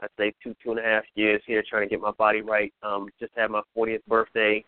I'd 0.00 0.08
say, 0.18 0.32
two 0.42 0.54
two 0.62 0.70
and 0.70 0.80
a 0.80 0.82
half 0.82 1.04
years 1.14 1.42
here, 1.46 1.62
trying 1.68 1.82
to 1.82 1.88
get 1.88 2.00
my 2.00 2.12
body 2.12 2.40
right. 2.40 2.72
Um, 2.82 3.08
just 3.20 3.32
had 3.36 3.50
my 3.50 3.62
40th 3.76 4.04
birthday 4.08 4.64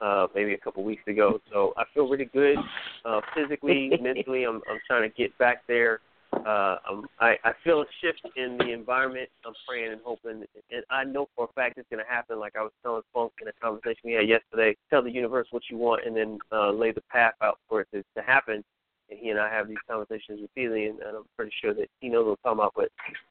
uh, 0.00 0.26
maybe 0.34 0.54
a 0.54 0.58
couple 0.58 0.84
weeks 0.84 1.02
ago, 1.06 1.40
so 1.52 1.72
I 1.76 1.84
feel 1.94 2.08
really 2.08 2.26
good 2.26 2.58
uh, 3.04 3.20
physically, 3.34 3.90
mentally. 4.00 4.44
I'm 4.44 4.60
I'm 4.70 4.80
trying 4.86 5.08
to 5.08 5.14
get 5.16 5.36
back 5.38 5.62
there. 5.66 6.00
Uh, 6.44 6.76
I'm, 6.88 7.06
I 7.20 7.36
I 7.42 7.52
feel 7.62 7.80
a 7.80 7.86
shift 8.02 8.20
in 8.36 8.58
the 8.58 8.72
environment. 8.72 9.30
I'm 9.46 9.54
praying 9.66 9.92
and 9.92 10.00
hoping, 10.04 10.44
and 10.70 10.84
I 10.90 11.04
know 11.04 11.28
for 11.34 11.46
a 11.46 11.52
fact 11.54 11.78
it's 11.78 11.88
going 11.90 12.04
to 12.04 12.10
happen. 12.10 12.38
Like 12.38 12.54
I 12.56 12.62
was 12.62 12.72
telling 12.82 13.02
Funk 13.14 13.32
in 13.40 13.48
a 13.48 13.52
conversation 13.52 14.00
we 14.04 14.12
had 14.12 14.28
yesterday, 14.28 14.76
tell 14.90 15.02
the 15.02 15.10
universe 15.10 15.46
what 15.52 15.62
you 15.70 15.78
want, 15.78 16.06
and 16.06 16.14
then 16.14 16.38
uh, 16.52 16.70
lay 16.70 16.92
the 16.92 17.00
path 17.10 17.34
out 17.42 17.58
for 17.68 17.80
it 17.80 17.88
to, 17.94 18.02
to 18.16 18.22
happen. 18.22 18.62
And 19.10 19.18
he 19.18 19.30
and 19.30 19.40
I 19.40 19.50
have 19.50 19.68
these 19.68 19.78
conversations 19.88 20.40
repeatedly, 20.42 20.86
and, 20.86 20.98
and 21.00 21.16
I'm 21.16 21.24
pretty 21.36 21.52
sure 21.62 21.72
that 21.74 21.88
he 22.00 22.08
knows 22.08 22.26
what 22.26 22.38
I'm 22.50 22.56
talking 22.56 22.80
about. 22.82 22.88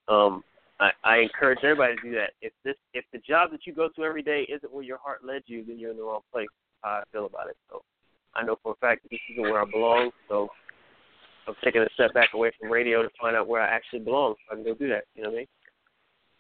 But 0.08 0.14
um, 0.14 0.44
I, 0.80 0.92
I 1.04 1.18
encourage 1.18 1.60
everybody 1.64 1.96
to 1.96 2.02
do 2.02 2.12
that. 2.16 2.32
If 2.42 2.54
this, 2.64 2.76
if 2.94 3.06
the 3.14 3.20
job 3.20 3.52
that 3.52 3.66
you 3.66 3.74
go 3.74 3.90
to 3.96 4.04
every 4.04 4.24
day 4.24 4.48
isn't 4.50 4.74
where 4.74 4.84
your 4.84 4.98
heart 4.98 5.24
led 5.24 5.44
you, 5.46 5.64
then 5.66 5.78
you're 5.78 5.92
in 5.92 5.98
the 5.98 6.04
wrong 6.04 6.22
place. 6.32 6.48
How 6.82 6.90
I 6.90 7.04
feel 7.12 7.28
about 7.28 7.48
it. 7.50 7.58
So 7.70 7.82
I 8.36 8.44
know 8.44 8.58
for 8.64 8.74
a 8.74 8.76
fact 8.76 9.02
this 9.10 9.20
isn't 9.32 9.44
where 9.44 9.62
I 9.62 9.66
belong. 9.66 10.12
So 10.28 10.50
I'm 11.48 11.56
taking 11.64 11.82
a 11.82 11.90
step 11.94 12.14
back 12.14 12.34
away 12.34 12.52
from 12.60 12.72
radio 12.72 13.04
to 13.04 13.10
find 13.20 13.36
out 13.36 13.48
where 13.48 13.62
I 13.62 13.68
actually 13.68 14.00
belong. 14.00 14.36
So 14.48 14.54
I 14.54 14.56
can 14.56 14.64
go 14.64 14.74
do 14.74 14.90
that. 14.90 15.04
You 15.16 15.24
know 15.24 15.30
what 15.30 15.36
I 15.36 15.40
mean? 15.40 15.48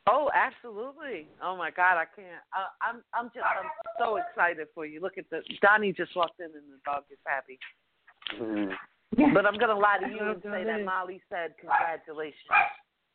Oh, 0.09 0.29
absolutely. 0.35 1.27
Oh 1.41 1.55
my 1.55 1.71
God, 1.71 1.95
I 1.95 2.05
can't. 2.13 2.43
Uh, 2.51 2.67
I'm 2.81 3.01
I'm 3.13 3.31
just 3.33 3.45
I'm 3.45 3.69
so 3.97 4.17
excited 4.17 4.67
for 4.75 4.85
you. 4.85 4.99
Look 4.99 5.17
at 5.17 5.29
the 5.29 5.41
Donnie 5.61 5.93
just 5.93 6.15
walked 6.15 6.39
in 6.39 6.47
and 6.47 6.53
the 6.53 6.79
dog 6.85 7.03
is 7.09 7.17
happy. 7.25 7.57
Mm-hmm. 8.39 9.33
But 9.33 9.45
I'm 9.45 9.57
gonna 9.57 9.77
lie 9.77 9.99
to 9.99 10.09
you 10.09 10.31
and 10.31 10.41
say 10.43 10.63
that 10.65 10.83
Molly 10.83 11.21
said 11.29 11.53
congratulations. 11.59 12.35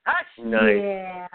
Hush. 0.06 0.24
Nice. 0.44 0.80
Yeah. 0.80 1.26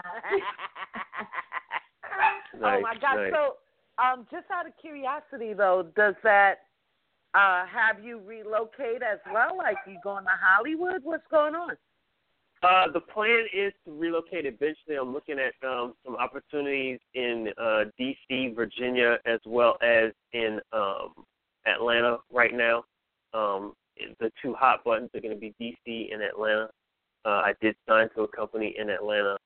oh 2.62 2.80
my 2.80 2.94
God. 3.00 3.16
nice. 3.16 3.32
So, 3.32 3.54
um, 4.02 4.26
just 4.32 4.46
out 4.52 4.66
of 4.66 4.72
curiosity 4.80 5.52
though, 5.52 5.86
does 5.94 6.14
that 6.24 6.54
uh 7.34 7.66
have 7.66 8.02
you 8.02 8.20
relocate 8.20 9.02
as 9.02 9.18
well? 9.32 9.56
Like 9.56 9.76
you 9.86 9.98
going 10.02 10.24
to 10.24 10.30
Hollywood? 10.40 11.02
What's 11.02 11.26
going 11.30 11.54
on? 11.54 11.76
Uh, 12.64 12.90
the 12.90 13.00
plan 13.00 13.44
is 13.52 13.74
to 13.84 13.92
relocate 13.92 14.46
eventually. 14.46 14.96
I'm 14.98 15.12
looking 15.12 15.36
at 15.38 15.52
um, 15.68 15.92
some 16.02 16.16
opportunities 16.16 16.98
in 17.12 17.48
uh, 17.60 17.84
D.C., 17.98 18.54
Virginia, 18.56 19.18
as 19.26 19.38
well 19.44 19.76
as 19.82 20.12
in 20.32 20.60
um, 20.72 21.12
Atlanta 21.66 22.18
right 22.32 22.54
now. 22.54 22.84
Um, 23.34 23.74
the 24.18 24.30
two 24.40 24.54
hot 24.54 24.82
buttons 24.82 25.10
are 25.14 25.20
going 25.20 25.34
to 25.34 25.40
be 25.40 25.54
D.C. 25.58 26.10
and 26.10 26.22
Atlanta. 26.22 26.70
Uh, 27.26 27.42
I 27.44 27.52
did 27.60 27.76
sign 27.86 28.08
to 28.16 28.22
a 28.22 28.28
company 28.28 28.74
in 28.78 28.88
Atlanta, 28.88 29.36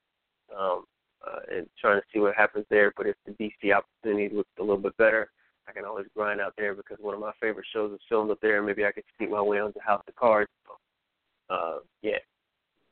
um, 0.57 0.85
uh, 1.27 1.41
and 1.57 1.67
trying 1.81 2.01
to 2.01 2.07
see 2.13 2.21
what 2.21 2.37
happens 2.37 2.67
there. 2.71 2.93
But 2.97 3.09
if 3.09 3.17
the 3.27 3.33
DC 3.33 3.75
opportunity 3.75 4.35
looks 4.35 4.51
a 4.59 4.63
little 4.63 4.79
bit 4.79 4.97
better, 4.97 5.31
I 5.69 5.73
can 5.73 5.85
always 5.85 6.07
grind 6.15 6.41
out 6.41 6.55
there 6.57 6.75
because 6.75 6.97
one 7.01 7.15
of 7.15 7.21
my 7.21 7.33
favorite 7.41 7.67
shows 7.73 7.93
is 7.93 8.01
filmed 8.09 8.31
up 8.31 8.41
there. 8.41 8.59
And 8.59 8.67
maybe 8.67 8.85
I 8.85 8.93
could 8.93 9.05
sneak 9.17 9.31
my 9.31 9.43
way 9.43 9.61
onto 9.61 9.81
House 9.81 10.03
of 10.09 10.17
Cards. 10.17 10.51
So, 10.67 11.55
uh, 11.55 11.79
yeah, 12.03 12.19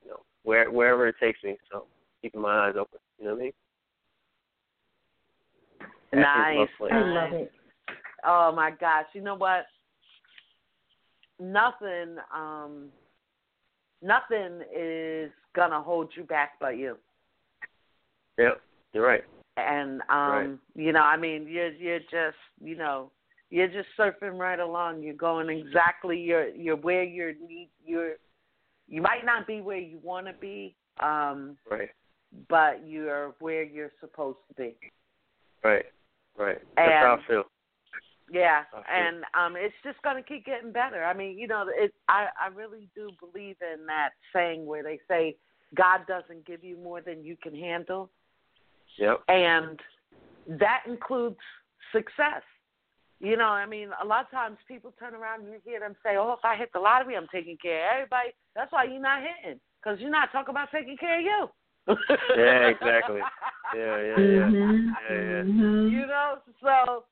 you 0.05 0.11
know, 0.11 0.21
where 0.43 0.71
wherever 0.71 1.09
it 1.09 1.17
takes 1.21 1.43
me. 1.43 1.57
So 1.73 1.87
keeping 2.23 2.41
my 2.41 2.69
eyes 2.69 2.75
open. 2.79 2.99
You 3.19 3.27
know 3.27 3.35
what 3.35 3.41
I 3.41 3.45
mean? 3.45 3.53
Nice. 6.13 6.69
I 6.91 7.01
love 7.01 7.33
it. 7.33 7.53
Oh 8.25 8.53
my 8.55 8.71
gosh! 8.71 9.07
You 9.13 9.21
know 9.21 9.35
what? 9.35 9.67
Nothing, 11.39 12.17
um, 12.35 12.89
nothing 14.03 14.63
is 14.75 15.31
gonna 15.55 15.83
hold 15.83 16.11
you 16.17 16.25
back 16.25 16.53
but 16.59 16.79
you. 16.79 16.97
Yep, 18.39 18.61
you're 18.95 19.07
right. 19.07 19.25
And 19.57 20.03
um, 20.09 20.19
Right. 20.31 20.59
you 20.75 20.93
know, 20.93 21.01
I 21.03 21.17
mean, 21.17 21.47
you're 21.49 21.73
you're 21.73 22.01
just, 22.01 22.37
you 22.61 22.77
know, 22.77 23.11
you're 23.51 23.69
just 23.69 23.89
surfing 23.99 24.39
right 24.39 24.61
along. 24.61 25.03
You're 25.03 25.15
going 25.15 25.49
exactly. 25.51 26.19
You're 26.19 26.49
you're 26.49 26.77
where 26.77 27.03
you're 27.05 27.33
need. 27.35 27.71
You're 27.85 28.15
you 28.89 29.01
might 29.03 29.25
not 29.25 29.47
be 29.47 29.61
where 29.61 29.79
you 29.79 29.99
want 30.03 30.27
to 30.27 30.33
be, 30.35 30.77
um, 31.01 31.57
Right. 31.71 31.91
but 32.49 32.87
you're 32.87 33.35
where 33.41 33.63
you're 33.63 33.93
supposed 34.01 34.39
to 34.49 34.55
be. 34.55 34.77
Right. 35.65 35.87
Right. 36.37 36.59
That's 36.77 36.93
how 36.93 37.13
And- 37.15 37.23
I 37.23 37.27
feel. 37.27 37.45
Yeah, 38.29 38.65
I 38.75 38.83
and 38.93 39.25
um, 39.35 39.55
it's 39.57 39.75
just 39.85 40.03
going 40.03 40.17
to 40.17 40.23
keep 40.29 40.45
getting 40.45 40.73
better. 40.73 41.05
I 41.05 41.15
mean, 41.15 41.39
you 41.39 41.47
know, 41.47 41.65
it. 41.73 41.95
I 42.09 42.27
I 42.41 42.49
really 42.49 42.89
do 42.93 43.11
believe 43.21 43.55
in 43.63 43.87
that 43.87 44.11
saying 44.33 44.67
where 44.67 44.83
they 44.83 44.99
say 45.07 45.37
God 45.77 46.01
doesn't 46.09 46.45
give 46.45 46.65
you 46.65 46.77
more 46.77 47.01
than 47.01 47.23
you 47.25 47.37
can 47.41 47.55
handle, 47.55 48.11
Yep. 48.99 49.23
and 49.29 49.81
that 50.59 50.83
includes 50.87 51.37
success. 51.93 52.43
You 53.19 53.37
know, 53.37 53.49
I 53.49 53.65
mean, 53.65 53.91
a 54.03 54.07
lot 54.07 54.27
of 54.27 54.31
times 54.31 54.59
people 54.69 54.93
turn 54.99 55.15
around 55.15 55.45
and 55.45 55.53
you 55.53 55.59
hear 55.65 55.81
them 55.81 55.97
say, 56.03 56.17
"Oh, 56.17 56.33
if 56.33 56.45
I 56.45 56.55
hit 56.55 56.71
the 56.73 56.81
lottery, 56.81 57.17
I'm 57.17 57.29
taking 57.33 57.57
care 57.57 57.87
of 57.89 57.95
everybody." 57.95 58.35
That's 58.55 58.71
why 58.73 58.85
you're 58.85 59.01
not 59.01 59.23
hitting, 59.23 59.59
because 59.83 60.01
you're 60.01 60.11
not 60.11 60.31
talking 60.33 60.51
about 60.51 60.71
taking 60.71 60.97
care 60.97 61.19
of 61.19 61.25
you. 61.25 61.49
Yeah, 62.37 62.67
exactly. 62.69 63.21
Yeah, 63.75 64.01
yeah, 64.01 64.19
yeah. 64.19 64.53
Mhm. 64.53 64.95
Yeah, 65.11 65.23
yeah. 65.23 66.01
You 66.01 66.07
know, 66.07 66.39
so 66.61 67.05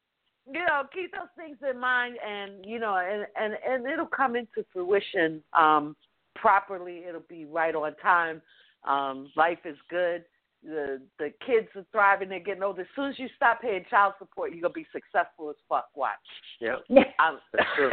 you 0.52 0.60
know, 0.60 0.82
keep 0.92 1.12
those 1.12 1.30
things 1.36 1.56
in 1.68 1.78
mind, 1.80 2.16
and 2.24 2.64
you 2.66 2.78
know, 2.78 2.96
and 2.96 3.26
and 3.40 3.54
and 3.66 3.86
it'll 3.86 4.06
come 4.06 4.36
into 4.36 4.64
fruition 4.72 5.42
um, 5.58 5.96
properly. 6.34 7.04
It'll 7.08 7.22
be 7.28 7.46
right 7.46 7.74
on 7.74 7.94
time. 7.96 8.42
Um, 8.86 9.30
life 9.36 9.60
is 9.64 9.78
good. 9.88 10.24
The 10.64 11.00
the 11.18 11.32
kids 11.44 11.68
are 11.76 11.84
thriving. 11.92 12.30
They're 12.30 12.40
getting 12.40 12.62
older. 12.62 12.82
As 12.82 12.88
soon 12.96 13.10
as 13.10 13.18
you 13.18 13.28
stop 13.36 13.60
paying 13.60 13.84
child 13.90 14.14
support, 14.18 14.52
you're 14.52 14.62
gonna 14.62 14.72
be 14.72 14.86
successful 14.92 15.50
as 15.50 15.56
fuck. 15.68 15.90
Watch. 15.94 16.12
Yep. 16.60 16.84
Um, 17.20 17.38
That's 17.52 17.68
true. 17.76 17.90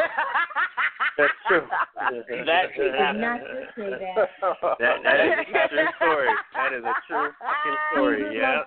That's 1.17 1.33
true. 1.47 1.61
That 2.45 2.69
She 2.75 2.81
did 2.81 3.21
not 3.21 3.39
say 3.75 3.89
that. 3.91 4.29
That 4.79 5.03
that 5.03 5.19
is 5.19 5.33
a 5.37 5.67
true 5.69 5.87
story. 5.97 6.27
That 6.53 6.73
is 6.73 6.83
a 6.83 6.93
true 7.07 7.29
fucking 7.39 7.77
story. 7.91 8.37
Yeah. 8.37 8.61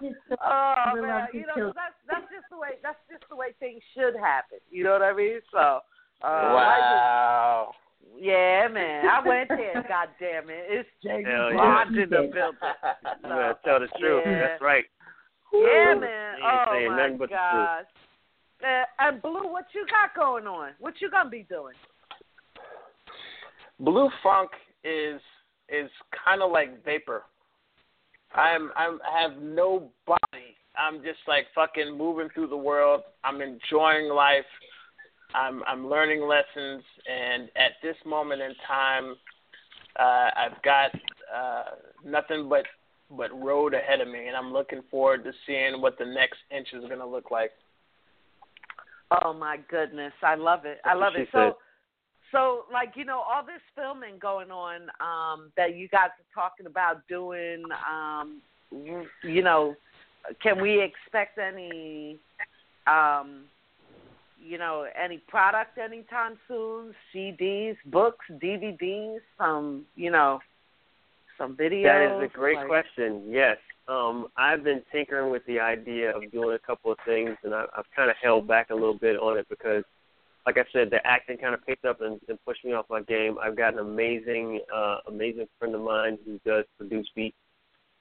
Oh 0.44 1.00
man, 1.00 1.28
you 1.32 1.46
know 1.46 1.72
that's 1.74 1.96
that's 2.06 2.28
just 2.30 2.46
the 2.50 2.58
way 2.58 2.76
that's 2.82 3.00
just 3.10 3.24
the 3.30 3.36
way 3.36 3.54
things 3.58 3.82
should 3.94 4.14
happen. 4.16 4.58
You 4.70 4.84
know 4.84 4.92
what 4.92 5.02
I 5.02 5.14
mean? 5.14 5.40
So, 5.50 5.58
uh, 5.58 6.52
wow. 6.52 7.72
Life 8.14 8.20
is- 8.20 8.24
yeah, 8.24 8.68
man, 8.72 9.06
I 9.06 9.28
went 9.28 9.48
there. 9.48 9.84
God 9.88 10.08
damn 10.20 10.50
it, 10.50 10.64
it's 10.68 10.88
Jamie 11.02 11.24
Hell 11.24 11.50
yeah. 11.50 11.56
Bond 11.56 11.96
in 11.96 12.10
the 12.10 12.16
building. 12.16 12.32
You 13.22 13.28
gotta 13.28 13.58
tell 13.64 13.80
the 13.80 13.88
truth. 13.98 14.22
Yeah. 14.26 14.40
That's 14.48 14.62
right. 14.62 14.84
Yeah, 15.52 15.94
Woo. 15.94 16.00
man. 16.00 16.34
You 16.38 16.44
ain't 16.44 16.88
Oh 16.88 16.90
my 16.90 16.96
nothing 16.96 17.18
but 17.18 17.28
the 17.30 17.36
truth. 17.36 17.66
gosh. 17.66 17.84
Uh, 18.64 18.84
and 19.00 19.22
Blue, 19.22 19.52
what 19.52 19.66
you 19.74 19.84
got 19.86 20.14
going 20.20 20.46
on? 20.46 20.70
What 20.80 20.94
you 21.00 21.10
gonna 21.10 21.28
be 21.30 21.44
doing? 21.48 21.74
Blue 23.80 24.08
funk 24.22 24.50
is 24.84 25.20
is 25.68 25.90
kind 26.24 26.42
of 26.42 26.50
like 26.50 26.84
vapor. 26.84 27.22
I'm 28.34 28.70
I'm 28.76 29.00
I 29.02 29.20
have 29.22 29.40
no 29.42 29.90
body. 30.06 30.56
I'm 30.76 30.96
just 31.02 31.20
like 31.28 31.46
fucking 31.54 31.96
moving 31.96 32.28
through 32.34 32.48
the 32.48 32.56
world. 32.56 33.02
I'm 33.22 33.40
enjoying 33.40 34.08
life. 34.08 34.44
I'm 35.34 35.62
I'm 35.64 35.88
learning 35.88 36.22
lessons, 36.22 36.82
and 37.06 37.48
at 37.56 37.72
this 37.82 37.96
moment 38.06 38.40
in 38.40 38.52
time, 38.66 39.16
uh, 39.98 40.30
I've 40.36 40.62
got 40.62 40.90
uh, 41.34 41.64
nothing 42.04 42.48
but 42.48 42.64
but 43.10 43.30
road 43.38 43.74
ahead 43.74 44.00
of 44.00 44.08
me, 44.08 44.28
and 44.28 44.36
I'm 44.36 44.52
looking 44.52 44.80
forward 44.90 45.24
to 45.24 45.32
seeing 45.46 45.80
what 45.80 45.98
the 45.98 46.06
next 46.06 46.38
inch 46.56 46.68
is 46.72 46.84
going 46.84 47.00
to 47.00 47.06
look 47.06 47.30
like. 47.30 47.50
Oh 49.22 49.32
my 49.32 49.58
goodness, 49.70 50.12
I 50.22 50.34
love 50.34 50.64
it. 50.64 50.78
I 50.84 50.90
That's 50.90 50.96
what 50.96 51.00
love 51.00 51.12
she 51.16 51.22
it. 51.22 51.28
So, 51.32 51.38
said. 51.38 51.52
so 52.32 52.64
like 52.72 52.92
you 52.96 53.04
know, 53.04 53.18
all 53.18 53.44
this 53.44 53.60
filming 53.74 54.18
going 54.18 54.50
on 54.50 54.82
um, 55.00 55.52
that 55.56 55.76
you 55.76 55.88
guys 55.88 56.08
are 56.08 56.34
talking 56.34 56.66
about 56.66 57.06
doing. 57.08 57.64
Um, 57.90 58.40
you 59.22 59.42
know, 59.42 59.76
can 60.42 60.60
we 60.60 60.82
expect 60.82 61.38
any, 61.38 62.18
um, 62.86 63.44
you 64.44 64.58
know, 64.58 64.86
any 65.02 65.18
product 65.18 65.78
anytime 65.78 66.38
soon? 66.46 66.94
CDs, 67.14 67.76
books, 67.86 68.26
DVDs, 68.30 69.18
some, 69.38 69.86
you 69.96 70.10
know, 70.10 70.40
some 71.38 71.56
videos. 71.56 71.84
That 71.84 72.24
is 72.24 72.30
a 72.30 72.36
great 72.36 72.58
like- 72.58 72.68
question. 72.68 73.24
Yes. 73.28 73.56
Um, 73.86 74.28
I've 74.36 74.64
been 74.64 74.82
tinkering 74.90 75.30
with 75.30 75.44
the 75.46 75.60
idea 75.60 76.16
of 76.16 76.30
doing 76.32 76.54
a 76.54 76.66
couple 76.66 76.90
of 76.90 76.98
things, 77.04 77.36
and 77.42 77.54
I, 77.54 77.64
I've 77.76 77.90
kind 77.94 78.10
of 78.10 78.16
held 78.22 78.48
back 78.48 78.70
a 78.70 78.74
little 78.74 78.96
bit 78.98 79.16
on 79.16 79.36
it 79.36 79.46
because, 79.50 79.84
like 80.46 80.56
I 80.56 80.64
said, 80.72 80.88
the 80.90 81.06
acting 81.06 81.36
kind 81.36 81.52
of 81.52 81.64
picked 81.66 81.84
up 81.84 82.00
and, 82.00 82.18
and 82.28 82.38
pushed 82.46 82.64
me 82.64 82.72
off 82.72 82.86
my 82.88 83.02
game. 83.02 83.36
I've 83.42 83.56
got 83.56 83.74
an 83.74 83.80
amazing, 83.80 84.60
uh, 84.74 84.98
amazing 85.06 85.48
friend 85.58 85.74
of 85.74 85.82
mine 85.82 86.18
who 86.24 86.40
does 86.46 86.64
produce 86.78 87.10
beats. 87.14 87.36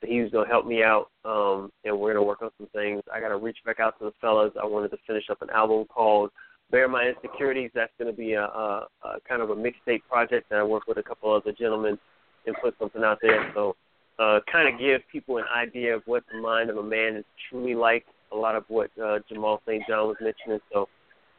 So 0.03 0.09
he 0.09 0.21
was 0.21 0.31
going 0.31 0.45
to 0.45 0.51
help 0.51 0.65
me 0.65 0.83
out, 0.83 1.09
um, 1.25 1.71
and 1.85 1.97
we're 1.97 2.13
going 2.13 2.23
to 2.23 2.27
work 2.27 2.41
on 2.41 2.49
some 2.57 2.67
things. 2.73 3.01
I 3.13 3.19
got 3.19 3.29
to 3.29 3.37
reach 3.37 3.57
back 3.65 3.79
out 3.79 3.97
to 3.99 4.05
the 4.05 4.11
fellas. 4.19 4.51
I 4.61 4.65
wanted 4.65 4.89
to 4.91 4.97
finish 5.07 5.25
up 5.29 5.41
an 5.41 5.49
album 5.49 5.85
called 5.85 6.29
Bear 6.71 6.87
My 6.87 7.03
Insecurities. 7.07 7.71
That's 7.73 7.91
going 7.97 8.11
to 8.11 8.17
be 8.17 8.33
a, 8.33 8.43
a, 8.43 8.87
a 9.03 9.19
kind 9.27 9.41
of 9.41 9.49
a 9.49 9.55
mixtape 9.55 10.01
project 10.09 10.49
that 10.49 10.59
I 10.59 10.63
work 10.63 10.87
with 10.87 10.97
a 10.97 11.03
couple 11.03 11.31
other 11.33 11.51
gentlemen 11.53 11.97
and 12.45 12.55
put 12.61 12.75
something 12.79 13.03
out 13.03 13.19
there. 13.21 13.51
So 13.55 13.75
uh, 14.19 14.39
kind 14.51 14.73
of 14.73 14.79
give 14.79 15.01
people 15.11 15.37
an 15.37 15.45
idea 15.55 15.95
of 15.95 16.03
what 16.05 16.23
the 16.31 16.39
mind 16.39 16.69
of 16.69 16.77
a 16.77 16.83
man 16.83 17.15
is 17.15 17.25
truly 17.49 17.75
like. 17.75 18.05
A 18.31 18.35
lot 18.35 18.55
of 18.55 18.65
what 18.67 18.89
uh, 19.01 19.19
Jamal 19.29 19.61
St. 19.65 19.83
John 19.87 20.07
was 20.07 20.17
mentioning. 20.19 20.59
So 20.73 20.89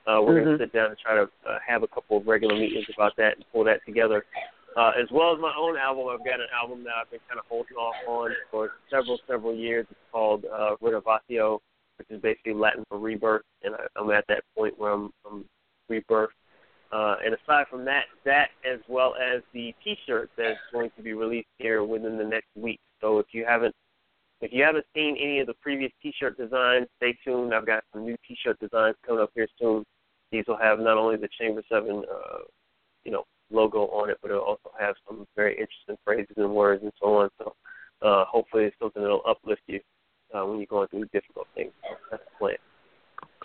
uh, 0.07 0.23
we're 0.23 0.41
going 0.43 0.47
Mhm. 0.47 0.59
to 0.59 0.65
sit 0.65 0.73
down 0.73 0.87
and 0.91 0.99
try 0.99 1.17
to 1.17 1.29
uh, 1.47 1.59
have 1.67 1.83
a 1.83 1.89
couple 1.89 2.17
of 2.19 2.27
regular 2.27 2.55
meetings 2.55 2.87
about 2.95 3.17
that 3.17 3.37
and 3.37 3.45
pull 3.53 3.65
that 3.65 3.81
together. 3.85 4.25
Uh, 4.77 4.91
as 5.01 5.09
well 5.13 5.33
as 5.33 5.41
my 5.41 5.53
own 5.57 5.77
album, 5.77 6.07
I've 6.11 6.25
got 6.25 6.41
an 6.41 6.49
album 6.53 6.83
that 6.85 6.93
I've 7.01 7.11
been 7.11 7.21
kind 7.29 7.39
of 7.39 7.47
holding 7.49 7.77
off 7.77 7.95
on 8.09 8.31
for 8.51 8.73
several, 8.91 9.19
several 9.29 9.55
years. 9.55 9.87
It's 9.89 10.01
called 10.11 10.45
uh, 10.47 10.75
Renovatio, 10.83 11.61
which 11.99 12.11
is 12.11 12.21
basically 12.21 12.55
Latin 12.55 12.85
for 12.89 12.99
rebirth, 12.99 13.43
and 13.63 13.75
I, 13.75 13.87
I'm 13.97 14.11
at 14.11 14.25
that 14.29 14.43
point 14.57 14.79
where 14.79 14.93
I'm, 14.93 15.11
I'm 15.25 15.45
rebirth. 15.89 16.31
Uh, 16.93 17.17
and 17.25 17.35
aside 17.35 17.67
from 17.71 17.85
that, 17.85 18.05
that 18.25 18.49
as 18.69 18.81
well 18.89 19.15
as 19.15 19.43
the 19.53 19.75
T-shirt 19.83 20.31
that's 20.37 20.59
going 20.73 20.91
to 20.97 21.03
be 21.03 21.13
released 21.13 21.49
here 21.59 21.85
within 21.85 22.19
the 22.19 22.25
next 22.25 22.49
week. 22.57 22.81
So 23.01 23.19
if 23.19 23.27
you 23.33 23.45
haven't 23.45 23.75
if 24.41 24.53
you 24.53 24.63
haven't 24.63 24.85
seen 24.95 25.17
any 25.19 25.41
of 25.41 25.47
the 25.47 25.55
previous 25.55 25.91
T-shirt 26.03 26.37
designs, 26.37 26.87
stay 26.99 27.17
tuned. 27.25 27.55
I've 27.55 27.67
got 27.67 27.83
some 27.93 28.05
new 28.05 28.17
T-shirt 28.29 28.59
designs 28.61 28.97
coming 29.07 29.23
up 29.23 29.31
here 29.35 29.49
soon. 29.59 29.85
These 30.31 30.45
will 30.47 30.59
have 30.59 30.81
not 30.81 30.99
only 30.99 31.17
the 31.17 31.29
Chamber 31.41 31.63
Seven, 31.69 32.05
uh, 32.13 32.39
you 33.05 33.13
know, 33.13 33.25
logo 33.51 33.87
on 33.89 34.11
it, 34.11 34.19
but 34.23 34.31
it'll 34.31 34.43
also 34.43 34.71
have 34.79 34.95
some 35.07 35.27
very 35.37 35.53
interesting 35.53 35.97
phrases 36.05 36.35
and 36.37 36.51
words 36.55 36.83
and 36.83 36.93
so 37.01 37.15
on. 37.17 37.31
So 37.39 37.55
uh, 38.03 38.25
hopefully, 38.27 38.65
it's 38.65 38.77
something 38.81 39.03
that'll 39.03 39.23
uplift 39.27 39.63
you 39.67 39.81
uh, 40.35 40.45
when 40.45 40.59
you're 40.59 40.67
going 40.67 40.89
through 40.89 41.07
difficult 41.13 41.47
things. 41.55 41.73
That's 42.11 42.23
the 42.25 42.39
plan. 42.39 42.57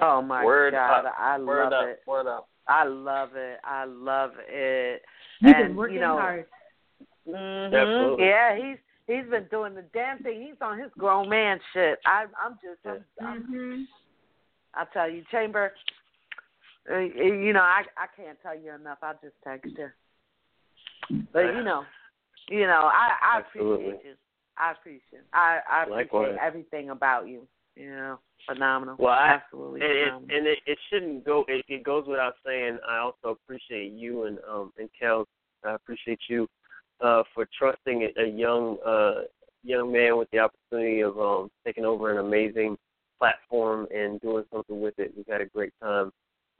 Oh 0.02 0.22
my 0.22 0.44
Word 0.45 0.74
God, 0.74 1.06
up. 1.06 1.16
I 1.18 1.38
Word 1.40 1.64
love 1.64 1.74
up. 1.74 1.88
it. 1.88 2.00
Word 2.08 2.28
up. 2.28 2.50
I 2.68 2.84
love 2.86 3.30
it. 3.36 3.60
I 3.64 3.86
love 3.86 4.32
it. 4.48 5.02
You've 5.42 5.56
and, 5.56 5.68
been 5.69 5.76
working 5.76 5.95
you 5.95 6.02
know, 6.02 6.18
hard. 6.18 6.45
mhm, 7.28 7.74
Absolutely. 7.74 8.26
Yeah, 8.26 8.56
he's 8.56 8.78
he's 9.08 9.30
been 9.30 9.45
doing 9.50 9.74
the 9.76 9.84
damn 9.94 10.19
thing. 10.19 10.42
He's 10.42 10.61
on 10.61 10.78
his 10.80 10.92
grown 10.98 11.30
man 11.30 11.60
shit. 11.74 12.00
I 12.06 12.26
I'm 12.44 12.53
just 12.64 12.80
I'm, 12.86 13.03
I'm, 13.26 13.44
Mm-hmm. 13.44 13.82
I 14.76 14.86
tell 14.94 15.10
you, 15.10 15.24
Chamber. 15.32 15.74
Uh, 16.92 17.00
you 17.00 17.53
know, 17.53 17.61
I 17.61 17.84
I 17.98 18.08
can't 18.16 18.38
tell 18.42 18.58
you 18.58 18.74
enough. 18.74 18.98
I 19.01 19.14
just 19.22 19.35
text 19.43 19.72
you. 19.77 19.90
But 21.32 21.56
you 21.56 21.64
know, 21.64 21.84
you 22.50 22.66
know, 22.66 22.90
I 22.92 23.09
I 23.22 23.40
Absolutely. 23.40 23.90
appreciate 23.90 24.06
you. 24.06 24.16
I 24.58 24.72
appreciate. 24.72 25.24
I 25.34 25.59
I 25.69 25.84
appreciate 25.84 25.98
Likewise. 25.98 26.38
everything 26.42 26.90
about 26.90 27.27
you. 27.27 27.48
You 27.76 27.92
know, 27.92 28.19
phenomenal. 28.48 28.95
Well, 29.00 29.14
I, 29.14 29.40
absolutely 29.42 29.82
and 29.82 29.92
it, 29.92 30.06
phenomenal. 30.06 30.38
and 30.38 30.48
it, 30.48 30.59
it 30.66 30.77
shouldn't 30.90 31.26
go. 31.26 31.45
It, 31.48 31.64
it 31.68 31.84
goes 31.84 32.06
without 32.08 32.34
saying. 32.45 32.80
I 32.88 32.98
also 32.98 33.30
appreciate 33.30 33.93
you 33.93 34.24
and 34.24 34.40
um 34.50 34.72
and 34.77 34.90
Kel. 35.00 35.26
I 35.64 35.76
appreciate 35.76 36.19
you 36.27 36.48
uh 37.01 37.24
for 37.34 37.48
trusting 37.58 38.09
a, 38.18 38.22
a 38.22 38.27
young 38.27 38.77
uh 38.85 39.22
young 39.64 39.92
man 39.92 40.18
with 40.18 40.30
the 40.32 40.40
opportunity 40.40 41.01
of 41.01 41.19
um, 41.19 41.51
taking 41.66 41.85
over 41.85 42.11
an 42.11 42.26
amazing 42.26 42.77
platform 43.18 43.88
and 43.93 44.19
doing 44.22 44.45
something 44.51 44.82
with 44.82 44.98
it. 44.98 45.14
We've 45.16 45.26
had 45.27 45.42
a 45.42 45.45
great 45.45 45.74
time. 45.82 46.11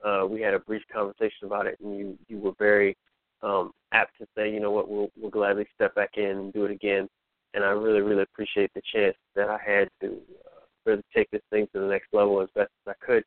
Uh, 0.04 0.26
we 0.26 0.40
had 0.40 0.54
a 0.54 0.60
brief 0.60 0.82
conversation 0.92 1.44
about 1.44 1.66
it, 1.66 1.78
and 1.82 1.96
you 1.96 2.18
you 2.28 2.38
were 2.38 2.52
very 2.58 2.96
um, 3.42 3.72
apt 3.92 4.16
to 4.18 4.26
say, 4.36 4.50
you 4.52 4.60
know 4.60 4.70
what, 4.70 4.88
we'll 4.88 5.10
we'll 5.20 5.30
gladly 5.30 5.66
step 5.74 5.94
back 5.94 6.10
in 6.16 6.24
and 6.24 6.52
do 6.52 6.64
it 6.64 6.70
again. 6.70 7.08
And 7.54 7.64
I 7.64 7.68
really 7.68 8.00
really 8.00 8.22
appreciate 8.22 8.70
the 8.74 8.82
chance 8.92 9.16
that 9.34 9.48
I 9.48 9.58
had 9.64 9.88
to 10.00 10.08
uh, 10.08 10.60
really 10.86 11.02
take 11.14 11.30
this 11.30 11.42
thing 11.50 11.66
to 11.72 11.80
the 11.80 11.86
next 11.86 12.08
level 12.12 12.40
as 12.40 12.48
best 12.54 12.70
as 12.86 12.94
I 12.94 13.04
could. 13.04 13.24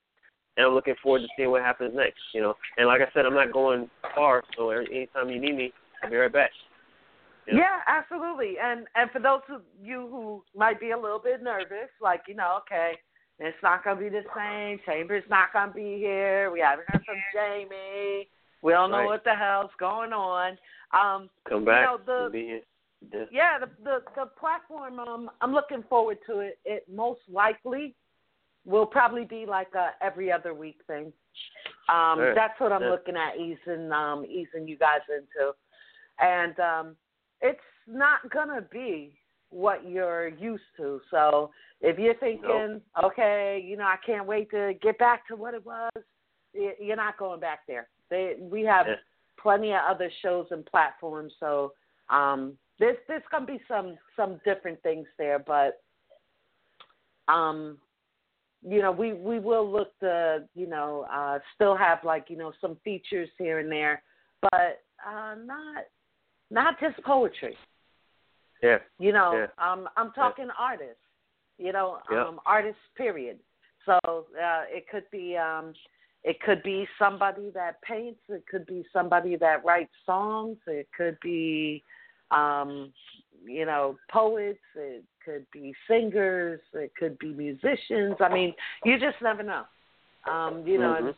And 0.56 0.68
I'm 0.68 0.74
looking 0.74 0.95
forward 1.02 1.22
to 1.22 1.27
seeing 1.35 1.52
what 1.52 1.61
happens 1.61 1.93
next. 1.95 2.22
You 2.34 2.42
know, 2.42 2.53
and 2.77 2.88
like 2.88 3.02
I 3.02 3.11
said, 3.14 3.26
I'm 3.26 3.34
not 3.34 3.52
going 3.52 3.90
far, 4.16 4.43
so 4.56 4.69
anytime 4.69 5.30
you 5.30 5.40
need 5.40 5.56
me, 5.56 5.74
I'll 6.03 6.10
be 6.10 6.16
right 6.16 6.32
back. 6.32 6.52
Yeah. 7.48 7.56
yeah, 7.56 7.80
absolutely. 7.88 8.56
And 8.61 8.88
and 8.95 9.11
for 9.11 9.19
those 9.19 9.42
of 9.50 9.61
you 9.82 10.08
who 10.10 10.43
might 10.58 10.80
be 10.80 10.92
a 10.92 10.98
little 10.98 11.19
bit 11.19 11.43
nervous, 11.43 11.90
like 12.02 12.22
you 12.27 12.35
know, 12.35 12.60
okay, 12.61 12.93
it's 13.40 13.58
not 13.64 13.84
gonna 13.84 14.00
be 14.00 14.10
the 14.10 14.24
same. 14.36 14.80
Chambers 14.86 15.24
not 15.30 15.53
gonna 15.53 15.72
be 15.72 15.98
here. 15.98 16.52
We 16.52 16.60
haven't 16.60 16.88
heard 16.90 17.03
from 17.06 17.22
Jamie. 17.34 18.30
We 18.62 18.72
don't 18.72 18.92
know 18.92 19.00
Right. 19.00 19.06
what 19.08 19.24
the 19.24 19.36
hell's 19.36 19.74
going 19.78 20.14
on. 20.14 20.58
Um, 20.92 21.30
Come 21.45 21.66
back. 21.66 21.90
You 21.90 21.98
know, 21.98 22.30
the. 22.32 22.62
Yeah. 23.12 23.26
yeah, 23.32 23.60
the 23.60 23.70
the 23.84 24.03
the 24.16 24.26
platform. 24.40 25.00
Um, 25.00 25.30
I'm 25.42 25.53
looking 25.53 25.84
forward 25.84 26.20
to 26.28 26.40
it. 26.40 26.60
It 26.64 26.88
most 26.88 27.20
likely 27.28 27.95
will 28.66 28.86
probably 28.86 29.26
be 29.26 29.45
like 29.45 29.74
a 29.76 29.92
every 30.02 30.32
other 30.32 30.53
week 30.53 30.80
thing. 30.88 31.12
Um, 31.90 32.20
that's 32.34 32.58
what 32.60 32.72
I'm 32.72 32.84
Yeah. 32.84 32.92
looking 32.92 33.18
at 33.18 33.36
easing 33.38 33.92
um 33.92 34.26
easing 34.26 34.68
you 34.68 34.78
guys 34.78 35.02
into, 35.10 35.53
and 36.20 36.58
um, 36.62 36.98
it's 37.42 37.60
not 37.88 38.30
gonna 38.30 38.62
be 38.62 39.20
what 39.53 39.88
you're 39.88 40.30
used 40.30 40.64
to. 40.77 40.99
So 41.11 41.51
if 41.80 41.99
you're 41.99 42.15
thinking, 42.15 42.82
okay, 43.03 43.64
you 43.65 43.77
know, 43.77 43.83
I 43.85 43.98
can't 44.06 44.25
wait 44.25 44.49
to 44.51 44.73
get 44.82 44.98
back 44.98 45.27
to 45.27 45.35
what 45.35 45.53
it 45.53 45.65
was, 45.65 45.91
you're 46.53 46.95
not 46.95 47.17
going 47.17 47.40
back 47.40 47.59
there. 47.67 47.88
They 48.09 48.35
we 48.40 48.64
have 48.64 48.88
Yeah. 48.88 48.95
plenty 49.38 49.72
of 49.73 49.82
other 49.88 50.09
shows 50.22 50.48
and 50.51 50.65
platforms, 50.65 51.33
so 51.40 51.73
um, 52.09 52.57
there's 52.80 52.98
there's 53.07 53.23
gonna 53.32 53.45
be 53.45 53.61
some 53.67 53.98
some 54.15 54.40
different 54.43 54.82
things 54.83 55.07
there, 55.17 55.40
but 55.40 55.82
um, 57.27 57.77
you 58.67 58.82
know, 58.82 58.91
we 58.91 59.14
we 59.14 59.40
will 59.40 59.69
look 59.69 59.98
to 59.99 60.48
you 60.56 60.67
know 60.67 61.06
uh, 61.11 61.40
still 61.56 61.75
have 61.75 62.03
like 62.03 62.30
you 62.30 62.38
know 62.38 62.51
some 62.61 62.77
features 62.83 63.30
here 63.38 63.59
and 63.59 63.72
there, 63.72 64.03
but 64.41 64.83
uh, 65.07 65.35
not 65.35 65.85
not 66.49 66.80
just 66.80 67.01
poetry. 67.03 67.57
Yeah. 68.64 68.77
You 68.98 69.11
know, 69.11 69.33
Yeah. 69.33 69.48
um, 69.58 69.90
I'm 69.98 70.11
talking 70.14 70.50
artists. 70.58 71.03
You 71.58 71.72
know, 71.72 72.01
Yeah. 72.09 72.24
um, 72.24 72.40
artists. 72.45 72.82
Period. 72.95 73.40
So 73.85 74.00
uh, 74.06 74.66
it 74.69 74.88
could 74.88 75.09
be 75.11 75.38
um, 75.38 75.74
it 76.24 76.40
could 76.42 76.64
be 76.64 76.88
somebody 76.98 77.50
that 77.51 77.82
paints. 77.82 78.22
It 78.30 78.45
could 78.48 78.66
be 78.66 78.85
somebody 78.93 79.35
that 79.35 79.64
writes 79.66 79.93
songs. 80.06 80.58
It 80.67 80.88
could 80.98 81.19
be 81.19 81.83
um, 82.32 82.93
you 83.43 83.66
know 83.66 83.98
poets. 84.09 84.64
It 84.75 85.03
could 85.24 85.45
be 85.51 85.75
singers. 85.88 86.61
It 86.74 86.95
could 86.95 87.19
be 87.19 87.33
musicians. 87.33 88.16
I 88.22 88.30
mean, 88.30 88.56
you 88.85 88.98
just 88.98 89.22
never 89.22 89.43
know. 89.43 89.66
Um, 90.25 90.66
you 90.66 90.77
know, 90.77 90.93
Mhm. 90.93 91.16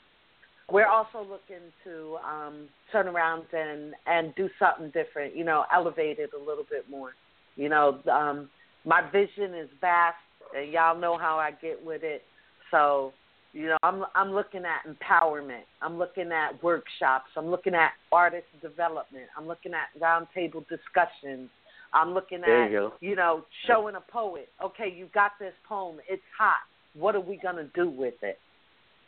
we're 0.71 0.87
also 0.87 1.21
looking 1.21 1.71
to 1.83 2.17
um, 2.23 2.67
turn 2.91 3.07
around 3.07 3.45
and 3.53 3.93
and 4.07 4.33
do 4.33 4.49
something 4.57 4.89
different. 4.89 5.35
You 5.35 5.43
know, 5.43 5.65
elevate 5.71 6.17
it 6.17 6.33
a 6.33 6.37
little 6.39 6.63
bit 6.63 6.89
more. 6.89 7.13
You 7.55 7.69
know, 7.69 7.99
um, 8.11 8.49
my 8.85 9.01
vision 9.11 9.53
is 9.53 9.69
vast, 9.81 10.17
and 10.55 10.71
y'all 10.71 10.97
know 10.97 11.17
how 11.17 11.37
I 11.37 11.51
get 11.51 11.83
with 11.83 12.03
it. 12.03 12.23
So, 12.71 13.13
you 13.53 13.67
know, 13.67 13.77
I'm 13.83 14.03
I'm 14.13 14.31
looking 14.31 14.63
at 14.65 14.85
empowerment. 14.89 15.63
I'm 15.81 15.97
looking 15.97 16.31
at 16.31 16.61
workshops. 16.63 17.29
I'm 17.37 17.47
looking 17.47 17.73
at 17.73 17.91
artist 18.11 18.47
development. 18.61 19.25
I'm 19.37 19.47
looking 19.47 19.71
at 19.73 19.99
roundtable 20.01 20.65
discussions. 20.67 21.49
I'm 21.93 22.13
looking 22.13 22.41
at 22.43 22.69
you 22.99 23.15
go. 23.15 23.15
know 23.15 23.45
showing 23.67 23.95
a 23.95 24.01
poet. 24.11 24.49
Okay, 24.63 24.93
you 24.95 25.07
got 25.13 25.31
this 25.39 25.53
poem. 25.67 25.97
It's 26.09 26.21
hot. 26.37 26.55
What 26.93 27.15
are 27.15 27.21
we 27.21 27.39
gonna 27.41 27.69
do 27.73 27.89
with 27.89 28.15
it? 28.21 28.39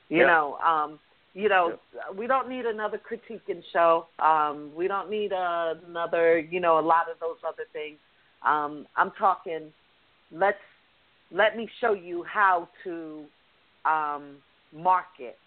You 0.10 0.26
know, 0.26 0.58
um, 0.66 1.00
you 1.34 1.50
know, 1.50 1.78
we 2.18 2.28
don't 2.28 2.50
need 2.50 2.66
another 2.66 3.00
critiquing 3.00 3.62
show. 3.74 4.08
Um, 4.20 4.72
we 4.76 4.88
don't 4.88 5.10
need 5.10 5.34
uh, 5.34 5.76
another, 5.88 6.40
you 6.40 6.60
know, 6.60 6.80
a 6.80 6.82
lot 6.82 7.12
of 7.12 7.20
those 7.20 7.38
other 7.48 7.64
things. 7.74 7.98
Um, 8.46 8.88
I'm 8.96 9.12
talking. 9.12 9.72
Let's 10.32 10.58
let 11.32 11.58
me 11.58 11.70
show 11.80 11.94
you 11.94 12.24
how 12.24 12.70
to 12.84 13.26
um, 13.86 14.38
market, 14.74 15.38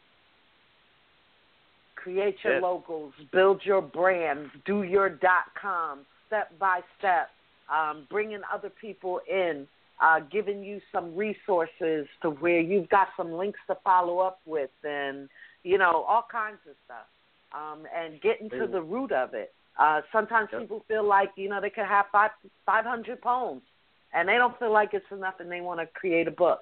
create 1.96 2.36
your 2.44 2.54
Yeah. 2.54 2.60
logos, 2.60 3.12
build 3.32 3.64
your 3.64 3.82
brand, 3.82 4.50
do 4.64 4.82
your 4.82 5.08
dot 5.08 5.54
com 5.60 6.06
step 6.26 6.56
by 6.58 6.80
step, 6.98 7.30
um, 7.68 8.06
bringing 8.10 8.40
other 8.52 8.70
people 8.70 9.20
in, 9.28 9.66
uh, 10.00 10.20
giving 10.20 10.62
you 10.62 10.80
some 10.92 11.14
resources 11.16 12.06
to 12.22 12.30
where 12.30 12.60
you've 12.60 12.88
got 12.88 13.08
some 13.16 13.32
links 13.32 13.60
to 13.66 13.74
follow 13.84 14.18
up 14.18 14.40
with, 14.46 14.70
and 14.84 15.28
you 15.62 15.76
know 15.76 16.04
all 16.08 16.26
kinds 16.30 16.60
of 16.68 16.74
stuff, 16.84 17.06
um, 17.52 17.86
and 17.94 18.20
getting 18.22 18.48
to 18.50 18.66
the 18.66 18.80
root 18.80 19.12
of 19.12 19.34
it. 19.34 19.52
Uh, 19.80 20.02
sometimes 20.12 20.50
Yep. 20.52 20.60
people 20.60 20.84
feel 20.88 21.02
like 21.02 21.30
you 21.36 21.48
know 21.48 21.58
they 21.58 21.70
could 21.70 21.86
have 21.86 22.04
five 22.12 22.32
five 22.66 22.84
hundred 22.84 23.20
poems, 23.22 23.62
and 24.12 24.28
they 24.28 24.36
don't 24.36 24.56
feel 24.58 24.70
like 24.70 24.92
it's 24.92 25.10
enough, 25.10 25.40
and 25.40 25.50
they 25.50 25.62
want 25.62 25.80
to 25.80 25.86
create 25.86 26.28
a 26.28 26.30
book. 26.30 26.60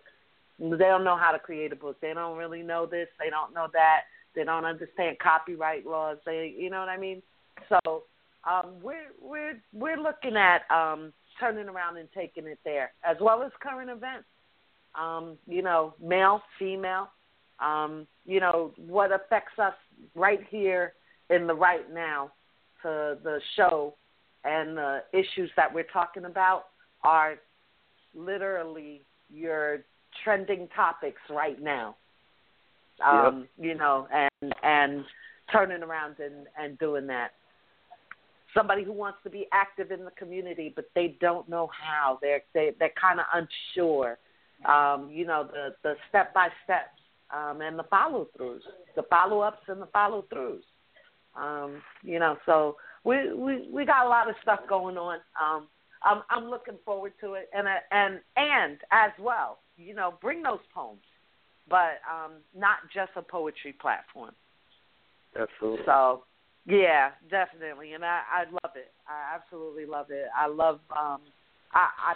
They 0.60 0.76
don't 0.76 1.02
know 1.02 1.16
how 1.16 1.32
to 1.32 1.38
create 1.40 1.72
a 1.72 1.76
book. 1.76 2.00
They 2.00 2.14
don't 2.14 2.38
really 2.38 2.62
know 2.62 2.86
this. 2.86 3.08
They 3.18 3.28
don't 3.28 3.52
know 3.52 3.66
that. 3.72 4.02
They 4.36 4.44
don't 4.44 4.64
understand 4.64 5.18
copyright 5.18 5.84
laws. 5.84 6.18
They, 6.24 6.54
you 6.56 6.70
know 6.70 6.78
what 6.78 6.88
I 6.88 6.96
mean? 6.96 7.20
So 7.68 8.04
um, 8.48 8.74
we're 8.80 9.10
we're 9.20 9.60
we're 9.72 10.00
looking 10.00 10.36
at 10.36 10.62
um, 10.70 11.12
turning 11.40 11.68
around 11.68 11.96
and 11.96 12.08
taking 12.14 12.46
it 12.46 12.60
there, 12.64 12.92
as 13.02 13.16
well 13.20 13.42
as 13.42 13.50
current 13.60 13.90
events. 13.90 14.26
Um, 14.94 15.38
you 15.48 15.62
know, 15.62 15.94
male, 16.00 16.40
female. 16.56 17.10
Um, 17.58 18.06
you 18.24 18.38
know 18.38 18.72
what 18.76 19.10
affects 19.10 19.58
us 19.58 19.74
right 20.14 20.40
here 20.50 20.92
in 21.30 21.48
the 21.48 21.54
right 21.54 21.92
now 21.92 22.30
to 22.82 23.18
the 23.22 23.40
show 23.56 23.94
and 24.44 24.76
the 24.76 25.00
issues 25.12 25.50
that 25.56 25.72
we're 25.72 25.86
talking 25.92 26.24
about 26.24 26.66
are 27.02 27.36
literally 28.14 29.02
your 29.32 29.78
trending 30.24 30.68
topics 30.74 31.20
right 31.30 31.60
now. 31.62 31.96
Um, 33.04 33.48
You 33.58 33.74
know, 33.74 34.08
and 34.12 34.52
and 34.62 35.04
turning 35.52 35.82
around 35.82 36.16
and 36.18 36.46
and 36.58 36.78
doing 36.78 37.06
that. 37.08 37.32
Somebody 38.54 38.82
who 38.82 38.92
wants 38.92 39.18
to 39.24 39.30
be 39.30 39.46
active 39.52 39.92
in 39.92 40.04
the 40.04 40.10
community, 40.12 40.72
but 40.74 40.86
they 40.94 41.16
don't 41.20 41.48
know 41.48 41.68
how. 41.68 42.18
They're 42.20 42.42
they 42.54 42.72
they're 42.78 42.90
kind 43.00 43.20
of 43.20 43.26
unsure. 43.34 44.18
Um, 44.64 45.10
you 45.12 45.26
know, 45.26 45.48
the 45.52 45.74
the 45.82 45.94
step 46.08 46.34
by 46.34 46.48
steps 46.64 46.98
um, 47.30 47.60
and 47.60 47.78
the 47.78 47.84
follow 47.84 48.26
throughs, 48.36 48.60
the 48.96 49.04
follow 49.04 49.40
ups 49.40 49.62
and 49.68 49.80
the 49.80 49.86
follow 49.86 50.24
throughs. 50.32 50.62
Um, 51.40 51.82
you 52.02 52.18
know, 52.18 52.36
so 52.46 52.76
we 53.04 53.32
we 53.32 53.68
we 53.72 53.84
got 53.84 54.06
a 54.06 54.08
lot 54.08 54.28
of 54.28 54.36
stuff 54.42 54.60
going 54.68 54.96
on. 54.96 55.18
Um, 55.40 55.68
I'm 56.02 56.22
I'm 56.30 56.48
looking 56.50 56.76
forward 56.84 57.12
to 57.20 57.34
it, 57.34 57.48
and 57.54 57.68
I- 57.68 57.82
and 57.90 58.20
and 58.36 58.78
as 58.90 59.12
well, 59.18 59.58
you 59.76 59.94
know, 59.94 60.14
bring 60.20 60.42
those 60.42 60.60
poems, 60.74 61.00
but 61.68 62.00
um, 62.10 62.32
not 62.56 62.78
just 62.94 63.10
a 63.16 63.22
poetry 63.22 63.72
platform. 63.72 64.34
Absolutely. 65.38 65.84
So, 65.86 66.24
yeah, 66.66 67.10
definitely, 67.30 67.92
and 67.92 68.04
I 68.04 68.22
I 68.30 68.44
love 68.44 68.74
it. 68.76 68.92
I 69.08 69.34
absolutely 69.34 69.86
love 69.86 70.06
it. 70.10 70.26
I 70.36 70.46
love 70.46 70.80
um 70.92 71.20
I 71.72 71.88
I 72.08 72.14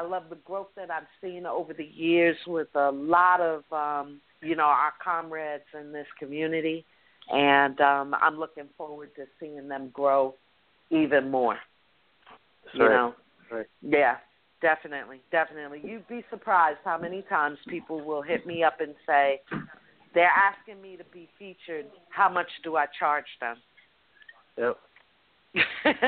I 0.00 0.02
love 0.02 0.24
the 0.30 0.36
growth 0.36 0.68
that 0.76 0.90
I've 0.90 1.06
seen 1.20 1.46
over 1.46 1.72
the 1.74 1.84
years 1.84 2.36
with 2.46 2.68
a 2.74 2.90
lot 2.90 3.40
of 3.40 3.62
um 3.72 4.20
you 4.40 4.56
know 4.56 4.64
our 4.64 4.92
comrades 5.02 5.64
in 5.78 5.92
this 5.92 6.06
community, 6.18 6.84
and 7.30 7.80
um 7.80 8.14
I'm 8.20 8.38
looking 8.38 8.68
forward 8.76 9.10
to 9.16 9.24
seeing 9.38 9.68
them 9.68 9.90
grow 9.92 10.34
even 10.90 11.30
more. 11.30 11.58
That's 12.64 12.76
you 12.76 12.84
right. 12.84 12.90
know, 12.94 13.14
Right. 13.50 13.66
yeah, 13.82 14.16
definitely, 14.60 15.20
definitely. 15.30 15.80
You'd 15.84 16.08
be 16.08 16.24
surprised 16.30 16.78
how 16.84 16.98
many 16.98 17.22
times 17.22 17.58
people 17.68 18.02
will 18.02 18.22
hit 18.22 18.46
me 18.46 18.62
up 18.64 18.80
and 18.80 18.94
say, 19.06 19.40
they're 20.14 20.30
asking 20.30 20.80
me 20.80 20.96
to 20.96 21.04
be 21.12 21.28
featured. 21.38 21.86
How 22.10 22.28
much 22.28 22.48
do 22.64 22.76
I 22.76 22.86
charge 22.98 23.26
them? 23.40 23.56
Yep. 24.58 24.76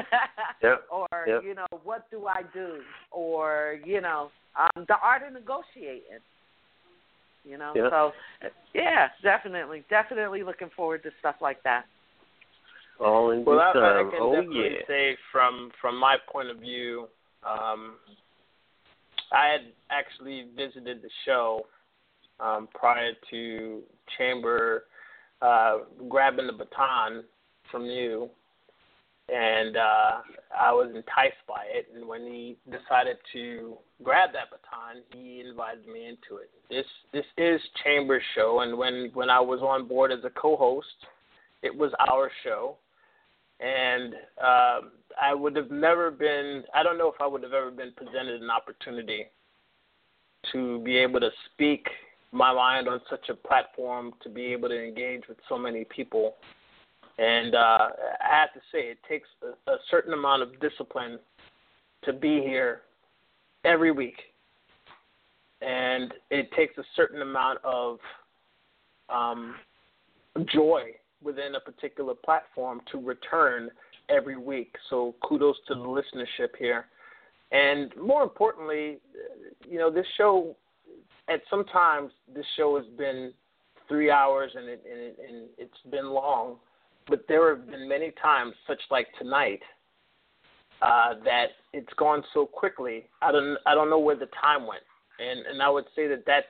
Yep. 0.62 0.84
or 0.91 1.09
Yep. 1.26 1.43
you 1.44 1.55
know, 1.55 1.67
what 1.83 2.10
do 2.10 2.26
I 2.26 2.43
do? 2.55 2.78
Or 3.10 3.78
you 3.84 4.01
know, 4.01 4.31
um, 4.59 4.84
the 4.89 4.97
art 5.02 5.23
of 5.26 5.34
negotiating. 5.34 6.20
You 7.44 7.58
know, 7.58 7.73
Yeah. 7.74 7.90
so 7.90 8.12
yeah, 8.74 9.08
definitely, 9.23 9.84
definitely 9.90 10.42
looking 10.42 10.70
forward 10.74 11.02
to 11.02 11.10
stuff 11.20 11.36
like 11.40 11.62
that. 11.64 11.84
All 12.98 13.31
in 13.31 13.44
Well, 13.44 13.60
I, 13.60 13.73
good 13.73 13.82
I 13.82 13.92
time. 14.02 14.10
can 14.10 14.20
oh 14.23 14.32
definitely 14.34 14.76
yeah. 14.76 14.86
say 14.86 15.16
from 15.31 15.70
from 15.81 15.98
my 15.98 16.16
point 16.31 16.48
of 16.48 16.58
view, 16.58 17.08
um, 17.44 17.97
I 19.32 19.48
had 19.48 19.73
actually 19.90 20.47
visited 20.56 21.02
the 21.02 21.10
show 21.24 21.66
um, 22.40 22.68
prior 22.73 23.12
to 23.31 23.82
Chamber 24.16 24.84
uh, 25.42 25.78
grabbing 26.08 26.47
the 26.47 26.52
baton 26.52 27.24
from 27.70 27.84
you, 27.84 28.31
and 29.28 29.77
uh, 29.77 30.11
I 30.59 30.73
was 30.73 30.91
enticed 30.94 31.41
by 31.49 31.65
it. 31.67 31.89
And 31.94 32.07
when 32.07 32.23
he 32.23 32.57
decided 32.67 33.17
to 33.33 33.77
grab 34.03 34.31
that 34.33 34.51
baton, 34.51 35.03
he 35.12 35.41
invited 35.41 35.86
me 35.86 36.07
into 36.07 36.43
it. 36.43 36.51
This 36.70 36.86
this 37.12 37.25
is 37.39 37.61
Chamber's 37.83 38.23
show, 38.35 38.61
and 38.61 38.77
when 38.77 39.11
when 39.15 39.31
I 39.31 39.41
was 39.41 39.61
on 39.61 39.89
board 39.89 40.12
as 40.12 40.25
a 40.25 40.31
co-host, 40.31 40.86
it 41.62 41.75
was 41.75 41.93
our 42.09 42.31
show, 42.43 42.77
and 43.61 44.15
um, 44.43 44.93
I 45.20 45.35
would 45.35 45.57
have 45.57 45.70
never 45.70 46.11
been. 46.11 46.65
I 46.75 46.83
don't 46.83 46.99
know 46.99 47.09
if 47.09 47.20
I 47.20 47.27
would 47.27 47.43
have 47.43 47.53
ever 47.53 47.70
been 47.70 47.93
presented 47.97 48.43
an 48.43 48.51
opportunity 48.51 49.27
to 50.53 50.81
be 50.81 50.97
able 50.99 51.20
to 51.20 51.31
speak 51.53 51.86
my 52.33 52.53
mind 52.53 52.89
on 52.89 53.01
such 53.09 53.28
a 53.28 53.35
platform, 53.35 54.12
to 54.23 54.28
be 54.28 54.47
able 54.47 54.69
to 54.69 54.83
engage 54.83 55.23
with 55.28 55.39
so 55.49 55.57
many 55.57 55.85
people. 55.85 56.35
And 57.18 57.55
uh, 57.55 57.59
I 57.59 58.41
have 58.41 58.52
to 58.55 58.60
say, 58.73 58.81
it 58.91 58.99
takes 59.09 59.28
a, 59.43 59.70
a 59.70 59.76
certain 59.91 60.12
amount 60.12 60.43
of 60.43 60.59
discipline 60.60 61.18
to 62.05 62.12
be 62.12 62.41
here 62.41 62.83
every 63.65 63.93
week, 63.93 64.17
and 65.62 66.12
it 66.31 66.51
takes 66.52 66.76
a 66.78 66.84
certain 66.97 67.23
amount 67.23 67.60
of 67.65 67.99
um, 69.09 69.55
joy 70.52 70.91
within 71.23 71.55
a 71.55 71.60
particular 71.60 72.15
platform 72.15 72.81
to 72.93 72.99
return 72.99 73.70
every 74.09 74.36
week. 74.36 74.75
So 74.91 75.15
kudos 75.23 75.57
to 75.68 75.75
the 75.75 75.81
listenership 75.81 76.57
here. 76.59 76.86
And 77.52 77.93
more 77.97 78.23
importantly, 78.23 78.99
you 79.68 79.78
know, 79.78 79.91
this 79.91 80.07
show, 80.17 80.57
at 81.28 81.41
sometimes 81.49 82.10
this 82.34 82.44
show 82.57 82.76
has 82.76 82.86
been 82.99 83.33
three 83.89 84.10
hours 84.10 84.51
and, 84.55 84.68
it, 84.68 84.83
and, 84.91 85.01
it, 85.01 85.18
and 85.26 85.49
it's 85.57 85.91
been 85.91 86.10
long, 86.10 86.57
but 87.08 87.24
there 87.28 87.55
have 87.55 87.70
been 87.70 87.89
many 87.89 88.12
times, 88.23 88.55
such 88.66 88.81
like 88.91 89.08
tonight, 89.18 89.60
uh, 90.83 91.15
that 91.24 91.49
it's 91.73 91.92
gone 91.97 92.23
so 92.33 92.47
quickly. 92.47 93.05
I 93.23 93.33
don't, 93.33 93.57
I 93.66 93.74
don't 93.74 93.91
know 93.91 93.99
where 93.99 94.16
the 94.16 94.28
time 94.41 94.66
went, 94.66 94.83
and 95.18 95.47
and 95.47 95.62
I 95.62 95.70
would 95.70 95.86
say 95.94 96.07
that 96.08 96.24
that's 96.26 96.47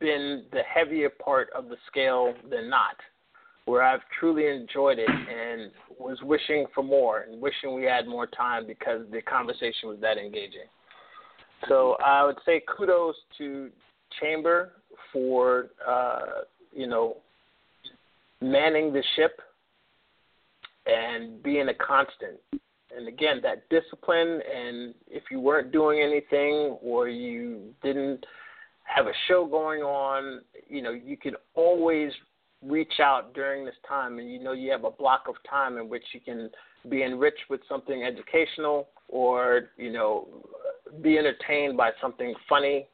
been 0.00 0.44
the 0.52 0.62
heavier 0.62 1.10
part 1.10 1.48
of 1.54 1.68
the 1.68 1.76
scale 1.88 2.34
than 2.50 2.68
not 2.68 2.96
where 3.66 3.82
I've 3.82 4.00
truly 4.18 4.46
enjoyed 4.46 4.98
it 4.98 5.10
and 5.10 5.70
was 5.98 6.18
wishing 6.22 6.66
for 6.72 6.82
more 6.82 7.22
and 7.22 7.40
wishing 7.40 7.74
we 7.74 7.82
had 7.82 8.06
more 8.06 8.26
time 8.26 8.66
because 8.66 9.02
the 9.10 9.20
conversation 9.20 9.88
was 9.88 9.98
that 10.00 10.18
engaging. 10.18 10.68
So 11.68 11.96
I 12.04 12.24
would 12.24 12.36
say 12.46 12.62
kudos 12.76 13.16
to 13.38 13.70
Chamber 14.20 14.72
for 15.12 15.66
uh, 15.86 16.42
you 16.72 16.86
know 16.86 17.16
manning 18.40 18.92
the 18.92 19.02
ship 19.16 19.40
and 20.86 21.42
being 21.42 21.68
a 21.68 21.74
constant. 21.74 22.38
And 22.96 23.08
again, 23.08 23.40
that 23.42 23.68
discipline 23.68 24.40
and 24.54 24.94
if 25.08 25.24
you 25.30 25.40
weren't 25.40 25.72
doing 25.72 26.00
anything 26.00 26.78
or 26.82 27.08
you 27.08 27.74
didn't 27.82 28.24
have 28.84 29.06
a 29.06 29.12
show 29.28 29.46
going 29.46 29.82
on, 29.82 30.40
you 30.68 30.80
know, 30.80 30.92
you 30.92 31.16
could 31.16 31.34
always 31.54 32.12
reach 32.62 33.00
out 33.00 33.34
during 33.34 33.64
this 33.64 33.74
time. 33.88 34.18
And 34.18 34.30
you 34.30 34.42
know 34.42 34.52
you 34.52 34.70
have 34.70 34.84
a 34.84 34.90
block 34.90 35.24
of 35.28 35.34
time 35.48 35.78
in 35.78 35.88
which 35.88 36.04
you 36.12 36.20
can 36.20 36.50
be 36.88 37.02
enriched 37.02 37.50
with 37.50 37.60
something 37.68 38.04
educational 38.04 38.88
or 39.08 39.70
you 39.76 39.92
know 39.92 40.28
be 41.02 41.18
entertained 41.18 41.76
by 41.76 41.90
something 42.00 42.34
funny 42.48 42.88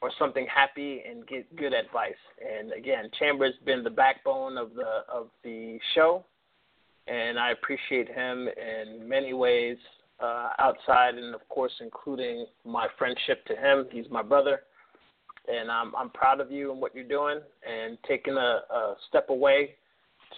or 0.00 0.10
something 0.18 0.46
happy 0.52 1.02
and 1.08 1.26
get 1.26 1.54
good 1.56 1.72
advice. 1.72 2.14
And 2.40 2.72
again 2.72 3.10
chamber's 3.18 3.54
been 3.64 3.82
the 3.82 3.90
backbone 3.90 4.56
of 4.56 4.74
the 4.74 5.02
of 5.12 5.28
the 5.44 5.78
show 5.94 6.24
and 7.10 7.38
i 7.38 7.50
appreciate 7.52 8.08
him 8.08 8.48
in 8.48 9.08
many 9.08 9.32
ways 9.32 9.76
uh, 10.20 10.50
outside 10.58 11.14
and 11.14 11.34
of 11.34 11.46
course 11.48 11.72
including 11.80 12.46
my 12.64 12.88
friendship 12.98 13.44
to 13.46 13.54
him. 13.54 13.86
He's 13.90 14.06
my 14.10 14.22
brother 14.22 14.60
and 15.48 15.70
I'm 15.70 15.94
I'm 15.96 16.10
proud 16.10 16.40
of 16.40 16.50
you 16.50 16.72
and 16.72 16.80
what 16.80 16.94
you're 16.94 17.04
doing 17.04 17.40
and 17.68 17.98
taking 18.06 18.34
a, 18.34 18.60
a 18.70 18.94
step 19.08 19.30
away 19.30 19.76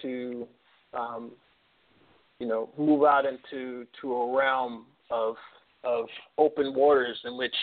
to 0.01 0.47
um, 0.93 1.31
you 2.39 2.47
know 2.47 2.69
move 2.77 3.03
out 3.03 3.25
into 3.25 3.85
to 4.01 4.13
a 4.13 4.37
realm 4.37 4.85
of 5.09 5.35
of 5.83 6.05
open 6.37 6.73
waters 6.75 7.17
in 7.25 7.37
which 7.37 7.55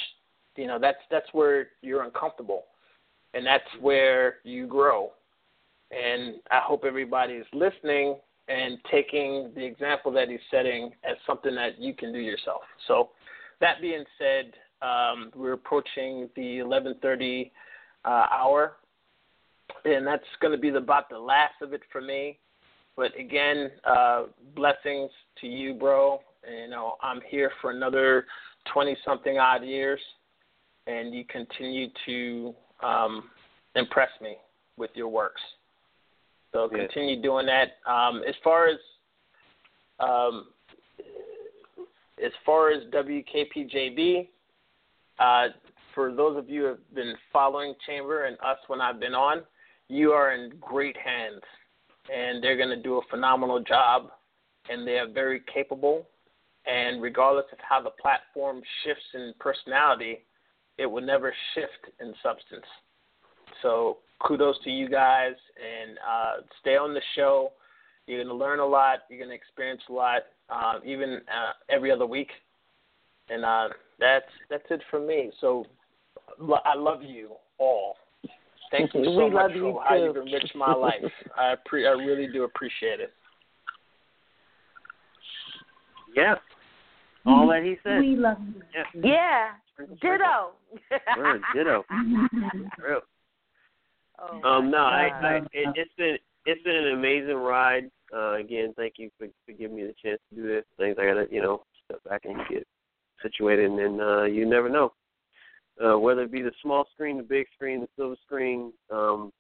you 0.57 0.67
know 0.67 0.79
that's 0.79 0.99
that's 1.11 1.29
where 1.33 1.69
you're 1.83 2.03
uncomfortable 2.03 2.65
and 3.35 3.47
that's 3.47 3.69
where 3.81 4.37
you 4.43 4.67
grow. 4.67 5.13
And 5.91 6.37
I 6.51 6.61
hope 6.63 6.85
everybody 6.85 7.35
is 7.35 7.47
listening 7.53 8.17
and 8.49 8.79
taking 8.91 9.51
the 9.55 9.65
example 9.65 10.11
that 10.13 10.29
he's 10.29 10.41
setting 10.51 10.91
as 11.09 11.17
something 11.27 11.55
that 11.55 11.79
you 11.79 11.95
can 11.95 12.13
do 12.13 12.19
yourself. 12.19 12.63
So 12.87 13.11
that 13.61 13.81
being 13.81 14.05
said, 14.19 14.53
um, 14.81 15.31
we're 15.35 15.55
approaching 15.55 16.29
the 16.37 16.59
11:30 16.59 17.51
uh, 18.05 18.09
hour, 18.09 18.77
and 19.85 20.07
that's 20.07 20.25
going 20.41 20.53
to 20.53 20.59
be 20.59 20.71
the, 20.71 20.79
about 20.79 21.11
the 21.11 21.19
last 21.19 21.55
of 21.63 21.73
it 21.73 21.83
for 21.91 22.01
me. 22.01 22.39
But 22.97 23.17
again, 23.19 23.71
uh, 23.85 24.25
blessings 24.57 25.11
to 25.41 25.47
you, 25.47 25.75
bro. 25.75 26.21
And, 26.47 26.59
you 26.59 26.69
know, 26.71 26.97
I'm 27.03 27.21
here 27.29 27.51
for 27.61 27.71
another 27.71 28.27
20 28.73 28.97
something 29.05 29.39
odd 29.39 29.65
years, 29.65 30.01
and 30.87 31.15
you 31.15 31.25
continue 31.25 31.89
to 32.07 32.55
um, 32.83 33.31
impress 33.75 34.11
me 34.21 34.37
with 34.77 34.91
your 34.95 35.09
works. 35.09 35.41
So 36.53 36.69
continue 36.69 37.21
doing 37.21 37.47
that. 37.47 37.91
Um, 37.91 38.23
as 38.27 38.35
far 38.43 38.69
as 38.69 38.79
um, 40.01 40.47
as 42.25 42.33
far 42.45 42.71
as 42.71 42.83
WKPJB, 42.93 44.29
uh, 45.19 45.49
for 45.95 46.15
those 46.15 46.37
of 46.37 46.49
you 46.49 46.63
who 46.63 46.67
have 46.69 46.95
been 46.95 47.15
following 47.33 47.75
Chamber 47.87 48.25
and 48.25 48.37
us 48.37 48.59
when 48.67 48.81
I've 48.81 49.01
been 49.01 49.15
on, 49.15 49.43
you 49.89 50.13
are 50.13 50.35
in 50.35 50.53
great 50.61 50.97
hands, 50.97 51.43
and 52.13 52.43
they're 52.43 52.57
going 52.57 52.69
to 52.71 52.83
do 52.83 52.99
a 52.99 53.03
phenomenal 53.11 53.61
job, 53.63 54.11
and 54.71 54.87
they 54.87 54.99
are 54.99 55.09
very 55.09 55.43
capable. 55.53 56.07
And 56.67 57.01
regardless 57.03 57.47
of 57.53 57.59
how 57.67 57.81
the 57.81 57.91
platform 57.91 58.61
shifts 58.85 59.05
in 59.15 59.33
personality, 59.39 60.25
it 60.77 60.87
will 60.87 61.03
never 61.03 61.35
shift 61.55 61.95
in 62.01 62.15
substance. 62.23 62.67
So 63.63 63.99
kudos 64.21 64.57
to 64.65 64.71
you 64.71 64.89
guys, 64.89 65.35
and 65.57 65.99
uh, 65.99 66.43
stay 66.61 66.77
on 66.77 66.95
the 66.95 67.03
show. 67.15 67.53
You're 68.07 68.25
going 68.25 68.29
to 68.29 68.45
learn 68.45 68.61
a 68.61 68.67
lot. 68.67 69.01
You're 69.09 69.19
going 69.19 69.31
to 69.31 69.35
experience 69.35 69.83
a 69.89 69.93
lot, 69.93 70.23
uh, 70.49 70.81
even 70.85 71.21
uh, 71.29 71.53
every 71.69 71.91
other 71.91 72.07
week. 72.07 72.31
And 73.29 73.45
uh, 73.45 73.69
that's 74.01 74.25
that's 74.49 74.65
it 74.71 74.81
for 74.91 74.99
me. 74.99 75.31
So 75.41 75.67
I 76.65 76.75
love 76.75 77.03
you 77.03 77.33
all. 77.59 77.97
Thank 78.71 78.95
you 78.95 79.05
so 79.17 79.31
much 79.31 79.53
for 79.53 79.85
how 79.87 79.97
you've 79.97 80.17
enriched 80.17 80.55
my 80.55 80.73
life. 80.73 80.95
I 81.37 81.55
pre- 81.67 81.87
I 81.87 81.91
really 81.91 82.29
do 82.33 82.45
appreciate 82.45 83.01
it. 83.01 83.13
Yeah. 86.17 86.37
All 87.27 87.47
that 87.49 87.63
he 87.63 87.77
said. 87.85 88.01
We 88.01 88.17
love 88.17 88.39
you. 88.41 88.63
Yeah. 88.75 89.03
yeah. 89.05 89.87
Ditto. 90.01 90.53
Word, 91.17 91.43
ditto. 91.55 91.85
Real. 92.79 93.01
Oh 94.21 94.43
um, 94.43 94.71
no, 94.71 94.79
I, 94.79 95.11
I 95.23 95.37
it, 95.53 95.69
it's 95.75 95.91
been 95.97 96.17
it's 96.47 96.63
been 96.63 96.77
an 96.77 96.93
amazing 96.93 97.37
ride. 97.37 97.91
Uh, 98.15 98.35
again, 98.35 98.73
thank 98.77 98.95
you 98.97 99.11
for, 99.19 99.27
for 99.45 99.53
giving 99.53 99.77
me 99.77 99.83
the 99.83 99.95
chance 100.03 100.21
to 100.31 100.37
do 100.37 100.49
this. 100.49 100.65
Things 100.79 100.97
I 100.99 101.05
gotta, 101.05 101.27
you 101.31 101.43
know, 101.43 101.63
step 101.85 102.03
back 102.05 102.23
and 102.25 102.37
get 102.49 102.67
situated, 103.23 103.71
and 103.71 103.79
then 103.79 104.01
uh, 104.01 104.25
you 104.25 104.47
never 104.47 104.69
know. 104.69 104.93
Uh, 105.83 105.99
whether 105.99 106.23
it 106.23 106.33
be 106.33 106.43
the 106.43 106.51
small 106.63 106.87
screen, 106.93 107.19
the 107.19 107.23
big 107.23 107.47
screen, 107.55 107.81
the 107.81 107.89
silver 107.97 108.17
screen, 108.27 108.73
um, 108.91 109.31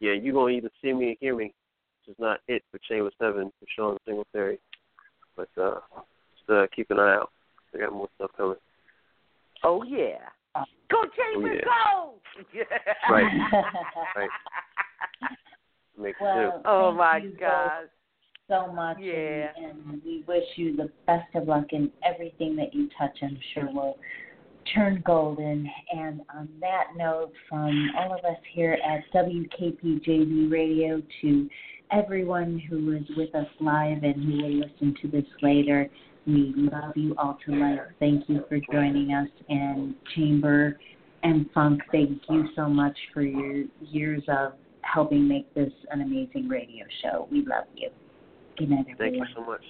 yeah, 0.00 0.12
you're 0.12 0.34
gonna 0.34 0.52
either 0.52 0.70
see 0.82 0.92
me 0.92 1.10
or 1.10 1.14
hear 1.20 1.36
me. 1.36 1.52
Which 2.06 2.14
is 2.14 2.20
not 2.20 2.40
it 2.48 2.62
for 2.70 2.78
Chamber 2.88 3.10
Seven 3.20 3.52
for 3.60 3.66
Sean 3.76 3.96
Singletary, 4.06 4.58
but 5.36 5.48
uh, 5.60 5.80
just 6.36 6.50
uh, 6.50 6.66
keep 6.74 6.90
an 6.90 6.98
eye 6.98 7.16
out. 7.16 7.30
I 7.74 7.78
got 7.78 7.92
more 7.92 8.08
stuff 8.16 8.30
coming. 8.36 8.56
Oh 9.62 9.82
yeah, 9.82 10.18
go 10.90 11.02
Chamber, 11.16 11.60
oh, 11.68 12.14
yeah. 12.52 12.64
go! 12.64 13.10
right, 13.10 13.32
right. 14.16 14.28
Make 15.98 16.20
well, 16.20 16.62
oh 16.64 16.92
my 16.92 17.20
God. 17.40 17.88
So 18.48 18.72
much, 18.72 18.98
Yeah. 19.00 19.48
and, 19.56 19.78
and 19.90 20.02
we 20.04 20.22
wish 20.28 20.44
you 20.56 20.76
the 20.76 20.90
best 21.06 21.34
of 21.34 21.48
luck 21.48 21.66
in 21.72 21.90
everything 22.04 22.54
that 22.56 22.72
you 22.74 22.88
touch. 22.96 23.18
I'm 23.22 23.38
sure 23.52 23.66
will 23.72 23.98
turn 24.74 25.02
golden. 25.04 25.68
And 25.92 26.20
on 26.34 26.48
that 26.60 26.88
note, 26.96 27.32
from 27.48 27.90
all 27.98 28.12
of 28.16 28.24
us 28.24 28.38
here 28.54 28.78
at 28.86 29.02
WKPJB 29.12 30.50
Radio 30.50 31.02
to 31.22 31.48
everyone 31.92 32.58
who 32.68 32.92
is 32.92 33.04
with 33.16 33.34
us 33.34 33.46
live 33.60 34.02
and 34.02 34.14
who 34.24 34.42
will 34.42 34.54
listen 34.60 34.94
to 35.02 35.08
this 35.08 35.26
later, 35.42 35.88
We 36.26 36.52
love 36.56 36.96
you 36.96 37.14
all 37.18 37.38
to 37.46 37.52
life. 37.54 37.80
Thank 38.00 38.28
you 38.28 38.44
for 38.48 38.58
joining 38.72 39.12
us. 39.12 39.28
And 39.48 39.94
Chamber 40.14 40.78
and 41.22 41.46
Funk, 41.54 41.80
thank 41.92 42.20
you 42.28 42.48
so 42.56 42.68
much 42.68 42.96
for 43.14 43.22
your 43.22 43.64
years 43.80 44.22
of 44.28 44.52
helping 44.82 45.28
make 45.28 45.52
this 45.54 45.72
an 45.90 46.00
amazing 46.00 46.48
radio 46.48 46.84
show. 47.02 47.28
We 47.30 47.44
love 47.46 47.64
you. 47.74 47.90
Good 48.58 48.70
night, 48.70 48.86
everyone. 48.90 49.18
Thank 49.18 49.28
you 49.28 49.34
so 49.34 49.44
much. 49.44 49.62